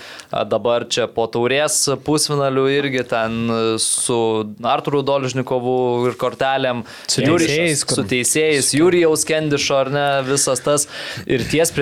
Dabar 0.50 0.86
čia 0.86 1.08
po 1.10 1.26
taurės 1.26 1.82
pusfinalių 2.06 2.68
irgi 2.76 3.04
ten 3.10 3.50
su 3.82 4.20
Arturu 4.62 5.02
Dolžnikovu 5.06 5.76
ir 6.12 6.18
kortelėm. 6.20 6.84
Su 7.10 7.26
teisėjais, 7.26 7.82
Su 7.90 8.06
teisėjais, 8.06 8.70
Jurijaus 8.78 9.26
Kendišo 9.26 9.82
ar 9.82 9.90
ne, 9.90 10.06
visas 10.30 10.62
tas. 10.62 10.86
Ir 11.26 11.42
tie 11.50 11.64
sprendimai 11.66 11.79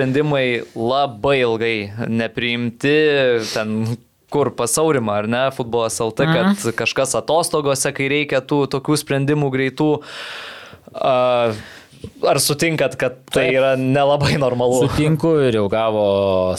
labai 0.75 1.39
ilgai 1.43 1.75
nepriimti, 2.07 2.95
ten 3.53 3.97
kur 4.29 4.51
pasaurimą, 4.53 5.15
ar 5.23 5.27
ne, 5.29 5.43
futbolas 5.55 5.97
LT, 6.03 6.27
kad 6.29 6.69
kažkas 6.77 7.15
atostogose, 7.17 7.91
kai 7.95 8.09
reikia 8.11 8.43
tų 8.45 8.63
tokių 8.75 8.97
sprendimų 9.01 9.49
greitų. 9.55 9.89
A, 10.93 11.15
Ar 12.19 12.39
sutinkat, 12.39 12.95
kad 12.99 13.15
tai 13.31 13.45
Taip. 13.47 13.55
yra 13.55 13.71
nelabai 13.79 14.35
normalu? 14.39 14.81
Sutinku 14.83 15.31
ir 15.43 15.55
jau 15.55 15.65
gavo 15.71 16.03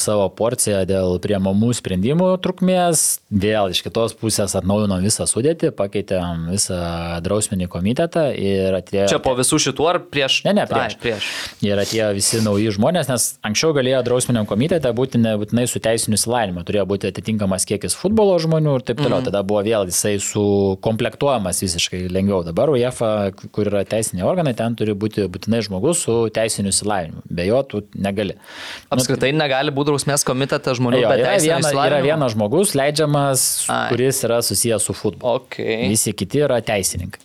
savo 0.00 0.26
porciją 0.36 0.82
dėl 0.88 1.18
priemamų 1.20 1.70
sprendimų 1.76 2.28
trukmės. 2.44 3.20
Vėl 3.28 3.72
iš 3.72 3.82
kitos 3.84 4.14
pusės 4.20 4.56
atnaujinom 4.56 5.00
visą 5.04 5.26
sudėtį, 5.28 5.70
pakeitėm 5.76 6.48
visą 6.52 6.80
drausminį 7.24 7.68
komitetą 7.72 8.26
ir 8.36 8.76
atėjo... 8.80 9.06
Čia 9.12 9.20
po 9.24 9.34
visų 9.38 9.60
šitų 9.66 9.88
ar 9.88 10.00
prieš? 10.12 10.40
Ne, 10.48 10.54
ne, 10.56 10.66
prieš. 10.68 10.96
Ai, 10.96 11.00
prieš. 11.04 11.30
Ir 11.64 11.80
atėjo 11.84 12.10
visi 12.16 12.42
nauji 12.44 12.74
žmonės, 12.76 13.08
nes 13.12 13.28
anksčiau 13.46 13.72
galėjo 13.76 14.02
drausminiam 14.08 14.48
komitete 14.48 14.92
būti 14.96 15.20
nebūtinai 15.20 15.66
su 15.70 15.80
teisiniu 15.80 16.18
įsilavinimu, 16.20 16.66
turėjo 16.68 16.86
būti 16.90 17.12
atitinkamas 17.12 17.68
kiekis 17.68 17.96
futbolo 17.96 18.36
žmonių 18.42 18.76
ir 18.80 18.86
taip 18.90 19.00
toliau. 19.00 19.20
Mm. 19.20 19.30
Tada 19.30 19.44
buvo 19.46 19.64
vėl 19.64 19.88
jisai 19.88 20.16
sukomplektuojamas 20.24 21.64
visiškai 21.64 22.06
lengviau. 22.12 22.42
Dabar 22.48 22.72
UEFA, 22.72 23.12
kur 23.54 23.68
yra 23.72 23.84
teisiniai 23.88 24.28
organai, 24.28 24.56
ten 24.58 24.76
turi 24.76 24.96
būti 24.96 25.29
būtinai 25.32 25.62
žmogus 25.66 26.04
su 26.06 26.16
teisiniu 26.34 26.72
įsilavinimu. 26.74 27.24
Be 27.30 27.46
jo 27.48 27.60
tu 27.68 27.82
negali. 27.94 28.36
Apskritai 28.92 29.32
negali 29.36 29.74
būti 29.74 29.92
drausmės 29.92 30.26
komitete 30.26 30.74
žmonių 30.76 31.02
Jo, 31.02 31.10
be 31.12 31.22
yra, 31.22 31.36
viena, 31.42 31.72
yra 31.86 32.00
vienas 32.04 32.34
žmogus 32.36 32.74
leidžiamas, 32.78 33.46
Ai. 33.70 33.88
kuris 33.92 34.22
yra 34.28 34.40
susijęs 34.44 34.86
su 34.90 34.96
futbolu. 34.96 35.44
Okay. 35.44 35.88
Visi 35.90 36.14
kiti 36.16 36.44
yra 36.46 36.60
teisininkai. 36.64 37.22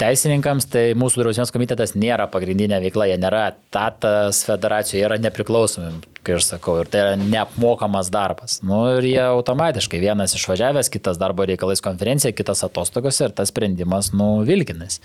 Teisininkams 0.00 0.68
tai 0.72 0.84
mūsų 0.98 1.24
drausmės 1.24 1.52
komitetas 1.52 1.92
nėra 1.98 2.28
pagrindinė 2.32 2.80
veikla, 2.86 3.10
jie 3.10 3.18
nėra 3.20 3.50
tatas 3.74 4.40
federacijoje, 4.48 5.02
jie 5.02 5.08
yra 5.10 5.18
nepriklausomi, 5.20 5.98
kai 6.26 6.36
aš 6.38 6.50
sakau, 6.52 6.76
ir 6.82 6.90
tai 6.90 7.02
yra 7.04 7.16
neapmokamas 7.20 8.10
darbas. 8.12 8.58
Nu, 8.66 8.82
ir 8.98 9.06
jie 9.08 9.22
automatiškai 9.24 10.00
vienas 10.02 10.34
išvažiavęs, 10.38 10.90
kitas 10.92 11.20
darbo 11.20 11.46
reikalais 11.48 11.82
konferencija, 11.84 12.34
kitas 12.36 12.64
atostogose 12.66 13.28
ir 13.28 13.34
tas 13.36 13.52
sprendimas, 13.52 14.12
nu, 14.16 14.30
vilkinas. 14.48 15.00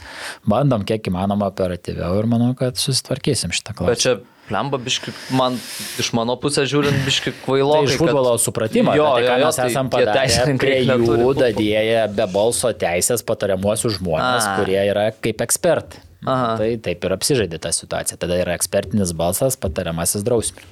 Bandom 0.49 0.85
kiek 0.87 1.11
įmanoma 1.11 1.49
operatyviau 1.53 2.19
ir 2.21 2.29
manau, 2.29 2.53
kad 2.59 2.79
susitvarkysim 2.81 3.55
šitą 3.55 3.77
klausimą. 3.77 3.93
Bet 3.93 4.05
čia 4.05 4.19
Lemba 4.51 4.75
biški, 4.75 5.13
man 5.39 5.55
iš 6.01 6.09
mano 6.17 6.33
pusės 6.35 6.67
žiūrint 6.67 7.05
biški 7.05 7.31
kvailo. 7.45 7.77
Tai 7.77 7.87
iš 7.87 7.95
futbolo 8.01 8.33
supratimo, 8.41 8.91
Jo, 8.97 9.13
tai, 9.15 9.23
ką 9.23 9.37
jo, 9.39 9.45
mes 9.47 9.59
tai 9.59 9.67
esam 9.71 9.91
tie 9.93 10.01
padarę, 10.03 10.55
prie 10.59 10.79
jų 10.83 11.29
dadėję 11.39 12.01
be 12.17 12.27
balso 12.33 12.73
teisės 12.75 13.23
patariamuosius 13.23 14.01
žmonės, 14.01 14.49
A. 14.49 14.57
kurie 14.59 14.81
yra 14.83 15.07
kaip 15.15 15.45
ekspertai. 15.47 16.03
Aha. 16.27 16.53
Tai 16.59 16.69
taip 16.83 17.07
ir 17.07 17.15
apsižaidė 17.15 17.59
tą 17.63 17.71
situaciją. 17.75 18.19
Tada 18.19 18.39
yra 18.43 18.55
ekspertinis 18.59 19.15
balsas, 19.15 19.55
patariamasis 19.59 20.27
drausmė. 20.27 20.63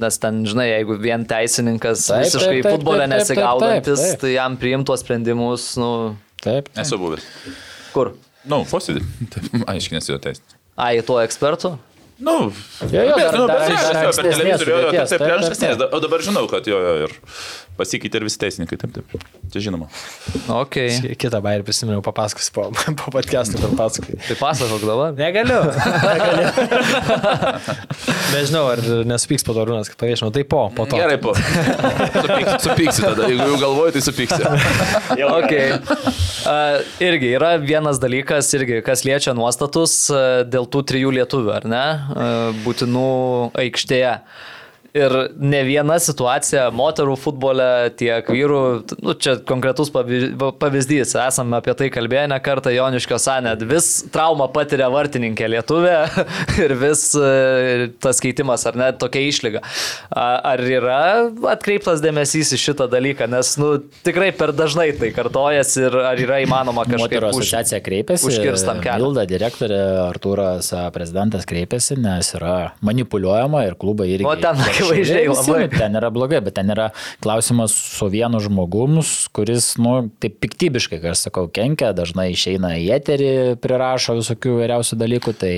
Nes 0.00 0.18
ten, 0.22 0.42
žinai, 0.48 0.68
jeigu 0.70 0.96
vien 1.02 1.24
teisininkas 1.28 2.06
Taip, 2.08 2.24
visiškai 2.26 2.58
taip, 2.58 2.64
taip, 2.66 2.76
futbole 2.78 3.02
taip, 3.02 3.10
taip, 3.10 3.18
taip, 3.18 3.28
nesigaudantis, 3.28 4.04
taip. 4.06 4.20
tai 4.24 4.34
jam 4.36 4.56
priimtos 4.60 5.04
sprendimus, 5.04 5.72
nu, 5.80 5.92
Taip. 6.42 6.72
Esu 6.78 6.98
buvęs. 6.98 7.26
kur? 7.94 8.14
Na, 8.42 8.56
no, 8.56 8.64
posėdį. 8.66 9.04
Taip, 9.30 9.50
Aiškiai, 9.70 10.00
nesu 10.00 10.14
jo 10.14 10.18
teisinis. 10.22 10.56
Ai, 10.80 10.96
tuo 11.06 11.20
ekspertu? 11.22 11.76
Nu, 12.18 12.52
Jo, 12.92 13.02
jo, 13.02 13.14
bet, 13.16 13.32
nu, 13.34 13.46
bet 13.46 13.56
aš- 13.56 13.68
per 13.88 13.96
ankstesnės 14.02 14.36
televizorių, 14.36 14.72
jo, 14.72 14.90
taip, 14.92 15.08
taip, 15.22 15.58
taip. 15.58 15.82
o 15.92 16.00
dabar 16.02 16.22
žinau, 16.22 16.44
kad 16.50 16.66
jo, 16.66 16.78
jo, 16.78 16.92
ir 17.06 17.14
pasikeitė 17.78 18.20
ir 18.20 18.26
visi 18.28 18.38
teisininkai, 18.42 18.76
taip, 18.78 18.92
taip. 18.98 19.24
Čia 19.52 19.62
žinoma. 19.68 19.88
Okay. 20.62 21.14
Kitą 21.18 21.40
bairį 21.44 21.64
prisiminiau, 21.66 22.02
papasakosiu 22.04 22.52
po, 22.56 22.66
po 23.00 23.14
podcast'o 23.14 23.58
per 23.62 23.72
pasakai. 23.78 24.18
Tai 24.28 24.36
pasakok 24.40 24.84
dabar. 24.86 25.16
Negaliu. 25.18 25.60
Negaliu. 26.08 26.48
Nežinau, 28.32 28.64
ar 28.72 28.80
nesupyks 29.08 29.44
po 29.44 29.56
to 29.56 29.64
rūnas, 29.68 29.90
kad 29.92 29.98
paviešinau. 30.00 30.30
Tai 30.34 30.44
po, 30.48 30.62
po 30.76 30.86
to. 30.88 30.96
Gerai, 31.00 31.18
po. 31.20 31.34
Supyksi, 31.36 32.54
supyksi 32.64 33.04
tada, 33.04 33.28
jeigu 33.28 33.48
jau 33.52 33.58
galvoji, 33.60 33.96
tai 33.96 34.04
supyksi. 34.06 34.42
Okay. 35.42 35.74
Uh, 36.42 36.80
irgi 37.04 37.32
yra 37.36 37.54
vienas 37.62 38.00
dalykas, 38.02 38.48
irgi, 38.56 38.80
kas 38.86 39.04
liečia 39.06 39.34
nuostatus 39.36 39.96
uh, 40.12 40.42
dėl 40.48 40.66
tų 40.72 40.84
trijų 40.92 41.12
lietuvių, 41.18 41.52
ar 41.54 41.68
ne, 41.68 41.84
būtinų 42.64 43.06
aikštėje. 43.62 44.14
Ir 44.92 45.12
ne 45.40 45.62
viena 45.64 45.94
situacija 45.96 46.66
moterų 46.76 47.14
futbole, 47.16 47.64
tiek 47.96 48.26
vyrų, 48.28 48.58
nu, 49.00 49.14
čia 49.16 49.38
konkretus 49.48 49.88
pavyzdys, 49.88 51.14
esame 51.16 51.56
apie 51.56 51.72
tai 51.78 51.88
kalbėję 51.94 52.26
ne 52.28 52.36
kartą, 52.44 52.68
Joniškio 52.76 53.16
Sanet, 53.22 53.64
vis 53.70 53.88
traumą 54.12 54.50
patiria 54.52 54.90
vartininkė 54.92 55.48
lietuvė 55.54 55.94
ir 56.64 56.74
vis 56.76 57.06
e, 57.16 57.86
tas 58.04 58.20
keitimas, 58.20 58.66
ar 58.68 58.76
ne, 58.76 58.90
tokia 59.00 59.22
išlyga. 59.30 59.62
Ar 60.12 60.60
yra 60.60 60.98
atkreiptas 61.54 62.04
dėmesys 62.04 62.52
į 62.52 62.60
šitą 62.60 62.90
dalyką, 62.92 63.30
nes, 63.32 63.54
nu, 63.62 63.78
tikrai 64.04 64.28
per 64.36 64.52
dažnai 64.52 64.90
tai 65.00 65.08
kartojas 65.16 65.72
ir 65.80 65.96
ar 66.02 66.20
yra 66.20 66.42
įmanoma 66.44 66.84
kažkaip 66.84 67.16
Moterų 67.16 67.30
asociacija 67.32 67.80
kreipėsi. 67.80 68.28
užkirst 68.28 68.68
tam 68.68 68.84
kelią. 68.84 69.00
Milda 69.00 69.24
direktorė 69.32 69.80
Artūras 70.04 70.68
prezidentas 70.92 71.48
kreipėsi, 71.48 71.96
nes 71.96 72.34
yra 72.36 72.74
manipuliuojama 72.84 73.64
ir 73.70 73.80
klubai 73.80 74.12
irgi. 74.12 74.28
O 74.28 74.36
ten 74.36 74.60
akivaizdžiai 74.82 75.28
labai. 75.30 75.68
Ten 75.72 75.98
yra 76.00 76.10
blogai, 76.14 76.42
bet 76.44 76.56
ten 76.58 76.72
yra 76.74 76.90
klausimas 77.24 77.74
su 77.74 78.08
vienu 78.12 78.40
žmogums, 78.42 79.12
kuris, 79.36 79.74
nu, 79.82 79.94
taip 80.22 80.38
piktybiškai, 80.42 81.00
kai 81.02 81.12
aš 81.14 81.26
sakau, 81.28 81.48
kenkia, 81.52 81.92
dažnai 81.96 82.30
išeina 82.34 82.74
į 82.82 82.88
eterį, 82.98 83.32
prirašo 83.62 84.18
visokių 84.20 84.58
vairiausių 84.60 85.00
dalykų, 85.04 85.36
tai 85.42 85.54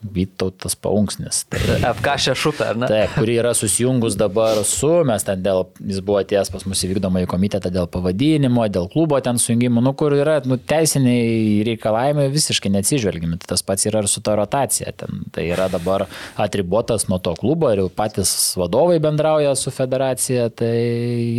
Vytautas 0.00 0.72
Paunksnis. 0.80 1.42
Tai 1.52 1.76
FK 1.90 2.14
šešupė, 2.24 2.64
ar 2.72 2.78
ne? 2.80 2.88
Taip, 2.88 3.10
kuri 3.18 3.34
yra 3.36 3.50
susijungus 3.56 4.14
dabar 4.16 4.62
su, 4.64 4.88
mes 5.04 5.26
ten 5.26 5.42
dėl, 5.44 5.66
jis 5.76 6.00
buvo 6.04 6.22
atėjęs 6.22 6.50
pas 6.54 6.64
mus 6.64 6.80
į 6.86 6.94
vykdomą 6.94 7.26
į 7.26 7.28
komitetą 7.28 7.68
dėl 7.74 7.88
pavadinimo, 7.92 8.64
dėl 8.72 8.88
klubo 8.92 9.18
ten 9.20 9.36
sujungimo, 9.40 9.82
nu, 9.84 9.92
kur 10.00 10.16
yra 10.16 10.38
nu, 10.48 10.56
teisiniai 10.56 11.60
reikalavimai 11.68 12.30
visiškai 12.32 12.72
neatsižvelgimi. 12.78 13.42
Tai 13.42 13.52
tas 13.52 13.66
pats 13.66 13.84
yra 13.90 14.00
ir 14.00 14.08
su 14.08 14.24
ta 14.24 14.38
rotacija. 14.40 14.96
Ten, 14.96 15.26
tai 15.36 15.50
yra 15.50 15.68
dabar 15.72 16.06
atribotas 16.40 17.04
nuo 17.12 17.20
to 17.20 17.36
klubo 17.36 17.68
ir 17.68 17.84
jau 17.84 17.92
patys 17.92 18.32
vadovai 18.56 18.96
bendrauja 19.04 19.52
su 19.58 19.74
federacija, 19.74 20.48
tai 20.48 20.72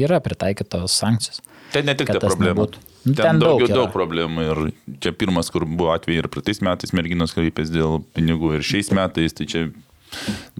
yra 0.06 0.22
pritaikytos 0.22 1.02
sankcijos. 1.02 1.42
Ten 1.74 1.90
ne 1.90 1.98
tik 1.98 2.14
ta 2.14 2.22
problema. 2.22 2.54
nebūtų. 2.54 2.91
Nu, 3.02 3.16
Ten, 3.18 3.24
ten 3.24 3.40
daug, 3.42 3.62
daug 3.64 3.72
daug, 3.74 3.88
problemų 3.94 4.44
ir 4.46 4.60
čia 5.02 5.14
pirmas, 5.18 5.50
kur 5.50 5.66
buvo 5.66 5.90
atvejai 5.96 6.22
ir 6.22 6.28
praeitais 6.30 6.62
metais 6.62 6.94
merginos 6.94 7.34
kreipėsi 7.34 7.74
dėl 7.74 8.04
pinigų 8.14 8.60
ir 8.60 8.66
šiais 8.66 8.92
metais, 8.94 9.34
tai 9.34 9.48
čia 9.50 9.64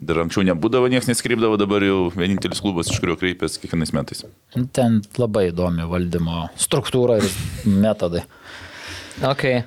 dar 0.02 0.24
anksčiau 0.24 0.46
nebūdavo, 0.48 0.90
niekas 0.90 1.10
neskreipdavo, 1.12 1.60
dabar 1.62 1.84
jau 1.86 2.08
vienintelis 2.16 2.64
klubas, 2.64 2.90
iš 2.90 3.02
kurio 3.04 3.18
kreipėsi 3.20 3.62
kiekvienais 3.62 3.94
metais. 3.94 4.24
Nu, 4.56 4.66
Ten 4.74 5.02
labai 5.22 5.50
įdomi 5.52 5.86
valdymo 5.92 6.48
struktūra 6.58 7.20
ir 7.22 7.30
metodai. 7.68 8.26
Okay. 9.22 9.62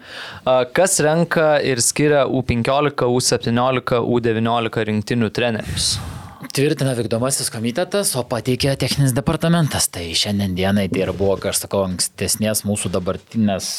Kas 0.74 0.98
renka 1.04 1.60
ir 1.62 1.78
skiria 1.84 2.24
U15, 2.26 3.06
U17, 3.06 4.00
U19 4.02 4.86
rinktinių 4.90 5.30
trenerius? 5.36 5.92
Tvirtina 6.54 6.92
vykdomasis 6.94 7.48
komitetas, 7.50 8.12
o 8.14 8.22
pateikė 8.30 8.76
techninis 8.78 9.10
departamentas. 9.16 9.88
Tai 9.90 10.04
šiandien 10.14 10.52
dienai 10.54 10.84
tai 10.92 11.00
ir 11.02 11.10
buvo, 11.10 11.34
kaip 11.42 11.50
aš 11.50 11.64
sakau, 11.64 11.80
ankstesnės 11.88 12.62
mūsų 12.62 12.92
dabartinės 12.94 13.70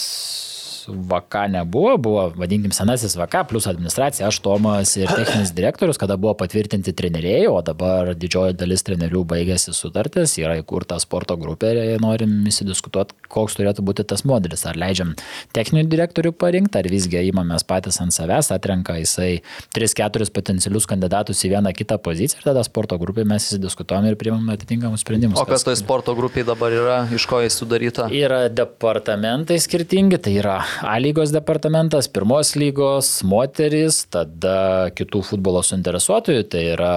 VK 0.88 1.46
nebuvo, 1.50 1.96
buvo, 1.98 2.26
vadinkim, 2.38 2.72
senasis 2.76 3.16
VK 3.18 3.46
plus 3.50 3.68
administracija, 3.68 4.28
aš 4.28 4.40
Tomas 4.46 4.96
ir 5.00 5.10
techninis 5.10 5.54
direktorius, 5.56 5.98
kada 6.02 6.18
buvo 6.18 6.34
patvirtinti 6.40 6.94
treneriai, 6.96 7.48
o 7.50 7.58
dabar 7.66 8.14
didžioji 8.18 8.58
dalis 8.60 8.86
trenerių 8.86 9.24
baigėsi 9.30 9.74
sutartis, 9.76 10.36
yra 10.42 10.58
įkurta 10.62 11.00
sporto 11.02 11.38
grupė 11.40 11.72
ir 11.96 12.04
norim 12.04 12.38
įsidiskutuoti, 12.50 13.18
koks 13.32 13.58
turėtų 13.60 13.86
būti 13.86 14.06
tas 14.08 14.26
modelis. 14.28 14.66
Ar 14.70 14.78
leidžiam 14.80 15.14
techninių 15.56 15.90
direktorių 15.92 16.34
parinkti, 16.38 16.80
ar 16.80 16.90
visgi 16.92 17.22
įmamės 17.30 17.66
patys 17.68 18.00
ant 18.04 18.16
savęs, 18.16 18.52
atrenka 18.56 18.98
jisai 19.00 19.42
3-4 19.76 20.30
potencialius 20.36 20.88
kandidatus 20.90 21.44
į 21.46 21.56
vieną 21.56 21.74
kitą 21.76 22.00
poziciją 22.02 22.42
ir 22.42 22.50
tada 22.50 22.64
sporto 22.68 22.98
grupė 23.02 23.26
mes 23.28 23.48
įsidiskutuojam 23.50 24.10
ir 24.10 24.20
priimam 24.20 24.50
atitinkamus 24.54 25.06
sprendimus. 25.06 25.40
O 25.42 25.48
kas 25.50 25.66
toj 25.66 25.78
sporto 25.80 26.16
grupiai 26.18 26.46
dabar 26.48 26.74
yra, 26.74 27.00
iš 27.16 27.28
ko 27.30 27.42
jis 27.44 27.58
sudaryta? 27.62 28.10
Yra 28.14 28.46
departamentai 28.52 29.58
skirtingi, 29.62 30.20
tai 30.22 30.38
yra 30.42 30.60
A 30.84 30.98
lygos 31.00 31.32
departamentas, 31.32 32.08
pirmos 32.12 32.56
lygos, 32.60 33.10
moteris, 33.24 34.02
tada 34.12 34.90
kitų 34.98 35.22
futbolo 35.24 35.62
suinteresuotojų, 35.64 36.44
tai 36.52 36.64
yra 36.74 36.96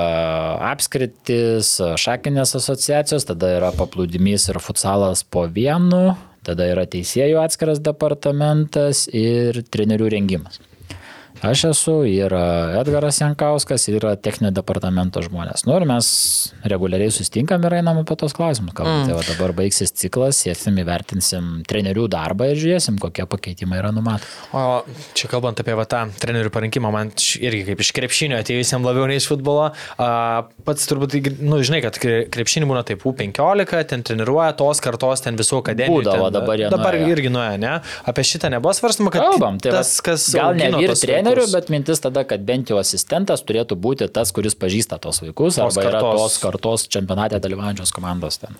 apskritis, 0.72 1.76
šakinės 2.02 2.56
asociacijos, 2.58 3.28
tada 3.28 3.52
yra 3.58 3.70
paplūdimys 3.76 4.48
ir 4.50 4.58
futsalas 4.64 5.22
po 5.22 5.44
vienu, 5.46 6.16
tada 6.46 6.66
yra 6.72 6.88
teisėjų 6.90 7.38
atskiras 7.44 7.82
departamentas 7.84 9.06
ir 9.12 9.62
trenerių 9.70 10.10
rengimas. 10.16 10.58
Aš 11.46 11.64
esu, 11.70 11.92
yra 12.08 12.42
Edgaras 12.80 13.20
Jankauskas, 13.20 13.84
yra 13.92 14.16
techninio 14.18 14.50
departamento 14.56 15.20
žmonės. 15.22 15.62
Nu 15.68 15.76
ir 15.78 15.84
mes 15.86 16.08
reguliariai 16.66 17.12
sustinkam 17.14 17.62
ir 17.68 17.76
einam 17.78 18.00
apie 18.02 18.16
tos 18.18 18.34
klausimus. 18.34 18.74
Kalbam. 18.74 19.04
Mm. 19.04 19.10
Tai 19.10 19.18
va 19.20 19.26
dabar 19.28 19.54
baigsis 19.60 19.92
ciklas, 19.94 20.40
sėsim, 20.42 20.78
įvertinsim 20.82 21.50
trenerių 21.68 22.08
darbą 22.10 22.48
ir 22.50 22.58
žiūrėsim, 22.58 22.98
kokie 23.02 23.26
pakeitimai 23.30 23.78
yra 23.78 23.92
numatomi. 23.94 24.32
O 24.58 24.64
čia 25.18 25.30
kalbant 25.30 25.62
apie 25.62 25.76
va, 25.78 25.86
tą 25.88 26.04
trenerių 26.22 26.50
parinkimą, 26.54 26.90
man 26.94 27.12
irgi 27.38 27.62
kaip 27.70 27.84
iš 27.86 27.92
krepšinio 27.96 28.40
atėjusiem 28.42 28.86
labiau 28.86 29.06
nei 29.10 29.20
iš 29.20 29.28
futbolo, 29.30 29.70
a, 29.70 30.10
pats 30.66 30.90
turbūt, 30.90 31.16
nu, 31.38 31.60
žinai, 31.62 31.80
kad 31.86 32.00
kre- 32.02 32.26
krepšinį 32.34 32.68
būna 32.70 32.82
taip 32.88 33.06
U15, 33.06 33.86
ten 33.92 34.02
treniruoja 34.06 34.56
tos 34.58 34.82
kartos, 34.84 35.22
ten 35.24 35.38
visų 35.38 35.62
akademijų. 35.62 36.02
Būdavo, 36.02 36.28
ten, 36.28 36.38
dabar 36.40 36.58
jie 36.64 36.70
Dabar 36.72 36.98
nuėjo. 36.98 37.14
irgi 37.14 37.32
nuėjo, 37.32 37.56
ne? 37.62 37.74
Apie 38.10 38.26
šitą 38.26 38.50
nebuvo 38.52 38.74
svarstama, 38.76 39.12
kad 39.14 39.24
Kalbam, 39.28 39.58
tai 39.62 39.72
tas, 39.78 39.94
kas... 40.04 40.28
gal 40.34 40.56
ne 40.58 40.70
augino 40.72 40.82
vyr 40.88 40.96
vaikus- 41.36 41.52
bet 41.52 41.68
mintis 41.68 42.00
tada, 42.00 42.24
kad 42.24 42.40
bent 42.44 42.68
jau 42.68 42.78
asistentas 42.78 43.42
turėtų 43.42 43.76
būti 43.76 44.08
tas, 44.12 44.32
kuris 44.32 44.54
pažįsta 44.54 44.98
tos 45.00 45.20
vaikus, 45.20 45.56
Tos 45.56 45.76
arba 45.76 45.88
yra 45.90 46.00
kartos. 46.00 46.20
tos 46.20 46.38
kartos 46.38 46.88
čempionate 46.88 47.40
dalyvaujančios 47.40 47.92
komandos 47.92 48.38
ten. 48.38 48.54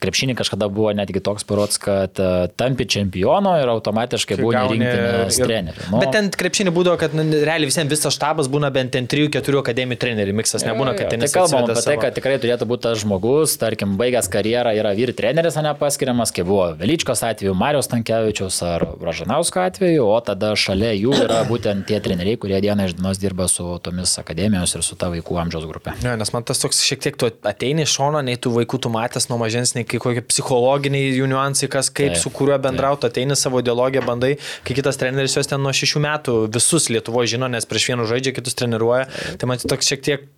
Krepšinį 0.00 0.36
kažkada 0.38 0.70
buvo 0.72 0.92
netgi 0.96 1.20
toks 1.24 1.44
parods, 1.48 1.76
kad 1.80 2.20
uh, 2.22 2.46
tampi 2.56 2.86
čempiono 2.88 3.52
ir 3.60 3.68
automatiškai 3.68 4.38
būni 4.40 4.56
gauni 4.56 4.78
rinktinės 4.78 5.40
treneriu. 5.40 5.88
Nu, 5.92 6.00
Bet 6.00 6.14
ten 6.16 6.30
krepšinį 6.32 6.72
būdavo, 6.74 6.96
kad 7.00 7.16
nu, 7.16 7.26
realiai 7.44 7.68
visiems 7.68 7.92
visas 7.92 8.16
štabas 8.16 8.48
būna 8.52 8.70
bent 8.74 8.94
ten 8.96 9.08
3-4 9.10 9.60
akademijų 9.60 10.00
trenerių, 10.00 10.36
miksas 10.40 10.64
nebūna, 10.66 10.94
kad 10.98 11.12
ten 11.12 11.20
Tai 11.20 11.28
kalbam 11.34 11.68
apie 11.68 11.84
tai, 11.84 11.96
kad 12.00 12.16
tikrai 12.16 12.38
turėtų 12.40 12.68
būti 12.70 12.86
tas 12.86 13.02
žmogus, 13.02 13.56
tarkim, 13.60 13.96
baigęs 14.00 14.30
karjerą 14.32 14.72
yra 14.78 14.94
vyr 14.96 15.12
treneris, 15.16 15.58
o 15.60 15.64
ne 15.64 15.74
paskiriamas, 15.76 16.32
kaip 16.34 16.48
buvo 16.48 16.70
Velyčkos 16.80 17.22
atveju, 17.26 17.54
Marijos 17.58 17.90
Tankievičiaus 17.92 18.60
ar 18.66 18.86
Ražanausko 19.04 19.62
atveju, 19.66 20.06
o 20.08 20.16
tada 20.24 20.54
šalia 20.58 20.94
jų 20.96 21.14
yra 21.26 21.42
būtent 21.50 21.86
tie 21.90 22.00
treneriai, 22.02 22.38
kurie 22.40 22.60
dieną 22.64 22.88
iš 22.88 22.96
dienos 22.96 23.20
dirba 23.20 23.48
su 23.52 23.66
tomis 23.84 24.16
akademijos 24.22 24.74
ir 24.78 24.86
su 24.86 24.96
ta 25.00 25.10
vaikų 25.12 25.38
amžiaus 25.44 25.68
grupė. 25.68 25.96
Ne, 26.04 26.16
nes 26.20 26.32
man 26.34 26.46
tas 26.48 26.62
toks 26.62 26.82
šiek 26.86 27.04
tiek 27.04 27.20
tu 27.20 27.28
ateini 27.28 27.84
iš 27.86 27.98
šono, 27.98 28.22
nei 28.24 28.40
tų 28.40 28.54
vaikų 28.60 28.80
tu 28.86 28.92
matęs 28.92 29.28
nuo 29.30 29.40
mažens, 29.42 29.74
nei 29.76 29.86
kai 29.90 30.00
kokie 30.02 30.24
psichologiniai 30.26 31.12
jų 31.18 31.28
niuansai, 31.30 31.70
kas 31.72 31.90
kaip, 31.92 32.14
Taip, 32.14 32.22
su 32.22 32.32
kuriuo 32.34 32.58
bendrauti, 32.62 33.10
ateini 33.10 33.36
savo 33.38 33.62
ideologiją, 33.62 34.04
bandai, 34.06 34.34
kai 34.66 34.76
kitas 34.78 35.00
treneris 35.00 35.36
juos 35.38 35.50
ten 35.50 35.62
nuo 35.62 35.74
šešių 35.76 36.04
metų 36.06 36.36
visus 36.54 36.90
Lietuvoje 36.92 37.34
žino, 37.36 37.50
nes 37.50 37.68
prieš 37.68 37.90
vienų 37.92 38.08
žaidžia, 38.10 38.36
kitus 38.36 38.58
treniruoja. 38.58 39.08
Tai 39.40 39.50
man 39.50 39.62
toks 39.62 39.90
šiek 39.92 40.06
tiek 40.06 40.28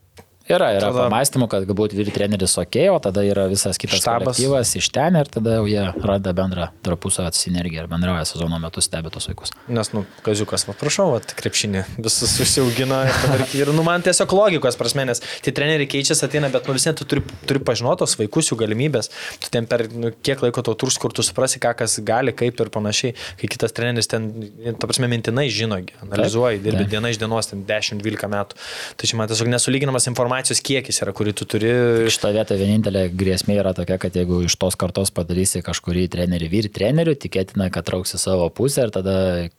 Yra, 0.50 0.72
yra 0.74 0.88
Tada- 0.90 1.06
pamastymų, 1.06 1.46
kad 1.52 1.64
galbūt 1.68 1.92
vyr 1.94 2.10
treneris 2.14 2.56
ok, 2.58 2.76
o 2.90 2.98
tada 3.02 3.22
yra 3.22 3.44
visas 3.50 3.78
kitas 3.78 4.02
kolektyvas 4.02 4.72
iš 4.80 4.88
ten 4.90 5.14
ir 5.20 5.28
tada 5.30 5.58
jau 5.60 5.66
jie 5.70 5.84
randa 6.02 6.32
bendrą 6.34 6.66
tarpusavio 6.82 7.30
sinergiją 7.36 7.84
ir 7.84 7.90
bendrauja 7.90 8.24
sezono 8.26 8.58
metu 8.58 8.82
stebi 8.82 9.12
tos 9.14 9.28
vaikus. 9.30 9.54
Nes, 9.68 9.92
nu, 9.94 10.02
kaziukas, 10.26 10.66
va, 10.66 10.74
prašau, 10.74 11.12
va, 11.14 11.20
krepšinį, 11.22 11.84
visus 12.02 12.34
užsiaugina 12.42 13.04
ir, 13.36 13.44
ir, 13.60 13.70
nu, 13.76 13.84
man 13.86 14.02
tiesiog 14.02 14.34
logikos 14.34 14.78
prasme, 14.80 15.04
nes 15.06 15.22
tie 15.44 15.54
treneriai 15.54 15.86
keičiasi, 15.86 16.26
ateina, 16.26 16.50
bet, 16.50 16.66
nu, 16.66 16.74
vis 16.74 16.88
tiek 16.88 16.98
tu 16.98 17.06
turi, 17.06 17.22
turi 17.46 17.62
pažinoti 17.62 18.02
tos 18.02 18.16
vaikus, 18.18 18.50
jų 18.50 18.58
galimybės, 18.64 19.12
tu 19.38 19.52
ten 19.54 19.70
per 19.70 19.86
nu, 19.94 20.10
kiek 20.26 20.42
laiko 20.42 20.66
tau 20.66 20.74
turs, 20.74 20.98
kur 20.98 21.14
tu 21.14 21.22
suprasi, 21.22 21.62
ką 21.62 21.76
kas 21.78 22.00
gali, 22.02 22.34
kaip 22.34 22.58
ir 22.58 22.72
panašiai, 22.74 23.14
kai 23.38 23.52
kitas 23.54 23.76
treneris 23.76 24.10
ten, 24.10 24.28
ta 24.74 24.90
prasme, 24.90 25.06
mintinai 25.12 25.46
žino, 25.54 25.78
gi, 25.86 25.94
analizuoji, 26.02 26.62
dirbi 26.66 26.88
diena 26.90 27.14
iš 27.14 27.22
dienos, 27.22 27.46
ten 27.52 27.62
10-12 27.68 28.26
metų. 28.34 28.58
Tai 28.98 29.06
čia 29.06 29.20
man 29.20 29.30
tiesiog 29.30 29.50
nesulyginamas 29.54 30.10
informacija 30.10 30.31
informacijos 30.32 30.62
kiekis 30.64 31.02
yra, 31.04 31.12
kurį 31.12 31.34
tu 31.36 31.46
turi. 31.48 31.70
Šito 32.12 32.30
vietoje 32.32 32.60
vienintelė 32.60 33.04
grėsmė 33.12 33.58
yra 33.60 33.74
tokia, 33.76 33.98
kad 34.00 34.16
jeigu 34.16 34.40
iš 34.46 34.56
tos 34.56 34.78
kartos 34.80 35.12
padarysi 35.12 35.60
kažkurį 35.64 36.06
trenerį 36.12 36.48
vyr 36.52 36.68
trenerių, 36.72 37.14
tikėtina, 37.20 37.68
kad 37.72 37.84
trauksi 37.88 38.20
savo 38.20 38.48
pusę 38.48 38.86
ir 38.86 38.94
tada, 38.94 39.16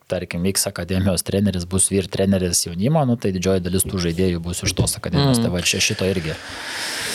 tarkim, 0.10 0.46
X 0.50 0.68
akademijos 0.72 1.26
treneris 1.28 1.68
bus 1.70 1.92
vyr 1.94 2.10
treneris 2.10 2.66
jaunimo, 2.66 3.06
nu, 3.06 3.18
tai 3.18 3.36
didžioji 3.36 3.64
dalis 3.66 3.86
tų 3.86 4.02
žaidėjų 4.08 4.42
bus 4.44 4.66
iš 4.66 4.74
tos 4.78 4.98
akademijos. 4.98 5.38
Mm. 5.38 5.46
Tai 5.46 5.54
va 5.54 5.62
čia 5.62 5.84
šito 5.84 6.10
irgi. 6.10 6.34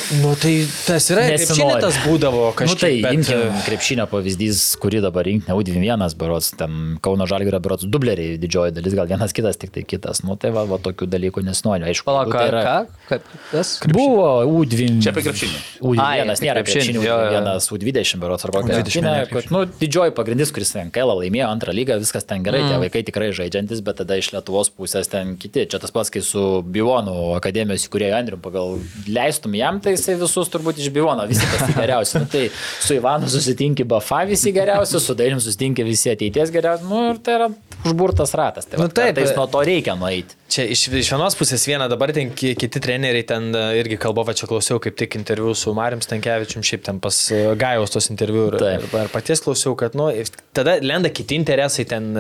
Nu, 0.09 0.33
tai 0.41 0.53
tas 0.87 1.05
yra, 1.13 1.27
krepšinė 1.29 1.75
tas 1.83 1.97
būdavo 2.07 2.47
Nu, 2.49 2.55
kažkaip. 2.57 2.81
tai 2.81 2.93
bet, 3.05 3.17
imkim 3.19 3.59
krepšinio 3.67 4.07
pavyzdys, 4.09 4.63
kurį 4.81 5.03
dabar 5.05 5.27
rinkti, 5.29 5.53
U21 5.53 6.15
berots, 6.17 6.49
ten 6.57 6.97
Kauno 7.05 7.27
Žalgirio 7.29 7.61
berots 7.61 7.85
dubleriai 7.85 8.39
didžioji 8.41 8.73
dalis, 8.79 8.97
gal 8.97 9.11
vienas 9.11 9.37
kitas, 9.37 9.61
tik 9.61 9.75
tai 9.75 9.85
kitas. 9.85 10.23
Nu, 10.25 10.39
tai 10.41 10.55
va, 10.55 10.65
va 10.71 10.81
tokių 10.81 11.11
dalykų 11.13 11.45
nesinori. 11.45 11.91
Aišku, 11.91 12.09
Palauk, 12.09 12.33
tai 12.33 12.49
ką? 12.49 12.63
ką? 12.65 13.05
Kad, 13.11 13.29
kas? 13.51 13.70
Buvo 13.95 14.27
U20. 14.47 15.03
Čia 15.05 15.12
apie 15.15 15.23
krepšinį. 15.27 15.59
U21 15.81 16.03
Ai, 16.05 16.20
apie 16.25 16.47
nėra 16.47 16.62
krepšinį. 16.65 17.03
U21, 17.03 17.69
U20 17.79 18.20
berots 18.23 18.47
arba 18.49 18.62
U20 18.62 18.83
krepšinė. 18.83 19.07
nėra 19.09 19.29
kad, 19.31 19.51
Nu, 19.55 19.62
didžioji 19.81 20.15
pagrindis, 20.16 20.53
kuris 20.55 20.73
NKL 20.77 21.15
laimėjo 21.23 21.49
antrą 21.49 21.75
lygą, 21.77 21.99
viskas 22.03 22.27
ten 22.29 22.43
gerai, 22.47 22.61
Mm. 22.62 22.69
tie 22.69 22.79
vaikai 22.85 23.03
tikrai 23.09 23.31
žaidžiantis, 23.33 23.81
bet 23.85 23.97
tada 24.03 24.19
iš 24.20 24.31
Lietuvos 24.35 24.70
pusės 24.70 25.09
ten 25.09 25.37
kiti. 25.37 25.66
Čia 25.66 25.79
tas 25.81 25.91
pats, 25.95 26.11
kai 26.11 26.20
su 26.20 26.62
Bivonu 26.62 27.35
akademijos 27.39 27.89
įkūrėjo 27.89 28.15
Andriu, 28.19 28.39
pagal 28.43 28.79
leistum 29.09 29.55
jam, 29.55 29.81
tai 29.81 29.93
jisai 29.97 30.19
visus 30.20 30.49
turbūt 30.53 30.79
iš 30.79 30.91
Bivono, 30.93 31.27
visi 31.29 31.47
pats 31.47 31.75
geriausi. 31.75 32.19
Nu, 32.19 32.27
tai 32.27 32.51
su 32.81 32.95
Ivanu 32.95 33.29
susitinki 33.29 33.85
Bafa 33.89 34.25
visi 34.29 34.53
geriausi, 34.53 35.01
su 35.01 35.15
Dainim 35.15 35.41
susitinki 35.41 35.85
visi 35.87 36.11
ateities 36.11 36.51
geriausi. 36.53 36.85
Nu, 36.89 37.11
ir 37.12 37.19
tai 37.23 37.35
yra 37.39 37.49
užburtas 37.87 38.33
ratas. 38.35 38.67
Tai, 38.67 38.79
Nu, 38.81 38.87
va, 38.89 38.93
taip, 38.93 39.15
bet- 39.15 39.37
nuo 39.37 39.47
to 39.47 39.61
reikia 39.65 39.95
nueiti. 39.99 40.35
Čia 40.49 40.65
iš, 40.73 40.87
iš 40.89 41.11
vienos 41.13 41.37
pusės 41.39 41.63
viena, 41.69 41.87
dabar 41.89 42.11
ten 42.17 42.31
ki- 42.35 42.55
kiti 42.59 42.81
treneriai 42.81 43.23
ten 43.29 43.51
e, 43.55 43.63
irgi 43.83 43.99
kalba, 44.01 44.25
va 44.25 44.33
čia 44.35 44.49
klausiau 44.51 44.81
kaip 44.83 44.97
tik 44.97 45.15
interviu 45.21 45.55
su 45.55 45.75
Mariam 45.77 46.01
Stankievičium, 46.01 46.65
šiaip 46.65 46.83
ten 46.89 46.99
pas 47.01 47.19
e, 47.31 47.43
Gajaus 47.61 47.91
tos 47.95 48.11
interviu 48.11 48.49
ir, 48.51 48.59
ir, 48.81 48.87
ir 49.05 49.13
paties 49.13 49.41
klausiau, 49.45 49.77
kad, 49.79 49.95
nu, 49.95 50.09
tada 50.57 50.79
lenda 50.83 51.09
kiti 51.13 51.37
interesai, 51.39 51.85
ten 51.89 52.11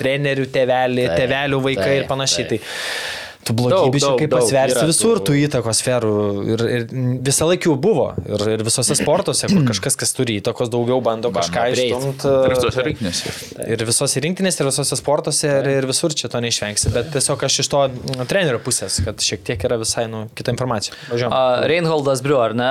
trenerių 0.00 0.48
tėveliai, 0.54 1.06
Taip, 1.12 1.18
tėvelių 1.22 1.62
vaikai 1.68 1.90
taip, 1.90 2.02
ir 2.02 2.08
panašiai. 2.10 2.48
taip. 2.54 2.60
Tai 2.60 3.29
tu 3.46 3.54
blogybių 3.56 4.00
daug, 4.02 4.18
kaip 4.20 4.34
yra 4.36 4.84
visur, 4.88 5.18
tų- 5.20 5.30
tų 5.30 5.36
įtakos 5.46 5.78
sferų 5.80 6.10
ir, 6.54 6.62
ir 6.76 6.82
visą 7.24 7.46
laiką 7.48 7.70
jų 7.70 7.76
buvo. 7.82 8.06
Ir, 8.28 8.44
ir 8.56 8.64
visose 8.66 8.94
sportuose, 8.98 9.48
kur 9.50 9.64
kažkas, 9.72 9.96
kas 9.98 10.12
turi 10.16 10.36
įtakos 10.42 10.70
daugiau, 10.72 11.00
bando 11.04 11.30
kažką 11.34 11.64
išstumti. 11.74 12.34
Ir 12.50 12.54
tuose 12.60 12.84
rinkinėse. 12.86 13.32
Ir 13.74 13.84
visose 13.88 14.22
rinktinėse, 14.26 14.60
ir 14.62 14.70
visose 14.70 14.98
sportuose, 15.00 15.48
ir, 15.60 15.70
ir 15.80 15.88
visur 15.90 16.14
čia 16.14 16.28
to 16.32 16.42
neišvengsi. 16.44 16.92
Bet 16.94 17.10
tiesiog 17.16 17.44
aš 17.48 17.58
iš 17.64 17.70
to 17.72 17.82
trenerio 18.30 18.60
pusės, 18.62 19.00
kad 19.06 19.24
šiek 19.24 19.42
tiek 19.48 19.66
yra 19.70 19.80
visai 19.80 20.06
nu, 20.12 20.26
kita 20.36 20.52
informacija. 20.54 20.94
Važiuojam. 21.10 21.34
A, 21.34 21.42
Reinholdas 21.70 22.22
Briu, 22.26 22.38
ar 22.44 22.54
ne, 22.58 22.70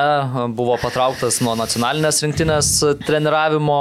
buvo 0.55 0.77
patrauktas 0.81 1.41
nuo 1.45 1.57
nacionalinės 1.59 2.21
rinktinės 2.25 2.71
treniravimo, 3.07 3.79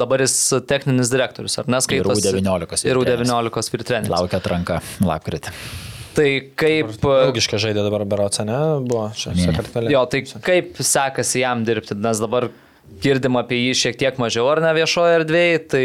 dabar 0.00 0.22
jis 0.26 0.36
techninis 0.70 1.10
direktorius, 1.12 1.58
ar 1.62 1.70
ne, 1.72 1.80
skaitosi? 1.84 2.28
U19 2.28 2.84
Ir 2.86 3.00
vyr 3.00 3.16
U19 3.24 3.72
vyr 3.74 3.86
treneris. 3.88 4.12
Laukia 4.12 4.40
atranka 4.42 4.80
lapkritį. 5.04 5.54
Tai 6.16 6.28
kaip... 6.58 6.90
Daugiška 7.02 7.60
žaidė 7.62 7.84
dabar 7.86 8.04
Beroca, 8.08 8.44
ne? 8.48 8.58
Buvo 8.86 9.06
čia. 9.16 9.34
Jo, 9.90 10.02
tai 10.10 10.24
kaip 10.44 10.80
sekasi 10.82 11.44
jam 11.44 11.62
dirbti, 11.66 11.96
nes 11.98 12.22
dabar 12.22 12.48
girdim 13.02 13.38
apie 13.40 13.58
jį 13.58 13.74
šiek 13.76 13.98
tiek 14.00 14.18
mažiau 14.20 14.48
ar 14.50 14.60
ne 14.64 14.70
viešoje 14.76 15.16
erdvėje, 15.20 15.58
tai 15.72 15.84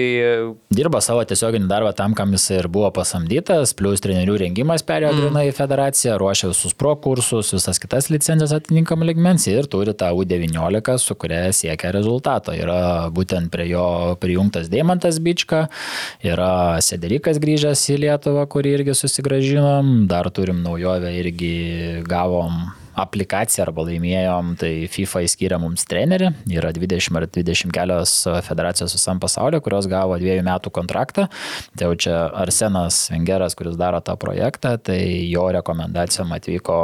Dirba 0.76 0.99
savo 1.03 1.23
tiesioginį 1.27 1.69
darbą 1.69 1.94
tam, 1.95 2.15
kam 2.18 2.34
jis 2.36 2.49
ir 2.57 2.68
buvo 2.72 2.90
pasamdytas, 2.95 3.73
plus 3.77 4.03
trenerių 4.03 4.38
rengimas 4.41 4.84
perėjo 4.86 5.14
mm. 5.14 5.22
grinai 5.22 5.45
į 5.49 5.56
federaciją, 5.56 6.18
ruošia 6.19 6.52
visus 6.52 6.76
pro 6.77 6.95
kursus, 6.99 7.53
visas 7.56 7.80
kitas 7.82 8.10
licencijas 8.11 8.56
atitinkamą 8.57 9.07
ligmens 9.07 9.48
ir 9.52 9.69
turi 9.72 9.95
tą 9.98 10.11
U19, 10.18 10.99
su 11.02 11.18
kuria 11.19 11.49
siekia 11.56 11.94
rezultato. 11.95 12.56
Yra 12.56 13.07
būtent 13.15 13.52
prie 13.53 13.69
jo 13.72 13.86
prijungtas 14.22 14.72
Deimantas 14.72 15.22
Bička, 15.23 15.65
yra 16.26 16.82
Sederikas 16.84 17.40
grįžęs 17.44 17.86
į 17.95 18.02
Lietuvą, 18.06 18.48
kurį 18.52 18.80
irgi 18.80 18.98
susigražinom, 18.98 20.10
dar 20.11 20.32
turim 20.36 20.64
naujovę 20.65 21.15
irgi 21.22 21.53
gavom 22.10 22.65
aplikaciją 22.95 23.65
arba 23.65 23.85
laimėjom, 23.89 24.53
tai 24.59 24.72
FIFA 24.91 25.23
įskyrė 25.27 25.59
mums 25.61 25.85
trenerį, 25.89 26.31
yra 26.55 26.72
20 26.76 27.19
ar 27.19 27.27
20 27.27 27.73
kelios 27.76 28.13
federacijos 28.47 28.95
visam 28.95 29.19
pasaulyje, 29.23 29.63
kurios 29.65 29.89
gavo 29.91 30.17
dviejų 30.22 30.45
metų 30.47 30.72
kontraktą. 30.76 31.27
Tai 31.76 31.89
jau 31.89 31.97
čia 32.05 32.15
Arsenas 32.43 33.05
Vengeras, 33.11 33.57
kuris 33.57 33.80
daro 33.80 34.01
tą 34.05 34.15
projektą, 34.19 34.77
tai 34.80 35.01
jo 35.27 35.49
rekomendacijom 35.55 36.31
atvyko 36.35 36.80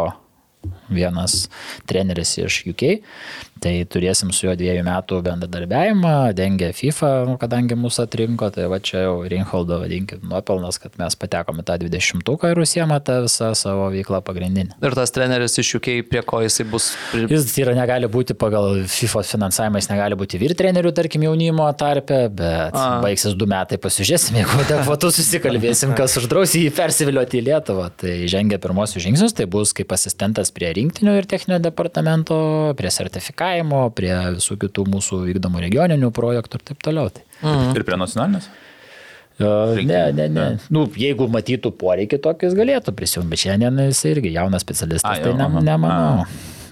vienas 0.91 1.47
treneris 1.89 2.35
iš 2.37 2.61
UK, 2.69 2.83
tai 3.61 3.73
turėsim 3.85 4.31
su 4.33 4.47
juo 4.47 4.55
dviejų 4.57 4.81
metų 4.87 5.19
bendradarbiavimą, 5.25 6.13
dengia 6.37 6.71
FIFA, 6.73 7.11
nu, 7.29 7.35
kadangi 7.41 7.77
mūsų 7.77 8.05
atrinko, 8.07 8.49
tai 8.55 8.65
va 8.71 8.79
čia 8.81 9.03
jau 9.05 9.13
Rinholdo 9.29 9.77
vadinkim 9.83 10.23
nuopelnas, 10.31 10.79
kad 10.81 10.95
mes 10.97 11.17
patekome 11.19 11.61
tą 11.67 11.77
20-uką 11.83 12.51
ir 12.51 12.61
užsiema 12.63 12.97
tą 13.05 13.19
visą 13.27 13.51
savo 13.57 13.89
veiklą 13.93 14.23
pagrindinį. 14.25 14.79
ir 14.81 14.97
tas 14.97 15.13
treneris 15.13 15.59
iš 15.61 15.75
UK, 15.77 15.91
prie 16.09 16.23
ko 16.25 16.41
jisai 16.41 16.65
bus... 16.71 16.91
Pri... 17.11 17.27
Jis 17.29 17.53
yra 17.61 17.75
negali 17.77 18.09
būti 18.11 18.33
pagal 18.37 18.81
FIFA 18.89 19.23
finansavimą, 19.29 19.83
jis 19.83 19.91
negali 19.91 20.17
būti 20.17 20.41
vyr 20.41 20.55
trenerių, 20.57 20.93
tarkim, 20.97 21.27
jaunimo 21.29 21.69
tarpe, 21.77 22.23
bet 22.33 22.73
A. 22.77 22.87
Baigsis 23.05 23.37
du 23.37 23.45
metai, 23.49 23.77
pasižiūrėsim, 23.81 24.41
jeigu 24.41 24.57
adekvatus 24.65 25.19
susikalbėsim, 25.21 25.93
kas 25.97 26.17
uždraus 26.17 26.57
jį 26.57 26.73
persivilioti 26.73 27.41
į 27.41 27.45
Lietuvą. 27.51 27.91
Tai 28.01 28.17
žengia 28.31 28.57
pirmosius 28.61 29.05
žingsnius, 29.05 29.37
tai 29.37 29.45
bus 29.51 29.75
kaip 29.77 29.93
asistentas 29.93 30.49
prie 30.55 30.73
rinktinių 30.79 31.19
ir 31.19 31.29
techninio 31.29 31.61
departamento, 31.61 32.41
prie 32.79 32.89
sertifikavimo, 32.93 33.50
prie 33.95 34.13
visų 34.37 34.57
kitų 34.61 34.87
mūsų 34.91 35.21
vykdomų 35.29 35.63
regioninių 35.67 36.11
projektų 36.15 36.59
ir 36.59 36.67
taip 36.71 36.83
toliau. 36.87 37.11
Tai. 37.13 37.23
Ir 37.75 37.85
prie 37.87 37.99
nacionalinės. 37.99 38.49
Uh, 39.41 39.79
ne, 39.87 40.11
ne, 40.13 40.27
ne. 40.29 40.47
Nu, 40.69 40.83
jeigu 41.01 41.25
matytų 41.31 41.71
poreikį 41.81 42.19
tokį, 42.21 42.49
jis 42.49 42.57
galėtų 42.59 42.93
prisijungti, 42.93 43.31
bet 43.31 43.41
šiandien 43.41 43.79
jis 43.87 44.01
irgi 44.11 44.33
jaunas 44.35 44.61
specialistas, 44.61 45.07
A, 45.07 45.23
tai 45.23 45.31
jau, 45.31 45.37
ne, 45.39 45.47
aha. 45.47 45.63
nemanau. 45.65 46.25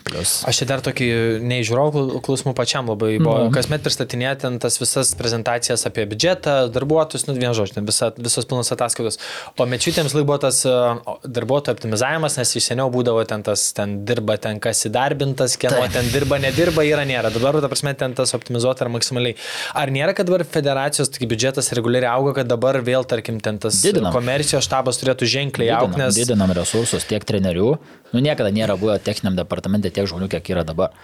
Plius. 0.10 0.34
Aš 0.50 0.62
čia 0.62 0.68
dar 0.70 0.84
tokį 0.86 1.08
neįžiūrovų 1.46 2.22
klausimų 2.26 2.54
pačiam 2.58 2.90
labai 2.90 3.16
buvo. 3.22 3.48
Nu. 3.48 3.54
Kasmet 3.54 3.84
pristatinėti 3.86 4.46
ten 4.46 4.58
tas 4.62 4.80
visas 4.82 5.12
prezentacijas 5.20 5.86
apie 5.90 6.06
biudžetą, 6.10 6.56
darbuotojus, 6.74 7.28
nu 7.30 7.36
vien 7.38 7.54
žodžiu, 7.56 7.78
ten 7.80 7.88
visa, 7.88 8.12
visos 8.18 8.48
pilnos 8.50 8.72
ataskaitos. 8.74 9.20
O 9.60 9.68
mečiutėms 9.70 10.16
laik 10.18 10.28
buvo 10.30 10.40
tas 10.42 10.62
uh, 10.68 11.00
darbuotojų 11.24 11.78
optimizavimas, 11.78 12.38
nes 12.40 12.54
iš 12.58 12.72
seniau 12.72 12.90
būdavo 12.94 13.24
ten 13.30 13.46
tas, 13.46 13.70
ten 13.78 14.00
dirba 14.10 14.40
ten 14.42 14.62
kas 14.64 14.86
įdarbintas, 14.90 15.58
kieno 15.62 15.84
Taip. 15.84 15.96
ten 15.98 16.10
dirba, 16.14 16.40
nedirba, 16.42 16.86
yra, 16.88 17.06
nėra. 17.08 17.32
Dabar, 17.34 17.60
ta 17.64 17.72
prasme, 17.72 17.94
ten 18.00 18.16
tas 18.18 18.34
optimizuota 18.38 18.86
ar 18.86 18.94
maksimaliai. 18.94 19.38
Ar 19.78 19.94
nėra, 19.94 20.16
kad 20.18 20.30
dabar 20.30 20.46
federacijos 20.48 21.12
biudžetas 21.20 21.72
reguliariai 21.78 22.12
auga, 22.16 22.40
kad 22.42 22.50
dabar 22.50 22.80
vėl, 22.86 23.06
tarkim, 23.08 23.40
ten 23.44 23.60
tas 23.62 23.82
Didinam. 23.84 24.14
komercijos 24.16 24.66
štabas 24.66 25.02
turėtų 25.02 25.30
ženkliai 25.30 25.74
aukti, 25.78 26.02
nes... 26.02 26.18
didinam 26.18 26.54
resursus 26.56 27.06
tiek 27.10 27.26
trenerių. 27.28 27.74
Nu, 28.10 28.22
niekada 28.26 28.50
nėra 28.50 28.74
buvę 28.80 28.96
techniniam 29.06 29.36
departamente 29.38 29.92
tiek 29.94 30.08
žmonių, 30.10 30.30
kiek 30.32 30.48
yra 30.50 30.64
dabar. 30.66 30.96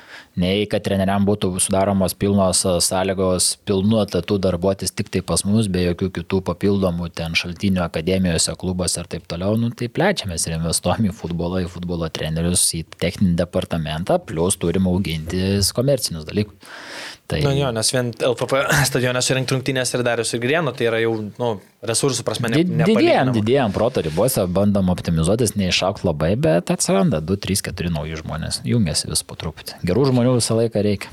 Nei 0.41 0.65
kad 0.69 0.83
treneriam 0.87 1.25
būtų 1.27 1.51
sudaromos 1.61 2.15
pilnos 2.17 2.63
a, 2.65 2.79
sąlygos 2.81 3.51
pilnu 3.67 3.99
etatų 4.01 4.39
darbuotis 4.41 4.91
tik 4.95 5.11
tai 5.13 5.21
pas 5.25 5.45
mus, 5.45 5.69
be 5.71 5.83
jokių 5.85 6.09
kitų 6.17 6.41
papildomų 6.49 7.11
ten 7.15 7.37
šaltinių 7.37 7.83
akademijose, 7.85 8.55
klubuose 8.59 9.03
ir 9.03 9.11
taip 9.11 9.29
toliau. 9.29 9.53
Nu, 9.61 9.69
tai 9.69 9.91
plečiamės 9.93 10.47
ir 10.47 10.57
investuojam 10.57 11.11
į 11.11 11.13
futbolą, 11.19 11.61
į 11.65 11.69
futbolo 11.75 12.09
trenerius, 12.09 12.65
į 12.75 12.83
techninį 12.97 13.37
departamentą, 13.43 14.17
plus 14.25 14.57
turim 14.61 14.89
auginti 14.89 15.45
komercinius 15.77 16.25
dalykus. 16.25 16.81
Tai 17.25 17.39
Na 17.41 17.51
jo, 17.57 17.71
nes 17.73 17.87
vien 17.89 18.11
LFP 18.13 18.59
stadione 18.89 19.21
surinkti 19.25 19.55
rungtynės 19.55 19.93
ir 19.97 20.03
darius 20.05 20.33
ir 20.37 20.41
grienų, 20.43 20.75
tai 20.77 20.85
yra 20.91 20.99
jau, 21.01 21.15
nu, 21.41 21.47
resursų 21.89 22.21
prasme 22.27 22.51
ne, 22.53 22.59
Did- 22.61 22.83
Didėjom, 22.85 23.31
didėjom 23.33 23.73
proto 23.73 24.03
ribose, 24.05 24.43
bandom 24.45 24.91
optimizuotis, 24.93 25.55
neišaukti 25.57 26.05
labai, 26.05 26.35
bet 26.37 26.69
atsiranda 26.75 27.23
2, 27.25 27.39
3, 27.47 27.63
4 27.71 27.89
nauji 27.97 28.19
žmonės. 28.21 28.61
Jungiasi 28.69 29.09
vis 29.09 29.25
po 29.25 29.33
truputį. 29.41 29.79
Gerų 29.89 30.05
žmonių 30.11 30.35
visą 30.37 30.59
laiką 30.61 30.85
reikia. 30.85 31.09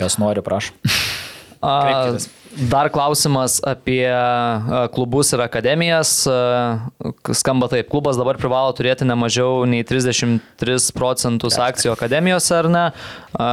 Kas 0.00 0.18
nori, 0.18 0.42
prašom. 0.42 0.74
Dar 2.70 2.90
klausimas 2.94 3.58
apie 3.64 4.06
a, 4.08 4.86
klubus 4.94 5.32
ir 5.34 5.44
akademijas. 5.44 6.16
A, 6.30 6.78
Skamba 7.34 7.68
taip, 7.72 7.88
klubas 7.92 8.18
dabar 8.20 8.38
privalo 8.40 8.72
turėti 8.76 9.06
ne 9.08 9.16
mažiau 9.18 9.64
nei 9.68 9.84
33 9.86 10.90
procentus 10.96 11.58
akcijų 11.60 11.94
akademijose, 11.96 12.54
ar 12.62 12.70
ne? 12.72 12.86
A, 13.34 13.50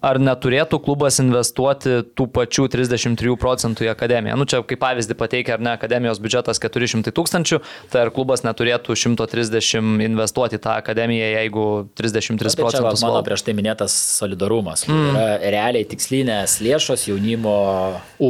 Ar 0.00 0.18
neturėtų 0.20 0.80
klubas 0.84 1.18
investuoti 1.22 2.00
tų 2.16 2.26
pačių 2.34 2.66
33 2.72 3.36
procentų 3.40 3.86
į 3.86 3.90
akademiją? 3.92 4.36
Nu, 4.40 4.46
čia 4.48 4.62
kaip 4.66 4.80
pavyzdį 4.80 5.16
pateikia, 5.18 5.56
ar 5.56 5.64
ne, 5.64 5.74
akademijos 5.76 6.20
biudžetas 6.22 6.60
400 6.62 7.12
tūkstančių, 7.16 7.60
tai 7.92 8.04
ar 8.06 8.12
klubas 8.14 8.44
neturėtų 8.46 8.96
130 8.96 10.00
investuoti 10.06 10.58
į 10.58 10.62
tą 10.64 10.76
akademiją, 10.80 11.28
jeigu 11.36 11.66
33 12.00 12.48
Tai 12.48 12.54
čia 12.56 12.64
procentus 12.64 13.04
mano 13.04 13.20
prieš 13.26 13.44
tai 13.46 13.54
minėtas 13.58 13.96
solidarumas. 14.16 14.86
Mm. 14.88 15.10
Yra 15.12 15.52
realiai 15.56 15.88
tikslinės 15.90 16.58
lėšos 16.64 17.06
jaunimo 17.10 17.56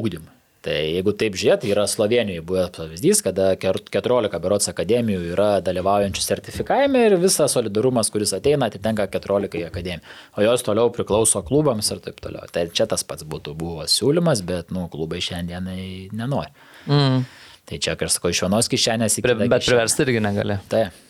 ūkdymui. 0.01 0.37
Tai 0.61 0.75
jeigu 0.77 1.15
taip 1.17 1.39
žiūrėt, 1.41 1.63
yra 1.71 1.87
Slovenijoje 1.89 2.43
buvęs 2.45 2.75
pavyzdys, 2.75 3.23
kada 3.25 3.55
ker- 3.57 3.79
14 3.97 4.37
berots 4.45 4.69
akademijų 4.69 5.31
yra 5.33 5.47
dalyvaujančių 5.65 6.21
sertifikavime 6.21 7.07
ir 7.07 7.15
visas 7.23 7.55
solidarumas, 7.57 8.11
kuris 8.13 8.35
ateina, 8.37 8.69
atitenka 8.69 9.07
14 9.09 9.65
akademijų. 9.71 10.05
O 10.37 10.45
jos 10.45 10.67
toliau 10.67 10.93
priklauso 10.93 11.41
klubams 11.49 11.89
ir 11.95 12.03
taip 12.05 12.21
toliau. 12.21 12.45
Tai 12.53 12.67
čia 12.77 12.85
tas 12.93 13.07
pats 13.09 13.25
būtų 13.25 13.57
buvo 13.57 13.89
siūlymas, 13.89 14.45
bet, 14.45 14.69
nu, 14.77 14.85
klubai 14.93 15.23
šiandienai 15.25 16.11
nenori. 16.13 16.53
Mm. 16.93 17.25
Tai 17.65 17.79
čia, 17.81 17.97
kaip 17.97 18.11
aš 18.11 18.19
sakau, 18.19 18.29
iš 18.37 18.45
vienos 18.45 18.69
kišenės 18.69 19.17
į 19.17 19.25
kitą. 19.25 19.39
bet 19.49 19.63
kišenę. 19.65 19.71
priversti 19.73 20.05
irgi 20.05 20.21
negali. 20.29 20.61
Taip. 20.69 21.07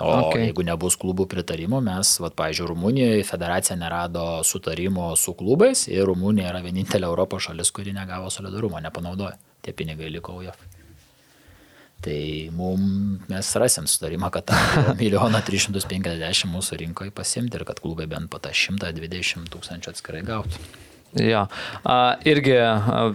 O 0.00 0.08
Okay. 0.32 0.46
jeigu 0.48 0.64
nebus 0.64 0.96
klubų 0.96 1.26
pritarimo, 1.28 1.80
mes, 1.84 2.14
va, 2.22 2.30
pavyzdžiui, 2.32 2.68
Rumunijoje 2.70 3.24
federacija 3.28 3.76
nerado 3.76 4.42
sutarimo 4.44 5.10
su 5.16 5.34
klubais 5.36 5.84
ir 5.88 6.06
Rumunija 6.08 6.48
yra 6.48 6.62
vienintelė 6.64 7.10
Europos 7.10 7.44
šalis, 7.48 7.70
kuri 7.70 7.92
negavo 7.92 8.30
solidarumo, 8.32 8.80
nepanaudojo. 8.80 9.36
Tie 9.62 9.74
pinigai 9.76 10.08
liko 10.10 10.38
UJF. 10.40 10.62
Tai 12.02 12.50
mum, 12.56 13.18
mes 13.28 13.50
rasim 13.62 13.84
sutarimą, 13.86 14.30
kad 14.34 14.48
tą 14.48 14.56
milijoną 15.00 15.42
350 15.46 16.48
mūsų 16.50 16.80
rinkoje 16.80 17.12
pasimti 17.14 17.60
ir 17.60 17.66
kad 17.68 17.78
klubai 17.84 18.08
bent 18.10 18.30
po 18.32 18.40
tą 18.42 18.50
120 18.50 19.52
tūkstančių 19.52 19.92
atskirai 19.92 20.24
gautų. 20.26 20.64
Jo. 21.12 21.42
Irgi 22.24 22.54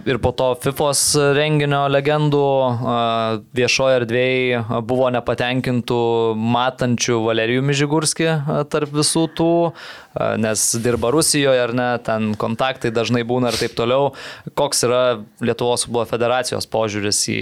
ir 0.06 0.18
po 0.22 0.30
to 0.38 0.52
FIFOS 0.62 1.00
renginio 1.34 1.80
legendų 1.90 2.42
viešoje 3.58 3.96
erdvėje 3.98 4.60
buvo 4.86 5.08
nepatenkintų 5.16 5.98
matančių 6.38 7.18
Valerijų 7.24 7.64
Mižigurskį 7.66 8.28
a, 8.30 8.60
tarp 8.70 8.92
visų 8.94 9.24
tų, 9.34 9.50
nes 10.38 10.68
dirba 10.84 11.10
Rusijoje 11.14 11.64
ar 11.64 11.74
ne, 11.74 11.88
ten 12.06 12.30
kontaktai 12.38 12.94
dažnai 12.94 13.24
būna 13.26 13.50
ir 13.50 13.58
taip 13.64 13.74
toliau. 13.78 14.12
Koks 14.58 14.86
yra 14.86 15.02
Lietuvos 15.42 15.88
futbolo 15.88 16.06
federacijos 16.06 16.70
požiūris 16.70 17.24
į 17.34 17.40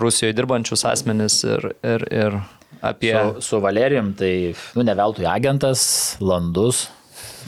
Rusijoje 0.00 0.38
dirbančius 0.40 0.86
asmenis 0.88 1.42
ir, 1.44 1.68
ir, 1.84 2.08
ir 2.08 2.40
apie... 2.80 3.12
Su, 3.12 3.44
su 3.44 3.60
Valerijum, 3.60 4.14
tai, 4.16 4.32
nu, 4.72 4.88
ne 4.88 4.96
veltui 4.96 5.28
agentas, 5.28 5.84
landus, 6.24 6.86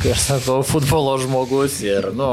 kai 0.02 0.12
aš 0.14 0.24
sakau, 0.28 0.58
futbolo 0.66 1.16
žmogus 1.22 1.80
ir, 1.84 2.10
nu, 2.16 2.30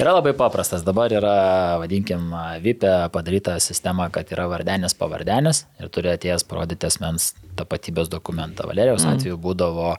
yra 0.00 0.14
labai 0.16 0.34
paprastas. 0.38 0.84
Dabar 0.86 1.12
yra, 1.14 1.36
vadinkim, 1.82 2.30
VIPE 2.64 2.94
padaryta 3.14 3.56
sistema, 3.62 4.10
kad 4.12 4.30
yra 4.34 4.48
vardenis 4.50 4.96
pavardenis 4.98 5.64
ir 5.80 5.90
turi 5.92 6.12
atėjęs 6.14 6.46
parodyti 6.50 6.88
asmens 6.90 7.32
tapatybės 7.58 8.10
dokumentą. 8.12 8.68
Valerijos 8.70 9.04
mm. 9.04 9.16
atveju 9.16 9.40
būdavo 9.40 9.94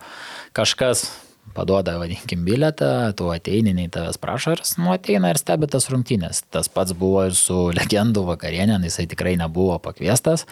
kažkas 0.58 1.10
paduoda, 1.56 1.98
vadinkim, 2.02 2.44
biletą, 2.48 3.12
tu 3.18 3.30
ateini, 3.34 3.74
nei 3.78 3.90
tavęs 3.92 4.20
prašo 4.22 4.56
ir 4.56 4.64
nu, 4.80 4.92
ateina 4.94 5.32
ir 5.32 5.40
stebi 5.40 5.70
tas 5.72 5.88
rungtynės. 5.92 6.44
Tas 6.54 6.70
pats 6.72 6.96
buvo 6.98 7.26
ir 7.28 7.36
su 7.38 7.70
legendų 7.76 8.24
vakarienė, 8.30 8.78
nu, 8.80 8.90
jisai 8.90 9.08
tikrai 9.12 9.36
nebuvo 9.40 9.78
pakviestas 9.84 10.46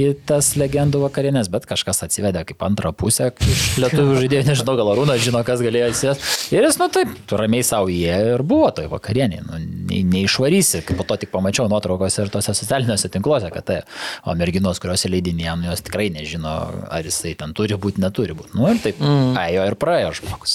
į 0.00 0.12
tas 0.28 0.52
legendų 0.60 1.02
vakarienės, 1.06 1.50
bet 1.52 1.68
kažkas 1.68 2.04
atsivedė 2.06 2.44
kaip 2.48 2.64
antrą 2.66 2.92
pusę 2.96 3.30
iš 3.46 3.64
lietuvių 3.82 4.16
žaidėjų, 4.22 4.48
nežinau, 4.50 4.76
gal 4.78 4.92
Arūnas 4.94 5.22
žino, 5.24 5.42
kas 5.46 5.64
galėjo 5.64 5.90
atsės. 5.92 6.34
Ir 6.54 6.66
jis, 6.66 6.78
nu 6.80 6.88
taip, 6.92 7.12
ramiai 7.36 7.66
savo 7.66 7.90
jie 7.92 8.14
ir 8.34 8.44
buvo 8.46 8.70
toj 8.76 8.90
vakarienė, 8.92 9.42
nu, 9.46 9.60
nei, 9.90 10.02
neišvarysi, 10.06 10.84
po 10.96 11.06
to 11.08 11.18
tik 11.22 11.32
pamačiau 11.34 11.68
nuotraukose 11.72 12.24
ir 12.24 12.32
tose 12.32 12.54
socialiniuose 12.56 13.10
tinkluose, 13.12 13.50
kad 13.54 13.66
tai, 13.66 13.80
o 14.26 14.34
merginos, 14.38 14.80
kurios 14.82 15.06
įleidinėjom, 15.08 15.64
nu, 15.64 15.70
jos 15.72 15.84
tikrai 15.86 16.08
nežino, 16.14 16.54
ar 16.92 17.06
jisai 17.06 17.34
ten 17.38 17.54
turi 17.56 17.78
būti, 17.80 18.02
neturi 18.04 18.36
būti. 18.36 18.54
Nu 18.56 18.70
ir 18.70 18.80
taip, 18.82 19.00
mm. 19.02 19.34
ėjo 19.42 19.66
ir 19.70 19.78
praėjo 19.80 20.12
žmogus. 20.20 20.45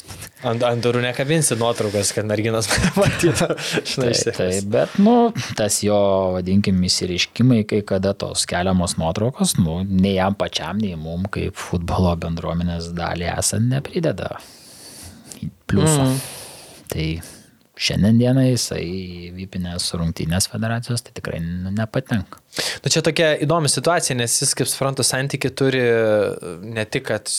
Ant, 0.47 0.63
ant 0.65 0.83
durų 0.83 1.01
nekabinsi 1.03 1.57
nuotraukas, 1.59 2.13
kad 2.15 2.27
merginas 2.29 2.69
matytų. 3.01 3.49
Žinai, 3.91 4.13
Tai, 4.21 4.33
tai, 4.37 4.49
bet, 4.73 4.95
nu, 5.01 5.15
tas 5.57 5.81
jo, 5.85 5.97
vadinkim, 6.37 6.79
įsireiškimai, 6.87 7.61
kai 7.69 7.81
kada 7.87 8.13
tos 8.17 8.45
keliamos 8.49 8.97
nuotraukos, 9.01 9.57
nu, 9.61 9.81
nei 9.87 10.15
jam 10.17 10.37
pačiam, 10.39 10.79
nei 10.81 10.97
mum, 10.99 11.27
kaip 11.31 11.57
futbolo 11.59 12.13
bendruomenės 12.21 12.91
dalį 12.97 13.29
esant, 13.35 13.69
neprideda 13.71 14.35
pliusų. 15.71 16.07
Mm. 16.07 16.17
Tai 16.91 17.07
šiandien 17.81 18.19
dienai 18.19 18.47
jisai 18.51 18.81
į 18.83 19.31
Vipinės 19.37 19.89
rungtynės 19.97 20.49
federacijos 20.51 21.05
tai 21.05 21.15
tikrai 21.17 21.41
nu, 21.43 21.71
nepatenka. 22.51 22.81
Nu, 22.83 22.89
čia 22.89 23.01
tokia 23.01 23.31
įdomi 23.41 23.69
situacija, 23.69 24.15
nes 24.17 24.41
jis, 24.41 24.53
kaip 24.57 24.67
suprantu, 24.67 25.03
santyki 25.03 25.49
turi 25.55 25.81
ne 26.61 26.85
tik, 26.85 27.05
kad 27.07 27.29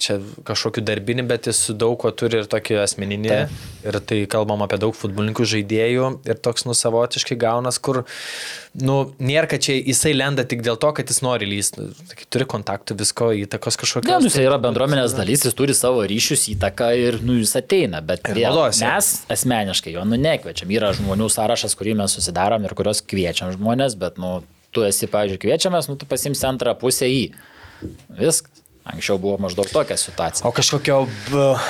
čia 0.00 0.18
kažkokiu 0.48 0.84
darbinį, 0.84 1.26
bet 1.28 1.46
jis 1.50 1.60
su 1.68 1.74
daug 1.74 1.98
ko 2.00 2.10
turi 2.10 2.40
ir 2.40 2.48
tokį 2.50 2.80
asmeninį. 2.82 3.32
Tai. 3.32 3.68
Ir 3.82 3.98
tai 4.06 4.20
kalbam 4.30 4.62
apie 4.64 4.78
daug 4.80 4.94
futbolininkų 4.96 5.46
žaidėjų 5.48 6.08
ir 6.28 6.38
toks 6.38 6.64
nusavotiškai 6.68 7.36
gaunas, 7.40 7.80
kur, 7.82 8.02
nu, 8.78 8.98
nėra, 9.18 9.48
kad 9.50 9.64
čia 9.64 9.76
jisai 9.76 10.14
lenda 10.14 10.46
tik 10.48 10.62
dėl 10.64 10.78
to, 10.80 10.92
kad 10.96 11.10
jis 11.10 11.20
nori 11.24 11.48
lysti. 11.50 11.90
Turi 12.32 12.46
kontaktų, 12.48 12.96
visko, 13.02 13.32
įtakos 13.42 13.78
kažkokios. 13.82 14.08
Ne, 14.08 14.20
nu, 14.22 14.30
jis 14.30 14.38
yra 14.40 14.60
bendruomenės 14.62 15.16
dalis, 15.18 15.44
jis 15.48 15.58
turi 15.58 15.76
savo 15.76 16.06
ryšius, 16.08 16.46
įtaką 16.54 16.92
ir 17.00 17.20
nu, 17.26 17.36
jis 17.42 17.56
ateina, 17.58 18.00
bet 18.06 18.30
vėl, 18.32 18.62
mes 18.78 19.12
asmeniškai 19.32 19.96
jo 19.98 20.06
nu, 20.08 20.20
nekviečiam. 20.20 20.70
Yra 20.72 20.94
žmonių 20.96 21.28
sąrašas, 21.32 21.76
kurį 21.76 21.98
mes 22.00 22.16
susidarom 22.16 22.64
ir 22.64 22.76
kurios 22.78 23.02
kviečiam 23.04 23.52
žmonės, 23.52 23.98
bet 24.00 24.22
nu, 24.22 24.38
tu 24.72 24.84
esi, 24.86 25.08
pavyzdžiui, 25.12 25.40
kviečiamas, 25.42 25.90
nu, 25.90 25.98
tu 26.00 26.08
pasimsi 26.08 26.46
antrą 26.48 26.74
pusę 26.80 27.08
į. 27.10 27.22
Viskas. 28.18 28.61
Anksčiau 28.82 29.14
buvo 29.22 29.36
maždaug 29.38 29.68
tokia 29.70 29.94
situacija. 29.94 30.42
O 30.48 30.50
kažkokio 30.50 31.04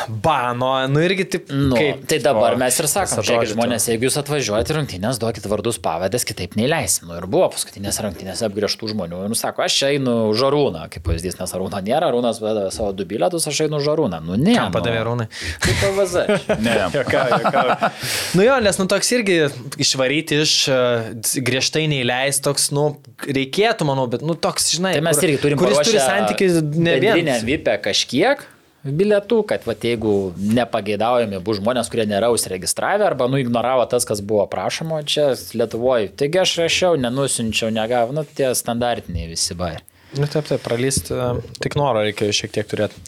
bano, 0.08 0.70
nu 0.88 1.00
irgi 1.04 1.26
taip. 1.28 1.50
Nu, 1.52 1.76
kaip, 1.76 2.06
tai 2.08 2.18
dabar 2.24 2.54
o, 2.56 2.60
mes 2.60 2.78
ir 2.80 2.88
sakom, 2.88 3.20
žiūrėkit, 3.20 3.52
žmonės, 3.52 3.86
jeigu 3.90 4.06
jūs 4.08 4.16
atvažiuojate 4.22 4.76
rungtynės, 4.78 5.18
duokit 5.20 5.44
vardus 5.52 5.76
pavadės, 5.84 6.24
kitaip 6.28 6.56
neįleisim. 6.56 7.10
Nu, 7.10 7.18
ir 7.20 7.26
buvo 7.28 7.50
paskutinės 7.52 8.00
rungtynės 8.06 8.40
apgriežtų 8.48 8.88
žmonių. 8.94 9.20
Ir 9.26 9.32
nusako, 9.34 9.64
aš 9.66 9.76
čia 9.82 9.90
einu 9.98 10.14
už 10.30 10.44
Arūną, 10.48 10.86
kaip 10.94 11.04
pavyzdys, 11.04 11.36
nes 11.40 11.52
Arūna 11.58 11.82
nėra, 11.84 12.08
Arūnas 12.08 12.40
padavė 12.40 12.72
savo 12.72 12.94
du 12.96 13.04
bilietus, 13.08 13.44
aš 13.52 13.60
einu 13.66 13.76
už 13.82 13.90
Arūną. 13.92 14.22
Nu, 14.24 14.38
ne. 14.40 14.56
Kam 14.56 14.72
padavė 14.72 15.04
Rūnai? 15.10 15.28
Kaip 15.66 15.84
PVZ. 15.84 16.24
Ne. 16.62 16.74
Jokau, 16.94 17.22
jokau. 17.42 17.90
nu 18.38 18.44
jo, 18.44 18.56
nes 18.62 18.76
nu 18.78 18.84
toks 18.90 19.08
irgi 19.16 19.36
išvaryti 19.82 20.36
iš 20.44 20.52
uh, 20.70 21.08
griežtai 21.44 21.84
neįleis, 21.90 22.38
toks, 22.44 22.68
nu, 22.76 22.84
reikėtų, 23.26 23.86
manau, 23.88 24.04
bet, 24.10 24.22
nu, 24.26 24.36
toks, 24.38 24.70
žinai, 24.76 24.94
Tai 24.98 25.04
mes 25.08 25.18
kur- 25.18 25.26
irgi 25.28 25.40
turim 25.42 25.60
kuris 25.60 25.80
turi 25.82 26.00
santykių 26.02 26.48
ne 26.86 26.94
bendrinę 27.02 27.38
vien. 27.42 27.46
VIP 27.50 27.70
kažkiek 27.84 28.46
bilietų, 28.82 29.42
kad 29.46 29.66
va, 29.68 29.76
jeigu 29.78 30.32
nepageidaujami 30.58 31.38
bus 31.44 31.60
žmonės, 31.60 31.90
kurie 31.92 32.06
nėra 32.10 32.32
užsiregistravę 32.34 33.06
arba 33.06 33.28
nu 33.30 33.38
ignoravo 33.38 33.84
tas, 33.90 34.06
kas 34.08 34.22
buvo 34.24 34.48
prašoma, 34.50 35.04
čia 35.06 35.32
Lietuvoje. 35.54 36.10
Taigi 36.18 36.42
aš 36.42 36.56
rašiau, 36.64 36.98
nenusinčiau, 36.98 37.70
negavau, 37.74 38.16
nu 38.16 38.26
tie 38.26 38.50
standartiniai 38.58 39.30
visi 39.30 39.54
bairiai. 39.58 39.86
Nu, 40.12 40.26
taip, 40.28 40.44
taip, 40.44 40.60
pralysti, 40.60 41.16
tik 41.64 41.72
noro 41.80 42.02
reikėjo 42.04 42.34
šiek 42.36 42.50
tiek 42.52 42.66
turėti. 42.68 42.98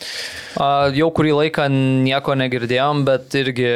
A, 0.57 0.89
Jau 0.97 1.11
kurį 1.13 1.35
laiką 1.37 1.67
nieko 1.69 2.33
negirdėjom, 2.41 3.03
bet 3.05 3.35
irgi 3.37 3.69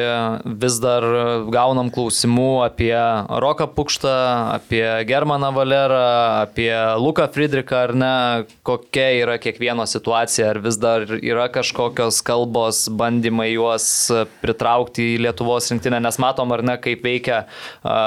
vis 0.63 0.79
dar 0.81 1.05
gaunam 1.53 1.91
klausimų 1.93 2.63
apie 2.65 2.95
Roką 3.45 3.67
Pukštą, 3.77 4.15
apie 4.55 4.85
Germaną 5.11 5.51
Valerą, 5.53 6.01
apie 6.47 6.71
Luką 7.03 7.27
Friedrichą 7.35 7.83
ar 7.89 7.93
ne, 8.01 8.15
kokia 8.65 9.11
yra 9.19 9.37
kiekvieno 9.43 9.85
situacija, 9.91 10.49
ar 10.55 10.63
vis 10.65 10.81
dar 10.81 11.05
yra 11.19 11.51
kažkokios 11.53 12.23
kalbos, 12.25 12.87
bandymai 12.89 13.51
juos 13.51 13.91
pritraukti 14.41 15.11
į 15.19 15.21
Lietuvos 15.27 15.69
rinktinę, 15.75 16.01
nes 16.01 16.21
matom 16.23 16.57
ar 16.57 16.65
ne, 16.65 16.79
kaip 16.81 17.05
veikia 17.05 17.43
a, 17.45 17.99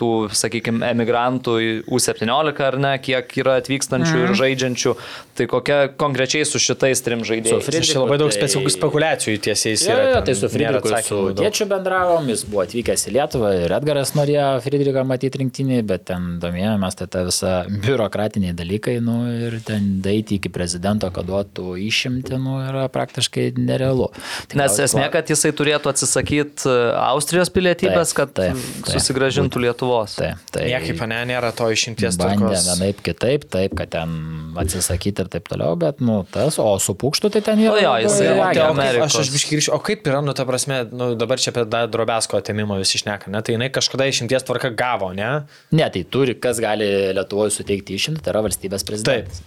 tų, 0.00 0.30
sakykime, 0.40 0.86
emigrantų 0.94 1.60
į 1.60 1.70
U17 1.92 2.66
ar 2.70 2.80
ne, 2.80 2.96
kiek 3.04 3.38
yra 3.44 3.60
atvykstančių 3.60 4.16
mm. 4.16 4.24
ir 4.24 4.36
žaidžiančių 4.44 4.69
tūkstančių 4.70 4.94
Tai 5.40 5.46
kokia 5.48 5.76
konkrečiai 5.96 6.44
su 6.44 6.58
šitais 6.60 7.00
trim 7.00 7.22
žaidėjais? 7.24 7.64
Friedrichu 7.64 7.94
Čia 7.94 8.00
labai 8.02 8.18
daug 8.20 8.28
tai- 8.28 8.72
spekulacijų 8.74 9.38
tiesiais 9.46 9.84
Jo, 9.86 9.94
yra. 9.94 10.02
jo, 10.10 10.18
ten 10.20 10.24
tai 10.26 10.34
su 10.36 10.48
nėra 10.52 10.80
Friedrichu, 10.82 11.04
su 11.06 11.20
tėčiu 11.38 11.66
bendravom, 11.70 12.26
jis 12.28 12.42
buvo 12.44 12.60
atvykęs 12.66 13.04
į 13.08 13.12
Lietuvą 13.16 13.52
ir 13.64 13.72
Edgaras 13.72 14.12
norėjo 14.18 14.48
Friedrichą 14.60 15.04
matyti 15.08 15.40
rinktinį, 15.40 15.78
bet 15.88 16.04
ten 16.10 16.26
domėjomės, 16.42 16.98
tai 17.00 17.06
ta 17.14 17.22
visa 17.24 17.52
biurokratiniai 17.70 18.52
dalykai, 18.58 18.98
nu 19.00 19.16
ir 19.32 19.56
ten 19.64 20.02
daiti 20.04 20.36
iki 20.36 20.52
prezidento, 20.52 21.08
kad 21.10 21.24
duotų 21.24 21.72
išimti, 21.88 22.36
nu 22.36 22.58
yra 22.66 22.84
praktiškai 22.92 23.54
nerealu. 23.56 24.10
Tai 24.52 24.60
Nes 24.60 24.76
gal- 24.76 24.84
esmė, 24.90 25.08
kad 25.16 25.24
jisai 25.32 25.54
turėtų 25.56 25.88
atsisakyti 25.94 26.68
Austrijos 27.00 27.48
pilietybės, 27.48 28.12
Taip, 28.12 28.18
kad 28.20 28.34
taip, 28.34 28.60
taip. 28.84 28.92
susigražintų 28.92 29.64
Lietuvos. 29.64 30.16
Tai, 30.20 30.34
tai 30.52 30.68
Niekaip, 30.68 31.00
ne, 31.08 31.24
nėra 31.32 31.54
to 31.56 31.64
išimties 31.72 32.20
bandė 32.20 32.52
vienaip 32.60 33.00
kitaip, 33.08 33.48
taip, 33.48 33.74
kad 33.80 33.88
ten 33.96 34.52
atsisakyti 34.60 35.24
ir 35.24 35.29
taip 35.32 35.48
toliau, 35.50 35.76
bet, 35.80 36.00
nu, 36.04 36.20
tas, 36.32 36.58
o 36.62 36.72
su 36.82 36.94
pūkštu 36.98 37.32
tai 37.34 37.42
ten 37.46 37.62
yra. 37.62 37.74
O 37.74 37.82
jo, 37.82 37.92
tai, 38.06 38.30
o, 38.32 38.46
kaip, 38.50 38.62
Amerikos. 38.66 39.14
aš 39.14 39.24
aš 39.24 39.32
biškai 39.34 39.56
grįžčiau, 39.56 39.76
o 39.76 39.84
kaip 39.86 40.08
yra, 40.10 40.22
nu, 40.24 40.34
ta 40.36 40.46
prasme, 40.48 40.82
nu, 40.90 41.12
dabar 41.18 41.42
čia 41.42 41.52
apie 41.54 41.66
drobesko 41.92 42.40
atimimą 42.40 42.80
visi 42.80 43.02
šneka, 43.02 43.32
ne, 43.32 43.42
tai 43.46 43.56
jinai 43.56 43.70
kažkada 43.74 44.08
išimties 44.10 44.46
tvarka 44.48 44.72
gavo, 44.76 45.12
ne? 45.16 45.30
Ne, 45.74 45.86
tai 45.92 46.04
turi, 46.04 46.38
kas 46.40 46.62
gali 46.62 46.88
Lietuvoje 47.16 47.54
suteikti 47.60 47.98
išimtį, 47.98 48.24
tai 48.24 48.34
yra 48.34 48.44
valstybės 48.48 48.86
prezidentas. 48.88 49.44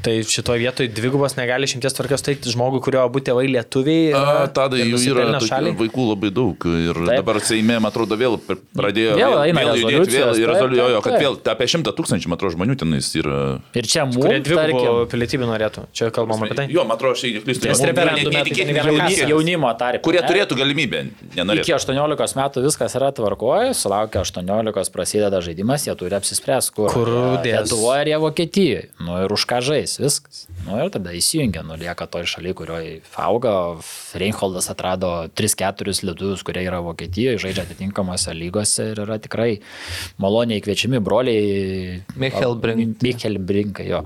Tai 0.00 0.14
šitoje 0.24 0.58
vietoje 0.62 0.88
dvigubos 0.96 1.34
negali 1.36 1.66
šimties 1.68 1.92
tvarkos 1.96 2.22
teikti 2.24 2.52
žmogui, 2.54 2.80
kurio 2.84 3.02
abu 3.04 3.20
tėvai 3.24 3.46
lietuviai. 3.50 4.12
A, 4.16 4.46
tada 4.54 4.78
ir 4.80 4.88
jų 4.94 5.00
yra 5.12 5.40
šaliai. 5.44 5.74
vaikų 5.76 6.06
labai 6.12 6.30
daug 6.32 6.66
ir 6.70 7.00
Taip. 7.00 7.10
Dabar 7.20 7.40
Seime, 7.44 7.76
man 7.82 7.90
atrodo, 7.90 8.16
vėl 8.20 8.38
pr- 8.40 8.60
pradėjo 8.76 9.16
Vėl 9.18 9.34
eina 9.44 9.64
vėl 9.66 9.80
judėti, 9.82 10.14
vėl, 10.16 10.32
ir 10.40 10.46
taip, 10.46 10.54
rezoliuojo, 10.54 11.00
kad 11.04 11.16
vėl 11.20 11.36
apie 11.52 11.68
šimtą 11.74 11.92
tūkstančių, 11.98 12.30
man 12.32 12.38
atrodo, 12.38 12.54
žmonių 12.56 12.76
tenais 12.80 13.10
yra. 13.20 13.38
Ir 13.76 13.88
čia 13.90 14.06
Kurie 14.06 14.38
mums, 14.38 14.46
dvigubų 14.46 14.80
tarkim, 14.80 15.10
pilietybių 15.12 15.48
norėtų. 15.50 15.84
Čia 15.96 16.10
kalbam 16.14 16.44
apie 16.46 16.56
tai. 16.60 16.66
Jo, 16.72 16.84
man 16.88 16.96
atrodo, 16.96 17.18
aš 17.18 17.24
neklystu. 17.40 17.68
Jo, 17.68 17.76
referendume, 17.90 18.44
tai 18.46 19.28
jaunimo 19.34 19.72
tarp. 19.80 20.04
Kurie 20.06 20.22
turėtų 20.24 20.58
galimybę, 20.60 21.02
Iki 21.10 21.40
nenorėtų. 21.40 21.74
18 21.76 22.38
metų 22.40 22.64
viskas 22.64 22.96
yra 22.98 23.10
tvarkoje, 23.16 23.74
sulaukia 23.76 24.22
18 24.24 24.92
prasideda 24.94 25.40
žaidimas, 25.44 25.84
jie 25.88 25.94
turi 25.98 26.16
apsispręsti, 26.18 26.74
kur. 26.76 26.92
Kur 26.94 27.12
dės. 27.44 27.66
Lietuvoje 27.68 28.04
ar 28.04 28.12
jie 28.14 28.20
Vokietijoje. 28.24 28.82
Nu 29.04 29.18
ir 29.24 29.32
už 29.34 29.44
ką 29.50 29.60
žais, 29.64 29.89
viskas. 29.98 30.44
Nu 30.66 30.76
ir 30.78 30.90
tada 30.94 31.14
įsijungia, 31.16 31.64
nu 31.66 31.74
lieka 31.80 32.06
toj 32.10 32.28
šaly, 32.30 32.52
kurioje 32.56 33.00
auga. 33.18 33.54
Reinholdas 34.20 34.70
atrado 34.72 35.10
3-4 35.38 36.04
lietuvius, 36.06 36.44
kurie 36.46 36.62
yra 36.68 36.82
Vokietijoje, 36.84 37.40
žaidžia 37.46 37.64
atitinkamose 37.66 38.34
lygose 38.36 38.90
ir 38.92 39.02
yra 39.06 39.18
tikrai 39.22 39.50
maloniai 40.22 40.62
kviečiami 40.64 41.02
broliai. 41.02 42.02
Michael 42.20 42.56
Brink. 42.62 43.02
Michael 43.02 43.40
Brinkai, 43.42 43.88
jo. 43.90 44.04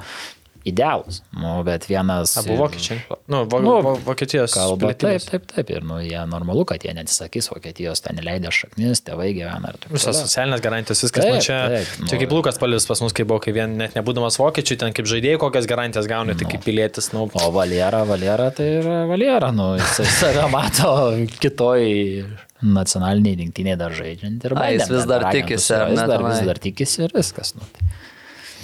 Idealus. 0.64 1.20
Nu, 1.36 1.58
bet 1.66 1.84
vienas. 1.88 2.32
Abu 2.40 2.56
vokiečiai. 2.56 3.02
Nu, 3.28 3.42
vo, 3.44 3.58
Nu, 3.60 3.74
vo, 3.84 3.94
Vokietijos. 4.06 4.54
Kalba, 4.56 4.94
taip, 4.94 5.02
pilietybės. 5.02 5.26
taip, 5.28 5.44
taip. 5.50 5.72
Ir 5.74 5.84
nu, 5.84 5.98
jie 6.00 6.22
normalu, 6.30 6.64
kad 6.70 6.84
jie 6.84 6.94
neatsisakys 6.96 7.50
Vokietijos, 7.52 8.00
ten 8.04 8.16
leidė 8.24 8.52
šaknis, 8.54 9.02
tėvai 9.04 9.30
gyvena 9.36 9.74
taip 9.74 9.90
toliau. 9.90 10.14
socialinės 10.22 10.62
garantijos, 10.64 11.02
viskas. 11.04 11.26
Taip, 11.26 11.36
nu, 11.36 11.42
čia, 11.44 11.58
taip, 11.74 11.92
nu. 12.00 12.08
čia 12.08 12.20
kaip 12.22 12.32
Lukas 12.32 12.60
Palis 12.62 12.88
pas 12.88 13.04
mus, 13.04 13.12
kai 13.16 13.26
buvo, 13.28 13.42
kai 13.44 13.52
vien 13.56 13.76
net 13.80 13.98
nebūdamas 13.98 14.40
vokiečių, 14.40 14.78
ten 14.80 14.96
kaip 14.96 15.10
žaidėjai 15.12 15.42
kokias 15.44 15.68
garantijas 15.68 16.08
gauni, 16.08 16.36
tai 16.40 16.48
kaip 16.54 16.64
pilietis, 16.64 17.10
nu, 17.12 17.28
O 17.44 17.50
Valera, 17.52 18.04
Valera 18.08 18.48
tai 18.54 18.70
yra 18.80 19.02
Valera, 19.10 19.52
nu, 19.52 19.74
jis 19.76 20.00
save 20.16 20.48
mato 20.54 20.94
kitoj 21.42 21.84
nacionaliniai 22.64 23.36
rinktiniai 23.42 23.76
dar 23.76 23.92
žaidžiant 23.92 24.44
ir 24.48 24.56
A, 24.56 24.70
jis 24.72 24.88
vis 24.88 25.04
dar 25.10 25.28
tikisi, 25.28 25.74
ar 25.76 25.90
vis 25.90 26.00
ne, 26.00 26.06
dar, 26.08 26.24
vis 26.24 26.40
dar 26.48 26.60
tikisi 26.62 27.02
ir 27.04 27.12
viskas. 27.16 27.52
Nu. 27.58 27.66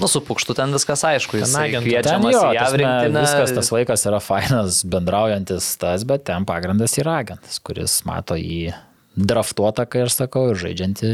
Nu, 0.00 0.08
su 0.08 0.22
pukštu 0.24 0.56
ten 0.56 0.72
viskas 0.72 1.04
aišku, 1.04 1.40
jis 1.40 1.54
kviečiamas 1.54 2.32
jo, 2.32 2.44
į 2.48 2.56
JAV 2.56 2.76
rinktinę. 2.80 3.24
viskas, 3.26 3.52
tas 3.56 3.72
vaikas 3.74 4.06
yra 4.08 4.20
fainas, 4.24 4.82
bendraujantis 4.88 5.74
tas, 5.80 6.06
bet 6.08 6.24
ten 6.30 6.48
pagrindas 6.48 6.96
yra 7.02 7.20
agentas, 7.20 7.60
kuris 7.64 8.00
mato 8.08 8.38
jį 8.40 8.72
draftuotą, 9.18 9.84
kai 9.90 10.04
aš 10.06 10.14
sakau, 10.20 10.44
ir 10.52 10.58
žaidžiantį 10.60 11.08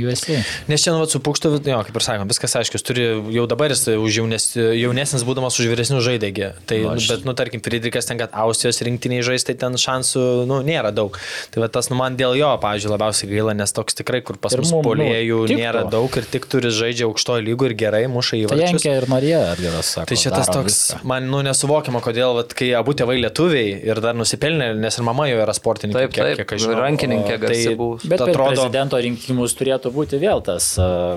USA. 0.00 0.36
Nes 0.70 0.80
čia, 0.84 0.92
nu, 0.94 1.00
vat, 1.02 1.10
su 1.12 1.18
pukštu, 1.20 1.50
jo, 1.66 1.80
kaip 1.84 1.96
ir 1.98 2.04
sakom, 2.04 2.28
viskas 2.30 2.54
aišku, 2.60 2.78
jis 2.78 2.84
turi 2.86 3.02
jau 3.34 3.42
dabar 3.50 3.72
jis 3.74 3.82
už 3.90 4.18
jaunes, 4.20 4.46
jaunesnis 4.56 5.24
būdamas 5.26 5.58
už 5.60 5.66
vyresnių 5.72 5.98
žaidėgi. 6.06 6.52
Tai, 6.70 6.78
Nu, 6.80 6.86
nu, 6.86 6.94
aš- 6.96 7.08
bet, 7.10 7.24
nu, 7.28 7.34
tarkim, 7.36 7.60
Friedrichas 7.60 8.06
ten, 8.08 8.16
kad 8.22 8.30
Austrijos 8.32 8.78
rinktiniai 8.86 9.20
žais, 9.26 9.44
tai 9.44 9.54
ten 9.60 9.74
šansų, 9.76 10.46
nu, 10.48 10.60
nėra 10.64 10.94
daug. 10.94 11.18
Tai 11.50 11.60
va, 11.64 11.68
tas, 11.68 11.90
nu, 11.90 11.98
man 11.98 12.16
dėl 12.16 12.38
jo, 12.38 12.48
pavyzdžiui, 12.62 12.92
labiausiai 12.94 13.28
gaila, 13.34 13.52
nes 13.58 13.74
toks 13.76 13.98
tikrai, 13.98 14.22
kur 14.24 14.38
pas 14.40 14.54
mus 14.56 14.70
nu, 14.72 14.80
polėjų 14.86 15.42
tiktų. 15.50 15.58
nėra 15.60 15.82
daug 15.90 16.16
ir 16.16 16.24
tik 16.30 16.46
turi 16.48 16.70
žaidžia 16.72 17.10
aukštojo 17.10 17.44
lygų 17.50 17.68
ir 17.72 17.76
gerai, 17.82 18.04
muša 18.08 18.38
į 18.40 18.46
Tai 18.46 18.56
varčius. 18.56 18.78
Jankė 18.86 18.94
ir 19.02 19.08
norėjo, 19.10 19.42
Edgaras 19.58 19.92
sako. 19.98 20.06
Tai 20.14 20.20
šitas 20.22 20.46
daro 20.48 20.62
toks, 20.62 20.78
viską. 20.94 21.02
man, 21.12 21.28
nu, 21.34 21.42
nesuvokiama, 21.44 22.00
kodėl, 22.00 22.32
vat, 22.40 22.54
kai 22.56 22.70
abu 22.78 22.94
tėvai 22.96 23.18
lietuviai 23.20 23.76
ir 23.90 24.00
dar 24.00 24.14
nusipelnė, 24.16 24.70
nes 24.80 24.96
ir 24.96 25.04
mama 25.10 25.28
jo 25.28 25.36
yra 25.44 25.52
sportininkė, 25.52 26.08
Taip, 26.08 26.16
taip, 26.40 26.56
aš 26.56 26.64
žinau. 26.64 26.80
rankininkė 26.86 27.36
tai 27.50 27.74
buvus. 27.76 28.06
Bet 28.08 28.18
per 28.22 28.30
atrodo, 28.32 28.54
prezidento 28.54 29.00
rinkimus 29.02 29.54
turėtų 29.58 29.92
būti 29.94 30.20
vėl 30.22 30.42
tas 30.46 30.70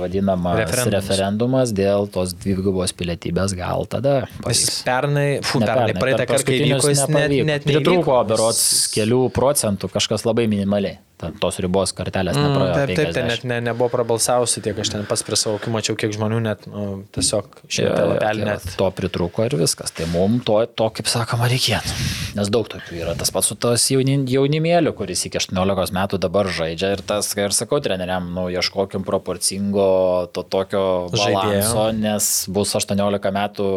vadinamas 0.03 0.57
Referendumas. 0.63 0.93
referendumas, 0.97 1.73
dėl 1.73 2.07
tos 2.11 2.33
dvigubos 2.33 2.93
pilietybės 2.97 3.55
gal 3.57 3.85
tada. 3.89 4.27
Pavyks. 4.43 4.81
pernai, 4.87 5.39
fu, 5.45 5.59
Ne 5.59 5.65
pernai, 5.69 5.93
per 5.93 6.01
praeitą 6.01 6.25
kartą, 6.33 6.45
kai 6.49 6.59
vyko, 6.63 6.89
jis 6.91 7.03
net, 7.05 7.09
nepavyko. 7.13 7.45
net 7.45 7.63
Pritrūko 7.69 7.93
neįvyko. 7.95 8.19
berots 8.33 8.63
kelių 8.93 9.21
procentų, 9.35 9.89
kažkas 9.93 10.25
labai 10.27 10.47
minimaliai. 10.51 10.97
Tos 11.41 11.59
ribos 11.63 11.93
kartelės 11.95 12.37
nepraėjo. 12.37 12.73
Taip, 12.77 12.93
taip, 12.97 13.11
ten 13.15 13.27
50. 13.27 13.31
net 13.31 13.47
ne, 13.49 13.59
nebuvo 13.69 13.89
prabalsavusi 13.93 14.63
tiek, 14.65 14.77
aš 14.79 14.93
ten 14.95 15.05
pats 15.09 15.25
prie 15.25 15.39
savo 15.39 15.59
akių 15.59 15.73
mačiau, 15.73 15.97
kiek 15.99 16.13
žmonių 16.15 16.41
net, 16.43 16.67
nu, 16.69 17.03
tiesiog 17.15 17.61
šitą 17.67 18.03
lapelį 18.13 18.45
tai 18.45 18.49
net. 18.51 18.67
To 18.79 18.89
pritruko 18.95 19.47
ir 19.47 19.57
viskas. 19.61 19.93
Tai 19.95 20.07
mums 20.13 20.43
to, 20.47 20.59
to, 20.73 20.89
kaip 20.99 21.09
sakoma, 21.11 21.47
reikėtų. 21.51 21.97
Nes 22.37 22.49
daug 22.53 22.67
tokių 22.69 22.97
yra. 22.97 23.15
Tas 23.19 23.31
pats 23.33 23.51
su 23.51 23.57
tos 23.59 23.85
jauni, 23.93 24.17
jaunimėliu, 24.29 24.93
kuris 24.97 25.25
iki 25.29 25.39
18 25.41 25.93
metų 25.95 26.19
dabar 26.21 26.49
žaidžia. 26.49 26.93
Ir 26.97 27.03
tas, 27.05 27.29
kai 27.37 27.47
ir 27.47 27.55
sakau, 27.55 27.79
treneriam, 27.83 28.31
nu, 28.33 28.47
ieškokim 28.53 29.05
proporcingo 29.05 29.87
to 30.33 30.43
tokio 30.43 30.83
Žaidėjo. 31.13 31.35
balanso, 31.37 31.85
nes 31.97 32.29
bus 32.53 32.73
18 32.79 33.33
metų 33.37 33.67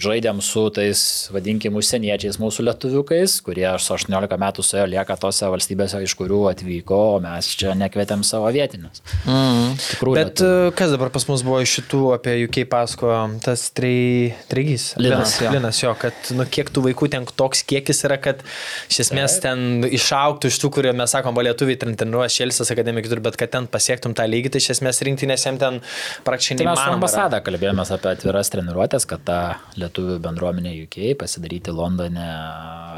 žaidėm 0.00 0.40
su 0.44 0.64
tais, 0.74 1.02
vadinkim, 1.34 1.76
užsieniečiais 1.78 2.40
mūsų 2.40 2.64
lietuviukais, 2.70 3.38
kurie 3.44 3.68
su 3.82 3.94
18 3.94 4.40
metų 4.40 4.64
su 4.64 4.80
jo 4.80 4.86
lieka 4.88 5.16
tose 5.20 5.48
valstybėse, 5.52 6.00
iš 6.04 6.14
kurių 6.18 6.40
atvyko, 6.54 6.87
o 6.96 7.18
mes 7.22 7.48
čia 7.58 7.74
nekvietėm 7.78 8.24
savo 8.26 8.48
vietinius. 8.54 9.02
Mm. 9.26 9.76
Tikrųjų, 9.82 10.16
Bet 10.18 10.42
e, 10.44 10.50
kas 10.78 10.92
dabar 10.94 11.12
pas 11.14 11.26
mus 11.28 11.44
buvo 11.46 11.60
iš 11.64 11.78
šitų 11.78 12.02
apie 12.16 12.34
UK 12.46 12.62
pasko, 12.70 13.12
tas 13.44 13.68
trei, 13.76 14.34
treigys? 14.50 14.90
Linas, 15.00 15.36
jo. 15.42 15.52
Linas, 15.54 15.80
jo, 15.82 15.92
kad, 15.98 16.16
nu, 16.36 16.46
kiek 16.48 16.72
tų 16.74 16.86
vaikų 16.88 17.10
ten 17.12 17.28
toks 17.38 17.64
kiekis 17.68 18.04
yra, 18.08 18.18
kad 18.22 18.42
iš 18.90 19.02
esmės 19.06 19.38
ten 19.44 19.86
išauktų 19.88 20.52
iš 20.52 20.60
tų, 20.62 20.72
kurie 20.78 20.94
mes 20.96 21.12
sakom, 21.14 21.36
va 21.36 21.46
lietuviai 21.46 21.78
ten 21.80 21.96
treniruoja 21.98 22.30
Šelsis 22.32 22.72
akademikai, 22.74 23.10
turi, 23.12 23.24
bet 23.24 23.38
kad 23.40 23.52
ten 23.54 23.68
pasiektum 23.70 24.16
tą 24.18 24.26
lygį, 24.28 24.54
tai 24.54 24.62
iš 24.62 24.72
esmės 24.76 25.02
rinktinės 25.06 25.46
jam 25.48 25.60
ten 25.60 25.80
praktiškai 26.26 26.58
Tai 26.58 26.68
mes 26.70 26.78
neįmanoma. 26.78 26.98
ambasada 26.98 27.42
kalbėjomės 27.44 27.92
apie 27.94 28.12
atviras 28.14 28.52
treniruotės, 28.54 29.06
kad 29.08 29.24
tą 29.28 29.40
lietuvių 29.80 30.18
bendruomenę 30.24 30.74
UK 30.84 31.12
pasidaryti 31.20 31.74
Londone 31.74 32.28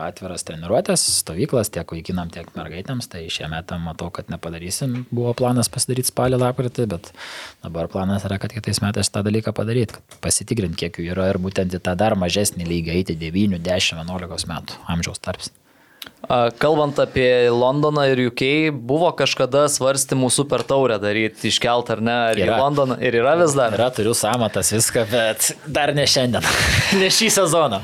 atviras 0.06 0.44
treniruotės, 0.48 1.02
stovyklas 1.20 1.72
tiek 1.74 1.88
vaikinam, 1.92 2.30
tiek 2.32 2.48
mergaitėms. 2.56 3.08
Tai 3.10 3.22
šiemet 3.32 3.69
matau, 3.78 4.10
kad 4.14 4.30
nepadarysim. 4.32 5.04
Buvo 5.12 5.34
planas 5.38 5.70
pasidaryti 5.72 6.10
spalį 6.10 6.40
lapkritį, 6.42 6.88
bet 6.90 7.12
dabar 7.62 7.90
planas 7.92 8.26
yra, 8.26 8.40
kad 8.42 8.54
kitais 8.56 8.82
metais 8.82 9.12
tą 9.12 9.22
dalyką 9.26 9.54
padaryti, 9.56 10.00
pasitikrinti, 10.24 10.80
kiek 10.82 10.98
jų 10.98 11.12
yra 11.14 11.30
ir 11.30 11.38
būtent 11.42 11.76
į 11.76 11.82
tą 11.86 11.94
dar 11.98 12.18
mažesnį 12.18 12.66
lygį 12.66 12.96
eiti 12.96 13.18
9, 13.20 13.60
10, 13.62 14.02
11 14.02 14.50
metų 14.50 14.82
amžiaus 14.96 15.22
tarps. 15.22 15.52
A, 16.28 16.50
Kalbant 16.60 16.98
apie 17.00 17.50
Londoną 17.50 18.04
ir 18.12 18.20
UK, 18.28 18.44
buvo 18.76 19.08
kažkada 19.16 19.64
svarstymų 19.72 20.28
super 20.34 20.62
taurę 20.66 20.98
daryti, 21.02 21.48
iškelt 21.50 21.90
ar 21.94 22.02
ne, 22.04 22.16
ar 22.30 22.38
į 22.40 22.44
Yra. 22.46 22.60
Londoną 22.60 22.98
ir 23.02 23.16
yra 23.22 23.34
vis 23.40 23.56
dar. 23.56 23.74
Yra, 23.78 23.88
turiu 23.94 24.14
samatas 24.14 24.72
viską, 24.76 25.06
bet 25.10 25.52
dar 25.66 25.94
ne 25.96 26.06
šiandien, 26.06 26.44
ne 27.00 27.10
šį 27.10 27.30
sezoną. 27.40 27.80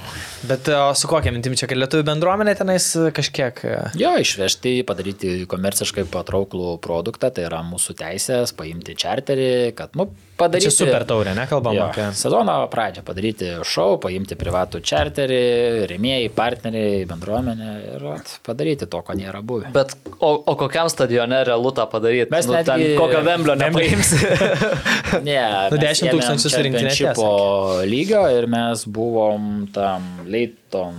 Bet 0.46 0.68
o, 0.70 0.92
su 0.94 1.08
kokia 1.10 1.32
mintim 1.34 1.56
čia, 1.58 1.66
kad 1.66 1.78
lietuvių 1.80 2.04
bendruomenė 2.06 2.52
tenais 2.58 2.84
kažkiek... 3.16 3.62
e, 3.66 3.78
Jo, 3.98 4.12
išvežti, 4.22 4.76
padaryti 4.86 5.32
komerciškai 5.50 6.04
patrauklų 6.12 6.76
produktą, 6.84 7.32
tai 7.34 7.48
yra 7.48 7.62
mūsų 7.66 7.96
teisės, 7.98 8.52
paimti 8.54 8.94
čarterį, 9.00 9.48
kad, 9.74 9.96
nu, 9.98 10.06
padaryti. 10.38 10.68
Čia 10.68 10.76
super 10.84 11.06
taurė, 11.08 11.32
nekalbam 11.34 11.74
Jo, 11.74 11.88
apie... 11.88 12.06
sezono 12.14 12.58
pradžią 12.70 13.02
padaryti 13.08 13.50
šou, 13.66 13.96
paimti 14.02 14.38
privatų 14.38 14.84
čarterį, 14.86 15.42
remėjai, 15.90 16.30
partneriai, 16.36 17.02
bendruomenę 17.10 17.72
ir 17.96 18.06
vat, 18.26 18.40
padaryti 18.46 18.86
to, 18.90 19.00
ko 19.02 19.14
nėra 19.16 19.40
buvę. 19.46 19.70
Bet 19.74 19.94
o, 20.18 20.32
o 20.42 20.54
kokiam 20.58 20.88
stadione 20.90 21.42
realu 21.46 21.72
tą 21.74 21.86
padaryti? 21.90 22.30
Mes 22.32 22.46
nu, 22.46 22.54
netgi- 22.56 22.66
ten 22.66 22.98
kokio 22.98 23.22
Vemblio 23.26 23.54
nepaims. 23.54 24.12
Ne, 25.26 25.38
Nu, 25.70 25.78
mes 25.78 26.00
10 26.00 26.08
ėmėm 26.08 26.16
tūkstančių 26.16 26.50
surinktinė 26.50 26.90
čempionšipo 26.90 27.84
lygio 27.86 28.24
ir 28.34 28.46
mes 28.50 28.82
buvom 28.90 29.66
tam 29.74 30.02
Leiton 30.26 30.96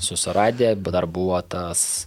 susiradę, 0.00 0.74
bet 0.76 0.94
dar 0.94 1.06
buvo 1.10 1.40
tas, 1.42 2.06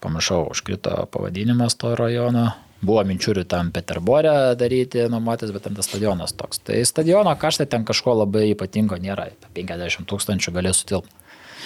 pamiršau, 0.00 0.46
užkrito 0.54 1.06
pavadinimas 1.12 1.76
to 1.76 1.94
rajono. 1.98 2.52
Buvo 2.82 3.04
minčių 3.06 3.44
tam 3.46 3.68
Peterborė 3.70 4.56
daryti 4.58 5.04
nuomotis, 5.10 5.52
bet 5.54 5.62
ten 5.68 5.76
tas 5.78 5.86
stadionas 5.86 6.32
toks. 6.34 6.58
Tai 6.66 6.80
stadiono 6.82 7.30
kaštai 7.38 7.68
ten 7.70 7.84
kažko 7.86 8.16
labai 8.24 8.48
ypatingo 8.56 8.98
nėra. 8.98 9.28
Apie 9.46 9.62
50 9.62 10.08
tūkstančių 10.10 10.54
galės 10.56 10.80
sutilpti. 10.82 11.21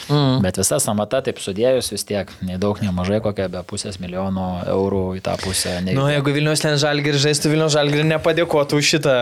Mm. 0.09 0.43
Bet 0.45 0.59
visa 0.61 0.79
samata 0.83 1.21
taip 1.25 1.41
sudėjus 1.43 1.91
vis 1.91 2.05
tiek, 2.07 2.31
nei 2.47 2.59
daug, 2.63 2.79
nei 2.83 2.93
mažai, 2.95 3.19
kokia 3.25 3.49
be 3.51 3.63
pusės 3.67 3.99
milijono 4.03 4.47
eurų 4.71 5.03
į 5.19 5.23
tą 5.27 5.35
pusę. 5.41 5.79
Nu, 5.87 6.07
jeigu 6.13 6.35
Vilnius 6.37 6.63
ten 6.63 6.77
žalgirį 6.81 7.21
žaistų, 7.25 7.51
Vilnius 7.53 7.75
žalgirį 7.75 8.05
nepadėkotų 8.13 8.81
už 8.81 8.91
šitą 8.95 9.17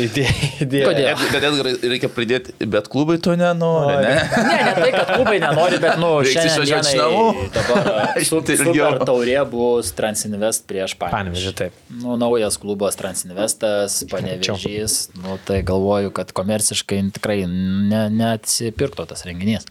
idėją. 0.00 0.88
Kodėl? 0.88 1.22
Bet 1.32 1.46
Edgarai, 1.48 1.74
reikia 1.94 2.10
pridėti, 2.12 2.54
bet 2.72 2.90
klubai 2.92 3.18
to 3.22 3.36
nenori, 3.38 3.94
ne? 4.02 4.16
Ne, 4.48 4.58
ne 4.66 4.74
tai, 4.78 4.90
kad 4.96 5.12
klubai 5.14 5.38
nenori, 5.42 5.78
bet, 5.82 6.00
nu, 6.02 6.10
šiandien 6.26 6.66
dienai 6.66 6.96
namų. 6.98 7.46
dabar 7.54 7.92
su, 8.28 8.42
super 8.62 8.98
taurė 9.06 9.38
bus 9.52 9.92
Transinvest 9.96 10.66
prieš 10.70 10.96
Panevežį. 11.00 11.54
taip. 11.58 11.78
Nu, 12.02 12.16
naujas 12.20 12.58
klubas 12.62 12.98
Transinvestas, 12.98 14.02
Panevežys, 14.10 14.98
nu, 15.22 15.38
tai 15.46 15.62
galvoju, 15.66 16.12
kad 16.16 16.34
komerciškai 16.36 17.02
tikrai 17.18 17.42
ne, 17.46 18.06
neatsipirktų 18.12 19.06
tas 19.12 19.26
renginys. 19.28 19.68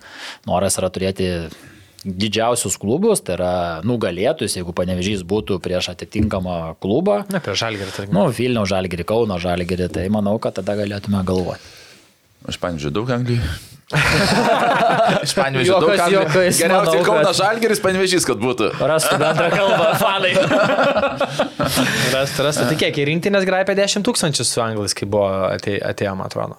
Noras 0.49 0.77
yra 0.81 0.89
turėti 0.93 1.27
didžiausius 2.01 2.79
klubus, 2.81 3.21
tai 3.21 3.35
yra 3.37 3.51
nugalėtus, 3.85 4.55
jeigu 4.57 4.73
Panevežys 4.73 5.21
būtų 5.27 5.59
prieš 5.61 5.91
atitinkamą 5.93 6.75
klubą. 6.81 7.19
Ne, 7.29 7.39
prie 7.45 7.53
žalgirį, 7.53 7.91
tarkim. 7.93 8.15
Nu, 8.17 8.23
Vilnių 8.33 8.63
žalgerį, 8.71 9.05
Kauno 9.11 9.37
žalgerį, 9.41 9.89
tai 9.93 10.07
manau, 10.09 10.39
kad 10.41 10.57
tada 10.57 10.73
galėtume 10.79 11.21
galvoti. 11.27 11.61
Aš 12.49 12.57
panžiūrėjau 12.57 12.95
daug 12.95 13.11
Anglijų. 13.13 13.51
Iš 13.91 15.33
panvežio 15.37 15.75
daug 15.83 15.91
Anglijų. 15.93 16.21
juokais, 16.23 16.57
Geriausiai 16.57 16.71
manau, 16.71 17.03
Kauno 17.05 17.27
kad- 17.27 17.37
Žalgeris 17.37 17.81
panvežys, 17.83 18.25
kad 18.25 18.39
būtų. 18.41 18.71
Rastų 18.81 19.17
bendrą 19.21 19.49
kalbą, 19.53 19.89
fanai. 20.01 20.31
Rasta, 22.15 22.43
rasta. 22.47 22.65
Tai 22.69 22.77
kiek, 22.81 22.97
į 22.97 23.05
rinktinės 23.11 23.45
graipė 23.45 23.75
10 23.77 24.01
tūkstančių 24.07 24.45
su 24.47 24.61
anglais, 24.63 24.95
kai 24.97 25.05
buvo 25.11 25.27
atė- 25.51 25.77
atėjo, 25.85 26.15
man 26.17 26.31
atrodo. 26.31 26.57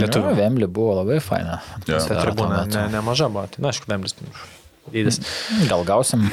Lietuvių 0.00 0.34
Vemli 0.38 0.68
buvo 0.70 0.98
labai 1.00 1.20
faina. 1.24 1.60
Jo. 1.88 2.00
Ta 2.04 2.22
tribūna 2.24 2.64
ne, 2.68 2.86
nemaža 2.96 3.30
buvo. 3.32 3.46
Tai, 3.52 3.62
na, 3.64 3.72
aišku, 3.72 3.88
Vemblis 3.90 4.16
dydis. 4.90 5.20
Gal 5.70 5.84
gausim 5.88 6.28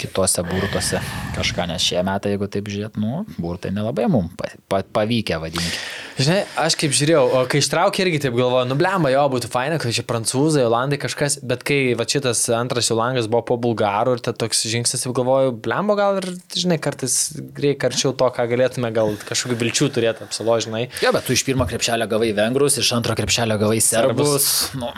kitose 0.00 0.44
burtuose 0.46 1.00
kažką, 1.36 1.66
nes 1.70 1.84
šie 1.84 2.00
metai, 2.06 2.34
jeigu 2.34 2.48
taip 2.50 2.68
žiūrėt, 2.72 2.98
nu, 3.00 3.24
burtai 3.40 3.72
nelabai 3.74 4.08
mums 4.10 4.34
pa, 4.38 4.50
pa, 4.70 4.80
pavykę 4.98 5.38
vadinti. 5.42 5.78
Žinai, 6.20 6.40
aš 6.60 6.76
kaip 6.80 6.92
žiūrėjau, 6.96 7.22
o 7.38 7.42
kai 7.48 7.60
ištraukė 7.62 8.02
irgi 8.04 8.22
taip 8.26 8.34
galvoju, 8.36 8.68
nu 8.68 8.76
blemba, 8.76 9.12
jo, 9.12 9.22
būtų 9.32 9.48
faina, 9.52 9.78
kad 9.80 9.94
čia 9.96 10.04
prancūzai, 10.08 10.66
olandai 10.68 10.98
kažkas, 11.00 11.38
bet 11.46 11.64
kai 11.66 11.78
va 11.96 12.04
šitas 12.08 12.42
antras 12.56 12.90
jų 12.90 12.98
langas 12.98 13.28
buvo 13.30 13.44
po 13.52 13.56
bulgarų 13.62 14.18
ir 14.18 14.24
ta 14.26 14.34
toks 14.36 14.64
žingsnis, 14.68 15.06
taip 15.06 15.16
galvoju, 15.16 15.54
blemba 15.64 15.96
gal 16.00 16.20
ir, 16.20 16.28
žinai, 16.56 16.80
kartais 16.82 17.16
reikia 17.56 17.88
arčiau 17.88 18.12
to, 18.12 18.28
ką 18.36 18.48
galėtume 18.50 18.92
gal 18.96 19.14
kažkokių 19.28 19.60
vilčių 19.62 19.90
turėti, 19.96 20.26
apsaložinai. 20.28 20.88
Jo, 21.04 21.14
bet 21.16 21.24
tu 21.24 21.36
iš 21.36 21.46
pirmo 21.48 21.68
krepšelio 21.70 22.10
gavai 22.10 22.34
vengrus, 22.36 22.76
iš 22.82 22.92
antro 22.98 23.16
krepšelio 23.16 23.56
gavai 23.60 23.80
serbus. 23.84 24.50
Nu, 24.76 24.92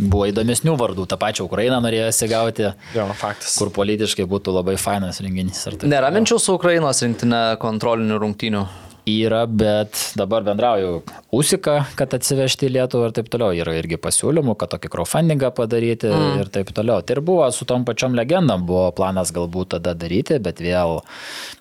buvo 0.00 0.26
įdomesnių 0.30 0.76
vardų, 0.78 1.06
tą 1.10 1.16
pačią 1.18 1.44
Ukrainą 1.48 1.80
norėjosi 1.82 2.28
gauti, 2.30 2.68
Jo, 2.94 3.06
faktas. 3.18 3.56
kur 3.58 3.70
politiškai 3.74 4.24
būtų 4.30 4.54
labai 4.54 4.76
fainas 4.78 5.20
renginys. 5.20 5.66
ar 5.66 5.72
taip 5.76 5.88
Nėra 5.90 6.08
toliau. 6.10 6.20
minčių 6.20 6.38
su 6.40 6.54
Ukrainos 6.54 7.02
rinktinė 7.02 7.58
kontrolinių 7.58 8.18
rungtynių. 8.22 8.66
Yra, 9.08 9.46
bet 9.46 10.12
dabar 10.16 10.44
bendrauju 10.44 11.02
Usika, 11.32 11.82
kad 11.96 12.12
atsivežti 12.16 12.68
į 12.68 12.72
Lietuvą 12.76 13.08
ir 13.08 13.14
taip 13.16 13.28
toliau. 13.32 13.52
Yra 13.56 13.74
irgi 13.78 13.98
pasiūlymų, 14.00 14.54
kad 14.60 14.72
tokį 14.74 14.90
crowdfundingą 14.92 15.50
padaryti 15.56 16.08
mm. 16.08 16.42
ir 16.42 16.50
taip 16.52 16.72
toliau. 16.76 17.02
Tai 17.04 17.16
ir 17.16 17.20
buvo 17.24 17.46
su 17.52 17.66
tom 17.68 17.84
pačiom 17.88 18.16
legendom, 18.16 18.66
buvo 18.68 18.86
planas 18.96 19.32
galbūt 19.36 19.74
tada 19.76 19.94
daryti, 19.96 20.38
bet 20.40 20.60
vėl 20.64 21.00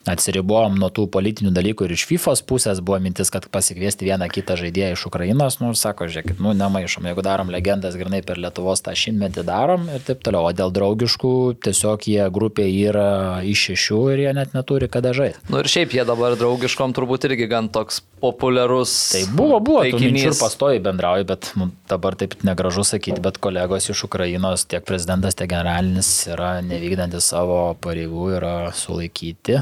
atsiribojom 0.08 0.77
nuo 0.80 0.90
tų 0.93 1.08
politinių 1.11 1.51
dalykų 1.56 1.88
ir 1.88 1.95
iš 1.98 2.06
FIFA 2.09 2.35
pusės 2.48 2.82
buvo 2.84 3.00
mintis, 3.03 3.32
kad 3.34 3.48
pasikviesti 3.51 4.08
vieną 4.08 4.30
kitą 4.32 4.56
žaidėją 4.59 4.95
iš 4.95 5.06
Ukrainos, 5.09 5.59
nu, 5.59 5.74
sako, 5.76 6.08
žiūrėkit, 6.11 6.42
nu, 6.43 6.53
nemaišom, 6.58 7.08
jeigu 7.11 7.24
darom 7.26 7.51
legendas 7.53 7.95
grinai 8.00 8.24
per 8.26 8.40
Lietuvos 8.40 8.84
tą 8.85 8.95
šimtmetį 8.98 9.45
darom 9.48 9.88
ir 9.92 10.03
taip 10.08 10.24
toliau. 10.26 10.48
O 10.48 10.56
dėl 10.56 10.72
draugiškų, 10.76 11.34
tiesiog 11.67 12.08
jie 12.08 12.27
grupė 12.34 12.67
yra 12.72 13.43
iš 13.48 13.67
šešių 13.72 14.01
ir 14.16 14.24
jie 14.26 14.34
net 14.38 14.56
neturi 14.56 14.88
kada 14.92 15.11
žaisti. 15.17 15.43
Nu 15.51 15.59
ir 15.59 15.72
šiaip 15.72 15.95
jie 15.95 16.08
dabar 16.08 16.38
draugiškom 16.40 16.95
turbūt 16.95 17.27
irgi 17.27 17.36
gan 17.45 17.69
toks 17.69 18.01
populiarus. 18.24 18.93
Tai 19.14 19.24
buvo, 19.38 19.59
buvo, 19.61 19.83
tų 19.85 19.99
minčių 20.01 20.09
ir 20.09 20.32
taikinys. 20.32 20.41
pastoji 20.41 20.82
bendrauji, 20.82 21.27
bet 21.30 21.51
dabar 21.91 22.17
taip 22.17 22.33
negražu 22.48 22.82
sakyti, 22.88 23.22
bet 23.22 23.38
kolegos 23.38 23.91
iš 23.93 24.07
Ukrainos, 24.09 24.66
tiek 24.66 24.85
prezidentas, 24.88 25.38
tiek 25.38 25.51
generalinis 25.53 26.09
yra 26.33 26.57
nevykdantis 26.66 27.30
savo 27.35 27.75
pareigų, 27.83 28.32
yra 28.40 28.56
sulaikyti. 28.74 29.61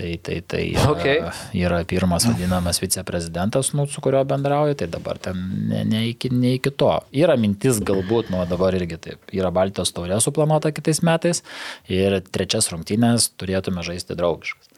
Tai, 0.00 0.14
tai, 0.24 0.38
tai 0.48 0.62
yra, 0.70 0.92
Okay. 0.94 1.18
yra 1.60 1.82
pirmas 1.84 2.24
vadinamas 2.24 2.78
viceprezidentas, 2.80 3.72
nu, 3.76 3.84
su 3.90 4.00
kuriuo 4.00 4.22
bendrauju, 4.24 4.78
tai 4.80 4.86
dabar 4.88 5.18
ten 5.20 5.36
ne, 5.68 5.82
ne, 5.84 6.06
iki, 6.08 6.30
ne 6.32 6.54
iki 6.56 6.70
to. 6.72 6.88
Yra 7.12 7.36
mintis 7.36 7.82
galbūt, 7.84 8.30
nu 8.32 8.40
dabar 8.48 8.72
irgi 8.78 8.96
taip, 8.96 9.34
yra 9.36 9.50
Baltijos 9.52 9.92
taurė 9.92 10.16
suplanuota 10.24 10.72
kitais 10.72 11.02
metais 11.04 11.42
ir 11.90 12.16
trečias 12.32 12.70
rungtynės 12.72 13.28
turėtume 13.36 13.84
žaisti 13.84 14.16
draugiškas. 14.16 14.69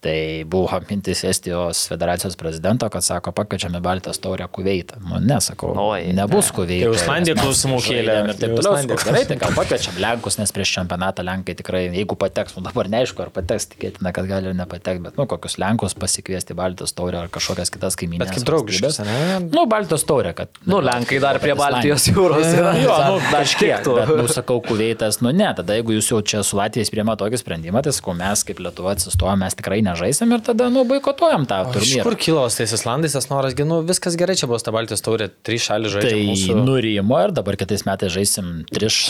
Tai 0.00 0.44
buvo 0.48 0.78
mintis 0.88 1.20
Estijos 1.28 1.82
federacijos 1.88 2.36
prezidento, 2.40 2.88
kad 2.88 3.04
sako, 3.04 3.34
pakviečiame 3.36 3.82
Baltijos 3.84 4.18
taurę 4.18 4.46
kuveitą. 4.48 4.96
Nu, 5.04 5.18
nesakau, 5.20 5.74
Oi, 5.76 6.14
nebus 6.16 6.48
ne. 6.48 6.54
kuveitą. 6.56 6.92
Tai 6.94 7.00
Islandija 7.02 7.34
klausimų 7.36 7.80
kėlė. 7.84 8.14
Ir 8.22 8.32
taip 8.40 8.54
Jau 8.54 8.62
toliau. 8.64 8.96
Gerai, 9.04 9.22
tai 9.28 9.36
gal 9.42 9.52
pakviečiam 9.58 9.98
Lenkus, 10.00 10.38
nes 10.40 10.54
prieš 10.56 10.72
čempionatą 10.78 11.24
Lenkai 11.26 11.56
tikrai, 11.58 11.82
jeigu 11.92 12.16
pateks, 12.16 12.56
nu 12.56 12.64
dabar 12.64 12.88
neaišku, 12.88 13.26
ar 13.26 13.32
pateks, 13.34 13.68
tikėtina, 13.74 14.14
kad 14.16 14.30
gali 14.30 14.48
ir 14.48 14.56
nepatekti, 14.56 15.04
bet, 15.04 15.20
nu, 15.20 15.28
kokius 15.28 15.58
Lenkus 15.60 15.92
pasikviesti 16.00 16.56
Baltijos 16.56 16.96
taurę 16.96 17.20
ar 17.20 17.28
kažkokias 17.36 17.68
kitas 17.76 18.00
kaimynės. 18.00 18.24
Bet 18.24 18.38
kaip 18.38 18.48
draugiškas, 18.48 19.02
ne? 19.04 19.20
Nu, 19.52 19.66
Baltijos 19.68 20.06
taurė, 20.08 20.32
kad. 20.40 20.48
Nu, 20.64 20.80
Lenkai 20.80 21.20
dar 21.20 21.42
prie. 21.44 21.52
Baltijos 21.60 22.08
jūros 22.08 22.48
yra. 22.56 22.72
Jo, 22.80 22.96
nu, 23.04 23.20
dar 23.28 23.44
kažkiek. 23.44 23.84
Bet, 23.84 24.16
nu, 24.16 24.26
sakau, 24.32 24.60
kuveitas, 24.64 25.20
nu 25.20 25.32
ne, 25.36 25.52
tada 25.60 25.76
jeigu 25.76 25.98
jūs 25.98 26.10
jau 26.14 26.20
čia 26.24 26.42
su 26.46 26.56
Latvijais 26.56 26.92
priema 26.92 27.16
tokį 27.20 27.40
sprendimą, 27.44 27.84
tai 27.84 27.92
sakau, 27.96 28.16
mes 28.16 28.44
kaip 28.48 28.64
Lietuva 28.64 28.96
atsistojame, 28.96 29.44
mes 29.44 29.56
tikrai 29.58 29.80
nežaisim 29.90 30.32
ir 30.34 30.44
tada, 30.46 30.70
nu, 30.72 30.84
boikotuojam 30.88 31.46
tą 31.50 31.60
turnyrą. 31.74 32.04
kur 32.06 32.16
kilo 32.20 32.46
tais 32.48 32.74
Islandais 32.76 33.14
tas 33.16 33.28
noras, 33.30 33.56
nu, 33.66 33.80
viskas 33.86 34.16
gerai, 34.18 34.36
čia 34.38 34.48
buvo 34.50 34.58
ta 34.62 34.74
Baltijos 34.74 35.04
taurė, 35.04 35.28
trys 35.46 35.66
šalis 35.68 35.94
žaidžia. 35.96 36.14
Tai 36.14 36.24
mūsų... 36.30 36.56
nurimo 36.64 37.20
ir 37.24 37.34
dabar 37.36 37.58
kitais 37.60 37.84
metais 37.88 38.12
žaisim 38.14 38.50
triš, 38.70 39.02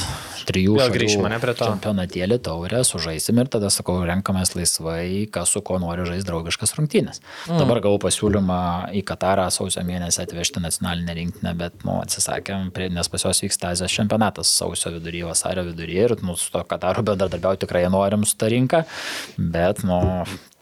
trijų 0.49 0.79
šalių 0.81 1.55
čempionatėlį 1.61 2.41
taurę, 2.45 2.83
sužaisim 2.87 3.41
ir 3.43 3.51
tada, 3.53 3.71
sakau, 3.73 3.99
renkamės 4.09 4.55
laisvai, 4.57 5.27
kas 5.33 5.55
su 5.55 5.63
kuo 5.67 5.79
nori 5.83 6.07
žaisti 6.09 6.29
draugiškas 6.29 6.75
rungtynės. 6.79 7.23
Mm. 7.49 7.61
Dabar 7.63 7.83
gavau 7.85 8.01
pasiūlymą 8.03 8.61
į 8.99 9.05
Katarą 9.09 9.49
sausio 9.55 9.85
mėnesį 9.87 10.23
atvežti 10.25 10.63
nacionalinę 10.63 11.17
rinktinę, 11.19 11.55
bet, 11.59 11.81
nu, 11.87 11.99
atsisakėm, 12.05 12.71
nes 12.95 13.13
pas 13.13 13.27
juos 13.27 13.43
vyksta 13.45 13.75
Azijos 13.75 13.95
čempionatas 13.95 14.53
sausio 14.61 14.95
viduryje, 14.97 15.27
vasario 15.31 15.67
viduryje 15.69 16.09
ir, 16.09 16.17
nu, 16.27 16.37
su 16.41 16.53
to 16.55 16.63
Kataru 16.71 17.05
bendradarbiauti 17.11 17.67
tikrai 17.67 17.87
norim 17.93 18.27
su 18.29 18.39
ta 18.41 18.51
rinka, 18.51 18.85
bet, 19.37 19.85
nu, 19.87 20.01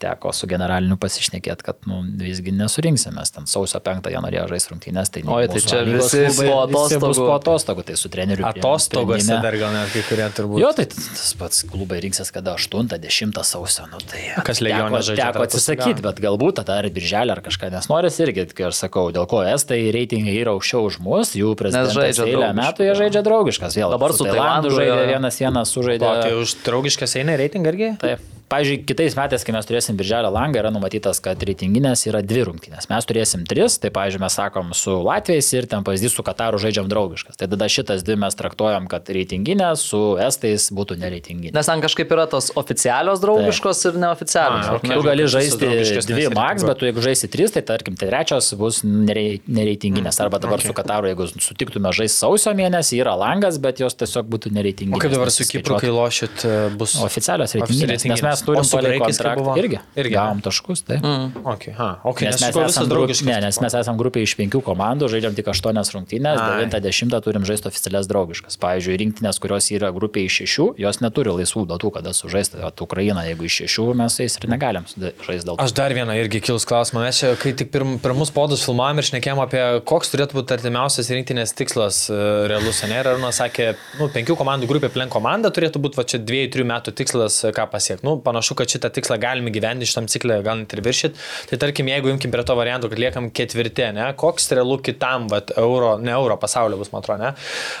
teko 0.09 0.33
su 0.35 0.47
generaliniu 0.49 0.97
pasišnekėti, 0.99 1.63
kad, 1.69 1.79
nu, 1.89 2.01
visgi 2.19 2.51
nesurinksim, 2.55 3.13
mes 3.15 3.31
ten 3.35 3.47
sausio 3.49 3.79
penktą 3.85 4.11
jie 4.13 4.19
norėjo 4.23 4.47
žaisti 4.51 4.73
rungtynės, 4.73 5.11
tai 5.13 5.23
Oi, 5.25 5.47
tai 5.51 5.61
čia 5.63 5.81
visi 5.87 6.23
po 6.41 6.57
atostogų. 6.65 7.13
po 7.19 7.33
atostogų, 7.37 7.85
tai 7.89 7.97
su 7.99 8.11
treneriu. 8.13 8.45
Atostogose 8.49 9.39
dar 9.43 9.57
gal 9.61 9.73
net 9.75 9.93
kai 9.93 10.03
kurie 10.09 10.27
turbūt. 10.35 10.61
Jo, 10.63 10.71
tai 10.77 10.87
tas 10.89 11.33
pats 11.39 11.63
klubai 11.69 11.99
rinksis 12.03 12.31
kada 12.35 12.55
8-10 12.57 13.43
sausio, 13.47 13.85
nu 13.91 13.99
tai. 14.09 14.23
Kas 14.45 14.61
Legione 14.65 14.89
teko- 14.97 15.03
žaidžia 15.09 15.29
Teko 15.29 15.45
atsisakyti, 15.45 16.03
bet 16.05 16.21
galbūt 16.23 16.59
tada 16.61 16.79
ar 16.81 16.89
birželį 16.95 17.35
ar 17.35 17.41
kažką, 17.45 17.69
nes 17.73 17.89
noris 17.91 18.19
irgi, 18.23 18.47
kai 18.55 18.69
aš 18.69 18.81
sakau, 18.85 19.09
dėl 19.15 19.27
ko 19.29 19.43
estai 19.45 19.81
reitingai 19.95 20.35
yra 20.41 20.55
aukščiau 20.55 20.87
už 20.89 20.99
mus, 21.05 21.35
jų 21.37 21.53
prezidentas 21.59 22.19
eilę 22.25 22.51
metų 22.57 22.87
jie 22.87 22.95
žaidžia 23.03 23.23
draugiškas. 23.25 23.77
Vėl, 23.79 23.93
Dabar 23.95 24.13
su 24.15 24.25
Tailandu, 24.27 24.73
žaidė 24.73 25.05
vienas 25.13 25.39
vienas 25.39 25.73
sužaidė. 25.75 26.11
Tai 26.23 26.33
už 26.41 26.57
draugiškas 26.65 27.15
eina 27.21 27.37
reitingą 27.39 27.73
irgi? 27.73 27.91
Taip. 28.01 28.38
Pavyzdžiui, 28.49 28.81
kitais 28.89 29.13
metais, 29.13 29.43
kai 29.45 29.53
mes 29.53 29.67
turėsim 29.69 29.97
birželio 29.99 30.31
langą, 30.33 30.57
yra 30.63 30.71
numatytas, 30.73 31.19
kad 31.21 31.41
reitinginės 31.45 32.07
yra 32.09 32.23
dvi 32.25 32.47
rungtynės. 32.47 32.87
Mes 32.89 33.05
turėsim 33.05 33.43
tris, 33.49 33.77
tai 33.81 33.91
pavyzdžiui, 33.93 34.21
mes 34.23 34.37
sakom 34.39 34.71
su 34.77 34.95
Latvijais 35.05 35.49
ir 35.53 35.67
ten 35.69 35.85
pavyzdys 35.85 36.15
su 36.17 36.25
Kataru 36.25 36.57
žaidžiam 36.61 36.89
draugiškas. 36.89 37.37
Tai 37.37 37.49
tada 37.51 37.67
šitas 37.69 38.01
dvi 38.07 38.17
mes 38.23 38.37
traktuojam, 38.39 38.87
kad 38.89 39.09
reitinginės 39.13 39.83
su 39.91 40.01
Estais 40.25 40.69
būtų 40.73 40.97
nereitinginės. 41.01 41.53
Nes 41.53 41.69
ten 41.69 41.83
kažkaip 41.83 42.15
yra 42.15 42.25
tos 42.31 42.49
oficialios 42.59 43.21
draugiškos 43.21 43.83
ir 43.91 44.01
neoficialios. 44.01 44.65
A, 44.65 44.79
okay. 44.79 44.97
Tu 44.97 45.05
gali 45.05 45.29
žaisti 45.29 45.71
dvi 46.09 46.27
taip. 46.33 46.65
bet 46.65 46.81
tu 46.81 46.89
jeigu 46.89 47.05
žaisi 47.05 47.29
tris, 47.29 47.53
tai 47.53 47.63
tarkim, 47.69 47.97
tai 48.01 48.09
trečios 48.09 48.49
bus 48.57 48.81
nerei- 48.81 49.43
nereitinginės. 49.45 50.21
Arba 50.25 50.41
dabar 50.41 50.65
su 50.65 50.73
Kataru, 50.73 51.11
jeigu 51.13 51.29
sutiktume 51.37 51.93
žaisti 51.93 52.25
sausio 52.25 52.57
mėnesį, 52.57 53.03
yra 53.05 53.13
langas, 53.19 53.61
bet 53.61 53.85
jos 53.85 53.93
tiesiog 53.99 54.25
būtų 54.25 54.55
nereitinginės. 54.57 54.97
O 54.97 55.05
kaip 55.05 55.13
dabar 55.13 55.33
su 55.33 55.45
Kipru, 55.49 55.77
kai 55.81 55.93
lošit, 55.93 56.43
e, 56.49 56.57
bus 56.73 56.97
Oficialios 56.97 57.29
Oficialios 57.29 57.53
reitinginės, 57.55 58.05
nes 58.09 58.23
mes 58.23 58.38
reitinginės. 58.43 58.47
turim 58.47 58.61
O 58.61 58.67
su 58.67 58.77
palei 58.77 58.93
graikais 58.95 59.19
kaip 59.19 59.39
kontraktą. 59.39 59.57
Irgi. 59.63 59.79
Irgi, 59.99 60.15
Gavom 60.15 60.43
taškus, 60.45 60.83
tai. 60.87 60.99
Mm. 61.03 61.45
Okay, 61.53 61.73
ha, 61.77 61.89
okay, 62.03 62.29
Nes 62.29 62.39
nes, 62.39 62.47
mes, 62.49 62.55
mes 62.55 62.73
esam 62.73 62.89
grup, 62.91 63.13
ne, 63.27 63.37
nes 63.45 63.61
mes 63.63 63.77
esame 63.81 63.99
grupė 63.99 64.23
iš 64.25 64.35
penkių 64.39 64.61
komandų, 64.65 65.09
žaidžiam 65.13 65.37
tik 65.37 65.49
aštuonias 65.53 65.93
rungtynės, 65.95 66.41
Ai. 66.41 66.67
9-10 66.69 67.17
turim 67.25 67.47
žaisti 67.47 67.69
oficialias 67.71 68.09
draugiškas. 68.09 68.59
Pavyzdžiui, 68.61 68.97
rinktinės, 69.03 69.39
kurios 69.41 69.69
yra 69.75 69.91
grupė 69.95 70.25
iš 70.27 70.41
šešių, 70.43 70.67
jos 70.83 71.01
neturi 71.03 71.33
laisvų 71.35 71.65
datų, 71.69 71.93
kada 71.99 72.13
sužaisti. 72.15 72.61
O 72.65 72.71
Ukraina, 72.85 73.23
jeigu 73.27 73.47
iš 73.47 73.61
šešių, 73.63 73.85
mes 73.99 74.19
jais 74.21 74.37
ir 74.39 74.47
negalim 74.51 74.87
žaisti 74.89 75.45
dėl 75.47 75.55
to. 75.55 75.63
Aš 75.63 75.73
dar 75.77 75.93
vieną 75.95 76.15
irgi 76.19 76.41
kilus 76.43 76.65
klausimą. 76.69 77.03
Mes 77.05 77.19
čia, 77.21 77.33
kai 77.39 77.53
tik 77.57 77.71
pirm, 77.73 77.97
pirmus 78.01 78.31
podus 78.33 78.63
filmavom 78.65 79.01
ir 79.01 79.07
šnekėjom 79.09 79.41
apie, 79.43 79.63
koks 79.89 80.13
turėtų 80.13 80.39
būti 80.39 80.55
artimiausias 80.55 81.11
rinktinės 81.13 81.53
tikslas 81.57 82.01
e, 82.11 82.19
realus, 82.49 82.81
ne? 82.87 82.99
Ir 82.99 83.11
Arūnas 83.13 83.39
sakė, 83.41 83.71
nu, 83.99 84.09
penkių 84.13 84.37
komandų 84.39 84.69
grupė 84.69 84.91
plen 84.93 85.11
komanda 85.13 85.51
turėtų 85.53 85.81
būti 85.83 85.99
va 85.99 86.05
čia 86.09 86.21
dviejų, 86.23 86.51
trijų 86.55 86.69
metų 86.71 86.95
tikslas, 86.99 87.41
e, 87.45 87.53
ką 87.55 87.67
pasiekti. 87.71 88.05
Nu, 88.07 88.17
panašu, 88.29 88.57
kad 88.59 88.71
šitą 88.71 88.93
tikslą 88.95 89.19
galime 89.21 89.53
gyventi 89.55 89.89
šitam 89.89 90.07
ciklė, 90.11 90.39
gal 90.45 90.61
net 90.61 90.77
ir 90.77 90.83
viršit. 90.85 91.19
Tai 91.51 91.61
tarkim, 91.65 91.91
jeigu 91.91 92.13
imkim 92.13 92.33
prie 92.33 92.45
to 92.47 92.55
varianto, 92.59 92.91
kad 92.91 93.01
liekam 93.01 93.29
ketvirtė, 93.35 93.91
ne? 93.97 94.09
Koks 94.19 94.51
realu 94.55 94.79
kitam, 94.85 95.27
va, 95.31 95.41
euro, 95.59 95.95
ne 96.01 96.15
euro 96.15 96.37
pasaulio 96.39 96.79
bus, 96.79 96.93
man 96.93 97.03
atrodo, 97.03 97.27
ne? 97.27 97.33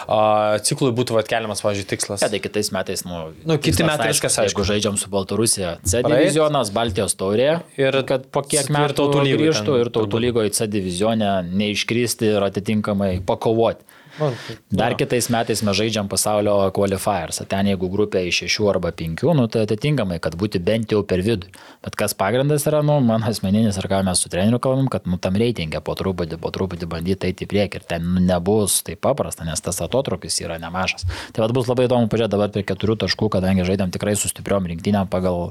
A, 0.09 0.21
ciklui 0.65 0.91
būtų 0.97 1.17
va 1.17 1.25
keliamas, 1.27 1.63
pavyzdžiui, 1.65 1.89
tikslas. 1.93 2.25
Ja, 2.25 2.31
tai 2.33 2.41
kitais 2.43 2.73
metais, 2.75 3.05
nu, 3.07 3.29
Nu, 3.45 3.57
kiti 3.61 3.85
metai 3.85 4.09
viskas 4.11 4.37
aišku. 4.41 4.61
Jeigu 4.61 4.67
žaidžiam 4.67 4.97
su 4.99 5.09
Baltarusija 5.13 5.75
C 5.87 6.01
divizionas, 6.05 6.71
Baltijos 6.75 7.15
taurė 7.19 7.59
Ir 7.79 7.95
kad 8.09 8.27
po 8.33 8.43
kiek 8.45 8.69
metų 8.73 8.97
tautų 8.99 9.23
lygoj 9.25 9.39
grįžtų 9.43 9.77
ir 9.81 9.91
tautų 9.95 10.21
lygoje 10.25 10.53
C 10.57 10.67
divizione 10.71 11.31
neiškristi 11.49 12.33
ir 12.35 12.45
atitinkamai 12.49 13.13
pakovoti. 13.27 13.85
Dar 14.71 14.95
kitais 14.99 15.29
metais 15.33 15.61
mes 15.65 15.77
žaidžiam 15.77 16.09
pasaulio 16.11 16.55
qualifiers. 16.75 17.41
Ten 17.49 17.69
jeigu 17.71 17.89
grupė 17.91 18.25
iš 18.27 18.43
šešių 18.43 18.69
arba 18.73 18.91
penkių, 18.95 19.31
nu, 19.37 19.47
tai 19.51 19.63
atitinkamai, 19.65 20.19
kad 20.23 20.35
būti 20.39 20.61
bent 20.63 20.93
jau 20.93 21.01
per 21.07 21.23
vidų. 21.25 21.49
Bet 21.85 21.97
kas 21.99 22.15
pagrindas 22.17 22.67
yra, 22.69 22.81
nu, 22.85 22.99
mano 23.05 23.29
asmeninis, 23.29 23.79
ar 23.79 23.87
ką 23.91 24.01
mes 24.07 24.23
su 24.23 24.31
treneriu 24.31 24.59
kalbam, 24.63 24.89
kad 24.91 25.07
nu, 25.09 25.19
tam 25.21 25.39
reitingė 25.39 25.81
po 25.85 25.95
truputį, 25.99 26.39
po 26.41 26.51
truputį 26.55 26.89
bandyti 26.91 27.31
eiti 27.31 27.47
į 27.47 27.51
priekį. 27.53 27.81
Ir 27.81 27.87
ten 27.93 28.05
nu, 28.15 28.23
nebus 28.23 28.81
taip 28.87 29.01
paprasta, 29.05 29.47
nes 29.47 29.63
tas 29.63 29.81
atotrukis 29.85 30.41
yra 30.43 30.59
nemažas. 30.61 31.07
Tai 31.33 31.45
vad 31.45 31.55
bus 31.55 31.71
labai 31.71 31.87
įdomu 31.87 32.11
pažiūrėti 32.11 32.35
dabar 32.35 32.53
prie 32.53 32.65
keturių 32.67 32.99
taškų, 33.05 33.31
kadangi 33.37 33.67
žaidėm 33.67 33.95
tikrai 33.95 34.17
su 34.19 34.31
stipriom 34.31 34.67
rinktynėm 34.73 35.09
pagal 35.11 35.49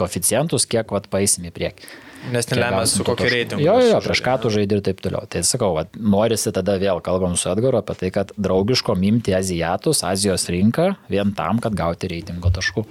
koficientus, 0.00 0.68
kiek 0.70 0.92
vad 0.94 1.10
paėsim 1.12 1.48
į 1.50 1.54
priekį. 1.56 1.94
Nes 2.32 2.48
nelemia 2.50 2.84
su 2.90 3.04
kokiu 3.06 3.28
reitingu. 3.30 3.62
Jo, 3.62 3.76
jo, 3.82 3.98
prieš 4.04 4.22
ką 4.24 4.36
tu 4.42 4.50
žaidži 4.54 4.78
ir 4.78 4.82
taip 4.88 5.02
toliau. 5.04 5.26
Tai 5.30 5.42
sakau, 5.46 5.72
vat, 5.78 5.94
norisi 5.96 6.52
tada 6.54 6.76
vėl 6.82 7.02
kalbam 7.04 7.36
su 7.38 7.50
Edgaru 7.52 7.80
apie 7.80 7.96
tai, 8.00 8.10
kad 8.14 8.32
draugiško 8.36 8.96
imti 9.10 9.34
azijatus, 9.36 10.02
Azijos 10.06 10.48
rinką 10.52 10.92
vien 11.12 11.34
tam, 11.36 11.62
kad 11.62 11.76
gauti 11.78 12.10
reitingo 12.10 12.50
taškų. 12.54 12.86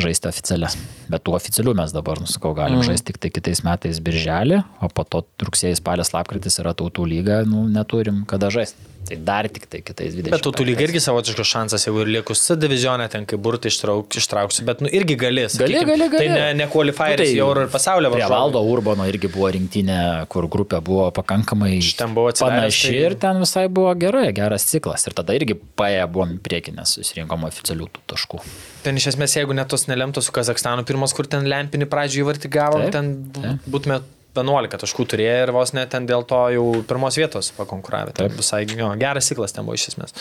Žaisti 0.00 0.30
oficialias. 0.30 0.76
Bet 1.12 1.26
tų 1.26 1.34
oficialių 1.36 1.74
mes 1.82 1.92
dabar, 1.92 2.20
nusakau, 2.22 2.54
galim 2.56 2.78
mm. 2.78 2.86
žaisti 2.88 3.10
tik 3.10 3.18
tai 3.20 3.30
kitais 3.34 3.60
metais 3.66 3.98
birželį, 4.00 4.62
o 4.80 4.88
po 4.88 5.04
to 5.04 5.24
rugsėjai, 5.44 5.76
spalės, 5.76 6.14
lapkritis 6.14 6.56
yra 6.62 6.72
tautų 6.78 7.04
lyga, 7.10 7.42
nu, 7.48 7.66
neturim 7.68 8.22
kada 8.30 8.48
žaisti. 8.54 8.88
Tai 9.08 9.16
dar 9.26 9.48
tik 9.48 9.64
tai 9.66 9.80
kitais 9.82 10.12
20. 10.14 10.30
Bet 10.30 10.42
tu, 10.44 10.50
tu 10.54 10.62
lygiai 10.62 10.86
irgi 10.88 11.00
savotiškas 11.02 11.48
šansas, 11.50 11.86
jeigu 11.86 12.02
ir 12.04 12.10
liekus 12.18 12.42
C 12.46 12.54
divizionė, 12.60 13.08
ten 13.10 13.24
kaip 13.26 13.40
burtai 13.42 13.72
ištrauk, 13.72 14.12
ištrauksi, 14.20 14.62
bet 14.68 14.82
nu, 14.84 14.90
irgi 14.92 15.16
gali. 15.18 15.46
sakykim. 15.50 15.88
gali, 15.88 16.06
gali. 16.12 16.20
Tai 16.20 16.28
ne, 16.36 16.44
ne 16.60 16.66
qualifieris, 16.70 17.32
Nu, 17.32 17.38
jau 17.40 17.48
ir 17.56 17.70
pasaulio 17.72 18.10
varžovai. 18.12 18.30
Valdo 18.36 18.62
Urbono 18.70 19.06
irgi 19.10 19.30
buvo 19.32 19.48
rinktinė, 19.56 20.28
kur 20.30 20.46
grupė 20.52 20.82
buvo 20.84 21.08
pakankamai 21.16 21.72
buvo 22.14 22.30
panaši 22.38 22.86
tai- 22.92 23.00
ir 23.08 23.14
ten 23.24 23.40
visai 23.40 23.66
buvo 23.68 23.94
gerai, 23.98 24.28
geras 24.36 24.68
ciklas. 24.70 25.06
Ir 25.08 25.16
tada 25.16 25.34
irgi 25.34 25.56
paėję 25.56 26.06
buvom 26.12 26.38
prieki, 26.38 26.76
nes 26.76 26.94
susirinkom 27.00 27.48
oficialių 27.50 27.88
tų 27.90 28.06
taškų. 28.14 28.40
Ten 28.84 28.96
iš 28.96 29.10
esmės, 29.14 29.34
jeigu 29.40 29.54
net 29.56 29.68
tos 29.68 29.86
nelemtos 29.88 30.26
su 30.28 30.32
Kazakstanu, 30.32 30.84
pirmas, 30.86 31.12
kur 31.16 31.26
ten 31.26 31.44
lempinį 31.50 31.88
pradžią 31.90 32.22
įvartį 32.24 32.48
gavom, 32.52 32.82
Taip, 32.86 32.92
ten 32.92 33.32
taip. 33.32 33.66
būtume 33.68 34.00
11 34.36 34.80
taškų 34.84 35.06
turėję 35.10 35.36
ir 35.44 35.52
vos 35.54 35.72
net 35.74 35.90
ten 35.92 36.06
dėl 36.06 36.22
to 36.28 36.38
jau 36.54 36.66
pirmos 36.86 37.18
vietos 37.18 37.50
pakonkuravę. 37.56 38.14
Tai 38.16 38.28
visai 38.32 38.62
jo, 38.68 38.90
geras 39.00 39.30
ciklas 39.30 39.54
ten 39.56 39.66
buvo 39.66 39.78
iš 39.78 39.88
esmės. 39.92 40.14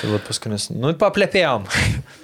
Tai 0.00 0.12
vat 0.12 0.26
paskutinis. 0.28 0.68
Nu, 0.74 0.92
paplėpėjom. 0.98 1.64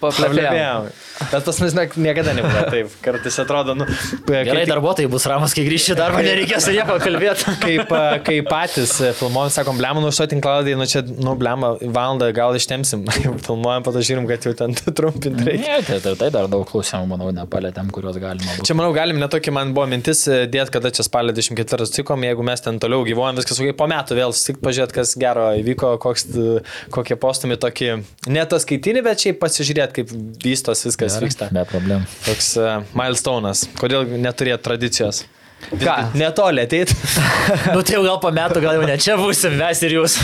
Paplepėjom. 0.02 0.90
Bet 1.32 1.46
pas 1.46 1.60
mus 1.62 1.74
ne- 1.76 1.86
niekada 2.04 2.34
nebuvo 2.36 2.64
taip. 2.72 2.92
Kartais 3.04 3.38
atrodo, 3.40 3.76
nu, 3.78 3.86
Gerai, 4.26 4.64
kaip, 4.64 4.70
darbuotojai 4.72 5.10
bus 5.10 5.26
ramus, 5.30 5.54
kai 5.56 5.64
grįžti 5.66 5.94
į 5.94 5.98
darbą, 5.98 6.20
nereikės 6.26 6.66
su 6.66 6.74
nieko 6.74 6.98
kalbėti. 7.02 7.54
kaip, 7.64 7.92
kai 8.26 8.36
patys 8.46 8.96
e, 9.00 9.12
filmuojam, 9.16 9.52
sakom, 9.54 9.78
blemą, 9.80 10.02
nu, 10.04 10.10
šio 10.14 10.26
tinklaladį, 10.32 10.76
nu, 10.80 10.88
čia, 10.90 11.04
nu, 11.06 11.36
blemą, 11.40 11.74
valandą 11.84 12.28
gal 12.36 12.58
ištemsim. 12.58 13.06
filmuojam, 13.46 13.86
po 13.86 13.94
to 13.94 14.02
žiūrim, 14.04 14.28
kad 14.30 14.44
jau 14.48 14.54
ten 14.58 14.74
trumpinti 14.74 15.48
reikia. 15.48 15.78
Ne, 15.78 15.82
tai, 15.86 16.00
tai, 16.04 16.14
tai 16.24 16.30
dar 16.34 16.50
daug 16.52 16.66
klausimų, 16.68 17.08
manau, 17.14 17.30
nepalėtėm, 17.36 17.92
kuriuos 17.94 18.18
galima 18.22 18.58
būtų. 18.58 18.68
Čia, 18.68 18.78
manau, 18.78 18.92
galim 18.96 19.22
netokį, 19.22 19.54
man 19.54 19.74
buvo 19.76 19.86
mintis 19.90 20.26
e, 20.28 20.44
dėti, 20.50 20.74
kada 20.74 20.92
čia 20.94 21.06
spalio 21.14 21.32
24 21.32 21.86
atsikom, 21.86 22.24
jeigu 22.26 22.42
mes 22.42 22.64
ten 22.64 22.80
toliau 22.82 23.04
gyvuojam, 23.06 23.38
viskas 23.38 23.60
ok, 23.62 23.70
po 23.78 23.86
metų 23.90 24.16
vėl 24.18 24.34
susik 24.34 24.58
pažiūrėti, 24.64 24.96
kas 24.96 25.14
gero 25.20 25.46
įvyko, 25.60 25.94
koks, 26.02 26.26
e, 26.34 26.56
kokie 26.94 27.14
postumai 27.20 27.58
tokį, 27.62 27.92
ne 28.34 28.42
tas 28.50 28.66
skaitinį, 28.66 29.04
bet 29.06 29.22
šiaip 29.22 29.38
pasižiūrėti, 29.42 30.00
kaip 30.00 30.10
vystos 30.42 30.82
viskas 30.88 31.14
Gerai, 31.14 31.30
vyksta. 31.30 31.50
Be 31.54 31.64
problemų. 31.70 32.10
Toks 32.26 32.50
uh, 32.58 32.82
milestone'as. 32.98 33.68
Kodėl 33.78 34.10
neturėt 34.18 34.66
tradicijos? 34.66 35.22
Ką? 35.70 35.94
Netoli 36.18 36.64
ateit. 36.66 36.90
nu 37.74 37.80
tai 37.86 37.94
jau 37.94 38.02
gal 38.04 38.18
po 38.20 38.34
metų, 38.34 38.60
gal 38.60 38.76
jau 38.80 38.84
ne 38.90 38.98
čia 39.00 39.14
būsim 39.16 39.54
mes 39.56 39.80
ir 39.86 39.94
jūs. 40.00 40.18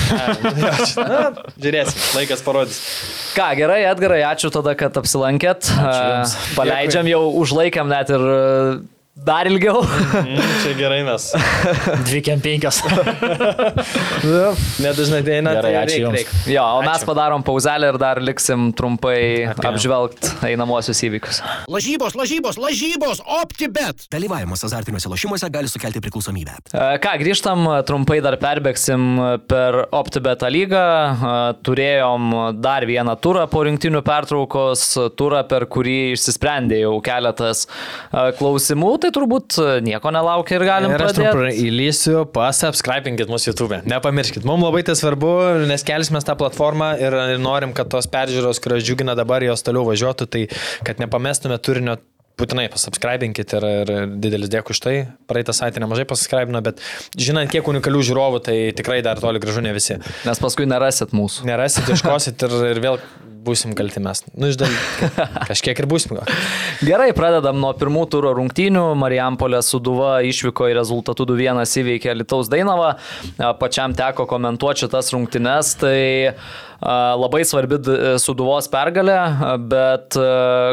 Na, 1.01 1.31
žiūrėsim, 1.55 2.03
laikas 2.19 2.43
parodys. 2.45 2.83
Ką, 3.39 3.53
gerai, 3.57 3.85
Edgarai, 3.89 4.25
ačiū 4.35 4.51
tada, 4.53 4.75
kad 4.79 4.99
apsilankėt. 5.01 5.71
Paleidžiam 6.59 7.09
jau, 7.09 7.29
užlaikėm 7.41 7.89
net 7.89 8.13
ir 8.13 8.27
e, 8.27 8.41
dar 9.25 9.47
ilgiau. 9.51 9.83
Mm, 9.85 10.41
čia 10.63 10.73
gerai 10.79 11.01
mes. 11.07 11.27
Dvi 12.09 12.21
kem 12.25 12.41
penkios. 12.43 12.81
Nedažnai 14.85 15.21
ateina. 15.23 15.53
Gerai, 15.57 15.63
tai 15.63 15.73
ačiū 15.83 16.11
reik, 16.11 16.17
reik. 16.17 16.33
Jo, 16.55 16.65
o 16.79 16.83
mes 16.85 16.99
Ačiū. 17.01 17.09
padarom 17.09 17.45
pauzelę 17.47 17.91
ir 17.93 17.99
dar 18.01 18.21
liksim 18.23 18.71
trumpai 18.77 19.51
Apie- 19.53 19.69
apžvelgti 19.71 20.33
einamosius 20.51 21.01
įvykius. 21.07 21.41
Lažybos, 21.71 22.17
lažybos, 22.19 22.59
lažybos, 22.61 23.23
optibet. 23.41 24.07
Dalyvavimas 24.13 24.65
azartiniuose 24.69 25.11
lošimuose 25.13 25.51
gali 25.53 25.69
sukelti 25.71 26.03
priklausomybę. 26.05 26.57
E, 26.73 26.99
Ką, 27.03 27.15
grįžtam, 27.23 27.67
trumpai 27.89 28.21
dar 28.25 28.37
perbėgsim 28.41 29.07
per 29.51 29.83
OptiBeta 29.97 30.51
lygą. 30.53 30.85
E, 30.85 31.37
Turėjom 31.67 32.31
dar 32.63 32.87
vieną 32.89 33.15
turą 33.23 33.47
po 33.51 33.65
rinktinių 33.67 34.03
pertraukos, 34.07 34.87
turą, 35.19 35.43
per 35.49 35.67
kurį 35.71 35.99
išsisprendė 36.17 36.83
jau 36.85 36.97
keletas 37.05 37.67
e, 37.67 38.31
klausimų, 38.41 38.93
tai 39.05 39.10
turbūt 39.15 39.59
nieko 39.87 40.13
nelaukia 40.15 40.59
ir 40.59 40.65
galim 40.69 40.95
Ir 40.95 41.03
pradėti. 41.03 41.55
įlysiu, 41.69 42.23
pasubscribinkit 42.35 43.31
mūsų 43.31 43.51
YouTube. 43.53 43.81
Nepamirškit, 43.91 44.47
mums 44.49 44.65
labai 44.67 44.83
tai 44.87 44.97
svarbu, 44.99 45.33
nes 45.71 45.85
kelsime 45.87 46.23
tą 46.25 46.37
platformą 46.41 46.93
ir, 47.03 47.17
norim, 47.43 47.75
kad 47.77 47.91
tos 47.93 48.09
peržiūros, 48.11 48.63
kurios 48.63 48.87
džiugina 48.87 49.17
dabar, 49.19 49.45
jos 49.47 49.65
toliau 49.67 49.87
važiuotų, 49.89 50.29
tai 50.31 50.47
kad 50.87 51.03
nepamestume 51.03 51.59
turinio. 51.63 51.99
Būtinai 52.41 52.71
pasubscribinkit 52.73 53.51
ir, 53.53 53.65
ir 53.83 53.91
didelis 54.17 54.49
dėkui 54.49 54.73
už 54.73 54.79
tai. 54.81 54.93
Praeitą 55.29 55.53
savaitę 55.53 55.83
nemažai 55.83 56.07
pasubscribino, 56.09 56.63
bet 56.65 56.79
žinant, 57.21 57.51
kiek 57.53 57.67
unikalių 57.69 58.01
žiūrovų, 58.09 58.39
tai 58.47 58.55
tikrai 58.79 59.03
dar 59.05 59.21
toli 59.21 59.43
gražu 59.43 59.61
ne 59.61 59.75
visi. 59.77 59.99
Nes 60.25 60.41
paskui 60.41 60.65
nerasit 60.71 61.13
mūsų. 61.13 61.45
Nerasit, 61.51 61.91
ieškosit 61.93 62.47
ir, 62.49 62.55
ir 62.71 62.81
vėl 62.81 62.97
būsim 63.45 63.75
kalti 63.79 64.03
mes. 64.05 64.23
Nu, 64.35 64.51
iš 64.51 64.59
dal... 64.61 64.73
kažkiek 65.51 65.79
ir 65.83 65.89
būsim. 65.91 66.19
Gerai, 66.87 67.11
pradedam 67.17 67.61
nuo 67.63 67.73
pirmų 67.77 68.07
turo 68.13 68.33
rungtynių. 68.39 68.87
Marijampolė 69.01 69.63
Suduva 69.67 70.19
išvyko 70.27 70.71
į 70.71 70.79
rezultatų 70.81 71.29
2-1 71.33 71.63
įveikė 71.83 72.17
Lietuvos 72.21 72.51
Dainavą. 72.53 72.95
Pačiam 73.61 73.97
teko 73.97 74.29
komentuoti 74.31 74.87
šitas 74.87 75.13
rungtynes. 75.15 75.77
Tai 75.81 76.01
labai 76.81 77.43
svarbi 77.45 77.77
Suduvos 78.21 78.69
pergalė, 78.73 79.19
bet 79.69 80.17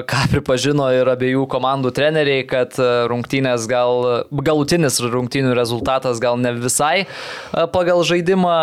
ką 0.07 0.21
pripažino 0.31 0.87
ir 0.95 1.09
abiejų 1.11 1.43
komandų 1.51 1.91
treneriai, 1.95 2.45
kad 2.47 2.77
rungtynės 3.11 3.67
gal, 3.67 4.23
galutinis 4.31 5.01
rungtynių 5.03 5.51
rezultatas 5.57 6.21
gal 6.23 6.39
ne 6.39 6.53
visai 6.55 7.07
pagal 7.51 8.05
žaidimą. 8.07 8.55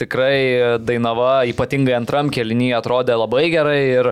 Tikrai 0.00 0.78
Dainava 0.84 1.44
ypatingai 1.48 1.96
antram 1.96 2.30
kelinyje 2.32 2.76
atrodė 2.76 3.16
labai 3.16 3.33
gerai 3.52 3.80
ir 3.88 4.10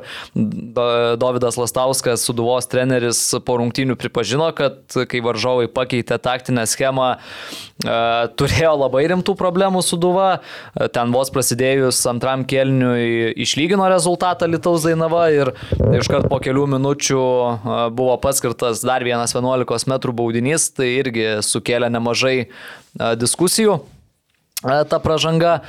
Dovydas 1.21 1.59
Lastauskas, 1.61 2.25
Suduvos 2.27 2.69
treneris, 2.71 3.21
po 3.47 3.57
rungtynių 3.61 3.97
pripažino, 4.01 4.49
kad 4.57 4.97
kai 5.09 5.23
varžovai 5.25 5.69
pakeitė 5.73 6.19
taktinę 6.23 6.65
schemą, 6.71 7.09
e, 7.15 7.97
turėjo 8.39 8.75
labai 8.81 9.05
rimtų 9.13 9.37
problemų 9.39 9.83
Suduva. 9.87 10.29
E, 10.39 10.89
Ten 10.93 11.15
vos 11.15 11.33
prasidėjus 11.35 12.01
antram 12.11 12.45
kelniui 12.49 13.33
išlygino 13.43 13.89
rezultatą 13.93 14.49
Lietuvos 14.51 14.87
Dainava 14.89 15.25
ir 15.35 15.55
iškart 16.01 16.29
po 16.33 16.41
kelių 16.43 16.69
minučių 16.77 17.23
e, 17.23 17.81
buvo 17.97 18.19
paskirtas 18.23 18.85
dar 18.87 19.05
vienas 19.07 19.35
11 19.37 19.89
m 19.89 19.99
baudinys, 20.13 20.71
tai 20.77 20.93
irgi 21.01 21.27
sukėlė 21.47 21.91
nemažai 21.93 22.37
diskusijų 23.19 23.81
ta 24.63 24.99
pražanga. 25.03 25.61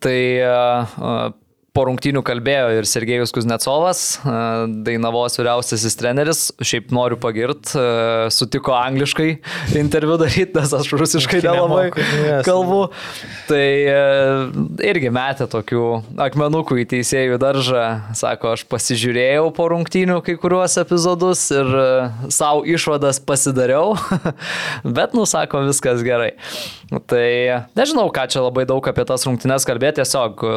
Tai 0.00 0.18
po 1.72 1.86
rungtynių 1.88 2.20
kalbėjo 2.24 2.68
ir 2.76 2.86
Sergejus 2.88 3.32
Kuznecovas, 3.32 4.02
e, 4.20 4.32
Dainavos 4.84 5.38
vyriausiasis 5.38 5.96
treneris. 5.96 6.42
Šiaip 6.60 6.92
noriu 6.92 7.16
pagirti, 7.20 7.72
sutiko 8.34 8.74
angliškai 8.76 9.28
interviu 9.82 10.18
daryti, 10.20 10.52
nes 10.58 10.74
aš 10.76 10.92
rusiškai 11.00 11.40
nelabai 11.44 11.86
yes. 11.88 12.44
kalbu. 12.48 12.82
Tai 13.48 13.64
e, 13.64 13.96
irgi 14.92 15.12
metė 15.16 15.48
tokių 15.52 15.86
akmenukų 16.28 16.82
į 16.84 16.86
teisėjų 16.92 17.40
daržą. 17.40 17.86
Sako, 18.20 18.52
aš 18.58 18.66
pasižiūrėjau 18.68 19.48
po 19.56 19.70
rungtynių 19.72 20.20
kai 20.26 20.36
kuriuos 20.40 20.76
epizodus 20.82 21.46
ir 21.56 21.72
savo 22.28 22.66
išvadas 22.68 23.22
pasidariau, 23.24 23.96
bet, 24.98 25.16
nu, 25.16 25.24
sako, 25.28 25.64
viskas 25.70 26.04
gerai. 26.04 26.34
Tai 26.92 27.64
nežinau, 27.72 28.10
ką 28.12 28.26
čia 28.28 28.42
labai 28.44 28.66
daug 28.68 28.84
apie 28.84 29.04
tas 29.08 29.24
rungtynes 29.24 29.64
kalbėti, 29.64 30.02
tiesiog 30.02 30.42
e, 30.44 30.50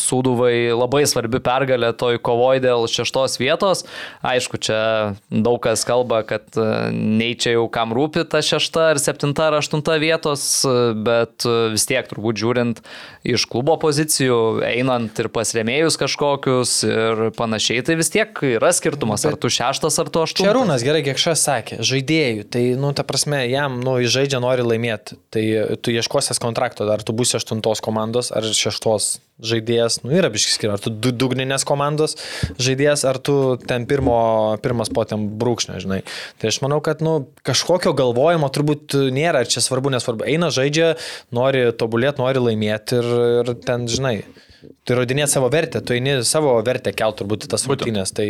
Sūduvai 0.00 0.72
labai 0.72 1.02
svarbi 1.08 1.36
pergalė 1.44 1.90
toj 2.00 2.16
kovoj 2.24 2.62
dėl 2.64 2.86
šeštos 2.88 3.36
vietos. 3.36 3.84
Aišku, 4.24 4.56
čia 4.56 4.80
daug 5.28 5.60
kas 5.64 5.84
kalba, 5.84 6.22
kad 6.24 6.48
e, 6.56 6.66
nei 6.96 7.36
čia 7.36 7.58
jau 7.58 7.66
kam 7.72 7.92
rūpi 7.92 8.24
ta 8.24 8.40
šešta 8.40 8.86
ar 8.94 9.02
septinta 9.02 9.50
ar 9.50 9.58
aštunta 9.60 9.98
vietos, 10.00 10.64
e, 10.64 10.94
bet 10.96 11.44
vis 11.44 11.84
tiek 11.88 12.08
turbūt 12.08 12.40
žiūrint 12.40 12.80
iš 13.28 13.44
klubo 13.52 13.76
pozicijų, 13.82 14.62
einant 14.64 15.20
ir 15.20 15.28
pas 15.34 15.52
rėmėjus 15.52 16.00
kažkokius 16.00 16.74
ir 16.88 17.22
panašiai, 17.36 17.84
tai 17.84 17.98
vis 18.00 18.10
tiek 18.14 18.32
yra 18.54 18.72
skirtumas, 18.72 19.26
ar 19.28 19.36
tu 19.36 19.52
šeštas, 19.52 20.00
ar 20.00 20.08
tu 20.08 20.24
aštuntas. 20.24 20.48
Čia 20.48 20.56
Rūnas 20.56 20.86
gerai, 20.86 21.04
kiek 21.04 21.20
šas 21.20 21.44
sakė, 21.44 21.82
žaidėjų, 21.84 22.48
tai, 22.48 22.64
nu, 22.80 22.94
ta 22.96 23.04
prasme, 23.06 23.44
jam, 23.52 23.76
nu, 23.84 23.98
žaidžia, 24.02 24.40
nori 24.42 24.64
laimėti. 24.66 25.20
Tai 25.32 25.44
tu 25.82 25.92
ieškosies 25.94 26.40
kontrakto, 26.42 26.86
ar 26.90 27.02
tu 27.04 27.14
būsi 27.16 27.36
aštuntos 27.38 27.82
komandos, 27.84 28.30
ar 28.34 28.46
šeštos 28.46 29.16
žaidėjas, 29.42 30.00
nu 30.04 30.12
yra 30.14 30.30
biškis 30.32 30.54
skiriama, 30.58 30.78
ar 30.78 30.84
tu 30.84 30.92
du- 30.94 31.12
dugninės 31.12 31.64
komandos 31.66 32.14
žaidėjas, 32.62 33.02
ar 33.08 33.18
tu 33.18 33.56
ten 33.66 33.86
pirmo, 33.90 34.14
pirmas 34.62 34.92
po 34.92 35.04
ten 35.08 35.26
brūkšnio, 35.40 35.80
žinai. 35.82 36.02
Tai 36.38 36.52
aš 36.52 36.60
manau, 36.62 36.78
kad 36.84 37.02
nu, 37.02 37.26
kažkokio 37.46 37.94
galvojimo 37.98 38.50
turbūt 38.54 38.94
nėra, 39.14 39.42
ar 39.42 39.50
čia 39.50 39.64
svarbu, 39.64 39.90
nesvarbu. 39.96 40.28
Eina 40.30 40.52
žaidžia, 40.54 40.94
nori 41.34 41.68
tobulėti, 41.74 42.22
nori 42.22 42.44
laimėti 42.46 43.00
ir, 43.02 43.10
ir 43.42 43.54
ten, 43.66 43.88
žinai. 43.90 44.20
Tu 44.62 44.94
įrodinėt 44.94 45.30
savo 45.32 45.48
vertę, 45.52 45.80
tu 45.84 45.96
eini 45.96 46.18
savo 46.26 46.54
vertę 46.66 46.92
kelt 46.96 47.18
turbūt 47.20 47.48
tas 47.50 47.66
rungtynės, 47.68 48.14
tai, 48.16 48.26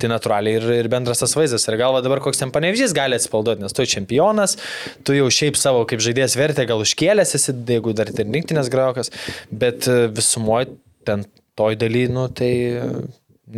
tai 0.00 0.10
natūraliai 0.12 0.58
ir, 0.60 0.68
ir 0.80 0.88
bendras 0.92 1.22
tas 1.22 1.34
vaizdas. 1.36 1.66
Ir 1.68 1.78
galva 1.80 2.02
dabar 2.04 2.22
koks 2.24 2.40
ten 2.40 2.52
panevižys 2.54 2.94
gali 2.96 3.18
atspalduoti, 3.18 3.64
nes 3.64 3.76
tu 3.76 3.86
čempionas, 3.94 4.56
tu 5.04 5.16
jau 5.16 5.28
šiaip 5.32 5.58
savo 5.60 5.84
kaip 5.88 6.02
žaidėjas 6.04 6.38
vertę 6.40 6.66
gal 6.68 6.84
užkėlęs 6.84 7.36
esi, 7.38 7.56
jeigu 7.74 7.96
dar 7.96 8.12
ir 8.12 8.24
rinktinės 8.24 8.72
grajokas, 8.72 9.12
bet 9.52 9.88
visumoje 10.16 10.72
ten 11.04 11.26
toj 11.58 11.76
daly, 11.78 12.08
nu 12.10 12.26
tai 12.34 12.52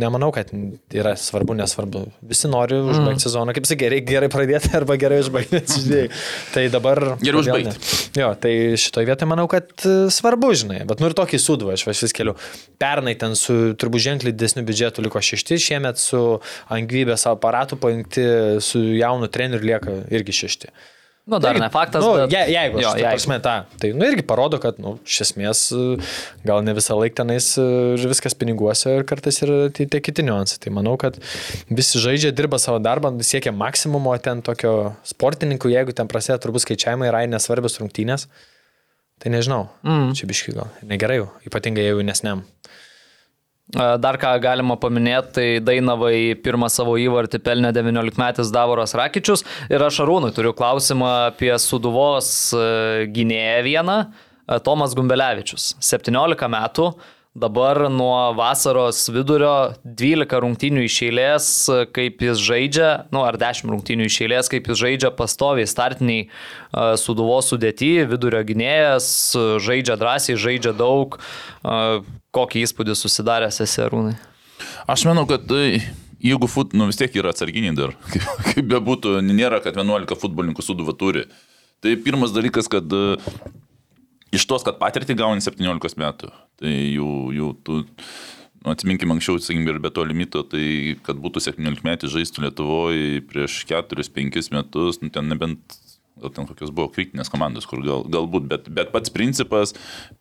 nemanau, 0.01 0.29
kad 0.35 0.51
yra 0.93 1.13
svarbu, 1.19 1.55
nesvarbu. 1.57 2.03
Visi 2.27 2.49
nori 2.51 2.77
užbaigti 2.79 3.17
mm. 3.17 3.23
sezoną, 3.23 3.55
kaip 3.55 3.67
sakai, 3.69 3.89
reikia 3.93 4.09
gerai 4.15 4.29
pradėti 4.33 4.71
arba 4.77 4.97
gerai 4.99 5.19
užbaigti. 5.23 6.03
tai 6.55 6.65
dabar... 6.73 7.01
Kodėl 7.21 7.39
užbaigti. 7.41 7.93
Jo, 8.19 8.31
tai 8.41 8.53
šitoje 8.79 9.09
vietoje 9.09 9.29
manau, 9.29 9.47
kad 9.51 9.71
e, 9.87 9.95
svarbu, 10.13 10.51
žinai, 10.61 10.81
bet 10.89 11.03
nu 11.03 11.09
ir 11.09 11.17
tokį 11.17 11.41
sudvą 11.41 11.75
aš 11.77 11.87
aš 11.93 12.03
vis 12.07 12.15
keliu. 12.17 12.35
Pernai 12.81 13.15
ten 13.19 13.37
su 13.39 13.73
turbūt 13.79 14.05
ženkliai 14.09 14.35
didesniu 14.35 14.65
biudžetu 14.67 15.05
liko 15.05 15.21
šešti, 15.23 15.59
šiemet 15.67 16.01
su 16.01 16.21
angvybės 16.73 17.27
aparatu 17.31 17.79
pajungti 17.81 18.27
su 18.63 18.83
jaunu 18.97 19.29
treneriu 19.31 19.73
lieka 19.73 19.97
irgi 20.13 20.39
šešti. 20.43 20.73
Nu, 21.27 21.39
dar 21.43 21.57
ne 21.59 21.67
faktas. 21.69 22.03
Nu, 22.05 22.13
bet... 22.15 22.31
je, 22.31 22.39
jeigu, 22.53 22.79
jo, 22.79 22.87
jo, 22.87 22.91
jeigu. 22.95 23.09
Prasme, 23.17 23.37
tą, 23.43 23.55
tai 23.81 23.89
nu, 23.91 24.05
irgi 24.07 24.23
parodo, 24.23 24.61
kad 24.63 24.77
nu, 24.79 24.93
iš 25.03 25.17
esmės 25.25 25.63
e, 25.75 25.97
gal 26.47 26.63
ne 26.63 26.71
visą 26.77 26.95
laiką 26.95 27.19
tenais 27.19 27.49
e, 27.59 27.65
viskas 28.07 28.37
piniguose 28.39 28.93
ir 29.01 29.03
kartais 29.09 29.41
ir 29.43 29.51
tie, 29.75 29.89
tie 29.91 29.99
kiti 30.03 30.23
niuansai. 30.23 30.61
Tai 30.63 30.71
manau, 30.77 30.95
kad 31.01 31.19
visi 31.67 31.99
žaidžia, 31.99 32.31
dirba 32.37 32.61
savo 32.63 32.79
darbą, 32.79 33.11
siekia 33.27 33.51
maksimumo 33.51 34.15
ten 34.23 34.39
tokio 34.45 34.93
sportininkų, 35.07 35.73
jeigu 35.75 35.97
ten 35.97 36.07
prasideda 36.07 36.39
turbūt 36.45 36.63
skaičiavimai 36.63 37.11
yra 37.11 37.25
nesvarbios 37.27 37.75
rungtynės. 37.81 38.29
Tai 39.19 39.33
nežinau, 39.33 39.65
mm. 39.83 40.11
čia 40.15 40.29
biški 40.29 40.55
gal. 40.55 40.71
Negerai 40.87 41.23
ypatingai 41.49 41.89
jau 41.89 41.99
nesniam. 42.05 42.45
Dar 43.75 44.15
ką 44.15 44.29
galima 44.39 44.77
paminėti, 44.79 45.33
tai 45.35 45.47
Dainavai 45.59 46.37
pirmą 46.39 46.69
savo 46.71 46.93
įvartį 47.03 47.41
pelnė 47.43 47.73
19-metis 47.75 48.47
Davoras 48.55 48.95
Rakičius 48.95 49.43
ir 49.67 49.83
aš 49.83 49.99
Arūnui 50.05 50.31
turiu 50.35 50.53
klausimą 50.55 51.09
apie 51.33 51.51
Suduvos 51.59 52.29
e, 52.55 53.09
gynėją 53.11 53.57
vieną, 53.65 53.97
e, 54.07 54.59
Tomas 54.63 54.95
Gumbelevičius. 54.95 55.73
17 55.83 56.47
metų, 56.53 56.87
dabar 57.37 57.89
nuo 57.89 58.33
vasaros 58.33 59.03
vidurio 59.13 59.73
12 59.85 60.39
rungtynių 60.41 60.85
iš 60.87 60.95
eilės, 61.05 61.49
kaip 61.93 62.23
jis 62.25 62.41
žaidžia, 62.41 62.89
nu 63.13 63.21
ar 63.27 63.37
10 63.37 63.69
rungtynių 63.69 64.07
iš 64.09 64.17
eilės, 64.25 64.49
kaip 64.49 64.69
jis 64.71 64.79
žaidžia 64.81 65.11
pastoviai 65.13 65.69
startiniai 65.69 66.25
e, 66.25 66.29
Suduvos 66.97 67.51
sudėti, 67.53 67.91
vidurio 68.09 68.41
gynėjas, 68.47 69.09
žaidžia 69.63 69.99
drąsiai, 70.01 70.39
žaidžia 70.41 70.73
daug. 70.77 71.19
E, 71.61 72.01
Kokį 72.37 72.65
įspūdį 72.65 72.97
susidaręs 72.97 73.61
esi 73.63 73.85
Arūnai? 73.85 74.17
Aš 74.89 75.05
manau, 75.09 75.27
kad 75.29 75.45
tai, 75.49 75.79
jeigu 76.23 76.49
fut, 76.49 76.73
nu, 76.77 76.89
vis 76.89 76.97
tiek 76.99 77.13
yra 77.21 77.35
atsarginiai 77.35 77.77
dar, 77.77 77.93
kaip, 78.13 78.27
kaip 78.49 78.73
bebūtų, 78.73 79.19
nėra, 79.29 79.61
kad 79.61 79.77
11 79.77 80.17
futbolininkų 80.17 80.65
suduva 80.65 80.97
turi. 80.97 81.27
Tai 81.85 81.93
pirmas 82.01 82.33
dalykas, 82.33 82.69
kad 82.73 82.89
e, 82.89 83.19
iš 84.35 84.47
tos, 84.49 84.65
kad 84.67 84.79
patirtį 84.81 85.17
gauni 85.19 85.43
17 85.43 86.01
metų, 86.01 86.31
tai 86.61 86.73
jų, 86.73 87.11
jų 87.37 87.51
tu, 87.67 87.81
nu, 88.63 88.73
atsiminkim 88.73 89.13
anksčiau, 89.15 89.39
sakykim, 89.41 89.67
ir 89.71 89.81
be 89.83 89.91
to 89.93 90.05
limito, 90.07 90.43
tai 90.47 90.97
kad 91.05 91.19
būtų 91.23 91.43
17 91.49 91.85
metų 91.87 92.11
žaistų 92.13 92.47
Lietuvoje 92.47 93.21
prieš 93.29 93.61
4-5 93.69 94.51
metus, 94.55 95.01
nu, 95.03 95.11
ten 95.13 95.31
nebent 95.31 95.79
gal 96.21 96.33
ten 96.33 96.47
kokios 96.49 96.71
buvo 96.73 96.89
kritinės 96.93 97.29
komandos, 97.31 97.67
kur 97.69 97.81
gal, 97.85 98.05
galbūt, 98.09 98.47
bet, 98.49 98.69
bet 98.73 98.91
pats 98.93 99.11
principas, 99.13 99.73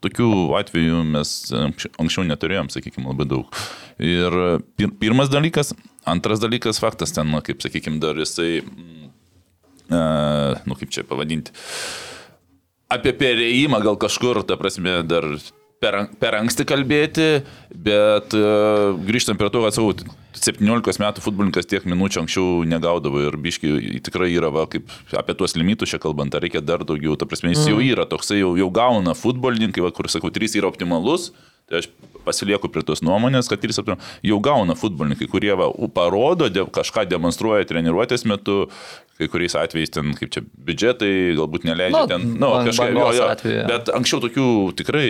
tokių 0.04 0.28
atvejų 0.58 1.02
mes 1.08 1.34
anksčiau, 1.56 2.26
neturėjom, 2.28 2.70
sakykime, 2.72 3.08
labai 3.10 3.28
daug. 3.30 3.60
Ir 4.02 4.36
pir, 4.76 4.92
pirmas 5.00 5.32
dalykas, 5.32 5.72
antras 6.08 6.42
dalykas, 6.42 6.80
faktas 6.82 7.16
ten, 7.16 7.30
nu, 7.32 7.40
kaip 7.44 7.64
sakykime, 7.64 8.00
dar 8.02 8.20
jisai, 8.20 8.60
e, 8.60 10.02
nu 10.68 10.76
kaip 10.78 10.92
čia 10.92 11.06
pavadinti, 11.08 11.56
apie 12.92 13.14
perėjimą 13.16 13.80
gal 13.84 13.98
kažkur, 14.00 14.42
ta 14.46 14.58
prasme, 14.60 15.00
dar 15.06 15.26
per, 15.82 16.06
per 16.20 16.38
anksti 16.38 16.66
kalbėti, 16.68 17.28
bet 17.70 18.36
uh, 18.36 18.94
grįžtant 19.08 19.40
prie 19.40 19.50
to, 19.52 19.64
savo 19.74 19.94
17 20.36 21.00
metų 21.02 21.22
futbolininkas 21.24 21.68
tiek 21.70 21.86
minučių 21.88 22.22
anksčiau 22.22 22.62
negaudavo 22.68 23.22
ir 23.24 23.36
biški 23.40 24.00
tikrai 24.06 24.30
yra, 24.34 24.50
va, 24.52 24.66
kaip 24.70 24.90
apie 25.16 25.36
tuos 25.38 25.56
limitus 25.56 25.92
čia 25.92 26.00
kalbant, 26.02 26.34
ar 26.36 26.44
reikia 26.44 26.62
dar 26.64 26.84
daugiau, 26.86 27.16
ta 27.18 27.28
prasme, 27.28 27.54
jis 27.54 27.66
jau 27.70 27.80
yra 27.82 28.06
toksai, 28.08 28.42
jau, 28.42 28.54
jau 28.60 28.70
gauna 28.74 29.16
futbolininkai, 29.16 29.84
va, 29.84 29.92
kur 29.96 30.10
sakau, 30.12 30.32
3 30.34 30.58
yra 30.60 30.70
optimalus. 30.70 31.30
Tai 31.66 31.80
aš 31.80 31.88
pasilieku 32.22 32.68
prie 32.70 32.84
tos 32.86 33.00
nuomonės, 33.02 33.48
kad 33.50 33.58
3 33.58 33.96
jau 34.22 34.36
gauna 34.44 34.76
futbolininkai, 34.78 35.26
kurie 35.32 35.50
va, 35.58 35.66
parodo, 35.94 36.46
de, 36.52 36.62
kažką 36.62 37.08
demonstruoja 37.10 37.66
treniruotės 37.66 38.22
metu, 38.30 38.68
kai 39.18 39.26
kuriais 39.32 39.56
atvejais 39.58 39.90
ten, 39.90 40.12
kaip 40.14 40.30
čia, 40.30 40.44
biudžetai 40.68 41.34
galbūt 41.38 41.66
neleidžia 41.66 42.04
Nu, 42.04 42.10
ten, 42.12 42.28
nu, 42.36 42.52
bang- 42.54 42.70
kažką, 42.70 42.90
jo, 42.94 43.08
jo, 43.18 43.30
bet 43.72 43.90
anksčiau 43.98 44.22
tokių 44.28 44.46
tikrai 44.78 45.08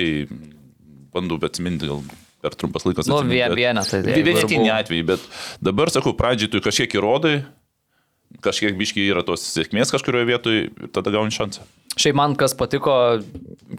bandau 1.12 1.36
atsiminti, 1.44 1.90
gal 1.92 2.00
per 2.44 2.56
trumpas 2.58 2.86
laikas. 2.86 3.08
Nu, 3.10 3.20
vienetai, 3.26 4.02
tai 4.04 4.24
Vienetiniai 4.26 4.80
atvejai, 4.80 5.06
bet 5.14 5.24
dabar 5.64 5.92
sakau, 5.92 6.14
pradžiai 6.18 6.52
tu 6.52 6.62
kažkiek 6.64 6.98
įrodai, 6.98 7.38
kažkiek 8.44 8.76
biškiai 8.78 9.08
yra 9.12 9.24
tos 9.26 9.44
sėkmės 9.54 9.92
kažkurioje 9.94 10.28
vietoje 10.28 10.66
ir 10.68 10.92
tada 10.94 11.14
gauni 11.14 11.34
šansą. 11.34 11.64
Šiaip 11.96 12.18
man 12.18 12.36
kas 12.36 12.52
patiko, 12.58 12.94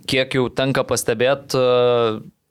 kiek 0.10 0.34
jau 0.40 0.48
tenka 0.50 0.82
pastebėti, 0.88 1.62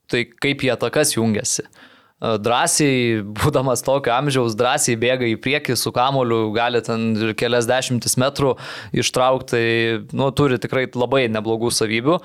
tai 0.06 0.22
kaip 0.30 0.62
jie 0.62 0.70
atakas 0.76 1.16
jungiasi. 1.16 1.66
E, 1.66 1.85
Drąsiai, 2.16 3.20
būdamas 3.36 3.82
tokio 3.84 4.14
amžiaus, 4.14 4.54
drąsiai 4.56 4.96
bėga 4.96 5.26
į 5.28 5.34
priekį 5.44 5.74
su 5.76 5.90
kamoliu, 5.92 6.46
gali 6.56 6.80
ten 6.80 7.10
ir 7.12 7.34
kelias 7.36 7.68
dešimtis 7.68 8.16
metrų 8.16 8.54
ištraukti, 8.96 9.50
tai 9.52 10.16
nu, 10.16 10.30
turi 10.32 10.56
tikrai 10.56 10.86
labai 10.96 11.26
neblogų 11.28 11.68
savybių. 11.76 12.16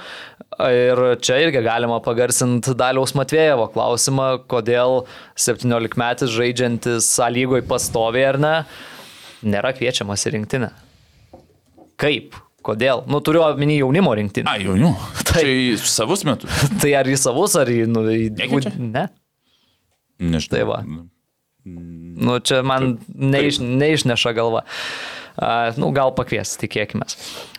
Ir 0.71 1.01
čia 1.19 1.41
irgi 1.43 1.59
galima 1.65 1.99
pagarsinti 2.05 2.71
Daliaus 2.79 3.11
Matvėjevo 3.19 3.67
klausimą, 3.73 4.29
kodėl 4.51 5.01
17 5.35 5.99
metais 5.99 6.31
žaidžiantis 6.31 7.11
A 7.19 7.27
lygoj 7.27 7.65
pastoviai 7.67 8.29
ar 8.31 8.39
ne, 8.39 8.55
nėra 9.43 9.75
kviečiamas 9.75 10.23
į 10.23 10.37
rinktinę. 10.37 10.71
Kaip? 11.99 12.39
Kodėl? 12.63 13.03
Nu, 13.11 13.19
turiu 13.25 13.43
omeny 13.43 13.81
jaunimo 13.81 14.13
rinktinę. 14.15 14.47
A, 14.47 14.55
jau, 14.61 14.77
jau. 14.79 14.93
Taip. 15.19 15.41
Tai 15.41 15.49
į 15.51 15.79
savus 15.83 16.23
metus. 16.23 16.63
Tai 16.81 16.95
ar 16.95 17.09
į 17.11 17.17
savus, 17.19 17.59
ar 17.59 17.67
į... 17.73 17.81
Nu, 17.89 18.05
į 18.07 18.29
ne. 18.79 19.09
Nežinau. 20.21 20.53
Tai 20.53 20.67
va. 20.69 20.79
Nu, 21.65 22.37
čia 22.41 22.61
man 22.65 22.95
neiš, 23.09 23.59
neišneša 23.61 24.33
galva. 24.37 24.63
Uh, 25.41 25.71
nu, 25.79 25.89
gal 25.95 26.11
pakvies, 26.13 26.53
tikėkime. 26.59 27.05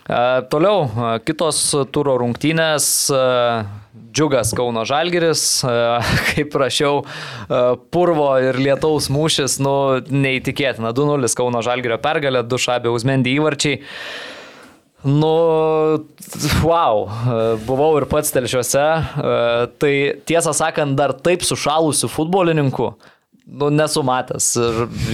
Uh, 0.03 0.43
toliau, 0.53 0.85
uh, 0.87 1.15
kitos 1.25 1.61
turo 1.95 2.19
rungtynės. 2.21 2.87
Džiugas 4.13 4.53
Kauno 4.57 4.85
Žalgiris, 4.89 5.45
uh, 5.65 6.13
kaip 6.33 6.51
prašiau, 6.53 7.01
uh, 7.05 7.73
purvo 7.95 8.29
ir 8.45 8.59
lietaus 8.61 9.09
mūšis, 9.13 9.57
nu, 9.65 9.75
neįtikėtina. 10.05 10.93
2-0 10.97 11.33
Kauno 11.39 11.65
Žalgirio 11.65 11.99
pergalė, 12.03 12.45
2 12.45 12.63
šabė 12.67 12.93
Uzmendį 12.93 13.39
įvarčiai. 13.41 13.81
Nu, 15.05 15.31
wow, 16.63 17.09
buvau 17.67 17.97
ir 17.99 18.07
pats 18.11 18.31
telšiuose, 18.35 18.85
tai 19.83 19.95
tiesą 20.29 20.53
sakant, 20.55 20.95
dar 20.99 21.11
taip 21.27 21.43
sušalusių 21.43 22.07
futbolininkų, 22.13 22.87
nu, 23.59 23.71
nesu 23.75 24.05
matęs. 24.07 24.53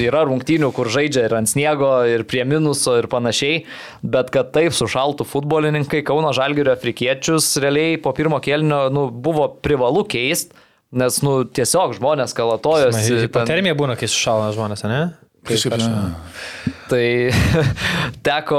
Yra 0.04 0.26
rungtynių, 0.28 0.68
kur 0.76 0.90
žaidžia 0.92 1.24
ir 1.30 1.34
ant 1.38 1.48
sniego, 1.48 1.88
ir 2.04 2.26
prie 2.28 2.44
minuso, 2.44 2.98
ir 3.00 3.08
panašiai, 3.08 3.62
bet 4.04 4.28
kad 4.34 4.52
taip 4.52 4.76
sušaltų 4.76 5.24
futbolininkai, 5.30 6.02
Kauno 6.06 6.34
Žalgirio 6.36 6.74
afrikiečius 6.76 7.54
realiai 7.64 7.96
po 8.04 8.12
pirmo 8.16 8.42
kėlinio 8.44 8.86
nu, 8.92 9.06
buvo 9.10 9.48
privalu 9.64 10.04
keisti, 10.04 10.52
nes 11.00 11.22
nu, 11.24 11.40
tiesiog 11.48 11.96
žmonės 11.96 12.36
kalatojosi. 12.36 13.08
ten- 13.08 13.24
Hipotermija 13.24 13.74
būna, 13.76 13.96
kai 14.00 14.06
sušalna 14.08 14.52
žmonės, 14.56 14.84
ne? 14.88 15.00
Kažkaip, 15.54 15.78
aš- 15.78 15.88
ne. 15.88 16.74
Tai 16.88 17.04
teko 18.28 18.58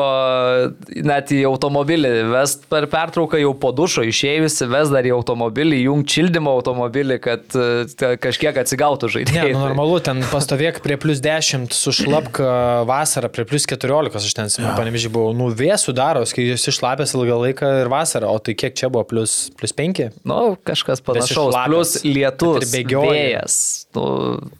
net 1.06 1.32
į 1.34 1.40
automobilį 1.50 2.11
vest 2.30 2.66
per 2.69 2.85
pertrauką 2.92 3.40
jau 3.42 3.51
po 3.58 3.72
dušo 3.76 4.03
išėjusi, 4.06 4.68
ves 4.69 4.92
dar 4.93 5.08
į 5.08 5.14
automobilį, 5.16 5.80
jung 5.88 6.03
šildymo 6.09 6.53
automobilį, 6.59 7.18
kad 7.24 7.58
e, 7.58 8.14
kažkiek 8.22 8.59
atsigautų 8.61 9.09
Ne, 9.09 9.14
žaidėjai. 9.16 9.53
nu, 9.56 9.64
normalu, 9.64 9.98
ten 10.06 10.22
pastovėk 10.30 10.77
prie 10.85 11.00
plus 11.01 11.22
10, 11.26 11.74
sušlapk 11.74 12.42
a, 12.45 12.53
vasarą 12.90 13.32
prie 13.34 13.48
plus 13.50 13.66
14, 13.69 14.19
aš 14.22 14.38
ten, 14.38 14.53
panevižiai, 14.77 15.11
buvau, 15.14 15.34
nu, 15.38 15.50
vėsų 15.50 15.95
daros, 15.98 16.34
kai 16.35 16.45
jūs 16.51 16.69
išlapęs 16.69 17.16
ilgą 17.18 17.40
laiką 17.48 17.74
ir 17.82 17.92
vasarą, 17.92 18.30
o 18.30 18.38
tai 18.43 18.53
kiek 18.59 18.77
čia 18.77 18.92
buvo, 18.93 19.08
plus, 19.09 19.50
plus 19.58 19.74
5? 19.74 20.06
Nu, 20.30 20.53
kažkas 20.69 21.01
panašaus. 21.06 21.58
Plus 21.66 21.98
lietus, 22.06 22.69
vėjas. 22.77 23.59
Nu, 23.98 24.08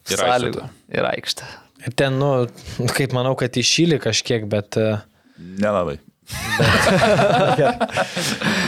Ir 0.10 0.26
aikštė. 0.26 0.70
Ir 0.98 1.06
aikštė. 1.14 1.50
Ten, 1.96 2.20
nu, 2.20 2.48
kaip 2.96 3.16
manau, 3.16 3.36
kad 3.40 3.56
iššyli 3.56 4.00
kažkiek, 4.04 4.46
bet... 4.52 4.78
a, 4.80 5.02
Nelabai. 5.40 6.00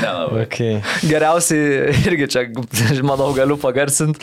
Nelabai. 0.01 0.43
Okay. 0.45 0.79
Geriausiai 1.05 1.93
irgi 2.07 2.27
čia, 2.31 2.43
manau, 3.05 3.29
galiu 3.35 3.57
pagarsinti. 3.61 4.19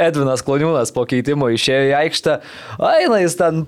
Edvinas 0.00 0.42
Kloniūnas 0.44 0.92
po 0.94 1.04
keitimo 1.08 1.48
išėjo 1.52 1.84
į 1.90 1.92
aikštę. 2.00 2.36
Aina, 2.82 3.20
jis 3.22 3.36
ten 3.38 3.62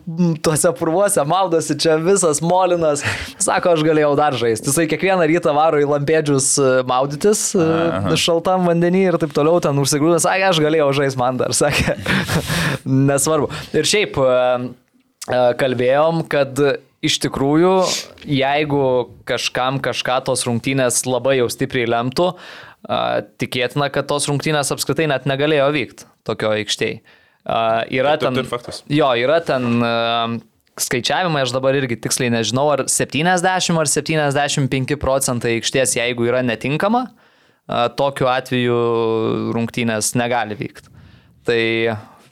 tuose 0.44 0.73
purvuose 0.78 1.25
maudosi, 1.28 1.76
čia 1.81 1.97
visas 2.02 2.43
molinas. 2.44 3.05
Sako, 3.43 3.75
aš 3.76 3.84
galėjau 3.86 4.15
dar 4.18 4.36
žaisti. 4.39 4.70
Jisai 4.70 4.86
kiekvieną 4.91 5.25
rytą 5.31 5.55
varo 5.57 5.78
į 5.83 5.86
lampėdžius 5.91 6.49
e, 6.59 6.70
maudytis 6.89 7.41
e, 7.57 7.59
Aha. 7.65 8.17
šaltam 8.20 8.60
vandenį 8.70 9.02
ir 9.10 9.20
taip 9.23 9.33
toliau 9.36 9.60
ten 9.65 9.78
užsigrūdęs. 9.83 10.25
Sakė, 10.26 10.49
aš 10.51 10.62
galėjau 10.65 10.91
žaisti 11.02 11.20
man 11.20 11.34
dar, 11.41 11.55
sakė. 11.57 11.99
Nesvarbu. 13.10 13.52
Ir 13.76 13.84
šiaip 13.89 14.18
e, 14.18 14.26
kalbėjom, 15.60 16.26
kad 16.33 16.59
iš 17.05 17.18
tikrųjų, 17.24 17.74
jeigu 18.28 18.84
kažkam 19.28 19.81
kažką 19.84 20.20
tos 20.28 20.44
rungtynės 20.49 21.02
labai 21.08 21.39
jau 21.41 21.50
stipriai 21.52 21.91
lemtų, 21.91 22.31
tikėtina, 23.41 23.91
kad 23.92 24.08
tos 24.10 24.28
rungtynės 24.31 24.73
apskritai 24.74 25.08
net 25.12 25.28
negalėjo 25.28 25.68
vykti 25.74 26.08
tokio 26.24 26.55
aikštėje. 26.57 27.02
Yra 27.92 28.16
ten, 28.16 28.41
faktas. 28.49 28.81
jo, 28.89 29.10
yra 29.20 29.36
ten 29.44 29.83
skaičiavimai, 30.81 31.44
aš 31.44 31.52
dabar 31.55 31.76
irgi 31.76 31.99
tiksliai 32.00 32.33
nežinau, 32.33 32.66
ar 32.73 32.86
70 32.91 33.44
ar 33.78 33.91
75 33.91 34.97
procentai 35.00 35.58
aikštės, 35.58 35.99
jeigu 36.00 36.26
yra 36.31 36.41
netinkama, 36.47 37.07
tokiu 38.00 38.28
atveju 38.33 38.81
rungtynės 39.57 40.15
negali 40.18 40.57
vykti. 40.58 40.91
Tai 41.44 41.60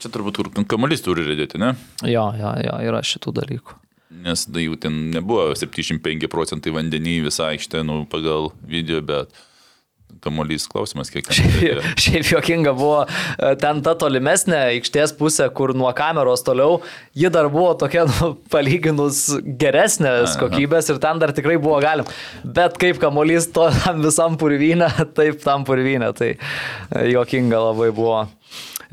Čia 0.01 0.09
turbūt 0.11 0.41
kamuolys 0.67 1.05
turi 1.05 1.23
rėdėti, 1.23 1.61
ne? 1.61 1.71
jo, 2.03 2.25
jo, 2.35 2.57
jo, 2.65 2.75
yra 2.89 2.99
šitų 3.05 3.37
dalykų. 3.37 3.82
Nes 4.23 4.45
da, 4.45 4.61
jų 4.61 4.77
ten 4.83 4.99
nebuvo 5.13 5.49
75 5.57 6.29
procentai 6.31 6.73
vandenį 6.75 7.23
visą 7.25 7.49
aikštę, 7.53 7.81
nu, 7.87 8.03
pagal 8.09 8.51
video, 8.69 9.01
bet 9.01 9.33
kamuolys 10.23 10.67
klausimas, 10.69 11.09
kiek 11.11 11.25
ten. 11.27 11.35
Šiaip, 11.35 11.81
šiaip 11.99 12.27
jokinga 12.31 12.73
buvo 12.77 13.03
e, 13.03 13.53
ten 13.59 13.81
ta 13.85 13.95
tolimesnė 13.99 14.59
aikštės 14.73 15.15
pusė, 15.17 15.47
kur 15.55 15.73
nuo 15.77 15.89
kameros 15.97 16.45
toliau, 16.45 16.79
ji 17.17 17.31
dar 17.33 17.49
buvo 17.53 17.73
tokia 17.79 18.05
nu, 18.11 18.33
palyginus 18.53 19.25
geresnės 19.59 20.37
kokybės 20.41 20.91
ir 20.93 21.01
ten 21.03 21.21
dar 21.23 21.33
tikrai 21.35 21.57
buvo 21.61 21.79
galima. 21.83 22.07
Bet 22.43 22.77
kaip 22.81 23.01
kamuolys 23.01 23.49
to 23.55 23.69
tam 23.81 24.03
visam 24.05 24.37
purvynę, 24.39 24.91
taip 25.17 25.41
tam 25.43 25.67
purvynę, 25.67 26.13
tai 26.17 26.35
e, 26.35 27.09
jokinga 27.13 27.65
labai 27.71 27.91
buvo. 27.95 28.23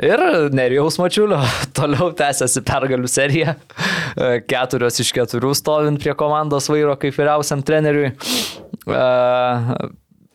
Ir 0.00 0.22
Nerijaus 0.52 0.96
Mačiulio 1.00 1.40
toliau 1.76 2.10
tęsiasi 2.16 2.62
pergalių 2.66 3.10
serija. 3.10 3.56
Keturios 4.48 5.00
iš 5.02 5.12
keturių 5.16 5.52
stovint 5.56 6.00
prie 6.00 6.14
komandos 6.18 6.70
vairo 6.72 6.96
kaip 7.00 7.16
vyriausiam 7.18 7.64
treneriui. 7.66 8.14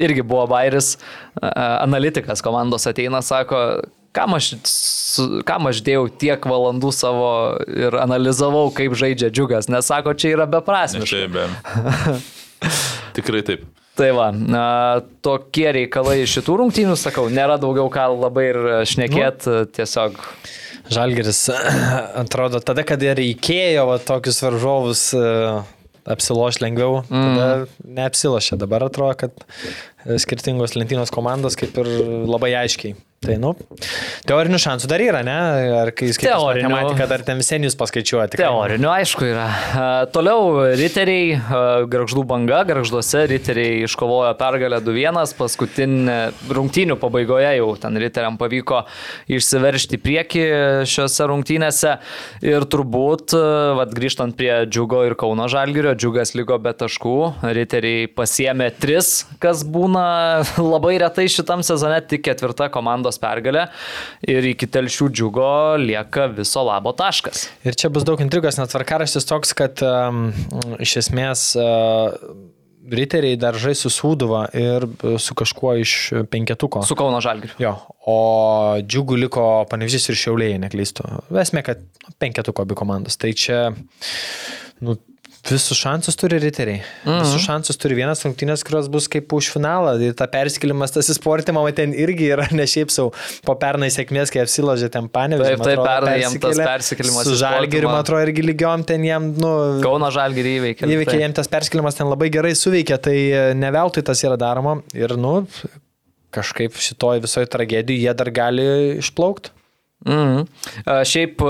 Irgi 0.06 0.26
buvo 0.28 0.44
Bairis, 0.52 0.96
analitikas 1.42 2.44
komandos 2.44 2.86
ateina, 2.90 3.22
sako, 3.24 3.62
kam 4.16 4.36
aš, 4.36 4.52
kam 5.48 5.70
aš 5.72 5.80
dėjau 5.86 6.10
tiek 6.20 6.46
valandų 6.52 6.92
savo 6.96 7.30
ir 7.72 7.96
analizavau, 8.04 8.68
kaip 8.76 8.96
žaidžia 9.00 9.32
džiugas, 9.32 9.72
nes 9.72 9.88
sako, 9.88 10.14
čia 10.20 10.36
yra 10.36 10.50
beprasmiška. 10.52 11.08
čia 11.08 11.32
be. 11.32 11.48
Tikrai 13.18 13.44
taip. 13.48 13.66
Tai 13.96 14.10
va, 14.18 14.28
a, 14.60 14.66
tokie 15.24 15.70
reikalai 15.78 16.18
iš 16.26 16.40
šitų 16.40 16.58
rungtynių, 16.60 16.98
sakau, 17.00 17.30
nėra 17.32 17.56
daugiau 17.62 17.88
ką 17.94 18.10
labai 18.18 18.50
ir 18.52 18.60
šnekėti, 18.92 19.54
Nu. 19.54 19.70
tiesiog 19.78 20.20
Žalgeris 20.92 21.40
atrodo, 22.24 22.60
tada, 22.62 22.84
kada 22.86 23.16
reikėjo 23.18 23.88
va, 23.90 23.96
tokius 24.04 24.42
varžovus 24.44 25.06
e, 25.18 25.24
apsiloš 26.14 26.60
lengviau, 26.62 27.00
tada 27.10 27.48
neapsilošė. 27.82 28.60
Dabar 28.62 28.86
atrodo, 28.86 29.16
kad 29.24 29.46
e, 30.06 30.20
skirtingos 30.22 30.76
lentynos 30.78 31.10
komandos 31.16 31.58
kaip 31.58 31.80
ir 31.82 31.90
labai 32.30 32.52
aiškiai. 32.62 32.94
Tai, 33.26 33.38
nu, 33.42 33.54
teorinių 34.30 34.60
šansų 34.62 34.90
dar 34.92 35.02
yra, 35.02 35.22
ne? 35.26 35.38
Ar 35.80 35.92
kai 35.96 36.12
skaitai 36.14 36.66
matematiką, 36.66 37.08
dar 37.10 37.24
ten 37.26 37.42
visenius 37.42 37.78
paskaičiuoja. 37.80 38.28
tikrai. 38.32 38.48
Teorinių, 38.48 38.90
aišku, 38.92 39.26
yra. 39.32 39.48
Toliau 40.14 40.68
riteriai, 40.78 41.40
garždų 41.92 42.26
banga, 42.30 42.62
garžduose 42.68 43.26
riteriai 43.32 43.84
iškovojo 43.88 44.34
pergalę 44.40 44.82
2-1, 44.86 45.36
paskutinė 45.40 46.20
rungtynių 46.54 47.00
pabaigoje 47.02 47.56
jau 47.58 47.72
ten 47.82 47.98
riteriam 48.02 48.38
pavyko 48.40 48.84
išsiveršti 49.32 49.98
į 49.98 50.02
priekį 50.04 50.46
šiuose 50.90 51.28
rungtynėse 51.32 51.96
ir 52.46 52.66
turbūt, 52.72 53.36
a, 53.38 53.74
vat, 53.80 53.94
grįžtant 53.96 54.36
prie 54.38 54.52
Džiugo 54.70 55.04
ir 55.08 55.16
Kauno 55.20 55.48
Žalgirio, 55.52 55.96
Džiugas 55.98 56.36
lygo 56.38 56.58
be 56.62 56.74
taškų, 56.78 57.18
riteriai 57.56 58.10
pasiemė 58.12 58.72
3, 58.82 59.12
kas 59.44 59.64
būna 59.68 60.06
labai 60.74 60.98
retai 61.02 61.28
šitam 61.32 61.64
sezone, 61.66 62.02
tik 62.06 62.26
ketvirta 62.28 62.70
komandos 62.74 63.15
pergalė 63.22 63.68
ir 64.28 64.50
iki 64.52 64.70
telšių 64.72 65.10
Džiugo 65.12 65.52
lieka 65.82 66.28
viso 66.34 66.66
labo 66.66 66.96
taškas. 66.98 67.48
Ir 67.68 67.78
čia 67.78 67.92
bus 67.94 68.08
daug 68.08 68.22
intrigos, 68.24 68.60
net 68.60 68.74
tvarkaraštis 68.74 69.28
toks, 69.30 69.56
kad 69.58 69.82
um, 69.86 70.28
iš 70.84 70.98
esmės 71.04 71.48
uh, 71.60 72.14
riteriai 72.92 73.38
dar 73.40 73.58
žais 73.58 73.80
su 73.82 73.90
Sūduva 73.94 74.46
ir 74.58 74.86
su 75.22 75.36
kažkuo 75.38 75.76
iš 75.82 75.96
penketuko. 76.32 76.84
Su 76.86 76.98
Kauno 76.98 77.22
Žalgiriu. 77.24 77.58
Jo, 77.62 77.74
o 78.06 78.20
džiugų 78.82 79.20
liko 79.26 79.48
panevižys 79.72 80.12
ir 80.12 80.20
šiaulėjai, 80.22 80.62
neklystu. 80.68 81.08
Esmė, 81.42 81.66
kad 81.66 81.82
penketuko 82.22 82.66
abi 82.66 82.78
komandos. 82.78 83.18
Tai 83.22 83.32
čia, 83.38 83.62
nu, 84.86 84.98
visus 85.50 85.78
šansus 85.78 86.18
turi 86.18 86.40
riteriai. 86.42 86.82
Mhm. 87.06 87.22
Visus 87.22 87.44
šansus 87.46 87.78
turi 87.82 87.98
vienas 88.00 88.24
rungtynės, 88.26 88.64
kurios 88.66 88.90
bus 88.92 89.08
kaip 89.12 89.32
už 89.36 89.52
finalą. 89.54 89.94
Ir 90.02 90.16
ta 90.18 90.28
perskelimas, 90.32 90.94
tas 90.96 91.10
įsportimo, 91.14 91.64
ten 91.78 91.94
irgi 91.94 92.32
yra 92.34 92.48
ne 92.56 92.66
šiaip 92.70 92.94
savo 92.94 93.14
po 93.46 93.56
pernai 93.62 93.92
sėkmės, 93.94 94.34
kai 94.34 94.44
apsiložė 94.46 94.90
ten 94.94 95.10
panevėžį. 95.12 95.58
Taip, 95.60 95.66
taip, 95.70 95.84
pernai 95.86 96.18
jam 96.24 96.38
tas 96.42 96.62
persikėlimas 96.62 97.30
Su 97.30 97.38
žalgiriu, 97.40 97.90
man 97.92 98.02
atrodo, 98.02 98.26
irgi 98.26 98.46
lygiom 98.46 98.86
ten 98.88 99.06
jam, 99.06 99.32
nu, 99.42 99.54
Kauno 99.86 100.10
Žalgirį 100.14 100.54
įveikė. 100.60 100.90
Įveikia 100.90 101.14
taip. 101.14 101.24
jiem 101.26 101.36
tas 101.38 101.52
perskelimas 101.52 101.98
ten 102.00 102.10
labai 102.10 102.32
gerai 102.34 102.54
suveikia, 102.58 102.98
tai 103.02 103.18
e, 103.30 103.44
ne 103.58 103.74
veltui 103.76 104.06
tas 104.06 104.22
yra 104.26 104.38
daroma 104.40 104.80
ir, 104.98 105.16
nu, 105.20 105.38
kažkaip 106.36 106.76
šitoj 106.82 107.22
visoje 107.24 107.50
tragedijoje 107.52 108.08
jie 108.08 108.16
dar 108.18 108.32
gali 108.36 108.66
išplaukti. 109.04 109.54
Mhm. 110.06 110.48
A, 110.86 111.00
Šiaip 111.08 111.42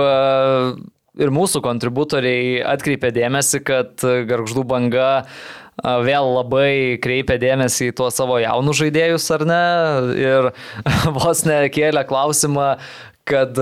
ir 1.21 1.31
mūsų 1.33 1.61
kontributoriai 1.65 2.59
atkreipė 2.65 3.11
dėmesį, 3.15 3.61
kad 3.67 4.05
garždų 4.29 4.65
banga 4.67 5.09
vėl 5.83 6.29
labai 6.37 6.97
kreipia 7.03 7.37
dėmesį 7.41 7.91
į 7.91 7.95
tuos 7.97 8.15
savo 8.15 8.37
jaunus 8.39 8.79
žaidėjus, 8.79 9.27
ar 9.35 9.45
ne? 9.49 9.63
Ir 10.21 10.51
vos 11.17 11.43
nekėlė 11.47 12.05
klausimą, 12.07 12.75
kad 13.27 13.59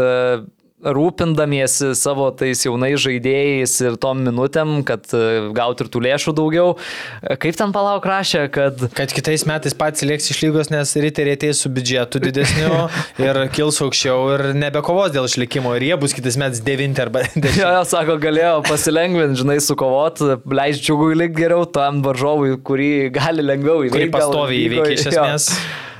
rūpindamiesi 0.83 1.93
savo 1.97 2.29
tais 2.37 2.63
jaunais 2.65 2.99
žaidėjais 3.03 3.73
ir 3.85 3.97
tom 4.01 4.23
minutėm, 4.25 4.81
kad 4.87 5.05
a, 5.15 5.49
gauti 5.55 5.85
ir 5.85 5.91
tų 5.93 6.03
lėšų 6.07 6.33
daugiau. 6.37 6.75
A, 7.21 7.37
Kaip 7.41 7.57
ten 7.59 7.73
palauk 7.75 8.05
rašė, 8.07 8.45
kad 8.53 8.83
Kad 8.93 9.13
kitais 9.15 9.45
metais 9.49 9.75
pats 9.77 10.03
lieks 10.05 10.29
iš 10.33 10.41
lygos, 10.45 10.71
nes 10.73 10.95
riteriai 11.03 11.37
ateis 11.39 11.63
su 11.63 11.71
biudžetu 11.73 12.21
didesniu 12.23 12.87
ir 13.25 13.41
kils 13.55 13.79
aukščiau 13.85 14.27
ir 14.35 14.45
nebekovos 14.57 15.13
dėl 15.15 15.27
išlikimo 15.29 15.75
ir 15.77 15.87
jie 15.89 15.99
bus 16.01 16.15
kitais 16.17 16.37
metais 16.41 16.63
devinti 16.65 17.03
arba 17.03 17.23
Jo, 17.33 17.41
dešimti. 17.41 17.63
jo, 17.63 17.83
sako, 17.89 18.17
galėjo 18.21 18.57
pasilengvinti, 18.67 19.41
žinai, 19.43 19.57
sukovot, 19.63 20.21
leis 20.53 20.81
džiugui 20.83 21.15
likti 21.17 21.43
geriau 21.43 21.65
tam 21.69 22.01
varžovui, 22.05 22.57
kurį 22.65 22.91
gali 23.15 23.45
lengviau 23.45 23.81
įveikti. 23.85 23.95
Kurį 23.97 24.11
pastoviai 24.13 24.67
įveikia 24.67 24.97
iš 24.99 25.07
esmės. 25.13 25.49
Nu, 25.53 25.92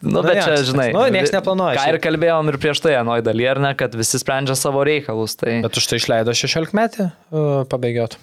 Nu, 0.00 0.22
bet 0.24 0.38
jo, 0.38 0.44
čia, 0.48 0.56
žinai. 0.64 0.86
nu, 0.96 1.02
nieks 1.12 1.32
neplanuoja 1.34 1.76
Ką 1.76 1.82
ir 1.92 1.98
kalbėjom 2.00 2.48
ir 2.48 2.56
prieš 2.62 2.80
tai, 2.80 2.94
anoj 2.96 3.20
daly, 3.26 3.44
ar 3.50 3.58
ne, 3.60 3.74
kad 3.76 3.92
visi 3.98 4.16
sprendžia 4.22 4.56
savo 4.56 4.80
reikalus. 4.86 5.34
Tai 5.36 5.58
Bet 5.66 5.76
už 5.76 5.90
tai 5.90 5.98
išleido 6.00 6.32
16 6.32 6.72
metį 6.78 7.06
uh, 7.10 7.66
pabėgiot. 7.68 8.16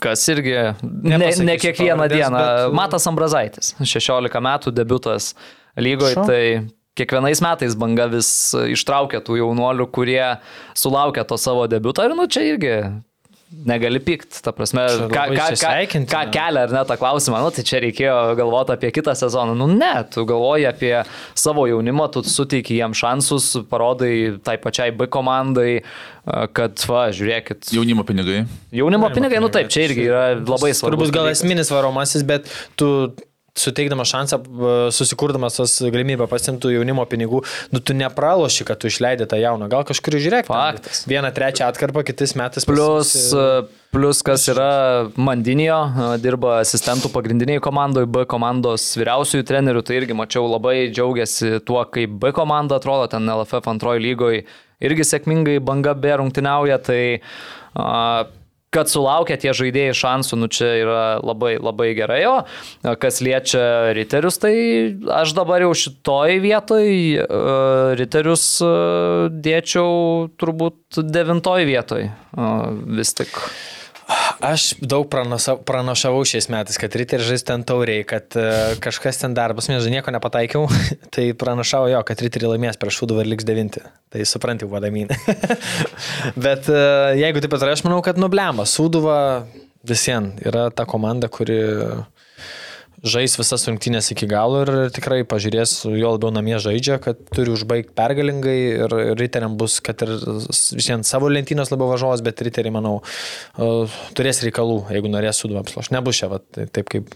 kas 0.00 0.22
irgi 0.28 0.54
ne, 0.84 1.18
ne 1.18 1.56
kiekvieną 1.58 1.96
pavardės, 2.04 2.18
dieną. 2.28 2.40
bet- 2.46 2.74
Matas 2.76 3.06
Ambrazaitis, 3.10 3.72
16 3.80 4.40
metų 4.44 4.72
debutas 4.76 5.30
lygoje, 5.80 6.14
tai 6.28 6.42
kiekvienais 6.96 7.40
metais 7.44 7.74
banga 7.76 8.06
vis 8.12 8.28
ištraukia 8.76 9.22
tų 9.24 9.38
jaunuolių, 9.40 9.86
kurie 9.92 10.36
sulaukia 10.76 11.24
to 11.28 11.36
savo 11.40 11.66
debiuto 11.68 12.04
ir 12.06 12.14
nu 12.16 12.26
čia 12.28 12.44
irgi 12.52 12.74
negali 13.50 14.00
pykt, 14.02 14.40
ta 14.42 14.50
prasme, 14.52 14.82
ką, 15.12 15.22
ką, 15.36 15.44
ką, 15.60 16.00
ką 16.10 16.22
kelia 16.34 16.64
ar 16.66 16.72
ne 16.74 16.82
tą 16.88 16.96
klausimą, 16.98 17.38
nu 17.44 17.52
tai 17.54 17.62
čia 17.66 17.78
reikėjo 17.84 18.16
galvoti 18.38 18.74
apie 18.74 18.90
kitą 18.94 19.14
sezoną, 19.18 19.54
nu 19.58 19.68
ne, 19.70 19.92
tu 20.10 20.24
galvoji 20.26 20.66
apie 20.66 20.92
savo 21.38 21.66
jaunimą, 21.70 22.08
tu 22.16 22.24
suteiki 22.26 22.80
jiems 22.80 22.98
šansus, 22.98 23.48
parodai 23.70 24.34
tai 24.42 24.56
pačiai 24.62 24.90
B 24.96 25.06
komandai, 25.06 25.78
kad, 26.26 26.74
va, 26.90 27.06
žiūrėkit, 27.14 27.70
Jaunimo 27.76 28.02
pinigai. 28.06 28.42
jaunimo 28.74 29.12
pinigai, 29.14 29.38
nu 29.42 29.50
taip, 29.54 29.70
čia 29.70 29.86
irgi 29.86 30.08
yra 30.08 30.24
labai 30.40 30.72
svarbu. 30.74 30.96
Turbūt 30.96 31.14
gal 31.14 31.30
esminis 31.30 31.70
varomasis, 31.70 32.26
bet 32.26 32.50
tu 32.74 32.90
suteikdamas 33.56 34.10
šansą, 34.12 34.38
e, 34.44 34.74
susikurdamas 34.94 35.56
tos 35.58 35.78
galimybę 35.82 36.28
pasimtų 36.30 36.74
jaunimo 36.76 37.06
pinigų, 37.08 37.42
nu 37.72 37.80
tu 37.80 37.96
nepraloši, 37.96 38.66
kad 38.68 38.78
tu 38.82 38.90
išleidai 38.92 39.26
tą 39.30 39.40
jauną. 39.40 39.68
Gal 39.72 39.84
kažkur 39.88 40.18
žiūrėk. 40.20 40.46
ten 40.46 40.54
Faktas. 40.56 41.04
Vieną 41.08 41.32
trečią 41.34 41.66
atkarpą, 41.70 42.04
kitais 42.04 42.36
metais. 42.38 42.64
Plus, 42.68 43.12
pasiimsi- 43.14 43.66
plus 43.96 44.20
kas 44.22 44.46
yra 44.52 45.10
Mandinio, 45.16 46.18
dirba 46.20 46.60
asistentų 46.60 47.08
pagrindiniai 47.14 47.60
komandoje, 47.64 48.06
B 48.06 48.24
komandos 48.28 48.84
vyriausiųjų 49.00 49.46
trenerių, 49.48 49.82
tai 49.82 49.96
irgi 50.02 50.12
mačiau 50.14 50.44
labai 50.50 50.90
džiaugiasi 50.92 51.64
tuo, 51.64 51.80
kaip 51.88 52.18
B 52.20 52.32
komanda 52.36 52.76
atrodo, 52.76 53.08
ten 53.08 53.24
LFF 53.26 53.64
antrojo 53.72 53.98
lygoje 54.02 54.44
irgi 54.84 55.06
sėkmingai 55.08 55.60
banga 55.64 55.94
B 55.94 56.12
rungtyniauja, 56.20 56.76
tai 56.84 57.20
a, 57.74 58.26
kad 58.76 58.90
sulaukia 58.92 59.38
tie 59.40 59.54
žaidėjai 59.56 59.96
šansų, 59.96 60.40
nu 60.40 60.50
čia 60.52 60.70
yra 60.82 61.04
labai, 61.24 61.56
labai 61.62 61.90
gerai, 61.96 62.20
o 62.28 62.94
kas 63.00 63.22
liečia 63.24 63.94
riterius, 63.96 64.40
tai 64.42 64.54
aš 65.22 65.34
dabar 65.36 65.64
jau 65.64 65.72
šitoj 65.76 66.40
vietoj 66.44 66.90
riterius 68.00 68.44
dėčiau 69.46 70.28
turbūt 70.40 71.00
devintoj 71.00 71.66
vietoj 71.72 72.10
vis 73.00 73.16
tik. 73.16 73.40
Aš 74.44 74.74
daug 74.84 75.06
pranaša- 75.08 75.58
pranašavau 75.64 76.24
šiais 76.28 76.48
metais, 76.52 76.76
kad 76.80 76.92
Ritter 76.96 77.22
žais 77.24 77.44
ten 77.46 77.62
tauriai, 77.64 78.04
kad 78.04 78.36
uh, 78.36 78.74
kažkas 78.84 79.20
ten 79.22 79.34
darbas, 79.36 79.68
mes 79.72 79.86
nieko 79.88 80.12
nepataikiau, 80.12 80.66
tai 81.14 81.30
pranašavo 81.32 81.88
jo, 81.92 82.02
kad 82.04 82.20
Ritter 82.20 82.44
laimės 82.50 82.76
prieš 82.80 83.00
Šūduvą 83.00 83.24
ir 83.24 83.32
liks 83.32 83.48
devinti. 83.48 83.80
Tai 84.12 84.26
supranti, 84.28 84.68
vadamyn. 84.68 85.08
Bet 86.46 86.68
uh, 86.68 87.16
jeigu 87.16 87.40
taip 87.40 87.54
pat, 87.54 87.64
aš 87.72 87.86
manau, 87.86 88.02
kad 88.04 88.20
nublema. 88.20 88.68
Šūduva 88.68 89.18
visiems 89.86 90.42
yra 90.44 90.68
ta 90.74 90.84
komanda, 90.88 91.30
kuri 91.32 91.60
žais 93.08 93.36
visas 93.38 93.66
rungtynės 93.68 94.10
iki 94.14 94.28
galo 94.30 94.62
ir 94.64 94.72
tikrai 94.94 95.20
pažiūrės, 95.28 95.78
jo 95.96 96.12
labiau 96.16 96.32
namie 96.34 96.58
žaidžia, 96.62 96.98
kad 97.02 97.20
turi 97.34 97.52
užbaigti 97.54 97.94
pergalingai 97.96 98.56
ir 98.86 98.96
riteriam 99.18 99.56
bus, 99.60 99.78
kad 99.84 100.02
ir 100.06 100.12
šiandien 100.50 101.06
savo 101.06 101.30
lentynos 101.32 101.72
labiau 101.72 101.92
važiuos, 101.94 102.24
bet 102.26 102.42
riteriai, 102.46 102.74
manau, 102.74 102.98
e, 103.56 103.70
turės 104.18 104.42
reikalų, 104.46 104.82
jeigu 104.96 105.12
norės 105.12 105.42
suduvą 105.42 105.64
apsloš. 105.64 105.92
Nebus 105.96 106.22
čia, 106.22 106.30
va, 106.32 106.42
tai- 106.42 106.68
taip 106.68 106.90
kaip 106.92 107.14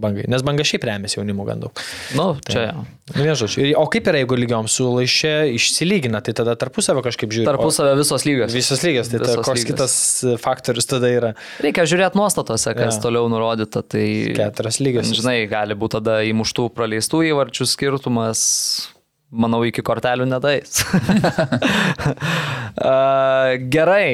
bangai. 0.00 0.24
Nes 0.32 0.42
banga 0.46 0.64
šiaip 0.66 0.84
remiasi 0.88 1.18
jaunimu 1.20 1.44
gan 1.48 1.62
daug. 1.62 1.82
Nu, 2.18 2.26
čia. 2.48 2.70
Nu, 2.74 2.84
vien 3.24 3.36
žodžiu. 3.38 3.64
Ir- 3.68 3.76
O 3.80 3.86
kaip 3.92 4.08
yra, 4.10 4.20
jeigu 4.22 4.36
lygiom 4.38 4.68
su 4.70 4.86
laišė 4.96 5.32
išsilygina, 5.56 6.20
tai 6.24 6.34
tada 6.36 6.54
tarpusavio 6.58 7.02
kažkaip 7.06 7.32
žiūri. 7.34 7.46
Tarpusavio 7.48 7.94
visos 7.98 8.26
lygios. 8.28 8.54
Visas 8.54 8.82
lygias, 8.86 9.10
tai 9.12 9.18
ta, 9.22 9.30
Visos 9.30 9.46
koks 9.46 9.64
lygios. 9.64 9.70
kitas 9.72 9.94
faktorius 10.42 10.86
tada 10.90 11.10
yra. 11.10 11.32
Reikia 11.64 11.86
žiūrėti 11.90 12.18
nuostatose, 12.20 12.74
kas 12.78 12.98
Jo. 12.98 13.02
toliau 13.08 13.30
nurodyta. 13.32 13.82
Tai, 13.86 14.06
Keturias 14.36 14.80
lygias. 14.80 15.12
Žinai, 15.16 15.38
gali 15.50 15.74
būti 15.78 15.98
tada 16.00 16.20
įmuštų 16.30 16.70
praleistų 16.76 17.24
įvarčių 17.32 17.66
skirtumas. 17.66 18.40
Manau, 19.30 19.60
iki 19.62 19.78
kortelių 19.86 20.24
nedais. 20.26 20.80
Gerai, 23.70 24.06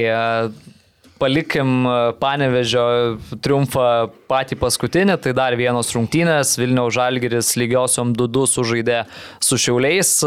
palikim 1.20 1.86
a, 1.86 1.94
Panevežio 2.20 2.86
triumfą 3.44 3.86
patį 4.30 4.58
paskutinį, 4.60 5.18
tai 5.22 5.34
dar 5.36 5.56
vienos 5.58 5.92
rungtynės. 5.96 6.56
Vilniaus 6.60 6.96
Žalgiris 6.96 7.54
lygiosiom 7.60 8.14
2-2 8.16 8.46
sužaidė 8.56 9.00
su 9.44 9.60
Šiauliais. 9.60 10.18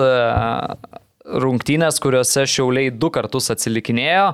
Rungtynės, 1.30 2.00
kuriuose 2.02 2.46
Šiauliai 2.50 2.90
du 2.90 3.12
kartus 3.14 3.52
atsilikinėjo, 3.54 4.32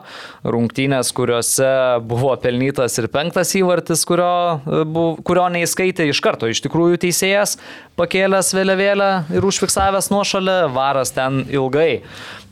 rungtynės, 0.56 1.12
kuriuose 1.16 1.72
buvo 2.08 2.32
pelnytas 2.42 2.96
ir 3.02 3.10
penktas 3.12 3.52
įvartis, 3.60 4.06
kurio, 4.08 4.32
e, 4.64 4.86
kurio 5.28 5.50
neįskaitė 5.58 6.08
iš 6.12 6.22
karto. 6.24 6.50
Iš 6.52 6.64
tikrųjų 6.66 7.02
teisėjas 7.04 7.58
pakėlęs 8.00 8.54
vėliavėlę 8.56 9.12
ir 9.36 9.50
užfiksavęs 9.52 10.12
nuošalę, 10.14 10.58
varas 10.76 11.14
ten 11.16 11.44
ilgai 11.52 12.02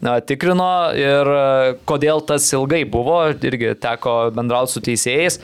na, 0.03 0.17
tikrino 0.19 0.73
ir 0.97 1.31
e, 1.31 1.47
kodėl 1.89 2.23
tas 2.27 2.49
ilgai 2.55 2.83
buvo, 2.89 3.23
irgi 3.31 3.73
teko 3.79 4.17
bendrauti 4.35 4.75
su 4.75 4.83
teisėjais. 4.83 5.39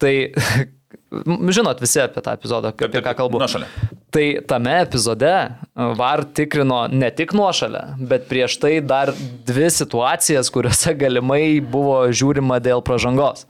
Tai 0.00 0.14
žinot 1.50 1.80
visi 1.82 2.00
apie 2.02 2.22
tą 2.22 2.34
epizodą, 2.38 2.72
apie 2.74 3.02
ką 3.02 3.14
kalbu. 3.18 3.40
Nuošalė. 3.42 3.70
Tai 4.14 4.26
tame 4.50 4.74
epizode 4.82 5.32
VAR 5.98 6.24
tikrino 6.34 6.84
ne 6.90 7.10
tik 7.14 7.34
nuošalę, 7.36 7.82
bet 8.10 8.28
prieš 8.30 8.58
tai 8.62 8.78
dar 8.82 9.12
dvi 9.46 9.70
situacijas, 9.70 10.50
kuriuose 10.54 10.94
galimai 10.98 11.60
buvo 11.62 12.02
žiūrima 12.10 12.60
dėl 12.62 12.82
pažangos. 12.86 13.46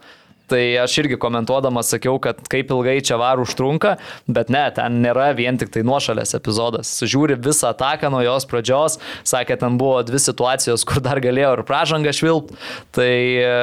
Tai 0.51 0.59
aš 0.83 0.97
irgi 0.99 1.15
komentuodamas 1.15 1.93
sakiau, 1.93 2.17
kad 2.19 2.41
kaip 2.51 2.73
ilgai 2.75 2.97
čia 3.07 3.15
VAR 3.21 3.39
užtrunka, 3.39 3.93
bet 4.27 4.51
ne, 4.51 4.65
ten 4.75 4.99
nėra 5.03 5.29
vien 5.37 5.55
tik 5.57 5.71
tai 5.71 5.85
nuošalės 5.87 6.35
epizodas. 6.35 6.91
Žiūri 7.07 7.37
visą 7.39 7.69
ataką 7.71 8.11
nuo 8.11 8.19
jos 8.25 8.47
pradžios, 8.51 8.99
sakė, 9.23 9.55
ten 9.61 9.79
buvo 9.79 10.01
dvi 10.03 10.19
situacijos, 10.19 10.83
kur 10.87 10.99
dar 11.05 11.23
galėjo 11.23 11.53
ir 11.55 11.63
pražangą 11.69 12.11
švilpt. 12.17 12.51
Tai 12.97 13.13
e, 13.15 13.55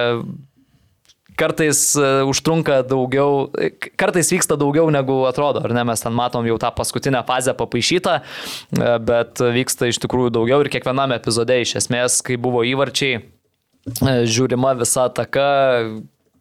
kartais 1.39 1.81
e, 1.97 2.09
užtrunka 2.29 2.81
daugiau, 2.89 3.49
kartais 4.01 4.33
vyksta 4.35 4.59
daugiau 4.61 4.91
negu 4.95 5.21
atrodo, 5.29 5.63
ar 5.65 5.75
ne, 5.77 5.85
mes 5.89 6.03
ten 6.03 6.15
matom 6.15 6.47
jau 6.49 6.59
tą 6.61 6.73
paskutinę 6.75 7.23
fazę 7.29 7.55
papaišytą, 7.59 8.19
e, 8.19 8.93
bet 9.11 9.43
vyksta 9.57 9.91
iš 9.91 10.01
tikrųjų 10.05 10.35
daugiau 10.35 10.63
ir 10.65 10.73
kiekviename 10.75 11.19
epizode 11.19 11.61
iš 11.63 11.77
esmės, 11.83 12.21
kai 12.27 12.39
buvo 12.41 12.65
įvarčiai, 12.67 13.23
e, 13.23 14.15
žiūrima 14.29 14.75
visa 14.81 15.09
ataka, 15.09 15.49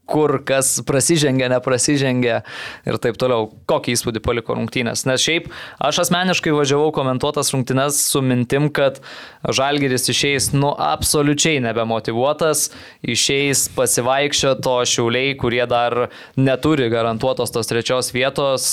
kur 0.08 0.38
kas 0.48 0.77
prasižengia, 0.88 1.50
neprasižengia 1.52 2.42
ir 2.88 3.00
taip 3.03 3.19
toliau. 3.19 3.50
Kokį 3.69 3.95
įspūdį 3.98 4.24
paliko 4.26 4.56
rungtynės? 4.58 5.06
Nes 5.10 5.24
šiaip 5.24 5.50
aš 5.84 6.03
asmeniškai 6.06 6.53
važiavau 6.56 6.90
komentuotas 6.95 7.52
rungtynės 7.53 8.00
su 8.08 8.24
mintim, 8.26 8.69
kad 8.74 9.02
Žalgeris 9.48 10.08
išeis 10.11 10.52
nu 10.56 10.72
absoliučiai 10.72 11.61
nebemotivuotas, 11.64 12.69
išeis 13.03 13.68
pasivaikščio 13.76 14.56
to 14.64 14.77
šiauliai, 14.88 15.36
kurie 15.40 15.64
dar 15.69 16.08
neturi 16.40 16.90
garantuotos 16.94 17.53
tos 17.53 17.69
trečios 17.69 18.11
vietos, 18.16 18.69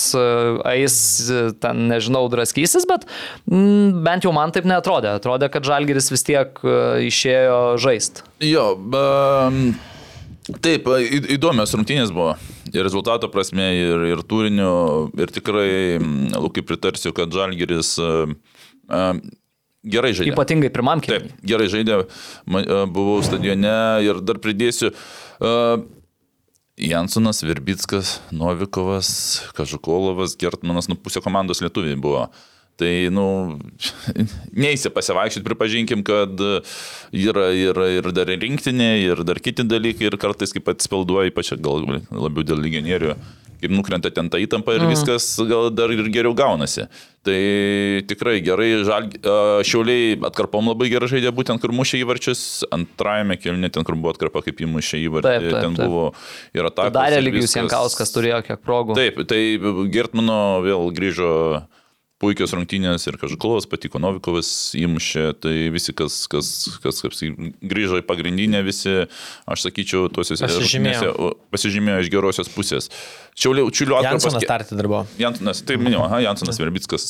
eis 0.71 0.97
ten, 1.63 1.87
nežinau, 1.91 2.27
draskysis, 2.33 2.87
bet 2.89 3.07
mm, 3.51 4.05
bent 4.07 4.27
jau 4.27 4.35
man 4.37 4.55
taip 4.55 4.69
netrodė. 4.69 5.15
Atrodė, 5.19 5.51
kad 5.53 5.67
Žalgeris 5.67 6.11
vis 6.13 6.27
tiek 6.27 6.61
e, 6.63 6.79
išėjo 7.09 7.59
žaist. 7.83 8.25
Jo, 8.45 8.73
um, 8.77 9.75
taip, 10.65 10.89
įdomios 11.35 11.73
rungtynės 11.77 12.13
buvo. 12.15 12.35
Ir 12.75 12.85
rezultato 12.85 13.31
prasme, 13.33 13.71
ir, 13.79 14.05
ir 14.11 14.23
turinio. 14.29 14.75
Ir 15.19 15.33
tikrai, 15.33 16.01
Lukai, 16.35 16.65
pritarsiu, 16.67 17.15
kad 17.17 17.33
Žalgiris 17.33 17.95
uh, 18.03 18.33
uh, 18.91 19.13
gerai 19.85 20.13
žaidė. 20.17 20.33
Ypatingai 20.35 20.73
pirmam 20.75 21.03
Taip, 21.05 21.29
keliui. 21.29 21.37
gerai 21.53 21.69
žaidė. 21.73 22.01
Buvau 22.47 23.21
stadione 23.25 23.77
ir 24.05 24.23
dar 24.25 24.41
pridėsiu. 24.43 24.93
Uh, 25.41 25.85
Jansonas, 26.81 27.45
Virbickas, 27.47 28.17
Novikovas, 28.35 29.09
Kažukolovas, 29.55 30.35
Gertmanas, 30.41 30.89
nu 30.91 30.99
pusė 30.99 31.23
komandos 31.23 31.63
lietuviai 31.63 31.95
buvo. 31.95 32.27
Tai, 32.75 32.91
nu, 33.15 33.25
neįsi 34.65 34.91
pasivaikščioti, 34.91 35.47
pripažinkim, 35.47 36.03
kad 36.07 36.41
yra, 37.15 37.47
yra 37.55 37.87
ir 38.01 38.11
dar 38.17 38.33
rinktinė, 38.33 38.91
ir 39.05 39.23
dar 39.27 39.39
kiti 39.43 39.63
dalykai, 39.63 40.09
ir 40.09 40.19
kartais 40.19 40.55
kaip 40.55 40.73
atspilduoja, 40.73 41.31
ypač 41.31 41.53
gal 41.63 41.87
labiau 42.11 42.43
dėl 42.43 42.59
legionierių, 42.65 43.15
kaip 43.63 43.75
nukrenta 43.77 44.11
ten 44.11 44.27
ta 44.27 44.41
įtampa 44.43 44.75
ir 44.75 44.83
mm. 44.83 44.91
viskas 44.91 45.29
gal 45.47 45.71
dar 45.71 45.93
ir 45.95 46.11
geriau 46.13 46.35
gaunasi. 46.35 46.89
Tai 47.25 47.37
tikrai 48.11 48.41
gerai, 48.45 48.67
žal, 48.85 49.07
šiauliai 49.65 50.19
atkarpom 50.27 50.73
labai 50.73 50.91
gerai 50.93 51.13
žaidė, 51.15 51.31
būtent 51.37 51.63
kur 51.63 51.73
mušė 51.79 52.03
įvarčius, 52.03 52.43
antrajame 52.75 53.39
kelne, 53.39 53.71
ten 53.71 53.87
kur 53.87 53.95
buvo 53.95 54.17
atkarpa, 54.17 54.43
kaip 54.49 54.65
įmušė 54.67 55.01
įvartį, 55.07 55.31
Taip, 55.31 55.47
taip, 55.47 55.61
ten 55.63 55.79
taip. 55.79 55.95
buvo 55.95 56.11
ir 56.59 56.69
atakos. 56.73 56.97
Darė 56.99 57.23
lygius. 57.23 57.55
Jankauskas 57.55 58.13
turėjo 58.19 58.43
kiek 58.51 58.67
progų. 58.67 58.99
Taip, 58.99 59.23
tai 59.31 59.41
Gertmano 59.95 60.59
vėl 60.67 60.91
grįžo 60.99 61.31
puikios 62.23 62.53
rungtynės 62.57 63.05
ir 63.11 63.17
Kažukovas 63.21 63.67
patiko 63.69 63.99
Novikovas 64.01 64.49
įmušė, 64.79 65.25
tai 65.43 65.55
visi, 65.75 65.93
kas, 65.97 66.23
kas, 66.31 66.49
kas, 66.85 67.01
kas 67.05 67.23
grįžo 67.61 67.99
į 68.01 68.05
pagrindinę, 68.09 68.63
visi, 68.65 68.95
aš 69.51 69.65
sakyčiau, 69.67 70.07
tuose 70.15 70.39
Pasižymėjo. 70.41 71.33
pasižymėjo 71.53 72.05
iš 72.05 72.11
gerosios 72.15 72.51
pusės. 72.55 72.89
Čiaulių, 73.37 73.67
čiuliu 73.75 73.99
atkarpas. 73.99 74.29
Jansonas 74.31 74.49
tarti 74.49 74.79
dar 74.79 74.89
buvo. 74.91 75.03
Jansonas, 75.21 75.63
tai 75.67 75.77
minėjau, 75.83 76.05
aha, 76.07 76.23
Jansonas 76.29 76.61
Verbickas. 76.63 77.09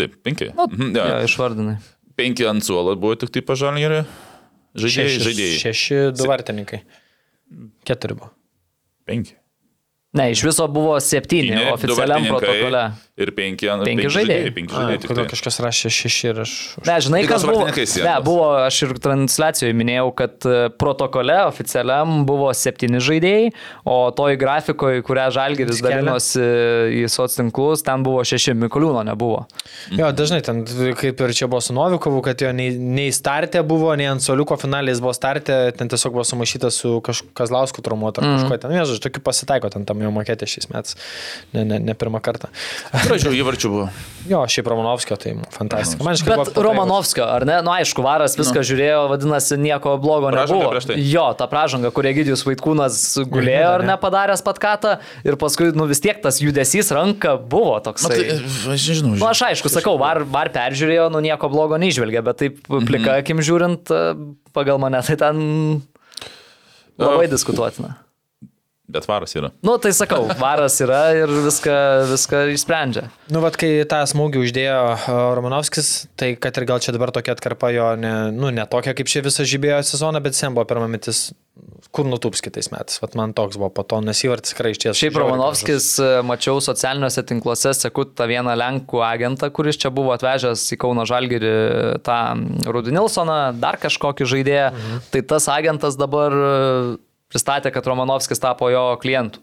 Taip, 0.00 0.16
penki. 0.24 0.50
Nu, 0.56 0.66
Mhm, 0.70 0.94
jo, 0.96 1.04
jo. 1.12 1.20
išvardinai. 1.28 1.76
Penki 2.16 2.46
ant 2.48 2.64
suolo 2.64 2.96
buvo 2.96 3.14
tik 3.20 3.30
tai 3.34 3.42
pažalgeriai. 3.44 4.06
Žaidėjai, 4.70 5.12
Šeši, 5.12 5.22
žaidėjai. 5.26 5.60
šeši 5.64 5.96
du 6.16 6.26
vartininkai. 6.30 6.80
Keturi 7.84 8.14
buvo. 8.16 8.30
Penki. 9.08 9.34
Ne, 10.14 10.28
iš 10.34 10.40
viso 10.42 10.64
buvo 10.70 10.96
septyni 10.98 11.52
Septyni, 11.54 11.70
oficialiam 11.70 12.24
protokole. 12.26 12.80
Ir 13.20 13.32
penki, 13.36 13.68
Penki 13.68 13.88
penki 13.90 14.12
žaidėjai. 14.14 14.52
Penki 14.56 14.72
žaidėjai. 14.76 15.00
kodėl 15.04 15.26
tai. 15.26 15.30
kažkas 15.34 15.60
rašė 15.60 15.90
šeši 15.92 16.28
ir 16.30 16.38
aš... 16.46 16.52
Ne, 16.86 16.94
žinai, 17.04 17.20
Tai 17.26 17.30
kas 17.34 17.44
buvo. 17.44 17.66
Ne, 17.68 18.14
buvo, 18.24 18.46
aš 18.64 18.78
ir 18.86 18.94
transliacijoje 19.04 19.76
minėjau, 19.76 20.06
kad 20.16 20.46
e, 20.48 20.54
protokole 20.80 21.36
oficialiam 21.44 22.22
buvo 22.28 22.48
septyni 22.56 23.02
žaidėjai, 23.04 23.50
o 23.84 23.98
toj 24.16 24.38
grafikoje, 24.40 25.02
kurią 25.04 25.26
Žalgeris 25.36 25.80
Skelia. 25.82 25.98
dalinosi 26.00 26.46
į 27.00 27.04
sociotinklus, 27.12 27.84
ten 27.86 28.06
buvo 28.06 28.24
šeši, 28.24 28.56
Mikuliūno 28.60 29.02
nebuvo. 29.06 29.44
Jo, 29.94 30.10
dažnai 30.16 30.40
ten, 30.44 30.62
kaip 30.98 31.20
ir 31.24 31.34
čia 31.36 31.48
buvo 31.50 31.60
su 31.64 31.76
Novikovu, 31.76 32.22
kad 32.24 32.40
jo 32.40 32.50
nei, 32.56 32.72
nei 32.72 33.12
startė 33.14 33.62
buvo, 33.66 33.92
nei 34.00 34.08
ant 34.10 34.24
soliuko 34.24 34.56
finaliais 34.60 35.00
buvo 35.02 35.12
startė, 35.16 35.60
ten 35.76 35.92
tiesiog 35.92 36.16
buvo 36.16 36.24
sumaišytas 36.28 36.80
su 36.82 36.96
kažkokiu 37.04 37.36
Kazlausku 37.40 37.84
traumuotu 37.84 38.24
ar 38.24 38.32
kažkuo 38.34 38.58
ten. 38.60 38.74
Nežinau, 38.74 39.00
tokių 39.04 39.22
pasitaiko 39.24 39.70
ten 39.72 39.86
tam 39.88 40.02
jo 40.02 40.10
maketė 40.14 40.48
šiais 40.50 40.68
metais. 40.72 40.96
Ne, 41.54 41.64
ne, 41.68 41.80
ne 41.90 41.96
pirmą 41.98 42.20
kartą. 42.24 42.50
Gražių 43.10 43.32
įvarčių 43.40 43.70
buvo. 43.72 43.90
Jo, 44.28 44.42
šiaip 44.52 44.66
Romanovskio, 44.68 45.16
tai 45.16 45.32
fantastika. 45.54 46.04
Man 46.04 46.16
iškai 46.18 46.34
Bet 46.36 46.58
Romanovskio, 46.60 47.24
ar 47.24 47.46
ne? 47.48 47.56
Nu, 47.64 47.72
aišku, 47.72 48.02
Varas 48.04 48.36
viską 48.36 48.60
žiūrėjo, 48.68 48.98
vadinasi, 49.10 49.56
nieko 49.60 49.94
blogo 50.02 50.28
Pražanga 50.28 50.68
nebuvo. 50.68 50.82
tai. 50.90 50.96
Jo, 51.08 51.24
ta 51.38 51.46
pražanga, 51.50 51.88
kur 51.94 52.08
Egidijus 52.10 52.44
Vaitkūnas 52.44 52.98
gulėjo 53.32 53.70
ar 53.78 53.84
ne. 53.86 53.94
nepadaręs 53.94 54.44
patkatą 54.44 54.98
ir 55.24 55.38
paskui, 55.40 55.70
nu 55.76 55.88
vis 55.88 56.02
tiek 56.04 56.20
tas 56.20 56.42
judesys 56.44 56.92
ranka 56.94 57.38
buvo 57.40 57.78
toks. 57.84 58.04
Na, 58.04 58.12
tai, 58.12 58.36
aš 58.76 58.84
nežinau. 58.92 59.14
Nu, 59.16 59.24
aš 59.30 59.42
aišku, 59.48 59.72
sakau, 59.72 59.96
var, 60.00 60.20
var 60.28 60.52
peržiūrėjo, 60.52 61.08
nu 61.16 61.24
nieko 61.24 61.48
blogo 61.52 61.80
neižvelgia, 61.80 62.20
bet 62.26 62.44
taip 62.44 62.60
plika 62.68 63.16
akim 63.24 63.40
žiūrint, 63.40 63.88
e, 63.88 64.12
pagal 64.52 64.78
mane 64.84 65.00
tai 65.08 65.16
ten 65.16 65.42
labai 67.00 67.26
diskutuotina. 67.32 67.96
Bet 68.90 69.06
varas 69.06 69.34
yra. 69.38 69.52
Nu, 69.62 69.76
tai 69.82 69.92
sakau, 69.94 70.24
varas 70.40 70.80
yra 70.82 71.02
ir 71.14 71.30
viską, 71.46 71.74
viską 72.10 72.42
išsprendžia. 72.56 73.06
Nu, 73.30 73.42
vad, 73.44 73.54
kai 73.60 73.84
tą 73.90 74.00
smūgį 74.10 74.42
uždėjo 74.42 74.78
a, 74.90 75.18
Romanovskis, 75.38 75.90
tai 76.18 76.32
kad 76.40 76.56
ir 76.58 76.66
gal 76.66 76.82
čia 76.82 76.94
dabar 76.96 77.12
tokia 77.14 77.36
atkarpa 77.36 77.70
jo, 77.74 77.92
ne, 78.00 78.14
nu, 78.34 78.50
ne 78.54 78.66
tokia 78.70 78.96
kaip 78.98 79.10
čia 79.10 79.22
visą 79.26 79.46
žibėjo 79.46 79.82
sezoną, 79.92 80.22
bet 80.24 80.38
jam 80.38 80.56
buvo 80.56 80.66
pirmą 80.70 80.88
metis, 80.90 81.28
kur 81.94 82.08
nutups 82.08 82.42
kitais 82.42 82.70
metais. 82.74 82.98
Vat 83.02 83.14
man 83.18 83.34
toks 83.36 83.58
buvo 83.60 83.70
po 83.74 83.84
to, 83.86 84.00
nes 84.04 84.22
įvartis 84.26 84.54
tikrai 84.54 84.72
iš 84.74 84.80
ties. 84.82 84.98
Šiaip 84.98 85.18
Romanovskis, 85.22 85.90
e, 86.02 86.08
mačiau 86.26 86.58
socialiniuose 86.64 87.24
tinkluose, 87.28 87.74
seku 87.78 88.06
tą 88.10 88.26
vieną 88.30 88.56
Lenkų 88.58 89.04
agentą, 89.06 89.50
kuris 89.54 89.78
čia 89.80 89.92
buvo 89.94 90.14
atvežęs 90.16 90.66
į 90.74 90.80
Kauno 90.82 91.06
Žalgirį 91.10 91.54
tą 92.06 92.18
Rudinilsoną, 92.66 93.38
dar 93.62 93.78
kažkokį 93.82 94.28
žaidėją. 94.34 94.66
Mhm. 94.74 95.06
Tai 95.14 95.24
tas 95.34 95.46
agentas 95.50 95.98
dabar 96.00 96.34
pristatė, 97.30 97.72
kad 97.74 97.86
Romanovskis 97.86 98.42
tapo 98.42 98.68
jo 98.72 98.90
klientu. 99.02 99.42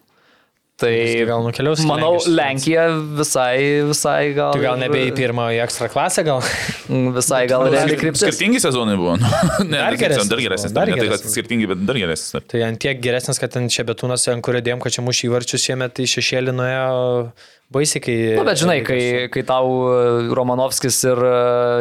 Tai 0.77 0.91
Visgi 0.93 1.23
gal 1.25 1.41
nukeliaus 1.41 1.79
į 1.81 1.87
manau, 1.89 2.11
Lenkija 2.29 2.83
visai, 3.17 3.81
visai 3.89 4.35
gal... 4.37 4.51
Tai 4.53 4.61
gal 4.61 4.75
nebe 4.77 4.99
į 5.07 5.13
pirmą, 5.17 5.47
į 5.55 5.63
ekstra 5.63 5.87
klasę 5.89 6.21
gal? 6.27 6.43
Visai 7.17 7.47
gal 7.49 7.65
reali 7.73 7.97
kryptis. 7.97 8.21
Skirtingi 8.21 8.61
sezonai 8.61 8.93
buvo. 8.99 9.15
ne, 9.71 9.73
Dar 9.73 9.97
geresnis 9.97 10.29
geresnis. 10.29 10.29
Dar 10.29 10.43
geresnis. 10.45 10.75
dar 10.77 10.91
Ne 10.91 10.93
tai, 10.93 11.01
kad 11.01 11.09
geresnis. 11.09 11.33
skirtingi, 11.33 11.69
bet 11.71 11.81
dar 11.89 11.97
geresnis. 11.97 12.45
Tai 12.53 12.61
ant 12.67 12.79
tiek 12.85 13.01
geresnis, 13.01 13.41
kad 13.41 13.55
ten 13.57 13.65
čia 13.73 13.87
betūnas, 13.89 14.27
ant 14.29 14.45
kurio 14.45 14.61
dėm, 14.69 14.83
kad 14.83 14.93
čia 14.93 15.01
mušį 15.07 15.31
įvarčius 15.31 15.65
šiemet 15.65 16.03
į 16.05 16.07
šešėlį 16.13 16.53
nuėjo 16.61 16.85
baisiai, 17.73 18.01
kai... 18.03 18.15
Na, 18.31 18.41
nu, 18.41 18.47
bet 18.47 18.61
žinai, 18.61 18.77
kai, 18.87 19.01
kai 19.33 19.43
tau 19.47 19.71
e, 19.89 19.97
Romanovskis 20.37 20.99
ir 21.09 21.19
e, 21.19 21.33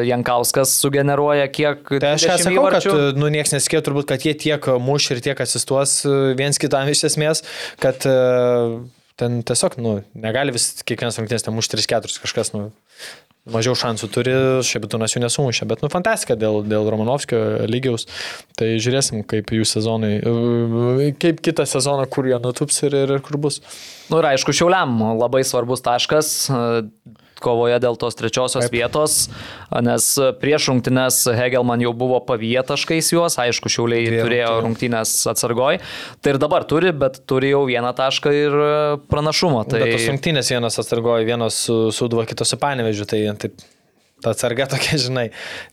Jankauskas 0.09 0.75
sugeneruoja 0.83 1.47
kiek... 1.53 1.87
Tai 2.03 2.15
aš 2.17 2.27
ką 2.27 2.39
20 2.41 2.49
sakau, 2.49 2.65
kad, 2.67 2.89
įvarčių. 2.89 3.19
nu, 3.21 3.31
niekas 3.33 3.55
nesikėjo 3.55 3.85
turbūt, 3.87 4.09
kad 4.11 4.27
jie 4.27 4.35
tiek 4.47 4.71
muš 4.83 5.13
ir 5.15 5.23
tiek 5.25 5.43
asistuos 5.47 6.01
e, 6.09 6.17
viens 6.39 6.59
kitam 6.63 6.91
iš 6.91 7.07
esmės, 7.13 7.45
kad 7.83 8.03
e, 8.09 8.17
ten 9.21 9.39
tiesiog, 9.47 9.79
nu, 9.83 9.95
negali 10.19 10.55
vis 10.57 10.73
kiekvienas 10.83 11.21
rungtynės 11.21 11.47
ten 11.47 11.57
muš 11.57 11.71
3-4 11.77 12.19
kažkas, 12.25 12.53
nu, 12.57 12.69
mažiau 13.53 13.77
šansų 13.79 14.09
turi, 14.13 14.35
šebitunas 14.67 15.15
jų 15.15 15.23
nesumušė, 15.25 15.69
bet, 15.71 15.85
nu, 15.85 15.91
fantastika 15.93 16.37
dėl, 16.39 16.63
dėl 16.67 16.89
Romanovskio 16.93 17.41
lygiaus. 17.71 18.07
Tai 18.59 18.73
žiūrėsim, 18.83 19.23
kaip 19.29 19.53
jų 19.55 19.67
sezonai, 19.69 20.17
e, 20.19 21.13
kaip 21.23 21.43
kitą 21.45 21.67
sezoną, 21.69 22.09
kur 22.11 22.29
jie 22.29 22.41
nutups 22.43 22.83
ir, 22.89 22.99
ir, 23.05 23.17
ir 23.19 23.25
kur 23.27 23.39
bus. 23.43 23.61
Nu 24.11 24.21
ir 24.23 24.33
aišku, 24.33 24.55
Šiauliam 24.57 24.99
labai 25.21 25.45
svarbus 25.47 25.85
taškas 25.87 26.33
kovoje 27.43 27.79
dėl 27.83 27.99
tos 28.01 28.17
trečiosios 28.19 28.67
Taip. 28.67 28.75
vietos, 28.75 29.17
nes 29.85 30.09
prieš 30.41 30.71
rungtynes 30.73 31.23
Hegelman 31.37 31.83
jau 31.85 31.93
buvo 31.97 32.21
pavyję 32.25 32.65
taškais 32.71 33.13
juos, 33.15 33.39
aišku, 33.43 33.71
Šiauliai 33.73 34.09
Dviem 34.09 34.25
turėjo 34.25 34.51
rungtynėm. 34.51 34.67
rungtynės 34.67 35.15
atsargoj, 35.33 35.81
tai 36.23 36.35
ir 36.35 36.41
dabar 36.43 36.67
turi, 36.69 36.93
bet 36.97 37.23
turi 37.29 37.53
jau 37.53 37.65
vieną 37.69 37.93
tašką 37.97 38.35
ir 38.35 38.59
e, 38.59 38.75
pranašumą. 39.13 39.65
Tai... 39.67 39.81
Tai 39.81 39.87
Bet 39.87 39.99
tos 39.99 40.11
rungtynės 40.11 40.53
vienas 40.55 40.79
atsargojo, 40.83 41.25
vienas 41.27 41.63
su 41.67 41.79
Sūduva, 41.95 42.27
kitas 42.29 42.53
su 42.53 42.61
Panevežiu, 42.61 43.07
tai 43.09 43.23
taip, 43.41 43.61
ta 44.23 44.33
atsarga 44.33 44.67
tokia, 44.73 44.99
žinai. 45.01 45.29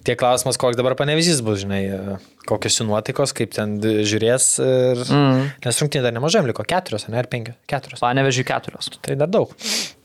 Tie 0.06 0.16
klausimas, 0.20 0.60
koks 0.62 0.80
dabar 0.80 0.98
Panevežys 1.00 1.42
bus, 1.46 1.64
žinai, 1.64 1.82
e, 1.88 2.20
kokios 2.50 2.80
jų 2.80 2.90
nuotaikos, 2.92 3.36
kaip 3.38 3.56
ten 3.56 3.78
žiūrės. 3.82 4.54
Ir... 4.64 5.04
Mm. 5.08 5.44
Nes 5.66 5.84
rungtynė 5.84 6.08
dar 6.08 6.16
nemažai, 6.16 6.46
liko 6.50 6.66
keturios, 6.68 7.08
ne, 7.10 7.20
ar 7.22 7.30
penkios? 7.32 7.60
Keturios. 7.70 8.04
panevežiai 8.04 8.48
keturios. 8.54 8.92
Tai 9.04 9.20
dar 9.20 9.32
daug. 9.32 9.54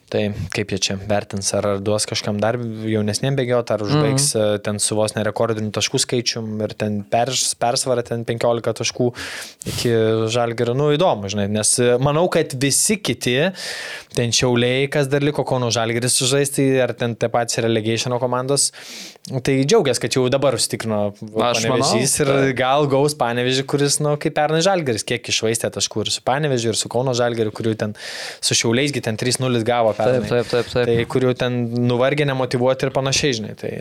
Tai 0.08 0.22
kaip 0.54 0.72
jie 0.72 0.78
čia 0.86 0.94
vertins, 1.08 1.50
ar 1.56 1.66
duos 1.84 2.06
kažkam 2.08 2.38
dar 2.40 2.56
jaunesniem 2.58 3.36
bėgioti, 3.36 3.74
ar 3.74 3.84
užbaigs 3.84 4.30
mm. 4.32 4.62
ten 4.64 4.80
su 4.80 4.96
vos 4.96 5.12
nerekordiniu 5.16 5.72
taškų 5.74 6.00
skaičium 6.04 6.62
ir 6.64 6.72
ten 6.80 7.02
pers, 7.12 7.50
persvara 7.60 8.04
ten 8.06 8.24
15 8.28 8.80
taškų 8.80 9.08
iki 9.74 9.92
žalgerio, 10.32 10.72
nu 10.78 10.88
įdomu, 10.96 11.28
žinai, 11.28 11.48
nes 11.52 11.74
e, 11.84 11.90
manau, 12.00 12.24
kad 12.32 12.56
visi 12.60 12.96
kiti, 13.04 13.36
ten 14.16 14.32
šiauliai, 14.32 14.88
kas 14.92 15.10
dar 15.12 15.24
liko 15.24 15.44
Kauno 15.48 15.68
žalgeris 15.74 16.16
sužaisti, 16.22 16.70
ar 16.80 16.94
ten 16.96 17.16
tie 17.18 17.28
patys 17.32 17.60
relegationo 17.64 18.16
komandos, 18.22 18.70
tai 19.44 19.55
džiaugiasi, 19.68 20.00
kad 20.05 20.16
jau 20.16 20.24
dabar 20.32 20.57
užtikrino 20.58 21.00
Panevežys 21.18 22.15
ir 22.24 22.31
gal 22.58 22.89
gaus 22.90 23.15
Panevežį, 23.18 23.65
kuris, 23.68 23.98
nu, 24.05 24.15
kaip 24.20 24.34
pernai 24.39 24.60
žalgeris, 24.65 25.05
kiek 25.08 25.31
išvaistė 25.32 25.70
taškų 25.74 26.07
ir 26.07 26.12
su 26.15 26.24
Panevežiu, 26.26 26.73
ir 26.74 26.81
su 26.81 26.90
Kauno 26.92 27.15
žalgeriu, 27.18 27.52
kurių 27.55 27.76
ten 27.81 27.94
su 28.40 28.57
šiauliaisgi 28.58 29.02
ten 29.05 29.18
3-0 29.20 29.62
gavo 29.68 29.94
pernai. 29.98 30.26
taip, 30.28 30.50
taip, 30.50 30.73
taip. 30.74 30.90
Tai 30.90 30.98
kurių 31.15 31.32
ten 31.39 31.60
nuvargė, 31.89 32.26
nemotivuoti 32.31 32.89
ir 32.89 32.94
panašiai, 32.97 33.39
žinai. 33.40 33.55
Tai 33.58 33.73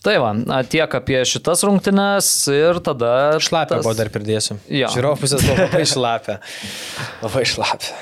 Tai 0.00 0.14
va, 0.16 0.30
na, 0.32 0.62
tiek 0.64 0.88
apie 0.96 1.18
šitas 1.28 1.60
rungtynes 1.68 2.26
ir 2.50 2.78
tada... 2.82 3.36
šlapia 3.38 3.76
tas- 3.76 3.84
buvo 3.84 3.92
dar 3.98 4.08
pridėsiu. 4.10 4.56
Jo. 4.72 4.88
Žiūrovų 4.94 5.20
pusės 5.20 5.44
buvo 5.44 5.58
labai 5.60 5.82
šlapia. 5.92 6.38
Labai 7.20 7.42
šlapia. 7.46 7.92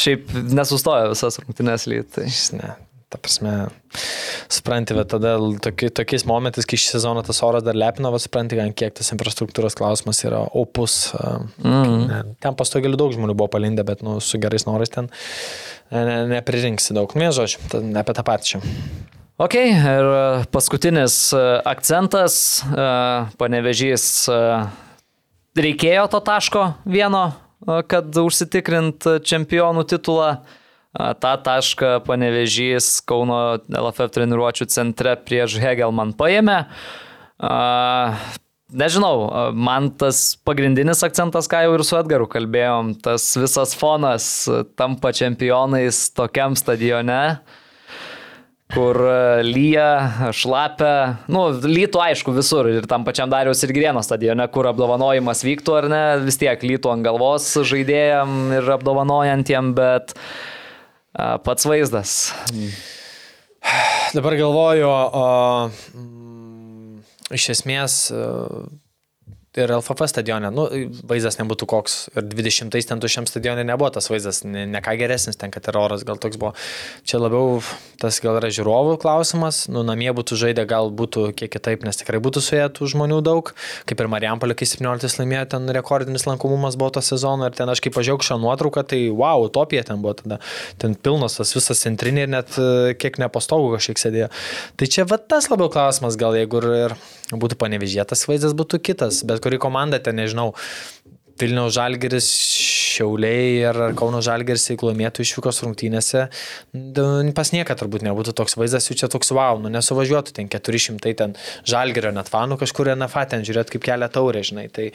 Šiaip 0.00 0.34
nesustojo 0.50 1.12
visas 1.12 1.38
rungtynes 1.40 1.86
lyt. 1.90 2.10
Tai. 2.16 2.26
Ne. 2.58 2.72
Ta 3.10 3.18
prasme, 3.18 3.52
supranti, 4.46 4.94
bet 4.94 5.08
tada 5.10 5.32
toki, 5.64 5.88
tokiais 5.90 6.22
momentais, 6.28 6.66
kai 6.68 6.78
šį 6.78 6.92
sezoną 6.92 7.24
tas 7.26 7.40
oras 7.42 7.64
dar 7.66 7.74
lepina, 7.74 8.12
va, 8.14 8.20
supranti, 8.22 8.58
gan 8.58 8.70
kiek 8.70 8.94
tas 9.00 9.10
infrastruktūros 9.16 9.74
klausimas 9.78 10.22
yra 10.22 10.44
opus. 10.54 11.08
Mm. 11.58 11.96
Ne, 12.06 12.20
ten 12.38 12.54
pastogėlių 12.58 13.00
daug 13.00 13.16
žmonių 13.16 13.34
buvo 13.34 13.50
palindę, 13.50 13.82
bet 13.88 14.06
nu, 14.06 14.20
su 14.22 14.38
gerais 14.38 14.68
norais 14.68 14.94
ten 14.94 15.10
ne, 15.90 16.04
ne, 16.06 16.18
nepririnksi 16.36 16.94
daug. 16.94 17.10
Nu, 17.18 17.32
žodžiu, 17.34 17.64
tad 17.72 17.86
ne 17.86 17.98
apie 18.02 18.14
tą 18.14 18.24
patį 18.26 18.52
čia. 18.52 18.62
Ok, 19.40 19.56
ir 19.56 20.06
e, 20.12 20.22
paskutinis 20.52 21.14
e, 21.32 21.42
akcentas, 21.64 22.34
e, 22.60 22.88
panevežys, 23.40 24.04
reikėjo 25.56 26.02
to 26.12 26.20
taško 26.26 26.64
vieno, 26.84 27.30
kad 27.60 28.12
užsitikrint 28.20 29.08
čempionų 29.24 29.86
titulą. 29.88 30.30
Ta 30.90 31.36
tašką 31.38 32.00
panevežys 32.02 32.98
Kauno 33.06 33.60
LFF 33.70 34.10
treniruočio 34.10 34.66
centre 34.66 35.14
prieš 35.22 35.54
Hegelman 35.62 36.16
paėmė. 36.18 36.64
Nežinau, 38.70 39.14
man 39.54 39.88
tas 39.98 40.34
pagrindinis 40.46 41.04
akcentas, 41.06 41.46
ką 41.50 41.62
jau 41.66 41.76
ir 41.76 41.86
su 41.86 41.96
Edgaru 41.98 42.26
kalbėjom, 42.30 42.96
tas 43.06 43.24
visas 43.38 43.74
fonas 43.78 44.26
tampa 44.78 45.14
čempionais 45.14 46.08
tokiam 46.14 46.58
stadione 46.58 47.40
kur 48.70 48.94
lyja, 49.42 50.30
šlapia, 50.30 50.92
nu, 51.26 51.48
lytų 51.50 52.02
aišku 52.04 52.30
visur 52.36 52.68
ir 52.70 52.86
tam 52.90 53.02
pačiam 53.02 53.30
Dariaus 53.30 53.64
ir 53.66 53.72
Grieno 53.74 53.98
stadione, 54.06 54.46
kur 54.54 54.68
apdovanojimas 54.70 55.42
vyktų 55.42 55.74
ar 55.74 55.88
ne, 55.90 56.04
vis 56.22 56.38
tiek 56.38 56.62
lytų 56.62 56.92
ant 56.94 57.06
galvos 57.06 57.48
žaidėjam 57.66 58.54
ir 58.60 58.70
apdovanojantiem, 58.76 59.74
bet 59.74 60.14
a, 60.14 60.59
pats 61.14 61.66
vaizdas. 61.66 62.14
Dabar 64.14 64.34
galvoju, 64.38 64.86
o, 64.88 65.24
mm, 65.94 67.02
iš 67.36 67.48
esmės, 67.54 67.96
e, 68.10 68.22
ir 69.58 69.70
LFF 69.74 70.06
stadione, 70.06 70.46
nu, 70.54 70.68
vaizdas 71.10 71.40
nebūtų 71.40 71.66
koks. 71.70 71.94
Ir 72.14 72.26
20 72.30 72.70
ten 72.86 73.00
tušiam 73.02 73.26
stadione 73.26 73.64
nebuvo 73.66 73.88
tas 73.90 74.06
vaizdas, 74.10 74.44
ne, 74.46 74.62
ne 74.70 74.82
ką 74.84 74.94
geresnis, 75.00 75.38
ten 75.40 75.50
kad 75.50 75.66
ir 75.66 75.78
oras 75.80 76.04
gal 76.06 76.20
toks 76.22 76.38
buvo. 76.38 76.52
Čia 77.02 77.18
labiau 77.18 77.58
tas 77.98 78.20
gal 78.22 78.38
yra 78.38 78.50
žiūrovų 78.54 78.94
klausimas, 79.02 79.64
nu, 79.72 79.82
namie 79.86 80.12
būtų 80.14 80.38
žaidę, 80.38 80.64
gal 80.70 80.92
būtų 80.94 81.32
kiek 81.34 81.50
kitaip, 81.56 81.82
nes 81.82 81.98
tikrai 81.98 82.20
būtų 82.22 82.44
suėję 82.46 82.68
tų 82.78 82.92
žmonių 82.94 83.18
daug, 83.26 83.50
kaip 83.90 84.04
ir 84.04 84.10
Marijampolė, 84.14 84.54
kai 84.54 84.70
17 84.70 85.18
laimėjo, 85.18 85.48
ten 85.56 85.66
rekordinis 85.74 86.28
lankomumas 86.30 86.78
buvo 86.78 86.94
to 86.94 87.02
sezono 87.02 87.50
ir 87.50 87.58
ten 87.58 87.70
aš 87.70 87.82
kaip 87.82 87.96
pažiūrėjau 87.98 88.30
šią 88.30 88.38
nuotrauką, 88.44 88.86
tai 88.94 89.02
wow, 89.10 89.48
utopija 89.48 89.82
ten 89.90 89.98
buvo 90.04 90.14
tada, 90.22 90.38
ten 90.78 90.94
pilnas 90.94 91.40
tas 91.40 91.56
visas 91.58 91.82
centrinė 91.82 92.28
ir 92.28 92.32
net 92.38 92.54
e, 92.54 92.94
kiek 93.00 93.18
nepastogų 93.18 93.74
kažkiek 93.74 94.00
sėdėjo. 94.00 94.30
Tai 94.78 94.90
čia 94.94 95.08
va 95.10 95.18
tas 95.18 95.50
labiau 95.50 95.72
klausimas, 95.72 96.18
gal 96.20 96.38
jeigu 96.38 96.62
ir, 96.62 96.70
ir 96.86 96.96
būtų 97.38 97.58
panevežėtas 97.60 98.24
vaizdas, 98.30 98.56
būtų 98.58 98.80
kitas, 98.90 99.20
bet 99.26 99.39
kuri 99.42 99.60
komanda 99.62 100.00
ten, 100.02 100.20
nežinau, 100.20 100.52
Vilniaus 101.40 101.72
Žalgeris, 101.72 102.28
Šiauliai 102.90 103.62
ar 103.70 103.78
Kauno 103.96 104.20
Žalgeris, 104.24 104.66
jeigu 104.72 104.90
laimėtų 104.90 105.24
išvykos 105.24 105.62
rungtynėse, 105.64 106.26
pas 107.36 107.52
nieką 107.54 107.76
turbūt 107.80 108.04
nebūtų 108.04 108.34
toks 108.36 108.58
vaizdas, 108.60 108.90
jų 108.90 108.98
čia 109.00 109.08
toks 109.12 109.32
wow, 109.36 109.60
nu 109.62 109.72
nesuvažiuotų 109.72 110.36
ten 110.36 110.50
400 110.52 111.14
ten 111.16 111.36
Žalgerio 111.68 112.12
net 112.16 112.28
fanų 112.32 112.60
kažkur 112.60 112.92
NFA 112.92 113.24
ten 113.32 113.46
žiūrėt 113.46 113.72
kaip 113.72 113.86
kelia 113.86 114.10
taurė, 114.12 114.44
žinai. 114.44 114.66
Tai 114.74 114.90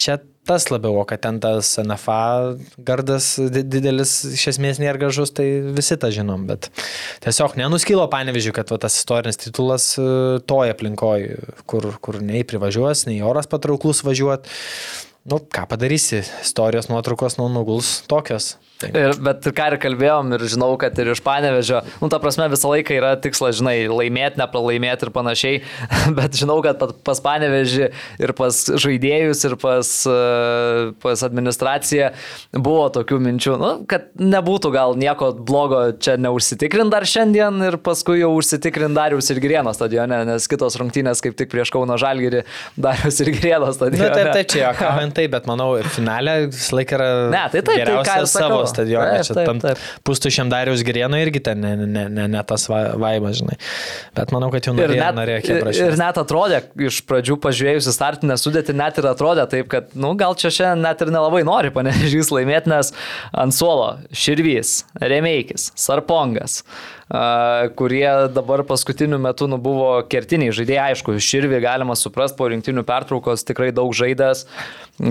čia 0.00 0.18
tas 0.48 0.66
labiau, 0.72 0.96
o 0.98 1.04
kad 1.06 1.20
ten 1.22 1.38
tas 1.42 1.74
NFA 1.78 2.56
gardas 2.88 3.34
didelis 3.38 4.14
iš 4.32 4.46
esmės 4.54 4.80
nėra 4.82 4.98
gražus, 4.98 5.32
tai 5.36 5.46
visi 5.76 5.98
tą 6.00 6.10
žinom, 6.14 6.46
bet 6.48 6.70
tiesiog 7.24 7.58
nenuskylo 7.60 8.08
panevežiu, 8.10 8.54
kad 8.56 8.72
va, 8.72 8.80
tas 8.82 8.96
istorinis 8.98 9.38
titulas 9.40 9.92
e, 10.00 10.06
toje 10.50 10.74
aplinkoje, 10.74 11.36
kur, 11.70 11.92
kur 12.02 12.18
nei 12.24 12.42
privažiuos, 12.48 13.06
nei 13.10 13.20
oras 13.26 13.50
patrauklus 13.50 14.02
važiuoti. 14.06 14.50
Nu, 15.30 15.38
ką 15.44 15.66
padarysi, 15.68 16.24
istorijos 16.40 16.88
nuotraukos 16.90 17.36
nu, 17.38 17.50
nuguls 17.52 18.00
tokios. 18.10 18.54
Ir, 18.88 19.12
bet 19.20 19.44
ką 19.44 19.66
ir 19.72 19.76
kalbėjom 19.80 20.30
ir 20.36 20.44
žinau, 20.48 20.70
kad 20.80 20.96
ir 21.02 21.10
iš 21.12 21.20
panevežio, 21.24 21.82
nu, 22.00 22.08
ta 22.12 22.20
prasme, 22.22 22.46
visą 22.52 22.70
laiką 22.72 22.94
yra 22.96 23.10
tikslas, 23.20 23.58
žinai, 23.58 23.74
laimėti, 23.92 24.40
nepralaimėti 24.40 25.06
ir 25.06 25.12
panašiai, 25.12 25.58
bet 26.18 26.38
žinau, 26.40 26.60
kad 26.64 26.80
pas 27.04 27.20
panevežį 27.20 27.90
ir 28.24 28.32
pas 28.38 28.56
žaidėjus 28.80 29.44
ir 29.50 29.56
pas, 29.60 29.90
e, 30.08 30.16
pas 31.04 31.24
administraciją 31.28 32.12
buvo 32.56 32.86
tokių 32.94 33.20
minčių, 33.26 33.58
nu, 33.60 33.70
kad 33.90 34.08
nebūtų 34.16 34.72
gal 34.72 34.96
nieko 35.00 35.32
blogo 35.36 35.82
čia 36.00 36.16
neužsitikrint 36.20 36.92
dar 36.92 37.04
šiandien 37.08 37.60
ir 37.68 37.76
paskui 37.84 38.22
jau 38.22 38.32
užsitikrint 38.38 38.96
Darius 38.96 39.28
ir 39.34 39.42
Grieno 39.44 39.74
stadione, 39.76 40.22
nes 40.30 40.48
kitos 40.50 40.78
rungtynės 40.80 41.20
kaip 41.24 41.36
tik 41.36 41.52
prieš 41.52 41.72
Kauno 41.74 42.00
Žalgirį 42.00 42.46
Darius 42.80 43.20
ir 43.20 43.32
Grieno 43.36 43.70
stadione. 43.76 44.08
Na, 44.08 44.16
taip, 44.16 44.32
taip, 44.38 44.50
čia, 44.56 44.72
ką 44.78 44.94
man 44.96 45.14
tai, 45.16 45.28
bet 45.32 45.46
manau, 45.50 45.74
finale 45.92 46.36
visą 46.48 46.80
laiką 46.80 46.96
yra... 46.96 47.12
Ne, 47.36 47.44
tai 47.52 47.64
taip, 47.66 47.84
tai 47.84 48.00
ką 48.08 48.18
savo 48.30 48.64
stadione. 48.70 49.20
Taip, 49.20 49.36
taip, 49.36 49.62
taip. 49.64 49.80
Tam 49.80 50.04
pustušiam 50.06 50.50
Darius 50.52 50.84
Grieno 50.86 51.18
irgi 51.20 51.42
ten 51.50 51.60
ne, 51.62 51.74
ne, 51.80 52.04
ne, 52.12 52.26
ne 52.30 52.42
tas 52.46 52.66
vaibas, 52.70 53.40
žinai. 53.40 53.58
Bet 54.16 54.34
manau, 54.34 54.50
kad 54.54 54.68
jau 54.68 54.74
norėjo, 54.76 55.00
net, 55.00 55.18
norėjo 55.18 55.58
prašyti. 55.64 55.88
Ir 55.88 55.98
net 56.00 56.20
atrodė, 56.22 56.62
iš 56.90 57.02
pradžių 57.08 57.38
pažiūrėjus 57.42 57.90
į 57.90 57.96
startinę 57.96 58.38
sudėtį, 58.40 58.76
net 58.80 59.00
ir 59.02 59.10
atrodė 59.10 59.48
taip, 59.50 59.68
kad, 59.72 59.90
nu, 59.98 60.14
gal 60.20 60.38
čia 60.40 60.52
šiandien 60.54 60.86
net 60.88 61.04
ir 61.04 61.12
nelabai 61.14 61.42
nori 61.46 61.74
panežys 61.74 62.32
laimėti, 62.34 62.72
nes 62.72 62.94
ant 63.44 63.56
suolo 63.56 63.92
Širvys, 64.16 64.80
Remeikis, 65.02 65.70
Sarpongas 65.78 66.60
kurie 67.74 68.06
dabar 68.30 68.62
paskutiniu 68.62 69.18
metu 69.18 69.48
nu, 69.50 69.58
buvo 69.58 69.98
kertiniai 70.10 70.54
žaidėjai. 70.54 70.94
Aišku, 70.94 71.16
Širvi 71.18 71.58
galima 71.62 71.96
suprasti 71.98 72.38
po 72.38 72.46
rinktinių 72.50 72.84
pertraukos 72.86 73.42
tikrai 73.46 73.72
daug 73.74 73.90
žaidęs, 73.96 74.44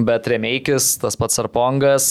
bet 0.08 0.30
Remeikis, 0.32 0.94
tas 1.02 1.20
pats 1.20 1.36
Sarpongas, 1.40 2.08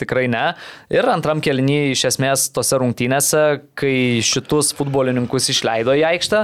tikrai 0.00 0.26
ne. 0.30 0.44
Ir 0.92 1.06
antram 1.10 1.40
kelnyje 1.44 1.92
iš 1.94 2.04
esmės 2.10 2.46
tose 2.54 2.78
rungtynėse, 2.80 3.42
kai 3.78 4.20
šitus 4.24 4.72
futbolininkus 4.78 5.50
išleido 5.54 5.94
į 5.98 6.04
aikštę, 6.14 6.40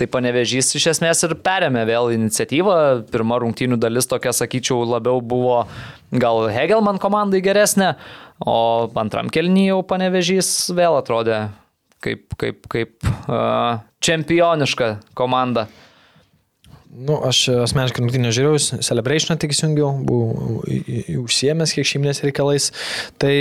tai 0.00 0.08
panevežys 0.10 0.72
iš 0.78 0.88
esmės 0.94 1.24
ir 1.26 1.36
perėmė 1.44 1.84
vėl 1.88 2.14
iniciatyvą. 2.16 2.78
Pirma 3.12 3.40
rungtynių 3.42 3.80
dalis 3.80 4.08
tokia, 4.10 4.32
sakyčiau, 4.36 4.82
labiau 4.88 5.20
buvo 5.24 5.64
gal 6.14 6.46
Hegelman 6.54 7.00
komandai 7.02 7.42
geresnė, 7.44 7.94
o 8.44 8.88
antram 9.00 9.30
kelnyje 9.32 9.74
jau 9.74 9.82
panevežys 9.88 10.54
vėl 10.74 10.98
atrodė 11.00 11.46
kaip, 12.04 12.36
kaip, 12.40 12.66
kaip 12.70 13.08
uh, 13.08 13.80
čempioniška 14.04 14.90
komanda. 15.16 15.68
Nu, 16.94 17.16
aš 17.26 17.48
asmeniškai 17.64 18.04
rungtynę 18.04 18.30
žiūrėjau, 18.34 18.80
Celebrationą 18.86 19.34
tik 19.42 19.50
įsijungiau, 19.50 19.88
buvau 20.06 20.60
užsiemęs 21.24 21.74
kiek 21.74 21.88
šeiminės 21.90 22.22
reikalais. 22.22 22.68
Tai, 23.18 23.34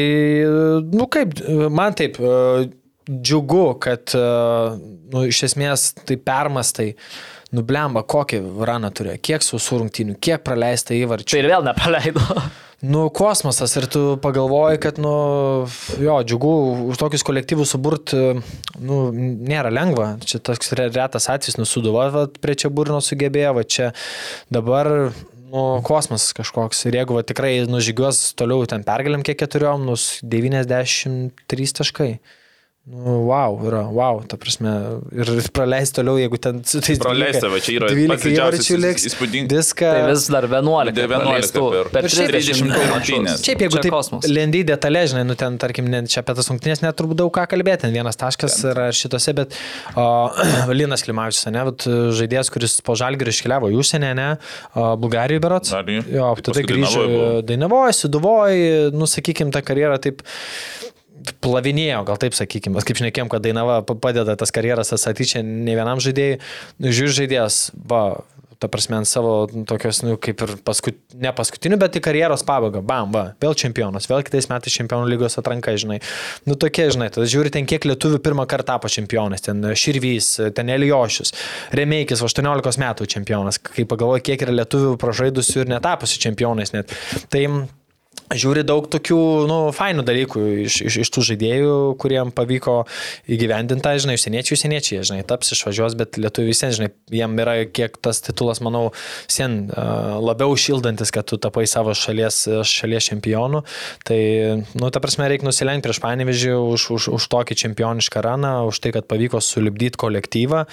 nu 0.90 1.06
kaip, 1.14 1.36
man 1.70 1.94
taip, 2.00 2.18
džiugu, 3.06 3.68
kad, 3.84 4.16
nu, 5.14 5.24
iš 5.30 5.44
esmės 5.52 5.92
tai 6.02 6.18
permastai. 6.18 6.94
Nublemba, 7.54 8.02
kokį 8.10 8.40
raną 8.66 8.90
turėjo, 8.98 9.20
kiek 9.22 9.44
sausų 9.46 9.84
rungtynių, 9.84 10.16
kiek 10.18 10.42
praleista 10.42 10.96
įvarčių. 10.98 11.36
Tai 11.36 11.42
ir 11.44 11.50
vėl 11.52 11.68
nepraleido. 11.68 12.24
Nu, 12.84 13.06
kosmosas 13.16 13.78
ir 13.80 13.86
tu 13.88 14.00
pagalvoji, 14.20 14.80
kad, 14.84 14.98
nu, 15.00 15.14
jo, 16.04 16.16
džiugu, 16.28 16.50
už 16.92 17.00
tokius 17.00 17.24
kolektyvus 17.24 17.72
suburti, 17.72 18.18
nu, 18.84 18.98
nėra 19.16 19.72
lengva. 19.72 20.18
Čia 20.28 20.42
toks 20.44 20.74
retas 20.76 21.30
atvejis, 21.32 21.56
nusuduva, 21.62 22.10
prie 22.44 22.58
čia 22.60 22.68
burno 22.68 23.00
sugebėjo, 23.00 23.54
va 23.56 23.64
čia 23.64 23.94
dabar, 24.52 24.92
nu, 25.48 25.64
kosmosas 25.88 26.36
kažkoks. 26.36 26.84
Ir 26.92 27.00
jeigu 27.00 27.16
va, 27.16 27.24
tikrai 27.24 27.54
nužygiuos 27.72 28.34
toliau 28.36 28.68
ten 28.68 28.84
pergalėm 28.84 29.24
kiek 29.24 29.40
keturiom, 29.40 29.88
nus 29.88 30.18
93 30.28 31.76
taškai. 31.80 32.12
Nu, 32.84 33.24
wow, 33.32 33.54
yra, 33.64 33.86
wow, 33.88 34.18
ta 34.28 34.36
prasme, 34.36 34.72
ir 35.16 35.30
praleis 35.56 35.94
toliau, 35.96 36.18
jeigu 36.20 36.36
ten 36.36 36.58
su 36.68 36.82
tais... 36.84 36.98
Praleisti, 37.00 37.48
va 37.48 37.62
čia 37.64 37.78
yra 37.78 37.88
12 37.88 38.26
didžiausias 38.28 39.06
įspūdingas. 39.08 39.48
Diską. 39.54 39.88
Tai 39.88 40.10
vis 40.10 40.26
dar 40.34 40.48
11. 40.50 40.92
11 40.92 41.56
per, 41.56 41.92
per 41.94 42.08
30 42.12 42.60
rungtynės. 42.92 43.46
Šiaip 43.48 43.64
jeigu 43.64 43.80
taip 43.80 43.96
kosmos. 43.96 44.28
lendy 44.28 44.66
detalė, 44.68 45.06
žinai, 45.14 45.24
nu 45.30 45.40
ten, 45.40 45.56
tarkim, 45.64 45.88
ne, 45.96 46.04
čia 46.12 46.26
apie 46.26 46.36
tas 46.36 46.52
rungtynės 46.52 46.84
neturbūt 46.84 47.22
daug 47.24 47.32
ką 47.40 47.48
kalbėti, 47.56 47.86
ten 47.86 47.96
vienas 47.96 48.20
taškas 48.20 48.60
yra 48.74 48.90
šitose, 48.92 49.32
bet 49.40 49.56
o, 49.96 50.10
Linas 50.76 51.08
Klimavičius, 51.08 51.48
ne, 51.56 51.64
bet 51.72 51.88
žaidėjas, 52.20 52.52
kuris 52.52 52.82
po 52.84 53.00
žalgirį 53.00 53.32
iškeliavo 53.32 53.72
į 53.72 53.80
užsienį, 53.80 54.12
ne, 54.20 54.30
o, 54.76 54.92
Bulgarijoje 55.00 55.48
berots. 55.48 55.72
Jo, 56.12 56.36
tada 56.52 56.68
grįžo 56.68 57.08
Dainavoje, 57.48 57.96
Suduvoje, 58.04 58.90
nu, 58.92 59.08
sakykime, 59.08 59.56
ta 59.56 59.64
karjera 59.64 60.04
taip 60.04 60.28
plavinėjo, 61.44 62.04
gal 62.08 62.20
taip 62.22 62.36
sakykime, 62.38 62.82
kaip 62.84 63.00
šnekėjom, 63.00 63.32
kad 63.32 63.46
Dainava 63.46 63.82
padeda 63.84 64.38
tas 64.40 64.54
karjeras 64.54 64.94
atsatyčia 64.96 65.44
ne 65.46 65.76
vienam 65.78 66.02
žaidėjui, 66.04 66.40
žiūri 66.84 67.18
žaidėjas, 67.22 67.60
va, 67.90 68.04
ta 68.64 68.70
prasme, 68.72 68.96
ant 68.96 69.08
savo 69.10 69.34
tokios, 69.68 70.00
nu, 70.06 70.16
kaip 70.22 70.40
ir 70.46 70.54
paskut, 70.64 70.96
ne 71.20 71.34
paskutinių, 71.36 71.78
bet 71.82 71.98
į 72.00 72.04
karjeros 72.06 72.46
pabaigą, 72.48 72.80
bam, 72.86 73.12
va, 73.12 73.24
vėl 73.44 73.58
čempionas, 73.60 74.08
vėl 74.08 74.24
kitais 74.24 74.48
metais 74.52 74.78
čempionų 74.78 75.10
lygos 75.12 75.36
atranka, 75.42 75.76
žinai. 75.80 76.00
Nu, 76.48 76.56
tokie, 76.60 76.88
žinai, 76.96 77.10
tada 77.14 77.28
žiūri 77.30 77.52
ten, 77.52 77.68
kiek 77.68 77.84
lietuvių 77.90 78.22
pirmą 78.24 78.48
kartą 78.48 78.74
tapo 78.74 78.92
čempionais, 78.92 79.44
ten 79.44 79.60
Širvys, 79.76 80.32
ten 80.56 80.72
Eliošius, 80.72 81.36
Remeikis, 81.76 82.24
18 82.24 82.80
metų 82.82 83.10
čempionas, 83.12 83.60
kai 83.60 83.84
pagalvoju, 83.90 84.24
kiek 84.32 84.48
yra 84.48 84.56
lietuvių 84.64 84.96
pražaidusių 85.02 85.66
ir 85.66 85.74
netapusių 85.76 86.24
čempionais 86.24 86.72
net. 86.74 86.96
Tai 87.34 87.44
žiūri 88.34 88.64
daug 88.66 88.88
tokių, 88.92 89.20
nu, 89.50 89.58
fainų 89.76 90.04
dalykų 90.08 90.44
iš, 90.66 90.80
iš, 90.88 90.98
iš 91.04 91.12
tų 91.14 91.24
žaidėjų, 91.30 91.76
kuriem 92.02 92.32
pavyko 92.36 92.84
įgyvendinti, 93.32 93.94
žinai, 94.04 94.18
užsieniečiai, 94.18 94.58
užsieniečiai, 94.58 95.04
žinai, 95.08 95.22
taps 95.28 95.54
išvažiuos, 95.56 95.98
bet 96.00 96.18
lietuvių 96.22 96.50
vis 96.50 96.64
vien, 96.64 96.74
žinai, 96.78 96.90
jiem 97.14 97.36
yra 97.44 97.56
kiek 97.70 97.98
tas 98.04 98.22
titulas, 98.26 98.62
manau, 98.66 98.86
sen 99.32 99.68
labiau 99.74 100.56
šildantis, 100.60 101.14
kad 101.14 101.28
tu 101.30 101.40
tapai 101.42 101.66
savo 101.70 101.94
šalies, 101.98 102.44
šalies 102.68 103.10
čempionu. 103.12 103.64
Tai, 104.08 104.20
nu, 104.78 104.90
ta 104.94 105.04
prasme, 105.04 105.28
reikia 105.30 105.48
nusilenkti 105.48 105.90
prieš 105.90 106.02
panevežį 106.04 106.56
už, 106.58 106.88
už, 106.98 107.10
už 107.18 107.30
tokį 107.34 107.60
čempionišką 107.64 108.24
raną, 108.26 108.54
už 108.70 108.82
tai, 108.84 108.94
kad 108.96 109.08
pavyko 109.10 109.42
sulibdyti 109.44 110.00
kolektyvą, 110.02 110.66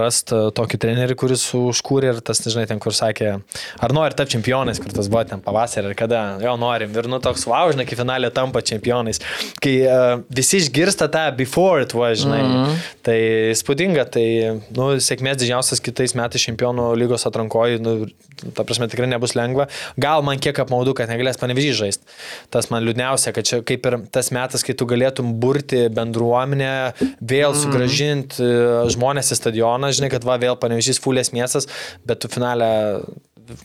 rasti 0.00 0.40
tokį 0.56 0.80
trenerį, 0.84 1.18
kuris 1.18 1.46
užkūrė 1.58 2.14
ir 2.14 2.22
tas, 2.24 2.42
žinai, 2.44 2.68
ten, 2.70 2.80
kur 2.82 2.96
sakė, 2.96 3.38
ar 3.82 3.94
nori 3.96 4.16
tapti 4.18 4.36
čempionais, 4.36 4.80
kur 4.82 4.94
tas 4.94 5.10
buvo 5.10 5.24
ten 5.28 5.42
pavasarį 5.44 5.92
ir 5.92 5.98
kada, 5.98 6.22
jo, 6.42 6.54
norim. 6.60 6.94
Ir 6.98 7.08
nu 7.10 7.20
toks, 7.22 7.46
wow, 7.48 7.70
žinai, 7.72 7.86
kai 7.88 7.98
finalė 7.98 8.30
tampa 8.34 8.62
čempionais. 8.64 9.20
Kai 9.62 9.74
uh, 9.86 10.20
visi 10.34 10.60
išgirsta 10.62 11.08
tą 11.12 11.24
before 11.38 11.82
it 11.84 11.94
was, 11.96 12.22
žinai. 12.24 12.42
Mm 12.42 12.54
-hmm. 12.54 12.76
Tai 13.08 13.18
spūdinga, 13.60 14.04
tai, 14.10 14.26
nu, 14.76 14.90
sėkmės 15.02 15.38
didžiausias 15.40 15.80
kitais 15.80 16.14
metais 16.18 16.42
čempionų 16.42 16.90
lygos 16.98 17.26
atrankoji, 17.26 17.80
nu, 17.80 18.06
ta 18.54 18.64
prasme 18.64 18.88
tikrai 18.88 19.08
nebus 19.08 19.34
lengva. 19.34 19.68
Gal 19.96 20.22
man 20.22 20.38
kiek 20.38 20.58
apmaudu, 20.58 20.94
kad 20.94 21.08
negalės 21.08 21.40
panevežys 21.40 21.78
žaisti. 21.78 22.04
Tas 22.50 22.70
man 22.70 22.84
liūdniausia, 22.84 23.32
kad 23.32 23.44
čia 23.44 23.62
kaip 23.62 23.86
ir 23.86 23.98
tas 24.12 24.30
metas, 24.30 24.64
kai 24.66 24.74
tu 24.74 24.86
galėtum 24.86 25.34
burti 25.40 25.88
bendruomenę, 25.88 26.92
vėl 27.20 27.52
mm. 27.52 27.60
sugražinti 27.62 28.50
žmonės 28.94 29.32
į 29.32 29.40
stadioną, 29.40 29.92
žinai, 29.92 30.10
kad 30.10 30.24
va 30.24 30.38
vėl 30.40 30.58
panevežys 30.60 31.00
fulės 31.02 31.32
miestas, 31.32 31.68
bet 32.08 32.22
tu 32.22 32.30
finalę 32.32 32.70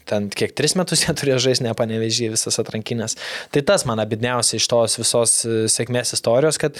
ten 0.10 0.30
kiek 0.34 0.54
tris 0.58 0.76
metus 0.80 1.04
jie 1.06 1.16
turėjo 1.20 1.40
žaisti 1.48 1.68
nepanevežį 1.68 2.32
visas 2.36 2.60
atrankinės. 2.62 3.18
Tai 3.54 3.66
tas 3.68 3.88
man 3.90 4.02
abidniausia 4.04 4.60
iš 4.60 4.70
tos 4.72 5.00
visos 5.02 5.36
e, 5.48 5.66
sėkmės 5.72 6.16
istorijos, 6.18 6.60
kad 6.62 6.80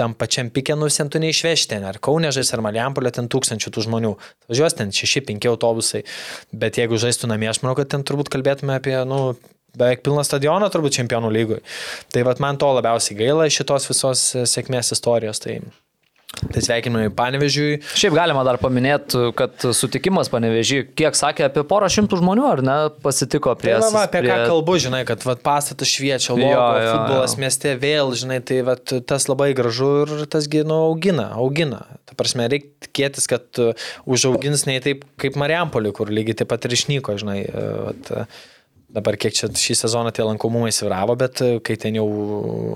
tam 0.00 0.14
pačiam 0.16 0.48
pikė 0.52 0.76
nusientų 0.80 1.20
neišvežti, 1.26 1.80
ar 1.84 2.00
Kaunežais, 2.02 2.50
ar 2.54 2.62
Mariampolė, 2.64 3.12
ten 3.12 3.28
tūkstančių 3.32 3.72
tų 3.74 3.84
žmonių. 3.88 4.12
Važiuos 4.48 4.76
ten 4.78 4.94
6-5 4.96 5.48
autobusai, 5.50 6.04
bet 6.56 6.80
jeigu 6.80 7.00
žaistų 7.00 7.28
namie, 7.28 7.50
aš 7.50 7.60
manau, 7.64 7.76
kad 7.78 7.90
ten 7.92 8.06
turbūt 8.06 8.32
kalbėtume 8.32 8.78
apie, 8.78 8.96
nu, 9.08 9.34
beveik 9.76 10.02
pilną 10.06 10.24
stadioną 10.26 10.70
turbūt 10.72 10.96
čempionų 10.96 11.30
lygui. 11.34 11.60
Tai 12.14 12.24
vad 12.28 12.40
man 12.42 12.58
to 12.60 12.70
labiausiai 12.78 13.18
gaila 13.18 13.46
iš 13.48 13.60
šitos 13.60 13.90
visos 13.90 14.24
e, 14.34 14.46
sėkmės 14.48 14.94
istorijos. 14.96 15.42
Tai 15.44 15.60
Tai 16.30 16.62
sveikinimai 16.62 17.10
Panevežiui. 17.12 17.80
Šiaip 17.98 18.14
galima 18.16 18.42
dar 18.46 18.56
paminėti, 18.62 19.30
kad 19.36 19.66
sutikimas 19.76 20.30
Panevežiui, 20.32 20.84
kiek 20.96 21.16
sakė, 21.18 21.44
apie 21.48 21.64
porą 21.68 21.90
šimtų 21.92 22.20
žmonių, 22.22 22.44
ar 22.48 22.62
ne, 22.64 22.76
pasitiko 23.04 23.52
prie... 23.60 23.74
Tai 23.76 23.90
va, 23.92 24.04
apie 24.08 24.22
prie... 24.22 24.30
ką 24.30 24.46
kalbu, 24.48 24.76
žinai, 24.80 25.02
kad 25.08 25.26
va, 25.26 25.34
pastatas 25.42 25.90
šviečia, 25.90 26.32
logo, 26.32 26.52
jo, 26.54 26.84
jo, 26.86 26.92
futbolas 26.94 27.34
jo. 27.36 27.42
mieste 27.44 27.74
vėl, 27.82 28.14
žinai, 28.16 28.38
tai 28.46 28.60
va, 28.66 28.78
tas 28.78 29.26
labai 29.28 29.50
gražu 29.58 29.90
ir 30.06 30.24
tasgi, 30.32 30.62
nu, 30.66 30.78
augina, 30.88 31.28
augina. 31.36 31.82
Ta 32.08 32.16
prasme, 32.18 32.46
reikia 32.50 32.72
tikėtis, 32.86 33.28
kad 33.30 33.64
užaugins 34.08 34.64
ne 34.70 34.78
taip 34.84 35.04
kaip 35.20 35.36
Mariampolį, 35.40 35.92
kur 35.98 36.14
lygiai 36.14 36.40
taip 36.40 36.54
pat 36.54 36.64
ir 36.66 36.78
išnyko, 36.78 37.18
žinai. 37.20 37.42
Va, 37.50 38.24
Dabar 38.90 39.14
kiek 39.20 39.34
čia 39.36 39.46
šį 39.54 39.76
sezoną 39.84 40.10
tie 40.14 40.24
lankomumai 40.26 40.72
sviravo, 40.74 41.14
bet 41.18 41.42
e, 41.46 41.50
kai 41.62 41.76
ten 41.78 41.98
jau 42.00 42.08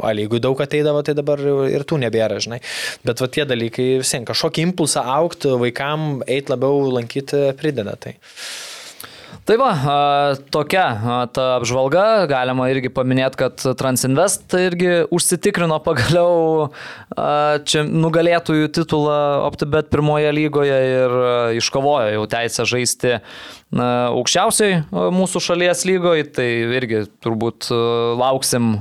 A 0.05 0.13
lygų 0.15 0.39
daug 0.43 0.61
ateidavo, 0.63 1.03
tai 1.07 1.15
dabar 1.19 1.41
ir 1.71 1.83
tų 1.89 1.99
nebėra, 2.05 2.39
žinai. 2.43 2.61
Bet 3.07 3.23
va 3.23 3.29
tie 3.33 3.47
dalykai 3.49 3.89
vis 4.03 4.13
vien 4.15 4.27
kažkokį 4.29 4.69
impulsą 4.69 5.03
aukti 5.17 5.55
vaikam, 5.59 6.23
eiti 6.29 6.53
labiau 6.53 6.87
lankyti 6.95 7.49
prideda. 7.59 7.97
Tai. 7.99 8.15
Tai 9.45 9.59
va, 9.61 9.73
tokia 10.49 10.85
ta 11.37 11.43
apžvalga, 11.59 12.25
galima 12.31 12.71
irgi 12.73 12.89
paminėti, 12.89 13.37
kad 13.43 13.65
Transinvest 13.77 14.55
irgi 14.57 15.03
užsitikrino 15.13 15.77
pagaliau 15.85 16.71
čia 17.69 17.83
nugalėtųjų 17.85 18.71
titulą 18.73 19.19
OptiBet 19.51 19.91
pirmoje 19.93 20.31
lygoje 20.33 20.79
ir 20.95 21.17
iškovojo 21.61 22.15
jau 22.15 22.25
teisę 22.33 22.65
žaisti 22.73 23.19
aukščiausiai 23.77 24.81
mūsų 25.13 25.45
šalies 25.51 25.85
lygoje, 25.93 26.25
tai 26.41 26.49
irgi 26.81 27.05
turbūt 27.21 27.69
lauksim 28.25 28.79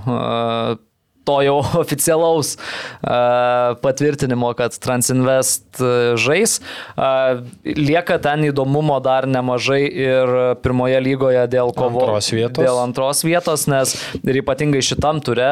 to 1.23 1.39
jau 1.45 1.57
oficialaus 1.83 2.55
uh, 2.57 3.75
patvirtinimo, 3.83 4.51
kad 4.57 4.75
Transinvest 4.83 5.81
žais. 6.19 6.59
Uh, 6.95 7.43
lieka 7.63 8.19
ten 8.23 8.47
įdomumo 8.49 8.99
dar 9.03 9.27
nemažai 9.29 9.83
ir 9.87 10.33
pirmoje 10.63 10.99
lygoje 11.03 11.43
dėl 11.51 11.73
kovo. 11.75 12.03
Antros 12.07 12.31
vietos. 12.35 12.63
Dėl 12.63 12.79
antros 12.83 13.23
vietos, 13.25 13.65
nes 13.71 13.95
ir 14.21 14.41
ypatingai 14.43 14.83
šitam 14.85 15.21
ture 15.23 15.49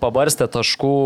pabarstė 0.00 0.48
taškų 0.50 0.96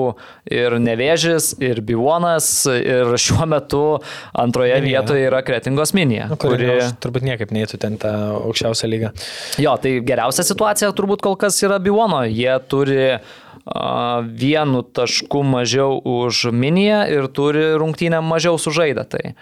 ir 0.55 0.79
Nevėžis, 0.85 1.55
ir 1.65 1.81
Bivonas, 1.85 2.49
ir 2.69 3.15
šiuo 3.21 3.47
metu 3.51 3.85
antroje 4.33 4.77
minija. 4.81 5.03
vietoje 5.03 5.29
yra 5.31 5.41
Kretingos 5.47 5.95
minija. 5.97 6.29
Nu, 6.33 6.39
kuri, 6.41 6.69
kuri 6.69 6.91
turbūt 7.03 7.27
niekaip 7.27 7.55
neįtų 7.55 7.81
ten 7.81 7.97
tą 8.01 8.13
aukščiausią 8.43 8.91
lygą. 8.91 9.15
Jo, 9.63 9.77
tai 9.81 9.97
geriausia 10.07 10.45
situacija 10.47 10.93
turbūt 10.97 11.25
kol 11.25 11.39
kas 11.41 11.61
yra 11.65 11.81
Bivono. 11.83 12.23
Jie 12.29 12.53
turi 12.71 13.01
uh, 13.17 13.44
vienu 13.65 14.83
tašku 14.85 15.43
mažiau 15.43 15.97
už 16.05 16.53
miniją 16.53 17.05
ir 17.09 17.29
turi 17.33 17.75
rungtynę 17.81 18.21
mažiau 18.21 18.59
sužaidę. 18.61 19.05
Tai, 19.09 19.35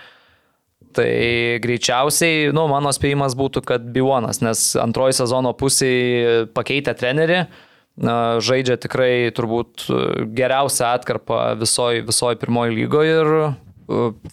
tai 0.94 1.10
greičiausiai, 1.62 2.52
nu, 2.54 2.68
mano 2.70 2.92
spėjimas 2.94 3.34
būtų, 3.38 3.64
kad 3.66 3.82
Bivonas, 3.82 4.42
nes 4.44 4.76
antroji 4.78 5.18
sezono 5.18 5.52
pusėje 5.58 6.46
pakeitė 6.54 6.94
trenerį, 6.94 7.42
žaidžia 8.42 8.78
tikrai 8.80 9.32
turbūt 9.34 9.88
geriausią 10.32 10.94
atkarpą 10.96 11.58
visoji, 11.60 12.06
visoji 12.06 12.40
pirmoji 12.40 12.78
lygoje 12.78 13.18
ir 13.18 13.34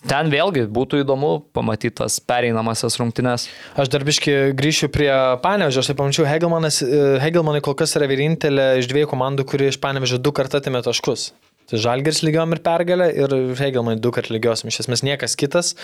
ten 0.10 0.32
vėlgi 0.32 0.66
būtų 0.74 1.04
įdomu 1.04 1.32
pamatyti 1.56 1.98
tas 2.02 2.20
pereinamasias 2.20 3.00
rungtynes. 3.02 3.48
Aš 3.80 3.92
darbiškai 3.94 4.38
grįšiu 4.58 4.92
prie 4.94 5.12
Panevežio, 5.44 5.84
aš 5.84 5.92
taip 5.92 6.00
pamačiau, 6.02 6.26
e, 6.26 7.04
Hegelmanai 7.24 7.62
kol 7.66 7.78
kas 7.80 7.96
yra 8.00 8.10
vienintelė 8.10 8.72
iš 8.82 8.90
dviejų 8.92 9.12
komandų, 9.14 9.48
kuri 9.50 9.70
iš 9.72 9.80
Panevežio 9.84 10.22
du 10.22 10.34
kartą 10.36 10.62
atėmė 10.62 10.84
taškus. 10.86 11.32
Tai 11.70 11.78
Žalgiris 11.78 12.24
lygiom 12.26 12.56
ir 12.56 12.64
pergalę 12.66 13.08
ir 13.14 13.34
Hegelmanai 13.60 14.02
du 14.02 14.10
kart 14.14 14.32
lygiosim, 14.34 14.72
iš 14.72 14.82
esmės 14.86 15.04
niekas 15.06 15.38
kitas. 15.38 15.76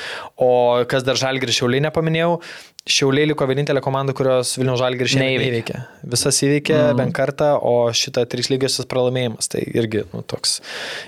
O 0.41 0.81
kas 0.89 1.05
dar 1.05 1.19
Žalgiris 1.19 1.59
šiauliai 1.59 1.83
nepaminėjau, 1.85 2.39
Šiauliai 2.85 3.25
liko 3.25 3.47
vienintelė 3.49 3.81
komanda, 3.81 4.13
kurios 4.13 4.51
Vilnių 4.59 4.75
Žalgirį 4.77 5.09
šiandien 5.09 5.39
neįveikė. 5.41 5.79
Visas 6.05 6.37
įveikė 6.45 6.75
mm. 6.75 6.97
bent 6.99 7.15
kartą, 7.17 7.47
o 7.57 7.87
šitą 7.89 8.21
trys 8.29 8.51
lygiosios 8.51 8.85
pralaimėjimas. 8.85 9.49
Tai 9.49 9.63
irgi 9.65 10.03
nu, 10.11 10.21
toks 10.21 10.59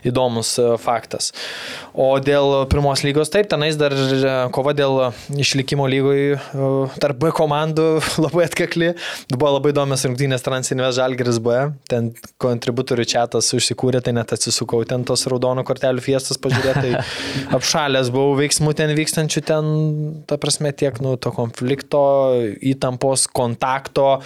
įdomus 0.10 0.56
e, 0.58 0.66
faktas. 0.82 1.28
O 1.94 2.08
dėl 2.18 2.64
pirmos 2.72 3.04
lygos, 3.06 3.30
taip, 3.30 3.46
tenais 3.52 3.78
dar 3.78 3.94
e, 3.94 4.32
kova 4.58 4.74
dėl 4.74 5.12
išlikimo 5.38 5.86
lygoj 5.94 6.24
e, 6.24 6.40
tarp 6.98 7.20
B 7.22 7.30
komandų 7.38 7.86
labai 8.26 8.48
atkakli. 8.48 8.90
Buvo 9.36 9.54
labai 9.60 9.76
įdomios 9.76 10.08
rungtynės 10.10 10.48
Transinvės 10.50 10.98
Žalgiris 10.98 11.38
B. 11.46 11.60
Ten 11.94 12.10
kontributorių 12.42 13.06
čatas 13.14 13.52
užsikūrė, 13.54 14.02
tai 14.02 14.16
net 14.18 14.34
atsisukau 14.34 14.82
ten 14.90 15.06
tos 15.06 15.28
raudonų 15.30 15.68
kortelių 15.70 16.08
fiestas 16.10 16.42
pažiūrėti. 16.42 16.98
Tai 16.98 17.06
apšalęs 17.62 18.10
buvau 18.18 18.34
veiksmų 18.42 18.74
ten 18.82 18.98
vykstančių, 18.98 19.48
ten, 19.54 19.72
ta 20.26 20.42
prasme, 20.42 20.74
tiek, 20.74 20.98
nu, 21.06 21.14
to 21.22 21.38
konflikto 21.38 21.67
konflikto, 21.68 22.32
įtampos, 22.64 23.28
kontakto 23.28 24.22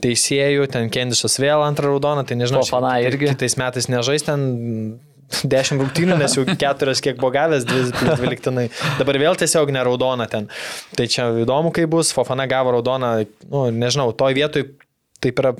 teisėjų, 0.00 0.68
ten 0.72 0.88
Kendišas 0.90 1.38
vėl 1.38 1.62
antrą 1.62 1.92
raudoną, 1.92 2.24
tai 2.26 2.36
nežinau, 2.36 2.64
Fofana 2.64 3.00
irgi. 3.02 3.28
Kitais 3.34 3.56
metais 3.58 3.88
nežais 3.88 4.24
ten 4.24 4.98
10 5.44 5.82
rungtynių, 5.82 6.16
nes 6.16 6.34
jau 6.34 6.46
keturias 6.48 7.02
kiek 7.04 7.18
buvo 7.20 7.30
gavęs, 7.34 7.66
12. 7.68 8.70
Dabar 8.98 9.18
vėl 9.20 9.36
tiesiog 9.36 9.70
neraudona 9.70 10.26
ten. 10.26 10.48
Tai 10.96 11.06
čia 11.06 11.28
įdomu, 11.44 11.72
kaip 11.76 11.90
bus. 11.92 12.14
Fofana 12.16 12.48
gavo 12.48 12.72
raudoną, 12.72 13.26
nu, 13.50 13.68
nežinau, 13.70 14.14
toj 14.16 14.38
vietoj 14.38 14.70
taip 15.18 15.40
yra 15.42 15.50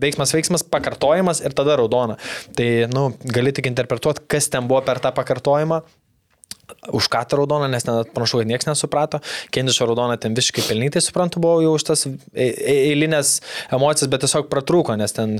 veiksmas, 0.00 0.32
veiksmas, 0.32 0.64
pakartojimas 0.64 1.42
ir 1.44 1.52
tada 1.54 1.76
raudona. 1.76 2.16
Tai, 2.56 2.68
nu, 2.88 3.10
gali 3.28 3.52
tik 3.52 3.68
interpretuoti, 3.68 4.24
kas 4.32 4.48
ten 4.48 4.64
buvo 4.66 4.80
per 4.86 5.02
tą 5.04 5.12
pakartojimą, 5.14 5.82
už 6.92 7.08
ką 7.12 7.22
tą 7.28 7.38
raudoną, 7.40 7.68
nes 7.68 7.86
net 7.86 8.10
panašu, 8.14 8.40
kad 8.40 8.48
niekas 8.48 8.68
nesuprato. 8.68 9.20
Kendišo 9.54 9.86
raudoną 9.88 10.16
ten 10.20 10.34
visiškai 10.36 10.64
pelnytai, 10.68 11.02
suprantu, 11.04 11.40
buvo 11.42 11.60
jau 11.64 11.74
už 11.78 11.86
tas 11.88 12.04
eilinės 12.34 13.38
emocijas, 13.72 14.10
bet 14.12 14.24
tiesiog 14.24 14.48
pratrūko, 14.52 14.96
nes 15.00 15.14
ten 15.16 15.38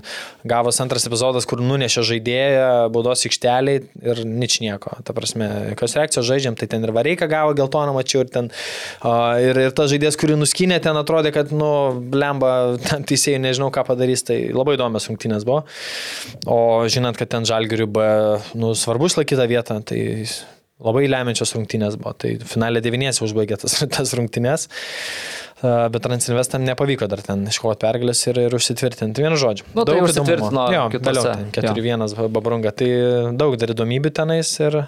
gavos 0.49 0.81
antras 0.85 1.07
epizodas, 1.09 1.47
kur 1.49 1.63
nunešė 1.65 2.05
žaidėją 2.11 2.71
baudos 2.95 3.27
aikšteliai 3.29 3.83
ir 3.85 4.23
nič 4.29 4.59
nieko. 4.65 4.97
Ta 5.05 5.17
prasme, 5.17 5.51
kokios 5.75 5.97
reakcijos 5.99 6.29
žaidžiam, 6.29 6.59
tai 6.59 6.69
ten 6.71 6.85
ir 6.85 6.95
Vareika 6.97 7.29
gavo 7.31 7.55
geltoną, 7.57 7.95
mačiau, 7.97 8.25
ir, 8.25 8.33
ten, 8.33 8.51
ir, 9.45 9.63
ir 9.67 9.77
tas 9.77 9.93
žaidėjas, 9.93 10.19
kurį 10.21 10.39
nuskynė, 10.41 10.81
ten 10.85 10.97
atrodė, 11.01 11.35
kad, 11.35 11.53
nu, 11.55 11.71
lemba, 12.15 12.55
ten 12.89 13.07
teisėjai 13.09 13.43
nežinau, 13.43 13.71
ką 13.75 13.87
padarys, 13.89 14.25
tai 14.27 14.41
labai 14.55 14.79
įdomios 14.79 15.09
rungtynės 15.11 15.47
buvo. 15.49 15.65
O 16.51 16.59
žinant, 16.91 17.19
kad 17.21 17.33
ten 17.37 17.49
žalgirių 17.49 17.89
buvo, 17.91 18.43
nu, 18.59 18.75
svarbu 18.79 19.11
išlaikyti 19.11 19.41
tą 19.41 19.49
vietą, 19.51 19.81
tai 19.87 20.03
Labai 20.83 21.05
lemiančios 21.07 21.53
rungtynės 21.55 21.95
buvo. 22.01 22.11
Tai 22.19 22.33
finalė 22.51 22.81
devyniesi 22.83 23.23
užbaigė 23.23 23.61
tas, 23.63 23.77
tas 23.95 24.11
rungtynės, 24.19 24.67
bet 25.63 26.03
Transinvestam 26.03 26.65
nepavyko 26.67 27.07
dar 27.11 27.23
ten 27.23 27.45
iškovoti 27.47 27.79
pergalės 27.85 28.25
ir, 28.27 28.41
ir 28.49 28.57
užsitvirtinti. 28.59 29.23
Vienu 29.23 29.39
žodžiu. 29.39 29.69
Nu, 29.77 29.87
tai 29.87 30.01
užsitvirtino. 30.03 30.67
Jo, 30.75 30.83
vėliau 30.97 31.37
4-1 31.55 32.29
babrunga. 32.35 32.75
Tai 32.75 32.91
daug 33.39 33.55
dar 33.61 33.75
įdomybių 33.77 34.15
tenais 34.19 34.51
ir 34.67 34.81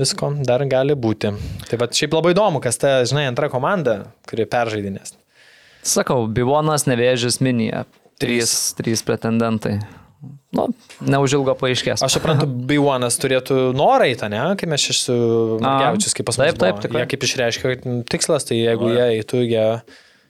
visko 0.00 0.34
dar 0.44 0.66
gali 0.68 0.92
būti. 0.92 1.32
Tai 1.70 1.80
va 1.80 1.88
šiaip 1.88 2.20
labai 2.20 2.36
įdomu, 2.36 2.60
kas 2.64 2.80
ta, 2.84 2.98
žinai, 3.08 3.24
antra 3.32 3.48
komanda, 3.52 4.02
kuri 4.28 4.44
peržaidinės. 4.44 5.16
Sakau, 5.84 6.24
Bivonas, 6.28 6.84
Nevėžis, 6.88 7.40
Minija. 7.44 7.86
Trys, 8.20 8.74
trys 8.78 9.02
pretendentai 9.04 9.78
nu, 10.54 10.68
neužilgo 11.14 11.54
paaiškės. 11.60 12.04
Aš 12.06 12.18
suprantu, 12.18 12.48
B1 12.70 13.18
turėtų 13.22 13.58
norą 13.76 14.08
į 14.12 14.16
tą, 14.20 14.30
ne, 14.32 14.42
kaip 14.60 14.70
mes 14.72 14.86
šis 14.86 15.02
su 15.08 15.18
Margevičius, 15.62 16.16
kaip 16.16 16.28
pas 16.30 16.38
mus. 16.38 16.46
Taip, 16.46 16.60
taip, 16.62 16.80
tikrai. 16.84 17.04
Jie 17.04 17.10
kaip 17.12 17.28
išreiškia, 17.28 17.74
kad 17.74 18.00
tikslas, 18.14 18.48
tai 18.48 18.60
jeigu 18.62 18.94
jie 18.94 19.04
eitų, 19.18 19.44
jie... 19.44 19.68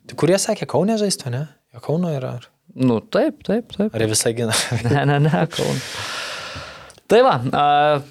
Tai 0.05 0.19
kurie 0.21 0.37
sakė, 0.41 0.69
Kaunė 0.69 0.99
žaistų, 1.01 1.33
ne? 1.33 1.47
Jo 1.75 1.85
Kauno 1.85 2.13
yra. 2.13 2.37
Ar... 2.41 2.51
Nu, 2.75 2.99
taip, 3.01 3.41
taip, 3.47 3.73
taip. 3.77 3.95
Ar 3.95 4.07
visai 4.11 4.35
gina? 4.37 4.57
ne, 4.91 5.05
ne, 5.09 5.21
ne, 5.29 5.45
Kauno. 5.55 5.79
Tai 7.05 7.19
va, 7.21 7.35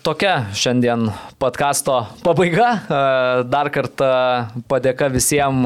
tokia 0.05 0.51
šiandien 0.53 1.07
podkasto 1.41 1.95
pabaiga. 2.21 2.67
Dar 3.49 3.69
kartą 3.73 4.09
padėka 4.69 5.07
visiems 5.09 5.65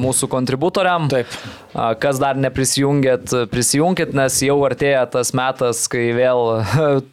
mūsų 0.00 0.28
kontributoriam. 0.32 1.10
Taip. 1.12 1.28
Kas 1.72 2.16
dar 2.20 2.36
neprisijungėt, 2.40 3.34
prisijunkit, 3.52 4.14
nes 4.16 4.38
jau 4.44 4.56
artėja 4.64 5.02
tas 5.12 5.34
metas, 5.36 5.82
kai 5.92 6.06
vėl 6.16 6.62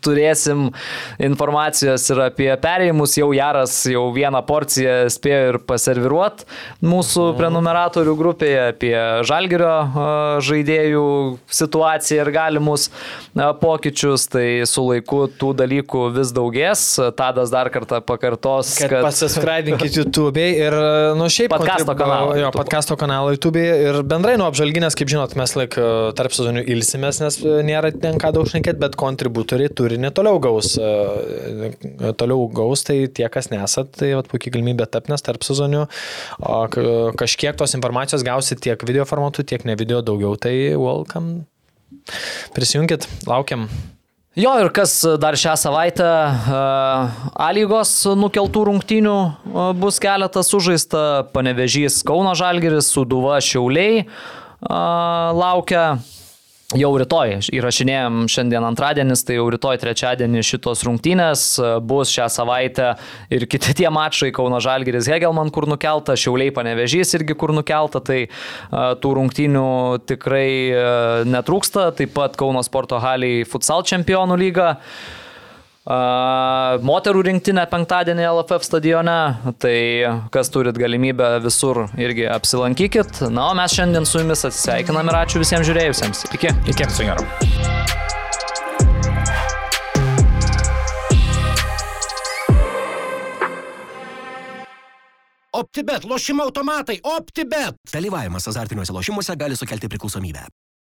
turėsim 0.06 0.70
informacijos 1.28 2.08
ir 2.12 2.24
apie 2.30 2.50
perėjimus. 2.64 3.18
Jau 3.20 3.30
Jaras 3.36 3.76
jau 3.92 4.06
vieną 4.16 4.42
porciją 4.48 4.96
spėjo 5.12 5.44
ir 5.52 5.60
paserviruot 5.68 6.46
mūsų 6.88 7.34
prenumeratorių 7.40 8.16
grupėje 8.20 8.64
apie 8.70 8.96
Žalgirio 9.28 9.76
e, 9.76 10.08
žaidėjų 10.48 11.06
situaciją 11.60 12.24
ir 12.24 12.34
galimus 12.40 12.90
pokyčius. 13.36 14.30
Tai 14.32 14.48
su 14.70 14.88
laiku 14.88 15.26
tų 15.40 15.49
dalykų 15.58 16.02
vis 16.16 16.32
daugės. 16.36 16.84
Tadas 17.18 17.52
dar 17.54 17.70
kartą 17.74 18.00
pakartos, 18.06 18.76
Kad, 18.80 18.92
kad... 18.94 19.04
pasiskraidinkit 19.08 19.98
YouTube 20.00 20.44
ir, 20.44 20.76
nu 21.20 21.28
šiaip. 21.32 21.52
Podcasto 21.54 21.92
kontrib- 21.92 22.02
kanalą 22.04 22.38
Jo, 22.40 22.52
podcasto 22.56 22.98
kanalą 23.00 23.34
YouTube 23.36 23.62
ir 23.64 24.00
bendrai 24.08 24.36
nuo 24.40 24.48
apžalginės, 24.52 24.96
kaip 25.00 25.10
žinot, 25.12 25.34
mes 25.40 25.56
laik 25.58 25.76
e, 25.82 25.88
tarp 26.18 26.34
sezonių 26.36 26.64
ilsimės, 26.76 27.20
nes 27.24 27.40
e, 27.44 27.58
nėra 27.68 27.92
ten 27.96 28.20
ką 28.22 28.32
daug 28.36 28.48
šnekėti, 28.50 28.80
bet 28.82 28.96
kontributoriai 29.00 29.72
turinį 29.74 30.14
toliau 30.16 30.40
gaus. 30.44 30.76
e, 30.80 32.14
Toliau 32.20 32.48
gaus, 32.54 32.84
tai 32.88 33.02
tie, 33.12 33.28
kas 33.32 33.50
nesat, 33.52 33.92
tai 34.00 34.14
vat, 34.18 34.28
puikiai 34.32 34.54
galimybė 34.56 34.88
tapti, 34.92 35.12
nes 35.14 35.24
tarp 35.26 35.44
sezonių 35.46 35.86
kažkiek 37.20 37.58
tos 37.60 37.76
informacijos 37.78 38.24
gausit 38.26 38.62
tiek 38.64 38.82
video 38.88 39.06
formatu, 39.10 39.44
tiek 39.44 39.66
ne 39.68 39.76
video 39.80 40.02
daugiau, 40.06 40.36
tai 40.40 40.74
welcome. 40.80 41.44
Prisijungit, 42.56 43.08
laukiam. 43.30 43.68
Jo, 44.40 44.54
ir 44.62 44.70
kas 44.72 44.94
dar 45.20 45.36
šią 45.36 45.52
savaitę 45.60 46.06
uh, 46.08 47.16
A 47.36 47.48
lygos 47.52 47.90
nukeltų 48.16 48.62
rungtynių 48.70 49.16
uh, 49.20 49.58
bus 49.76 49.98
keletas 50.00 50.48
sužaista, 50.54 51.26
panevežys 51.34 51.98
Kauno 52.08 52.32
Žalgeris, 52.40 52.88
Suduva 52.94 53.42
Šiauliai 53.44 54.06
uh, 54.06 54.70
laukia. 55.36 55.84
Jau 56.78 56.92
rytoj 57.02 57.32
įrašinėjom 57.50 58.28
šiandien 58.30 58.62
antradienis, 58.68 59.24
tai 59.26 59.40
jau 59.40 59.48
rytoj 59.50 59.80
trečiadienį 59.82 60.44
šitos 60.46 60.84
rungtynės 60.86 61.46
bus 61.82 62.12
šią 62.14 62.28
savaitę 62.30 62.92
ir 63.34 63.48
kiti 63.50 63.74
tie 63.80 63.88
mačai 63.90 64.30
Kauno 64.30 64.60
Žalgeris 64.62 65.10
Hegelman, 65.10 65.50
kur 65.50 65.66
nukelta, 65.66 66.14
Šiauliai 66.14 66.54
panevežys 66.54 67.16
irgi 67.18 67.34
kur 67.34 67.56
nukelta, 67.58 68.04
tai 68.06 68.20
tų 68.70 69.16
rungtynių 69.18 69.66
tikrai 70.14 71.26
netrūksta, 71.26 71.88
taip 71.98 72.14
pat 72.14 72.38
Kauno 72.38 72.62
sporto 72.62 73.02
haliai 73.02 73.50
futsal 73.50 73.82
čempionų 73.90 74.38
lyga. 74.38 74.76
Moterų 75.88 77.22
rinktinė 77.24 77.64
penktadienį 77.72 78.26
LFF 78.28 78.68
stadione, 78.68 79.16
tai 79.64 79.78
kas 80.34 80.52
turit 80.52 80.78
galimybę 80.78 81.40
visur 81.46 81.86
irgi 81.98 82.28
apsilankykit. 82.30 83.24
Na, 83.32 83.48
o 83.50 83.56
mes 83.58 83.74
šiandien 83.74 84.06
su 84.06 84.20
jumis 84.20 84.44
atsisveikinam 84.46 85.08
ir 85.08 85.22
ačiū 85.24 85.42
visiems 85.42 85.68
žiūrėjusiems. 85.70 86.28
Iki. 86.36 86.54
Iki. 86.76 86.90
Su 86.92 87.08
geru. 87.08 87.26
OptiBet, 95.60 96.06
lošimo 96.08 96.44
automatai, 96.44 97.00
OptiBet. 97.04 97.80
Dalyvavimas 97.92 98.48
azartiniuose 98.52 98.94
lošimuose 98.96 99.36
gali 99.40 99.58
sukelti 99.60 99.90
priklausomybę. 99.92 100.46